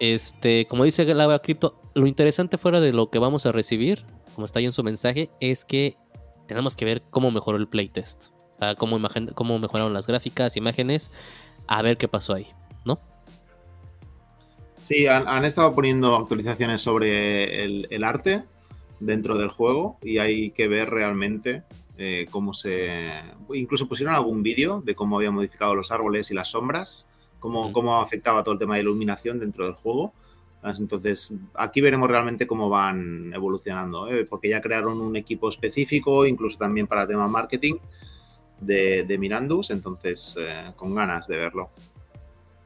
Este, 0.00 0.66
como 0.66 0.84
dice 0.84 1.04
Lava 1.14 1.38
Crypto, 1.40 1.80
lo 1.94 2.06
interesante 2.06 2.58
fuera 2.58 2.80
de 2.80 2.92
lo 2.92 3.10
que 3.10 3.18
vamos 3.18 3.46
a 3.46 3.52
recibir, 3.52 4.04
como 4.34 4.44
está 4.46 4.58
ahí 4.58 4.64
en 4.64 4.72
su 4.72 4.82
mensaje, 4.82 5.28
es 5.40 5.64
que 5.64 5.96
tenemos 6.46 6.76
que 6.76 6.84
ver 6.84 7.02
cómo 7.10 7.30
mejoró 7.30 7.58
el 7.58 7.68
playtest. 7.68 8.28
O 8.56 8.58
sea, 8.58 8.74
cómo, 8.74 8.96
imagen- 8.98 9.32
cómo 9.34 9.58
mejoraron 9.58 9.92
las 9.92 10.06
gráficas, 10.06 10.56
imágenes, 10.56 11.10
a 11.66 11.82
ver 11.82 11.96
qué 11.96 12.06
pasó 12.08 12.34
ahí, 12.34 12.46
¿no? 12.84 12.98
Sí, 14.76 15.06
han, 15.06 15.26
han 15.28 15.44
estado 15.44 15.74
poniendo 15.74 16.16
actualizaciones 16.16 16.82
sobre 16.82 17.64
el, 17.64 17.86
el 17.90 18.04
arte 18.04 18.44
dentro 19.00 19.36
del 19.36 19.48
juego 19.48 19.98
y 20.02 20.18
hay 20.18 20.50
que 20.50 20.68
ver 20.68 20.90
realmente 20.90 21.62
eh, 21.98 22.26
cómo 22.30 22.54
se... 22.54 23.22
Incluso 23.52 23.88
pusieron 23.88 24.14
algún 24.14 24.42
vídeo 24.42 24.82
de 24.84 24.94
cómo 24.94 25.16
había 25.16 25.30
modificado 25.30 25.74
los 25.74 25.90
árboles 25.90 26.30
y 26.30 26.34
las 26.34 26.48
sombras, 26.48 27.06
cómo, 27.40 27.72
cómo 27.72 28.00
afectaba 28.00 28.44
todo 28.44 28.52
el 28.52 28.58
tema 28.58 28.76
de 28.76 28.82
iluminación 28.82 29.40
dentro 29.40 29.64
del 29.64 29.74
juego. 29.74 30.12
Entonces, 30.64 31.34
aquí 31.54 31.80
veremos 31.80 32.08
realmente 32.08 32.46
cómo 32.46 32.70
van 32.70 33.32
evolucionando, 33.34 34.08
¿eh? 34.08 34.24
porque 34.28 34.48
ya 34.48 34.62
crearon 34.62 35.00
un 35.00 35.14
equipo 35.14 35.48
específico, 35.48 36.24
incluso 36.24 36.56
también 36.56 36.86
para 36.86 37.06
tema 37.06 37.28
marketing 37.28 37.74
de, 38.60 39.04
de 39.04 39.18
Mirandus, 39.18 39.70
entonces 39.70 40.34
eh, 40.38 40.72
con 40.76 40.94
ganas 40.94 41.28
de 41.28 41.36
verlo. 41.36 41.70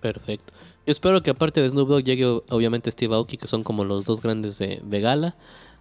Perfecto. 0.00 0.52
Yo 0.86 0.92
espero 0.92 1.22
que 1.22 1.30
aparte 1.30 1.60
de 1.60 1.70
Snoop 1.70 1.88
Dogg 1.88 2.04
llegue 2.04 2.24
obviamente 2.24 2.92
Steve 2.92 3.14
Aoki, 3.14 3.36
que 3.36 3.48
son 3.48 3.64
como 3.64 3.84
los 3.84 4.04
dos 4.04 4.22
grandes 4.22 4.58
de, 4.58 4.80
de 4.82 5.00
gala, 5.00 5.34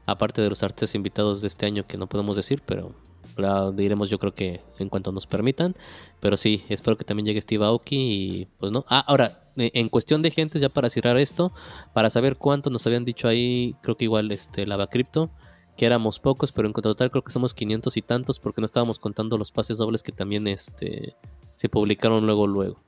aparte 0.08 0.42
de 0.42 0.50
los 0.50 0.64
artistas 0.64 0.96
invitados 0.96 1.42
de 1.42 1.48
este 1.48 1.68
año 1.68 1.86
que 1.86 1.98
no 1.98 2.08
podemos 2.08 2.36
decir, 2.36 2.64
pero 2.66 2.94
la 3.38 3.72
diremos 3.72 4.10
yo 4.10 4.20
creo 4.20 4.34
que 4.34 4.60
en 4.80 4.90
cuanto 4.90 5.12
nos 5.12 5.28
permitan. 5.28 5.76
Pero 6.20 6.38
sí, 6.38 6.64
espero 6.70 6.98
que 6.98 7.04
también 7.04 7.26
llegue 7.28 7.42
Steve 7.42 7.64
Aoki 7.64 7.96
y 7.96 8.48
pues 8.60 8.72
no. 8.72 8.86
Ah, 8.90 9.04
ahora, 9.08 9.40
eh, 9.58 9.72
en 9.74 9.90
cuestión 9.90 10.22
de 10.22 10.32
gente, 10.32 10.60
ya 10.60 10.70
para 10.70 10.90
cerrar 10.90 11.18
esto, 11.18 11.52
para 11.94 12.10
saber 12.10 12.38
cuánto 12.38 12.70
nos 12.70 12.86
habían 12.88 13.06
dicho 13.06 13.28
ahí, 13.28 13.76
creo 13.82 13.96
que 13.96 14.06
igual 14.06 14.32
este 14.32 14.66
Lava 14.66 14.88
Crypto, 14.88 15.30
que 15.78 15.86
éramos 15.86 16.20
pocos, 16.20 16.52
pero 16.52 16.68
en 16.68 16.74
total 16.74 17.12
creo 17.12 17.24
que 17.24 17.32
somos 17.32 17.54
500 17.54 17.96
y 17.98 18.02
tantos 18.02 18.40
porque 18.40 18.62
no 18.62 18.66
estábamos 18.66 18.98
contando 18.98 19.38
los 19.38 19.52
pases 19.52 19.78
dobles 19.78 20.02
que 20.02 20.12
también 20.12 20.48
este 20.48 21.16
se 21.40 21.70
publicaron 21.70 22.26
luego 22.26 22.48
luego. 22.48 22.82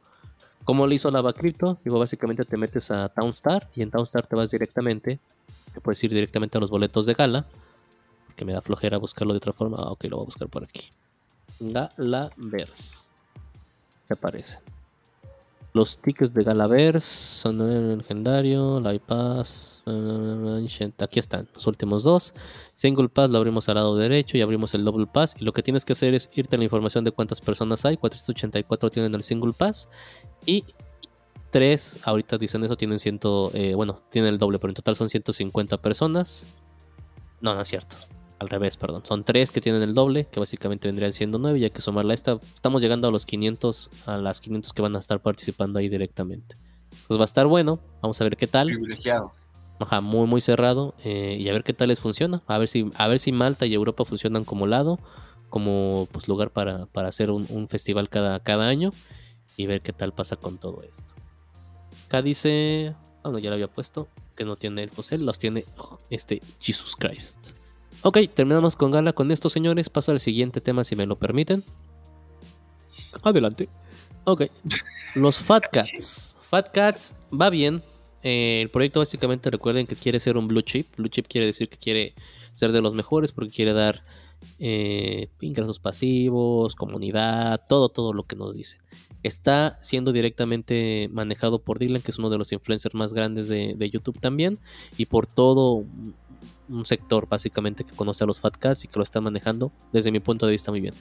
¿Cómo 0.63 0.85
lo 0.85 0.93
hizo 0.93 1.09
Lava 1.09 1.34
Crypto? 1.34 1.77
Digo, 1.84 1.99
básicamente 1.99 2.45
te 2.45 2.57
metes 2.57 2.91
a 2.91 3.09
Townstar 3.09 3.69
y 3.76 3.81
en 3.81 3.91
Townstar 3.91 4.27
te 4.27 4.35
vas 4.35 4.51
directamente, 4.51 5.19
te 5.73 5.81
puedes 5.81 6.03
ir 6.03 6.11
directamente 6.11 6.57
a 6.57 6.61
los 6.61 6.69
boletos 6.69 7.05
de 7.05 7.13
gala, 7.13 7.47
que 8.40 8.45
me 8.45 8.53
da 8.53 8.61
flojera 8.61 8.98
buscarlo 8.98 9.34
de 9.34 9.38
otra 9.38 9.52
forma. 9.52 9.78
Ah, 9.80 9.91
ok, 9.91 10.06
lo 10.06 10.16
voy 10.16 10.24
a 10.24 10.26
buscar 10.26 10.48
por 10.48 10.64
aquí. 10.64 10.90
Galaverse. 11.60 13.10
Se 14.07 14.14
aparecen. 14.14 14.60
Los 15.74 15.99
tickets 15.99 16.34
de 16.34 16.44
Galaverse 16.44 17.41
son 17.41 17.61
el 17.61 17.98
legendario, 17.98 18.80
Live 18.80 19.02
Pass, 19.06 19.84
eh, 19.86 19.91
Ancient. 19.91 21.02
Aquí 21.02 21.20
están 21.20 21.49
los 21.53 21.68
últimos 21.68 22.03
dos. 22.03 22.34
Single 22.74 23.10
Pass 23.10 23.30
lo 23.30 23.40
abrimos 23.40 23.68
al 23.68 23.76
lado 23.76 23.98
derecho 23.98 24.38
y 24.38 24.41
abrimos 24.41 24.74
el 24.74 24.86
Double 24.86 25.06
Pass. 25.06 25.36
Y 25.38 25.44
lo 25.44 25.52
que 25.52 25.61
tienes 25.61 25.84
que 25.84 25.94
hacer 25.94 26.14
es 26.14 26.30
irte 26.34 26.56
a 26.56 26.60
la 26.60 26.64
información 26.64 27.03
de 27.03 27.11
cuántas 27.11 27.41
personas 27.41 27.84
hay. 27.84 27.98
484 27.98 28.90
tienen 28.90 29.14
el 29.14 29.22
Single 29.22 29.52
Pass. 29.52 29.90
Y 30.45 30.64
3, 31.52 31.99
ahorita 32.03 32.38
dicen 32.38 32.64
eso, 32.64 32.78
tienen 32.78 32.99
ciento, 32.99 33.52
eh, 33.53 33.76
bueno, 33.76 34.02
tienen 34.10 34.34
el 34.34 34.38
doble, 34.38 34.60
pero 34.60 34.72
en 34.72 34.76
total 34.76 34.95
son 34.95 35.10
150 35.10 35.78
personas. 35.82 36.48
No, 37.41 37.53
no 37.53 37.61
es 37.61 37.68
cierto. 37.68 37.98
Al 38.40 38.48
revés, 38.48 38.78
perdón. 38.78 39.03
Son 39.06 39.26
3 39.26 39.52
que 39.52 39.60
tienen 39.60 39.82
el 39.82 39.94
doble, 39.94 40.28
que 40.32 40.40
básicamente 40.40 40.88
vendrían 40.88 41.11
siendo 41.11 41.40
9 41.40 41.60
y 41.60 41.66
hay 41.66 41.72
que 41.72 41.82
sumarla 41.82 42.14
a 42.14 42.16
esta. 42.16 42.40
Estamos 42.56 42.82
llegando 42.82 43.10
a 43.10 43.11
los 43.11 43.26
500, 43.26 43.90
a 44.06 44.18
las 44.18 44.40
500 44.40 44.72
que 44.72 44.82
van 44.82 44.95
a 44.95 44.99
estar 44.99 45.22
participando 45.22 45.80
ahí 45.80 45.90
directamente. 45.90 46.56
Pues 47.07 47.20
va 47.20 47.24
a 47.24 47.26
estar 47.26 47.48
bueno. 47.48 47.80
Vamos 48.02 48.20
a 48.22 48.24
ver 48.24 48.38
qué 48.38 48.48
tal. 48.48 48.68
Privilegiado. 48.68 49.34
Ajá, 49.82 50.02
muy 50.02 50.28
muy 50.28 50.41
cerrado 50.41 50.94
eh, 51.03 51.38
y 51.40 51.48
a 51.49 51.53
ver 51.53 51.64
qué 51.64 51.74
tal 51.74 51.90
les 51.90 51.99
funciona. 51.99 52.41
A 52.48 52.57
ver 52.57 52.68
si 52.68 52.91
a 52.95 53.07
ver 53.07 53.20
si 53.20 53.32
Malta 53.32 53.66
y 53.66 53.74
Europa 53.74 54.06
funcionan 54.06 54.44
como 54.45 54.68
lado, 54.68 54.99
como 55.49 56.07
pues 56.11 56.28
lugar 56.28 56.52
para, 56.52 56.86
para 56.88 57.10
hacer 57.10 57.32
un, 57.32 57.45
un 57.49 57.68
festival 57.68 58.10
cada, 58.10 58.40
cada 58.41 58.68
año 58.68 58.91
y 59.57 59.68
ver 59.68 59.82
qué 59.82 59.91
tal 59.94 60.14
pasa 60.14 60.38
con 60.38 60.57
todo 60.57 60.82
esto. 60.84 61.14
Acá 62.07 62.22
dice, 62.22 62.95
ah, 63.24 63.30
no, 63.30 63.40
ya 63.40 63.49
lo 63.49 63.56
había 63.56 63.68
puesto, 63.68 64.07
que 64.36 64.45
no 64.45 64.56
tiene 64.56 64.84
elfos, 64.84 65.11
él 65.11 65.26
los 65.26 65.38
tiene 65.40 65.66
este 66.10 66.41
Jesus 66.60 66.95
Christ. 66.95 67.69
Ok, 68.01 68.17
terminamos 68.34 68.77
con 68.77 68.91
Gala 68.91 69.11
con 69.11 69.30
esto, 69.30 69.49
señores. 69.49 69.89
Paso 69.89 70.11
al 70.11 70.21
siguiente 70.21 70.61
tema 70.61 70.85
si 70.85 70.95
me 70.95 71.05
lo 71.05 71.17
permiten. 71.17 71.63
Adelante. 73.23 73.67
Ok. 74.23 74.43
Los 75.15 75.38
Fat 75.38 75.65
Cats. 75.71 76.38
Fat 76.41 76.71
Cats 76.71 77.15
va 77.30 77.49
bien. 77.49 77.84
Eh, 78.23 78.61
el 78.61 78.69
proyecto 78.69 78.99
básicamente 78.99 79.49
recuerden 79.49 79.85
que 79.85 79.97
quiere 79.97 80.21
ser 80.21 80.38
un 80.38 80.47
blue 80.47 80.61
chip. 80.61 80.88
Blue 80.95 81.09
chip 81.09 81.27
quiere 81.27 81.47
decir 81.47 81.67
que 81.67 81.77
quiere 81.77 82.13
ser 82.53 82.71
de 82.71 82.81
los 82.81 82.93
mejores 82.93 83.34
porque 83.34 83.51
quiere 83.51 83.73
dar 83.73 84.01
eh, 84.59 85.27
ingresos 85.41 85.80
pasivos, 85.80 86.76
comunidad, 86.76 87.65
todo, 87.67 87.89
todo 87.89 88.13
lo 88.13 88.23
que 88.23 88.38
nos 88.38 88.55
dice. 88.55 88.77
Está 89.23 89.77
siendo 89.81 90.13
directamente 90.13 91.09
manejado 91.11 91.59
por 91.59 91.80
Dylan, 91.80 92.01
que 92.01 92.11
es 92.11 92.17
uno 92.17 92.30
de 92.30 92.38
los 92.38 92.53
influencers 92.53 92.95
más 92.95 93.11
grandes 93.11 93.49
de, 93.49 93.73
de 93.76 93.89
YouTube 93.89 94.21
también, 94.21 94.57
y 94.97 95.07
por 95.07 95.27
todo 95.27 95.84
un 96.70 96.86
sector 96.86 97.28
básicamente 97.28 97.84
que 97.84 97.96
conoce 97.96 98.24
a 98.24 98.28
los 98.28 98.40
Fat 98.40 98.58
Cats 98.58 98.86
y 98.86 98.88
que 98.88 98.98
lo 98.98 99.04
está 99.04 99.22
manejando 99.22 99.72
desde 99.91 100.12
mi 100.12 100.20
punto 100.20 100.46
de 100.46 100.52
vista 100.52 100.72
muy 100.72 100.82
bien. 100.82 100.94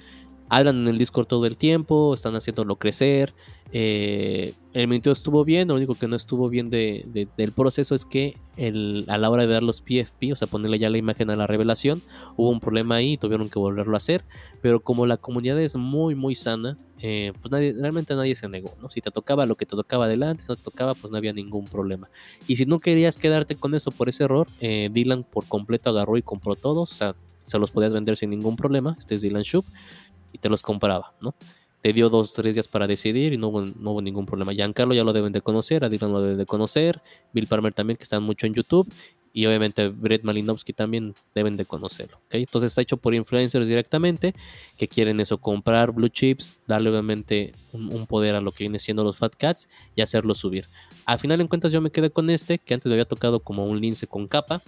Hablan 0.50 0.82
en 0.82 0.88
el 0.88 0.98
Discord 0.98 1.26
todo 1.26 1.44
el 1.44 1.58
tiempo, 1.58 2.14
están 2.14 2.34
haciéndolo 2.34 2.76
crecer. 2.76 3.34
Eh, 3.70 4.54
el 4.72 4.86
monitoreo 4.86 5.12
estuvo 5.12 5.44
bien, 5.44 5.68
lo 5.68 5.74
único 5.74 5.94
que 5.94 6.08
no 6.08 6.16
estuvo 6.16 6.48
bien 6.48 6.70
de, 6.70 7.28
del 7.36 7.52
proceso 7.52 7.94
es 7.94 8.06
que 8.06 8.38
el, 8.56 9.04
a 9.08 9.18
la 9.18 9.28
hora 9.28 9.46
de 9.46 9.52
dar 9.52 9.62
los 9.62 9.82
PFP, 9.82 10.32
o 10.32 10.36
sea, 10.36 10.48
ponerle 10.48 10.78
ya 10.78 10.88
la 10.88 10.96
imagen 10.96 11.28
a 11.28 11.36
la 11.36 11.46
revelación, 11.46 12.00
hubo 12.36 12.48
un 12.48 12.60
problema 12.60 12.96
ahí 12.96 13.12
y 13.12 13.18
tuvieron 13.18 13.50
que 13.50 13.58
volverlo 13.58 13.94
a 13.94 13.98
hacer. 13.98 14.24
Pero 14.60 14.80
como 14.80 15.06
la 15.06 15.16
comunidad 15.16 15.60
es 15.60 15.76
muy, 15.76 16.14
muy 16.14 16.34
sana, 16.34 16.76
eh, 17.00 17.32
pues 17.40 17.50
realmente 17.52 18.14
nadie 18.14 18.34
se 18.34 18.48
negó, 18.48 18.74
¿no? 18.80 18.90
Si 18.90 19.00
te 19.00 19.10
tocaba 19.10 19.46
lo 19.46 19.56
que 19.56 19.66
te 19.66 19.76
tocaba 19.76 20.06
adelante, 20.06 20.42
si 20.42 20.48
no 20.48 20.56
te 20.56 20.62
tocaba, 20.62 20.94
pues 20.94 21.10
no 21.10 21.16
había 21.16 21.32
ningún 21.32 21.66
problema. 21.66 22.08
Y 22.46 22.56
si 22.56 22.66
no 22.66 22.78
querías 22.78 23.16
quedarte 23.16 23.54
con 23.54 23.74
eso 23.74 23.90
por 23.90 24.08
ese 24.08 24.24
error, 24.24 24.48
eh, 24.60 24.90
Dylan 24.92 25.24
por 25.24 25.46
completo 25.46 25.90
agarró 25.90 26.16
y 26.16 26.22
compró 26.22 26.56
todos, 26.56 26.90
o 26.90 26.94
sea, 26.94 27.14
se 27.44 27.58
los 27.58 27.70
podías 27.70 27.92
vender 27.92 28.16
sin 28.16 28.30
ningún 28.30 28.56
problema. 28.56 28.96
Este 28.98 29.14
es 29.14 29.22
Dylan 29.22 29.42
Shop 29.42 29.64
y 30.32 30.38
te 30.38 30.48
los 30.48 30.62
compraba, 30.62 31.14
¿no? 31.22 31.34
Te 31.80 31.92
dio 31.92 32.10
dos, 32.10 32.32
tres 32.32 32.56
días 32.56 32.66
para 32.66 32.88
decidir 32.88 33.32
y 33.32 33.38
no 33.38 33.48
hubo, 33.48 33.62
no 33.62 33.92
hubo 33.92 34.02
ningún 34.02 34.26
problema. 34.26 34.52
Giancarlo 34.52 34.94
ya 34.94 35.04
lo 35.04 35.12
deben 35.12 35.32
de 35.32 35.40
conocer, 35.40 35.84
a 35.84 35.88
Dylan 35.88 36.12
lo 36.12 36.20
deben 36.20 36.38
de 36.38 36.46
conocer, 36.46 37.00
Bill 37.32 37.46
Palmer 37.46 37.72
también, 37.72 37.96
que 37.96 38.02
están 38.02 38.24
mucho 38.24 38.46
en 38.46 38.54
YouTube, 38.54 38.92
y 39.32 39.46
obviamente 39.46 39.88
Brett 39.88 40.22
Malinowski 40.24 40.72
también 40.72 41.14
deben 41.34 41.56
de 41.56 41.64
conocerlo. 41.64 42.20
¿okay? 42.26 42.42
Entonces 42.42 42.68
está 42.68 42.82
hecho 42.82 42.96
por 42.96 43.14
influencers 43.14 43.66
directamente 43.66 44.34
que 44.76 44.88
quieren 44.88 45.20
eso, 45.20 45.38
comprar 45.38 45.92
blue 45.92 46.08
chips, 46.08 46.58
darle 46.66 46.90
obviamente 46.90 47.52
un, 47.72 48.06
poder 48.06 48.34
a 48.34 48.40
lo 48.40 48.52
que 48.52 48.64
viene 48.64 48.78
siendo 48.78 49.04
los 49.04 49.16
Fat 49.16 49.34
Cats 49.36 49.68
y 49.94 50.02
hacerlo 50.02 50.34
subir. 50.34 50.66
Al 51.04 51.18
final 51.18 51.40
en 51.40 51.48
cuentas 51.48 51.72
yo 51.72 51.80
me 51.80 51.90
quedé 51.90 52.10
con 52.10 52.30
este, 52.30 52.58
que 52.58 52.74
antes 52.74 52.86
me 52.86 52.94
había 52.94 53.04
tocado 53.04 53.40
como 53.40 53.66
un 53.66 53.80
lince 53.80 54.06
con 54.06 54.26
capa, 54.26 54.60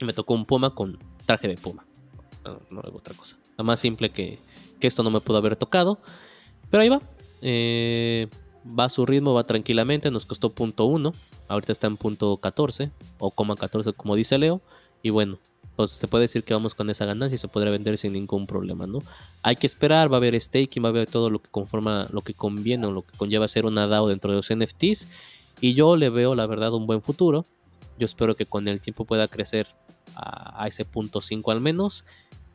y 0.00 0.04
me 0.04 0.12
tocó 0.12 0.34
un 0.34 0.44
puma 0.44 0.74
con 0.74 0.98
traje 1.26 1.48
de 1.48 1.56
puma. 1.56 1.86
No, 2.44 2.60
no 2.70 2.82
otra 2.92 3.14
cosa. 3.14 3.38
La 3.56 3.64
más 3.64 3.80
simple 3.80 4.10
que, 4.10 4.38
que 4.80 4.86
esto 4.86 5.02
no 5.02 5.10
me 5.10 5.20
pudo 5.20 5.38
haber 5.38 5.56
tocado. 5.56 6.00
Pero 6.70 6.82
ahí 6.82 6.88
va. 6.88 7.00
Eh, 7.42 8.28
va 8.66 8.84
a 8.84 8.88
su 8.88 9.06
ritmo, 9.06 9.34
va 9.34 9.44
tranquilamente. 9.44 10.10
Nos 10.10 10.26
costó 10.26 10.50
punto 10.50 10.84
1. 10.86 11.12
Ahorita 11.48 11.72
está 11.72 11.86
en 11.86 11.96
punto 11.96 12.36
14 12.38 12.90
o 13.18 13.30
coma 13.30 13.56
14 13.56 13.92
como 13.92 14.16
dice 14.16 14.38
Leo. 14.38 14.60
Y 15.02 15.10
bueno, 15.10 15.38
pues 15.76 15.90
se 15.90 16.08
puede 16.08 16.22
decir 16.22 16.44
que 16.44 16.54
vamos 16.54 16.74
con 16.74 16.88
esa 16.88 17.04
ganancia 17.04 17.36
y 17.36 17.38
se 17.38 17.48
podrá 17.48 17.70
vender 17.70 17.98
sin 17.98 18.12
ningún 18.12 18.46
problema, 18.46 18.86
¿no? 18.86 19.00
Hay 19.42 19.56
que 19.56 19.66
esperar, 19.66 20.10
va 20.10 20.16
a 20.16 20.18
haber 20.18 20.40
staking, 20.40 20.82
va 20.82 20.88
a 20.88 20.90
haber 20.90 21.08
todo 21.08 21.30
lo 21.30 21.40
que 21.40 21.50
conforma, 21.50 22.08
lo 22.12 22.22
que 22.22 22.32
conviene 22.32 22.86
o 22.86 22.92
lo 22.92 23.02
que 23.02 23.16
conlleva 23.16 23.48
ser 23.48 23.66
una 23.66 23.86
DAO 23.86 24.08
dentro 24.08 24.30
de 24.30 24.36
los 24.36 24.48
NFTs. 24.50 25.08
Y 25.60 25.74
yo 25.74 25.96
le 25.96 26.10
veo, 26.10 26.34
la 26.34 26.46
verdad, 26.46 26.72
un 26.72 26.86
buen 26.86 27.02
futuro. 27.02 27.44
Yo 27.98 28.06
espero 28.06 28.34
que 28.34 28.46
con 28.46 28.66
el 28.66 28.80
tiempo 28.80 29.04
pueda 29.04 29.28
crecer 29.28 29.68
a, 30.14 30.62
a 30.62 30.68
ese 30.68 30.84
punto 30.84 31.20
5 31.20 31.50
al 31.50 31.60
menos. 31.60 32.04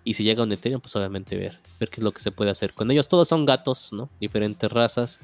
Y 0.03 0.13
si 0.13 0.23
llega 0.23 0.43
un 0.43 0.51
Ethereum, 0.51 0.81
pues 0.81 0.95
obviamente 0.95 1.37
ver, 1.37 1.59
ver 1.79 1.89
qué 1.89 2.01
es 2.01 2.03
lo 2.03 2.11
que 2.11 2.21
se 2.21 2.31
puede 2.31 2.51
hacer. 2.51 2.73
Con 2.73 2.89
ellos 2.89 3.07
todos 3.07 3.27
son 3.27 3.45
gatos, 3.45 3.91
¿no? 3.91 4.09
Diferentes 4.19 4.71
razas. 4.71 5.19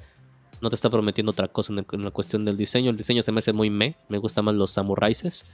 No 0.61 0.69
te 0.69 0.76
está 0.76 0.90
prometiendo 0.90 1.32
otra 1.32 1.48
cosa 1.48 1.73
en, 1.73 2.03
la 2.03 2.11
cuestión 2.11 2.45
del 2.45 2.57
diseño. 2.57 2.91
El 2.91 2.98
diseño 2.98 3.23
se 3.23 3.32
me 3.32 3.40
hace 3.40 3.53
muy 3.53 3.69
me. 3.69 3.95
Me 4.10 4.18
gusta 4.18 4.41
más 4.41 4.56
los 4.56 4.72
samuraises. 4.72 5.45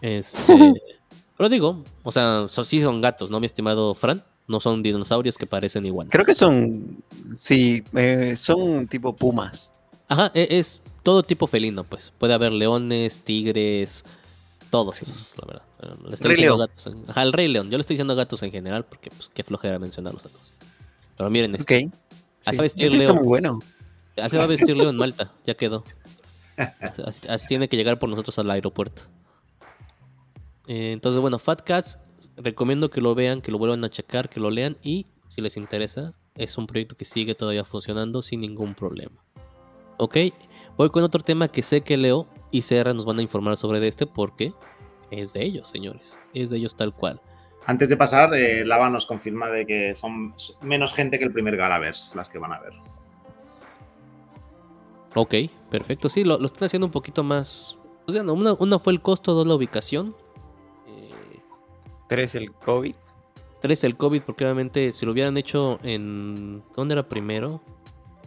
Este. 0.00 0.38
pero 1.36 1.48
digo, 1.48 1.84
o 2.02 2.12
sea, 2.12 2.46
sí 2.48 2.82
son 2.82 3.00
gatos, 3.00 3.30
¿no, 3.30 3.40
mi 3.40 3.46
estimado 3.46 3.94
Fran? 3.94 4.22
No 4.46 4.60
son 4.60 4.82
dinosaurios 4.82 5.36
que 5.36 5.46
parecen 5.46 5.84
iguales. 5.84 6.10
Creo 6.10 6.24
que 6.24 6.34
son. 6.34 7.02
Sí, 7.36 7.82
eh, 7.94 8.34
son 8.36 8.86
tipo 8.88 9.14
pumas. 9.14 9.72
Ajá, 10.08 10.30
e, 10.34 10.46
es 10.50 10.80
todo 11.02 11.22
tipo 11.22 11.46
felino, 11.46 11.84
pues. 11.84 12.12
Puede 12.18 12.34
haber 12.34 12.52
leones, 12.52 13.20
tigres, 13.20 14.04
todos 14.70 15.02
esos, 15.02 15.34
la 15.38 15.46
verdad. 15.46 15.62
Le 16.06 16.14
estoy 16.14 16.30
Rey 16.30 16.40
León. 16.40 16.58
Gatos 16.58 16.92
Ajá, 17.08 17.22
el 17.22 17.32
Rey 17.32 17.48
León. 17.48 17.70
Yo 17.70 17.76
le 17.76 17.82
estoy 17.82 17.94
diciendo 17.94 18.16
gatos 18.16 18.42
en 18.42 18.50
general 18.50 18.84
porque, 18.84 19.10
pues, 19.10 19.30
qué 19.32 19.44
flojera 19.44 19.78
mencionarlos 19.78 20.24
a 20.26 20.28
todos. 20.28 20.52
Pero 21.16 21.30
miren, 21.30 21.54
este. 21.54 21.86
Ok. 21.86 21.92
Así 22.46 22.56
va 22.56 22.60
a 22.60 22.62
vestir 22.62 22.92
León. 22.92 23.16
muy 23.16 23.26
bueno. 23.26 23.60
Así 24.22 24.36
va 24.36 24.44
a 24.44 24.46
vestir 24.46 24.76
León 24.76 24.90
en 24.90 24.96
Malta. 24.96 25.32
Ya 25.46 25.54
quedó. 25.54 25.84
Así, 27.28 27.46
tiene 27.46 27.68
que 27.68 27.76
llegar 27.76 27.98
por 27.98 28.08
nosotros 28.08 28.38
al 28.38 28.50
aeropuerto. 28.50 29.02
Eh, 30.66 30.92
entonces, 30.92 31.20
bueno, 31.20 31.38
Fat 31.38 31.62
Cats. 31.62 31.98
Recomiendo 32.36 32.88
que 32.88 33.00
lo 33.00 33.16
vean, 33.16 33.40
que 33.40 33.50
lo 33.50 33.58
vuelvan 33.58 33.84
a 33.84 33.90
checar, 33.90 34.28
que 34.28 34.38
lo 34.38 34.48
lean 34.48 34.76
y, 34.80 35.06
si 35.28 35.40
les 35.40 35.56
interesa, 35.56 36.14
es 36.36 36.56
un 36.56 36.68
proyecto 36.68 36.96
que 36.96 37.04
sigue 37.04 37.34
todavía 37.34 37.64
funcionando 37.64 38.22
sin 38.22 38.40
ningún 38.40 38.74
problema. 38.74 39.24
Ok, 39.96 40.16
voy 40.76 40.88
con 40.90 41.02
otro 41.02 41.20
tema 41.20 41.48
que 41.48 41.62
sé 41.62 41.80
que 41.80 41.96
Leo 41.96 42.28
y 42.52 42.62
Serra 42.62 42.94
nos 42.94 43.04
van 43.04 43.18
a 43.18 43.22
informar 43.22 43.56
sobre 43.56 43.84
este 43.88 44.06
porque 44.06 44.52
es 45.10 45.32
de 45.32 45.44
ellos, 45.44 45.68
señores. 45.68 46.18
Es 46.32 46.50
de 46.50 46.58
ellos 46.58 46.76
tal 46.76 46.92
cual. 46.92 47.20
Antes 47.66 47.88
de 47.88 47.96
pasar, 47.96 48.32
eh, 48.34 48.64
Lava 48.64 48.88
nos 48.88 49.04
confirma 49.04 49.48
de 49.48 49.66
que 49.66 49.94
son 49.94 50.34
menos 50.62 50.94
gente 50.94 51.18
que 51.18 51.24
el 51.24 51.32
primer 51.32 51.56
Galavers 51.56 52.14
las 52.14 52.28
que 52.28 52.38
van 52.38 52.52
a 52.52 52.60
ver. 52.60 52.72
Ok, 55.18 55.34
perfecto. 55.68 56.08
Sí, 56.08 56.22
lo, 56.22 56.44
están 56.44 56.66
haciendo 56.66 56.86
un 56.86 56.92
poquito 56.92 57.24
más. 57.24 57.76
O 58.06 58.12
sea, 58.12 58.22
una, 58.22 58.78
fue 58.78 58.92
el 58.92 59.00
costo, 59.00 59.34
dos 59.34 59.46
la 59.48 59.54
ubicación. 59.54 60.14
Eh, 60.86 61.40
tres 62.08 62.36
el 62.36 62.52
COVID. 62.52 62.94
Tres 63.60 63.82
el 63.82 63.96
COVID, 63.96 64.22
porque 64.22 64.44
obviamente 64.44 64.92
si 64.92 65.04
lo 65.04 65.10
hubieran 65.10 65.36
hecho 65.36 65.80
en. 65.82 66.62
¿Dónde 66.76 66.92
era 66.92 67.08
primero? 67.08 67.60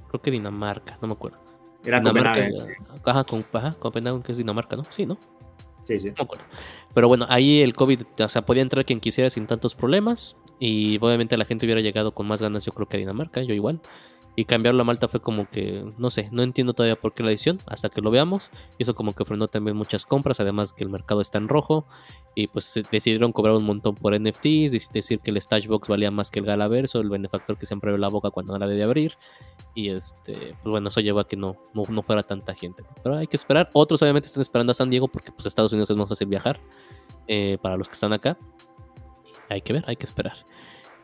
Creo 0.09 0.21
que 0.21 0.31
Dinamarca, 0.31 0.97
no 1.01 1.07
me 1.07 1.13
acuerdo. 1.13 1.37
Era 1.85 1.99
Dinamarca. 1.99 2.49
Ajá, 3.05 3.23
con, 3.23 3.45
ajá, 3.53 3.73
Copenhague, 3.79 4.21
que 4.21 4.33
es 4.33 4.37
Dinamarca, 4.37 4.75
¿no? 4.75 4.83
Sí, 4.83 5.05
¿no? 5.05 5.17
Sí, 5.83 5.97
sí. 5.97 6.11
Pero 6.93 7.07
bueno, 7.07 7.25
ahí 7.29 7.61
el 7.61 7.73
COVID, 7.73 8.01
o 8.19 8.29
sea, 8.29 8.41
podía 8.43 8.63
entrar 8.63 8.85
quien 8.85 8.99
quisiera 8.99 9.29
sin 9.29 9.47
tantos 9.47 9.75
problemas. 9.75 10.35
Y 10.59 10.97
obviamente 10.97 11.37
la 11.37 11.45
gente 11.45 11.65
hubiera 11.65 11.79
llegado 11.79 12.13
con 12.13 12.27
más 12.27 12.41
ganas, 12.41 12.65
yo 12.65 12.73
creo 12.73 12.87
que 12.89 12.97
a 12.97 12.99
Dinamarca, 12.99 13.41
yo 13.43 13.53
igual. 13.53 13.79
Y 14.35 14.45
cambiarlo 14.45 14.81
a 14.81 14.85
Malta 14.85 15.07
fue 15.07 15.19
como 15.19 15.49
que, 15.49 15.85
no 15.97 16.09
sé, 16.09 16.29
no 16.31 16.41
entiendo 16.41 16.73
todavía 16.73 16.95
por 16.95 17.13
qué 17.13 17.21
la 17.21 17.31
edición, 17.31 17.59
hasta 17.67 17.89
que 17.89 18.01
lo 18.01 18.11
veamos. 18.11 18.51
Y 18.77 18.83
eso 18.83 18.95
como 18.95 19.13
que 19.13 19.25
frenó 19.25 19.47
también 19.47 19.75
muchas 19.75 20.05
compras, 20.05 20.39
además 20.39 20.71
que 20.71 20.85
el 20.85 20.89
mercado 20.89 21.19
está 21.19 21.37
en 21.37 21.49
rojo. 21.49 21.85
Y 22.33 22.47
pues 22.47 22.79
decidieron 22.89 23.33
cobrar 23.33 23.55
un 23.55 23.65
montón 23.65 23.95
por 23.95 24.17
NFTs, 24.17 24.91
decir 24.93 25.19
que 25.19 25.31
el 25.31 25.41
Stashbox 25.41 25.89
valía 25.89 26.11
más 26.11 26.31
que 26.31 26.39
el 26.39 26.45
Galaverso, 26.45 27.01
el 27.01 27.09
benefactor 27.09 27.57
que 27.57 27.65
siempre 27.65 27.89
abrió 27.89 27.99
la 27.99 28.07
boca 28.07 28.31
cuando 28.31 28.53
no 28.53 28.59
la 28.59 28.67
de 28.67 28.83
abrir. 28.83 29.17
Y 29.75 29.89
este, 29.89 30.33
pues 30.33 30.71
bueno, 30.71 30.87
eso 30.87 31.01
lleva 31.01 31.21
a 31.21 31.25
que 31.25 31.35
no, 31.35 31.57
no, 31.73 32.01
fuera 32.01 32.23
tanta 32.23 32.55
gente. 32.55 32.83
Pero 33.03 33.17
hay 33.17 33.27
que 33.27 33.35
esperar. 33.35 33.69
Otros 33.73 34.01
obviamente 34.01 34.27
están 34.27 34.41
esperando 34.41 34.71
a 34.71 34.75
San 34.75 34.89
Diego 34.89 35.09
porque 35.09 35.31
pues 35.33 35.45
Estados 35.45 35.73
Unidos 35.73 35.89
es 35.89 35.97
más 35.97 36.07
fácil 36.07 36.27
viajar 36.27 36.59
eh, 37.27 37.57
para 37.61 37.75
los 37.75 37.89
que 37.89 37.95
están 37.95 38.13
acá. 38.13 38.37
Hay 39.49 39.61
que 39.61 39.73
ver, 39.73 39.83
hay 39.87 39.97
que 39.97 40.05
esperar. 40.05 40.35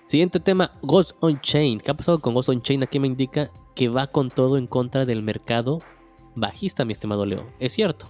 Siguiente 0.07 0.39
tema, 0.39 0.71
Ghost 0.83 1.17
on 1.19 1.41
Chain. 1.41 1.81
¿Qué 1.81 1.91
ha 1.91 1.93
pasado 1.93 2.21
con 2.21 2.33
Ghost 2.33 2.47
on 2.47 2.61
Chain? 2.61 2.81
Aquí 2.81 2.97
me 2.97 3.07
indica 3.07 3.51
que 3.75 3.89
va 3.89 4.07
con 4.07 4.29
todo 4.29 4.57
en 4.57 4.65
contra 4.65 5.05
del 5.05 5.21
mercado 5.21 5.81
bajista, 6.33 6.85
mi 6.85 6.93
estimado 6.93 7.25
Leo. 7.25 7.45
¿Es 7.59 7.73
cierto? 7.73 8.07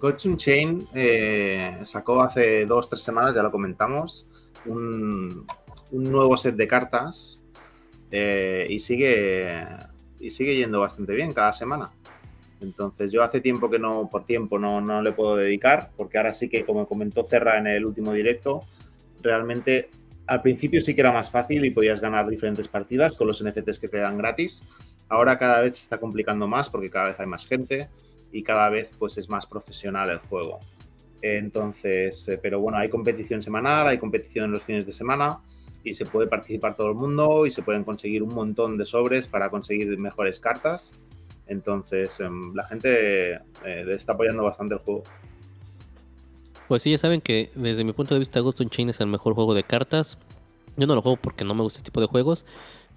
Ghost 0.00 0.24
on 0.26 0.36
Chain 0.36 0.86
eh, 0.94 1.80
sacó 1.82 2.22
hace 2.22 2.64
dos 2.64 2.88
tres 2.88 3.02
semanas, 3.02 3.34
ya 3.34 3.42
lo 3.42 3.50
comentamos, 3.50 4.30
un, 4.66 5.48
nuevo 5.90 6.36
set 6.36 6.54
de 6.54 6.68
cartas 6.68 7.42
eh, 8.12 8.68
y, 8.70 8.78
sigue, 8.78 9.64
y 10.20 10.30
sigue 10.30 10.54
yendo 10.54 10.78
bastante 10.78 11.12
bien 11.16 11.32
cada 11.32 11.52
semana. 11.52 11.86
Entonces 12.60 13.10
yo 13.10 13.24
hace 13.24 13.40
tiempo 13.40 13.68
que 13.68 13.80
no, 13.80 14.08
por 14.08 14.26
tiempo, 14.26 14.60
no, 14.60 14.80
no 14.80 15.02
le 15.02 15.10
puedo 15.10 15.34
dedicar, 15.34 15.90
porque 15.96 16.18
ahora 16.18 16.30
sí 16.30 16.48
que, 16.48 16.64
como 16.64 16.86
comentó 16.86 17.24
Cerra 17.24 17.58
en 17.58 17.66
el 17.66 17.84
último 17.84 18.12
directo, 18.12 18.60
realmente 19.22 19.90
al 20.26 20.42
principio 20.42 20.80
sí 20.80 20.94
que 20.94 21.00
era 21.00 21.12
más 21.12 21.30
fácil 21.30 21.64
y 21.64 21.70
podías 21.70 22.00
ganar 22.00 22.28
diferentes 22.28 22.68
partidas 22.68 23.16
con 23.16 23.26
los 23.26 23.42
NFTs 23.42 23.78
que 23.78 23.88
te 23.88 23.98
dan 23.98 24.18
gratis. 24.18 24.64
Ahora 25.08 25.38
cada 25.38 25.60
vez 25.60 25.76
se 25.76 25.82
está 25.82 25.98
complicando 25.98 26.48
más 26.48 26.70
porque 26.70 26.88
cada 26.88 27.08
vez 27.08 27.20
hay 27.20 27.26
más 27.26 27.46
gente 27.46 27.88
y 28.32 28.42
cada 28.42 28.68
vez 28.70 28.90
pues 28.98 29.18
es 29.18 29.28
más 29.28 29.46
profesional 29.46 30.10
el 30.10 30.18
juego. 30.18 30.60
Entonces, 31.20 32.26
eh, 32.28 32.38
pero 32.42 32.60
bueno, 32.60 32.78
hay 32.78 32.88
competición 32.88 33.42
semanal, 33.42 33.86
hay 33.86 33.98
competición 33.98 34.46
en 34.46 34.52
los 34.52 34.62
fines 34.62 34.86
de 34.86 34.92
semana 34.92 35.38
y 35.84 35.94
se 35.94 36.06
puede 36.06 36.28
participar 36.28 36.76
todo 36.76 36.88
el 36.88 36.94
mundo 36.94 37.46
y 37.46 37.50
se 37.50 37.62
pueden 37.62 37.84
conseguir 37.84 38.22
un 38.22 38.34
montón 38.34 38.76
de 38.76 38.86
sobres 38.86 39.28
para 39.28 39.50
conseguir 39.50 39.98
mejores 39.98 40.40
cartas. 40.40 40.94
Entonces, 41.46 42.20
em, 42.20 42.54
la 42.54 42.64
gente 42.64 43.34
eh, 43.34 43.84
está 43.90 44.14
apoyando 44.14 44.42
bastante 44.44 44.74
el 44.74 44.80
juego. 44.80 45.02
Pues 46.72 46.84
sí, 46.84 46.90
ya 46.90 46.96
saben 46.96 47.20
que 47.20 47.50
desde 47.54 47.84
mi 47.84 47.92
punto 47.92 48.14
de 48.14 48.18
vista 48.18 48.40
Ghost 48.40 48.62
on 48.62 48.70
Chain 48.70 48.88
es 48.88 48.98
el 49.02 49.06
mejor 49.06 49.34
juego 49.34 49.52
de 49.52 49.62
cartas. 49.62 50.16
Yo 50.78 50.86
no 50.86 50.94
lo 50.94 51.02
juego 51.02 51.18
porque 51.20 51.44
no 51.44 51.52
me 51.52 51.62
gusta 51.62 51.80
este 51.80 51.90
tipo 51.90 52.00
de 52.00 52.06
juegos, 52.06 52.46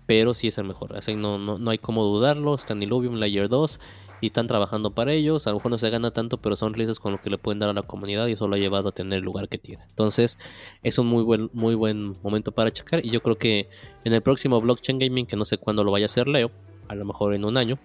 pero 0.06 0.34
sí 0.34 0.48
es 0.48 0.58
el 0.58 0.64
mejor. 0.64 0.96
Así 0.96 1.14
no, 1.16 1.38
no, 1.38 1.60
no 1.60 1.72
hay 1.72 1.78
como 1.78 2.02
dudarlo. 2.06 2.56
Está 2.56 2.72
en 2.72 2.84
Illuvium 2.84 3.16
Layer 3.16 3.50
2 3.50 3.82
y 4.22 4.28
están 4.28 4.48
trabajando 4.48 4.92
para 4.92 5.12
ellos. 5.12 5.46
A 5.46 5.50
lo 5.50 5.58
mejor 5.58 5.72
no 5.72 5.78
se 5.78 5.90
gana 5.90 6.12
tanto, 6.12 6.38
pero 6.38 6.56
son 6.56 6.74
releases 6.74 7.00
con 7.00 7.12
lo 7.12 7.20
que 7.20 7.30
le 7.30 7.38
pueden 7.38 7.60
dar 7.60 7.68
a 7.68 7.74
la 7.74 7.82
comunidad 7.82 8.28
y 8.28 8.32
eso 8.32 8.48
lo 8.48 8.56
ha 8.56 8.60
llevado 8.60 8.88
a 8.88 8.92
tener 8.94 9.20
el 9.20 9.26
lugar 9.26 9.50
que 9.50 9.58
tiene. 9.58 9.84
Entonces, 9.90 10.40
es 10.82 10.98
un 10.98 11.08
muy 11.08 11.24
buen, 11.24 11.50
muy 11.52 11.76
buen 11.76 12.14
momento 12.24 12.54
para 12.54 12.72
checar. 12.72 13.06
Y 13.06 13.10
yo 13.10 13.22
creo 13.22 13.38
que 13.38 13.68
en 14.06 14.14
el 14.14 14.22
próximo 14.22 14.62
Blockchain 14.62 15.00
Gaming, 15.00 15.26
que 15.26 15.36
no 15.36 15.44
sé 15.44 15.58
cuándo 15.58 15.84
lo 15.84 15.92
vaya 15.92 16.06
a 16.06 16.08
hacer 16.08 16.30
Leo, 16.30 16.50
a 16.88 16.96
lo 16.96 17.04
mejor 17.04 17.34
en 17.34 17.44
un 17.44 17.58
año, 17.58 17.78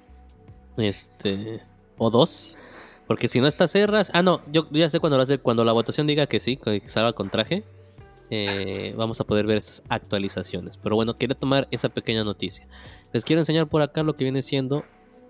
este, 0.77 1.59
o 1.99 2.13
dos. 2.13 2.55
Porque 3.11 3.27
si 3.27 3.41
no 3.41 3.49
está 3.49 3.67
cerras, 3.67 4.09
ah 4.15 4.23
no, 4.23 4.41
yo 4.53 4.69
ya 4.71 4.89
sé 4.89 5.01
cuándo 5.01 5.17
lo 5.17 5.25
hace, 5.25 5.39
cuando 5.39 5.65
la 5.65 5.73
votación 5.73 6.07
diga 6.07 6.29
que 6.29 6.39
sí, 6.39 6.57
que 6.57 6.81
salga 6.89 7.13
con 7.13 7.29
traje, 7.29 7.65
eh, 8.31 8.95
vamos 8.97 9.21
a 9.21 9.25
poder 9.25 9.47
ver 9.47 9.57
estas 9.57 9.83
actualizaciones. 9.89 10.77
Pero 10.77 10.95
bueno, 10.95 11.17
quería 11.17 11.37
tomar 11.37 11.67
esa 11.73 11.89
pequeña 11.89 12.23
noticia. 12.23 12.69
Les 13.13 13.25
quiero 13.25 13.41
enseñar 13.43 13.67
por 13.67 13.83
acá 13.83 14.05
lo 14.05 14.15
que 14.15 14.23
viene 14.23 14.43
siendo 14.43 14.85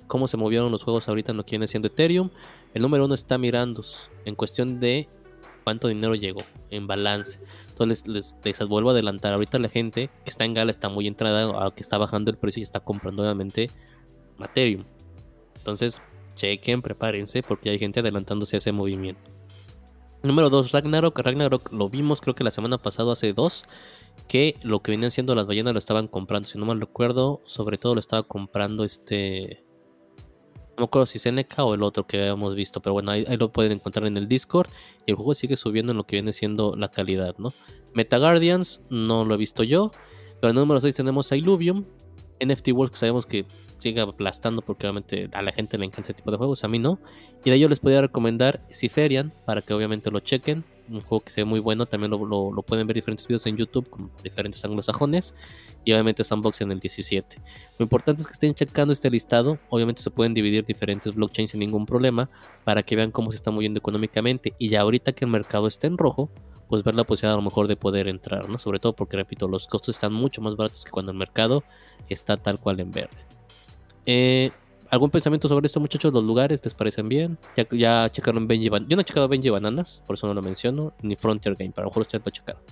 cómo 0.09 0.28
se 0.28 0.36
movieron 0.36 0.70
los 0.70 0.82
juegos 0.82 1.09
ahorita 1.09 1.31
en 1.31 1.39
lo 1.39 1.47
que 1.47 1.52
viene 1.52 1.66
siendo 1.69 1.89
Ethereum. 1.89 2.28
El 2.74 2.82
número 2.82 3.07
uno 3.07 3.15
está 3.15 3.39
mirando 3.39 3.82
en 4.27 4.35
cuestión 4.35 4.78
de 4.78 5.09
cuánto 5.65 5.89
dinero 5.89 6.15
llegó 6.15 6.43
en 6.69 6.86
balance. 6.86 7.40
Entonces 7.70 8.07
les, 8.07 8.35
les, 8.44 8.69
vuelvo 8.69 8.90
a 8.90 8.93
adelantar. 8.93 9.32
Ahorita 9.32 9.59
la 9.59 9.70
gente 9.70 10.11
que 10.23 10.31
está 10.31 10.44
en 10.44 10.52
Gala 10.52 10.70
está 10.70 10.90
muy 10.90 11.07
entrada, 11.07 11.66
a 11.66 11.70
que 11.70 11.82
está 11.82 11.97
bajando 11.97 12.31
el 12.31 12.36
precio 12.36 12.61
y 12.61 12.62
está 12.62 12.81
comprando 12.81 13.23
obviamente 13.23 13.70
Ethereum. 14.39 14.85
Entonces, 15.57 16.02
chequen, 16.41 16.81
prepárense 16.83 17.43
porque 17.43 17.71
hay 17.71 17.79
gente 17.79 18.01
adelantándose 18.01 18.57
a 18.57 18.59
ese 18.59 18.73
movimiento. 18.73 19.23
Número 20.23 20.51
2, 20.51 20.73
Ragnarok. 20.73 21.19
Ragnarok 21.19 21.73
lo 21.73 21.89
vimos 21.89 22.21
creo 22.21 22.35
que 22.35 22.45
la 22.45 22.51
semana 22.51 22.79
pasada, 22.79 23.12
hace 23.12 23.33
dos, 23.33 23.65
que 24.29 24.57
lo 24.62 24.81
que 24.81 24.91
venían 24.91 25.11
siendo 25.11 25.35
las 25.35 25.47
ballenas 25.47 25.73
lo 25.73 25.79
estaban 25.79 26.09
comprando. 26.09 26.49
Si 26.49 26.59
no 26.59 26.67
mal 26.67 26.81
recuerdo, 26.81 27.41
sobre 27.45 27.79
todo 27.79 27.95
lo 27.95 28.01
estaba 28.01 28.23
comprando 28.23 28.85
este... 28.85 29.65
No 30.77 30.85
me 30.85 30.85
acuerdo 30.85 31.07
si 31.07 31.19
Seneca 31.19 31.65
o 31.65 31.75
el 31.75 31.83
otro 31.83 32.07
que 32.07 32.19
habíamos 32.19 32.55
visto, 32.55 32.81
pero 32.81 32.95
bueno, 32.95 33.11
ahí, 33.11 33.25
lo 33.39 33.53
pueden 33.53 33.73
encontrar 33.73 34.07
en 34.07 34.17
el 34.17 34.29
Discord. 34.29 34.69
Y 35.07 35.11
el 35.11 35.17
juego 35.17 35.35
sigue 35.35 35.57
subiendo 35.57 35.93
en 35.93 35.99
lo 35.99 36.05
que 36.05 36.17
viene 36.17 36.33
siendo 36.33 36.75
la 36.75 36.91
calidad, 36.91 37.37
¿no? 37.39 37.53
Meta 37.95 38.19
Guardians 38.19 38.81
no 38.89 39.25
lo 39.25 39.35
he 39.35 39.39
visto 39.39 39.62
yo. 39.62 39.91
Pero 40.41 40.53
en 40.53 40.57
el 40.57 40.62
número 40.62 40.81
6 40.81 40.95
tenemos 40.97 41.31
a 41.33 41.37
Illuvium, 41.37 41.85
NFT 42.41 42.69
World 42.73 42.93
que 42.93 42.99
sabemos 42.99 43.27
que 43.27 43.45
sigue 43.79 44.01
aplastando 44.01 44.62
porque 44.62 44.87
obviamente 44.87 45.29
a 45.33 45.43
la 45.43 45.53
gente 45.53 45.79
le 45.79 45.87
encanta 45.87 46.03
ese 46.03 46.15
tipo 46.15 46.31
de 46.31 46.37
juegos, 46.37 46.65
a 46.65 46.69
mí 46.69 46.79
no. 46.79 46.99
Y 47.45 47.51
de 47.51 47.57
ello 47.57 47.69
les 47.69 47.81
podría 47.81 48.01
recomendar 48.01 48.61
Ciferian 48.73 49.33
para 49.45 49.62
que 49.62 49.73
obviamente 49.75 50.11
lo 50.11 50.21
chequen. 50.21 50.65
Un 50.89 51.01
juego 51.03 51.21
que 51.21 51.31
se 51.31 51.43
ve 51.43 51.45
muy 51.45 51.61
bueno, 51.61 51.87
también 51.87 52.11
lo, 52.11 52.62
pueden 52.67 52.87
ver 52.87 52.95
diferentes 52.95 53.27
videos 53.27 53.47
en 53.47 53.57
YouTube 53.57 53.89
con 53.89 54.11
diferentes 54.25 54.65
ángulos 54.65 54.87
sajones. 54.87 55.35
Y 55.85 55.93
obviamente 55.93 56.25
Sandbox 56.25 56.61
en 56.62 56.73
el 56.73 56.81
17. 56.81 57.37
Lo 57.79 57.85
importante 57.85 58.23
es 58.23 58.27
que 58.27 58.33
estén 58.33 58.55
checando 58.55 58.93
este 58.93 59.09
listado. 59.09 59.59
Obviamente 59.69 60.03
se 60.03 60.11
pueden 60.11 60.35
dividir 60.35 60.65
diferentes 60.65 61.15
blockchains 61.15 61.53
sin 61.53 61.61
ningún 61.61 61.87
problema 61.87 62.29
para 62.65 62.83
que 62.83 62.97
vean 62.97 63.12
cómo 63.12 63.31
se 63.31 63.37
está 63.37 63.51
moviendo 63.51 63.79
económicamente. 63.79 64.55
Y 64.59 64.69
ya 64.69 64.81
ahorita 64.81 65.12
que 65.12 65.25
el 65.25 65.31
mercado 65.31 65.69
está 65.69 65.87
en 65.87 65.97
rojo, 65.97 66.29
pues 66.71 66.85
ver 66.85 66.95
la 66.95 67.03
posibilidad 67.03 67.35
a 67.35 67.37
lo 67.37 67.43
mejor 67.43 67.67
de 67.67 67.75
poder 67.75 68.07
entrar, 68.07 68.49
¿no? 68.49 68.57
Sobre 68.57 68.79
todo 68.79 68.95
porque, 68.95 69.17
repito, 69.17 69.49
los 69.49 69.67
costos 69.67 69.97
están 69.97 70.13
mucho 70.13 70.41
más 70.41 70.55
baratos 70.55 70.85
que 70.85 70.91
cuando 70.93 71.11
el 71.11 71.19
mercado 71.19 71.65
está 72.09 72.37
tal 72.37 72.61
cual 72.61 72.79
en 72.79 72.93
verde. 72.93 73.19
Eh, 74.07 74.53
¿Algún 74.89 75.11
pensamiento 75.11 75.49
sobre 75.49 75.67
esto, 75.67 75.81
muchachos? 75.81 76.13
¿Los 76.13 76.23
lugares 76.23 76.65
les 76.65 76.73
parecen 76.73 77.09
bien? 77.09 77.39
Ya, 77.57 77.67
ya 77.73 78.09
checaron 78.11 78.47
Benji 78.47 78.69
Bananas. 78.69 78.89
Yo 78.89 78.97
no 78.97 79.03
he 79.03 79.05
checado 79.05 79.27
Benji 79.27 79.51
Bananas, 79.51 80.03
por 80.07 80.15
eso 80.15 80.29
no 80.29 80.35
lo 80.35 80.43
menciono, 80.43 80.93
ni 81.03 81.17
Frontier 81.17 81.57
Game, 81.57 81.73
pero 81.75 81.83
a 81.83 81.87
lo 81.87 81.91
mejor 81.91 82.03
ustedes 82.03 82.25
lo 82.25 82.31
checaron. 82.31 82.63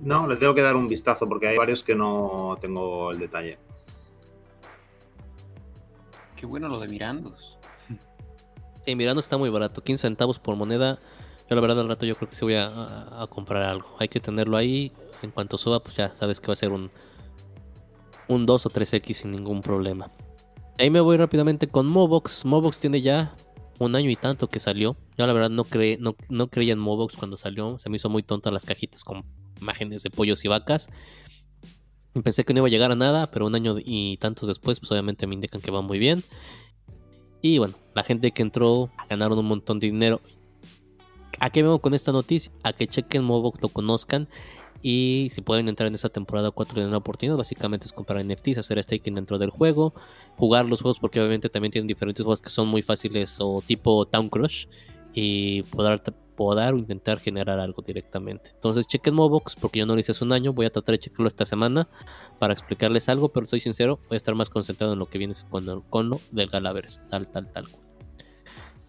No, 0.00 0.28
le 0.28 0.36
tengo 0.36 0.54
que 0.54 0.62
dar 0.62 0.76
un 0.76 0.88
vistazo 0.88 1.28
porque 1.28 1.48
hay 1.48 1.58
varios 1.58 1.82
que 1.82 1.96
no 1.96 2.56
tengo 2.60 3.10
el 3.10 3.18
detalle. 3.18 3.58
Qué 6.36 6.46
bueno 6.46 6.68
lo 6.68 6.78
de 6.78 6.86
Mirandos. 6.86 7.58
Sí, 8.84 8.94
Mirandos 8.94 9.24
está 9.24 9.36
muy 9.36 9.50
barato, 9.50 9.82
15 9.82 10.02
centavos 10.02 10.38
por 10.38 10.54
moneda 10.54 11.00
yo 11.50 11.56
la 11.56 11.62
verdad 11.62 11.80
al 11.80 11.88
rato 11.88 12.06
yo 12.06 12.14
creo 12.14 12.30
que 12.30 12.36
sí 12.36 12.44
voy 12.44 12.54
a, 12.54 13.26
comprar 13.28 13.64
algo. 13.64 13.88
Hay 13.98 14.06
que 14.06 14.20
tenerlo 14.20 14.56
ahí. 14.56 14.92
En 15.20 15.32
cuanto 15.32 15.58
suba, 15.58 15.80
pues 15.80 15.96
ya 15.96 16.14
sabes 16.14 16.38
que 16.38 16.46
va 16.46 16.52
a 16.52 16.56
ser 16.56 16.70
un, 16.70 16.92
un 18.28 18.46
2 18.46 18.66
o 18.66 18.70
3X 18.70 19.12
sin 19.14 19.32
ningún 19.32 19.60
problema. 19.60 20.12
Ahí 20.78 20.90
me 20.90 21.00
voy 21.00 21.16
rápidamente 21.16 21.66
con 21.66 21.88
Mobox. 21.88 22.44
Mobox 22.44 22.78
tiene 22.78 23.02
ya 23.02 23.34
un 23.80 23.96
año 23.96 24.08
y 24.08 24.14
tanto 24.14 24.48
que 24.48 24.60
salió. 24.60 24.96
Yo 25.18 25.26
la 25.26 25.32
verdad 25.32 25.50
no, 25.50 25.66
no, 25.98 26.16
no 26.28 26.46
creía 26.48 26.72
en 26.72 26.78
Mobox 26.78 27.16
cuando 27.16 27.36
salió. 27.36 27.80
Se 27.80 27.90
me 27.90 27.96
hizo 27.96 28.08
muy 28.08 28.22
tonta 28.22 28.52
las 28.52 28.64
cajitas 28.64 29.02
con 29.02 29.24
imágenes 29.60 30.04
de 30.04 30.10
pollos 30.10 30.44
y 30.44 30.48
vacas. 30.48 30.88
pensé 32.22 32.44
que 32.44 32.54
no 32.54 32.60
iba 32.60 32.68
a 32.68 32.70
llegar 32.70 32.92
a 32.92 32.96
nada, 32.96 33.28
pero 33.28 33.46
un 33.46 33.56
año 33.56 33.74
y 33.84 34.18
tantos 34.18 34.46
después, 34.46 34.78
pues 34.78 34.92
obviamente 34.92 35.26
me 35.26 35.34
indican 35.34 35.60
que 35.60 35.72
va 35.72 35.80
muy 35.80 35.98
bien. 35.98 36.22
Y 37.42 37.58
bueno, 37.58 37.74
la 37.96 38.04
gente 38.04 38.30
que 38.30 38.42
entró 38.42 38.90
ganaron 39.08 39.36
un 39.36 39.46
montón 39.46 39.80
de 39.80 39.88
dinero. 39.88 40.20
¿A 41.40 41.48
qué 41.48 41.62
vengo 41.62 41.78
con 41.80 41.94
esta 41.94 42.12
noticia? 42.12 42.52
A 42.62 42.74
que 42.74 42.86
chequen 42.86 43.24
Mobox, 43.24 43.62
lo 43.62 43.70
conozcan 43.70 44.28
y 44.82 45.28
si 45.30 45.40
pueden 45.40 45.68
entrar 45.68 45.86
en 45.86 45.94
esta 45.94 46.10
temporada 46.10 46.50
4 46.50 46.82
de 46.82 46.86
una 46.86 46.98
oportunidad, 46.98 47.36
básicamente 47.36 47.86
es 47.86 47.92
comprar 47.92 48.22
NFTs, 48.24 48.58
hacer 48.58 48.82
staking 48.82 49.14
dentro 49.14 49.38
del 49.38 49.50
juego, 49.50 49.94
jugar 50.36 50.66
los 50.66 50.82
juegos 50.82 50.98
porque 50.98 51.18
obviamente 51.18 51.48
también 51.48 51.72
tienen 51.72 51.88
diferentes 51.88 52.24
juegos 52.24 52.42
que 52.42 52.50
son 52.50 52.68
muy 52.68 52.82
fáciles 52.82 53.38
o 53.40 53.62
tipo 53.66 54.06
Town 54.06 54.28
Crush 54.28 54.66
y 55.14 55.62
poder, 55.62 56.02
poder 56.36 56.74
intentar 56.74 57.18
generar 57.18 57.58
algo 57.58 57.82
directamente. 57.82 58.50
Entonces 58.52 58.86
chequen 58.86 59.14
Mobox 59.14 59.54
porque 59.54 59.78
yo 59.78 59.86
no 59.86 59.94
lo 59.94 60.00
hice 60.00 60.12
hace 60.12 60.24
un 60.24 60.32
año, 60.32 60.52
voy 60.52 60.66
a 60.66 60.70
tratar 60.70 60.94
de 60.94 60.98
checarlo 60.98 61.28
esta 61.28 61.46
semana 61.46 61.88
para 62.38 62.52
explicarles 62.52 63.08
algo, 63.08 63.30
pero 63.30 63.46
soy 63.46 63.60
sincero, 63.60 63.98
voy 64.08 64.16
a 64.16 64.18
estar 64.18 64.34
más 64.34 64.50
concentrado 64.50 64.92
en 64.92 64.98
lo 64.98 65.06
que 65.06 65.16
viene 65.16 65.32
con, 65.48 65.82
con 65.88 66.10
lo 66.10 66.20
del 66.32 66.48
Galavers, 66.50 67.08
tal, 67.08 67.30
tal, 67.30 67.50
tal. 67.50 67.66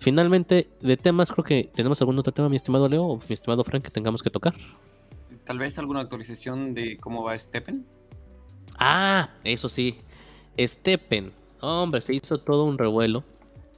Finalmente, 0.02 0.68
de 0.82 0.98
temas, 0.98 1.32
creo 1.32 1.44
que 1.44 1.69
tenemos 1.76 2.02
algún 2.02 2.18
otro 2.18 2.34
tema, 2.34 2.49
mi 2.49 2.56
estimado 2.56 2.90
Leo 2.90 3.03
o 3.03 3.18
mi 3.18 3.36
estimado 3.36 3.64
Frank, 3.64 3.84
que 3.84 3.91
tengamos 3.91 4.23
que 4.23 4.32
tocar. 4.32 4.56
Tal 5.44 5.60
vez 5.60 5.78
alguna 5.78 5.99
actualización 5.99 6.73
de 6.73 6.98
cómo 6.98 7.22
va 7.22 7.38
Steppen. 7.38 7.86
Ah, 8.80 9.30
eso 9.44 9.69
sí. 9.69 9.95
Steppen. 10.60 11.32
Hombre, 11.60 12.02
se 12.02 12.15
hizo 12.15 12.40
todo 12.40 12.64
un 12.64 12.80
revuelo. 12.80 13.23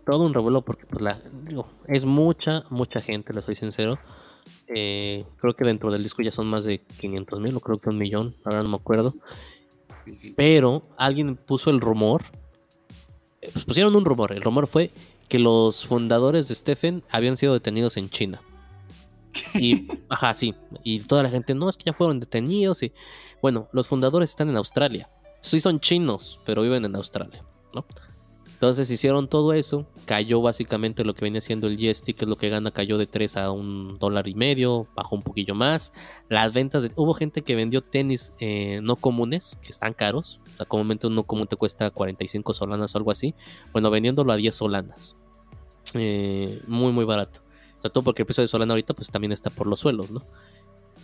Todo 0.06 0.26
un 0.26 0.34
revuelo 0.34 0.62
porque 0.62 0.86
pues, 0.86 1.02
la, 1.02 1.22
digo, 1.44 1.68
es 1.90 2.06
mucha, 2.06 2.64
mucha 2.70 3.02
gente, 3.02 3.34
le 3.34 3.42
soy 3.42 3.56
sincero. 3.56 4.00
Eh, 4.74 5.26
creo 5.42 5.58
que 5.58 5.66
dentro 5.66 5.92
del 5.92 6.04
disco 6.04 6.22
ya 6.22 6.32
son 6.32 6.48
más 6.48 6.64
de 6.64 6.80
500 6.80 7.42
mil 7.42 7.58
o 7.58 7.60
creo 7.60 7.80
que 7.80 7.90
un 7.90 7.98
millón, 7.98 8.34
ahora 8.46 8.64
no 8.64 8.70
me 8.70 8.78
acuerdo. 8.78 9.14
Pero 10.38 10.84
alguien 10.96 11.36
puso 11.36 11.70
el 11.70 11.82
rumor. 11.82 12.24
Eh, 13.42 13.50
pues 13.52 13.66
pusieron 13.66 13.94
un 13.94 14.06
rumor. 14.06 14.32
El 14.32 14.42
rumor 14.42 14.68
fue 14.68 14.94
que 15.34 15.40
los 15.40 15.84
fundadores 15.84 16.48
de 16.48 16.54
Stephen 16.54 17.04
habían 17.10 17.38
sido 17.38 17.54
detenidos 17.56 17.98
en 17.98 18.08
China. 18.08 18.40
Y, 19.56 19.88
ajá, 20.10 20.36
sí. 20.36 20.54
Y 20.84 21.00
toda 21.00 21.24
la 21.24 21.32
gente, 21.32 21.56
no, 21.56 21.70
es 21.70 21.76
que 21.76 21.86
ya 21.86 21.94
fueron 21.94 22.20
detenidos. 22.20 22.84
Y 22.84 22.94
bueno, 23.42 23.68
los 23.72 23.88
fundadores 23.88 24.30
están 24.30 24.50
en 24.50 24.58
Australia. 24.58 25.10
Sí 25.42 25.60
son 25.60 25.80
chinos, 25.80 26.40
pero 26.46 26.62
viven 26.62 26.86
en 26.86 26.96
Australia, 26.96 27.44
¿no? 27.74 27.84
Entonces 28.54 28.92
hicieron 28.92 29.28
todo 29.28 29.54
eso, 29.54 29.88
cayó 30.06 30.40
básicamente 30.40 31.04
lo 31.04 31.16
que 31.16 31.26
viene 31.26 31.42
siendo 31.42 31.66
el 31.66 31.78
GST, 31.78 32.06
que 32.14 32.26
es 32.26 32.28
lo 32.28 32.36
que 32.36 32.50
gana, 32.50 32.70
cayó 32.70 33.00
de 33.00 33.08
3 33.08 33.38
a 33.38 33.50
un 33.50 33.98
dólar 33.98 34.28
y 34.28 34.36
medio, 34.36 34.86
bajó 34.96 35.16
un 35.16 35.24
poquillo 35.24 35.56
más. 35.56 35.94
Las 36.30 36.54
ventas, 36.54 36.88
hubo 36.96 37.16
gente 37.16 37.42
que 37.42 37.56
vendió 37.56 37.82
tenis 37.82 38.38
eh, 38.40 38.82
no 38.84 38.98
comunes, 38.98 39.58
que 39.64 39.72
están 39.72 39.94
caros, 39.94 40.42
o 40.46 40.58
sea, 40.58 40.68
comúnmente 40.68 41.08
un 41.08 41.16
no 41.16 41.24
común 41.24 41.48
te 41.48 41.56
cuesta 41.56 41.90
45 41.90 42.54
solanas 42.54 42.94
o 42.94 43.00
algo 43.00 43.10
así, 43.10 43.34
bueno, 43.72 43.90
vendiéndolo 43.90 44.32
a 44.32 44.36
10 44.36 44.54
solanas. 44.54 45.16
Eh, 45.96 46.62
muy, 46.68 46.92
muy 46.92 47.06
barato. 47.06 47.42
O 47.78 47.82
sea, 47.82 47.92
todo 47.92 48.04
porque 48.04 48.22
el 48.22 48.26
precio 48.26 48.42
de 48.42 48.48
Solana 48.48 48.74
ahorita 48.74 48.94
pues 48.94 49.10
también 49.10 49.32
está 49.32 49.50
por 49.50 49.68
los 49.68 49.80
suelos, 49.80 50.12
¿no? 50.12 50.22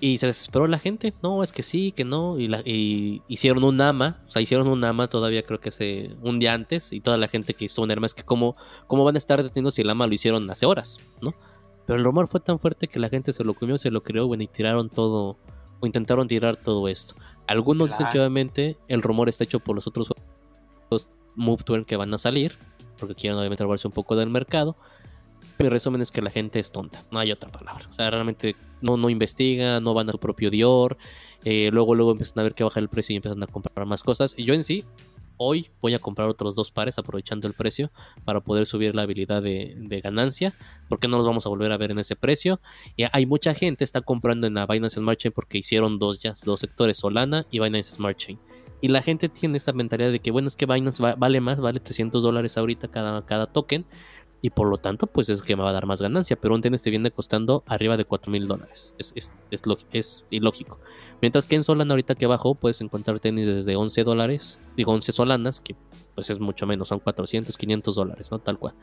Y 0.02 0.18
se 0.18 0.28
desesperó 0.28 0.68
la 0.68 0.80
gente. 0.80 1.14
No, 1.22 1.44
es 1.44 1.52
que 1.52 1.62
sí, 1.62 1.92
que 1.92 2.06
no. 2.06 2.40
Y, 2.40 2.48
la, 2.48 2.62
hicieron 2.66 3.64
un 3.64 3.82
AMA. 3.82 4.24
O 4.28 4.32
sea, 4.32 4.42
hicieron 4.42 4.68
un 4.68 4.84
AMA 4.84 5.08
todavía 5.08 5.44
creo 5.44 5.60
que 5.60 5.70
hace 5.70 6.16
un 6.22 6.40
día 6.40 6.54
antes. 6.54 6.94
Y 6.94 7.02
toda 7.02 7.18
la 7.18 7.28
gente 7.28 7.54
que 7.54 7.66
hizo 7.66 7.82
un 7.82 7.92
AMA 7.92 8.06
es 8.06 8.14
que 8.14 8.24
cómo, 8.24 8.56
cómo 8.88 9.04
van 9.04 9.16
a 9.16 9.18
estar 9.18 9.44
deteniendo 9.44 9.72
si 9.72 9.82
el 9.82 9.90
AMA 9.90 10.08
lo 10.08 10.14
hicieron 10.14 10.50
hace 10.50 10.66
horas, 10.66 11.00
¿no? 11.22 11.34
Pero 11.86 11.98
el 11.98 12.06
rumor 12.06 12.28
fue 12.28 12.40
tan 12.40 12.60
fuerte 12.60 12.88
que 12.88 13.00
la 13.00 13.10
gente 13.10 13.34
se 13.34 13.44
lo 13.44 13.54
comió, 13.56 13.78
se 13.78 13.92
lo 13.92 14.02
creó, 14.02 14.28
bueno, 14.28 14.44
y 14.44 14.48
tiraron 14.48 14.90
todo. 14.90 15.38
O 15.82 15.86
intentaron 15.86 16.28
tirar 16.28 16.56
todo 16.58 16.88
esto. 16.88 17.16
Algunos 17.48 17.90
dicen 17.90 18.08
que 18.12 18.20
obviamente 18.20 18.78
el 18.88 19.02
rumor 19.02 19.28
está 19.28 19.44
hecho 19.44 19.60
por 19.60 19.76
los 19.76 19.88
otros 19.88 20.10
Move 21.36 21.86
que 21.86 21.96
van 21.96 22.14
a 22.14 22.18
salir. 22.18 22.58
Porque 23.00 23.16
quieren 23.16 23.38
obviamente 23.38 23.64
robarse 23.64 23.88
un 23.88 23.94
poco 23.94 24.16
del 24.16 24.30
mercado. 24.30 24.76
El 25.58 25.72
resumen 25.72 26.02
es 26.02 26.10
que 26.10 26.22
la 26.22 26.30
gente 26.30 26.60
es 26.60 26.72
tonta, 26.72 27.04
no 27.12 27.20
hay 27.20 27.34
otra 27.34 27.52
palabra. 27.52 27.86
O 27.92 27.94
sea, 27.94 28.10
realmente 28.10 28.56
no, 28.82 28.96
no 28.96 29.10
investigan, 29.10 29.84
no 29.84 29.94
van 29.94 30.08
a 30.08 30.14
su 30.14 30.18
propio 30.18 30.50
Dior. 30.50 30.98
Eh, 31.44 31.70
luego, 31.74 31.96
luego 31.96 32.12
empiezan 32.14 32.40
a 32.40 32.44
ver 32.44 32.54
que 32.54 32.64
baja 32.64 32.80
el 32.80 32.88
precio 32.88 33.14
y 33.14 33.18
empiezan 33.18 33.44
a 33.44 33.48
comprar 33.48 33.86
más 33.86 34.02
cosas. 34.02 34.34
Y 34.38 34.46
yo 34.46 34.54
en 34.54 34.64
sí, 34.64 34.86
hoy 35.36 35.70
voy 35.82 35.94
a 35.96 36.00
comprar 36.00 36.30
otros 36.30 36.56
dos 36.56 36.72
pares 36.72 36.98
aprovechando 36.98 37.48
el 37.48 37.54
precio 37.54 37.92
para 38.24 38.42
poder 38.42 38.68
subir 38.68 38.96
la 38.96 39.02
habilidad 39.02 39.42
de, 39.42 39.74
de 39.78 40.02
ganancia, 40.02 40.54
porque 40.88 41.08
no 41.08 41.18
los 41.18 41.26
vamos 41.26 41.46
a 41.46 41.50
volver 41.50 41.72
a 41.72 41.78
ver 41.78 41.92
en 41.92 42.00
ese 42.00 42.16
precio. 42.16 42.62
Y 42.96 43.06
hay 43.12 43.26
mucha 43.26 43.54
gente 43.54 43.84
está 43.84 44.02
comprando 44.02 44.48
en 44.48 44.54
la 44.54 44.66
Binance 44.66 45.00
Smart 45.00 45.20
Chain 45.20 45.34
porque 45.34 45.58
hicieron 45.58 46.00
dos 46.00 46.20
ya, 46.20 46.36
dos 46.46 46.60
sectores, 46.62 46.98
Solana 46.98 47.46
y 47.52 47.60
Binance 47.60 47.92
Smart 47.92 48.18
Chain. 48.18 48.40
Y 48.82 48.88
la 48.90 49.02
gente 49.02 49.28
tiene 49.30 49.58
esa 49.58 49.74
mentalidad 49.74 50.12
de 50.12 50.20
que, 50.20 50.32
bueno, 50.32 50.48
es 50.48 50.56
que 50.56 50.66
Binance 50.66 51.02
va- 51.04 51.16
vale 51.16 51.42
más, 51.42 51.60
vale 51.60 51.80
300 51.80 52.24
dólares 52.24 52.58
ahorita 52.58 52.88
cada, 52.88 53.26
cada 53.26 53.48
token. 53.48 53.86
Y 54.42 54.52
por 54.52 54.70
lo 54.70 54.78
tanto, 54.78 55.06
pues 55.06 55.28
es 55.28 55.42
que 55.42 55.58
me 55.58 55.64
va 55.64 55.72
a 55.72 55.74
dar 55.74 55.86
más 55.86 56.02
ganancia. 56.02 56.38
Pero 56.40 56.56
un 56.56 56.62
tenis 56.62 56.82
te 56.82 56.90
viene 56.90 57.12
costando 57.12 57.62
arriba 57.68 57.98
de 57.98 58.06
4 58.06 58.32
mil 58.32 58.48
dólares. 58.48 58.96
Es, 58.98 59.12
es, 59.18 59.36
es, 59.52 59.62
es 59.92 60.26
ilógico. 60.30 60.80
Mientras 61.22 61.46
que 61.46 61.56
en 61.56 61.64
Solana, 61.66 61.92
ahorita 61.92 62.16
que 62.16 62.26
bajó, 62.26 62.56
puedes 62.56 62.80
encontrar 62.80 63.20
tenis 63.20 63.48
desde 63.48 63.76
11 63.76 64.06
dólares. 64.06 64.58
Digo, 64.78 64.94
11 64.94 65.12
solanas, 65.12 65.60
que 65.60 65.76
pues 66.16 66.30
es 66.30 66.40
mucho 66.40 66.66
menos. 66.66 66.88
Son 66.88 67.00
400, 67.00 67.58
500 67.58 67.96
dólares, 67.96 68.32
¿no? 68.32 68.40
Tal 68.40 68.58
cual. 68.58 68.76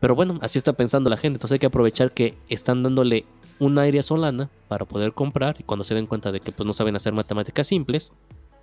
Pero 0.00 0.14
bueno, 0.14 0.38
así 0.40 0.56
está 0.56 0.72
pensando 0.72 1.10
la 1.10 1.18
gente. 1.18 1.36
Entonces 1.36 1.52
hay 1.56 1.58
que 1.58 1.66
aprovechar 1.66 2.12
que 2.12 2.34
están 2.48 2.82
dándole 2.82 3.26
un 3.58 3.78
aire 3.78 3.98
a 3.98 4.02
Solana 4.02 4.48
para 4.68 4.86
poder 4.86 5.12
comprar. 5.12 5.56
Y 5.58 5.64
cuando 5.64 5.84
se 5.84 5.94
den 5.94 6.06
cuenta 6.06 6.32
de 6.32 6.40
que 6.40 6.50
pues 6.50 6.66
no 6.66 6.72
saben 6.72 6.96
hacer 6.96 7.12
matemáticas 7.12 7.66
simples 7.66 8.10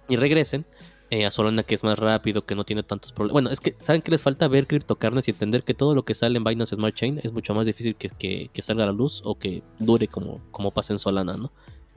y 0.10 0.16
regresen 0.16 0.66
eh, 1.10 1.26
a 1.26 1.32
Solana 1.32 1.64
que 1.64 1.76
es 1.76 1.84
más 1.84 1.98
rápido, 1.98 2.46
que 2.46 2.56
no 2.56 2.66
tiene 2.66 2.84
tantos 2.84 3.12
problemas. 3.14 3.34
Bueno, 3.34 3.50
es 3.50 3.62
que 3.62 3.76
saben 3.80 4.02
que 4.02 4.12
les 4.12 4.22
falta 4.22 4.48
ver 4.48 4.68
criptocarnes 4.68 5.28
y 5.28 5.32
entender 5.32 5.64
que 5.64 5.74
todo 5.74 5.96
lo 5.96 6.04
que 6.04 6.14
sale 6.16 6.38
en 6.38 6.44
Binance 6.44 6.76
Smart 6.76 6.94
Chain 6.96 7.22
es 7.24 7.32
mucho 7.32 7.54
más 7.54 7.66
difícil 7.66 7.96
que, 7.96 8.10
que- 8.52 8.62
salga 8.62 8.84
a 8.84 8.88
la 8.88 8.92
luz 8.94 9.22
o 9.24 9.36
que 9.40 9.62
dure 9.80 10.08
como, 10.08 10.42
como 10.52 10.72
pasa 10.72 10.94
en 10.94 11.00
Solana, 11.00 11.38
¿no? 11.38 11.52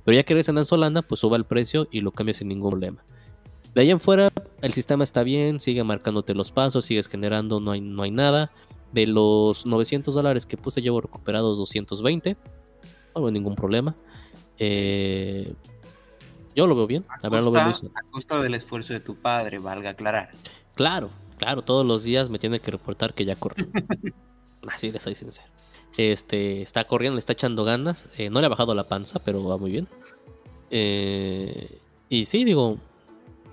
Pero 0.05 0.15
ya 0.15 0.23
que 0.23 0.35
regresen 0.35 0.59
en 0.59 0.65
Solana, 0.65 1.03
pues 1.03 1.21
suba 1.21 1.37
el 1.37 1.45
precio 1.45 1.89
y 1.91 2.01
lo 2.01 2.13
cambia 2.13 2.35
sin 2.35 2.49
ningún 2.49 2.71
problema. 2.71 3.05
De 3.75 3.83
ahí 3.83 3.91
en 3.91 4.01
fuera, 4.01 4.31
el 4.63 4.73
sistema 4.73 5.05
está 5.05 5.23
bien, 5.23 5.61
sigue 5.61 5.85
marcándote 5.85 6.35
los 6.35 6.51
pasos, 6.51 6.85
sigues 6.85 7.07
generando, 7.09 7.61
no 7.61 7.73
hay, 7.73 7.81
no 7.81 8.03
hay 8.03 8.11
nada. 8.11 8.51
De 8.93 9.07
los 9.07 9.67
900 9.67 10.13
dólares 10.15 10.47
que 10.47 10.57
puse, 10.57 10.83
llevo 10.83 11.01
recuperados 11.01 11.59
220. 11.59 12.37
No 13.15 13.23
veo 13.23 13.31
ningún 13.31 13.55
problema. 13.55 13.95
Eh, 14.59 15.53
yo 16.55 16.67
lo 16.67 16.75
veo 16.75 16.87
bien. 16.87 17.05
A 17.09 17.19
La 17.23 17.29
verdad 17.29 17.45
lo 17.45 17.51
veo 17.53 17.65
costa, 17.65 17.87
a 17.95 18.11
costa 18.11 18.43
del 18.43 18.55
esfuerzo 18.55 18.93
de 18.93 19.01
tu 19.01 19.17
padre, 19.17 19.59
valga 19.59 19.91
aclarar. 19.91 20.31
Claro, 20.75 21.11
claro, 21.39 21.63
todos 21.63 21.87
los 21.87 22.05
días 22.05 22.31
me 22.31 22.39
tiene 22.39 22.61
que 22.61 22.71
reportar 22.71 23.15
que 23.15 23.25
ya 23.25 23.37
corrió. 23.37 23.67
Así 24.73 24.91
le 24.93 24.99
soy 24.99 25.15
sincero. 25.15 25.49
Este, 25.97 26.63
está 26.63 26.85
corriendo, 26.85 27.17
le 27.17 27.21
está 27.21 27.33
echando 27.33 27.65
ganas. 27.65 28.07
eh, 28.17 28.31
no 28.31 28.41
le 28.41 28.47
ha 28.47 28.51
bajado 28.51 28.75
la 28.75 28.85
panza, 28.85 29.19
pero 29.19 29.43
va 29.45 29.57
muy 29.59 29.71
bien. 29.71 29.89
Eh, 30.71 31.69
y 32.09 32.27
sí, 32.27 32.45
digo, 32.45 32.79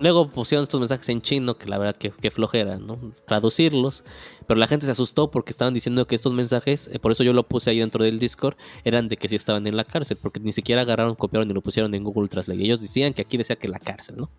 luego 0.00 0.28
pusieron 0.28 0.62
estos 0.64 0.80
mensajes 0.80 1.08
en 1.08 1.22
chino, 1.22 1.56
que 1.56 1.68
la 1.68 1.78
verdad 1.78 1.96
que, 1.96 2.10
que 2.10 2.30
flojera, 2.30 2.78
¿no? 2.78 2.94
Traducirlos. 3.26 4.04
Pero 4.48 4.58
la 4.58 4.66
gente 4.66 4.86
se 4.86 4.92
asustó 4.92 5.30
porque 5.30 5.52
estaban 5.52 5.72
diciendo 5.72 6.04
que 6.06 6.16
estos 6.16 6.32
mensajes, 6.32 6.90
eh, 6.92 6.98
por 6.98 7.12
eso 7.12 7.22
yo 7.22 7.32
lo 7.32 7.46
puse 7.46 7.70
ahí 7.70 7.78
dentro 7.78 8.02
del 8.02 8.18
Discord, 8.18 8.56
eran 8.82 9.08
de 9.08 9.16
que 9.16 9.28
sí 9.28 9.36
estaban 9.36 9.64
en 9.68 9.76
la 9.76 9.84
cárcel, 9.84 10.18
porque 10.20 10.40
ni 10.40 10.52
siquiera 10.52 10.82
agarraron, 10.82 11.14
copiaron 11.14 11.48
y 11.48 11.54
lo 11.54 11.60
pusieron 11.60 11.94
en 11.94 12.02
Google 12.02 12.28
Translate. 12.28 12.60
Ellos 12.60 12.80
decían 12.80 13.12
que 13.14 13.22
aquí 13.22 13.36
decía 13.36 13.54
que 13.54 13.68
la 13.68 13.78
cárcel, 13.78 14.16
¿no? 14.16 14.30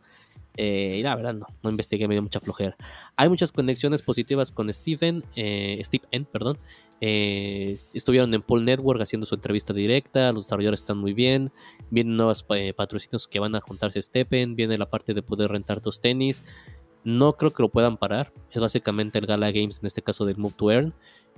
Eh, 0.57 0.97
y 0.99 1.03
la 1.03 1.15
verdad 1.15 1.33
no, 1.33 1.47
no 1.63 1.69
investigué, 1.69 2.07
me 2.07 2.15
dio 2.15 2.21
mucha 2.21 2.39
flojera. 2.39 2.75
Hay 3.15 3.29
muchas 3.29 3.51
conexiones 3.51 4.01
positivas 4.01 4.51
con 4.51 4.73
Steven, 4.73 5.23
eh, 5.35 5.79
Steve 5.83 6.25
perdón. 6.31 6.57
Eh, 7.01 7.77
estuvieron 7.93 8.33
en 8.33 8.41
Paul 8.41 8.65
Network 8.65 9.01
haciendo 9.01 9.25
su 9.25 9.35
entrevista 9.35 9.71
directa, 9.71 10.33
los 10.33 10.45
desarrolladores 10.45 10.81
están 10.81 10.97
muy 10.97 11.13
bien, 11.13 11.49
vienen 11.91 12.17
nuevos 12.17 12.43
patrocinios 12.75 13.25
que 13.29 13.39
van 13.39 13.55
a 13.55 13.61
juntarse 13.61 13.99
a 13.99 14.01
Steppen, 14.01 14.57
viene 14.57 14.77
la 14.77 14.89
parte 14.89 15.13
de 15.13 15.21
poder 15.21 15.49
rentar 15.51 15.79
tus 15.79 16.01
tenis. 16.01 16.43
No 17.03 17.33
creo 17.33 17.51
que 17.51 17.63
lo 17.63 17.69
puedan 17.69 17.97
parar, 17.97 18.33
es 18.51 18.59
básicamente 18.59 19.19
el 19.19 19.25
Gala 19.25 19.51
Games, 19.51 19.79
en 19.79 19.87
este 19.87 20.01
caso 20.01 20.25
del 20.25 20.37
Move 20.37 20.53
to 20.57 20.71
Earn. 20.71 20.93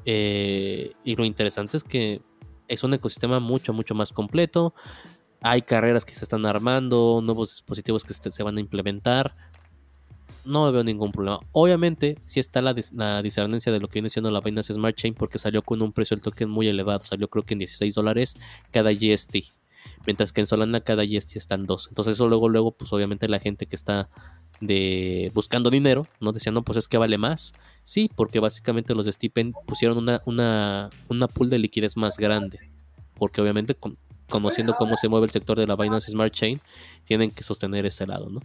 Eh, 0.05 0.93
y 1.03 1.15
lo 1.15 1.23
interesante 1.25 1.77
es 1.77 1.83
que 1.83 2.21
es 2.67 2.83
un 2.83 2.93
ecosistema 2.93 3.39
mucho, 3.39 3.73
mucho 3.73 3.93
más 3.93 4.11
completo. 4.11 4.73
Hay 5.41 5.61
carreras 5.61 6.05
que 6.05 6.13
se 6.13 6.25
están 6.25 6.45
armando, 6.45 7.21
nuevos 7.23 7.49
dispositivos 7.51 8.03
que 8.03 8.13
se 8.13 8.43
van 8.43 8.57
a 8.57 8.61
implementar. 8.61 9.31
No 10.45 10.71
veo 10.71 10.83
ningún 10.83 11.11
problema. 11.11 11.39
Obviamente, 11.51 12.15
sí 12.17 12.39
está 12.39 12.61
la, 12.61 12.73
dis- 12.73 13.21
discernencia 13.21 13.71
de 13.71 13.79
lo 13.79 13.87
que 13.87 13.93
viene 13.93 14.09
siendo 14.09 14.31
la 14.31 14.41
Binance 14.41 14.73
Smart 14.73 14.95
Chain 14.95 15.13
porque 15.13 15.37
salió 15.37 15.61
con 15.61 15.81
un 15.81 15.93
precio 15.93 16.15
del 16.15 16.23
token 16.23 16.49
muy 16.49 16.67
elevado. 16.67 17.03
Salió 17.05 17.27
creo 17.29 17.43
que 17.43 17.53
en 17.53 17.59
16 17.59 17.93
dólares 17.93 18.39
cada 18.71 18.91
GST. 18.91 19.35
Mientras 20.07 20.31
que 20.31 20.41
en 20.41 20.47
Solana 20.47 20.81
cada 20.81 21.03
GST 21.05 21.35
está 21.35 21.55
en 21.55 21.65
2. 21.67 21.87
Entonces 21.89 22.13
eso 22.15 22.27
luego, 22.27 22.49
luego, 22.49 22.71
pues 22.71 22.91
obviamente 22.93 23.27
la 23.27 23.39
gente 23.39 23.67
que 23.67 23.75
está 23.75 24.09
de 24.61 25.31
buscando 25.33 25.69
dinero, 25.69 26.07
¿no? 26.19 26.31
Decían, 26.31 26.55
no, 26.55 26.63
pues 26.63 26.77
es 26.77 26.87
que 26.87 26.97
vale 26.97 27.17
más. 27.17 27.53
Sí, 27.83 28.09
porque 28.15 28.39
básicamente 28.39 28.95
los 28.95 29.05
de 29.05 29.11
Stipend 29.11 29.53
pusieron 29.65 29.97
una, 29.97 30.21
una, 30.25 30.89
una 31.09 31.27
pool 31.27 31.49
de 31.49 31.59
liquidez 31.59 31.97
más 31.97 32.15
grande. 32.15 32.59
Porque 33.15 33.41
obviamente 33.41 33.75
con- 33.75 33.97
conociendo 34.29 34.75
cómo 34.77 34.95
se 34.95 35.09
mueve 35.09 35.25
el 35.25 35.31
sector 35.31 35.57
de 35.57 35.67
la 35.67 35.75
Binance 35.75 36.09
Smart 36.11 36.33
Chain, 36.33 36.61
tienen 37.03 37.31
que 37.31 37.43
sostener 37.43 37.85
ese 37.85 38.07
lado, 38.07 38.29
¿no? 38.29 38.39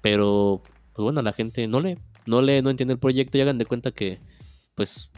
Pero, 0.00 0.62
pues 0.92 1.02
bueno, 1.02 1.20
la 1.22 1.32
gente 1.32 1.66
no 1.66 1.80
lee, 1.80 1.98
no 2.26 2.42
lee, 2.42 2.62
no 2.62 2.70
entiende 2.70 2.92
el 2.94 3.00
proyecto 3.00 3.38
y 3.38 3.40
hagan 3.40 3.58
de 3.58 3.66
cuenta 3.66 3.90
que, 3.90 4.20
pues, 4.74 5.10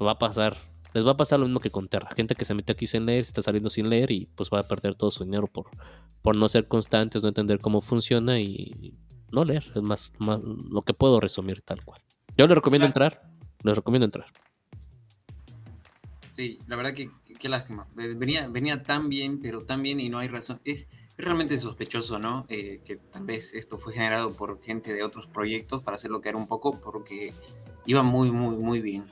va 0.00 0.12
a 0.12 0.18
pasar, 0.18 0.56
les 0.94 1.06
va 1.06 1.12
a 1.12 1.16
pasar 1.16 1.38
lo 1.38 1.46
mismo 1.46 1.60
que 1.60 1.70
con 1.70 1.86
Terra. 1.86 2.10
Gente 2.16 2.34
que 2.34 2.44
se 2.44 2.54
mete 2.54 2.72
aquí 2.72 2.86
sin 2.86 3.06
leer, 3.06 3.24
se 3.24 3.28
está 3.30 3.42
saliendo 3.42 3.70
sin 3.70 3.88
leer 3.88 4.10
y 4.10 4.26
pues 4.34 4.50
va 4.52 4.60
a 4.60 4.66
perder 4.66 4.94
todo 4.94 5.10
su 5.10 5.22
dinero 5.24 5.46
por, 5.46 5.66
por 6.22 6.36
no 6.36 6.48
ser 6.48 6.66
constantes, 6.66 7.22
no 7.22 7.28
entender 7.28 7.58
cómo 7.60 7.80
funciona 7.80 8.40
y 8.40 8.94
no 9.32 9.44
leer. 9.44 9.64
Es 9.74 9.82
más, 9.82 10.12
más 10.18 10.40
lo 10.40 10.82
que 10.82 10.94
puedo 10.94 11.20
resumir 11.20 11.62
tal 11.62 11.84
cual. 11.84 12.00
Yo 12.36 12.46
les 12.46 12.54
recomiendo 12.54 12.86
entrar, 12.86 13.22
les 13.64 13.76
recomiendo 13.76 14.04
entrar. 14.04 14.26
Sí, 16.30 16.58
la 16.66 16.76
verdad 16.76 16.94
que 16.94 17.10
qué 17.42 17.48
lástima. 17.48 17.88
Venía, 17.94 18.46
venía 18.46 18.84
tan 18.84 19.08
bien, 19.08 19.40
pero 19.40 19.60
tan 19.60 19.82
bien 19.82 19.98
y 19.98 20.08
no 20.08 20.18
hay 20.18 20.28
razón. 20.28 20.60
Es, 20.64 20.86
es 21.08 21.16
realmente 21.18 21.58
sospechoso, 21.58 22.20
¿no? 22.20 22.46
Eh, 22.48 22.80
que 22.84 22.96
tal 22.96 23.24
vez 23.24 23.52
esto 23.52 23.78
fue 23.78 23.92
generado 23.92 24.32
por 24.32 24.62
gente 24.62 24.94
de 24.94 25.02
otros 25.02 25.26
proyectos 25.26 25.82
para 25.82 25.96
hacerlo 25.96 26.20
caer 26.20 26.36
un 26.36 26.46
poco, 26.46 26.80
porque 26.80 27.32
iba 27.84 28.04
muy, 28.04 28.30
muy, 28.30 28.56
muy 28.56 28.80
bien. 28.80 29.04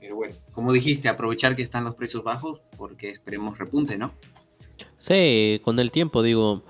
Pero 0.00 0.14
bueno, 0.14 0.34
como 0.52 0.72
dijiste, 0.72 1.08
aprovechar 1.08 1.56
que 1.56 1.62
están 1.62 1.82
los 1.82 1.96
precios 1.96 2.22
bajos, 2.22 2.60
porque 2.76 3.08
esperemos 3.08 3.58
repunte, 3.58 3.98
¿no? 3.98 4.12
Sí, 4.98 5.60
con 5.64 5.80
el 5.80 5.90
tiempo, 5.90 6.22
digo. 6.22 6.62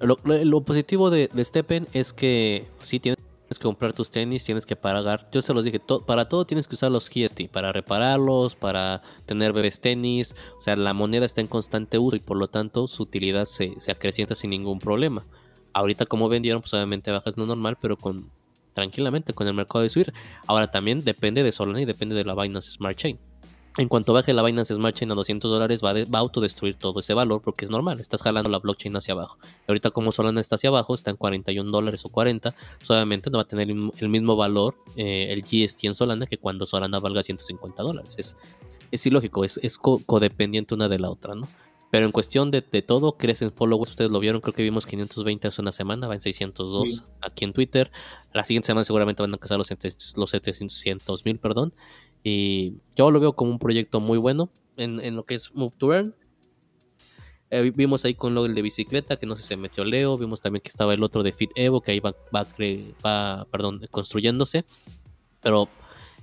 Lo, 0.00 0.60
positivo 0.62 1.10
de, 1.10 1.28
de 1.28 1.44
Steppen 1.44 1.86
es 1.92 2.12
que 2.12 2.66
sí 2.82 3.00
tienes 3.00 3.18
que 3.50 3.58
comprar 3.62 3.92
tus 3.92 4.10
tenis, 4.10 4.44
tienes 4.44 4.64
que 4.64 4.76
pagar. 4.76 5.28
Yo 5.30 5.42
se 5.42 5.52
los 5.52 5.64
dije, 5.64 5.80
para 6.06 6.28
todo 6.28 6.46
tienes 6.46 6.66
que 6.66 6.74
usar 6.74 6.90
los 6.90 7.10
GST, 7.10 7.48
para 7.50 7.72
repararlos, 7.72 8.54
para 8.56 9.02
tener 9.26 9.52
bebés 9.52 9.80
tenis. 9.80 10.34
O 10.58 10.62
sea, 10.62 10.76
la 10.76 10.94
moneda 10.94 11.26
está 11.26 11.40
en 11.40 11.48
constante 11.48 11.98
uso 11.98 12.16
y 12.16 12.20
por 12.20 12.36
lo 12.36 12.48
tanto 12.48 12.88
su 12.88 13.02
utilidad 13.02 13.44
se, 13.44 13.78
se 13.80 13.92
acrecienta 13.92 14.34
sin 14.34 14.50
ningún 14.50 14.78
problema. 14.78 15.22
Ahorita, 15.72 16.06
como 16.06 16.28
vendieron, 16.28 16.62
pues 16.62 16.72
obviamente 16.74 17.10
bajas 17.10 17.36
lo 17.36 17.46
normal, 17.46 17.76
pero 17.80 17.96
con 17.96 18.30
tranquilamente 18.72 19.34
con 19.34 19.46
el 19.46 19.54
mercado 19.54 19.82
de 19.82 19.88
subir. 19.88 20.12
Ahora 20.46 20.70
también 20.70 21.00
depende 21.00 21.42
de 21.42 21.52
Solana 21.52 21.82
y 21.82 21.84
depende 21.84 22.14
de 22.14 22.24
la 22.24 22.34
Binance 22.34 22.70
Smart 22.70 22.96
Chain. 22.96 23.18
En 23.78 23.88
cuanto 23.88 24.12
baje 24.12 24.34
la 24.34 24.42
Binance 24.42 24.74
Smart 24.74 24.96
Chain 24.96 25.12
a 25.12 25.14
200 25.14 25.48
dólares, 25.50 25.80
va, 25.82 25.92
va 25.92 26.18
a 26.18 26.20
autodestruir 26.20 26.74
todo 26.74 26.98
ese 27.00 27.14
valor 27.14 27.40
porque 27.40 27.64
es 27.64 27.70
normal, 27.70 28.00
estás 28.00 28.20
jalando 28.20 28.50
la 28.50 28.58
blockchain 28.58 28.94
hacia 28.96 29.12
abajo. 29.14 29.38
Ahorita, 29.68 29.90
como 29.92 30.10
Solana 30.10 30.40
está 30.40 30.56
hacia 30.56 30.68
abajo, 30.70 30.92
está 30.94 31.10
en 31.12 31.16
41 31.16 31.70
dólares 31.70 32.04
o 32.04 32.08
40, 32.08 32.52
pues, 32.78 32.90
obviamente 32.90 33.30
no 33.30 33.38
va 33.38 33.42
a 33.42 33.46
tener 33.46 33.70
el 33.70 34.08
mismo- 34.08 34.36
valor 34.36 34.74
eh, 34.96 35.28
el 35.32 35.42
GST 35.42 35.84
en 35.86 35.94
Solana 35.94 36.26
que 36.26 36.36
cuando 36.36 36.66
Solana 36.66 36.98
valga 36.98 37.22
150 37.22 37.82
dólares. 37.82 38.14
Es, 38.18 38.36
es 38.90 39.06
ilógico, 39.06 39.44
es, 39.44 39.58
es 39.62 39.78
co- 39.78 40.00
codependiente 40.04 40.74
una 40.74 40.88
de 40.88 40.98
la 40.98 41.08
otra, 41.08 41.36
¿no? 41.36 41.46
Pero 41.92 42.06
en 42.06 42.12
cuestión 42.12 42.50
de, 42.50 42.60
de 42.62 42.82
todo, 42.82 43.16
crecen 43.16 43.50
followers, 43.52 43.90
ustedes 43.90 44.10
lo 44.10 44.20
vieron, 44.20 44.40
creo 44.40 44.54
que 44.54 44.62
vimos 44.62 44.84
520 44.86 45.48
hace 45.48 45.60
una 45.60 45.72
semana, 45.72 46.06
va 46.08 46.14
en 46.14 46.20
602 46.20 46.88
Sí. 46.88 47.00
aquí 47.20 47.44
en 47.44 47.52
Twitter. 47.52 47.90
La 48.32 48.44
siguiente 48.44 48.66
semana 48.66 48.84
seguramente 48.84 49.22
van 49.22 49.30
a 49.32 49.34
alcanzar 49.34 49.58
los, 49.58 49.66
700 49.68 50.16
los 50.16 50.30
700 50.30 51.24
mil, 51.24 51.38
perdón. 51.38 51.72
Y 52.22 52.74
yo 52.96 53.10
lo 53.10 53.20
veo 53.20 53.32
como 53.34 53.50
un 53.50 53.58
proyecto 53.58 54.00
muy 54.00 54.18
bueno 54.18 54.50
en, 54.76 55.00
en 55.00 55.16
lo 55.16 55.24
que 55.24 55.34
es 55.34 55.54
Move 55.54 55.74
to 55.78 55.94
Earn. 55.94 56.14
Eh, 57.50 57.62
vi- 57.62 57.70
vimos 57.70 58.04
ahí 58.04 58.14
con 58.14 58.34
lo 58.34 58.44
de 58.44 58.62
bicicleta, 58.62 59.16
que 59.16 59.26
no 59.26 59.34
sé 59.36 59.42
si 59.42 59.48
se 59.48 59.56
metió 59.56 59.84
Leo. 59.84 60.16
Vimos 60.18 60.40
también 60.40 60.62
que 60.62 60.68
estaba 60.68 60.94
el 60.94 61.02
otro 61.02 61.22
de 61.22 61.32
Fit 61.32 61.50
Evo, 61.56 61.80
que 61.80 61.92
ahí 61.92 62.00
va, 62.00 62.14
va, 62.34 62.46
va, 63.04 63.46
perdón, 63.50 63.80
construyéndose. 63.90 64.64
Pero 65.42 65.68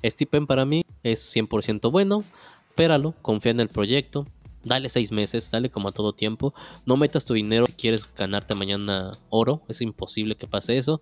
Stipend 0.05 0.47
para 0.47 0.65
mí 0.65 0.83
es 1.03 1.35
100% 1.35 1.91
bueno. 1.91 2.23
Espéralo, 2.69 3.13
confía 3.21 3.51
en 3.51 3.59
el 3.59 3.67
proyecto. 3.69 4.25
Dale 4.63 4.89
seis 4.89 5.11
meses, 5.11 5.49
dale 5.51 5.69
como 5.69 5.87
a 5.87 5.91
todo 5.91 6.13
tiempo. 6.13 6.53
No 6.85 6.97
metas 6.97 7.25
tu 7.25 7.33
dinero 7.33 7.65
si 7.67 7.73
quieres 7.73 8.07
ganarte 8.15 8.53
mañana 8.53 9.11
oro. 9.29 9.61
Es 9.67 9.81
imposible 9.81 10.35
que 10.35 10.47
pase 10.47 10.77
eso. 10.77 11.01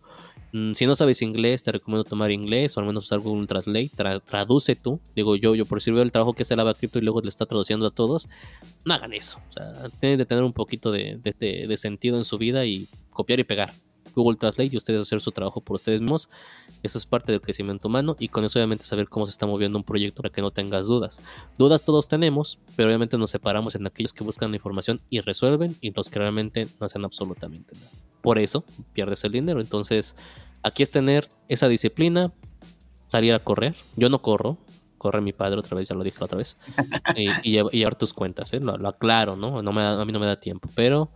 Mm, 0.52 0.74
Si 0.74 0.86
no 0.86 0.96
sabes 0.96 1.22
inglés, 1.22 1.64
te 1.64 1.72
recomiendo 1.72 2.04
tomar 2.04 2.32
inglés 2.32 2.76
o 2.78 2.80
al 2.80 2.86
menos 2.86 3.06
usar 3.06 3.20
Google 3.20 3.48
Translate. 3.48 3.90
Tra- 3.96 4.22
traduce 4.24 4.76
tú. 4.76 5.00
Digo 5.16 5.36
yo, 5.36 5.56
yo 5.56 5.66
por 5.66 5.82
si 5.82 5.92
veo 5.92 6.02
el 6.04 6.12
trabajo 6.12 6.34
que 6.34 6.44
hace 6.44 6.56
la 6.56 6.74
Cripto 6.74 7.00
y 7.00 7.02
luego 7.02 7.22
le 7.22 7.30
está 7.30 7.46
traduciendo 7.46 7.86
a 7.88 7.92
todos. 7.92 8.28
No 8.86 8.94
hagan 8.94 9.14
eso. 9.14 9.40
O 9.50 9.52
sea, 9.52 9.74
tienen 10.00 10.18
de 10.18 10.26
tener 10.26 10.44
un 10.44 10.54
poquito 10.54 10.92
de- 10.92 11.20
de- 11.40 11.66
de 11.68 11.78
sentido 11.78 12.18
en 12.18 12.26
su 12.26 12.38
vida 12.38 12.66
y 12.66 12.88
copiar 13.10 13.40
y 13.40 13.44
pegar. 13.44 13.72
Google 14.16 14.38
Translate 14.38 14.70
y 14.74 14.78
ustedes 14.78 15.02
hacer 15.02 15.20
su 15.20 15.32
trabajo 15.32 15.60
por 15.60 15.76
ustedes 15.76 16.00
mismos. 16.00 16.30
Eso 16.86 17.00
es 17.00 17.06
parte 17.06 17.32
del 17.32 17.42
crecimiento 17.42 17.88
humano 17.88 18.16
y 18.20 18.28
con 18.28 18.46
eso 18.46 18.60
obviamente 18.60 18.84
saber 18.84 19.10
cómo 19.10 19.26
se 19.26 19.32
está 19.32 19.48
moviendo 19.48 19.78
un 19.78 19.84
proyecto 19.84 20.22
para 20.22 20.32
que 20.32 20.42
no 20.42 20.52
tengas 20.52 20.86
dudas. 20.86 21.20
Dudas 21.58 21.84
todos 21.84 22.08
tenemos, 22.08 22.60
pero 22.76 22.88
obviamente 22.88 23.18
nos 23.18 23.32
separamos 23.32 23.74
en 23.74 23.88
aquellos 23.88 24.14
que 24.14 24.24
buscan 24.24 24.52
la 24.52 24.58
información 24.58 25.02
y 25.10 25.22
resuelven 25.22 25.76
y 25.82 25.92
los 25.92 26.10
que 26.10 26.20
realmente 26.20 26.68
no 26.80 26.86
hacen 26.86 27.04
absolutamente 27.04 27.74
nada. 27.76 27.90
Por 28.22 28.38
eso 28.38 28.64
pierdes 28.94 29.24
el 29.24 29.32
dinero. 29.32 29.62
Entonces, 29.62 30.16
aquí 30.62 30.84
es 30.84 30.92
tener 30.92 31.28
esa 31.48 31.68
disciplina, 31.68 32.32
salir 33.08 33.34
a 33.34 33.40
correr. 33.40 33.76
Yo 33.96 34.10
no 34.10 34.22
corro, 34.22 34.60
corre 35.00 35.22
mi 35.22 35.34
padre 35.34 35.60
otra 35.60 35.76
vez, 35.76 35.88
ya 35.88 35.96
lo 35.96 36.04
dije 36.04 36.24
otra 36.24 36.38
vez, 36.38 36.58
y, 37.16 37.52
llevar 37.52 37.96
tus 37.96 38.14
cuentas, 38.14 38.54
¿eh? 38.54 38.60
lo, 38.60 38.88
aclaro, 38.88 39.36
¿no? 39.36 39.62
no 39.62 39.72
me 39.72 39.82
a 39.82 40.04
mí 40.06 40.12
no 40.12 40.20
me 40.20 40.26
da 40.26 40.40
tiempo, 40.40 40.68
pero 40.76 41.12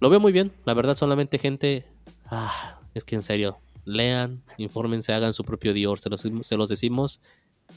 lo 0.00 0.10
veo 0.10 0.18
muy 0.18 0.32
bien, 0.32 0.52
la 0.64 0.74
verdad 0.74 0.94
solamente 0.94 1.38
gente, 1.38 1.86
ah, 2.26 2.80
es 2.94 3.04
que 3.04 3.14
en 3.14 3.22
serio, 3.22 3.58
lean, 3.86 4.42
infórmense, 4.58 5.14
hagan 5.14 5.32
su 5.32 5.44
propio 5.44 5.72
Dior, 5.72 5.98
se 5.98 6.10
los, 6.10 6.20
se 6.20 6.56
los 6.56 6.68
decimos 6.68 7.20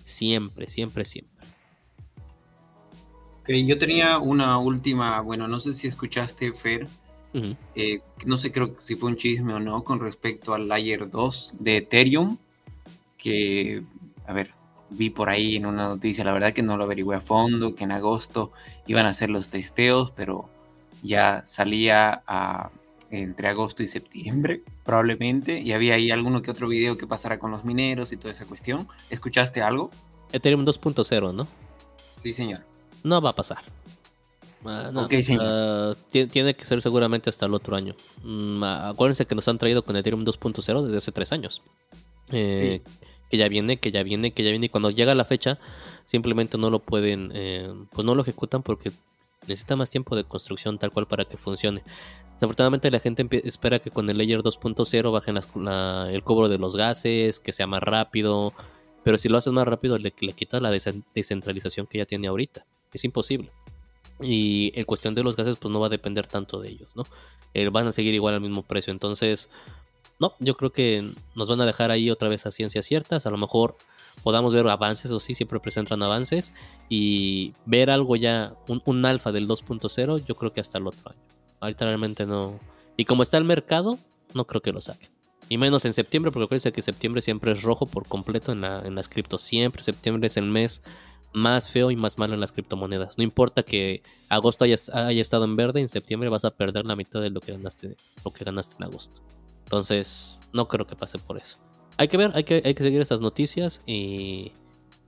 siempre, 0.04 0.68
siempre, 0.68 1.06
siempre. 1.06 1.38
yo 3.48 3.78
tenía 3.78 4.20
una 4.20 4.58
última, 4.58 5.22
bueno, 5.22 5.48
no 5.48 5.60
sé 5.60 5.74
si 5.74 5.88
escuchaste, 5.88 6.52
Fer, 6.52 6.88
eh, 7.76 8.02
no 8.26 8.38
sé 8.38 8.52
creo 8.52 8.74
si 8.78 8.96
fue 8.96 9.10
un 9.10 9.16
chisme 9.16 9.54
o 9.54 9.60
no 9.60 9.84
con 9.84 10.00
respecto 10.00 10.54
al 10.54 10.68
Layer 10.68 11.10
2 11.10 11.56
de 11.60 11.78
Ethereum, 11.78 12.38
que, 13.18 13.84
a 14.26 14.34
ver, 14.34 14.54
vi 14.90 15.12
por 15.12 15.30
ahí 15.30 15.56
en 15.56 15.68
una 15.68 15.84
noticia, 15.84 16.24
la 16.24 16.34
verdad 16.34 16.54
que 16.54 16.64
no 16.64 16.76
lo 16.76 16.86
averigüé 16.86 17.18
a 17.18 17.22
fondo, 17.22 17.76
que 17.76 17.84
en 17.84 17.92
agosto 17.92 18.52
iban 18.88 19.06
a 19.06 19.10
hacer 19.10 19.30
los 19.30 19.50
testeos, 19.50 20.12
pero 20.12 20.50
ya 21.04 21.44
salía 21.46 22.24
entre 23.12 23.48
agosto 23.48 23.84
y 23.84 23.88
septiembre, 23.88 24.64
probablemente, 24.84 25.60
y 25.60 25.74
había 25.74 25.96
ahí 25.96 26.12
alguno 26.12 26.42
que 26.42 26.52
otro 26.52 26.68
video 26.68 26.98
que 26.98 27.08
pasara 27.08 27.40
con 27.40 27.52
los 27.52 27.66
mineros 27.66 28.12
y 28.12 28.18
toda 28.18 28.32
esa 28.32 28.46
cuestión. 28.46 28.88
¿Escuchaste 29.10 29.62
algo? 29.62 29.90
Ethereum 30.32 30.66
2.0, 30.66 31.34
¿no? 31.34 31.48
Sí, 32.16 32.34
señor. 32.34 32.62
No 33.04 33.22
va 33.22 33.32
a 33.32 33.36
pasar. 33.36 33.64
Ah, 34.66 34.92
ok, 34.94 35.14
señor. 35.22 35.44
Ah, 35.46 35.94
tiene 36.12 36.56
que 36.56 36.66
ser 36.66 36.82
seguramente 36.82 37.30
hasta 37.30 37.46
el 37.46 37.54
otro 37.54 37.76
año. 37.76 37.96
Mm, 38.24 38.64
acuérdense 38.64 39.26
que 39.26 39.36
nos 39.36 39.48
han 39.48 39.58
traído 39.58 39.84
con 39.84 39.96
Ethereum 39.96 40.24
2.0 40.26 40.84
desde 40.84 40.98
hace 40.98 41.12
tres 41.12 41.32
años. 41.32 41.62
Eh, 42.32 42.82
sí 42.84 42.92
que 43.30 43.38
ya 43.38 43.48
viene, 43.48 43.80
que 43.80 43.92
ya 43.92 44.04
viene, 44.04 44.32
que 44.32 44.44
ya 44.44 44.50
viene. 44.50 44.66
Y 44.66 44.70
cuando 44.70 44.90
llega 44.90 45.16
la 45.16 45.24
fecha, 45.24 45.60
simplemente 46.06 46.58
no 46.58 46.70
lo 46.70 46.80
pueden, 46.80 47.32
eh, 47.34 47.72
pues 47.92 48.06
no 48.06 48.16
lo 48.16 48.24
ejecutan 48.24 48.64
porque 48.64 48.92
necesita 49.48 49.76
más 49.76 49.90
tiempo 49.90 50.16
de 50.16 50.24
construcción 50.24 50.78
tal 50.78 50.92
cual 50.92 51.08
para 51.08 51.26
que 51.26 51.38
funcione. 51.38 51.84
Desafortunadamente 52.34 52.90
la 52.90 53.00
gente 53.00 53.28
espera 53.44 53.80
que 53.80 53.92
con 53.92 54.10
el 54.10 54.18
Layer 54.18 54.42
2.0 54.42 55.12
bajen 55.12 55.38
el 56.14 56.24
cobro 56.24 56.48
de 56.48 56.58
los 56.58 56.76
gases, 56.76 57.40
que 57.40 57.52
sea 57.52 57.68
más 57.68 57.84
rápido. 57.84 58.54
Pero 59.04 59.18
si 59.18 59.30
lo 59.30 59.38
haces 59.38 59.52
más 59.54 59.68
rápido, 59.68 59.98
le, 59.98 60.12
quitas 60.12 60.62
la 60.62 60.72
descentralización 60.72 61.88
que 61.88 61.98
ya 61.98 62.06
tiene 62.06 62.28
ahorita. 62.28 62.66
Es 62.94 63.04
imposible. 63.04 63.52
Y 64.22 64.72
en 64.76 64.86
cuestión 64.86 65.16
de 65.16 65.24
los 65.24 65.36
gases, 65.36 65.58
pues 65.58 65.72
no 65.72 65.80
va 65.80 65.88
a 65.88 65.90
depender 65.90 66.28
tanto 66.28 66.60
de 66.60 66.70
ellos, 66.70 66.96
¿no? 66.96 67.04
Eh, 67.54 67.70
van 67.70 67.88
a 67.88 67.92
seguir 67.92 68.14
igual 68.14 68.36
al 68.36 68.42
mismo 68.42 68.64
precio. 68.64 68.92
Entonces, 68.92 69.50
no, 70.20 70.34
yo 70.40 70.56
creo 70.56 70.72
que 70.72 71.10
nos 71.36 71.48
van 71.48 71.62
a 71.62 71.66
dejar 71.66 71.92
ahí 71.92 72.10
otra 72.10 72.28
vez 72.28 72.46
a 72.46 72.52
ciencias 72.52 72.86
ciertas. 72.86 73.26
A 73.26 73.32
lo 73.32 73.38
mejor 73.38 73.78
podamos 74.24 74.54
ver 74.54 74.68
avances, 74.68 75.12
o 75.12 75.20
sí, 75.20 75.36
siempre 75.36 75.60
presentan 75.60 76.04
avances. 76.04 76.54
Y 76.90 77.54
ver 77.66 77.90
algo 77.90 78.16
ya, 78.16 78.56
un, 78.68 79.06
alfa 79.06 79.32
del 79.32 79.48
2.0, 79.48 80.26
yo 80.26 80.36
creo 80.36 80.54
que 80.54 80.62
hasta 80.62 80.78
el 80.78 80.88
otro 80.88 81.12
año. 81.12 81.22
Ahorita 81.60 81.86
realmente 81.86 82.26
no. 82.26 82.60
Y 82.98 83.06
como 83.06 83.24
está 83.24 83.38
el 83.38 83.46
mercado, 83.46 83.98
no 84.34 84.46
creo 84.46 84.62
que 84.62 84.72
lo 84.72 84.82
saque. 84.82 85.08
Y 85.48 85.58
menos 85.58 85.86
en 85.86 85.94
septiembre, 85.94 86.32
porque 86.32 86.46
acuérdense 86.46 86.72
que 86.72 86.82
septiembre 86.82 87.22
siempre 87.22 87.52
es 87.52 87.64
rojo 87.64 87.86
por 87.86 88.08
completo 88.08 88.52
en, 88.52 88.62
la, 88.62 88.80
en 88.80 88.96
las 88.96 89.10
criptos. 89.10 89.42
Siempre 89.42 89.82
septiembre 89.82 90.28
es 90.28 90.38
el 90.38 90.46
mes 90.46 90.84
más 91.34 91.70
feo 91.70 91.92
y 91.92 91.96
más 91.96 92.18
malo 92.18 92.34
en 92.34 92.40
las 92.40 92.52
criptomonedas. 92.52 93.18
No 93.18 93.24
importa 93.24 93.64
que 93.64 94.02
agosto 94.30 94.66
haya, 94.66 94.78
haya 94.94 95.22
estado 95.22 95.46
en 95.46 95.56
verde, 95.56 95.82
en 95.82 95.90
septiembre 95.90 96.30
vas 96.30 96.46
a 96.46 96.52
perder 96.52 96.86
la 96.86 96.96
mitad 96.96 97.22
de 97.22 97.30
lo 97.30 97.40
que 97.40 97.52
ganaste, 97.52 97.96
lo 98.24 98.32
que 98.32 98.46
ganaste 98.46 98.76
en 98.78 98.84
agosto. 98.84 99.22
Entonces, 99.64 100.40
no 100.54 100.68
creo 100.68 100.88
que 100.88 100.96
pase 100.96 101.20
por 101.20 101.38
eso. 101.38 101.58
Hay 102.00 102.08
que 102.08 102.16
ver, 102.16 102.32
hay 102.34 102.46
que, 102.46 102.62
hay 102.64 102.74
que 102.74 102.82
seguir 102.82 103.02
esas 103.02 103.20
noticias 103.20 103.82
y... 103.86 104.54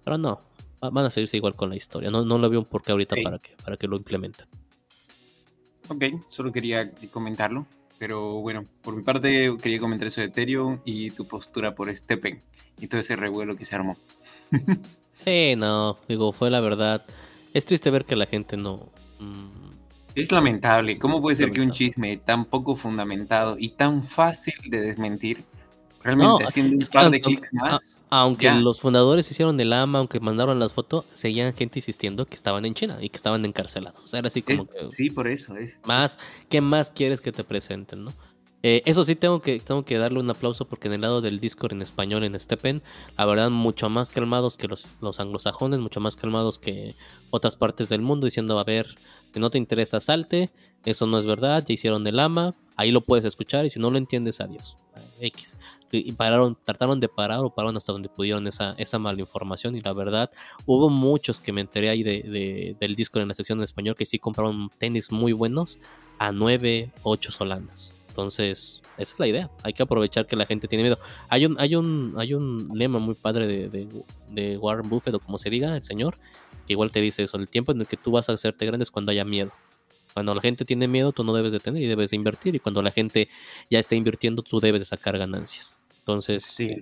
Pero 0.03 0.17
no, 0.17 0.41
van 0.81 1.05
a 1.05 1.09
seguirse 1.09 1.37
igual 1.37 1.55
con 1.55 1.69
la 1.69 1.77
historia. 1.77 2.11
No, 2.11 2.25
no 2.25 2.37
lo 2.37 2.49
veo 2.49 2.59
un 2.59 2.65
porqué 2.65 2.91
ahorita 2.91 3.15
para, 3.23 3.39
que, 3.39 3.55
para 3.63 3.77
que 3.77 3.87
lo 3.87 3.95
implementen. 3.95 4.45
Ok, 5.87 6.03
solo 6.27 6.51
quería 6.51 6.91
comentarlo. 7.09 7.65
Pero 7.97 8.41
bueno, 8.41 8.65
por 8.81 8.93
mi 8.93 9.03
parte 9.03 9.55
quería 9.61 9.79
comentar 9.79 10.09
eso 10.09 10.19
de 10.19 10.27
Ethereum 10.27 10.81
y 10.83 11.11
tu 11.11 11.25
postura 11.25 11.75
por 11.75 11.95
Steppen 11.95 12.41
y 12.77 12.87
todo 12.87 12.99
ese 12.99 13.15
revuelo 13.15 13.55
que 13.55 13.63
se 13.63 13.75
armó. 13.75 13.95
sí, 15.13 15.55
no, 15.55 15.95
digo, 16.09 16.33
fue 16.33 16.49
la 16.49 16.59
verdad. 16.59 17.05
Es 17.53 17.65
triste 17.65 17.89
ver 17.89 18.03
que 18.03 18.17
la 18.17 18.25
gente 18.25 18.57
no... 18.57 18.91
Mm, 19.19 19.69
es 20.15 20.29
lamentable. 20.29 20.99
¿Cómo 20.99 21.21
puede 21.21 21.37
ser 21.37 21.51
que 21.51 21.61
un 21.61 21.71
chisme 21.71 22.17
tan 22.17 22.43
poco 22.43 22.75
fundamentado 22.75 23.55
y 23.57 23.69
tan 23.69 24.03
fácil 24.03 24.55
de 24.69 24.81
desmentir, 24.81 25.45
realmente 26.03 26.43
haciendo 26.45 26.75
un 26.75 26.91
par 26.91 27.09
de 27.09 27.21
clics 27.21 27.53
más? 27.53 28.01
aunque 28.09 28.51
los 28.51 28.79
fundadores 28.79 29.29
hicieron 29.29 29.59
el 29.59 29.73
AMA, 29.73 29.99
aunque 29.99 30.19
mandaron 30.19 30.59
las 30.59 30.73
fotos, 30.73 31.05
seguían 31.13 31.53
gente 31.53 31.79
insistiendo 31.79 32.25
que 32.25 32.35
estaban 32.35 32.65
en 32.65 32.73
China 32.73 32.97
y 33.01 33.09
que 33.09 33.17
estaban 33.17 33.45
encarcelados. 33.45 34.13
Era 34.13 34.27
así 34.27 34.41
como 34.41 34.67
que. 34.67 34.89
Sí, 34.91 35.09
por 35.09 35.27
eso 35.27 35.55
es. 35.55 35.81
Más, 35.85 36.19
¿qué 36.49 36.61
más 36.61 36.91
quieres 36.91 37.21
que 37.21 37.31
te 37.31 37.43
presenten, 37.43 38.05
no? 38.05 38.13
Eh, 38.63 38.83
eso 38.85 39.03
sí, 39.03 39.15
tengo 39.15 39.41
que, 39.41 39.59
tengo 39.59 39.83
que 39.83 39.97
darle 39.97 40.19
un 40.19 40.29
aplauso 40.29 40.65
porque 40.65 40.87
en 40.87 40.93
el 40.93 41.01
lado 41.01 41.21
del 41.21 41.39
Discord 41.39 41.73
en 41.73 41.81
español 41.81 42.23
en 42.23 42.39
Stepen, 42.39 42.83
la 43.17 43.25
verdad, 43.25 43.49
mucho 43.49 43.89
más 43.89 44.11
calmados 44.11 44.55
que 44.55 44.67
los, 44.67 44.87
los 45.01 45.19
anglosajones, 45.19 45.79
mucho 45.79 45.99
más 45.99 46.15
calmados 46.15 46.59
que 46.59 46.93
otras 47.31 47.55
partes 47.55 47.89
del 47.89 48.01
mundo, 48.01 48.25
diciendo, 48.25 48.59
a 48.59 48.63
ver, 48.63 48.87
que 49.33 49.39
no 49.39 49.49
te 49.49 49.57
interesa, 49.57 49.99
salte, 49.99 50.51
eso 50.85 51.07
no 51.07 51.17
es 51.17 51.25
verdad, 51.25 51.63
ya 51.65 51.73
hicieron 51.73 52.05
el 52.05 52.19
ama, 52.19 52.53
ahí 52.75 52.91
lo 52.91 53.01
puedes 53.01 53.25
escuchar 53.25 53.65
y 53.65 53.71
si 53.71 53.79
no 53.79 53.89
lo 53.89 53.97
entiendes, 53.97 54.41
adiós. 54.41 54.77
X. 55.19 55.57
Y 55.91 56.11
pararon, 56.13 56.57
trataron 56.63 56.99
de 56.99 57.09
parar 57.09 57.39
o 57.39 57.53
pararon 57.53 57.77
hasta 57.77 57.91
donde 57.91 58.09
pudieron 58.09 58.47
esa, 58.47 58.73
esa 58.77 58.99
mala 58.99 59.19
información 59.19 59.75
y 59.75 59.81
la 59.81 59.93
verdad, 59.93 60.29
hubo 60.65 60.89
muchos 60.89 61.39
que 61.39 61.51
me 61.51 61.61
enteré 61.61 61.89
ahí 61.89 62.03
de, 62.03 62.75
del 62.79 62.95
Discord 62.95 63.23
en 63.23 63.27
la 63.27 63.33
sección 63.33 63.59
en 63.59 63.63
español 63.63 63.95
que 63.95 64.05
sí 64.05 64.19
compraron 64.19 64.69
tenis 64.77 65.11
muy 65.11 65.33
buenos 65.33 65.79
a 66.19 66.31
9, 66.31 66.91
8 67.03 67.31
solanas. 67.31 67.93
Entonces, 68.09 68.81
esa 68.97 69.13
es 69.13 69.19
la 69.19 69.27
idea. 69.27 69.49
Hay 69.63 69.73
que 69.73 69.83
aprovechar 69.83 70.27
que 70.27 70.35
la 70.35 70.45
gente 70.45 70.67
tiene 70.67 70.83
miedo. 70.83 70.99
Hay 71.29 71.45
un, 71.45 71.59
hay 71.59 71.75
un, 71.75 72.13
hay 72.17 72.33
un 72.33 72.69
lema 72.73 72.99
muy 72.99 73.15
padre 73.15 73.47
de, 73.47 73.87
de, 74.29 74.57
Warren 74.57 74.89
Buffett, 74.89 75.15
o 75.15 75.19
como 75.19 75.37
se 75.37 75.49
diga, 75.49 75.75
el 75.75 75.83
señor, 75.83 76.17
que 76.67 76.73
igual 76.73 76.91
te 76.91 76.99
dice 76.99 77.23
eso: 77.23 77.37
el 77.37 77.47
tiempo 77.47 77.71
en 77.71 77.79
el 77.79 77.87
que 77.87 77.95
tú 77.97 78.11
vas 78.11 78.27
a 78.27 78.33
hacerte 78.33 78.65
grande 78.65 78.83
es 78.83 78.91
cuando 78.91 79.11
haya 79.11 79.23
miedo. 79.23 79.51
Cuando 80.13 80.35
la 80.35 80.41
gente 80.41 80.65
tiene 80.65 80.87
miedo, 80.87 81.13
tú 81.13 81.23
no 81.23 81.33
debes 81.33 81.53
de 81.53 81.59
tener 81.59 81.81
y 81.81 81.87
debes 81.87 82.09
de 82.09 82.17
invertir. 82.17 82.53
Y 82.53 82.59
cuando 82.59 82.81
la 82.81 82.91
gente 82.91 83.29
ya 83.69 83.79
está 83.79 83.95
invirtiendo, 83.95 84.41
tú 84.43 84.59
debes 84.59 84.81
de 84.81 84.85
sacar 84.85 85.17
ganancias. 85.17 85.80
Entonces, 86.01 86.43
sí. 86.43 86.77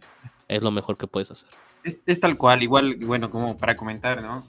es 0.48 0.64
lo 0.64 0.72
mejor 0.72 0.98
que 0.98 1.08
puedes 1.08 1.32
hacer. 1.32 1.50
Es, 1.84 2.00
es 2.06 2.20
tal 2.20 2.38
cual, 2.38 2.64
igual, 2.64 2.98
bueno, 2.98 3.30
como 3.30 3.58
para 3.58 3.76
comentar, 3.76 4.22
¿no? 4.22 4.44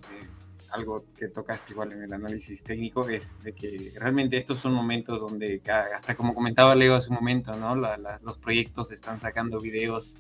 algo 0.73 1.05
que 1.19 1.29
tocaste 1.29 1.73
igual 1.73 1.93
en 1.93 2.03
el 2.05 2.13
análisis 2.13 2.63
técnico 2.63 3.09
es 3.09 3.43
de 3.43 3.53
que 3.55 3.93
realmente 3.97 4.37
estos 4.37 4.59
son 4.59 4.73
momentos 4.73 5.19
donde, 5.19 5.61
hasta 5.95 6.15
como 6.15 6.35
comentaba 6.35 6.75
Leo 6.75 6.95
hace 6.95 7.11
un 7.11 7.17
momento, 7.17 7.55
¿no? 7.57 7.75
los 7.75 8.39
proyectos 8.39 8.93
están 8.93 9.21
sacando 9.21 9.61
videos 9.61 10.13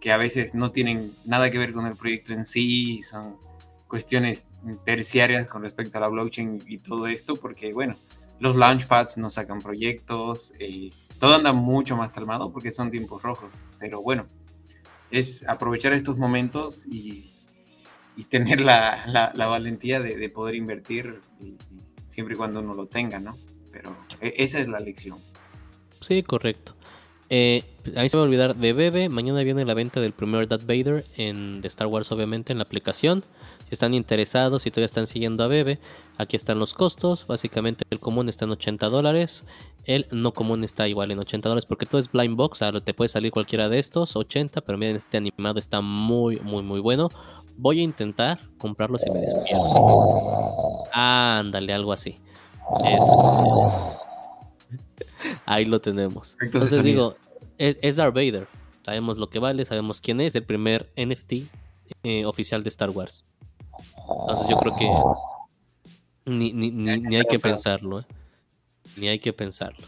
que 0.00 0.12
a 0.12 0.16
veces 0.16 0.54
no 0.54 0.72
tienen 0.72 1.12
nada 1.24 1.50
que 1.50 1.58
ver 1.58 1.72
con 1.72 1.86
el 1.86 1.96
proyecto 1.96 2.32
en 2.32 2.44
sí, 2.44 3.02
son 3.02 3.36
cuestiones 3.86 4.46
terciarias 4.84 5.46
con 5.46 5.62
respecto 5.62 5.98
a 5.98 6.00
la 6.00 6.08
blockchain 6.08 6.62
y 6.66 6.78
todo 6.78 7.06
esto, 7.06 7.36
porque 7.36 7.72
bueno, 7.72 7.94
los 8.40 8.56
launchpads 8.56 9.18
no 9.18 9.30
sacan 9.30 9.60
proyectos, 9.60 10.54
eh, 10.58 10.90
todo 11.22 11.36
anda 11.36 11.52
mucho 11.52 11.96
más 11.96 12.10
calmado 12.10 12.52
porque 12.52 12.72
son 12.72 12.90
tiempos 12.90 13.22
rojos, 13.22 13.54
pero 13.78 14.02
bueno, 14.02 14.26
es 15.12 15.48
aprovechar 15.48 15.92
estos 15.92 16.18
momentos 16.18 16.84
y 16.84 17.30
tener 18.28 18.60
la, 18.60 19.32
valentía 19.36 20.00
de, 20.00 20.16
de, 20.16 20.28
poder 20.30 20.56
invertir 20.56 21.20
siempre 22.08 22.34
y 22.34 22.36
cuando 22.36 22.58
uno 22.58 22.74
lo 22.74 22.86
tenga, 22.86 23.20
¿no? 23.20 23.36
Pero 23.70 23.96
e, 24.20 24.34
esa 24.38 24.58
es 24.58 24.66
la 24.66 24.80
lección. 24.80 25.16
Sí, 26.00 26.24
correcto. 26.24 26.74
Eh, 27.28 27.62
a 27.94 28.08
se 28.08 28.16
me 28.16 28.18
va 28.18 28.24
a 28.24 28.26
olvidar 28.26 28.56
de 28.56 28.72
Bebe. 28.72 29.08
Mañana 29.08 29.44
viene 29.44 29.64
la 29.64 29.74
venta 29.74 30.00
del 30.00 30.12
primer 30.12 30.48
Darth 30.48 30.66
Vader 30.66 31.04
en, 31.16 31.60
de 31.60 31.68
Star 31.68 31.86
Wars, 31.86 32.10
obviamente, 32.10 32.52
en 32.52 32.58
la 32.58 32.64
aplicación. 32.64 33.22
Si 33.64 33.74
están 33.74 33.94
interesados, 33.94 34.62
si 34.62 34.70
todavía 34.70 34.86
están 34.86 35.06
siguiendo 35.06 35.44
a 35.44 35.46
Bebe, 35.46 35.78
aquí 36.18 36.36
están 36.36 36.58
los 36.58 36.74
costos. 36.74 37.26
Básicamente, 37.26 37.84
el 37.90 38.00
común 38.00 38.28
está 38.28 38.44
en 38.44 38.52
80 38.52 38.88
dólares. 38.88 39.44
El 39.84 40.06
no 40.10 40.32
común 40.32 40.62
está 40.64 40.88
igual 40.88 41.10
en 41.10 41.18
80 41.18 41.48
dólares 41.48 41.66
porque 41.66 41.86
todo 41.86 42.00
es 42.00 42.10
blind 42.10 42.36
box. 42.36 42.62
Ahora 42.62 42.80
te 42.80 42.94
puede 42.94 43.08
salir 43.08 43.32
cualquiera 43.32 43.68
de 43.68 43.78
estos, 43.78 44.16
80. 44.16 44.60
Pero 44.60 44.78
miren, 44.78 44.96
este 44.96 45.16
animado 45.16 45.58
está 45.58 45.80
muy, 45.80 46.38
muy, 46.40 46.62
muy 46.62 46.80
bueno. 46.80 47.08
Voy 47.56 47.80
a 47.80 47.82
intentar 47.82 48.40
comprarlo 48.58 48.98
si 48.98 49.10
me 49.10 49.20
despierto. 49.20 50.84
Ándale, 50.92 51.72
algo 51.72 51.92
así. 51.92 52.18
Ahí 55.46 55.64
lo 55.64 55.80
tenemos. 55.80 56.36
Entonces 56.40 56.82
digo, 56.84 57.16
es, 57.58 57.76
es 57.82 57.96
Darth 57.96 58.14
Vader. 58.14 58.46
Sabemos 58.84 59.18
lo 59.18 59.30
que 59.30 59.38
vale, 59.38 59.64
sabemos 59.64 60.00
quién 60.00 60.20
es, 60.20 60.34
el 60.34 60.44
primer 60.44 60.92
NFT 60.96 61.32
eh, 62.02 62.24
oficial 62.24 62.62
de 62.62 62.68
Star 62.68 62.90
Wars. 62.90 63.24
Entonces 64.20 64.48
yo 64.48 64.56
creo 64.56 64.74
que 64.76 64.88
ni, 66.24 66.52
ni, 66.52 66.70
ni, 66.70 67.00
ni 67.00 67.16
hay 67.16 67.24
que 67.24 67.38
pensarlo, 67.38 68.00
¿eh? 68.00 68.06
Ni 68.96 69.08
hay 69.08 69.18
que 69.18 69.32
pensarlo. 69.32 69.84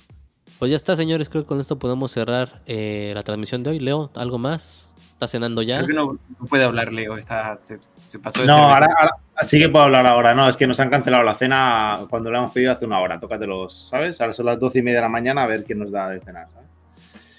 Pues 0.59 0.71
ya 0.71 0.77
está, 0.77 0.97
señores. 0.97 1.29
Creo 1.29 1.43
que 1.43 1.49
con 1.49 1.61
esto 1.61 1.79
podemos 1.79 2.13
cerrar 2.13 2.63
eh, 2.67 3.13
la 3.15 3.23
transmisión 3.23 3.63
de 3.63 3.71
hoy. 3.71 3.81
Leo, 3.81 4.11
¿algo 4.15 4.39
más? 4.39 4.93
¿Está 5.13 5.29
cenando 5.29 5.63
ya? 5.63 5.77
Creo 5.77 5.89
que 5.89 5.95
no, 5.95 6.19
no 6.41 6.47
puede 6.47 6.65
hablar, 6.65 6.93
Leo. 6.93 7.17
Está, 7.17 7.59
se, 7.63 7.79
se 8.09 8.19
pasó 8.19 8.41
de 8.41 8.47
No, 8.47 8.55
ahora, 8.55 8.89
ahora 8.99 9.17
sí 9.43 9.59
que 9.59 9.69
puedo 9.69 9.85
hablar 9.85 10.07
ahora. 10.07 10.35
No, 10.35 10.49
es 10.49 10.57
que 10.57 10.67
nos 10.67 10.81
han 10.81 10.91
cancelado 10.91 11.23
la 11.23 11.35
cena 11.35 12.01
cuando 12.09 12.31
la 12.31 12.39
hemos 12.39 12.53
pedido 12.53 12.73
hace 12.73 12.85
una 12.85 13.01
hora. 13.01 13.21
Tócatelos, 13.21 13.75
¿sabes? 13.75 14.21
Ahora 14.21 14.33
son 14.33 14.47
las 14.47 14.59
doce 14.59 14.79
y 14.79 14.83
media 14.83 14.99
de 14.99 15.03
la 15.03 15.09
mañana 15.09 15.43
a 15.43 15.47
ver 15.47 15.65
quién 15.65 15.81
nos 15.81 15.91
da 15.91 16.09
de 16.11 16.21
cenar, 16.21 16.51
¿sabes? 16.51 16.69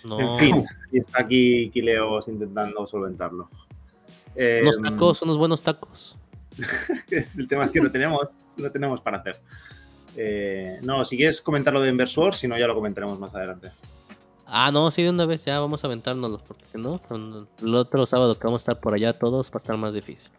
No. 0.03 0.19
En 0.19 0.39
fin, 0.39 0.65
y 0.91 0.99
está 0.99 1.21
aquí 1.21 1.71
Kileos 1.71 2.27
intentando 2.27 2.85
solventarlo. 2.85 3.49
Eh, 4.35 4.59
Unos 4.61 4.81
tacos, 4.81 5.21
unos 5.21 5.37
buenos 5.37 5.63
tacos. 5.63 6.15
el 7.37 7.47
tema 7.47 7.63
es 7.63 7.71
que 7.71 7.81
no 7.81 7.91
tenemos, 7.91 8.37
no 8.57 8.71
tenemos 8.71 9.01
para 9.01 9.17
hacer. 9.17 9.37
Eh, 10.17 10.79
no, 10.83 11.03
si 11.03 11.17
quieres 11.17 11.41
comentar 11.41 11.73
lo 11.73 11.81
de 11.81 11.89
Inversor, 11.89 12.35
si 12.35 12.47
no 12.47 12.57
ya 12.57 12.67
lo 12.67 12.75
comentaremos 12.75 13.19
más 13.19 13.35
adelante. 13.35 13.71
Ah, 14.47 14.71
no, 14.71 14.91
sí, 14.91 15.03
de 15.03 15.09
una 15.09 15.25
vez 15.25 15.43
ya 15.43 15.59
vamos 15.59 15.83
a 15.83 15.87
aventárnoslos, 15.87 16.41
porque 16.43 16.65
si 16.65 16.77
no, 16.77 17.01
el 17.61 17.75
otro 17.75 18.05
sábado 18.05 18.35
que 18.35 18.45
vamos 18.45 18.61
a 18.61 18.63
estar 18.63 18.79
por 18.79 18.93
allá 18.93 19.13
todos 19.13 19.47
va 19.47 19.55
a 19.55 19.57
estar 19.57 19.75
más 19.77 19.93
difícil. 19.93 20.29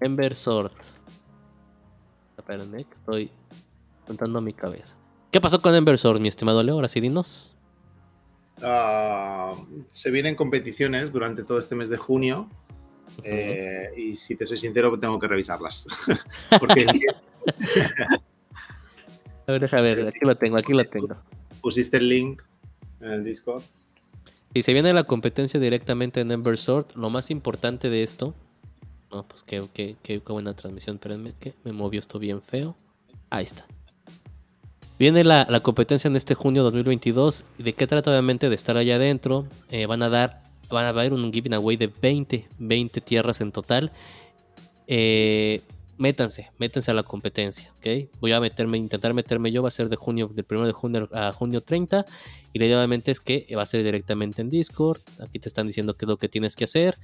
Ember 0.00 0.34
Sword. 0.34 0.72
Espérenme, 2.36 2.84
que 2.84 2.94
estoy 2.94 3.30
contando 4.06 4.40
mi 4.40 4.52
cabeza. 4.52 4.96
¿Qué 5.30 5.40
pasó 5.40 5.60
con 5.60 5.74
Ember 5.74 5.98
Sword, 5.98 6.20
mi 6.20 6.28
estimado 6.28 6.62
Leo? 6.62 6.76
Ahora 6.76 6.88
sí, 6.88 7.00
dinos. 7.00 7.54
Ah, 8.62 9.52
se 9.92 10.10
vienen 10.10 10.36
competiciones 10.36 11.12
durante 11.12 11.44
todo 11.44 11.58
este 11.58 11.74
mes 11.74 11.90
de 11.90 11.96
junio. 11.96 12.48
Eh, 13.22 13.90
y 13.96 14.16
si 14.16 14.34
te 14.36 14.46
soy 14.46 14.58
sincero, 14.58 14.98
tengo 14.98 15.18
que 15.18 15.28
revisarlas. 15.28 15.86
Porque 16.60 16.86
A 19.46 19.52
ver, 19.52 19.60
deja 19.60 19.80
ver, 19.82 20.08
aquí 20.08 20.20
lo 20.22 20.36
tengo, 20.36 20.56
aquí 20.56 20.72
lo 20.72 20.84
tengo. 20.84 21.16
pusiste 21.60 21.98
el 21.98 22.08
link 22.08 22.42
en 23.00 23.10
el 23.10 23.24
Discord. 23.24 23.62
Si 24.54 24.62
se 24.62 24.72
viene 24.72 24.92
la 24.92 25.04
competencia 25.04 25.60
directamente 25.60 26.20
en 26.20 26.30
Ember 26.30 26.56
Sword, 26.56 26.86
lo 26.94 27.10
más 27.10 27.30
importante 27.30 27.90
de 27.90 28.02
esto. 28.02 28.34
No, 29.10 29.24
pues 29.26 29.42
qué, 29.42 29.62
qué, 29.74 29.96
qué, 30.02 30.20
qué 30.20 30.32
buena 30.32 30.54
transmisión. 30.54 30.96
Espérenme, 30.96 31.34
que 31.34 31.54
me 31.64 31.72
movió 31.72 32.00
esto 32.00 32.18
bien 32.18 32.40
feo. 32.40 32.74
Ahí 33.30 33.44
está. 33.44 33.66
Viene 34.98 35.24
la, 35.24 35.46
la 35.50 35.60
competencia 35.60 36.08
en 36.08 36.16
este 36.16 36.34
junio 36.34 36.62
2022. 36.62 37.44
¿De 37.58 37.72
qué 37.72 37.86
trata? 37.86 38.10
Obviamente 38.10 38.48
de 38.48 38.54
estar 38.54 38.76
allá 38.76 38.94
adentro. 38.94 39.46
Eh, 39.70 39.86
van 39.86 40.02
a 40.02 40.08
dar, 40.08 40.43
van 40.70 40.84
a 40.84 40.88
haber 40.90 41.12
un 41.12 41.32
giving 41.32 41.54
away 41.54 41.76
de 41.76 41.86
20, 41.88 42.48
20 42.58 43.00
tierras 43.00 43.40
en 43.40 43.52
total. 43.52 43.92
Eh, 44.86 45.60
métanse, 45.96 46.50
métanse 46.58 46.90
a 46.90 46.94
la 46.94 47.02
competencia, 47.02 47.72
¿ok? 47.78 48.10
Voy 48.20 48.32
a 48.32 48.40
meterme, 48.40 48.78
intentar 48.78 49.14
meterme 49.14 49.52
yo, 49.52 49.62
va 49.62 49.68
a 49.68 49.72
ser 49.72 49.88
de 49.88 49.96
junio, 49.96 50.28
del 50.28 50.44
1 50.48 50.66
de 50.66 50.72
junio 50.72 51.08
a 51.12 51.32
junio 51.32 51.60
30. 51.60 52.04
Y 52.52 52.58
la 52.58 52.66
idea 52.66 52.78
obviamente 52.78 53.10
es 53.10 53.20
que 53.20 53.46
va 53.56 53.62
a 53.62 53.66
ser 53.66 53.82
directamente 53.82 54.42
en 54.42 54.50
Discord. 54.50 55.00
Aquí 55.20 55.38
te 55.38 55.48
están 55.48 55.66
diciendo 55.66 55.96
qué 55.96 56.04
es 56.04 56.08
lo 56.08 56.16
que 56.16 56.28
tienes 56.28 56.56
que 56.56 56.64
hacer. 56.64 56.96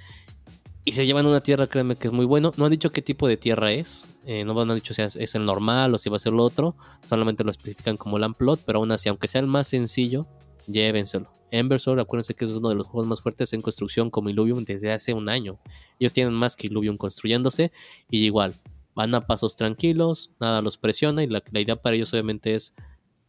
Y 0.85 0.93
se 0.93 1.05
llevan 1.05 1.27
una 1.27 1.41
tierra, 1.41 1.67
créanme 1.67 1.97
que 1.97 2.09
es 2.09 2.13
muy 2.13 2.25
bueno. 2.25 2.53
No 2.57 2.65
han 2.65 2.71
dicho 2.71 2.91
qué 2.91 3.03
tipo 3.03 3.29
de 3.29 3.37
tierra 3.37 3.71
es. 3.73 4.07
eh, 4.25 4.45
no 4.45 4.59
han 4.59 4.75
dicho 4.75 4.95
si 4.95 5.03
es, 5.03 5.35
el 5.35 5.45
normal 5.45 5.95
o 5.95 5.99
si 5.99 6.09
va 6.09 6.17
a 6.17 6.21
ser 6.21 6.33
lo 6.33 6.43
otro. 6.43 6.75
Solamente 7.07 7.45
lo 7.45 7.51
especifican 7.51 7.97
como 7.97 8.19
Lamplot. 8.19 8.61
Pero 8.65 8.79
aún 8.79 8.91
así, 8.93 9.09
aunque 9.09 9.29
sea 9.29 9.41
el 9.41 9.47
más 9.47 9.69
sencillo, 9.69 10.27
llévenselo. 10.67 11.33
Ember 11.51 11.81
Sword, 11.81 12.01
acuérdense 12.01 12.35
que 12.35 12.45
es 12.45 12.53
uno 12.53 12.69
de 12.69 12.77
los 12.77 12.87
juegos 12.87 13.09
más 13.09 13.21
fuertes 13.21 13.53
en 13.53 13.63
construcción 13.63 14.11
como 14.11 14.31
Illuvium 14.31 14.65
desde 14.65 14.93
hace 14.93 15.13
un 15.13 15.29
año. 15.29 15.59
Ellos 15.99 16.13
tienen 16.13 16.35
más 16.35 16.57
que 16.57 16.69
Illuvium 16.69 16.97
construyéndose. 16.97 17.73
Y 18.09 18.25
igual, 18.25 18.55
van 18.95 19.15
a 19.15 19.27
pasos 19.27 19.57
tranquilos, 19.57 20.31
nada 20.41 20.63
los 20.63 20.77
presiona. 20.77 21.23
Y 21.23 21.27
la, 21.27 21.43
idea 21.53 21.77
para 21.77 21.97
ellos 21.97 22.13
obviamente 22.13 22.55
es 22.55 22.75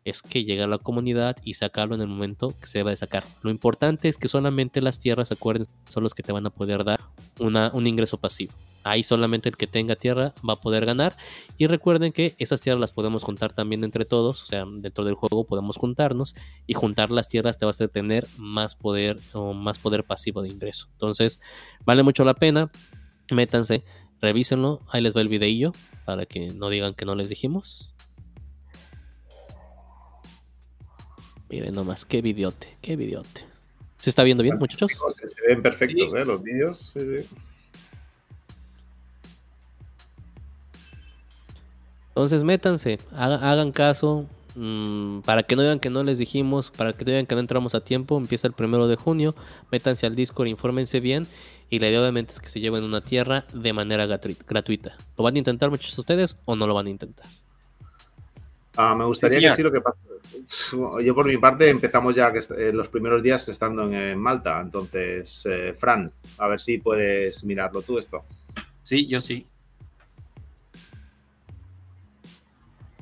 es 0.03 0.23
que 0.23 0.43
llegue 0.43 0.63
a 0.63 0.67
la 0.67 0.79
comunidad 0.79 1.37
y 1.43 1.53
sacarlo 1.53 1.93
en 1.93 2.01
el 2.01 2.07
momento 2.07 2.55
que 2.59 2.65
se 2.65 2.79
deba 2.79 2.89
de 2.89 2.95
sacar. 2.95 3.23
Lo 3.43 3.51
importante 3.51 4.07
es 4.07 4.17
que 4.17 4.27
solamente 4.27 4.81
las 4.81 4.97
tierras, 4.97 5.31
acuerden, 5.31 5.67
son 5.87 6.01
los 6.01 6.15
que 6.15 6.23
te 6.23 6.31
van 6.31 6.47
a 6.47 6.49
poder 6.49 6.83
dar 6.83 7.01
una, 7.39 7.69
un 7.75 7.85
ingreso 7.85 8.17
pasivo. 8.17 8.51
Ahí 8.83 9.03
solamente 9.03 9.49
el 9.49 9.57
que 9.57 9.67
tenga 9.67 9.95
tierra 9.95 10.33
va 10.47 10.53
a 10.53 10.61
poder 10.61 10.85
ganar. 10.85 11.15
Y 11.57 11.67
recuerden 11.67 12.11
que 12.11 12.35
esas 12.39 12.61
tierras 12.61 12.79
las 12.79 12.91
podemos 12.91 13.23
juntar 13.23 13.53
también 13.53 13.83
entre 13.83 14.05
todos. 14.05 14.41
O 14.41 14.45
sea, 14.45 14.65
dentro 14.65 15.03
del 15.03 15.13
juego 15.13 15.45
podemos 15.45 15.77
juntarnos. 15.77 16.35
Y 16.65 16.73
juntar 16.73 17.11
las 17.11 17.29
tierras 17.29 17.57
te 17.57 17.65
va 17.65 17.69
a 17.69 17.71
hacer 17.71 17.89
tener 17.89 18.27
más 18.37 18.75
poder 18.75 19.19
o 19.33 19.53
más 19.53 19.77
poder 19.77 20.03
pasivo 20.03 20.41
de 20.41 20.49
ingreso. 20.49 20.87
Entonces, 20.93 21.39
vale 21.85 22.03
mucho 22.03 22.23
la 22.23 22.33
pena. 22.33 22.71
Métanse, 23.31 23.83
revísenlo. 24.19 24.81
Ahí 24.89 25.01
les 25.01 25.15
va 25.15 25.21
el 25.21 25.29
videillo 25.29 25.73
para 26.05 26.25
que 26.25 26.47
no 26.47 26.69
digan 26.69 26.95
que 26.95 27.05
no 27.05 27.15
les 27.15 27.29
dijimos. 27.29 27.93
Miren 31.49 31.73
nomás, 31.73 32.05
qué 32.05 32.21
videote, 32.21 32.77
qué 32.81 32.95
videote. 32.95 33.45
¿Se 33.97 34.09
está 34.09 34.23
viendo 34.23 34.41
bien, 34.41 34.57
muchachos? 34.57 34.91
Se, 35.09 35.27
se 35.27 35.47
ven 35.47 35.61
perfectos, 35.61 36.13
¿eh? 36.15 36.25
Los 36.25 36.41
vídeos. 36.41 36.93
sí, 36.93 36.99
sí. 37.01 37.27
Entonces 42.11 42.43
métanse, 42.43 42.99
haga- 43.15 43.51
hagan 43.51 43.71
caso, 43.71 44.25
mm, 44.55 45.21
para 45.21 45.43
que 45.43 45.55
no 45.55 45.61
digan 45.61 45.79
que 45.79 45.89
no 45.89 46.03
les 46.03 46.17
dijimos, 46.17 46.69
para 46.69 46.93
que 46.93 47.05
no 47.05 47.11
digan 47.11 47.25
que 47.25 47.35
no 47.35 47.41
entramos 47.41 47.73
a 47.73 47.81
tiempo, 47.81 48.17
empieza 48.17 48.47
el 48.47 48.53
primero 48.53 48.88
de 48.88 48.97
junio, 48.97 49.33
métanse 49.71 50.05
al 50.05 50.15
Discord, 50.15 50.47
infórmense 50.47 50.99
bien 50.99 51.25
y 51.69 51.79
la 51.79 51.88
idea 51.88 52.01
obviamente 52.01 52.33
es 52.33 52.41
que 52.41 52.49
se 52.49 52.59
lleven 52.59 52.83
una 52.83 52.99
tierra 53.01 53.45
de 53.53 53.71
manera 53.71 54.05
gratu- 54.05 54.38
gratuita. 54.45 54.97
¿Lo 55.17 55.23
van 55.23 55.35
a 55.35 55.38
intentar 55.38 55.69
muchos 55.69 55.95
de 55.95 56.01
ustedes 56.01 56.35
o 56.45 56.55
no 56.57 56.67
lo 56.67 56.73
van 56.73 56.88
a 56.88 56.89
intentar? 56.89 57.27
Ah, 58.77 58.95
me 58.95 59.05
gustaría 59.05 59.38
Sí, 59.39 59.43
que 59.45 59.51
sí 59.51 59.63
lo 59.63 59.71
que 59.71 59.81
pasa. 59.81 59.97
Yo 61.03 61.13
por 61.15 61.25
mi 61.25 61.38
parte 61.38 61.69
empezamos 61.69 62.15
ya 62.15 62.31
que 62.31 62.39
eh, 62.57 62.71
los 62.73 62.88
primeros 62.88 63.21
días 63.21 63.47
estando 63.49 63.83
en, 63.83 63.93
en 63.93 64.17
Malta. 64.19 64.59
Entonces, 64.61 65.45
eh, 65.45 65.75
Fran, 65.77 66.11
a 66.38 66.47
ver 66.47 66.59
si 66.61 66.77
puedes 66.77 67.43
mirarlo 67.43 67.81
tú 67.81 67.97
esto. 67.97 68.23
Sí, 68.83 69.07
yo 69.07 69.19
sí. 69.21 69.45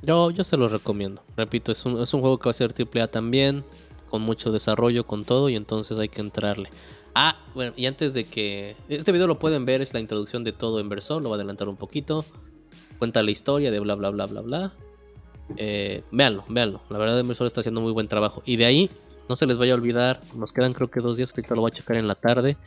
Yo, 0.01 0.31
yo 0.31 0.43
se 0.43 0.57
lo 0.57 0.67
recomiendo. 0.67 1.23
Repito, 1.35 1.71
es 1.71 1.85
un, 1.85 2.01
es 2.01 2.13
un 2.13 2.21
juego 2.21 2.39
que 2.39 2.45
va 2.45 2.51
a 2.51 2.53
ser 2.53 2.73
AAA 2.73 3.07
también, 3.07 3.63
con 4.09 4.21
mucho 4.21 4.51
desarrollo, 4.51 5.05
con 5.05 5.25
todo, 5.25 5.49
y 5.49 5.55
entonces 5.55 5.97
hay 5.99 6.09
que 6.09 6.21
entrarle. 6.21 6.69
Ah, 7.15 7.37
bueno, 7.53 7.73
y 7.75 7.85
antes 7.85 8.13
de 8.13 8.23
que... 8.23 8.75
Este 8.87 9.11
video 9.11 9.27
lo 9.27 9.39
pueden 9.39 9.65
ver, 9.65 9.81
es 9.81 9.93
la 9.93 9.99
introducción 9.99 10.43
de 10.43 10.53
todo 10.53 10.79
en 10.79 10.89
verso, 10.89 11.19
lo 11.19 11.29
voy 11.29 11.35
a 11.35 11.41
adelantar 11.41 11.67
un 11.67 11.75
poquito. 11.75 12.23
Cuenta 12.97 13.23
la 13.23 13.31
historia 13.31 13.71
de 13.71 13.79
bla, 13.79 13.95
bla, 13.95 14.09
bla, 14.09 14.25
bla, 14.25 14.41
bla. 14.41 14.73
Eh, 15.57 16.03
véanlo, 16.11 16.45
véanlo. 16.47 16.81
La 16.89 16.97
verdad, 16.97 17.19
Inversor 17.19 17.47
está 17.47 17.61
haciendo 17.61 17.81
muy 17.81 17.91
buen 17.91 18.07
trabajo. 18.07 18.41
Y 18.45 18.57
de 18.57 18.65
ahí, 18.65 18.89
no 19.27 19.35
se 19.35 19.45
les 19.45 19.57
vaya 19.57 19.73
a 19.73 19.75
olvidar, 19.75 20.21
nos 20.35 20.51
quedan 20.53 20.73
creo 20.73 20.89
que 20.89 21.01
dos 21.01 21.17
días, 21.17 21.31
ahorita 21.31 21.55
lo 21.55 21.61
voy 21.61 21.71
a 21.71 21.75
checar 21.75 21.97
en 21.97 22.07
la 22.07 22.15
tarde. 22.15 22.57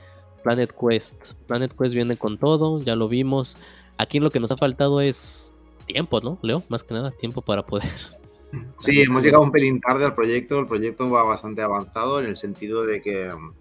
Planet 0.42 0.72
Quest. 0.72 1.34
Planet 1.46 1.72
Quest 1.76 1.94
viene 1.94 2.16
con 2.16 2.38
todo, 2.38 2.80
ya 2.80 2.96
lo 2.96 3.08
vimos. 3.08 3.56
Aquí 3.96 4.20
lo 4.20 4.30
que 4.30 4.40
nos 4.40 4.50
ha 4.50 4.56
faltado 4.56 5.00
es 5.00 5.51
tiempo, 5.82 6.20
¿no, 6.20 6.38
Leo? 6.42 6.62
Más 6.68 6.82
que 6.82 6.94
nada, 6.94 7.10
tiempo 7.10 7.42
para 7.42 7.64
poder. 7.64 7.88
Sí, 8.76 9.00
hemos 9.00 9.22
llegado 9.22 9.44
un 9.44 9.50
pelín 9.50 9.80
tarde 9.80 10.04
al 10.04 10.14
proyecto. 10.14 10.58
El 10.58 10.66
proyecto 10.66 11.08
va 11.08 11.22
bastante 11.22 11.62
avanzado 11.62 12.20
en 12.20 12.26
el 12.26 12.36
sentido 12.36 12.84
de 12.84 13.00
que 13.00 13.32
mm, 13.32 13.52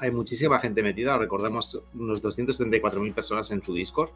hay 0.00 0.10
muchísima 0.10 0.60
gente 0.60 0.82
metida. 0.82 1.16
Recordemos 1.16 1.80
unos 1.94 2.22
234.000 2.22 3.14
personas 3.14 3.50
en 3.50 3.62
su 3.62 3.72
Discord. 3.72 4.10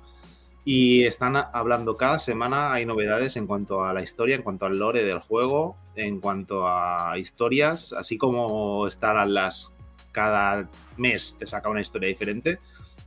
Y 0.63 1.05
están 1.05 1.37
hablando 1.37 1.97
cada 1.97 2.19
semana, 2.19 2.71
hay 2.71 2.85
novedades 2.85 3.37
en 3.37 3.47
cuanto 3.47 3.83
a 3.83 3.95
la 3.95 4.03
historia, 4.03 4.37
en 4.37 4.43
cuanto 4.43 4.67
al 4.67 4.79
lore 4.79 5.05
del 5.05 5.21
juego, 5.21 5.79
en 5.97 6.21
cuanto 6.21 6.69
a 6.69 7.17
historias, 7.17 7.95
así 7.95 8.19
como 8.19 8.87
están 8.87 9.33
las 9.33 9.73
cada 10.13 10.69
mes 10.97 11.37
te 11.39 11.47
saca 11.47 11.69
una 11.69 11.81
historia 11.81 12.09
diferente. 12.09 12.59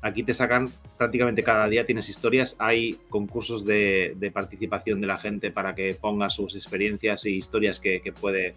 Aquí 0.04 0.24
te 0.24 0.34
sacan 0.34 0.68
prácticamente 0.98 1.44
cada 1.44 1.70
día, 1.70 1.86
tienes 1.86 2.10
historias, 2.10 2.58
hay 2.60 2.98
concursos 3.08 3.66
de, 3.66 4.32
participación 4.34 5.00
de 5.00 5.08
la 5.08 5.18
gente 5.18 5.50
para 5.50 5.74
que 5.76 5.96
ponga 5.96 6.30
sus 6.30 6.58
experiencias 6.58 7.26
y 7.26 7.38
historias 7.38 7.80
que, 7.80 8.02
que 8.02 8.12
puede, 8.12 8.54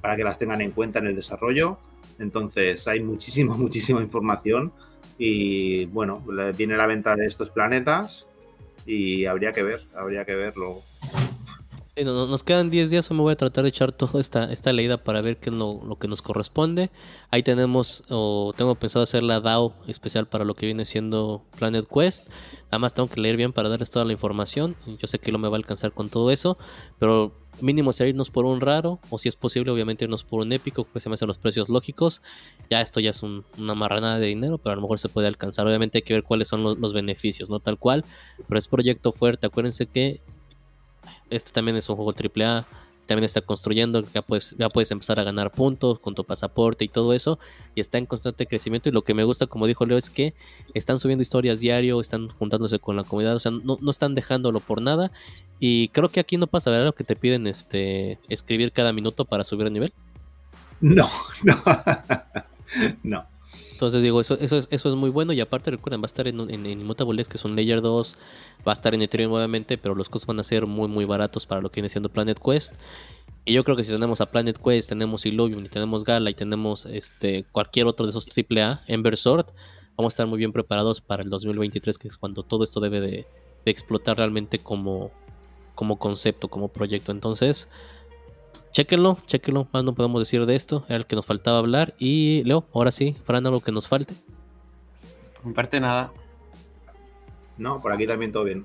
para 0.00 0.16
que 0.16 0.24
las 0.24 0.36
tengan 0.40 0.60
en 0.60 0.72
cuenta 0.72 0.98
en 0.98 1.06
el 1.06 1.14
desarrollo. 1.14 1.78
Entonces 2.18 2.88
hay 2.88 2.98
muchísima, 2.98 3.54
muchísima 3.56 4.00
información 4.00 4.72
y 5.16 5.84
bueno, 5.86 6.24
viene 6.56 6.76
la 6.76 6.86
venta 6.86 7.14
de 7.14 7.26
estos 7.26 7.50
planetas 7.50 8.28
y 8.84 9.26
habría 9.26 9.52
que 9.52 9.62
ver, 9.62 9.82
habría 9.94 10.24
que 10.24 10.34
verlo. 10.34 10.82
Sí, 11.96 12.04
no- 12.04 12.12
no- 12.14 12.26
nos 12.28 12.44
quedan 12.44 12.70
10 12.70 12.88
días, 12.88 13.08
yo 13.08 13.14
me 13.16 13.20
voy 13.20 13.32
a 13.32 13.36
tratar 13.36 13.64
de 13.64 13.68
echar 13.70 13.90
toda 13.92 14.20
esta, 14.20 14.50
esta 14.52 14.72
leída 14.72 15.02
para 15.02 15.20
ver 15.22 15.38
qué 15.38 15.50
es 15.50 15.56
lo, 15.56 15.82
lo 15.84 15.98
que 15.98 16.06
nos 16.06 16.22
corresponde. 16.22 16.88
Ahí 17.30 17.42
tenemos, 17.42 18.04
o 18.08 18.52
tengo 18.56 18.74
pensado 18.76 19.02
hacer 19.02 19.22
la 19.24 19.40
DAO 19.40 19.74
especial 19.88 20.26
para 20.28 20.44
lo 20.44 20.54
que 20.54 20.66
viene 20.66 20.84
siendo 20.84 21.42
Planet 21.58 21.84
Quest. 21.92 22.30
Nada 22.66 22.78
más 22.78 22.94
tengo 22.94 23.08
que 23.08 23.20
leer 23.20 23.36
bien 23.36 23.52
para 23.52 23.68
darles 23.68 23.90
toda 23.90 24.04
la 24.04 24.12
información. 24.12 24.76
Yo 25.00 25.08
sé 25.08 25.18
que 25.18 25.32
no 25.32 25.38
me 25.38 25.48
va 25.48 25.56
a 25.56 25.58
alcanzar 25.58 25.90
con 25.92 26.08
todo 26.08 26.30
eso, 26.30 26.56
pero 27.00 27.32
mínimo 27.60 27.92
sería 27.92 28.10
irnos 28.10 28.30
por 28.30 28.44
un 28.46 28.60
raro, 28.60 29.00
o 29.10 29.18
si 29.18 29.28
es 29.28 29.34
posible, 29.36 29.72
obviamente 29.72 30.04
irnos 30.04 30.22
por 30.22 30.40
un 30.40 30.52
épico, 30.52 30.86
que 30.90 31.00
se 31.00 31.08
me 31.08 31.16
hacen 31.16 31.26
los 31.28 31.38
precios 31.38 31.68
lógicos. 31.68 32.22
Ya 32.70 32.80
esto 32.80 33.00
ya 33.00 33.10
es 33.10 33.22
un- 33.24 33.44
una 33.58 33.74
marranada 33.74 34.20
de 34.20 34.28
dinero, 34.28 34.58
pero 34.58 34.72
a 34.72 34.76
lo 34.76 34.82
mejor 34.82 35.00
se 35.00 35.08
puede 35.08 35.26
alcanzar. 35.26 35.66
Obviamente 35.66 35.98
hay 35.98 36.02
que 36.02 36.14
ver 36.14 36.22
cuáles 36.22 36.46
son 36.46 36.62
los 36.62 36.92
beneficios, 36.92 37.50
no 37.50 37.58
tal 37.58 37.78
cual. 37.78 38.04
Pero 38.48 38.58
es 38.58 38.68
proyecto 38.68 39.10
fuerte. 39.10 39.48
Acuérdense 39.48 39.86
que 39.86 40.22
este 41.30 41.52
también 41.52 41.76
es 41.76 41.88
un 41.88 41.96
juego 41.96 42.12
AAA. 42.12 42.66
También 43.06 43.24
está 43.24 43.40
construyendo, 43.40 44.04
ya 44.14 44.22
puedes, 44.22 44.54
ya 44.56 44.68
puedes 44.68 44.88
empezar 44.92 45.18
a 45.18 45.24
ganar 45.24 45.50
puntos 45.50 45.98
con 45.98 46.14
tu 46.14 46.22
pasaporte 46.24 46.84
y 46.84 46.88
todo 46.88 47.12
eso. 47.12 47.40
Y 47.74 47.80
está 47.80 47.98
en 47.98 48.06
constante 48.06 48.46
crecimiento. 48.46 48.88
Y 48.88 48.92
lo 48.92 49.02
que 49.02 49.14
me 49.14 49.24
gusta, 49.24 49.48
como 49.48 49.66
dijo 49.66 49.84
Leo, 49.84 49.98
es 49.98 50.10
que 50.10 50.32
están 50.74 51.00
subiendo 51.00 51.22
historias 51.22 51.58
diario, 51.58 52.00
están 52.00 52.28
juntándose 52.28 52.78
con 52.78 52.94
la 52.94 53.02
comunidad. 53.02 53.34
O 53.34 53.40
sea, 53.40 53.50
no, 53.50 53.78
no 53.80 53.90
están 53.90 54.14
dejándolo 54.14 54.60
por 54.60 54.80
nada. 54.80 55.10
Y 55.58 55.88
creo 55.88 56.08
que 56.08 56.20
aquí 56.20 56.36
no 56.36 56.46
pasa, 56.46 56.70
¿verdad? 56.70 56.86
Lo 56.86 56.94
que 56.94 57.02
te 57.02 57.16
piden 57.16 57.48
este 57.48 58.20
escribir 58.28 58.70
cada 58.70 58.92
minuto 58.92 59.24
para 59.24 59.42
subir 59.42 59.66
el 59.66 59.72
nivel. 59.72 59.92
No, 60.80 61.10
no. 61.42 61.62
no. 63.02 63.26
Entonces 63.80 64.02
digo, 64.02 64.20
eso, 64.20 64.36
eso, 64.38 64.58
es, 64.58 64.68
eso 64.70 64.90
es 64.90 64.94
muy 64.94 65.08
bueno 65.08 65.32
y 65.32 65.40
aparte 65.40 65.70
recuerden, 65.70 66.02
va 66.02 66.04
a 66.04 66.12
estar 66.12 66.28
en, 66.28 66.38
en, 66.38 66.66
en 66.66 66.80
Immutable 66.82 67.24
que 67.24 67.38
es 67.38 67.44
un 67.46 67.56
Layer 67.56 67.80
2, 67.80 68.18
va 68.68 68.72
a 68.72 68.74
estar 68.74 68.92
en 68.92 69.00
Ethereum 69.00 69.30
nuevamente, 69.30 69.78
pero 69.78 69.94
los 69.94 70.10
costos 70.10 70.26
van 70.26 70.38
a 70.38 70.44
ser 70.44 70.66
muy 70.66 70.86
muy 70.86 71.06
baratos 71.06 71.46
para 71.46 71.62
lo 71.62 71.70
que 71.70 71.80
viene 71.80 71.88
siendo 71.88 72.10
Planet 72.10 72.38
Quest. 72.38 72.74
Y 73.46 73.54
yo 73.54 73.64
creo 73.64 73.78
que 73.78 73.84
si 73.84 73.90
tenemos 73.90 74.20
a 74.20 74.26
Planet 74.26 74.58
Quest, 74.62 74.90
tenemos 74.90 75.24
Illuvium 75.24 75.64
y 75.64 75.70
tenemos 75.70 76.04
Gala 76.04 76.28
y 76.28 76.34
tenemos 76.34 76.84
este 76.84 77.46
cualquier 77.52 77.86
otro 77.86 78.04
de 78.04 78.10
esos 78.10 78.28
AAA, 78.28 78.82
Ember 78.86 79.16
Sword, 79.16 79.46
vamos 79.96 80.12
a 80.12 80.14
estar 80.14 80.26
muy 80.26 80.36
bien 80.36 80.52
preparados 80.52 81.00
para 81.00 81.22
el 81.22 81.30
2023, 81.30 81.96
que 81.96 82.08
es 82.08 82.18
cuando 82.18 82.42
todo 82.42 82.64
esto 82.64 82.80
debe 82.80 83.00
de, 83.00 83.26
de 83.64 83.70
explotar 83.70 84.18
realmente 84.18 84.58
como, 84.58 85.10
como 85.74 85.98
concepto, 85.98 86.48
como 86.48 86.68
proyecto. 86.68 87.12
Entonces, 87.12 87.66
Chéquenlo, 88.72 89.18
chéquenlo, 89.26 89.66
más 89.72 89.82
no 89.84 89.94
podemos 89.94 90.20
decir 90.20 90.46
de 90.46 90.54
esto, 90.54 90.84
era 90.88 90.96
el 90.96 91.06
que 91.06 91.16
nos 91.16 91.26
faltaba 91.26 91.58
hablar. 91.58 91.94
Y 91.98 92.44
Leo, 92.44 92.66
ahora 92.72 92.92
sí, 92.92 93.16
Fran, 93.24 93.44
algo 93.46 93.60
que 93.60 93.72
nos 93.72 93.88
falte. 93.88 94.14
Por 95.34 95.46
mi 95.46 95.52
parte, 95.54 95.80
nada. 95.80 96.12
No, 97.58 97.80
por 97.80 97.92
aquí 97.92 98.06
también 98.06 98.30
todo 98.32 98.44
bien. 98.44 98.62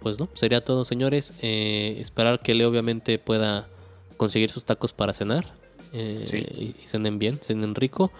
Pues 0.00 0.18
no, 0.18 0.28
sería 0.34 0.64
todo, 0.64 0.84
señores. 0.84 1.34
Eh, 1.42 1.96
esperar 2.00 2.40
que 2.40 2.54
Leo 2.54 2.70
obviamente 2.70 3.18
pueda 3.18 3.68
conseguir 4.16 4.50
sus 4.50 4.64
tacos 4.64 4.92
para 4.92 5.12
cenar. 5.12 5.52
eh, 5.92 6.24
Sí. 6.26 6.38
y, 6.52 6.64
y 6.82 6.86
cenen 6.88 7.18
bien, 7.18 7.38
cenen 7.38 7.74
rico. 7.74 8.10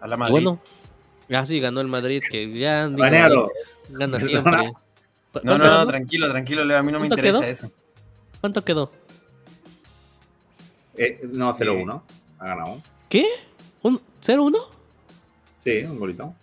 A 0.00 0.08
la 0.08 0.16
Madrid. 0.16 0.32
bueno, 0.32 0.60
ya 1.28 1.46
sí 1.46 1.60
ganó 1.60 1.80
el 1.80 1.86
Madrid, 1.88 2.22
que 2.30 2.52
ya 2.52 2.88
digo, 2.88 3.48
gana 3.90 4.20
siempre. 4.20 4.72
¿Cu- 5.32 5.40
no, 5.44 5.56
no, 5.58 5.66
no, 5.70 5.86
tranquilo, 5.86 6.28
tranquilo, 6.30 6.64
Leo. 6.64 6.78
A 6.78 6.82
mí 6.82 6.90
no 6.92 6.98
me 7.00 7.08
¿Cuánto 7.08 7.14
interesa 7.26 7.40
quedó? 7.40 7.50
eso. 7.50 7.70
¿Cuánto 8.40 8.64
quedó? 8.64 8.92
Eh, 10.98 11.20
no, 11.32 11.56
0-1. 11.56 12.02
Ha 12.38 12.46
ganado. 12.46 12.80
¿Qué? 13.08 13.26
¿Un 13.82 14.00
0-1? 14.22 14.56
Sí, 15.60 15.84
un 15.84 15.98
golito. 15.98 16.34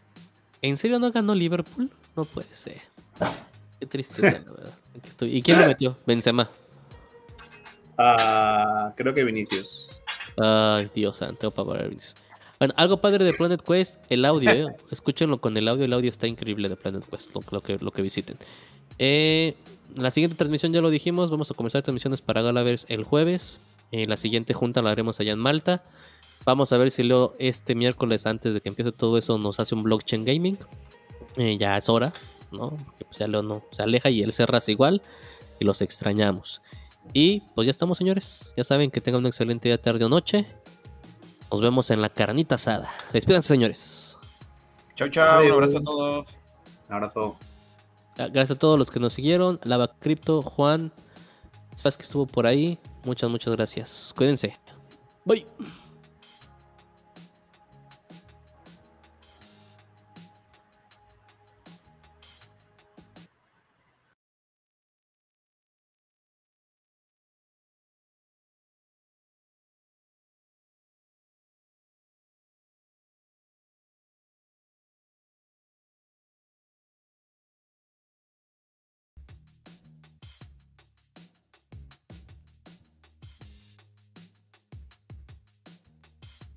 ¿En 0.61 0.77
serio 0.77 0.99
no 0.99 1.11
ganó 1.11 1.35
Liverpool? 1.35 1.89
No 2.15 2.23
puede 2.25 2.53
ser. 2.53 2.81
Qué 3.79 3.85
tristeza, 3.85 4.39
la 4.39 4.51
verdad. 4.51 4.73
Aquí 4.97 5.09
estoy. 5.09 5.35
¿Y 5.35 5.41
quién 5.41 5.59
lo 5.59 5.67
metió? 5.67 5.97
Benzema. 6.05 6.49
Ah, 7.97 8.93
creo 8.95 9.13
que 9.13 9.23
Vinicius. 9.23 9.87
Ay, 10.37 10.89
Dios 10.95 11.17
santo, 11.17 11.51
para 11.51 11.83
Vinicius. 11.83 12.15
Bueno, 12.59 12.73
algo 12.77 12.97
padre 12.97 13.25
de 13.25 13.31
Planet 13.37 13.61
Quest, 13.61 13.99
el 14.09 14.23
audio, 14.25 14.49
¿eh? 14.51 14.65
Escúchenlo 14.91 15.41
con 15.41 15.57
el 15.57 15.67
audio, 15.67 15.85
el 15.85 15.93
audio 15.93 16.09
está 16.09 16.27
increíble 16.27 16.69
de 16.69 16.75
Planet 16.75 17.05
Quest, 17.09 17.35
lo, 17.35 17.41
lo 17.51 17.61
que, 17.61 17.77
lo 17.79 17.91
que 17.91 18.01
visiten. 18.01 18.37
Eh, 18.99 19.55
la 19.95 20.11
siguiente 20.11 20.37
transmisión 20.37 20.71
ya 20.71 20.81
lo 20.81 20.89
dijimos, 20.89 21.29
vamos 21.29 21.51
a 21.51 21.53
comenzar 21.53 21.81
transmisiones 21.81 22.21
para 22.21 22.41
Galaverse 22.41 22.85
el 22.89 23.03
jueves. 23.03 23.59
Eh, 23.93 24.07
la 24.07 24.17
siguiente 24.17 24.55
junta 24.55 24.81
la 24.81 24.89
haremos 24.89 25.19
allá 25.19 25.33
en 25.33 25.39
Malta. 25.39 25.83
Vamos 26.45 26.73
a 26.73 26.77
ver 26.77 26.89
si 26.89 27.03
Leo 27.03 27.35
este 27.37 27.75
miércoles, 27.75 28.25
antes 28.25 28.55
de 28.55 28.59
que 28.59 28.69
empiece 28.69 28.91
todo 28.91 29.19
eso, 29.19 29.37
nos 29.37 29.59
hace 29.59 29.75
un 29.75 29.83
blockchain 29.83 30.25
gaming. 30.25 30.57
Eh, 31.37 31.59
ya 31.59 31.77
es 31.77 31.89
hora, 31.89 32.11
¿no? 32.51 32.71
Porque, 32.71 33.05
pues, 33.05 33.19
ya 33.19 33.27
Leo 33.27 33.43
no 33.43 33.63
se 33.71 33.83
aleja 33.83 34.09
y 34.09 34.23
él 34.23 34.33
se 34.33 34.47
raza 34.47 34.71
igual. 34.71 35.03
Y 35.59 35.65
los 35.65 35.79
extrañamos. 35.83 36.63
Y 37.13 37.41
pues 37.53 37.67
ya 37.67 37.71
estamos, 37.71 37.99
señores. 37.99 38.55
Ya 38.57 38.63
saben 38.63 38.89
que 38.89 38.99
tengan 38.99 39.19
una 39.19 39.29
excelente 39.29 39.69
día, 39.69 39.79
tarde 39.79 40.03
o 40.03 40.09
noche. 40.09 40.47
Nos 41.51 41.61
vemos 41.61 41.91
en 41.91 42.01
la 42.01 42.09
carnita 42.09 42.55
asada. 42.55 42.89
Despídanse, 43.11 43.49
señores. 43.49 44.17
Chau, 44.95 45.07
chau. 45.07 45.45
Un 45.45 45.51
abrazo 45.51 45.77
a 45.77 45.83
todos. 45.83 46.37
Un 46.89 46.95
abrazo. 46.95 47.37
Ah, 48.17 48.27
Gracias 48.27 48.57
a 48.57 48.59
todos 48.59 48.79
los 48.79 48.89
que 48.89 48.99
nos 48.99 49.13
siguieron. 49.13 49.59
Lava 49.63 49.95
Crypto, 49.99 50.41
Juan, 50.41 50.91
sabes 51.75 51.95
que 51.95 52.03
estuvo 52.03 52.25
por 52.25 52.47
ahí. 52.47 52.79
Muchas, 53.05 53.29
muchas 53.29 53.55
gracias. 53.55 54.13
Cuídense. 54.15 54.55
Bye. 55.25 55.45